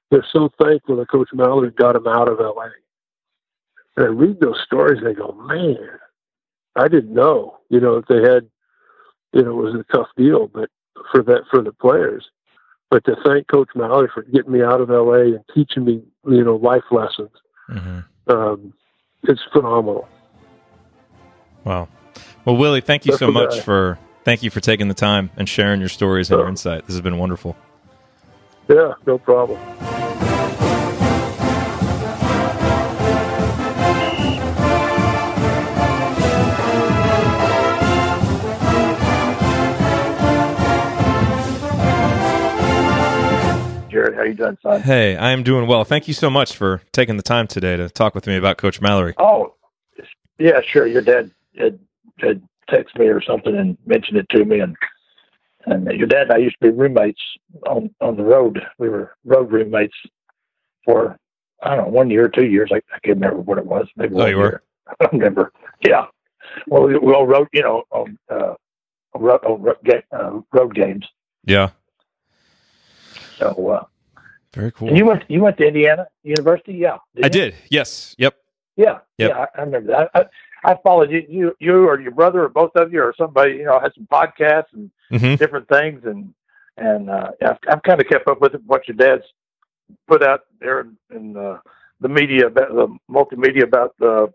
they're 0.09 0.25
so 0.33 0.49
thankful 0.61 0.97
that 0.97 1.09
Coach 1.09 1.29
Mallory 1.33 1.71
got 1.71 1.93
them 1.93 2.07
out 2.07 2.27
of 2.27 2.39
L.A. 2.39 2.69
And 3.95 4.05
I 4.05 4.09
read 4.09 4.39
those 4.39 4.61
stories, 4.65 4.99
and 4.99 5.07
I 5.07 5.13
go, 5.13 5.31
man, 5.31 5.77
I 6.75 6.87
didn't 6.87 7.13
know, 7.13 7.59
you 7.69 7.79
know, 7.79 7.95
if 7.95 8.05
they 8.07 8.21
had, 8.21 8.49
you 9.33 9.43
know, 9.43 9.51
it 9.59 9.63
was 9.71 9.75
a 9.75 9.93
tough 9.93 10.07
deal, 10.17 10.47
but 10.47 10.69
for 11.11 11.23
that 11.23 11.41
for 11.49 11.61
the 11.61 11.71
players. 11.71 12.29
But 12.89 13.05
to 13.05 13.15
thank 13.25 13.47
Coach 13.47 13.69
Mallory 13.75 14.09
for 14.13 14.23
getting 14.23 14.51
me 14.51 14.61
out 14.61 14.81
of 14.81 14.89
LA 14.89 15.21
and 15.35 15.43
teaching 15.55 15.85
me, 15.85 16.03
you 16.27 16.43
know, 16.43 16.55
life 16.57 16.83
lessons, 16.91 17.31
Mm-hmm. 17.69 17.99
um, 18.29 18.73
it's 19.23 19.39
phenomenal. 19.53 20.07
Wow. 21.63 21.87
Well, 22.43 22.57
Willie, 22.57 22.81
thank 22.81 23.05
you 23.05 23.11
That's 23.11 23.19
so 23.19 23.31
much 23.31 23.51
guy. 23.51 23.59
for 23.61 23.99
thank 24.25 24.43
you 24.43 24.49
for 24.49 24.59
taking 24.59 24.87
the 24.89 24.93
time 24.93 25.29
and 25.37 25.47
sharing 25.47 25.79
your 25.79 25.89
stories 25.89 26.29
and 26.31 26.39
your 26.39 26.49
insight. 26.49 26.85
This 26.85 26.95
has 26.95 27.01
been 27.01 27.17
wonderful. 27.17 27.55
Yeah, 28.67 28.93
no 29.05 29.17
problem. 29.17 29.59
How 44.21 44.27
you 44.27 44.33
doing, 44.35 44.57
son? 44.61 44.81
Hey, 44.81 45.15
I 45.15 45.31
am 45.31 45.43
doing 45.43 45.67
well. 45.67 45.83
Thank 45.83 46.07
you 46.07 46.13
so 46.13 46.29
much 46.29 46.55
for 46.55 46.81
taking 46.91 47.17
the 47.17 47.23
time 47.23 47.47
today 47.47 47.75
to 47.77 47.89
talk 47.89 48.13
with 48.13 48.27
me 48.27 48.37
about 48.37 48.57
Coach 48.57 48.79
Mallory. 48.81 49.15
Oh, 49.17 49.55
yeah, 50.37 50.61
sure. 50.65 50.85
Your 50.85 51.01
dad 51.01 51.31
had, 51.57 51.79
had 52.19 52.41
texted 52.69 52.99
me 52.99 53.07
or 53.07 53.21
something 53.21 53.55
and 53.55 53.77
mentioned 53.85 54.17
it 54.17 54.27
to 54.29 54.45
me, 54.45 54.59
and 54.59 54.75
and 55.65 55.85
your 55.91 56.07
dad 56.07 56.23
and 56.23 56.31
I 56.33 56.37
used 56.37 56.55
to 56.61 56.71
be 56.71 56.75
roommates 56.77 57.21
on 57.67 57.93
on 57.99 58.15
the 58.15 58.23
road. 58.23 58.59
We 58.79 58.89
were 58.89 59.15
road 59.25 59.51
roommates 59.51 59.95
for 60.85 61.17
I 61.63 61.75
don't 61.75 61.85
know 61.85 61.91
one 61.91 62.09
year 62.09 62.25
or 62.25 62.29
two 62.29 62.45
years. 62.45 62.69
I, 62.71 62.77
I 62.77 62.99
can't 63.03 63.15
remember 63.19 63.37
what 63.41 63.57
it 63.57 63.65
was. 63.65 63.87
Maybe 63.95 64.15
Oh, 64.15 64.19
one 64.19 64.29
you 64.29 64.37
were? 64.37 64.43
year. 64.43 64.63
I 64.87 64.93
don't 65.03 65.13
remember. 65.13 65.51
Yeah. 65.85 66.05
Well, 66.67 66.83
we, 66.83 66.97
we 66.97 67.13
all 67.13 67.27
wrote, 67.27 67.47
you 67.53 67.61
know, 67.61 67.83
on 67.91 68.17
uh, 68.29 68.55
road, 69.15 69.39
on 69.45 69.61
road, 69.61 69.77
uh, 70.11 70.39
road 70.51 70.73
games. 70.75 71.05
Yeah. 71.45 71.69
So, 73.37 73.69
uh, 73.69 73.85
Very 74.53 74.71
cool. 74.71 74.89
and 74.89 74.97
you 74.97 75.05
went 75.05 75.23
you 75.29 75.41
went 75.41 75.57
to 75.57 75.65
Indiana 75.67 76.07
University, 76.23 76.73
yeah? 76.73 76.97
I 77.23 77.27
you? 77.27 77.29
did. 77.29 77.55
Yes. 77.69 78.15
Yep. 78.17 78.35
Yeah, 78.77 78.99
Yep. 79.17 79.29
yeah, 79.29 79.37
I, 79.37 79.47
I 79.59 79.63
remember 79.63 79.91
that. 79.91 80.09
I, 80.13 80.71
I 80.71 80.77
followed 80.83 81.11
you, 81.11 81.23
you, 81.27 81.55
you 81.59 81.87
or 81.87 81.99
your 81.99 82.11
brother 82.11 82.43
or 82.43 82.49
both 82.49 82.71
of 82.75 82.91
you 82.93 83.01
or 83.01 83.13
somebody. 83.17 83.55
You 83.55 83.65
know, 83.65 83.79
had 83.79 83.93
some 83.95 84.07
podcasts 84.11 84.73
and 84.73 84.91
hmm 85.09 85.35
different 85.35 85.67
things, 85.67 86.01
and 86.05 86.33
and 86.77 87.09
uh, 87.09 87.31
I've, 87.41 87.57
I've 87.69 87.83
kind 87.83 87.99
of 88.01 88.07
kept 88.07 88.27
up 88.27 88.41
with 88.41 88.53
what 88.65 88.87
your 88.87 88.95
dad's 88.95 89.23
put 90.07 90.23
out 90.23 90.41
there 90.59 90.81
in, 90.81 90.97
in 91.13 91.37
uh, 91.37 91.59
the 91.99 92.07
media, 92.09 92.47
about 92.47 92.69
the 92.73 92.97
multimedia 93.09 93.63
about 93.63 93.93
uh, 94.01 94.27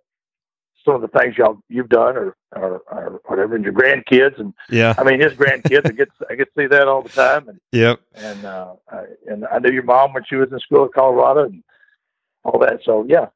some 0.86 0.94
of 0.94 1.02
the 1.02 1.08
things 1.18 1.36
y'all 1.36 1.58
you've 1.68 1.88
done 1.90 2.16
or, 2.16 2.34
or 2.54 2.80
or 2.90 3.20
whatever, 3.26 3.54
and 3.56 3.64
your 3.64 3.74
grandkids, 3.74 4.38
and 4.40 4.54
Yeah. 4.70 4.94
I 4.96 5.04
mean 5.04 5.20
his 5.20 5.32
grandkids. 5.34 5.84
I 5.84 5.90
get 5.92 6.08
I 6.30 6.34
get 6.36 6.44
to 6.54 6.62
see 6.62 6.66
that 6.68 6.88
all 6.88 7.02
the 7.02 7.10
time, 7.10 7.48
and 7.48 7.60
Yep. 7.72 8.00
and 8.14 8.46
uh, 8.46 8.74
I, 8.90 9.02
and 9.26 9.44
I 9.52 9.58
knew 9.58 9.72
your 9.72 9.82
mom 9.82 10.14
when 10.14 10.24
she 10.24 10.36
was 10.36 10.50
in 10.50 10.58
school 10.60 10.84
in 10.84 10.90
Colorado 10.94 11.44
and 11.44 11.62
all 12.44 12.58
that. 12.60 12.80
So 12.84 13.04
yeah, 13.08 13.26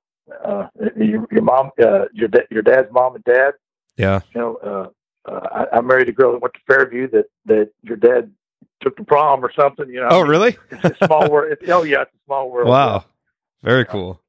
uh, 0.44 0.68
your, 0.97 1.27
your 1.31 1.43
mom, 1.43 1.70
uh, 1.82 2.05
your 2.14 2.28
da- 2.28 2.47
your 2.51 2.62
dad's 2.62 2.90
mom 2.93 3.16
and 3.16 3.24
dad. 3.24 3.52
Yeah. 3.97 4.20
You 4.35 4.40
know, 4.40 4.55
uh, 4.56 5.31
uh, 5.31 5.66
I, 5.72 5.77
I 5.78 5.81
married 5.82 6.09
a 6.09 6.12
girl 6.12 6.32
that 6.32 6.40
went 6.40 6.55
to 6.55 6.60
Fairview 6.66 7.10
that 7.10 7.27
that 7.47 7.70
your 7.82 7.97
dad 7.97 8.31
took 8.81 8.97
to 8.97 9.05
prom 9.05 9.44
or 9.44 9.52
something. 9.52 9.89
You 9.90 10.01
know. 10.01 10.09
Oh, 10.10 10.20
really? 10.20 10.56
It's 10.70 11.01
a 11.02 11.06
small 11.06 11.28
world. 11.31 11.52
It's, 11.52 11.68
oh 11.70 11.82
yeah, 11.82 12.02
it's 12.02 12.14
a 12.14 12.24
small 12.27 12.51
world. 12.51 12.68
Wow. 12.68 13.05
Very 13.62 13.85
cool. 13.85 14.20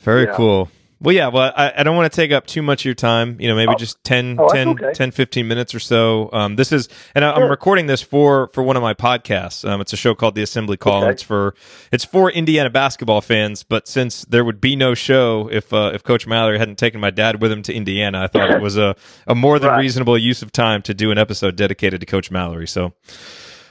Very 0.00 0.24
Yeah. 0.26 0.34
cool. 0.36 0.68
Well, 0.98 1.14
yeah, 1.14 1.28
well, 1.28 1.52
I, 1.54 1.74
I 1.76 1.82
don't 1.82 1.94
want 1.94 2.10
to 2.10 2.16
take 2.16 2.32
up 2.32 2.46
too 2.46 2.62
much 2.62 2.80
of 2.80 2.84
your 2.86 2.94
time. 2.94 3.36
You 3.38 3.48
know, 3.48 3.54
maybe 3.54 3.72
Oh. 3.74 3.76
just 3.78 4.02
10, 4.04 4.36
Oh, 4.40 4.48
10, 4.48 4.68
okay. 4.68 4.92
10, 4.94 5.10
15 5.10 5.46
minutes 5.46 5.74
or 5.74 5.78
so. 5.78 6.30
Um, 6.32 6.56
this 6.56 6.72
is, 6.72 6.88
and 7.14 7.22
I, 7.22 7.32
I'm 7.32 7.40
Sure. 7.42 7.50
recording 7.50 7.86
this 7.86 8.00
for, 8.00 8.48
for 8.54 8.62
one 8.62 8.76
of 8.76 8.82
my 8.82 8.94
podcasts. 8.94 9.68
Um, 9.68 9.82
it's 9.82 9.92
a 9.92 9.96
show 9.96 10.14
called 10.14 10.34
The 10.36 10.42
Assembly 10.42 10.78
Call. 10.78 11.02
Okay. 11.02 11.12
It's 11.12 11.22
for, 11.22 11.54
it's 11.92 12.04
for 12.06 12.30
Indiana 12.30 12.70
basketball 12.70 13.20
fans. 13.20 13.62
But 13.62 13.86
since 13.86 14.24
there 14.24 14.42
would 14.42 14.58
be 14.58 14.74
no 14.74 14.94
show 14.94 15.50
if, 15.52 15.70
uh, 15.70 15.90
if 15.92 16.02
Coach 16.02 16.26
Mallory 16.26 16.58
hadn't 16.58 16.78
taken 16.78 16.98
my 16.98 17.10
dad 17.10 17.42
with 17.42 17.52
him 17.52 17.62
to 17.64 17.74
Indiana, 17.74 18.22
I 18.22 18.26
thought 18.28 18.50
it 18.50 18.62
was 18.62 18.78
a, 18.78 18.96
a 19.26 19.34
more 19.34 19.58
than 19.58 19.68
Right. 19.72 19.80
reasonable 19.80 20.16
use 20.16 20.40
of 20.40 20.50
time 20.50 20.80
to 20.82 20.94
do 20.94 21.10
an 21.10 21.18
episode 21.18 21.56
dedicated 21.56 22.00
to 22.00 22.06
Coach 22.06 22.30
Mallory. 22.30 22.66
So, 22.66 22.94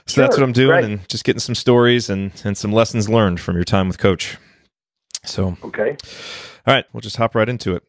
so 0.06 0.22
that's 0.22 0.38
what 0.38 0.44
I'm 0.44 0.52
doing 0.54 0.68
Great. 0.82 0.86
and 0.86 1.10
just 1.10 1.24
getting 1.24 1.40
some 1.40 1.56
stories 1.56 2.08
and, 2.08 2.32
and 2.44 2.56
some 2.56 2.72
lessons 2.72 3.10
learned 3.10 3.40
from 3.40 3.56
your 3.56 3.64
time 3.66 3.88
with 3.88 3.98
Coach. 3.98 4.38
So, 5.24 5.58
Okay. 5.64 5.98
All 6.68 6.74
right, 6.74 6.86
we'll 6.94 7.02
just 7.02 7.18
hop 7.18 7.36
right 7.36 7.50
into 7.50 7.76
it. 7.76 7.84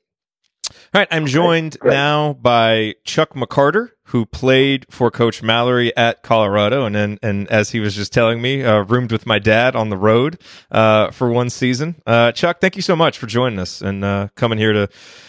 All 0.95 1.01
right, 1.01 1.09
I'm 1.11 1.27
joined 1.27 1.79
great. 1.79 1.93
now 1.93 2.33
by 2.35 2.95
Chuck 3.05 3.35
McCarter, 3.35 3.91
who 4.05 4.27
played 4.27 4.87
for 4.91 5.11
Coach 5.11 5.43
Mallory 5.43 5.97
at 5.97 6.23
Colorado, 6.23 6.85
and 6.85 6.95
then, 6.95 7.19
and 7.23 7.49
as 7.49 7.71
he 7.71 7.81
was 7.81 7.95
just 7.95 8.13
telling 8.13 8.43
me, 8.43 8.65
uh, 8.65 8.83
roomed 8.83 9.13
with 9.13 9.27
my 9.27 9.39
dad 9.39 9.77
on 9.77 9.91
the 9.91 9.97
road 9.97 10.41
uh, 10.71 11.11
for 11.11 11.31
one 11.31 11.51
season. 11.51 12.03
Uh, 12.07 12.33
Chuck, 12.33 12.61
thank 12.61 12.77
you 12.77 12.83
so 12.83 12.97
much 12.97 13.19
for 13.19 13.27
joining 13.27 13.59
us 13.59 13.81
and 13.81 14.05
uh, 14.05 14.29
coming 14.35 14.59
here 14.59 14.73
to 14.73 14.89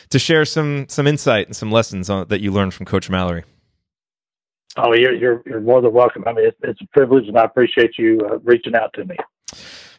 to 0.09 0.19
share 0.19 0.45
some 0.45 0.87
some 0.89 1.05
insight 1.05 1.47
and 1.47 1.55
some 1.55 1.71
lessons 1.71 2.09
on, 2.09 2.27
that 2.29 2.41
you 2.41 2.51
learned 2.51 2.73
from 2.73 2.85
Coach 2.85 3.09
Mallory. 3.09 3.43
Oh, 4.77 4.93
you're 4.93 5.13
you're 5.13 5.43
you're 5.45 5.61
more 5.61 5.81
than 5.81 5.93
welcome. 5.93 6.23
I 6.27 6.33
mean, 6.33 6.47
it's, 6.47 6.57
it's 6.63 6.81
a 6.81 6.87
privilege, 6.93 7.27
and 7.27 7.37
I 7.37 7.43
appreciate 7.43 7.97
you 7.97 8.19
uh, 8.29 8.37
reaching 8.39 8.75
out 8.75 8.93
to 8.93 9.05
me. 9.05 9.15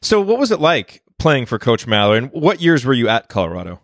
So, 0.00 0.20
what 0.20 0.38
was 0.38 0.50
it 0.50 0.60
like 0.60 1.02
playing 1.18 1.46
for 1.46 1.58
Coach 1.58 1.86
Mallory, 1.86 2.18
and 2.18 2.30
what 2.32 2.60
years 2.60 2.84
were 2.84 2.94
you 2.94 3.08
at 3.08 3.28
Colorado? 3.28 3.80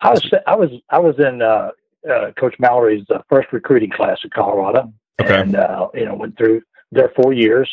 I 0.00 0.10
was 0.10 0.30
I 0.46 0.56
was 0.56 0.70
I 0.90 0.98
was 0.98 1.14
in 1.18 1.42
uh, 1.42 1.70
uh, 2.10 2.32
Coach 2.32 2.56
Mallory's 2.58 3.04
uh, 3.10 3.18
first 3.28 3.52
recruiting 3.52 3.90
class 3.90 4.18
at 4.24 4.32
Colorado, 4.32 4.92
Okay. 5.20 5.40
and 5.40 5.56
uh, 5.56 5.88
you 5.94 6.04
know 6.04 6.14
went 6.14 6.36
through 6.36 6.62
their 6.90 7.10
four 7.16 7.32
years, 7.32 7.70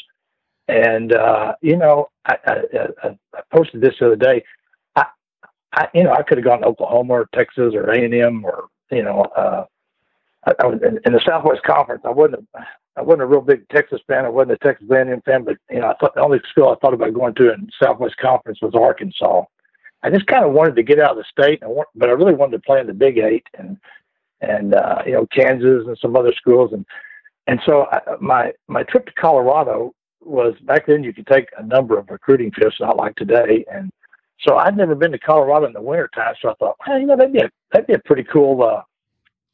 and 0.67 1.13
uh, 1.13 1.55
you 1.61 1.75
know 1.75 2.09
I, 2.25 2.37
I, 2.45 2.87
I, 3.03 3.41
posted 3.51 3.81
this 3.81 3.95
the 3.99 4.07
other 4.07 4.15
day. 4.15 4.43
I, 4.95 5.05
I 5.73 5.87
you 5.93 6.03
know 6.03 6.13
I 6.13 6.23
could 6.23 6.37
have 6.37 6.45
gone 6.45 6.61
to 6.61 6.67
Oklahoma 6.67 7.13
or 7.13 7.29
Texas 7.33 7.73
or 7.73 7.89
A 7.89 8.03
and 8.03 8.13
M 8.13 8.45
or 8.45 8.65
you 8.91 9.03
know 9.03 9.21
uh, 9.35 9.65
I, 10.45 10.53
I 10.59 10.65
was 10.67 10.79
in, 10.83 10.99
in 11.05 11.13
the 11.13 11.21
Southwest 11.25 11.63
Conference. 11.63 12.03
I 12.05 12.11
wouldn't 12.11 12.47
a, 12.53 12.59
I 12.97 13.01
wasn't 13.01 13.21
a 13.21 13.27
real 13.27 13.41
big 13.41 13.67
Texas 13.69 14.01
fan. 14.07 14.25
I 14.25 14.29
wasn't 14.29 14.53
a 14.53 14.57
Texas 14.57 14.89
A&M 14.91 15.21
fan, 15.21 15.43
but 15.43 15.57
you 15.69 15.79
know 15.79 15.87
I 15.87 15.95
thought 15.95 16.15
the 16.15 16.21
only 16.21 16.39
school 16.49 16.69
I 16.69 16.75
thought 16.75 16.93
about 16.93 17.13
going 17.13 17.35
to 17.35 17.53
in 17.53 17.69
Southwest 17.81 18.17
Conference 18.17 18.59
was 18.61 18.75
Arkansas. 18.75 19.43
I 20.01 20.09
just 20.09 20.27
kind 20.27 20.45
of 20.45 20.53
wanted 20.53 20.75
to 20.75 20.83
get 20.83 20.99
out 20.99 21.11
of 21.11 21.17
the 21.17 21.23
state, 21.29 21.59
and 21.61 21.71
want, 21.71 21.89
but 21.95 22.09
I 22.09 22.13
really 22.13 22.33
wanted 22.33 22.57
to 22.57 22.63
play 22.63 22.79
in 22.79 22.87
the 22.87 22.93
Big 22.93 23.17
Eight 23.17 23.47
and 23.57 23.77
and 24.41 24.73
uh, 24.73 25.01
you 25.05 25.13
know 25.13 25.27
Kansas 25.27 25.85
and 25.87 25.97
some 26.01 26.15
other 26.15 26.33
schools, 26.33 26.71
and 26.73 26.85
and 27.47 27.59
so 27.65 27.87
I, 27.91 28.01
my 28.19 28.53
my 28.67 28.83
trip 28.83 29.05
to 29.05 29.13
Colorado 29.13 29.93
was 30.21 30.55
back 30.63 30.85
then 30.85 31.03
you 31.03 31.13
could 31.13 31.27
take 31.27 31.47
a 31.57 31.63
number 31.63 31.97
of 31.97 32.09
recruiting 32.09 32.51
trips, 32.51 32.79
not 32.79 32.97
like 32.97 33.15
today, 33.15 33.65
and 33.71 33.91
so 34.41 34.57
I'd 34.57 34.77
never 34.77 34.95
been 34.95 35.11
to 35.11 35.19
Colorado 35.19 35.65
in 35.65 35.73
the 35.73 35.81
wintertime, 35.81 36.35
so 36.41 36.49
I 36.49 36.53
thought, 36.55 36.75
well, 36.87 36.99
you 36.99 37.05
know, 37.05 37.17
that'd 37.17 37.33
be 37.33 37.39
a 37.39 37.51
that'd 37.71 37.87
be 37.87 37.93
a 37.93 37.99
pretty 37.99 38.23
cool 38.23 38.63
uh, 38.63 38.81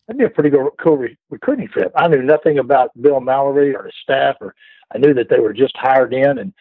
that'd 0.08 0.20
be 0.20 0.26
a 0.26 0.30
pretty 0.30 0.56
cool, 0.82 0.98
re- 0.98 1.18
recruiting 1.30 1.68
trip. 1.68 1.92
I 1.96 2.08
knew 2.08 2.22
nothing 2.22 2.60
about 2.60 2.92
Bill 3.02 3.20
Mallory 3.20 3.76
or 3.76 3.84
his 3.84 3.94
staff, 4.02 4.36
or 4.42 4.56
I 4.94 4.98
knew 4.98 5.14
that 5.14 5.30
they 5.30 5.40
were 5.40 5.54
just 5.54 5.76
hired 5.78 6.14
in, 6.14 6.40
and 6.40 6.54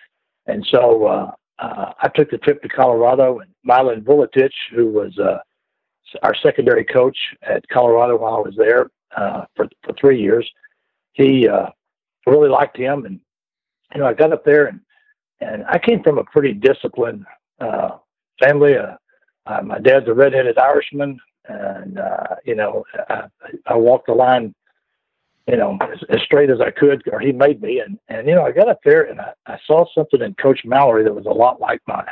and 0.47 0.67
so 0.71 1.07
uh, 1.07 1.31
uh, 1.59 1.93
I 2.01 2.09
took 2.09 2.31
the 2.31 2.39
trip 2.39 2.63
to 2.63 2.69
Colorado, 2.69 3.41
and 3.41 3.51
Milan 3.65 4.03
Vuletich, 4.03 4.53
who 4.75 4.89
was 4.89 5.17
uh, 5.19 5.39
our 6.23 6.35
secondary 6.43 6.85
coach 6.85 7.17
at 7.43 7.67
Colorado 7.69 8.17
while 8.17 8.37
I 8.37 8.41
was 8.41 8.55
there 8.57 8.91
uh, 9.17 9.45
for 9.55 9.69
for 9.83 9.95
three 9.95 10.21
years, 10.21 10.49
he 11.13 11.49
uh, 11.49 11.67
really 12.27 12.49
liked 12.49 12.77
him, 12.77 13.05
and 13.05 13.21
you 13.95 14.01
know 14.01 14.07
I 14.07 14.15
got 14.15 14.33
up 14.33 14.45
there 14.45 14.67
and 14.67 14.81
and 15.41 15.65
I 15.69 15.79
came 15.79 16.03
from 16.03 16.19
a 16.19 16.25
pretty 16.25 16.55
disciplined 16.55 17.27
uh, 17.61 17.99
family. 18.43 18.77
My 19.63 19.79
dad's 19.79 20.09
a 20.09 20.15
redheaded 20.15 20.57
Irishman, 20.57 21.19
and 21.49 21.99
uh, 21.99 22.37
you 22.45 22.55
know 22.55 22.85
I, 23.09 23.25
I 23.67 23.77
walked 23.77 24.07
the 24.07 24.15
line, 24.15 24.55
you 25.47 25.57
know, 25.57 25.79
as, 25.81 25.99
as 26.11 26.23
straight 26.23 26.51
as 26.51 26.61
I 26.61 26.71
could, 26.71 27.03
or 27.13 27.21
he 27.21 27.33
made 27.33 27.61
me. 27.61 27.81
And 27.81 27.99
and 28.09 28.29
you 28.29 28.35
know 28.35 28.45
I 28.45 28.53
got 28.53 28.69
up 28.69 28.81
there 28.85 29.03
and 29.03 29.21
I, 29.21 29.33
I 29.47 29.59
saw 29.67 29.85
something 29.95 30.21
in 30.21 30.35
Coach 30.35 30.61
Mallory 30.65 31.05
that 31.05 31.15
was 31.15 31.27
a 31.27 31.31
lot 31.31 31.61
like 31.61 31.81
my 31.87 32.05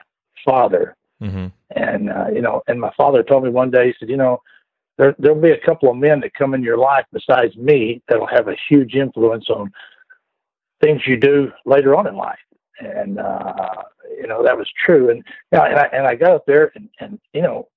father. 0.45 0.97
Mm-hmm. 1.23 1.47
And 1.77 2.11
uh, 2.11 2.27
you 2.33 2.43
know, 2.43 2.63
and 2.67 2.81
my 2.81 2.93
father 2.97 3.23
told 3.23 3.45
me 3.45 3.51
one 3.51 3.71
day, 3.71 3.89
he 3.89 3.95
said, 3.99 4.11
you 4.11 4.17
know, 4.17 4.43
there 4.99 5.15
there'll 5.19 5.41
be 5.41 5.53
a 5.53 5.67
couple 5.67 5.91
of 5.91 5.97
men 5.97 6.21
that 6.21 6.35
come 6.35 6.55
in 6.55 6.63
your 6.63 6.79
life 6.79 7.07
besides 7.13 7.57
me 7.57 8.03
that'll 8.09 8.27
have 8.27 8.49
a 8.49 8.57
huge 8.69 8.95
influence 8.95 9.49
on 9.49 9.73
things 10.83 11.03
you 11.07 11.17
do 11.17 11.51
later 11.65 11.95
on 11.95 12.07
in 12.07 12.17
life. 12.17 12.39
And, 12.81 13.19
uh, 13.19 13.83
you 14.21 14.27
know, 14.27 14.43
that 14.43 14.57
was 14.57 14.69
true. 14.85 15.11
And, 15.11 15.19
you 15.53 15.59
know, 15.59 15.65
and, 15.65 15.79
I, 15.79 15.85
and 15.93 16.07
I 16.07 16.17
got 16.17 16.33
up 16.33 16.45
there 16.47 16.73
and, 16.75 16.89
and, 16.99 17.21
you 17.33 17.43
know, 17.43 17.69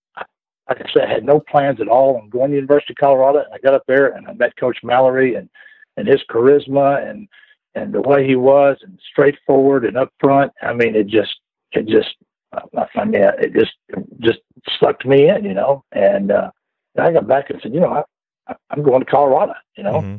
like 0.69 0.81
I 0.81 0.85
said, 0.91 1.09
I 1.09 1.13
had 1.13 1.23
no 1.23 1.39
plans 1.39 1.79
at 1.79 1.87
all 1.87 2.17
on 2.17 2.29
going 2.29 2.49
to 2.49 2.51
the 2.51 2.55
University 2.55 2.93
of 2.93 2.97
Colorado. 2.97 3.39
And 3.39 3.53
I 3.53 3.57
got 3.59 3.75
up 3.75 3.83
there 3.87 4.07
and 4.07 4.27
I 4.27 4.33
met 4.33 4.57
Coach 4.57 4.79
Mallory 4.83 5.35
and, 5.35 5.49
and 5.97 6.07
his 6.07 6.21
charisma 6.29 7.07
and, 7.07 7.27
and 7.75 7.93
the 7.93 8.01
way 8.01 8.25
he 8.25 8.35
was 8.35 8.77
and 8.81 8.99
straightforward 9.11 9.85
and 9.85 9.95
upfront. 9.95 10.51
I 10.61 10.73
mean, 10.73 10.95
it 10.95 11.07
just, 11.07 11.35
it 11.71 11.87
just, 11.87 12.15
I 12.53 13.05
mean, 13.05 13.21
it 13.21 13.53
just, 13.53 13.73
just 14.19 14.39
sucked 14.79 15.05
me 15.05 15.29
in, 15.29 15.43
you 15.43 15.53
know, 15.53 15.83
and, 15.91 16.31
uh, 16.31 16.51
I 16.97 17.11
got 17.11 17.27
back 17.27 17.49
and 17.49 17.59
said, 17.61 17.73
you 17.73 17.81
know, 17.81 18.03
I, 18.47 18.55
I'm 18.69 18.81
going 18.81 19.01
to 19.01 19.05
Colorado, 19.05 19.53
you 19.75 19.83
know? 19.83 20.01
Mm-hmm. 20.01 20.15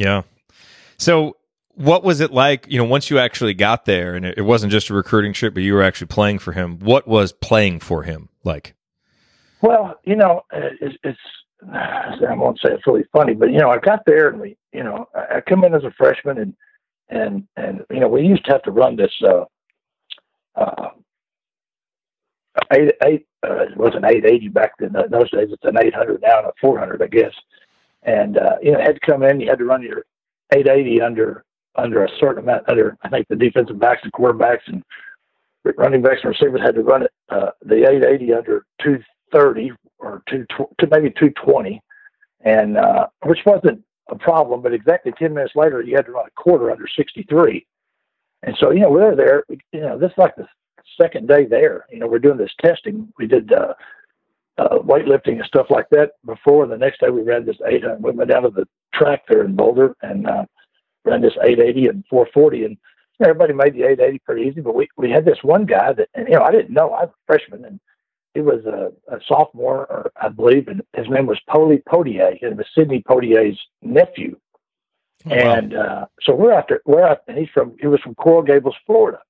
Yeah. 0.00 0.22
So 0.98 1.36
what 1.74 2.04
was 2.04 2.20
it 2.20 2.30
like, 2.32 2.66
you 2.68 2.78
know, 2.78 2.84
once 2.84 3.10
you 3.10 3.18
actually 3.18 3.54
got 3.54 3.86
there 3.86 4.14
and 4.14 4.26
it 4.26 4.42
wasn't 4.42 4.72
just 4.72 4.90
a 4.90 4.94
recruiting 4.94 5.32
trip, 5.32 5.54
but 5.54 5.62
you 5.62 5.74
were 5.74 5.82
actually 5.82 6.08
playing 6.08 6.38
for 6.38 6.52
him? 6.52 6.78
What 6.78 7.08
was 7.08 7.32
playing 7.32 7.80
for 7.80 8.02
him 8.02 8.28
like? 8.44 8.74
Well, 9.62 9.98
you 10.04 10.16
know, 10.16 10.42
it's, 10.52 10.96
it's 11.04 11.18
I 11.72 12.34
won't 12.34 12.58
say 12.58 12.72
it's 12.72 12.86
really 12.86 13.04
funny, 13.12 13.34
but 13.34 13.52
you 13.52 13.58
know, 13.58 13.70
I 13.70 13.78
got 13.78 14.00
there 14.06 14.28
and 14.28 14.40
we, 14.40 14.56
you 14.72 14.82
know, 14.82 15.08
I 15.14 15.40
come 15.40 15.64
in 15.64 15.74
as 15.74 15.84
a 15.84 15.92
freshman 15.96 16.38
and 16.38 16.54
and 17.08 17.46
and 17.56 17.84
you 17.90 18.00
know, 18.00 18.08
we 18.08 18.22
used 18.22 18.44
to 18.46 18.52
have 18.52 18.62
to 18.64 18.70
run 18.70 18.96
this 18.96 19.12
uh, 19.22 19.44
uh, 20.56 20.88
eight 22.72 22.94
eight. 23.04 23.26
Uh, 23.44 23.64
it 23.64 23.76
was 23.76 23.94
an 23.94 24.04
eight 24.04 24.24
eighty 24.24 24.48
back 24.48 24.72
then. 24.78 24.94
In 24.96 25.10
those 25.10 25.30
days, 25.30 25.48
it's 25.50 25.64
an 25.64 25.78
eight 25.78 25.94
hundred 25.94 26.22
now 26.22 26.38
and 26.38 26.48
a 26.48 26.52
four 26.60 26.78
hundred, 26.78 27.02
I 27.02 27.06
guess. 27.06 27.32
And 28.02 28.38
uh, 28.38 28.56
you 28.62 28.72
know, 28.72 28.80
had 28.80 28.94
to 28.94 29.06
come 29.06 29.22
in. 29.22 29.40
You 29.40 29.48
had 29.48 29.58
to 29.58 29.64
run 29.64 29.82
your 29.82 30.04
eight 30.54 30.68
eighty 30.68 31.00
under 31.00 31.44
under 31.76 32.04
a 32.04 32.08
certain 32.18 32.42
amount. 32.42 32.68
Under 32.68 32.96
I 33.02 33.08
think 33.08 33.28
the 33.28 33.36
defensive 33.36 33.78
backs 33.78 34.00
and 34.02 34.12
quarterbacks 34.12 34.66
and 34.66 34.82
running 35.76 36.02
backs 36.02 36.20
and 36.24 36.30
receivers 36.30 36.60
had 36.64 36.74
to 36.74 36.82
run 36.82 37.02
it 37.02 37.12
uh, 37.28 37.50
the 37.64 37.88
eight 37.88 38.04
eighty 38.04 38.32
under 38.32 38.64
two 38.82 38.98
230 39.32 39.72
or 39.98 40.22
two 40.28 40.46
to 40.48 40.86
maybe 40.90 41.10
220, 41.10 41.80
and 42.42 42.76
uh, 42.76 43.06
which 43.24 43.40
wasn't 43.46 43.82
a 44.08 44.16
problem. 44.16 44.62
But 44.62 44.74
exactly 44.74 45.12
10 45.18 45.34
minutes 45.34 45.54
later, 45.54 45.82
you 45.82 45.96
had 45.96 46.06
to 46.06 46.12
run 46.12 46.26
a 46.26 46.42
quarter 46.42 46.70
under 46.70 46.86
63. 46.86 47.66
And 48.44 48.56
so, 48.58 48.70
you 48.70 48.80
know, 48.80 48.90
we're 48.90 49.16
there. 49.16 49.44
You 49.48 49.80
know, 49.80 49.98
this 49.98 50.10
is 50.10 50.18
like 50.18 50.34
the 50.36 50.46
second 51.00 51.28
day 51.28 51.46
there. 51.46 51.86
You 51.90 52.00
know, 52.00 52.06
we're 52.06 52.18
doing 52.18 52.38
this 52.38 52.52
testing. 52.60 53.12
We 53.18 53.26
did 53.26 53.52
uh, 53.52 53.74
uh, 54.58 54.78
weightlifting 54.78 55.38
and 55.38 55.44
stuff 55.46 55.66
like 55.70 55.88
that 55.90 56.12
before. 56.24 56.66
The 56.66 56.76
next 56.76 57.00
day, 57.00 57.10
we 57.10 57.22
ran 57.22 57.46
this 57.46 57.58
800. 57.64 58.02
We 58.02 58.10
went 58.10 58.30
down 58.30 58.42
to 58.42 58.50
the 58.50 58.66
track 58.94 59.22
there 59.28 59.44
in 59.44 59.54
Boulder 59.54 59.94
and 60.02 60.26
uh, 60.26 60.44
ran 61.04 61.20
this 61.20 61.34
880 61.40 61.88
and 61.88 62.04
440. 62.10 62.64
And 62.64 62.76
everybody 63.20 63.52
made 63.52 63.74
the 63.74 63.84
880 63.84 64.18
pretty 64.20 64.42
easy. 64.42 64.60
But 64.60 64.74
we 64.74 64.88
we 64.96 65.10
had 65.10 65.24
this 65.24 65.38
one 65.42 65.64
guy 65.64 65.92
that, 65.92 66.08
and 66.14 66.28
you 66.28 66.34
know, 66.34 66.42
I 66.42 66.50
didn't 66.50 66.70
know. 66.70 66.90
I 66.90 67.04
was 67.04 67.10
a 67.10 67.26
freshman, 67.26 67.64
and 67.64 67.80
he 68.34 68.40
was 68.40 68.64
a, 68.64 68.92
a 69.14 69.20
sophomore, 69.26 69.86
or 69.90 70.12
I 70.20 70.28
believe, 70.28 70.68
and 70.68 70.82
his 70.94 71.08
name 71.08 71.26
was 71.26 71.38
Poli 71.48 71.82
Poitier. 71.88 72.36
He 72.38 72.46
was 72.46 72.66
Sidney 72.74 73.02
Poitier's 73.02 73.60
nephew. 73.82 74.36
Oh, 75.26 75.30
and 75.30 75.74
uh, 75.74 76.06
so 76.22 76.34
we're 76.34 76.52
out 76.52 76.68
there. 76.68 76.80
We're 76.84 77.06
out, 77.06 77.22
and 77.28 77.38
he's 77.38 77.50
from. 77.50 77.76
He 77.80 77.86
was 77.86 78.00
from 78.00 78.14
Coral 78.14 78.42
Gables, 78.42 78.74
Florida. 78.86 79.20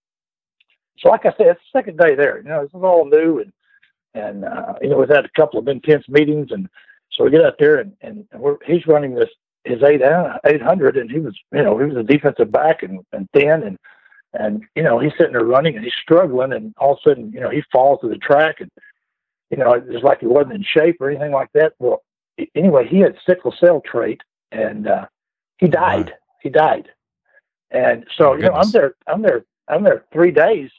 So, 0.98 1.10
like 1.10 1.26
I 1.26 1.34
said, 1.36 1.48
it's 1.48 1.60
the 1.72 1.78
second 1.78 1.98
day 1.98 2.14
there. 2.14 2.38
You 2.38 2.48
know, 2.48 2.62
this 2.62 2.74
is 2.74 2.82
all 2.82 3.04
new, 3.04 3.40
and 3.40 3.52
and 4.14 4.44
uh, 4.44 4.74
you 4.80 4.88
know, 4.88 4.98
we've 4.98 5.08
had 5.08 5.24
a 5.24 5.30
couple 5.36 5.58
of 5.58 5.68
intense 5.68 6.08
meetings, 6.08 6.48
and 6.50 6.68
so 7.10 7.24
we 7.24 7.30
get 7.30 7.44
out 7.44 7.56
there, 7.58 7.78
and 7.78 7.92
and 8.00 8.26
we're, 8.36 8.56
he's 8.64 8.86
running 8.86 9.14
this 9.14 9.30
his 9.64 9.82
eight 9.82 10.02
uh, 10.02 10.38
eight 10.46 10.62
hundred, 10.62 10.96
and 10.96 11.10
he 11.10 11.18
was, 11.18 11.36
you 11.52 11.62
know, 11.62 11.78
he 11.78 11.86
was 11.86 11.96
a 11.96 12.02
defensive 12.02 12.50
back 12.50 12.82
and 12.82 13.00
and 13.12 13.28
thin, 13.32 13.62
and 13.62 13.78
and 14.34 14.62
you 14.74 14.82
know, 14.82 14.98
he's 14.98 15.12
sitting 15.18 15.32
there 15.32 15.44
running, 15.44 15.76
and 15.76 15.84
he's 15.84 15.94
struggling, 16.02 16.52
and 16.52 16.74
all 16.78 16.92
of 16.92 16.98
a 17.04 17.10
sudden, 17.10 17.30
you 17.32 17.40
know, 17.40 17.50
he 17.50 17.62
falls 17.70 18.00
to 18.00 18.08
the 18.08 18.16
track, 18.16 18.60
and 18.60 18.70
you 19.52 19.58
know, 19.58 19.74
it 19.74 19.86
was 19.86 20.02
like 20.02 20.20
he 20.20 20.26
wasn't 20.26 20.54
in 20.54 20.64
shape 20.64 20.96
or 21.00 21.10
anything 21.10 21.30
like 21.30 21.50
that. 21.52 21.74
Well, 21.78 22.02
anyway, 22.54 22.88
he 22.88 23.00
had 23.00 23.16
sickle 23.26 23.54
cell 23.60 23.82
trait, 23.84 24.20
and 24.50 24.88
uh, 24.88 25.06
he 25.58 25.68
died. 25.68 26.06
Wow. 26.06 26.16
He 26.42 26.48
died, 26.48 26.88
and 27.70 28.04
so 28.16 28.30
oh, 28.30 28.34
you 28.34 28.42
know, 28.42 28.54
I'm 28.54 28.70
there. 28.70 28.94
I'm 29.06 29.22
there. 29.22 29.44
I'm 29.68 29.84
there 29.84 30.04
three 30.12 30.30
days. 30.32 30.70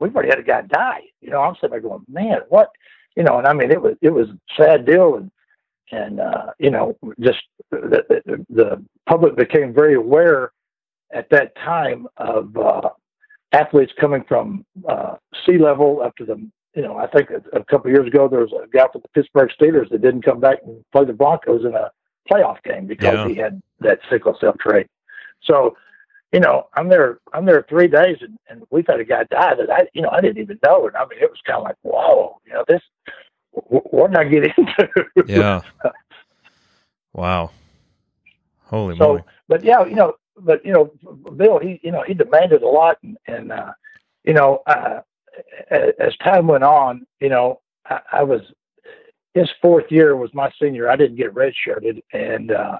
We've 0.00 0.14
already 0.14 0.28
had 0.28 0.40
a 0.40 0.42
guy 0.42 0.62
die. 0.62 1.02
You 1.22 1.30
know, 1.30 1.40
I'm 1.40 1.54
sitting 1.54 1.70
there 1.70 1.80
going, 1.80 2.04
man, 2.08 2.40
what? 2.48 2.68
You 3.16 3.22
know, 3.22 3.38
and 3.38 3.46
I 3.46 3.54
mean, 3.54 3.70
it 3.70 3.80
was 3.80 3.94
it 4.02 4.10
was 4.10 4.28
a 4.28 4.38
sad 4.56 4.84
deal, 4.84 5.14
and 5.14 5.30
and 5.92 6.20
uh, 6.20 6.52
you 6.58 6.70
know, 6.70 6.98
just 7.20 7.38
the, 7.70 8.04
the, 8.26 8.44
the 8.50 8.84
public 9.08 9.36
became 9.36 9.72
very 9.72 9.94
aware 9.94 10.50
at 11.14 11.30
that 11.30 11.54
time 11.54 12.08
of 12.16 12.56
uh, 12.56 12.90
athletes 13.52 13.92
coming 14.00 14.24
from 14.28 14.66
uh, 14.88 15.14
sea 15.46 15.58
level 15.58 16.02
up 16.02 16.16
to 16.16 16.24
the 16.24 16.50
you 16.76 16.82
know, 16.82 16.98
I 16.98 17.06
think 17.06 17.30
a, 17.30 17.42
a 17.56 17.64
couple 17.64 17.90
of 17.90 17.96
years 17.96 18.06
ago 18.06 18.28
there 18.28 18.40
was 18.40 18.52
a 18.52 18.68
guy 18.68 18.86
for 18.92 19.00
the 19.00 19.08
Pittsburgh 19.08 19.50
Steelers 19.58 19.88
that 19.90 20.02
didn't 20.02 20.22
come 20.22 20.40
back 20.40 20.58
and 20.64 20.84
play 20.92 21.06
the 21.06 21.14
Broncos 21.14 21.64
in 21.64 21.74
a 21.74 21.90
playoff 22.30 22.62
game 22.62 22.86
because 22.86 23.14
yeah. 23.14 23.28
he 23.28 23.34
had 23.34 23.62
that 23.80 23.98
sickle 24.10 24.36
cell 24.38 24.52
trait. 24.60 24.86
So, 25.42 25.76
you 26.32 26.40
know, 26.40 26.68
I'm 26.74 26.88
there. 26.88 27.18
I'm 27.32 27.46
there 27.46 27.64
three 27.66 27.88
days, 27.88 28.18
and, 28.20 28.38
and 28.50 28.62
we've 28.70 28.86
had 28.86 29.00
a 29.00 29.04
guy 29.04 29.24
die 29.24 29.54
that 29.54 29.70
I, 29.70 29.86
you 29.94 30.02
know, 30.02 30.10
I 30.10 30.20
didn't 30.20 30.42
even 30.42 30.58
know, 30.64 30.86
and 30.86 30.96
I 30.96 31.06
mean, 31.06 31.18
it 31.20 31.30
was 31.30 31.40
kind 31.46 31.58
of 31.58 31.64
like, 31.64 31.76
whoa, 31.82 32.38
you 32.46 32.52
know, 32.52 32.64
this. 32.68 32.82
What 33.52 34.10
did 34.10 34.20
I 34.20 34.24
get 34.24 34.44
into? 34.44 35.06
yeah. 35.26 35.62
Wow. 37.14 37.52
Holy 38.64 38.98
so, 38.98 39.06
moly! 39.06 39.22
But 39.48 39.64
yeah, 39.64 39.86
you 39.86 39.94
know, 39.94 40.16
but 40.38 40.66
you 40.66 40.72
know, 40.72 40.92
Bill, 41.36 41.58
he, 41.58 41.80
you 41.82 41.90
know, 41.90 42.02
he 42.06 42.12
demanded 42.12 42.62
a 42.62 42.68
lot, 42.68 42.98
and, 43.02 43.16
and 43.26 43.52
uh, 43.52 43.72
you 44.24 44.34
know, 44.34 44.62
uh, 44.66 45.00
as 45.70 46.16
time 46.22 46.46
went 46.46 46.64
on, 46.64 47.06
you 47.20 47.28
know, 47.28 47.60
I, 47.88 48.00
I, 48.12 48.22
was 48.22 48.40
his 49.34 49.48
fourth 49.60 49.86
year 49.90 50.16
was 50.16 50.32
my 50.34 50.50
senior. 50.60 50.88
I 50.88 50.96
didn't 50.96 51.16
get 51.16 51.34
redshirted, 51.34 52.00
and 52.12 52.52
uh, 52.52 52.78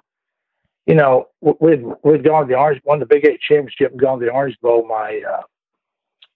you 0.86 0.94
know, 0.94 1.26
we'd 1.40 1.84
we'd 2.02 2.24
gone 2.24 2.46
to 2.46 2.48
the 2.48 2.58
Orange, 2.58 2.80
won 2.84 3.00
the 3.00 3.06
Big 3.06 3.26
Eight 3.26 3.40
championship, 3.40 3.92
and 3.92 4.00
gone 4.00 4.18
to 4.20 4.26
the 4.26 4.32
Orange 4.32 4.56
Bowl 4.60 4.86
my 4.86 5.22
uh, 5.28 5.42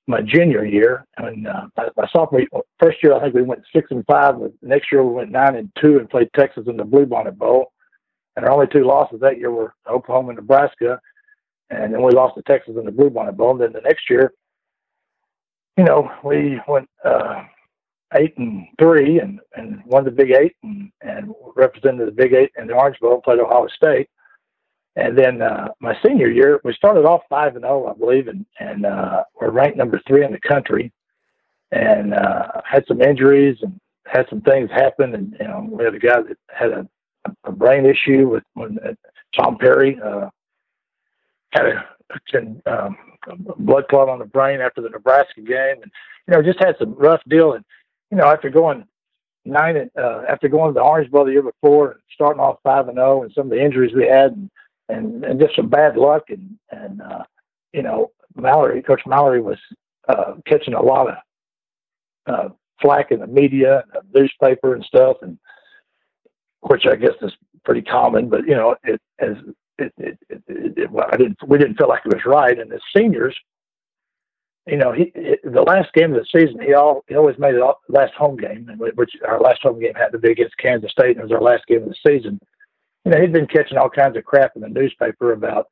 my 0.06 0.20
junior 0.20 0.64
year, 0.64 1.06
and 1.16 1.46
uh, 1.46 1.66
my 1.96 2.08
sophomore 2.12 2.42
first 2.78 3.02
year 3.02 3.14
I 3.14 3.20
think 3.22 3.34
we 3.34 3.42
went 3.42 3.62
six 3.74 3.90
and 3.90 4.04
five. 4.06 4.34
Next 4.62 4.92
year 4.92 5.04
we 5.04 5.14
went 5.14 5.30
nine 5.30 5.56
and 5.56 5.70
two 5.80 5.98
and 5.98 6.10
played 6.10 6.30
Texas 6.34 6.64
in 6.66 6.76
the 6.76 6.84
Bluebonnet 6.84 7.38
Bowl, 7.38 7.72
and 8.36 8.44
our 8.44 8.52
only 8.52 8.66
two 8.66 8.84
losses 8.84 9.20
that 9.20 9.38
year 9.38 9.50
were 9.50 9.74
Oklahoma 9.88 10.30
and 10.30 10.36
Nebraska, 10.36 11.00
and 11.70 11.94
then 11.94 12.02
we 12.02 12.12
lost 12.12 12.34
to 12.36 12.42
Texas 12.42 12.74
in 12.76 12.84
the 12.84 12.92
Bluebonnet 12.92 13.36
Bowl. 13.36 13.52
And 13.52 13.60
then 13.60 13.72
the 13.72 13.80
next 13.80 14.10
year 14.10 14.32
you 15.80 15.86
know, 15.86 16.12
we 16.22 16.60
went 16.68 16.90
uh, 17.06 17.42
eight 18.14 18.36
and 18.36 18.66
three 18.78 19.18
and, 19.18 19.40
and 19.56 19.82
won 19.86 20.04
the 20.04 20.10
Big 20.10 20.30
Eight 20.30 20.54
and, 20.62 20.92
and 21.00 21.32
represented 21.56 22.06
the 22.06 22.12
Big 22.12 22.34
Eight 22.34 22.50
in 22.58 22.66
the 22.66 22.74
Orange 22.74 23.00
Bowl, 23.00 23.22
played 23.22 23.40
Ohio 23.40 23.66
State. 23.68 24.10
And 24.96 25.16
then 25.16 25.40
uh, 25.40 25.68
my 25.80 25.96
senior 26.04 26.28
year, 26.28 26.60
we 26.64 26.74
started 26.74 27.06
off 27.06 27.22
five 27.30 27.54
and 27.54 27.64
zero, 27.64 27.86
oh, 27.86 27.90
I 27.90 27.98
believe, 27.98 28.28
and 28.28 28.44
and 28.58 28.84
uh, 28.84 29.24
we're 29.40 29.50
ranked 29.50 29.78
number 29.78 29.98
three 30.06 30.22
in 30.22 30.32
the 30.32 30.40
country. 30.40 30.92
And 31.72 32.12
uh, 32.12 32.60
had 32.66 32.84
some 32.86 33.00
injuries 33.00 33.56
and 33.62 33.80
had 34.04 34.26
some 34.28 34.42
things 34.42 34.70
happen, 34.70 35.14
and 35.14 35.34
you 35.40 35.48
know 35.48 35.66
we 35.70 35.82
had 35.82 35.94
a 35.94 35.98
guy 35.98 36.20
that 36.20 36.36
had 36.48 36.72
a, 36.72 36.86
a 37.44 37.52
brain 37.52 37.86
issue 37.86 38.28
with 38.28 38.42
when 38.52 38.78
uh, 38.80 38.92
Tom 39.34 39.56
Perry 39.56 39.98
uh, 40.04 40.28
had 41.52 41.66
a 41.66 41.84
can, 42.28 42.60
um, 42.66 42.98
blood 43.58 43.88
clot 43.88 44.08
on 44.08 44.18
the 44.18 44.24
brain 44.24 44.60
after 44.60 44.80
the 44.80 44.90
Nebraska 44.90 45.40
game, 45.40 45.82
and 45.82 45.92
you 46.26 46.34
know 46.34 46.42
just 46.42 46.62
had 46.62 46.76
some 46.78 46.94
rough 46.94 47.22
deal. 47.28 47.52
And 47.52 47.64
you 48.10 48.16
know 48.16 48.26
after 48.26 48.50
going 48.50 48.84
nine 49.44 49.76
and 49.76 49.90
uh, 49.98 50.22
after 50.28 50.48
going 50.48 50.70
to 50.70 50.74
the 50.74 50.82
Orange 50.82 51.10
Bowl 51.10 51.24
the 51.24 51.32
year 51.32 51.42
before, 51.42 51.92
and 51.92 52.00
starting 52.12 52.40
off 52.40 52.58
five 52.62 52.88
and 52.88 52.96
zero, 52.96 53.20
oh, 53.20 53.22
and 53.22 53.32
some 53.32 53.46
of 53.46 53.50
the 53.50 53.62
injuries 53.62 53.94
we 53.94 54.06
had, 54.06 54.32
and 54.32 54.50
and, 54.88 55.24
and 55.24 55.40
just 55.40 55.56
some 55.56 55.68
bad 55.68 55.96
luck, 55.96 56.24
and 56.28 56.58
and 56.70 57.02
uh, 57.02 57.24
you 57.72 57.82
know 57.82 58.10
Mallory, 58.36 58.82
Coach 58.82 59.02
Mallory 59.06 59.40
was 59.40 59.58
uh, 60.08 60.34
catching 60.46 60.74
a 60.74 60.82
lot 60.82 61.08
of 61.08 61.14
uh, 62.26 62.48
flack 62.80 63.10
in 63.10 63.20
the 63.20 63.26
media, 63.26 63.84
and 63.94 64.04
the 64.12 64.20
newspaper, 64.20 64.74
and 64.74 64.84
stuff, 64.84 65.18
and 65.22 65.38
which 66.60 66.86
I 66.86 66.96
guess 66.96 67.14
is 67.22 67.32
pretty 67.64 67.82
common. 67.82 68.28
But 68.28 68.46
you 68.46 68.54
know, 68.54 68.76
it 68.84 69.00
as 69.18 69.36
it, 69.80 69.94
it, 69.98 70.18
it, 70.28 70.78
it, 70.78 70.90
well, 70.90 71.06
I 71.10 71.16
didn't, 71.16 71.38
we 71.46 71.58
didn't 71.58 71.76
feel 71.76 71.88
like 71.88 72.02
it 72.04 72.14
was 72.14 72.24
right. 72.26 72.58
And 72.58 72.72
as 72.72 72.80
seniors, 72.96 73.36
you 74.66 74.76
know, 74.76 74.92
he, 74.92 75.12
the 75.42 75.62
last 75.62 75.92
game 75.94 76.14
of 76.14 76.20
the 76.20 76.26
season, 76.40 76.60
he 76.60 76.74
all 76.74 77.02
he 77.08 77.16
always 77.16 77.38
made 77.38 77.54
it 77.54 77.62
all, 77.62 77.80
last 77.88 78.14
home 78.14 78.36
game, 78.36 78.70
which 78.78 79.12
our 79.26 79.40
last 79.40 79.62
home 79.62 79.80
game 79.80 79.94
had 79.94 80.10
to 80.10 80.18
be 80.18 80.32
against 80.32 80.56
Kansas 80.58 80.92
State, 80.92 81.16
and 81.16 81.18
it 81.18 81.22
was 81.22 81.32
our 81.32 81.40
last 81.40 81.66
game 81.66 81.82
of 81.82 81.88
the 81.88 81.96
season. 82.06 82.38
You 83.04 83.12
know, 83.12 83.20
he'd 83.20 83.32
been 83.32 83.46
catching 83.46 83.78
all 83.78 83.90
kinds 83.90 84.16
of 84.16 84.24
crap 84.24 84.52
in 84.56 84.62
the 84.62 84.68
newspaper 84.68 85.32
about, 85.32 85.68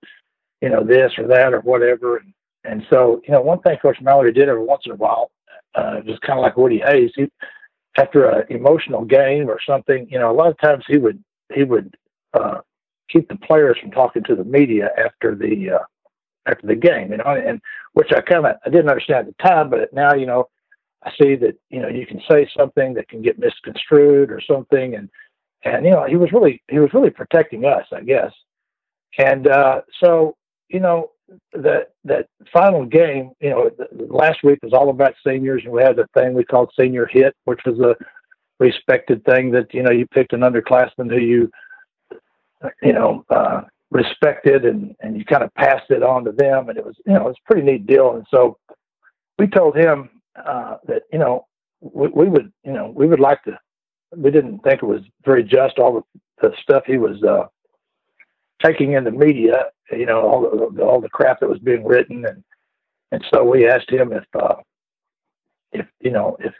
you 0.62 0.70
know, 0.70 0.82
this 0.82 1.12
or 1.18 1.26
that 1.28 1.52
or 1.52 1.60
whatever, 1.60 2.16
and 2.16 2.32
and 2.64 2.86
so 2.90 3.20
you 3.26 3.32
know, 3.32 3.43
one 3.43 3.60
thing 3.60 3.76
Coach 3.80 4.01
Mallory 4.01 4.32
did 4.32 4.48
every 4.48 4.64
once 4.64 4.82
in 4.86 4.93
a 4.93 4.97
while, 4.97 5.30
uh, 5.74 6.01
just 6.01 6.22
kind 6.22 6.39
of 6.39 6.43
like 6.43 6.56
Woody 6.56 6.82
Hayes, 6.85 7.12
he 7.14 7.30
after 7.98 8.28
an 8.28 8.47
emotional 8.51 9.05
game 9.05 9.48
or 9.48 9.59
something, 9.66 10.06
you 10.10 10.18
know, 10.18 10.30
a 10.30 10.32
lot 10.32 10.48
of 10.48 10.59
times 10.60 10.85
he 10.86 10.98
would 10.98 11.22
he 11.55 11.64
would 11.64 11.94
uh, 12.35 12.59
keep 13.10 13.28
the 13.28 13.36
players 13.36 13.78
from 13.80 13.90
talking 13.90 14.22
to 14.24 14.35
the 14.35 14.44
media 14.44 14.90
after 14.98 15.35
the 15.35 15.70
uh, 15.70 15.85
after 16.47 16.66
the 16.66 16.74
game. 16.74 17.12
You 17.12 17.18
know, 17.18 17.24
and 17.24 17.60
which 17.93 18.12
I 18.12 18.20
kind 18.20 18.47
of 18.47 18.56
I 18.64 18.70
didn't 18.70 18.89
understand 18.90 19.28
at 19.28 19.36
the 19.36 19.48
time, 19.48 19.70
but 19.70 19.93
now 19.93 20.14
you 20.14 20.26
know 20.26 20.48
I 21.05 21.10
see 21.20 21.36
that 21.36 21.56
you 21.70 21.80
know 21.80 21.89
you 21.89 22.06
can 22.06 22.20
say 22.30 22.48
something 22.56 22.94
that 22.94 23.09
can 23.09 23.22
get 23.22 23.39
misconstrued 23.39 24.30
or 24.30 24.40
something, 24.40 24.94
and 24.94 25.09
and 25.64 25.85
you 25.85 25.90
know 25.90 26.05
he 26.05 26.16
was 26.16 26.32
really 26.32 26.62
he 26.68 26.78
was 26.78 26.93
really 26.94 27.10
protecting 27.10 27.64
us, 27.64 27.86
I 27.93 28.01
guess. 28.01 28.32
And 29.18 29.48
uh, 29.48 29.82
so 30.02 30.36
you 30.68 30.80
know 30.80 31.10
that 31.52 31.93
that 32.05 32.28
final 32.52 32.85
game, 32.85 33.32
you 33.40 33.51
know, 33.51 33.70
last 34.09 34.43
week 34.43 34.59
was 34.62 34.72
all 34.72 34.90
about 34.90 35.14
seniors, 35.26 35.62
and 35.64 35.72
we 35.72 35.82
had 35.82 35.98
a 35.98 36.06
thing 36.14 36.35
we 36.35 36.44
called 36.44 36.72
senior 36.78 37.06
hit, 37.06 37.35
which 37.44 37.60
was 37.64 37.78
a 37.80 37.97
respected 38.59 39.24
thing 39.24 39.51
that 39.52 39.72
you 39.72 39.82
know 39.82 39.90
you 39.90 40.06
picked 40.06 40.32
an 40.32 40.40
underclassman 40.40 41.10
who 41.10 41.20
you 41.20 41.51
you 42.82 42.93
know 42.93 43.24
uh, 43.30 43.62
respected, 43.90 44.64
and 44.64 44.94
and 45.01 45.16
you 45.16 45.24
kind 45.24 45.43
of 45.43 45.55
passed 45.55 45.90
it 45.90 46.02
on 46.02 46.24
to 46.24 46.32
them, 46.32 46.68
and 46.68 46.78
it 46.78 46.85
was 46.85 46.97
you 47.06 47.12
know 47.12 47.28
it's 47.28 47.39
a 47.39 47.52
pretty 47.52 47.66
neat 47.66 47.86
deal. 47.86 48.14
And 48.14 48.26
so 48.30 48.59
we 49.39 49.47
told 49.47 49.76
him 49.76 50.10
uh, 50.36 50.76
that 50.86 51.02
you 51.12 51.18
know 51.18 51.47
we, 51.80 52.09
we 52.09 52.28
would 52.28 52.52
you 52.64 52.72
know 52.72 52.93
we 52.94 53.06
would 53.06 53.20
like 53.20 53.43
to. 53.44 53.59
We 54.16 54.30
didn't 54.30 54.60
think 54.60 54.82
it 54.82 54.86
was 54.86 55.02
very 55.24 55.44
just 55.44 55.78
all 55.78 55.93
the, 55.93 56.48
the 56.48 56.55
stuff 56.62 56.85
he 56.86 56.97
was 56.97 57.22
uh, 57.22 57.47
taking 58.62 58.93
in 58.93 59.05
the 59.05 59.10
media. 59.10 59.66
You 59.90 60.06
know 60.06 60.20
all 60.20 60.70
the 60.70 60.82
all 60.82 61.01
the 61.01 61.09
crap 61.09 61.40
that 61.40 61.48
was 61.48 61.59
being 61.60 61.85
written, 61.85 62.24
and 62.24 62.43
and 63.12 63.24
so 63.32 63.44
we 63.44 63.66
asked 63.66 63.90
him 63.90 64.12
if 64.12 64.24
uh, 64.35 64.56
if 65.72 65.86
you 66.01 66.10
know 66.10 66.36
if 66.40 66.55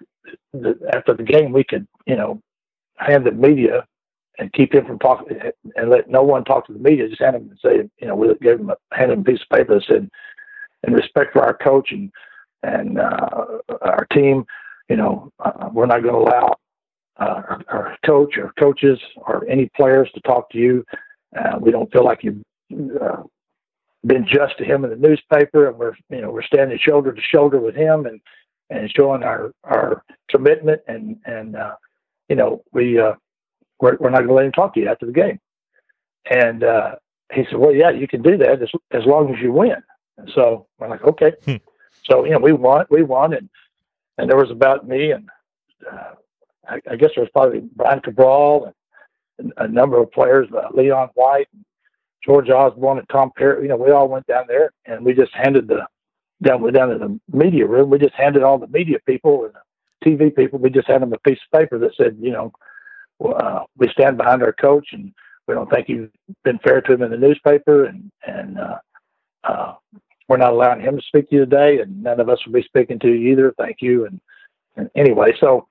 the, 0.52 0.78
after 0.92 1.14
the 1.14 1.22
game 1.22 1.52
we 1.52 1.64
could 1.64 1.86
you 2.06 2.16
know 2.16 2.40
hand 2.96 3.24
the 3.26 3.32
media 3.32 3.86
and 4.39 4.52
keep 4.52 4.74
him 4.74 4.86
from 4.86 4.98
talking 4.98 5.36
and 5.77 5.90
let 5.90 6.09
no 6.09 6.23
one 6.23 6.44
talk 6.44 6.66
to 6.66 6.73
the 6.73 6.78
media. 6.78 7.09
Just 7.09 7.20
hand 7.20 7.36
him 7.36 7.51
and 7.51 7.59
say, 7.62 7.89
you 8.01 8.06
know, 8.06 8.15
we 8.15 8.32
gave 8.40 8.60
him 8.60 8.70
a, 8.70 8.97
hand 8.97 9.12
him 9.12 9.20
a 9.20 9.24
piece 9.24 9.40
of 9.43 9.56
paper 9.56 9.74
that 9.74 9.85
said, 9.85 10.09
in 10.86 10.93
respect 10.93 11.32
for 11.32 11.43
our 11.43 11.56
coach 11.56 11.90
and 11.93 12.10
and 12.62 12.98
uh, 12.98 13.44
our 13.82 14.06
team, 14.12 14.44
you 14.89 14.97
know, 14.97 15.32
uh, 15.39 15.69
we're 15.73 15.86
not 15.86 16.02
going 16.02 16.15
to 16.15 16.20
allow 16.20 16.56
uh, 17.20 17.43
our, 17.48 17.62
our, 17.69 17.98
coach 18.05 18.36
or 18.36 18.52
coaches 18.59 18.98
or 19.16 19.47
any 19.48 19.70
players 19.77 20.10
to 20.15 20.20
talk 20.23 20.51
to 20.51 20.59
you. 20.59 20.85
Uh, 21.36 21.56
we 21.60 21.70
don't 21.70 21.90
feel 21.93 22.05
like 22.05 22.24
you've 22.24 22.43
uh, 23.01 23.23
been 24.06 24.27
just 24.27 24.59
to 24.59 24.65
him 24.65 24.85
in 24.85 24.90
the 24.90 24.97
newspaper, 24.97 25.69
and 25.69 25.78
we're 25.78 25.94
you 26.10 26.20
know 26.20 26.31
we're 26.31 26.43
standing 26.43 26.78
shoulder 26.81 27.12
to 27.12 27.23
shoulder 27.23 27.60
with 27.60 27.77
him 27.77 28.06
and 28.06 28.20
and 28.70 28.90
showing 28.97 29.23
our 29.23 29.52
our 29.65 30.02
commitment 30.28 30.81
and 30.89 31.16
and 31.27 31.55
uh, 31.55 31.74
you 32.28 32.36
know 32.36 32.62
we 32.73 33.01
we're, 33.80 33.96
we're 33.98 34.10
not 34.10 34.18
going 34.18 34.28
to 34.28 34.34
let 34.34 34.46
him 34.46 34.52
talk 34.52 34.74
to 34.74 34.80
you 34.80 34.88
after 34.88 35.06
the 35.06 35.12
game. 35.12 35.40
And 36.30 36.64
he 37.32 37.44
said, 37.44 37.59
well, 37.59 37.74
yeah, 37.74 37.90
you 37.90 38.09
can 38.09 38.22
do 38.22 38.36
that 38.38 38.62
as, 38.62 38.70
as 38.92 39.05
long 39.05 39.34
as 39.34 39.40
you 39.40 39.52
win. 39.52 39.82
And 40.16 40.30
so 40.34 40.66
we're 40.78 40.88
like, 40.88 41.05
okay. 41.05 41.32
Hmm. 41.44 41.56
So 42.05 42.24
you 42.24 42.32
know, 42.32 42.38
we 42.38 42.52
won, 42.52 42.86
we 42.90 43.02
won, 43.02 43.34
and 43.34 43.48
and 44.16 44.28
there 44.28 44.36
was 44.36 44.50
about 44.50 44.86
me 44.86 45.12
and 45.12 45.28
uh, 45.90 46.14
I, 46.68 46.80
I, 46.90 46.96
guess 46.96 47.10
there 47.14 47.22
was 47.22 47.30
probably 47.32 47.60
Brian 47.76 48.00
Cabral 48.00 48.74
and 49.38 49.52
a 49.56 49.68
number 49.68 49.98
of 49.98 50.10
players, 50.10 50.48
uh, 50.52 50.68
Leon 50.74 51.10
White, 51.14 51.48
and 51.52 51.64
George 52.24 52.50
Osborne, 52.50 52.98
and 52.98 53.09
Tom 53.09 53.30
Perry. 53.36 53.62
You 53.62 53.68
know, 53.68 53.76
we 53.76 53.90
all 53.90 54.09
went 54.09 54.26
down 54.26 54.44
there 54.48 54.72
and 54.84 55.05
we 55.05 55.14
just 55.14 55.32
handed 55.34 55.68
the 55.68 55.86
down 56.42 56.62
we 56.62 56.70
down 56.72 56.90
in 56.90 56.98
the 56.98 57.20
media 57.32 57.66
room. 57.66 57.90
We 57.90 57.98
just 57.98 58.14
handed 58.14 58.42
all 58.42 58.59
the 58.59 58.66
media 58.68 58.98
people 59.06 59.44
and 59.44 59.55
the 59.55 60.10
TV 60.10 60.34
people. 60.34 60.59
We 60.59 60.70
just 60.70 60.88
handed 60.88 61.10
them 61.10 61.12
a 61.12 61.28
piece 61.28 61.38
of 61.52 61.59
paper 61.59 61.78
that 61.78 61.94
said, 61.96 62.16
you 62.20 62.32
know, 62.32 62.52
uh, 63.24 63.65
we 63.77 63.89
stand 63.89 64.16
behind 64.16 64.43
our 64.43 64.53
coach 64.53 64.89
and 64.93 65.12
we 65.47 65.55
don't 65.55 65.70
think 65.70 65.89
you've 65.89 66.11
been 66.45 66.59
fair 66.59 66.81
to 66.81 66.93
him 66.93 67.03
in 67.03 67.11
the 67.11 67.16
newspaper 67.16 67.85
and 67.85 68.11
and 68.27 68.59
uh, 68.59 68.78
uh, 69.45 69.74
we're 70.28 70.36
not 70.36 70.53
allowing 70.53 70.81
him 70.81 70.97
to 70.97 71.03
speak 71.07 71.31
to 71.31 71.36
you 71.36 71.40
today, 71.40 71.81
and 71.81 72.03
none 72.03 72.20
of 72.20 72.28
us 72.28 72.39
will 72.45 72.53
be 72.53 72.62
speaking 72.62 72.99
to 73.01 73.09
you 73.09 73.32
either. 73.32 73.55
Thank 73.57 73.78
you. 73.81 74.05
And, 74.05 74.20
and 74.77 74.90
anyway, 74.95 75.35
so 75.40 75.66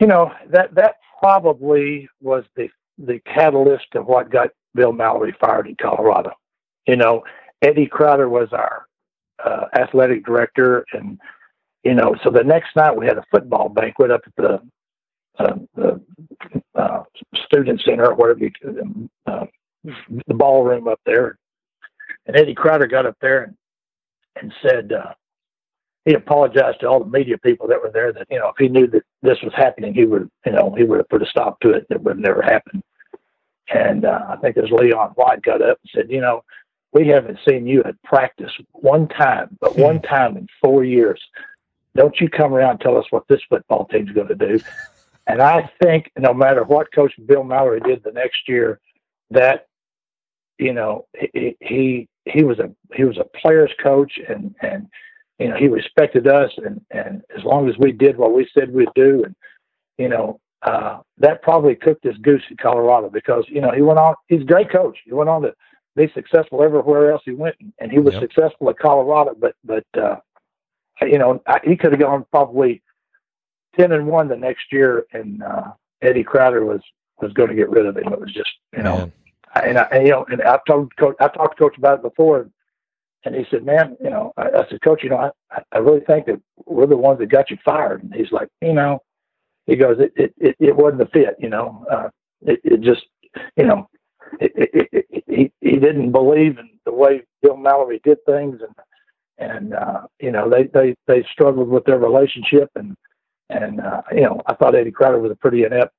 you 0.00 0.06
know 0.06 0.32
that 0.50 0.74
that 0.74 0.96
probably 1.20 2.08
was 2.20 2.44
the 2.56 2.68
the 2.96 3.20
catalyst 3.20 3.94
of 3.94 4.06
what 4.06 4.30
got 4.30 4.50
Bill 4.74 4.92
Mallory 4.92 5.34
fired 5.40 5.68
in 5.68 5.76
Colorado. 5.80 6.32
You 6.86 6.96
know, 6.96 7.22
Eddie 7.62 7.86
Crowder 7.86 8.28
was 8.28 8.48
our 8.52 8.86
uh, 9.44 9.66
athletic 9.78 10.24
director, 10.24 10.86
and 10.92 11.18
you 11.84 11.94
know, 11.94 12.16
so 12.24 12.30
the 12.30 12.42
next 12.42 12.74
night 12.76 12.96
we 12.96 13.06
had 13.06 13.18
a 13.18 13.24
football 13.30 13.68
banquet 13.68 14.10
up 14.10 14.22
at 14.26 14.34
the, 14.36 14.60
uh, 15.38 15.54
the 15.74 16.00
uh, 16.74 17.02
student 17.46 17.80
center 17.84 18.06
or 18.06 18.14
whatever 18.14 18.40
you, 18.40 19.10
uh, 19.26 19.46
the 19.84 20.34
ballroom 20.34 20.88
up 20.88 21.00
there. 21.06 21.38
And 22.26 22.36
Eddie 22.36 22.54
Crowder 22.54 22.86
got 22.86 23.06
up 23.06 23.16
there 23.20 23.44
and, 23.44 23.54
and 24.40 24.52
said, 24.62 24.92
uh, 24.92 25.12
he 26.04 26.14
apologized 26.14 26.80
to 26.80 26.86
all 26.86 27.04
the 27.04 27.10
media 27.10 27.36
people 27.38 27.68
that 27.68 27.82
were 27.82 27.90
there 27.92 28.12
that, 28.12 28.26
you 28.30 28.38
know, 28.38 28.48
if 28.48 28.54
he 28.58 28.68
knew 28.68 28.86
that 28.86 29.02
this 29.22 29.38
was 29.42 29.52
happening, 29.54 29.94
he 29.94 30.04
would, 30.04 30.30
you 30.46 30.52
know, 30.52 30.74
he 30.76 30.84
would 30.84 30.98
have 30.98 31.08
put 31.08 31.22
a 31.22 31.26
stop 31.26 31.60
to 31.60 31.70
it. 31.70 31.86
It 31.90 32.02
would 32.02 32.16
have 32.16 32.18
never 32.18 32.42
happened. 32.42 32.82
And 33.68 34.04
uh, 34.04 34.26
I 34.30 34.36
think 34.36 34.56
as 34.56 34.70
Leon 34.70 35.12
White 35.16 35.42
got 35.42 35.60
up 35.60 35.78
and 35.82 35.90
said, 35.94 36.10
you 36.10 36.20
know, 36.20 36.42
we 36.92 37.06
haven't 37.06 37.38
seen 37.46 37.66
you 37.66 37.82
at 37.84 38.02
practice 38.02 38.50
one 38.72 39.08
time, 39.08 39.58
but 39.60 39.76
one 39.76 40.00
time 40.14 40.36
in 40.36 40.48
four 40.62 40.84
years. 40.84 41.20
Don't 41.94 42.18
you 42.20 42.28
come 42.28 42.54
around 42.54 42.70
and 42.70 42.80
tell 42.80 42.96
us 42.96 43.06
what 43.10 43.26
this 43.28 43.40
football 43.48 43.86
team's 43.86 44.12
going 44.12 44.28
to 44.28 44.34
do. 44.34 44.60
And 45.28 45.42
I 45.42 45.70
think 45.82 46.10
no 46.18 46.32
matter 46.32 46.64
what 46.64 46.92
Coach 46.92 47.12
Bill 47.26 47.44
Mallory 47.44 47.80
did 47.80 48.02
the 48.02 48.12
next 48.12 48.48
year, 48.48 48.80
that 49.30 49.66
you 50.58 50.72
know 50.72 51.06
he, 51.34 51.56
he 51.60 52.08
he 52.24 52.44
was 52.44 52.58
a 52.58 52.70
he 52.94 53.04
was 53.04 53.18
a 53.18 53.38
player's 53.38 53.72
coach 53.82 54.18
and 54.28 54.54
and 54.62 54.88
you 55.38 55.48
know 55.48 55.56
he 55.56 55.68
respected 55.68 56.26
us 56.26 56.50
and 56.58 56.80
and 56.90 57.22
as 57.36 57.44
long 57.44 57.68
as 57.68 57.76
we 57.78 57.92
did 57.92 58.16
what 58.16 58.34
we 58.34 58.48
said 58.52 58.72
we'd 58.72 58.88
do 58.94 59.22
and 59.24 59.34
you 59.98 60.08
know 60.08 60.40
uh, 60.62 60.98
that 61.18 61.40
probably 61.42 61.76
cooked 61.76 62.02
his 62.02 62.16
goose 62.18 62.42
in 62.50 62.56
Colorado 62.56 63.08
because 63.08 63.44
you 63.48 63.60
know 63.60 63.70
he 63.70 63.82
went 63.82 63.98
on 63.98 64.14
he's 64.26 64.42
a 64.42 64.46
great 64.46 64.70
coach 64.70 64.98
he 65.04 65.12
went 65.12 65.30
on 65.30 65.42
to 65.42 65.54
be 65.94 66.10
successful 66.14 66.62
everywhere 66.62 67.12
else 67.12 67.22
he 67.24 67.32
went 67.32 67.54
and 67.78 67.92
he 67.92 67.98
was 67.98 68.14
yep. 68.14 68.22
successful 68.22 68.68
at 68.70 68.78
Colorado 68.78 69.34
but 69.38 69.54
but 69.64 69.84
uh, 69.96 70.16
you 71.02 71.18
know 71.18 71.40
I, 71.46 71.60
he 71.64 71.76
could 71.76 71.92
have 71.92 72.00
gone 72.00 72.24
probably 72.30 72.82
ten 73.78 73.92
and 73.92 74.06
one 74.06 74.28
the 74.28 74.36
next 74.36 74.72
year 74.72 75.06
and 75.12 75.42
uh, 75.42 75.72
Eddie 76.02 76.24
Crowder 76.24 76.64
was 76.64 76.80
was 77.20 77.32
going 77.32 77.48
to 77.48 77.54
get 77.54 77.70
rid 77.70 77.86
of 77.86 77.96
him 77.96 78.12
it 78.12 78.20
was 78.20 78.32
just 78.32 78.50
you 78.76 78.82
know. 78.82 78.96
Man 78.98 79.12
and 79.54 79.78
I, 79.78 79.82
and, 79.84 80.06
you 80.06 80.12
know, 80.12 80.26
and 80.28 80.42
I've 80.42 80.64
told 80.64 80.94
coach, 80.96 81.16
I've 81.20 81.32
talked 81.34 81.56
to 81.56 81.62
coach 81.64 81.78
about 81.78 81.98
it 81.98 82.02
before, 82.02 82.48
and 83.24 83.34
he 83.34 83.44
said, 83.50 83.64
"Man, 83.64 83.96
you 84.02 84.10
know," 84.10 84.32
I, 84.36 84.48
I 84.48 84.68
said, 84.68 84.80
"Coach, 84.82 85.02
you 85.02 85.10
know, 85.10 85.30
I, 85.50 85.62
I 85.72 85.78
really 85.78 86.00
think 86.00 86.26
that 86.26 86.40
we're 86.66 86.86
the 86.86 86.96
ones 86.96 87.18
that 87.18 87.26
got 87.26 87.50
you 87.50 87.58
fired." 87.64 88.02
And 88.02 88.14
he's 88.14 88.32
like, 88.32 88.48
"You 88.62 88.74
know," 88.74 89.00
he 89.66 89.76
goes, 89.76 89.98
"It 89.98 90.12
it 90.16 90.34
it, 90.38 90.56
it 90.60 90.76
wasn't 90.76 91.02
a 91.02 91.06
fit, 91.06 91.36
you 91.38 91.48
know. 91.48 91.84
Uh, 91.90 92.08
it, 92.42 92.60
it 92.64 92.80
just, 92.80 93.06
you 93.56 93.64
know, 93.64 93.88
it, 94.40 94.52
it, 94.54 94.88
it, 95.10 95.24
he 95.26 95.52
he 95.60 95.76
didn't 95.78 96.12
believe 96.12 96.58
in 96.58 96.70
the 96.84 96.92
way 96.92 97.22
Bill 97.42 97.56
Mallory 97.56 98.00
did 98.04 98.18
things, 98.24 98.60
and 98.60 98.74
and 99.38 99.74
uh, 99.74 100.02
you 100.20 100.30
know, 100.30 100.48
they 100.48 100.64
they 100.64 100.94
they 101.06 101.26
struggled 101.32 101.68
with 101.68 101.84
their 101.84 101.98
relationship, 101.98 102.70
and 102.76 102.96
and 103.50 103.80
uh, 103.80 104.02
you 104.12 104.22
know, 104.22 104.40
I 104.46 104.54
thought 104.54 104.74
Eddie 104.74 104.90
Crowder 104.90 105.18
was 105.18 105.32
a 105.32 105.36
pretty 105.36 105.64
inept 105.64 105.94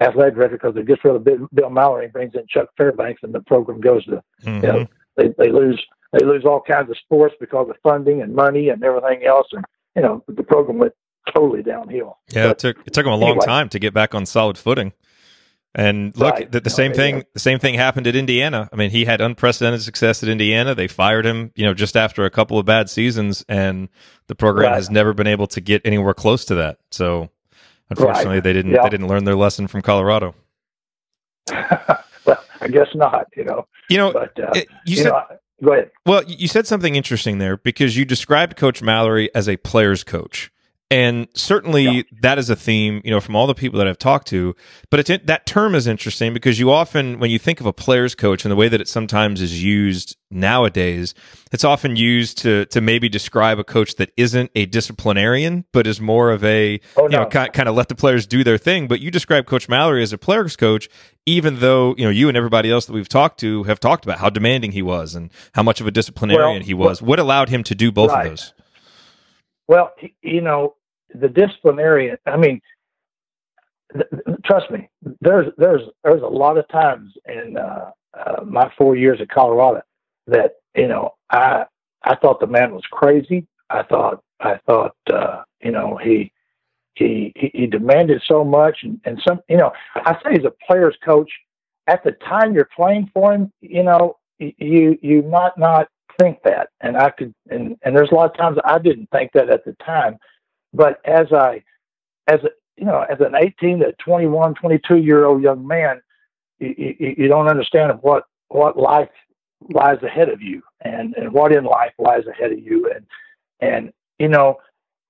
athletic 0.00 0.34
director 0.34 0.56
because 0.56 0.74
they 0.74 0.82
gets 0.82 1.04
rid 1.04 1.16
of 1.16 1.24
Bill 1.24 1.70
Mallory 1.70 2.04
and 2.04 2.12
brings 2.12 2.34
in 2.34 2.46
Chuck 2.48 2.68
Fairbanks, 2.76 3.22
and 3.22 3.34
the 3.34 3.40
program 3.40 3.80
goes 3.80 4.04
to 4.06 4.22
mm-hmm. 4.42 4.64
you 4.64 4.72
know 4.72 4.86
they 5.16 5.28
they 5.38 5.50
lose 5.50 5.82
they 6.12 6.24
lose 6.24 6.44
all 6.44 6.60
kinds 6.60 6.90
of 6.90 6.98
sports 6.98 7.34
because 7.40 7.68
of 7.68 7.76
funding 7.82 8.22
and 8.22 8.34
money 8.34 8.68
and 8.68 8.82
everything 8.82 9.24
else, 9.24 9.48
and 9.52 9.64
you 9.96 10.02
know 10.02 10.24
the 10.28 10.42
program 10.42 10.78
went 10.78 10.94
totally 11.34 11.62
downhill. 11.62 12.18
Yeah, 12.30 12.48
but, 12.48 12.50
it 12.50 12.58
took 12.58 12.86
it 12.86 12.92
took 12.92 13.04
them 13.04 13.12
a 13.12 13.16
long 13.16 13.30
anyway. 13.30 13.46
time 13.46 13.68
to 13.70 13.78
get 13.78 13.92
back 13.92 14.14
on 14.14 14.26
solid 14.26 14.56
footing. 14.56 14.92
And 15.78 16.16
look, 16.16 16.34
right. 16.34 16.50
the, 16.50 16.60
the 16.60 16.70
same 16.70 16.92
thing. 16.92 17.24
The 17.34 17.40
same 17.40 17.58
thing 17.58 17.74
happened 17.74 18.06
at 18.06 18.16
Indiana. 18.16 18.68
I 18.72 18.76
mean, 18.76 18.90
he 18.90 19.04
had 19.04 19.20
unprecedented 19.20 19.80
success 19.82 20.22
at 20.22 20.28
Indiana. 20.28 20.74
They 20.74 20.88
fired 20.88 21.24
him, 21.24 21.52
you 21.54 21.64
know, 21.64 21.72
just 21.72 21.96
after 21.96 22.24
a 22.24 22.30
couple 22.30 22.58
of 22.58 22.66
bad 22.66 22.90
seasons, 22.90 23.44
and 23.48 23.88
the 24.26 24.34
program 24.34 24.72
right. 24.72 24.76
has 24.76 24.90
never 24.90 25.14
been 25.14 25.28
able 25.28 25.46
to 25.48 25.60
get 25.60 25.82
anywhere 25.84 26.14
close 26.14 26.44
to 26.46 26.56
that. 26.56 26.78
So 26.90 27.30
Unfortunately, 27.90 28.34
right. 28.34 28.44
they 28.44 28.52
didn't. 28.52 28.72
They 28.72 28.88
didn't 28.88 29.08
learn 29.08 29.24
their 29.24 29.36
lesson 29.36 29.66
from 29.66 29.82
Colorado. 29.82 30.34
well, 31.50 32.44
I 32.60 32.68
guess 32.68 32.88
not. 32.94 33.26
You 33.34 33.44
know. 33.44 33.66
You 33.88 33.98
know. 33.98 34.12
But 34.12 34.38
uh, 34.38 34.52
it, 34.54 34.68
you, 34.84 34.96
you, 34.96 35.02
said. 35.02 35.10
Know, 35.10 35.22
go 35.64 35.72
ahead. 35.72 35.90
Well, 36.04 36.22
you 36.24 36.48
said 36.48 36.66
something 36.66 36.96
interesting 36.96 37.38
there 37.38 37.56
because 37.56 37.96
you 37.96 38.04
described 38.04 38.56
Coach 38.56 38.82
Mallory 38.82 39.34
as 39.34 39.48
a 39.48 39.56
player's 39.56 40.04
coach, 40.04 40.50
And 40.90 41.28
certainly 41.34 41.84
yeah. 41.84 42.02
that 42.22 42.38
is 42.38 42.48
a 42.48 42.56
theme, 42.56 43.02
you 43.04 43.10
know, 43.10 43.20
from 43.20 43.36
all 43.36 43.46
the 43.46 43.54
people 43.54 43.78
that 43.78 43.86
I've 43.86 43.98
talked 43.98 44.26
to. 44.28 44.56
But 44.90 45.00
it's, 45.00 45.26
that 45.26 45.44
term 45.44 45.74
is 45.74 45.86
interesting 45.86 46.32
because 46.32 46.58
you 46.58 46.70
often, 46.70 47.18
when 47.18 47.30
you 47.30 47.38
think 47.38 47.60
of 47.60 47.66
a 47.66 47.74
player's 47.74 48.14
coach 48.14 48.44
and 48.44 48.50
the 48.50 48.56
way 48.56 48.68
that 48.68 48.80
it 48.80 48.88
sometimes 48.88 49.42
is 49.42 49.62
used 49.62 50.16
nowadays, 50.30 51.12
it's 51.52 51.64
often 51.64 51.96
used 51.96 52.38
to 52.38 52.64
to 52.66 52.80
maybe 52.80 53.10
describe 53.10 53.58
a 53.58 53.64
coach 53.64 53.96
that 53.96 54.12
isn't 54.16 54.50
a 54.54 54.64
disciplinarian, 54.64 55.66
but 55.72 55.86
is 55.86 56.00
more 56.00 56.30
of 56.30 56.42
a 56.42 56.80
oh, 56.96 57.02
no. 57.02 57.04
you 57.04 57.24
know 57.24 57.26
kind, 57.26 57.52
kind 57.52 57.68
of 57.68 57.74
let 57.74 57.88
the 57.88 57.94
players 57.94 58.26
do 58.26 58.42
their 58.42 58.58
thing. 58.58 58.88
But 58.88 59.00
you 59.00 59.10
describe 59.10 59.44
Coach 59.44 59.68
Mallory 59.68 60.02
as 60.02 60.14
a 60.14 60.18
player's 60.18 60.56
coach, 60.56 60.88
even 61.26 61.60
though 61.60 61.94
you 61.98 62.04
know 62.04 62.10
you 62.10 62.28
and 62.28 62.36
everybody 62.36 62.70
else 62.70 62.86
that 62.86 62.94
we've 62.94 63.08
talked 63.08 63.40
to 63.40 63.64
have 63.64 63.78
talked 63.78 64.06
about 64.06 64.18
how 64.18 64.30
demanding 64.30 64.72
he 64.72 64.82
was 64.82 65.14
and 65.14 65.30
how 65.52 65.62
much 65.62 65.82
of 65.82 65.86
a 65.86 65.90
disciplinarian 65.90 66.60
well, 66.60 66.62
he 66.62 66.72
was. 66.72 67.02
What 67.02 67.18
allowed 67.18 67.50
him 67.50 67.62
to 67.64 67.74
do 67.74 67.92
both 67.92 68.10
right. 68.10 68.26
of 68.26 68.32
those? 68.32 68.54
Well, 69.66 69.92
you 70.22 70.40
know, 70.40 70.76
the 71.14 71.28
disciplinarian. 71.28 72.16
I 72.26 72.36
mean, 72.36 72.60
th- 73.92 74.38
trust 74.44 74.70
me. 74.70 74.88
There's 75.20 75.52
there's 75.56 75.82
there's 76.04 76.22
a 76.22 76.26
lot 76.26 76.58
of 76.58 76.68
times 76.68 77.12
in 77.26 77.56
uh, 77.56 77.90
uh, 78.14 78.44
my 78.44 78.70
four 78.76 78.96
years 78.96 79.20
at 79.20 79.28
Colorado 79.28 79.82
that 80.26 80.56
you 80.74 80.88
know 80.88 81.14
I 81.30 81.64
I 82.02 82.16
thought 82.16 82.40
the 82.40 82.46
man 82.46 82.74
was 82.74 82.84
crazy. 82.90 83.46
I 83.70 83.82
thought 83.82 84.22
I 84.40 84.58
thought 84.66 84.96
uh, 85.12 85.42
you 85.62 85.72
know 85.72 85.98
he 86.02 86.32
he 86.94 87.32
he 87.34 87.66
demanded 87.66 88.22
so 88.26 88.44
much 88.44 88.78
and, 88.82 89.00
and 89.04 89.20
some 89.26 89.40
you 89.48 89.56
know 89.56 89.72
I 89.94 90.14
say 90.22 90.32
he's 90.32 90.44
a 90.44 90.54
player's 90.66 90.96
coach. 91.04 91.30
At 91.86 92.04
the 92.04 92.12
time 92.12 92.54
you're 92.54 92.68
playing 92.76 93.10
for 93.14 93.32
him, 93.32 93.52
you 93.60 93.82
know 93.82 94.18
you 94.38 94.98
you 95.00 95.22
might 95.22 95.56
not 95.56 95.88
think 96.20 96.38
that, 96.44 96.68
and 96.80 96.96
I 96.96 97.10
could 97.10 97.34
and 97.50 97.76
and 97.82 97.96
there's 97.96 98.10
a 98.10 98.14
lot 98.14 98.30
of 98.30 98.36
times 98.36 98.58
I 98.64 98.78
didn't 98.78 99.08
think 99.10 99.32
that 99.32 99.48
at 99.48 99.64
the 99.64 99.74
time 99.84 100.18
but 100.72 101.00
as 101.04 101.32
I, 101.32 101.62
as 102.26 102.40
a, 102.44 102.50
you 102.76 102.84
know, 102.84 103.04
as 103.10 103.20
an 103.20 103.34
18 103.34 103.80
to 103.80 103.92
21, 104.04 104.54
22 104.54 104.96
year 104.98 105.24
old 105.24 105.42
young 105.42 105.66
man, 105.66 106.00
you, 106.58 106.74
you, 106.76 107.14
you 107.18 107.28
don't 107.28 107.48
understand 107.48 107.92
what 108.02 108.24
what 108.48 108.78
life 108.78 109.10
lies 109.70 110.02
ahead 110.02 110.28
of 110.28 110.40
you, 110.40 110.62
and 110.82 111.14
and 111.16 111.32
what 111.32 111.52
in 111.52 111.64
life 111.64 111.92
lies 111.98 112.26
ahead 112.26 112.52
of 112.52 112.58
you, 112.58 112.90
and 112.94 113.06
and 113.60 113.92
you 114.18 114.28
know, 114.28 114.56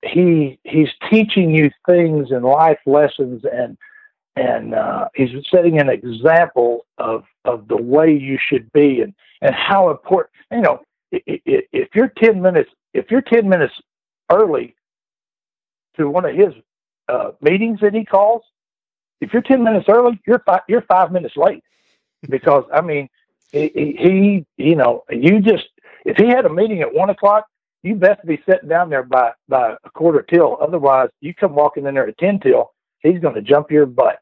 he 0.03 0.59
he's 0.65 0.89
teaching 1.11 1.51
you 1.51 1.71
things 1.87 2.31
and 2.31 2.45
life 2.45 2.79
lessons, 2.87 3.43
and 3.51 3.77
and 4.37 4.75
uh, 4.75 5.09
he's 5.15 5.31
setting 5.51 5.81
an 5.81 5.89
example 5.89 6.87
of 6.99 7.25
of 7.45 7.69
the 7.69 7.77
way 7.77 8.13
you 8.13 8.39
should 8.41 8.71
be, 8.73 9.01
and 9.01 9.15
and 9.43 9.55
how 9.55 9.91
important. 9.91 10.31
You 10.51 10.61
know, 10.63 10.81
if 11.13 11.89
you're 11.95 12.13
10 12.19 12.41
minutes 12.41 12.71
if 12.95 13.11
you're 13.11 13.23
10 13.23 13.49
minutes 13.49 13.75
early 14.31 14.75
to 15.99 16.09
one 16.09 16.25
of 16.25 16.35
his 16.35 16.55
uh, 17.09 17.33
meetings 17.41 17.81
that 17.81 17.95
he 17.95 18.05
calls, 18.05 18.43
if 19.21 19.33
you're 19.33 19.43
10 19.43 19.63
minutes 19.63 19.87
early, 19.89 20.21
you're 20.27 20.41
five, 20.41 20.61
you're 20.69 20.83
five 20.83 21.13
minutes 21.13 21.37
late 21.37 21.63
because 22.29 22.65
I 22.73 22.81
mean, 22.81 23.09
he, 23.53 23.71
he, 23.75 24.47
you 24.63 24.77
know, 24.77 25.05
you 25.11 25.41
just, 25.41 25.69
if 26.05 26.17
he 26.17 26.29
had 26.29 26.45
a 26.45 26.51
meeting 26.51 26.83
at 26.83 26.93
one 26.93 27.11
o'clock, 27.11 27.47
you 27.83 27.95
best 27.95 28.25
be 28.27 28.43
sitting 28.49 28.69
down 28.69 28.91
there 28.91 29.03
by, 29.03 29.33
by 29.49 29.77
a 29.85 29.91
quarter 29.91 30.23
till. 30.23 30.59
Otherwise 30.61 31.09
you 31.21 31.35
come 31.35 31.55
walking 31.55 31.87
in 31.87 31.95
there 31.95 32.09
at 32.09 32.19
10 32.19 32.41
till, 32.41 32.73
he's 33.01 33.21
going 33.21 33.35
to 33.35 33.43
jump 33.43 33.71
your 33.71 33.87
butt. 33.87 34.19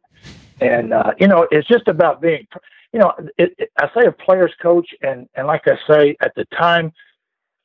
And, 0.60 0.92
uh, 0.92 1.12
you 1.18 1.26
know, 1.26 1.46
it's 1.50 1.66
just 1.66 1.88
about 1.88 2.20
being, 2.20 2.46
you 2.92 3.00
know, 3.00 3.12
it, 3.36 3.54
it, 3.58 3.70
I 3.78 3.90
say 3.94 4.06
a 4.06 4.12
player's 4.12 4.54
coach 4.62 4.88
and, 5.02 5.28
and 5.34 5.46
like 5.46 5.66
I 5.66 5.76
say 5.88 6.16
at 6.20 6.32
the 6.34 6.44
time, 6.46 6.92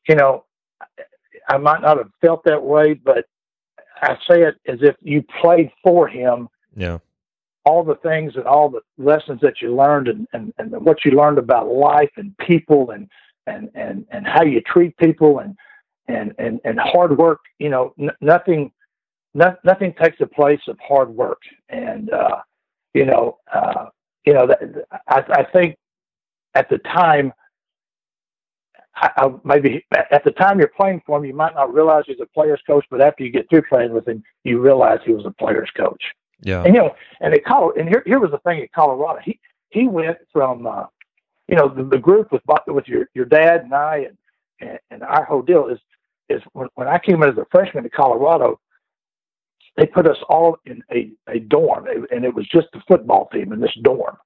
you 0.07 0.15
know, 0.15 0.45
I 1.47 1.57
might 1.57 1.81
not 1.81 1.97
have 1.97 2.09
felt 2.21 2.43
that 2.45 2.63
way, 2.63 2.93
but 2.93 3.25
I 4.01 4.17
say 4.29 4.43
it 4.43 4.55
as 4.67 4.79
if 4.81 4.95
you 5.01 5.23
played 5.41 5.71
for 5.83 6.07
him. 6.07 6.49
Yeah. 6.75 6.99
All 7.63 7.83
the 7.83 7.95
things 7.95 8.35
and 8.35 8.45
all 8.45 8.69
the 8.69 8.81
lessons 8.97 9.39
that 9.41 9.61
you 9.61 9.75
learned 9.75 10.07
and, 10.07 10.27
and, 10.33 10.53
and 10.57 10.71
what 10.83 11.05
you 11.05 11.11
learned 11.11 11.37
about 11.37 11.67
life 11.67 12.09
and 12.17 12.35
people 12.39 12.91
and, 12.91 13.07
and, 13.45 13.69
and, 13.75 14.05
and 14.09 14.25
how 14.25 14.43
you 14.43 14.61
treat 14.61 14.97
people 14.97 15.39
and, 15.39 15.55
and, 16.07 16.33
and, 16.39 16.59
and 16.63 16.79
hard 16.79 17.17
work, 17.17 17.41
you 17.59 17.69
know, 17.69 17.93
n- 17.99 18.11
nothing, 18.19 18.71
no, 19.35 19.55
nothing 19.63 19.93
takes 19.93 20.17
the 20.17 20.25
place 20.25 20.61
of 20.67 20.77
hard 20.79 21.09
work. 21.09 21.41
And, 21.69 22.09
uh, 22.11 22.41
you 22.93 23.05
know, 23.05 23.37
uh, 23.53 23.87
you 24.25 24.33
know, 24.33 24.47
that, 24.47 24.59
I, 25.07 25.23
I 25.29 25.43
think 25.43 25.77
at 26.55 26.69
the 26.69 26.79
time, 26.79 27.31
I, 28.95 29.09
I, 29.17 29.29
maybe 29.43 29.85
at 29.91 30.23
the 30.23 30.31
time 30.31 30.59
you're 30.59 30.67
playing 30.67 31.01
for 31.05 31.17
him, 31.17 31.25
you 31.25 31.33
might 31.33 31.55
not 31.55 31.73
realize 31.73 32.03
he's 32.07 32.19
a 32.21 32.25
player's 32.25 32.61
coach, 32.67 32.85
but 32.89 33.01
after 33.01 33.23
you 33.23 33.31
get 33.31 33.49
through 33.49 33.63
playing 33.63 33.93
with 33.93 34.07
him, 34.07 34.23
you 34.43 34.59
realize 34.59 34.99
he 35.05 35.13
was 35.13 35.25
a 35.25 35.31
player's 35.31 35.69
coach. 35.77 36.03
Yeah. 36.41 36.63
And 36.63 36.75
you 36.75 36.81
know, 36.81 36.95
and 37.21 37.33
at 37.33 37.45
Colorado, 37.45 37.79
and 37.79 37.89
here 37.89 38.03
here 38.05 38.19
was 38.19 38.31
the 38.31 38.39
thing 38.39 38.61
at 38.61 38.71
Colorado. 38.71 39.19
He 39.23 39.39
he 39.69 39.87
went 39.87 40.17
from 40.33 40.65
uh, 40.65 40.85
you 41.47 41.55
know 41.55 41.69
the, 41.69 41.83
the 41.83 41.97
group 41.97 42.31
with 42.31 42.41
with 42.67 42.87
your 42.87 43.07
your 43.13 43.25
dad 43.25 43.61
and 43.61 43.73
I 43.73 44.07
and, 44.07 44.17
and 44.59 44.79
and 44.89 45.03
our 45.03 45.23
whole 45.23 45.41
deal 45.41 45.67
is 45.67 45.79
is 46.29 46.41
when, 46.53 46.67
when 46.75 46.87
I 46.87 46.97
came 46.97 47.21
in 47.23 47.29
as 47.29 47.37
a 47.37 47.45
freshman 47.51 47.83
to 47.83 47.89
Colorado, 47.89 48.59
they 49.77 49.85
put 49.85 50.07
us 50.07 50.17
all 50.29 50.57
in 50.65 50.83
a, 50.91 51.11
a 51.27 51.39
dorm, 51.39 51.87
and 51.87 52.25
it 52.25 52.33
was 52.33 52.47
just 52.47 52.67
the 52.73 52.81
football 52.87 53.29
team 53.31 53.53
in 53.53 53.59
this 53.59 53.75
dorm. 53.83 54.17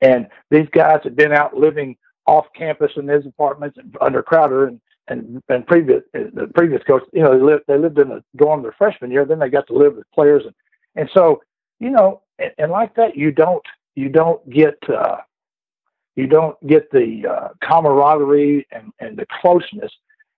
And 0.00 0.26
these 0.50 0.68
guys 0.72 1.00
had 1.02 1.16
been 1.16 1.32
out 1.32 1.56
living 1.56 1.96
off 2.26 2.46
campus 2.54 2.92
in 2.96 3.08
his 3.08 3.26
apartments 3.26 3.78
under 4.00 4.22
Crowder 4.22 4.66
and 4.66 4.80
and 5.08 5.42
and 5.48 5.66
previous 5.66 6.02
the 6.12 6.50
previous 6.54 6.82
coach, 6.82 7.02
you 7.12 7.22
know, 7.22 7.36
they 7.36 7.42
lived 7.42 7.64
they 7.68 7.78
lived 7.78 7.98
in 7.98 8.10
a 8.10 8.24
dorm 8.36 8.62
their 8.62 8.74
freshman 8.76 9.10
year. 9.10 9.24
Then 9.24 9.38
they 9.38 9.48
got 9.48 9.66
to 9.68 9.74
live 9.74 9.94
with 9.96 10.10
players, 10.12 10.42
and 10.44 10.54
and 10.96 11.08
so 11.14 11.42
you 11.78 11.90
know, 11.90 12.22
and, 12.38 12.52
and 12.58 12.72
like 12.72 12.94
that, 12.96 13.16
you 13.16 13.30
don't 13.30 13.64
you 13.94 14.08
don't 14.08 14.48
get 14.50 14.78
uh, 14.88 15.18
you 16.16 16.26
don't 16.26 16.56
get 16.66 16.90
the 16.90 17.24
uh, 17.26 17.48
camaraderie 17.62 18.66
and 18.72 18.92
and 18.98 19.16
the 19.16 19.26
closeness. 19.40 19.92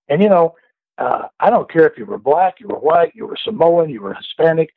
And 0.09 0.23
you 0.23 0.29
know, 0.29 0.55
uh, 0.99 1.29
I 1.41 1.49
don't 1.49 1.71
care 1.71 1.87
if 1.87 1.97
you 1.97 2.05
were 2.05 2.19
black, 2.19 2.61
you 2.61 2.69
were 2.69 2.79
white, 2.79 3.13
you 3.15 3.27
were 3.27 3.37
Samoan, 3.43 3.89
you 3.89 4.03
were 4.03 4.15
Hispanic. 4.15 4.71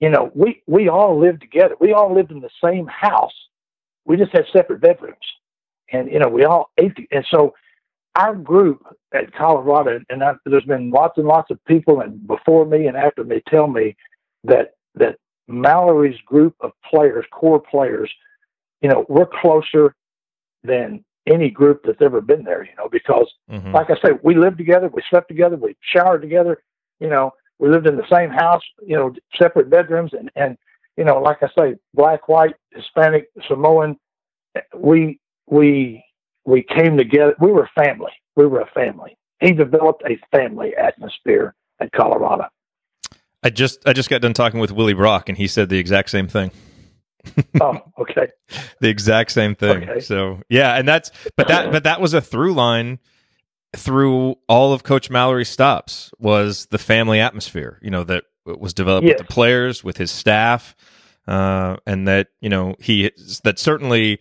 You 0.00 0.10
know, 0.10 0.32
we 0.34 0.62
we 0.66 0.88
all 0.88 1.18
lived 1.18 1.40
together. 1.40 1.76
We 1.80 1.92
all 1.92 2.12
lived 2.12 2.32
in 2.32 2.40
the 2.40 2.50
same 2.62 2.88
house. 2.88 3.34
We 4.04 4.16
just 4.16 4.32
had 4.32 4.46
separate 4.52 4.80
bedrooms 4.80 5.16
and 5.92 6.10
you 6.10 6.18
know 6.18 6.28
we 6.28 6.44
all 6.44 6.70
ate. 6.78 6.96
And 7.10 7.26
so 7.30 7.54
our 8.16 8.34
group 8.34 8.82
at 9.12 9.32
Colorado, 9.34 10.00
and 10.08 10.24
I, 10.24 10.34
there's 10.44 10.64
been 10.64 10.90
lots 10.90 11.18
and 11.18 11.26
lots 11.26 11.50
of 11.50 11.62
people, 11.66 12.00
and 12.00 12.26
before 12.26 12.64
me 12.64 12.86
and 12.86 12.96
after 12.96 13.24
me, 13.24 13.42
tell 13.48 13.66
me 13.66 13.96
that 14.44 14.74
that 14.94 15.16
Mallory's 15.48 16.18
group 16.26 16.54
of 16.60 16.72
players, 16.88 17.24
core 17.30 17.60
players, 17.60 18.10
you 18.80 18.88
know, 18.88 19.04
we're 19.08 19.26
closer 19.26 19.94
than 20.64 21.04
any 21.26 21.50
group 21.50 21.82
that's 21.84 22.00
ever 22.00 22.20
been 22.20 22.44
there. 22.44 22.64
You 22.64 22.74
know, 22.78 22.88
because 22.90 23.30
mm-hmm. 23.50 23.72
like 23.72 23.90
I 23.90 23.96
say, 23.96 24.14
we 24.22 24.34
lived 24.34 24.58
together, 24.58 24.88
we 24.88 25.02
slept 25.10 25.28
together, 25.28 25.56
we 25.56 25.76
showered 25.80 26.22
together. 26.22 26.62
You 27.00 27.08
know, 27.08 27.32
we 27.58 27.68
lived 27.68 27.86
in 27.86 27.96
the 27.96 28.08
same 28.10 28.30
house. 28.30 28.62
You 28.84 28.96
know, 28.96 29.14
separate 29.36 29.70
bedrooms, 29.70 30.12
and 30.14 30.30
and 30.36 30.56
you 30.96 31.04
know, 31.04 31.20
like 31.20 31.42
I 31.42 31.48
say, 31.58 31.76
black, 31.94 32.28
white, 32.28 32.54
Hispanic, 32.70 33.28
Samoan. 33.46 33.98
We 34.74 35.20
we 35.46 36.04
we 36.44 36.62
came 36.62 36.96
together. 36.96 37.34
We 37.40 37.50
were 37.50 37.64
a 37.64 37.82
family. 37.82 38.12
We 38.36 38.46
were 38.46 38.60
a 38.60 38.70
family. 38.70 39.16
He 39.40 39.52
developed 39.52 40.02
a 40.04 40.18
family 40.34 40.74
atmosphere 40.76 41.54
at 41.80 41.92
Colorado. 41.92 42.46
I 43.42 43.50
just 43.50 43.86
I 43.86 43.92
just 43.92 44.08
got 44.08 44.22
done 44.22 44.32
talking 44.32 44.60
with 44.60 44.72
Willie 44.72 44.94
Brock, 44.94 45.28
and 45.28 45.36
he 45.36 45.46
said 45.46 45.68
the 45.68 45.78
exact 45.78 46.10
same 46.10 46.28
thing. 46.28 46.50
oh, 47.60 47.78
okay. 47.98 48.28
the 48.80 48.88
exact 48.88 49.32
same 49.32 49.54
thing. 49.54 49.88
Okay. 49.88 50.00
So 50.00 50.40
yeah, 50.48 50.74
and 50.74 50.86
that's 50.86 51.10
but 51.36 51.48
that 51.48 51.72
but 51.72 51.84
that 51.84 52.00
was 52.00 52.14
a 52.14 52.20
through 52.20 52.54
line 52.54 52.98
through 53.74 54.36
all 54.48 54.72
of 54.72 54.82
Coach 54.84 55.10
Mallory's 55.10 55.48
stops 55.48 56.10
was 56.18 56.66
the 56.66 56.78
family 56.78 57.20
atmosphere. 57.20 57.78
You 57.82 57.90
know 57.90 58.04
that 58.04 58.24
was 58.44 58.74
developed 58.74 59.06
yes. 59.06 59.18
with 59.18 59.26
the 59.26 59.32
players, 59.32 59.84
with 59.84 59.96
his 59.96 60.10
staff, 60.10 60.74
uh, 61.26 61.76
and 61.86 62.08
that 62.08 62.28
you 62.40 62.48
know 62.48 62.74
he 62.78 63.10
that 63.44 63.58
certainly 63.58 64.20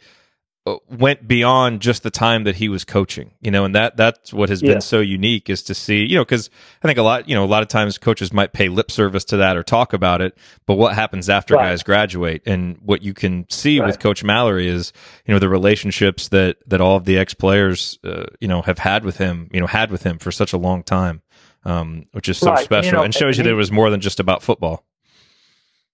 went 0.89 1.27
beyond 1.27 1.79
just 1.79 2.01
the 2.01 2.09
time 2.09 2.43
that 2.43 2.55
he 2.55 2.69
was 2.69 2.83
coaching, 2.83 3.31
you 3.39 3.51
know, 3.51 3.65
and 3.65 3.75
that 3.75 3.95
that's 3.97 4.33
what 4.33 4.49
has 4.49 4.63
yeah. 4.63 4.73
been 4.73 4.81
so 4.81 4.99
unique 4.99 5.47
is 5.47 5.61
to 5.61 5.75
see, 5.75 6.03
you 6.03 6.15
know, 6.15 6.25
because 6.25 6.49
I 6.83 6.87
think 6.87 6.97
a 6.97 7.03
lot, 7.03 7.29
you 7.29 7.35
know, 7.35 7.43
a 7.43 7.45
lot 7.45 7.61
of 7.61 7.67
times 7.67 7.99
coaches 7.99 8.33
might 8.33 8.51
pay 8.51 8.67
lip 8.67 8.89
service 8.89 9.23
to 9.25 9.37
that 9.37 9.57
or 9.57 9.63
talk 9.63 9.93
about 9.93 10.21
it, 10.21 10.35
but 10.65 10.75
what 10.75 10.95
happens 10.95 11.29
after 11.29 11.53
right. 11.53 11.69
guys 11.69 11.83
graduate 11.83 12.41
and 12.47 12.79
what 12.83 13.03
you 13.03 13.13
can 13.13 13.45
see 13.49 13.79
right. 13.79 13.85
with 13.85 13.99
Coach 13.99 14.23
Mallory 14.23 14.67
is, 14.67 14.91
you 15.27 15.33
know, 15.33 15.39
the 15.39 15.49
relationships 15.49 16.29
that 16.29 16.57
that 16.65 16.81
all 16.81 16.97
of 16.97 17.05
the 17.05 17.17
ex 17.17 17.35
players, 17.35 17.99
uh, 18.03 18.25
you 18.39 18.47
know, 18.47 18.63
have 18.63 18.79
had 18.79 19.05
with 19.05 19.17
him, 19.17 19.49
you 19.53 19.59
know, 19.59 19.67
had 19.67 19.91
with 19.91 20.01
him 20.01 20.17
for 20.17 20.31
such 20.31 20.51
a 20.51 20.57
long 20.57 20.81
time, 20.81 21.21
um, 21.65 22.05
which 22.13 22.29
is 22.29 22.37
so 22.37 22.51
right. 22.51 22.63
special 22.63 22.85
you 22.85 22.91
know, 22.91 23.03
and 23.03 23.13
shows 23.13 23.37
you 23.37 23.43
that 23.43 23.49
it 23.51 23.53
was 23.53 23.71
more 23.71 23.89
than 23.89 24.01
just 24.01 24.19
about 24.19 24.41
football. 24.41 24.84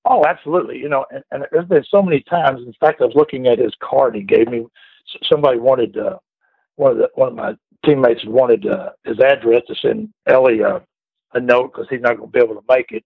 Oh, 0.06 0.26
absolutely. 0.26 0.78
You 0.80 0.90
know, 0.90 1.06
and, 1.12 1.24
and 1.32 1.46
there's 1.52 1.68
been 1.68 1.84
so 1.90 2.02
many 2.02 2.22
times. 2.22 2.62
In 2.66 2.74
fact, 2.80 3.02
I 3.02 3.06
was 3.06 3.16
looking 3.16 3.48
at 3.48 3.60
his 3.60 3.74
card 3.82 4.16
he 4.16 4.24
gave 4.24 4.48
me. 4.48 4.66
Somebody 5.30 5.60
wanted 5.60 5.98
uh, 5.98 6.18
one 6.76 6.92
of 6.94 6.98
the 6.98 7.10
one 7.16 7.30
of 7.30 7.36
my 7.36 7.56
teammates 7.86 8.26
wanted 8.26 8.66
uh, 8.68 8.92
his 9.04 9.20
address 9.20 9.64
to 9.68 9.76
send 9.76 10.10
Ellie 10.28 10.64
uh, 10.64 10.80
a 11.34 11.40
note 11.40 11.72
because 11.72 11.88
he's 11.90 12.02
not 12.02 12.18
going 12.18 12.32
to 12.32 12.40
be 12.40 12.44
able 12.44 12.56
to 12.56 12.66
make 12.70 12.92
it. 12.92 13.04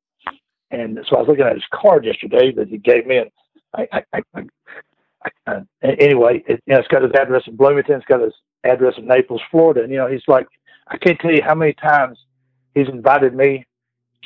and 0.71 0.99
so 1.09 1.17
I 1.17 1.19
was 1.19 1.27
looking 1.27 1.45
at 1.45 1.53
his 1.53 1.63
card 1.73 2.05
yesterday 2.05 2.51
that 2.53 2.67
he 2.67 2.77
gave 2.77 3.05
me, 3.05 3.17
and 3.17 3.31
I, 3.73 3.87
I, 3.91 4.03
I, 4.13 4.21
I, 4.35 4.41
I 5.47 5.51
uh, 5.51 5.61
anyway, 5.81 6.43
it, 6.47 6.61
you 6.65 6.73
know, 6.73 6.79
it's 6.79 6.87
got 6.87 7.03
his 7.03 7.13
address 7.13 7.43
in 7.47 7.55
Bloomington, 7.55 7.95
it's 7.95 8.05
got 8.05 8.21
his 8.21 8.33
address 8.63 8.95
in 8.97 9.07
Naples, 9.07 9.41
Florida, 9.51 9.83
and 9.83 9.91
you 9.91 9.97
know, 9.97 10.07
he's 10.07 10.27
like, 10.27 10.47
I 10.87 10.97
can't 10.97 11.19
tell 11.19 11.31
you 11.31 11.41
how 11.43 11.55
many 11.55 11.73
times 11.73 12.19
he's 12.73 12.89
invited 12.89 13.33
me 13.33 13.65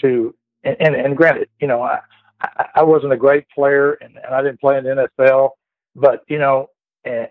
to, 0.01 0.35
and 0.63 0.75
and, 0.79 0.95
and 0.95 1.17
granted, 1.17 1.49
you 1.59 1.67
know, 1.67 1.81
I, 1.81 1.99
I, 2.41 2.67
I 2.75 2.83
wasn't 2.83 3.13
a 3.13 3.17
great 3.17 3.47
player, 3.49 3.93
and, 3.93 4.15
and 4.17 4.33
I 4.33 4.41
didn't 4.41 4.59
play 4.59 4.77
in 4.77 4.83
the 4.83 5.09
NFL, 5.19 5.51
but 5.95 6.23
you 6.27 6.39
know, 6.39 6.69
and 7.03 7.27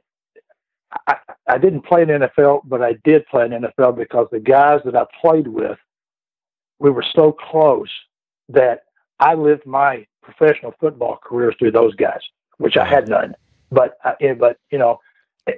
I, 1.06 1.16
I 1.48 1.58
didn't 1.58 1.82
play 1.82 2.02
in 2.02 2.08
the 2.08 2.28
NFL, 2.28 2.62
but 2.64 2.82
I 2.82 2.94
did 3.04 3.26
play 3.26 3.44
in 3.44 3.50
the 3.50 3.72
NFL 3.78 3.96
because 3.96 4.28
the 4.30 4.40
guys 4.40 4.80
that 4.84 4.96
I 4.96 5.04
played 5.20 5.48
with, 5.48 5.78
we 6.78 6.90
were 6.90 7.04
so 7.14 7.32
close 7.32 7.90
that 8.48 8.84
I 9.20 9.34
lived 9.34 9.66
my 9.66 10.06
professional 10.22 10.74
football 10.78 11.18
careers 11.22 11.54
through 11.58 11.72
those 11.72 11.94
guys, 11.94 12.20
which 12.58 12.76
I 12.76 12.86
had 12.86 13.08
none. 13.08 13.34
But 13.70 13.98
uh, 14.04 14.14
but 14.38 14.58
you 14.70 14.78
know, 14.78 15.00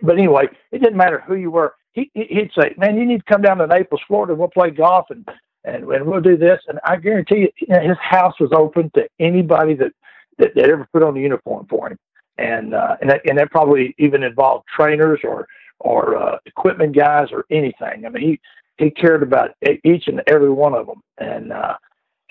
but 0.03 0.19
anyway, 0.19 0.49
it 0.73 0.79
didn't 0.79 0.97
matter 0.97 1.23
who 1.27 1.35
you 1.35 1.51
were. 1.51 1.75
He 1.93 2.11
he'd 2.15 2.51
say, 2.59 2.75
"Man, 2.77 2.97
you 2.97 3.05
need 3.05 3.19
to 3.19 3.33
come 3.33 3.43
down 3.43 3.59
to 3.59 3.67
Naples, 3.67 4.01
Florida. 4.07 4.35
We'll 4.35 4.49
play 4.49 4.71
golf 4.71 5.07
and 5.11 5.29
and, 5.65 5.85
and 5.85 6.07
we'll 6.07 6.21
do 6.21 6.37
this." 6.37 6.61
And 6.69 6.79
I 6.85 6.97
guarantee 6.97 7.37
you, 7.37 7.49
you 7.59 7.67
know, 7.69 7.81
his 7.81 7.99
house 7.99 8.39
was 8.41 8.51
open 8.53 8.91
to 8.95 9.09
anybody 9.19 9.75
that, 9.75 9.93
that 10.39 10.55
that 10.55 10.69
ever 10.71 10.89
put 10.93 11.03
on 11.03 11.15
the 11.15 11.21
uniform 11.21 11.67
for 11.69 11.89
him. 11.89 11.99
And 12.39 12.75
uh, 12.75 12.97
and 13.01 13.11
that, 13.11 13.21
and 13.29 13.39
that 13.39 13.51
probably 13.51 13.95
even 13.99 14.23
involved 14.23 14.67
trainers 14.75 15.21
or 15.25 15.47
or 15.81 16.17
uh, 16.17 16.39
equipment 16.47 16.95
guys 16.95 17.29
or 17.33 17.45
anything. 17.51 18.07
I 18.07 18.09
mean, 18.09 18.23
he 18.23 18.41
he 18.81 18.91
cared 18.91 19.23
about 19.23 19.51
each 19.85 20.09
and 20.09 20.23
every 20.27 20.51
one 20.51 20.75
of 20.75 20.87
them. 20.87 21.03
And 21.19 21.53
uh, 21.53 21.77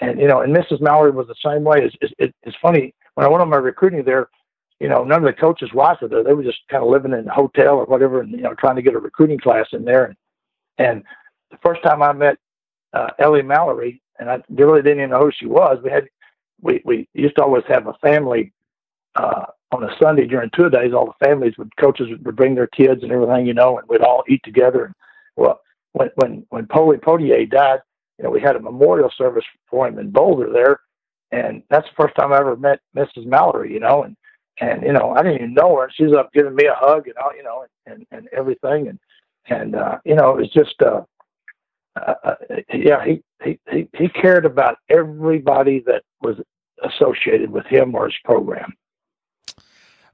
and 0.02 0.20
you 0.20 0.28
know, 0.28 0.42
and 0.42 0.56
Mrs. 0.56 0.82
Mallory 0.82 1.12
was 1.12 1.28
the 1.28 1.36
same 1.46 1.64
way. 1.64 1.80
It's, 1.84 1.96
it's, 2.18 2.34
it's 2.44 2.58
funny 2.62 2.94
when 3.16 3.26
I 3.26 3.30
went 3.30 3.42
on 3.42 3.50
my 3.50 3.58
recruiting 3.58 4.04
there. 4.04 4.30
You 4.80 4.88
know, 4.88 5.04
none 5.04 5.24
of 5.24 5.26
the 5.26 5.40
coaches' 5.40 5.74
wives 5.74 6.02
were 6.02 6.08
there. 6.08 6.24
They 6.24 6.34
were 6.34 6.44
just 6.44 6.60
kind 6.70 6.82
of 6.82 6.90
living 6.90 7.12
in 7.12 7.28
a 7.28 7.34
hotel 7.34 7.76
or 7.76 7.86
whatever, 7.86 8.22
and 8.22 8.32
you 8.32 8.42
know, 8.42 8.54
trying 8.56 8.78
to 8.78 8.82
get 8.82 8.96
a 8.96 9.00
recruiting 9.00 9.38
class 9.38 9.68
in 9.74 9.84
there. 9.84 10.06
And, 10.06 10.16
and 10.78 11.04
the 11.52 11.58
first 11.58 11.84
time 11.84 12.02
I 12.02 12.14
met 12.14 12.38
uh, 12.94 13.10
Ellie 13.20 13.42
Mallory, 13.42 14.02
and 14.20 14.30
I 14.30 14.42
really 14.50 14.82
didn't 14.82 15.00
even 15.00 15.12
know 15.12 15.26
who 15.26 15.32
she 15.32 15.46
was. 15.46 15.80
We 15.84 15.92
had 15.92 16.08
we 16.62 16.82
we 16.86 17.08
used 17.14 17.36
to 17.36 17.44
always 17.44 17.64
have 17.68 17.88
a 17.88 17.94
family 18.02 18.52
uh, 19.16 19.46
on 19.72 19.84
a 19.84 19.96
Sunday 20.02 20.26
during 20.26 20.50
two 20.52 20.70
days. 20.70 20.94
All 20.94 21.06
the 21.06 21.26
families 21.26 21.58
would 21.58 21.76
coaches 21.78 22.08
would 22.10 22.36
bring 22.36 22.56
their 22.56 22.68
kids 22.68 23.04
and 23.04 23.12
everything, 23.12 23.46
you 23.46 23.54
know, 23.54 23.78
and 23.78 23.88
we'd 23.88 24.02
all 24.02 24.24
eat 24.28 24.42
together. 24.44 24.86
And 24.86 24.96
well, 25.36 25.62
when 25.94 26.10
when 26.16 26.46
when 26.50 26.68
Poli 26.68 26.98
Poitier 26.98 27.50
died, 27.50 27.80
you 28.18 28.24
know, 28.24 28.32
we 28.32 28.42
had 28.42 28.56
a 28.56 28.62
memorial 28.62 29.12
service 29.18 29.46
for 29.70 29.88
him 29.88 30.00
in 30.00 30.12
Boulder 30.12 30.52
there, 30.52 30.80
and 31.32 31.64
that's 31.70 31.88
the 31.88 32.04
first 32.04 32.16
time 32.16 32.34
I 32.34 32.40
ever 32.40 32.56
met 32.56 32.80
Mrs. 32.96 33.26
Mallory, 33.26 33.74
you 33.74 33.80
know, 33.80 34.04
and 34.04 34.16
and 34.62 34.84
you 34.84 34.94
know, 34.94 35.12
I 35.12 35.24
didn't 35.24 35.38
even 35.38 35.54
know 35.54 35.78
her, 35.78 35.86
and 35.86 35.94
she's 35.94 36.14
up 36.14 36.34
giving 36.34 36.56
me 36.56 36.66
a 36.66 36.76
hug 36.76 37.08
and 37.08 37.18
all, 37.18 37.36
you 37.36 37.44
know, 37.44 37.66
and 37.86 38.06
and 38.12 38.28
everything, 38.36 38.88
and 38.88 39.00
and 39.48 39.76
uh, 39.76 40.00
you 40.06 40.16
know, 40.16 40.32
it 40.32 40.42
was 40.42 40.52
just 40.52 40.82
uh, 40.82 41.02
uh, 41.96 42.36
yeah, 42.74 43.04
he, 43.06 43.22
he 43.44 43.60
he 43.72 43.88
he 43.98 44.10
cared 44.10 44.46
about 44.46 44.78
everybody 44.90 45.84
that 45.86 46.04
was 46.22 46.38
associated 46.84 47.50
with 47.52 47.66
him 47.66 47.96
or 47.96 48.06
his 48.06 48.16
program. 48.24 48.74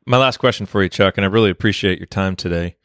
My 0.06 0.18
last 0.18 0.38
question 0.38 0.65
for 0.65 0.84
you, 0.84 0.89
Chuck, 0.89 1.18
and 1.18 1.26
I 1.26 1.30
really 1.30 1.49
appreciate 1.49 1.99
your 1.99 2.07
time 2.07 2.35
today. 2.35 2.76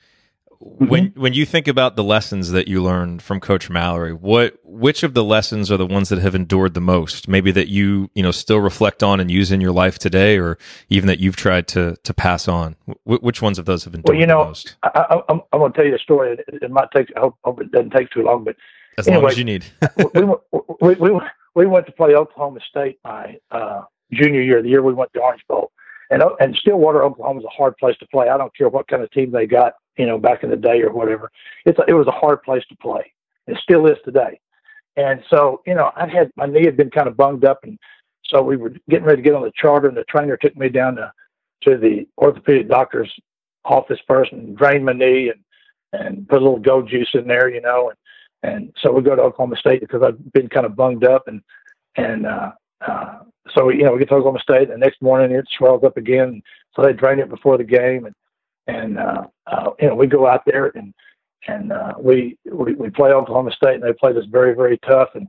Mm-hmm. 0.62 0.86
When 0.88 1.06
when 1.16 1.32
you 1.32 1.46
think 1.46 1.68
about 1.68 1.96
the 1.96 2.04
lessons 2.04 2.50
that 2.50 2.68
you 2.68 2.82
learned 2.82 3.22
from 3.22 3.40
Coach 3.40 3.70
Mallory, 3.70 4.12
what 4.12 4.58
which 4.62 5.02
of 5.02 5.14
the 5.14 5.24
lessons 5.24 5.70
are 5.70 5.78
the 5.78 5.86
ones 5.86 6.10
that 6.10 6.18
have 6.18 6.34
endured 6.34 6.74
the 6.74 6.82
most? 6.82 7.28
Maybe 7.28 7.50
that 7.52 7.68
you 7.68 8.10
you 8.14 8.22
know 8.22 8.30
still 8.30 8.60
reflect 8.60 9.02
on 9.02 9.20
and 9.20 9.30
use 9.30 9.50
in 9.50 9.62
your 9.62 9.72
life 9.72 9.98
today, 9.98 10.38
or 10.38 10.58
even 10.90 11.06
that 11.06 11.18
you've 11.18 11.36
tried 11.36 11.66
to 11.68 11.96
to 12.04 12.12
pass 12.12 12.46
on. 12.46 12.76
W- 13.06 13.20
which 13.20 13.40
ones 13.40 13.58
of 13.58 13.64
those 13.64 13.84
have 13.84 13.94
endured 13.94 14.14
well, 14.14 14.20
you 14.20 14.26
know, 14.26 14.42
the 14.42 14.48
most? 14.48 14.76
I, 14.82 15.22
am 15.30 15.40
going 15.50 15.72
to 15.72 15.76
tell 15.76 15.86
you 15.86 15.94
a 15.94 15.98
story. 15.98 16.32
It, 16.32 16.62
it 16.62 16.70
might 16.70 16.90
take. 16.94 17.08
I 17.16 17.20
hope, 17.20 17.36
hope, 17.42 17.62
it 17.62 17.72
doesn't 17.72 17.90
take 17.90 18.10
too 18.10 18.22
long, 18.22 18.44
but 18.44 18.56
as 19.00 19.08
anyway, 19.08 19.22
long 19.22 19.30
as 19.30 19.38
you 19.38 19.44
need. 19.44 19.64
we, 20.14 20.24
we, 20.80 20.94
we 20.94 21.20
we 21.54 21.66
went 21.66 21.86
to 21.86 21.92
play 21.92 22.14
Oklahoma 22.14 22.60
State 22.68 22.98
my 23.04 23.38
uh, 23.50 23.82
junior 24.12 24.42
year, 24.42 24.62
the 24.62 24.68
year 24.68 24.82
we 24.82 24.94
went 24.94 25.12
to 25.14 25.20
Orange 25.20 25.42
Bowl, 25.48 25.72
and 26.10 26.22
and 26.40 26.56
Stillwater, 26.56 27.02
Oklahoma 27.02 27.40
is 27.40 27.46
a 27.46 27.56
hard 27.56 27.76
place 27.76 27.96
to 27.98 28.06
play. 28.06 28.28
I 28.28 28.36
don't 28.36 28.54
care 28.56 28.68
what 28.68 28.88
kind 28.88 29.02
of 29.02 29.10
team 29.10 29.30
they 29.30 29.46
got 29.46 29.74
you 30.00 30.06
know, 30.06 30.18
back 30.18 30.42
in 30.42 30.48
the 30.48 30.56
day 30.56 30.80
or 30.80 30.90
whatever. 30.92 31.30
It's 31.66 31.78
a, 31.78 31.84
it 31.86 31.92
was 31.92 32.06
a 32.06 32.12
hard 32.12 32.42
place 32.42 32.64
to 32.70 32.76
play. 32.76 33.12
It 33.46 33.58
still 33.62 33.86
is 33.86 33.98
today. 34.02 34.40
And 34.96 35.22
so, 35.28 35.60
you 35.66 35.74
know, 35.74 35.92
I 35.94 36.08
had 36.08 36.30
my 36.36 36.46
knee 36.46 36.64
had 36.64 36.76
been 36.76 36.90
kind 36.90 37.06
of 37.06 37.18
bunged 37.18 37.44
up, 37.44 37.60
and 37.64 37.78
so 38.26 38.42
we 38.42 38.56
were 38.56 38.72
getting 38.88 39.04
ready 39.04 39.20
to 39.20 39.22
get 39.22 39.34
on 39.34 39.42
the 39.42 39.52
charter, 39.54 39.88
and 39.88 39.96
the 39.96 40.04
trainer 40.04 40.38
took 40.38 40.56
me 40.56 40.70
down 40.70 40.96
to 40.96 41.12
to 41.64 41.76
the 41.76 42.08
orthopedic 42.16 42.68
doctor's 42.68 43.12
office 43.66 43.98
first 44.08 44.32
and 44.32 44.56
drained 44.56 44.86
my 44.86 44.94
knee 44.94 45.30
and 45.30 45.40
and 45.92 46.28
put 46.28 46.40
a 46.40 46.44
little 46.44 46.58
goat 46.58 46.88
juice 46.88 47.10
in 47.12 47.26
there, 47.26 47.50
you 47.50 47.60
know, 47.60 47.90
and 47.90 47.98
and 48.42 48.72
so 48.82 48.92
we 48.92 49.02
go 49.02 49.16
to 49.16 49.22
Oklahoma 49.22 49.56
State 49.56 49.80
because 49.80 50.02
I've 50.02 50.32
been 50.32 50.48
kind 50.48 50.66
of 50.66 50.76
bunged 50.76 51.04
up 51.04 51.28
and 51.28 51.42
and 51.96 52.26
uh, 52.26 52.52
uh, 52.86 53.20
so 53.54 53.68
you 53.70 53.84
know 53.84 53.92
we 53.92 53.98
get 53.98 54.08
to 54.08 54.14
Oklahoma 54.14 54.40
State, 54.40 54.70
and 54.70 54.72
the 54.72 54.86
next 54.86 55.02
morning 55.02 55.36
it 55.36 55.46
swells 55.56 55.84
up 55.84 55.96
again. 55.96 56.42
So 56.74 56.82
they 56.82 56.92
drain 56.92 57.18
it 57.18 57.28
before 57.28 57.58
the 57.58 57.64
game, 57.64 58.06
and 58.06 58.14
and 58.66 58.98
uh, 58.98 59.24
uh, 59.46 59.70
you 59.80 59.88
know 59.88 59.94
we 59.94 60.06
go 60.06 60.26
out 60.26 60.42
there 60.46 60.72
and 60.74 60.94
and 61.48 61.72
uh, 61.72 61.94
we, 61.98 62.36
we 62.50 62.74
we 62.74 62.90
play 62.90 63.10
Oklahoma 63.10 63.52
State 63.52 63.74
and 63.74 63.82
they 63.82 63.92
played 63.92 64.16
us 64.16 64.24
very 64.30 64.54
very 64.54 64.78
tough 64.78 65.08
and 65.14 65.26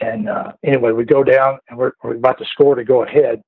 and 0.00 0.28
uh, 0.28 0.52
anyway 0.64 0.92
we 0.92 1.04
go 1.04 1.22
down 1.22 1.58
and 1.68 1.78
we're, 1.78 1.92
we're 2.02 2.16
about 2.16 2.38
to 2.38 2.44
score 2.46 2.74
to 2.74 2.84
go 2.84 3.04
ahead 3.04 3.40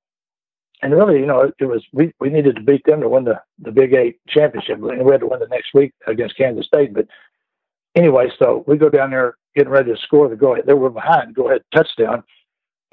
and 0.82 0.94
really 0.94 1.18
you 1.18 1.26
know 1.26 1.40
it, 1.40 1.54
it 1.58 1.66
was 1.66 1.84
we, 1.92 2.12
we 2.20 2.30
needed 2.30 2.56
to 2.56 2.62
beat 2.62 2.84
them 2.84 3.00
to 3.00 3.08
win 3.08 3.24
the 3.24 3.40
the 3.58 3.72
Big 3.72 3.94
Eight 3.94 4.18
championship 4.28 4.76
and 4.76 5.04
we 5.04 5.12
had 5.12 5.20
to 5.20 5.26
win 5.26 5.40
the 5.40 5.48
next 5.48 5.74
week 5.74 5.92
against 6.06 6.36
Kansas 6.36 6.66
State 6.66 6.94
but 6.94 7.06
anyway 7.96 8.30
so 8.38 8.64
we 8.66 8.76
go 8.76 8.88
down 8.88 9.10
there 9.10 9.36
getting 9.54 9.72
ready 9.72 9.92
to 9.92 9.98
score 10.02 10.28
the 10.28 10.36
go 10.36 10.52
ahead 10.52 10.66
they 10.66 10.74
were 10.74 10.90
behind 10.90 11.34
go 11.34 11.48
ahead 11.48 11.62
touchdown 11.74 12.22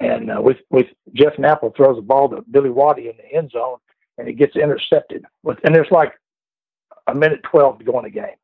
and 0.00 0.30
uh, 0.30 0.40
with 0.40 0.58
with 0.70 0.86
Jeff 1.12 1.34
Knapple 1.34 1.74
throws 1.76 1.96
the 1.96 2.02
ball 2.02 2.28
to 2.28 2.44
Billy 2.50 2.70
Waddy 2.70 3.08
in 3.08 3.16
the 3.16 3.36
end 3.36 3.50
zone 3.50 3.78
and 4.18 4.28
it 4.28 4.34
gets 4.34 4.56
intercepted 4.56 5.24
with 5.42 5.58
and 5.64 5.74
there's 5.74 5.90
like 5.90 6.12
a 7.06 7.14
minute 7.14 7.42
12 7.44 7.78
to 7.78 7.84
go 7.84 7.98
in 7.98 8.04
the 8.04 8.10
game. 8.10 8.36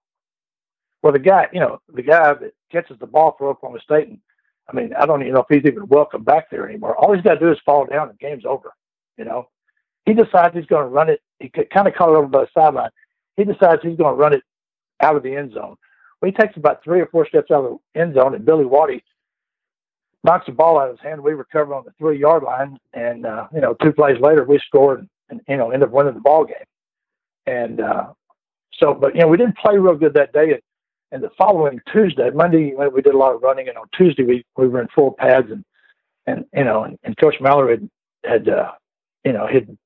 Well, 1.03 1.13
the 1.13 1.19
guy, 1.19 1.49
you 1.53 1.61
know, 1.61 1.81
the 1.93 2.03
guy 2.03 2.35
that 2.35 2.53
catches 2.71 2.99
the 2.99 3.07
ball 3.07 3.35
for 3.39 3.49
Oklahoma 3.49 3.81
State, 3.81 4.09
and 4.09 4.19
I 4.69 4.75
mean, 4.75 4.93
I 4.99 5.07
don't 5.07 5.23
even 5.23 5.35
know 5.35 5.41
if 5.41 5.47
he's 5.49 5.71
even 5.71 5.87
welcome 5.89 6.23
back 6.23 6.51
there 6.51 6.69
anymore. 6.69 6.97
All 6.97 7.13
he's 7.13 7.23
got 7.23 7.35
to 7.35 7.41
do 7.41 7.51
is 7.51 7.59
fall 7.65 7.87
down 7.87 8.09
and 8.09 8.19
the 8.19 8.25
game's 8.25 8.45
over. 8.45 8.73
You 9.17 9.25
know, 9.25 9.49
he 10.05 10.13
decides 10.13 10.55
he's 10.55 10.67
going 10.67 10.85
to 10.85 10.89
run 10.89 11.09
it. 11.09 11.21
He 11.39 11.49
kind 11.49 11.89
of 11.89 11.95
caught 11.95 12.11
it 12.11 12.17
over 12.17 12.27
by 12.27 12.43
the 12.43 12.49
sideline. 12.55 12.91
He 13.37 13.45
decides 13.45 13.83
he's 13.83 13.97
going 13.97 14.15
to 14.15 14.21
run 14.21 14.35
it 14.35 14.43
out 15.01 15.17
of 15.17 15.23
the 15.23 15.35
end 15.35 15.55
zone. 15.55 15.77
He 16.25 16.33
takes 16.33 16.57
about 16.57 16.85
three 16.85 17.01
or 17.01 17.07
four 17.07 17.27
steps 17.27 17.51
out 17.51 17.65
of 17.65 17.79
the 17.95 18.01
end 18.01 18.15
zone, 18.15 18.35
and 18.35 18.45
Billy 18.45 18.67
Waddy 18.67 19.03
knocks 20.23 20.47
the 20.47 20.53
ball 20.53 20.79
out 20.79 20.91
of 20.91 20.99
his 20.99 21.03
hand. 21.03 21.23
We 21.23 21.33
recover 21.33 21.75
on 21.75 21.85
the 21.85 21.93
three 21.99 22.19
yard 22.19 22.43
line, 22.43 22.79
and 22.93 23.25
uh, 23.25 23.49
you 23.55 23.61
know, 23.61 23.75
two 23.83 23.93
plays 23.93 24.21
later, 24.21 24.45
we 24.45 24.59
scored 24.67 25.09
and 25.31 25.41
you 25.49 25.57
know, 25.57 25.71
end 25.71 25.83
up 25.83 25.91
winning 25.91 26.15
the 26.15 26.21
ball 26.21 26.45
game. 26.45 26.57
And 27.47 27.81
uh, 27.81 28.13
so, 28.75 28.93
but 28.95 29.15
you 29.15 29.23
know, 29.23 29.29
we 29.29 29.37
didn't 29.37 29.57
play 29.57 29.79
real 29.79 29.97
good 29.97 30.15
that 30.15 30.33
day. 30.33 30.53
And, 30.53 30.61
and 31.13 31.23
the 31.23 31.31
following 31.37 31.81
Tuesday, 31.93 32.31
Monday, 32.31 32.75
we 32.75 33.03
did 33.03 33.15
a 33.15 33.19
lot 33.19 33.35
of 33.35 33.43
running, 33.43 33.69
and 33.69 33.79
on 33.79 33.87
Tuesday 33.97 34.23
we 34.23 34.45
we 34.57 34.69
were 34.69 34.81
in 34.81 34.89
full 34.95 35.13
pads, 35.13 35.51
and 35.51 35.65
and 36.27 36.45
you 36.55 36.65
know, 36.65 36.85
and, 36.85 36.99
and 37.03 37.17
Coach 37.17 37.37
Mallory 37.41 37.79
had, 37.79 37.91
had 38.25 38.49
uh, 38.49 38.73
you 39.25 39.33
know, 39.33 39.47
had 39.47 39.77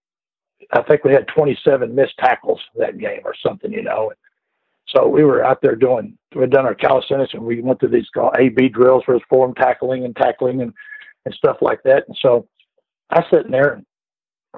I 0.73 0.83
think 0.83 1.05
we 1.05 1.13
had 1.13 1.29
27 1.29 1.95
missed 1.95 2.17
tackles 2.19 2.61
that 2.77 2.99
game 2.99 3.21
or 3.25 3.35
something, 3.43 3.73
you 3.73 3.83
know. 3.83 4.11
And 4.11 4.19
so 4.95 5.09
we 5.09 5.25
were 5.25 5.45
out 5.45 5.61
there 5.63 5.77
doing, 5.77 6.17
we 6.35 6.43
had 6.43 6.51
done 6.51 6.67
our 6.67 6.75
calisthenics 6.75 7.35
and 7.35 7.43
we 7.43 7.61
went 7.61 7.81
to 7.81 7.89
these 7.89 8.09
called 8.15 8.37
AB 8.39 8.69
drills 8.69 9.05
for 9.05 9.19
form 9.29 9.55
tackling 9.55 10.05
and 10.05 10.15
tackling 10.17 10.63
and, 10.63 10.73
and 11.25 11.35
stuff 11.35 11.57
like 11.61 11.83
that. 11.85 12.05
And 12.07 12.17
so 12.21 12.47
I 13.11 13.23
sat 13.31 13.47
in 13.47 13.51
there 13.51 13.75
and, 13.75 13.87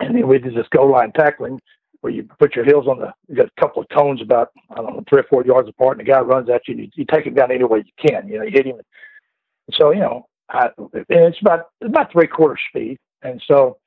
and 0.01 0.15
then 0.15 0.27
we 0.29 0.39
did 0.39 0.55
this 0.55 0.69
goal 0.75 0.91
line 0.91 1.13
tackling 1.13 1.61
where 2.01 2.13
you 2.13 2.29
put 2.39 2.55
your 2.55 2.65
heels 2.65 2.87
on 2.87 2.99
the, 2.99 3.13
you 3.29 3.35
got 3.35 3.47
a 3.47 3.61
couple 3.61 3.83
of 3.83 3.89
cones 3.89 4.23
about, 4.23 4.51
I 4.71 4.77
don't 4.77 4.95
know, 4.95 5.05
three 5.09 5.21
or 5.21 5.27
four 5.29 5.45
yards 5.45 5.69
apart, 5.69 5.99
and 5.99 6.07
the 6.07 6.13
guy 6.13 6.21
runs 6.21 6.49
at 6.49 6.63
you, 6.69 6.75
and 6.75 6.85
you, 6.85 6.91
you 6.95 7.05
take 7.05 7.27
him 7.27 7.35
down 7.35 7.51
any 7.51 7.65
way 7.65 7.79
you 7.79 8.09
can. 8.09 8.29
You 8.29 8.39
know, 8.39 8.45
you 8.45 8.53
hit 8.53 8.67
him. 8.67 8.77
So, 9.73 9.91
you 9.91 10.01
know, 10.01 10.27
I, 10.49 10.69
and 10.79 11.05
it's 11.09 11.41
about 11.41 11.71
about 11.83 12.13
three 12.13 12.29
quarter 12.29 12.57
speed. 12.69 12.99
And 13.23 13.43
so 13.47 13.79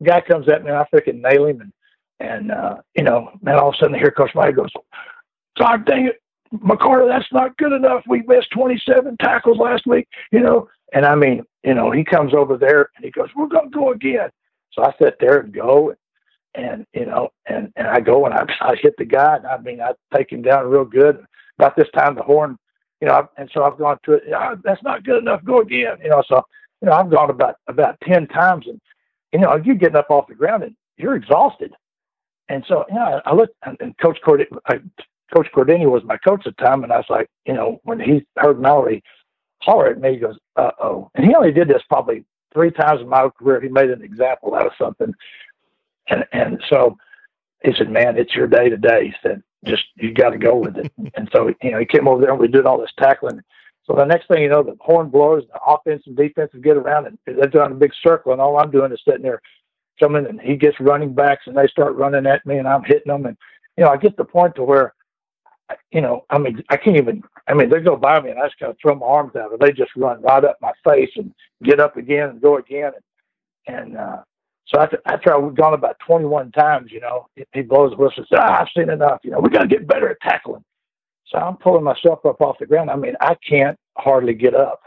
the 0.00 0.06
guy 0.06 0.20
comes 0.20 0.48
at 0.48 0.64
me, 0.64 0.70
and 0.70 0.78
I 0.78 0.86
freaking 0.92 1.20
nail 1.20 1.46
him. 1.46 1.60
And, 1.60 1.72
and 2.18 2.50
uh, 2.50 2.76
you 2.96 3.04
know, 3.04 3.30
man, 3.42 3.58
all 3.58 3.68
of 3.68 3.74
a 3.74 3.78
sudden, 3.78 3.94
here 3.94 4.10
Coach 4.10 4.32
Mike 4.34 4.56
goes, 4.56 4.70
God 5.58 5.84
dang 5.86 6.06
it, 6.06 6.20
McCarter, 6.54 7.08
that's 7.08 7.32
not 7.32 7.56
good 7.58 7.72
enough. 7.72 8.02
We 8.08 8.22
missed 8.26 8.50
27 8.52 9.16
tackles 9.18 9.58
last 9.58 9.86
week, 9.86 10.08
you 10.32 10.40
know. 10.40 10.68
And 10.92 11.06
I 11.06 11.14
mean, 11.14 11.44
you 11.62 11.74
know, 11.74 11.90
he 11.90 12.02
comes 12.04 12.34
over 12.34 12.56
there 12.56 12.90
and 12.96 13.04
he 13.04 13.10
goes, 13.10 13.28
We're 13.36 13.46
going 13.46 13.70
to 13.70 13.76
go 13.76 13.92
again. 13.92 14.30
So 14.72 14.82
I 14.82 14.92
sit 15.00 15.16
there 15.20 15.40
and 15.40 15.52
go. 15.52 15.94
And 16.56 16.84
you 16.92 17.06
know, 17.06 17.28
and 17.46 17.72
and 17.76 17.86
I 17.86 18.00
go 18.00 18.26
and 18.26 18.34
I 18.34 18.44
I 18.60 18.74
hit 18.74 18.94
the 18.98 19.04
guy, 19.04 19.36
and 19.36 19.46
I 19.46 19.58
mean 19.58 19.80
I 19.80 19.92
take 20.12 20.32
him 20.32 20.42
down 20.42 20.66
real 20.66 20.84
good. 20.84 21.24
About 21.60 21.76
this 21.76 21.86
time, 21.94 22.16
the 22.16 22.22
horn, 22.22 22.58
you 23.00 23.06
know, 23.06 23.28
and 23.36 23.48
so 23.54 23.62
I've 23.62 23.78
gone 23.78 23.98
to 24.04 24.14
it. 24.14 24.24
That's 24.64 24.82
not 24.82 25.04
good 25.04 25.18
enough. 25.18 25.44
Go 25.44 25.60
again, 25.60 25.98
you 26.02 26.08
know. 26.08 26.24
So 26.26 26.42
you 26.82 26.88
know, 26.88 26.94
I've 26.94 27.10
gone 27.10 27.30
about 27.30 27.54
about 27.68 28.00
ten 28.00 28.26
times, 28.26 28.66
and 28.66 28.80
you 29.32 29.38
know, 29.38 29.60
you're 29.64 29.76
getting 29.76 29.96
up 29.96 30.10
off 30.10 30.26
the 30.26 30.34
ground 30.34 30.62
and 30.62 30.74
you're 30.96 31.14
exhausted. 31.14 31.72
And 32.48 32.64
so, 32.66 32.84
you 32.88 32.96
know, 32.96 33.20
I 33.24 33.34
looked, 33.34 33.54
and 33.62 33.96
Coach 33.98 34.18
Cord, 34.24 34.44
Coach 35.32 35.48
Cordini 35.54 35.90
was 35.90 36.04
my 36.04 36.16
coach 36.16 36.46
at 36.46 36.56
the 36.56 36.62
time, 36.62 36.82
and 36.84 36.92
I 36.92 36.98
was 36.98 37.10
like, 37.10 37.28
you 37.46 37.54
know, 37.54 37.80
when 37.84 38.00
he 38.00 38.26
heard 38.36 38.60
Mallory 38.60 39.02
holler 39.60 39.88
at 39.88 40.00
me, 40.00 40.14
he 40.14 40.18
goes, 40.18 40.38
"Uh 40.56 40.72
oh," 40.80 41.10
and 41.14 41.24
he 41.24 41.34
only 41.34 41.52
did 41.52 41.68
this 41.68 41.82
probably 41.88 42.24
three 42.52 42.70
times 42.70 43.00
in 43.00 43.08
my 43.08 43.28
career. 43.28 43.60
He 43.60 43.68
made 43.68 43.90
an 43.90 44.02
example 44.02 44.54
out 44.54 44.66
of 44.66 44.72
something, 44.78 45.14
and 46.08 46.24
and 46.32 46.62
so 46.68 46.96
he 47.64 47.72
said, 47.74 47.90
"Man, 47.90 48.18
it's 48.18 48.34
your 48.34 48.46
day 48.46 48.68
today." 48.68 49.06
He 49.06 49.14
said, 49.22 49.42
"Just 49.64 49.84
you 49.96 50.12
got 50.12 50.30
to 50.30 50.38
go 50.38 50.56
with 50.56 50.76
it." 50.76 50.92
and 51.14 51.28
so, 51.32 51.48
you 51.62 51.70
know, 51.70 51.78
he 51.78 51.86
came 51.86 52.08
over 52.08 52.20
there 52.20 52.30
and 52.30 52.40
we 52.40 52.48
did 52.48 52.66
all 52.66 52.80
this 52.80 52.92
tackling. 52.98 53.40
So 53.84 53.94
the 53.94 54.04
next 54.04 54.28
thing 54.28 54.42
you 54.42 54.48
know, 54.48 54.62
the 54.62 54.76
horn 54.80 55.08
blows, 55.08 55.44
the 55.52 55.60
offense 55.66 56.04
and 56.06 56.16
defense 56.16 56.52
get 56.62 56.76
around, 56.76 57.06
and 57.06 57.18
they're 57.26 57.48
doing 57.48 57.72
a 57.72 57.74
big 57.74 57.92
circle, 58.02 58.32
and 58.32 58.40
all 58.40 58.58
I'm 58.58 58.70
doing 58.70 58.92
is 58.92 59.00
sitting 59.04 59.22
there, 59.22 59.40
coming, 59.98 60.26
and 60.26 60.40
he 60.40 60.56
gets 60.56 60.78
running 60.80 61.12
backs, 61.12 61.46
and 61.46 61.56
they 61.56 61.66
start 61.66 61.96
running 61.96 62.26
at 62.26 62.44
me, 62.46 62.58
and 62.58 62.68
I'm 62.68 62.84
hitting 62.84 63.10
them, 63.10 63.26
and 63.26 63.36
you 63.76 63.84
know, 63.84 63.90
I 63.90 63.96
get 63.96 64.16
the 64.16 64.24
point 64.24 64.54
to 64.56 64.62
where, 64.62 64.94
you 65.92 66.00
know, 66.00 66.24
I 66.30 66.38
mean, 66.38 66.62
I 66.70 66.76
can't 66.76 66.96
even. 66.96 67.22
I 67.48 67.54
mean, 67.54 67.68
they 67.68 67.80
go 67.80 67.96
by 67.96 68.20
me, 68.20 68.30
and 68.30 68.38
I 68.40 68.46
just 68.46 68.58
gotta 68.58 68.76
throw 68.80 68.94
my 68.94 69.06
arms 69.06 69.34
out, 69.36 69.52
and 69.52 69.60
they 69.60 69.72
just 69.72 69.90
run 69.96 70.22
right 70.22 70.44
up 70.44 70.58
my 70.60 70.72
face 70.84 71.10
and 71.16 71.32
get 71.62 71.80
up 71.80 71.96
again 71.96 72.30
and 72.30 72.40
go 72.40 72.58
again, 72.58 72.92
and, 73.66 73.76
and 73.76 73.96
uh, 73.96 74.22
so 74.72 74.80
after, 74.80 75.00
after 75.06 75.34
I've 75.34 75.54
gone 75.56 75.74
about 75.74 75.98
21 76.06 76.52
times, 76.52 76.92
you 76.92 77.00
know, 77.00 77.26
he 77.52 77.62
blows 77.62 77.90
the 77.90 77.96
whistle, 77.96 78.24
says, 78.28 78.38
ah, 78.40 78.60
I've 78.60 78.68
seen 78.76 78.88
enough. 78.88 79.20
You 79.24 79.32
know, 79.32 79.40
we 79.40 79.50
got 79.50 79.62
to 79.62 79.68
get 79.68 79.88
better 79.88 80.08
at 80.08 80.20
tackling. 80.20 80.64
So 81.26 81.38
I'm 81.38 81.56
pulling 81.56 81.84
myself 81.84 82.24
up 82.24 82.40
off 82.40 82.58
the 82.58 82.66
ground. 82.66 82.90
I 82.90 82.96
mean, 82.96 83.14
I 83.20 83.36
can't 83.48 83.76
hardly 83.98 84.34
get 84.34 84.54
up. 84.54 84.80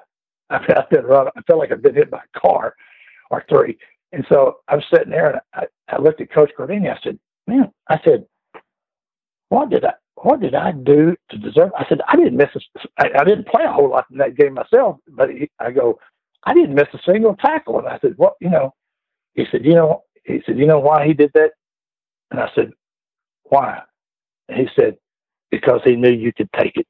I 0.49 0.59
mean, 0.59 0.69
I've 0.77 0.89
been 0.89 1.03
run. 1.05 1.27
I 1.35 1.41
felt 1.41 1.59
like 1.59 1.71
I've 1.71 1.81
been 1.81 1.95
hit 1.95 2.11
by 2.11 2.19
a 2.19 2.39
car 2.39 2.75
or 3.29 3.43
three. 3.49 3.77
And 4.13 4.25
so 4.29 4.57
I'm 4.67 4.81
sitting 4.93 5.09
there 5.09 5.31
and 5.31 5.41
I, 5.53 5.65
I 5.89 5.99
looked 5.99 6.21
at 6.21 6.31
Coach 6.31 6.51
Cordini. 6.57 6.89
I 6.89 6.99
said, 7.03 7.17
man, 7.47 7.71
I 7.89 7.99
said, 8.05 8.25
what 9.49 9.69
did 9.69 9.83
I, 9.83 9.93
what 10.15 10.41
did 10.41 10.55
I 10.55 10.71
do 10.71 11.15
to 11.31 11.37
deserve? 11.37 11.71
I 11.77 11.85
said, 11.89 12.01
I 12.07 12.15
didn't 12.15 12.37
miss 12.37 12.49
a, 12.55 12.59
I, 12.99 13.09
I 13.21 13.23
didn't 13.23 13.47
play 13.47 13.63
a 13.65 13.71
whole 13.71 13.89
lot 13.89 14.05
in 14.11 14.17
that 14.19 14.35
game 14.37 14.53
myself, 14.53 14.97
but 15.07 15.29
he, 15.29 15.49
I 15.59 15.71
go, 15.71 15.99
I 16.45 16.53
didn't 16.53 16.75
miss 16.75 16.87
a 16.93 16.99
single 17.05 17.35
tackle. 17.35 17.79
And 17.79 17.87
I 17.87 17.99
said, 17.99 18.13
what, 18.17 18.35
you 18.41 18.49
know, 18.49 18.73
he 19.33 19.45
said, 19.51 19.65
you 19.65 19.73
know, 19.75 20.03
he 20.25 20.41
said, 20.45 20.57
you 20.57 20.65
know 20.67 20.79
why 20.79 21.05
he 21.07 21.13
did 21.13 21.31
that? 21.33 21.51
And 22.31 22.39
I 22.39 22.49
said, 22.55 22.71
why? 23.43 23.81
And 24.49 24.59
he 24.59 24.67
said, 24.75 24.97
because 25.51 25.81
he 25.83 25.95
knew 25.95 26.11
you 26.11 26.33
could 26.33 26.49
take 26.59 26.77
it. 26.77 26.87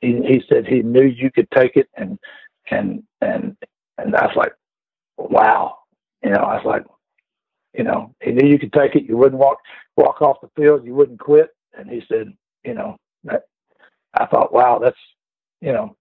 He, 0.00 0.14
he 0.26 0.42
said 0.48 0.66
he 0.66 0.82
knew 0.82 1.04
you 1.04 1.30
could 1.30 1.50
take 1.50 1.76
it, 1.76 1.88
and 1.96 2.18
and 2.70 3.02
and 3.20 3.56
and 3.98 4.14
I 4.16 4.26
was 4.26 4.36
like, 4.36 4.52
wow, 5.16 5.78
you 6.22 6.30
know, 6.30 6.40
I 6.40 6.56
was 6.56 6.64
like, 6.66 6.84
you 7.76 7.84
know, 7.84 8.14
he 8.22 8.32
knew 8.32 8.48
you 8.48 8.58
could 8.58 8.72
take 8.72 8.94
it. 8.96 9.04
You 9.04 9.16
wouldn't 9.16 9.40
walk 9.40 9.58
walk 9.96 10.22
off 10.22 10.40
the 10.42 10.50
field. 10.56 10.84
You 10.84 10.94
wouldn't 10.94 11.20
quit. 11.20 11.50
And 11.76 11.88
he 11.88 12.02
said, 12.08 12.32
you 12.64 12.74
know, 12.74 12.96
I 13.28 14.26
thought, 14.26 14.52
wow, 14.52 14.78
that's, 14.78 14.98
you 15.60 15.72
know, 15.72 15.96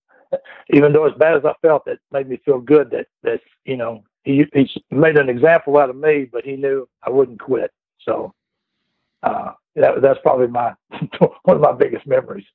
even 0.69 0.93
though 0.93 1.05
as 1.05 1.17
bad 1.17 1.37
as 1.37 1.45
I 1.45 1.53
felt, 1.61 1.85
that 1.85 1.99
made 2.11 2.27
me 2.27 2.39
feel 2.43 2.59
good 2.59 2.89
that 2.91 3.07
that 3.23 3.41
you 3.65 3.77
know 3.77 4.03
he 4.23 4.45
he 4.53 4.83
made 4.89 5.17
an 5.17 5.29
example 5.29 5.77
out 5.77 5.89
of 5.89 5.95
me, 5.95 6.25
but 6.31 6.43
he 6.43 6.55
knew 6.55 6.87
I 7.03 7.09
wouldn't 7.09 7.39
quit. 7.39 7.71
So 8.01 8.33
uh, 9.21 9.51
that, 9.75 10.01
that's 10.01 10.19
probably 10.21 10.47
my 10.47 10.73
one 11.43 11.57
of 11.57 11.61
my 11.61 11.73
biggest 11.73 12.07
memories. 12.07 12.45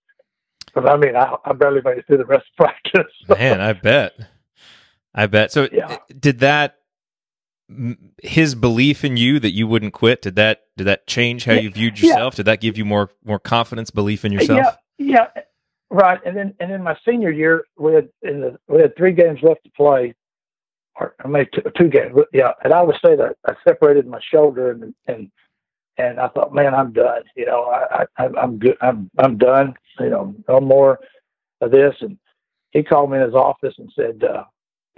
Because 0.67 0.89
I 0.89 0.97
mean, 0.97 1.17
I, 1.17 1.37
I 1.45 1.53
barely 1.53 1.81
made 1.83 1.99
it 1.99 2.07
through 2.07 2.19
the 2.19 2.27
rest 2.27 2.47
of 2.51 2.57
practice. 2.67 3.13
Man, 3.29 3.61
I 3.61 3.73
bet. 3.73 4.15
I 5.15 5.27
bet. 5.27 5.51
So, 5.51 5.69
yeah. 5.73 5.97
did 6.19 6.41
that 6.41 6.77
his 8.23 8.55
belief 8.55 9.05
in 9.05 9.17
you 9.17 9.39
that 9.41 9.53
you 9.53 9.67
wouldn't 9.67 9.93
quit? 9.93 10.23
Did 10.23 10.37
that 10.37 10.63
did 10.77 10.85
that 10.85 11.07
change 11.07 11.45
how 11.45 11.53
you 11.53 11.71
viewed 11.71 12.01
yourself? 12.01 12.35
Yeah. 12.35 12.37
Did 12.37 12.47
that 12.47 12.61
give 12.61 12.79
you 12.79 12.85
more 12.85 13.11
more 13.25 13.39
confidence, 13.39 13.91
belief 13.91 14.25
in 14.25 14.33
yourself? 14.33 14.77
Yeah, 14.99 15.29
yeah, 15.35 15.43
right. 15.91 16.21
And 16.25 16.37
then 16.37 16.55
and 16.61 16.71
then 16.71 16.83
my 16.83 16.97
senior 17.05 17.31
year, 17.31 17.65
we 17.79 17.95
had 17.95 18.09
in 18.23 18.41
the 18.41 18.59
we 18.69 18.81
had 18.81 18.97
three 18.97 19.13
games 19.13 19.41
left 19.43 19.65
to 19.65 19.71
play, 19.71 20.15
or 20.99 21.15
I 21.23 21.29
made 21.29 21.49
two, 21.53 21.63
two 21.77 21.89
games. 21.89 22.17
Yeah, 22.33 22.53
and 22.65 22.73
I 22.73 22.83
would 22.83 22.97
say 23.05 23.17
that 23.17 23.37
I 23.47 23.55
separated 23.67 24.07
my 24.07 24.21
shoulder 24.33 24.71
and 24.71 24.95
and 25.07 25.31
and 25.99 26.21
I 26.21 26.29
thought, 26.29 26.55
man, 26.55 26.75
I'm 26.75 26.93
done. 26.93 27.23
You 27.37 27.47
know, 27.47 27.65
I, 27.65 28.07
I 28.17 28.29
I'm 28.41 28.59
good. 28.59 28.77
I'm 28.81 29.11
I'm 29.19 29.37
done. 29.37 29.75
You 30.01 30.11
know, 30.11 30.35
no 30.49 30.61
more 30.61 31.01
of 31.61 31.71
this. 31.71 31.97
And 32.01 32.19
he 32.71 32.83
called 32.83 33.11
me 33.11 33.19
in 33.19 33.25
his 33.25 33.35
office 33.35 33.75
and 33.79 33.93
said, 33.95 34.23
uh, 34.25 34.45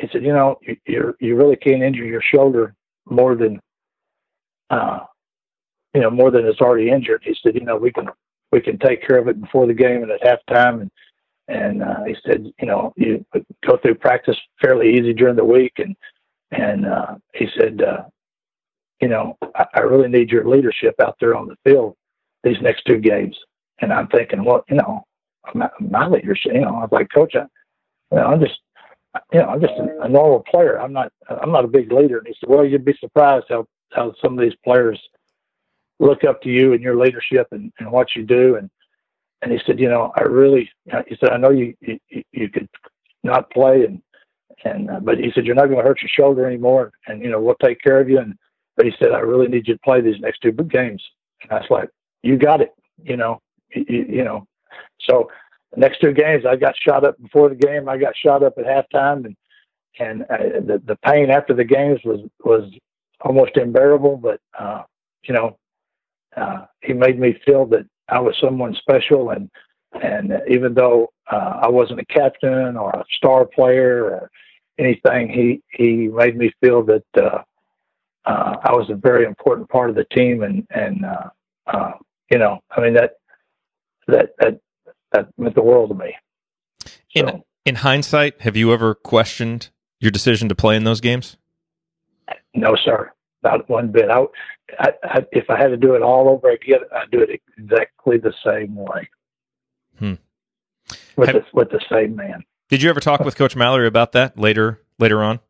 he 0.00 0.08
said, 0.12 0.24
you 0.24 0.32
know, 0.32 0.58
you 0.86 1.14
you 1.20 1.36
really 1.36 1.56
can't 1.56 1.82
injure 1.82 2.04
your 2.04 2.22
shoulder 2.22 2.74
more 3.08 3.34
than, 3.34 3.60
uh, 4.70 5.00
you 5.94 6.00
know, 6.00 6.10
more 6.10 6.30
than 6.30 6.46
it's 6.46 6.60
already 6.60 6.90
injured. 6.90 7.22
He 7.24 7.36
said, 7.42 7.54
you 7.54 7.64
know, 7.64 7.76
we 7.76 7.92
can 7.92 8.08
we 8.52 8.60
can 8.60 8.78
take 8.78 9.06
care 9.06 9.18
of 9.18 9.28
it 9.28 9.40
before 9.40 9.66
the 9.66 9.74
game 9.74 10.02
and 10.02 10.10
at 10.10 10.22
halftime. 10.22 10.80
And 10.82 10.90
and 11.48 11.82
uh, 11.82 12.04
he 12.04 12.16
said, 12.24 12.52
you 12.60 12.66
know, 12.66 12.92
you 12.96 13.24
go 13.66 13.76
through 13.76 13.96
practice 13.96 14.38
fairly 14.60 14.94
easy 14.94 15.12
during 15.12 15.36
the 15.36 15.44
week. 15.44 15.74
And 15.78 15.96
and 16.50 16.86
uh, 16.86 17.16
he 17.34 17.48
said, 17.58 17.82
uh, 17.82 18.04
you 19.00 19.08
know, 19.08 19.36
I, 19.54 19.66
I 19.74 19.80
really 19.80 20.08
need 20.08 20.30
your 20.30 20.48
leadership 20.48 20.94
out 21.00 21.16
there 21.20 21.34
on 21.34 21.46
the 21.46 21.56
field 21.64 21.96
these 22.42 22.60
next 22.62 22.84
two 22.86 22.98
games. 22.98 23.36
And 23.80 23.92
I'm 23.92 24.08
thinking, 24.08 24.44
well, 24.44 24.64
you 24.68 24.76
know, 24.76 25.04
my, 25.54 25.70
my 25.80 26.06
leadership, 26.06 26.52
you 26.54 26.60
know, 26.60 26.76
I 26.76 26.80
was 26.80 26.92
like, 26.92 27.08
coach, 27.12 27.34
I, 27.34 27.44
you 28.10 28.18
know, 28.18 28.26
I'm 28.26 28.40
just, 28.40 28.58
you 29.32 29.40
know, 29.40 29.46
I'm 29.46 29.60
just 29.60 29.74
a, 29.74 30.02
a 30.02 30.08
normal 30.08 30.40
player. 30.40 30.80
I'm 30.80 30.92
not, 30.92 31.12
I'm 31.28 31.52
not 31.52 31.64
a 31.64 31.68
big 31.68 31.92
leader. 31.92 32.18
And 32.18 32.26
he 32.26 32.34
said, 32.38 32.48
well, 32.48 32.64
you'd 32.64 32.84
be 32.84 32.96
surprised 33.00 33.46
how, 33.48 33.66
how 33.92 34.14
some 34.22 34.38
of 34.38 34.42
these 34.42 34.56
players 34.64 35.00
look 35.98 36.24
up 36.24 36.40
to 36.42 36.48
you 36.48 36.72
and 36.72 36.82
your 36.82 36.96
leadership 36.96 37.48
and, 37.50 37.72
and 37.78 37.90
what 37.90 38.14
you 38.14 38.24
do. 38.24 38.56
And, 38.56 38.70
and 39.42 39.52
he 39.52 39.58
said, 39.66 39.80
you 39.80 39.88
know, 39.88 40.12
I 40.16 40.22
really, 40.22 40.70
he 41.08 41.16
said, 41.18 41.30
I 41.30 41.36
know 41.36 41.50
you, 41.50 41.74
you, 41.80 41.98
you 42.32 42.48
could 42.48 42.68
not 43.22 43.50
play 43.50 43.84
and, 43.84 44.02
and, 44.64 44.90
uh, 44.90 45.00
but 45.00 45.18
he 45.18 45.30
said, 45.34 45.46
you're 45.46 45.54
not 45.54 45.66
going 45.66 45.78
to 45.78 45.82
hurt 45.84 46.02
your 46.02 46.10
shoulder 46.10 46.46
anymore. 46.46 46.92
And, 47.06 47.22
you 47.22 47.30
know, 47.30 47.40
we'll 47.40 47.54
take 47.62 47.80
care 47.80 48.00
of 48.00 48.08
you. 48.08 48.18
And, 48.18 48.34
but 48.76 48.86
he 48.86 48.92
said, 48.98 49.12
I 49.12 49.20
really 49.20 49.48
need 49.48 49.66
you 49.66 49.74
to 49.74 49.80
play 49.80 50.00
these 50.00 50.20
next 50.20 50.40
two 50.40 50.52
games. 50.52 51.02
And 51.42 51.52
I 51.52 51.56
was 51.56 51.70
like, 51.70 51.88
you 52.22 52.36
got 52.36 52.60
it. 52.60 52.72
You 53.02 53.16
know, 53.16 53.40
you, 53.74 54.06
you 54.08 54.24
know, 54.24 54.46
so 55.08 55.30
the 55.72 55.80
next 55.80 56.00
two 56.00 56.12
games, 56.12 56.44
I 56.46 56.56
got 56.56 56.74
shot 56.76 57.04
up 57.04 57.20
before 57.20 57.48
the 57.48 57.54
game. 57.54 57.88
I 57.88 57.96
got 57.96 58.16
shot 58.16 58.42
up 58.42 58.54
at 58.58 58.64
halftime, 58.64 59.24
and 59.24 59.36
and 59.98 60.22
uh, 60.22 60.60
the 60.66 60.82
the 60.84 60.96
pain 61.04 61.30
after 61.30 61.54
the 61.54 61.64
games 61.64 62.00
was 62.04 62.20
was 62.44 62.70
almost 63.20 63.56
unbearable. 63.56 64.16
But 64.16 64.40
uh, 64.58 64.82
you 65.24 65.34
know, 65.34 65.58
uh, 66.36 66.66
he 66.82 66.92
made 66.92 67.18
me 67.18 67.38
feel 67.44 67.66
that 67.66 67.86
I 68.08 68.18
was 68.20 68.36
someone 68.40 68.74
special, 68.74 69.30
and 69.30 69.50
and 70.00 70.32
even 70.48 70.74
though 70.74 71.12
uh, 71.30 71.60
I 71.62 71.68
wasn't 71.68 72.00
a 72.00 72.04
captain 72.06 72.76
or 72.76 72.90
a 72.90 73.04
star 73.16 73.44
player 73.44 74.04
or 74.04 74.30
anything, 74.78 75.28
he 75.28 75.62
he 75.72 76.08
made 76.08 76.36
me 76.36 76.52
feel 76.60 76.82
that 76.84 77.04
uh, 77.16 77.42
uh, 78.24 78.56
I 78.62 78.72
was 78.72 78.90
a 78.90 78.94
very 78.94 79.24
important 79.24 79.68
part 79.68 79.90
of 79.90 79.96
the 79.96 80.04
team, 80.04 80.42
and 80.42 80.66
and 80.70 81.04
uh, 81.04 81.28
uh, 81.66 81.92
you 82.30 82.38
know, 82.38 82.60
I 82.70 82.80
mean 82.80 82.94
that 82.94 83.12
that 84.08 84.30
that 84.40 84.60
that 85.12 85.28
meant 85.38 85.54
the 85.54 85.62
world 85.62 85.90
to 85.90 85.94
me. 85.94 86.16
So, 86.84 86.90
in 87.14 87.42
in 87.64 87.74
hindsight, 87.76 88.40
have 88.42 88.56
you 88.56 88.72
ever 88.72 88.94
questioned 88.94 89.70
your 90.00 90.10
decision 90.10 90.48
to 90.48 90.54
play 90.54 90.76
in 90.76 90.84
those 90.84 91.00
games? 91.00 91.36
No, 92.54 92.76
sir, 92.84 93.12
not 93.42 93.68
one 93.68 93.88
bit. 93.88 94.10
I, 94.10 94.24
I, 94.78 94.92
I 95.04 95.26
if 95.32 95.50
I 95.50 95.58
had 95.58 95.68
to 95.68 95.76
do 95.76 95.94
it 95.94 96.02
all 96.02 96.28
over 96.28 96.50
again, 96.50 96.80
I'd 96.94 97.10
do 97.10 97.20
it 97.20 97.40
exactly 97.58 98.18
the 98.18 98.32
same 98.44 98.74
way. 98.74 99.08
Hmm. 99.98 100.14
With 101.16 101.28
have, 101.28 101.36
the, 101.36 101.44
with 101.52 101.70
the 101.70 101.80
same 101.90 102.16
man. 102.16 102.44
Did 102.68 102.82
you 102.82 102.90
ever 102.90 103.00
talk 103.00 103.20
with 103.20 103.36
Coach 103.36 103.56
Mallory 103.56 103.86
about 103.86 104.12
that 104.12 104.38
later 104.38 104.80
later 104.98 105.22
on? 105.22 105.40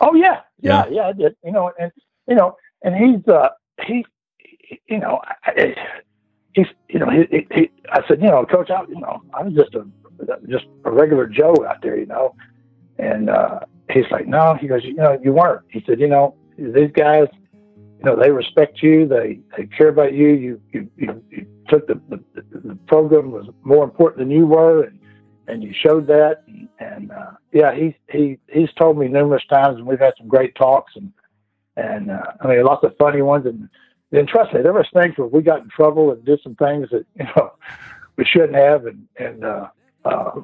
Oh 0.00 0.14
yeah, 0.14 0.40
yeah, 0.60 0.86
yeah. 0.90 1.08
I 1.08 1.12
did. 1.12 1.36
You 1.44 1.52
know, 1.52 1.70
and 1.78 1.92
you 2.26 2.34
know, 2.34 2.56
and 2.82 2.94
he's 2.94 3.26
uh 3.28 3.50
he, 3.86 4.04
you 4.88 4.98
know, 4.98 5.20
he's 6.54 6.66
you 6.88 6.98
know 6.98 7.10
he, 7.10 7.46
he 7.54 7.70
I 7.92 8.06
said 8.08 8.20
you 8.22 8.28
know, 8.28 8.44
Coach, 8.46 8.70
I 8.70 8.82
you 8.88 9.00
know 9.00 9.22
I 9.34 9.42
was 9.42 9.54
just 9.54 9.74
a 9.74 9.86
just 10.48 10.66
a 10.84 10.90
regular 10.90 11.26
Joe 11.26 11.54
out 11.68 11.82
there, 11.82 11.98
you 11.98 12.06
know, 12.06 12.34
and 12.98 13.30
uh 13.30 13.60
he's 13.90 14.10
like, 14.10 14.26
no, 14.26 14.54
he 14.60 14.66
goes, 14.66 14.84
you 14.84 14.94
know, 14.94 15.18
you 15.22 15.32
weren't. 15.32 15.62
He 15.68 15.82
said, 15.86 16.00
you 16.00 16.08
know, 16.08 16.34
these 16.56 16.90
guys, 16.92 17.28
you 17.52 18.04
know, 18.04 18.16
they 18.16 18.30
respect 18.30 18.82
you, 18.82 19.06
they 19.06 19.40
they 19.56 19.66
care 19.66 19.88
about 19.88 20.14
you. 20.14 20.28
You 20.28 20.60
you 20.72 20.90
you, 20.96 21.22
you 21.30 21.46
took 21.68 21.86
the, 21.86 22.00
the 22.08 22.22
the 22.52 22.78
program 22.86 23.30
was 23.30 23.46
more 23.62 23.84
important 23.84 24.18
than 24.18 24.30
you 24.30 24.46
were, 24.46 24.84
and 24.84 24.98
and 25.46 25.62
you 25.62 25.72
showed 25.74 26.06
that. 26.06 26.42
And, 26.46 26.68
and 26.78 27.12
uh, 27.12 27.32
yeah, 27.52 27.74
he 27.74 27.96
he 28.10 28.38
he's 28.48 28.72
told 28.74 28.98
me 28.98 29.08
numerous 29.08 29.44
times, 29.46 29.78
and 29.78 29.86
we've 29.86 30.00
had 30.00 30.14
some 30.18 30.28
great 30.28 30.54
talks, 30.54 30.94
and 30.96 31.12
and 31.76 32.10
uh, 32.10 32.32
I 32.40 32.48
mean 32.48 32.64
lots 32.64 32.84
of 32.84 32.96
funny 32.98 33.22
ones. 33.22 33.46
And 33.46 33.68
then 34.16 34.26
trust 34.26 34.54
me, 34.54 34.62
there 34.62 34.72
were 34.72 34.86
things 34.92 35.16
where 35.16 35.26
we 35.28 35.42
got 35.42 35.62
in 35.62 35.68
trouble 35.68 36.12
and 36.12 36.24
did 36.24 36.40
some 36.42 36.54
things 36.56 36.88
that 36.90 37.06
you 37.14 37.24
know 37.36 37.52
we 38.16 38.24
shouldn't 38.24 38.54
have, 38.54 38.86
and 38.86 39.06
and 39.18 39.44
uh, 39.44 39.68
uh, 40.04 40.40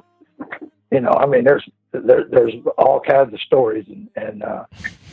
you 0.91 0.99
know, 0.99 1.11
I 1.11 1.25
mean, 1.25 1.43
there's 1.43 1.67
there, 1.91 2.25
there's 2.29 2.53
all 2.77 2.99
kinds 2.99 3.33
of 3.33 3.41
stories, 3.41 3.85
and, 3.87 4.09
and 4.15 4.43
uh, 4.43 4.65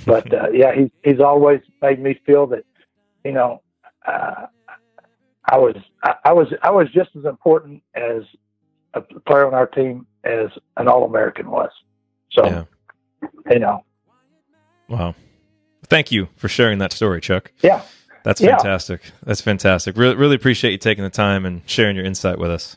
but 0.06 0.32
uh, 0.32 0.50
yeah, 0.52 0.74
he, 0.74 0.90
he's 1.02 1.20
always 1.20 1.60
made 1.82 2.00
me 2.00 2.18
feel 2.26 2.46
that 2.48 2.64
you 3.24 3.32
know 3.32 3.62
uh, 4.06 4.46
I 5.50 5.58
was 5.58 5.76
I, 6.02 6.14
I 6.24 6.32
was 6.32 6.48
I 6.62 6.70
was 6.70 6.88
just 6.92 7.10
as 7.16 7.24
important 7.24 7.82
as 7.94 8.22
a 8.94 9.00
player 9.00 9.46
on 9.46 9.54
our 9.54 9.66
team 9.66 10.06
as 10.24 10.48
an 10.76 10.88
All 10.88 11.04
American 11.04 11.50
was. 11.50 11.70
So 12.32 12.44
Yeah. 12.44 12.64
you 13.50 13.58
know, 13.58 13.84
Wow. 14.88 15.14
Thank 15.84 16.10
you 16.10 16.28
for 16.36 16.48
sharing 16.48 16.78
that 16.78 16.92
story, 16.92 17.20
Chuck. 17.20 17.52
yeah, 17.62 17.82
That's 18.28 18.42
Yeah. 18.42 18.58
fantastic. 18.58 19.00
That's 19.24 19.40
fantastic. 19.40 19.96
Really, 19.96 20.14
really 20.14 20.36
appreciate 20.36 20.72
you 20.72 20.76
taking 20.76 21.02
the 21.02 21.08
time 21.08 21.46
and 21.46 21.62
sharing 21.64 21.96
your 21.96 22.04
insight 22.04 22.38
with 22.38 22.50
us. 22.50 22.76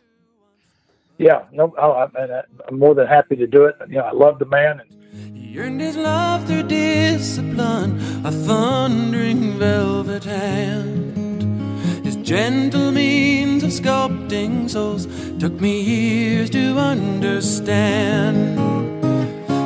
yeah. 1.18 1.42
No, 1.52 1.74
I, 1.78 1.88
I, 1.88 2.08
and 2.24 2.32
I- 2.32 2.44
I'm 2.70 2.80
more 2.80 2.96
than 2.96 3.06
happy 3.06 3.36
to 3.36 3.46
do 3.48 3.66
it. 3.66 3.76
You 3.90 3.96
know, 3.98 4.04
I 4.06 4.12
love 4.14 4.40
the 4.40 4.46
man, 4.46 4.80
and 4.80 5.38
He 5.38 5.60
earned 5.60 5.82
his 5.82 5.98
love 5.98 6.48
through 6.48 6.64
discipline, 6.64 8.00
a 8.24 8.32
thundering 8.32 9.60
velvet 9.60 10.24
hand. 10.24 11.44
His 12.06 12.16
gentle 12.16 12.94
means 12.94 13.62
of 13.64 13.72
sculpting 13.72 14.70
souls 14.70 15.06
took 15.38 15.60
me 15.60 15.82
years 15.82 16.50
to 16.52 16.78
understand. 16.78 18.58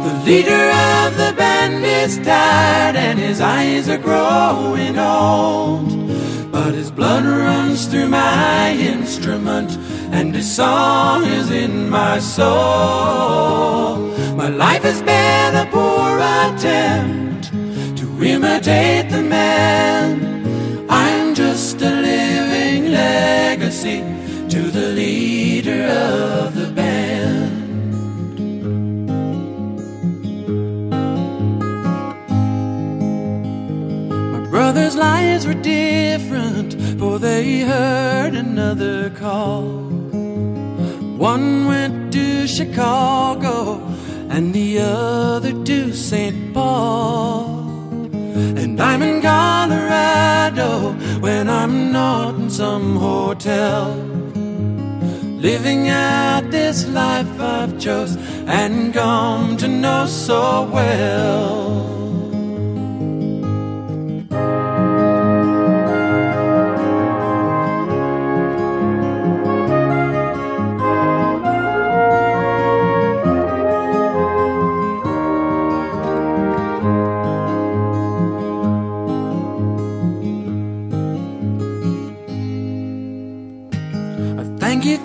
The 0.05 0.13
leader 0.23 0.69
of 0.69 1.17
the 1.17 1.33
band 1.35 1.83
is 1.83 2.17
tired 2.17 2.95
and 2.95 3.17
his 3.17 3.41
eyes 3.41 3.89
are 3.89 3.97
growing 3.97 4.99
old. 4.99 6.51
But 6.51 6.75
his 6.75 6.91
blood 6.91 7.25
runs 7.25 7.87
through 7.87 8.09
my 8.09 8.73
instrument 8.73 9.71
and 10.11 10.35
his 10.35 10.55
song 10.55 11.23
is 11.25 11.49
in 11.49 11.89
my 11.89 12.19
soul. 12.19 13.97
My 14.35 14.49
life 14.49 14.83
has 14.83 15.01
been 15.01 15.55
a 15.55 15.67
poor 15.71 16.19
attempt 16.19 17.49
to 17.97 18.23
imitate 18.23 19.09
the 19.09 19.23
man. 19.23 20.85
I'm 20.87 21.33
just 21.33 21.81
a 21.81 21.89
living 21.89 22.91
legacy 22.91 24.01
to 24.49 24.61
the 24.69 24.89
leader 24.89 25.85
of 25.85 26.53
the 26.53 26.67
band. 26.67 27.04
Brother's 34.95 35.45
lives 35.45 35.47
were 35.47 35.61
different, 35.61 36.99
for 36.99 37.19
they 37.19 37.61
heard 37.61 38.35
another 38.35 39.09
call. 39.09 39.63
One 41.17 41.67
went 41.67 42.13
to 42.13 42.47
Chicago, 42.47 43.81
and 44.29 44.53
the 44.53 44.79
other 44.79 45.53
to 45.63 45.93
St. 45.93 46.53
Paul. 46.53 47.63
And 48.57 48.79
I'm 48.81 49.01
in 49.01 49.21
Colorado 49.21 50.93
when 51.19 51.49
I'm 51.49 51.91
not 51.91 52.35
in 52.35 52.49
some 52.49 52.97
hotel. 52.97 53.93
Living 55.49 55.89
out 55.89 56.49
this 56.49 56.87
life 56.87 57.39
I've 57.39 57.77
chose 57.79 58.17
and 58.47 58.93
come 58.93 59.57
to 59.57 59.67
know 59.67 60.05
so 60.07 60.69
well. 60.71 62.04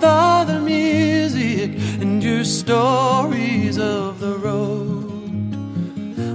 For 0.01 0.45
the 0.45 0.59
music 0.59 1.69
and 2.01 2.23
your 2.23 2.43
stories 2.43 3.77
of 3.77 4.19
the 4.19 4.35
road. 4.35 5.53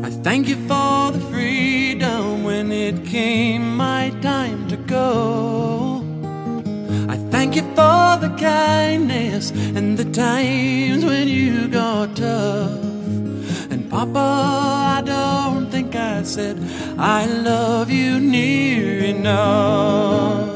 I 0.07 0.11
thank 0.27 0.47
you 0.47 0.55
for 0.71 1.11
the 1.11 1.23
freedom 1.33 2.45
when 2.45 2.71
it 2.71 3.05
came 3.05 3.77
my 3.77 4.11
time 4.23 4.69
to 4.69 4.77
go. 4.77 6.05
I 7.09 7.17
thank 7.33 7.57
you 7.57 7.65
for 7.79 8.07
the 8.25 8.33
kindness 8.39 9.51
and 9.51 9.99
the 9.99 10.09
times 10.13 11.05
when 11.05 11.27
you 11.27 11.67
got 11.67 12.15
tough. 12.15 12.85
And 13.73 13.91
Papa, 13.91 14.29
I 14.99 15.03
don't 15.05 15.67
think 15.73 15.97
I 15.97 16.23
said 16.23 16.57
I 16.99 17.27
love 17.27 17.91
you 17.91 18.21
near 18.21 19.05
enough. 19.17 20.56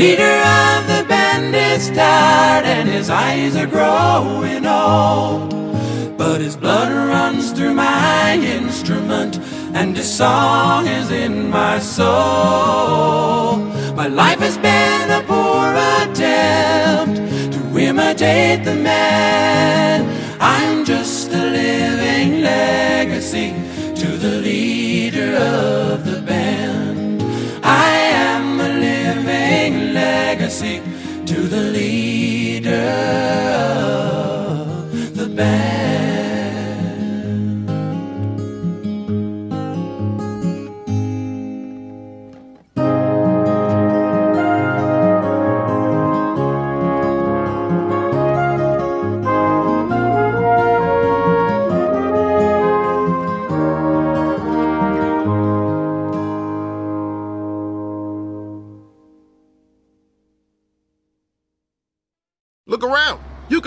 Leader 0.00 0.22
of 0.22 0.86
the 0.86 1.04
band 1.10 1.54
is 1.54 1.90
tired 1.90 2.64
and 2.64 2.88
his 2.88 3.10
eyes 3.10 3.54
are 3.54 3.66
growing 3.66 4.64
old. 4.64 6.16
But 6.16 6.40
his 6.40 6.56
blood 6.56 6.90
runs 6.90 7.52
through 7.52 7.74
my 7.74 8.32
instrument 8.32 9.38
and 9.74 9.94
his 9.94 10.10
song 10.10 10.86
is 10.86 11.10
in 11.10 11.50
my 11.50 11.78
soul. 11.80 13.58
My 13.94 14.06
life 14.06 14.38
has 14.38 14.56
been 14.56 15.10
a 15.10 15.22
poor 15.32 15.68
attempt 16.00 17.16
to 17.52 17.78
imitate 17.78 18.64
the 18.64 18.76
man. 18.76 20.08
I'm 20.40 20.86
just 20.86 21.30
a 21.30 21.44
living 21.44 22.40
legacy 22.40 23.52
to 24.00 24.16
the 24.16 24.40
leader 24.40 25.36
of 25.36 26.06
the 26.06 26.19
legacy 29.94 30.80
to 31.26 31.34
the 31.34 31.60
leader 31.60 32.70
of 34.70 35.16
the 35.16 35.26
band. 35.26 35.89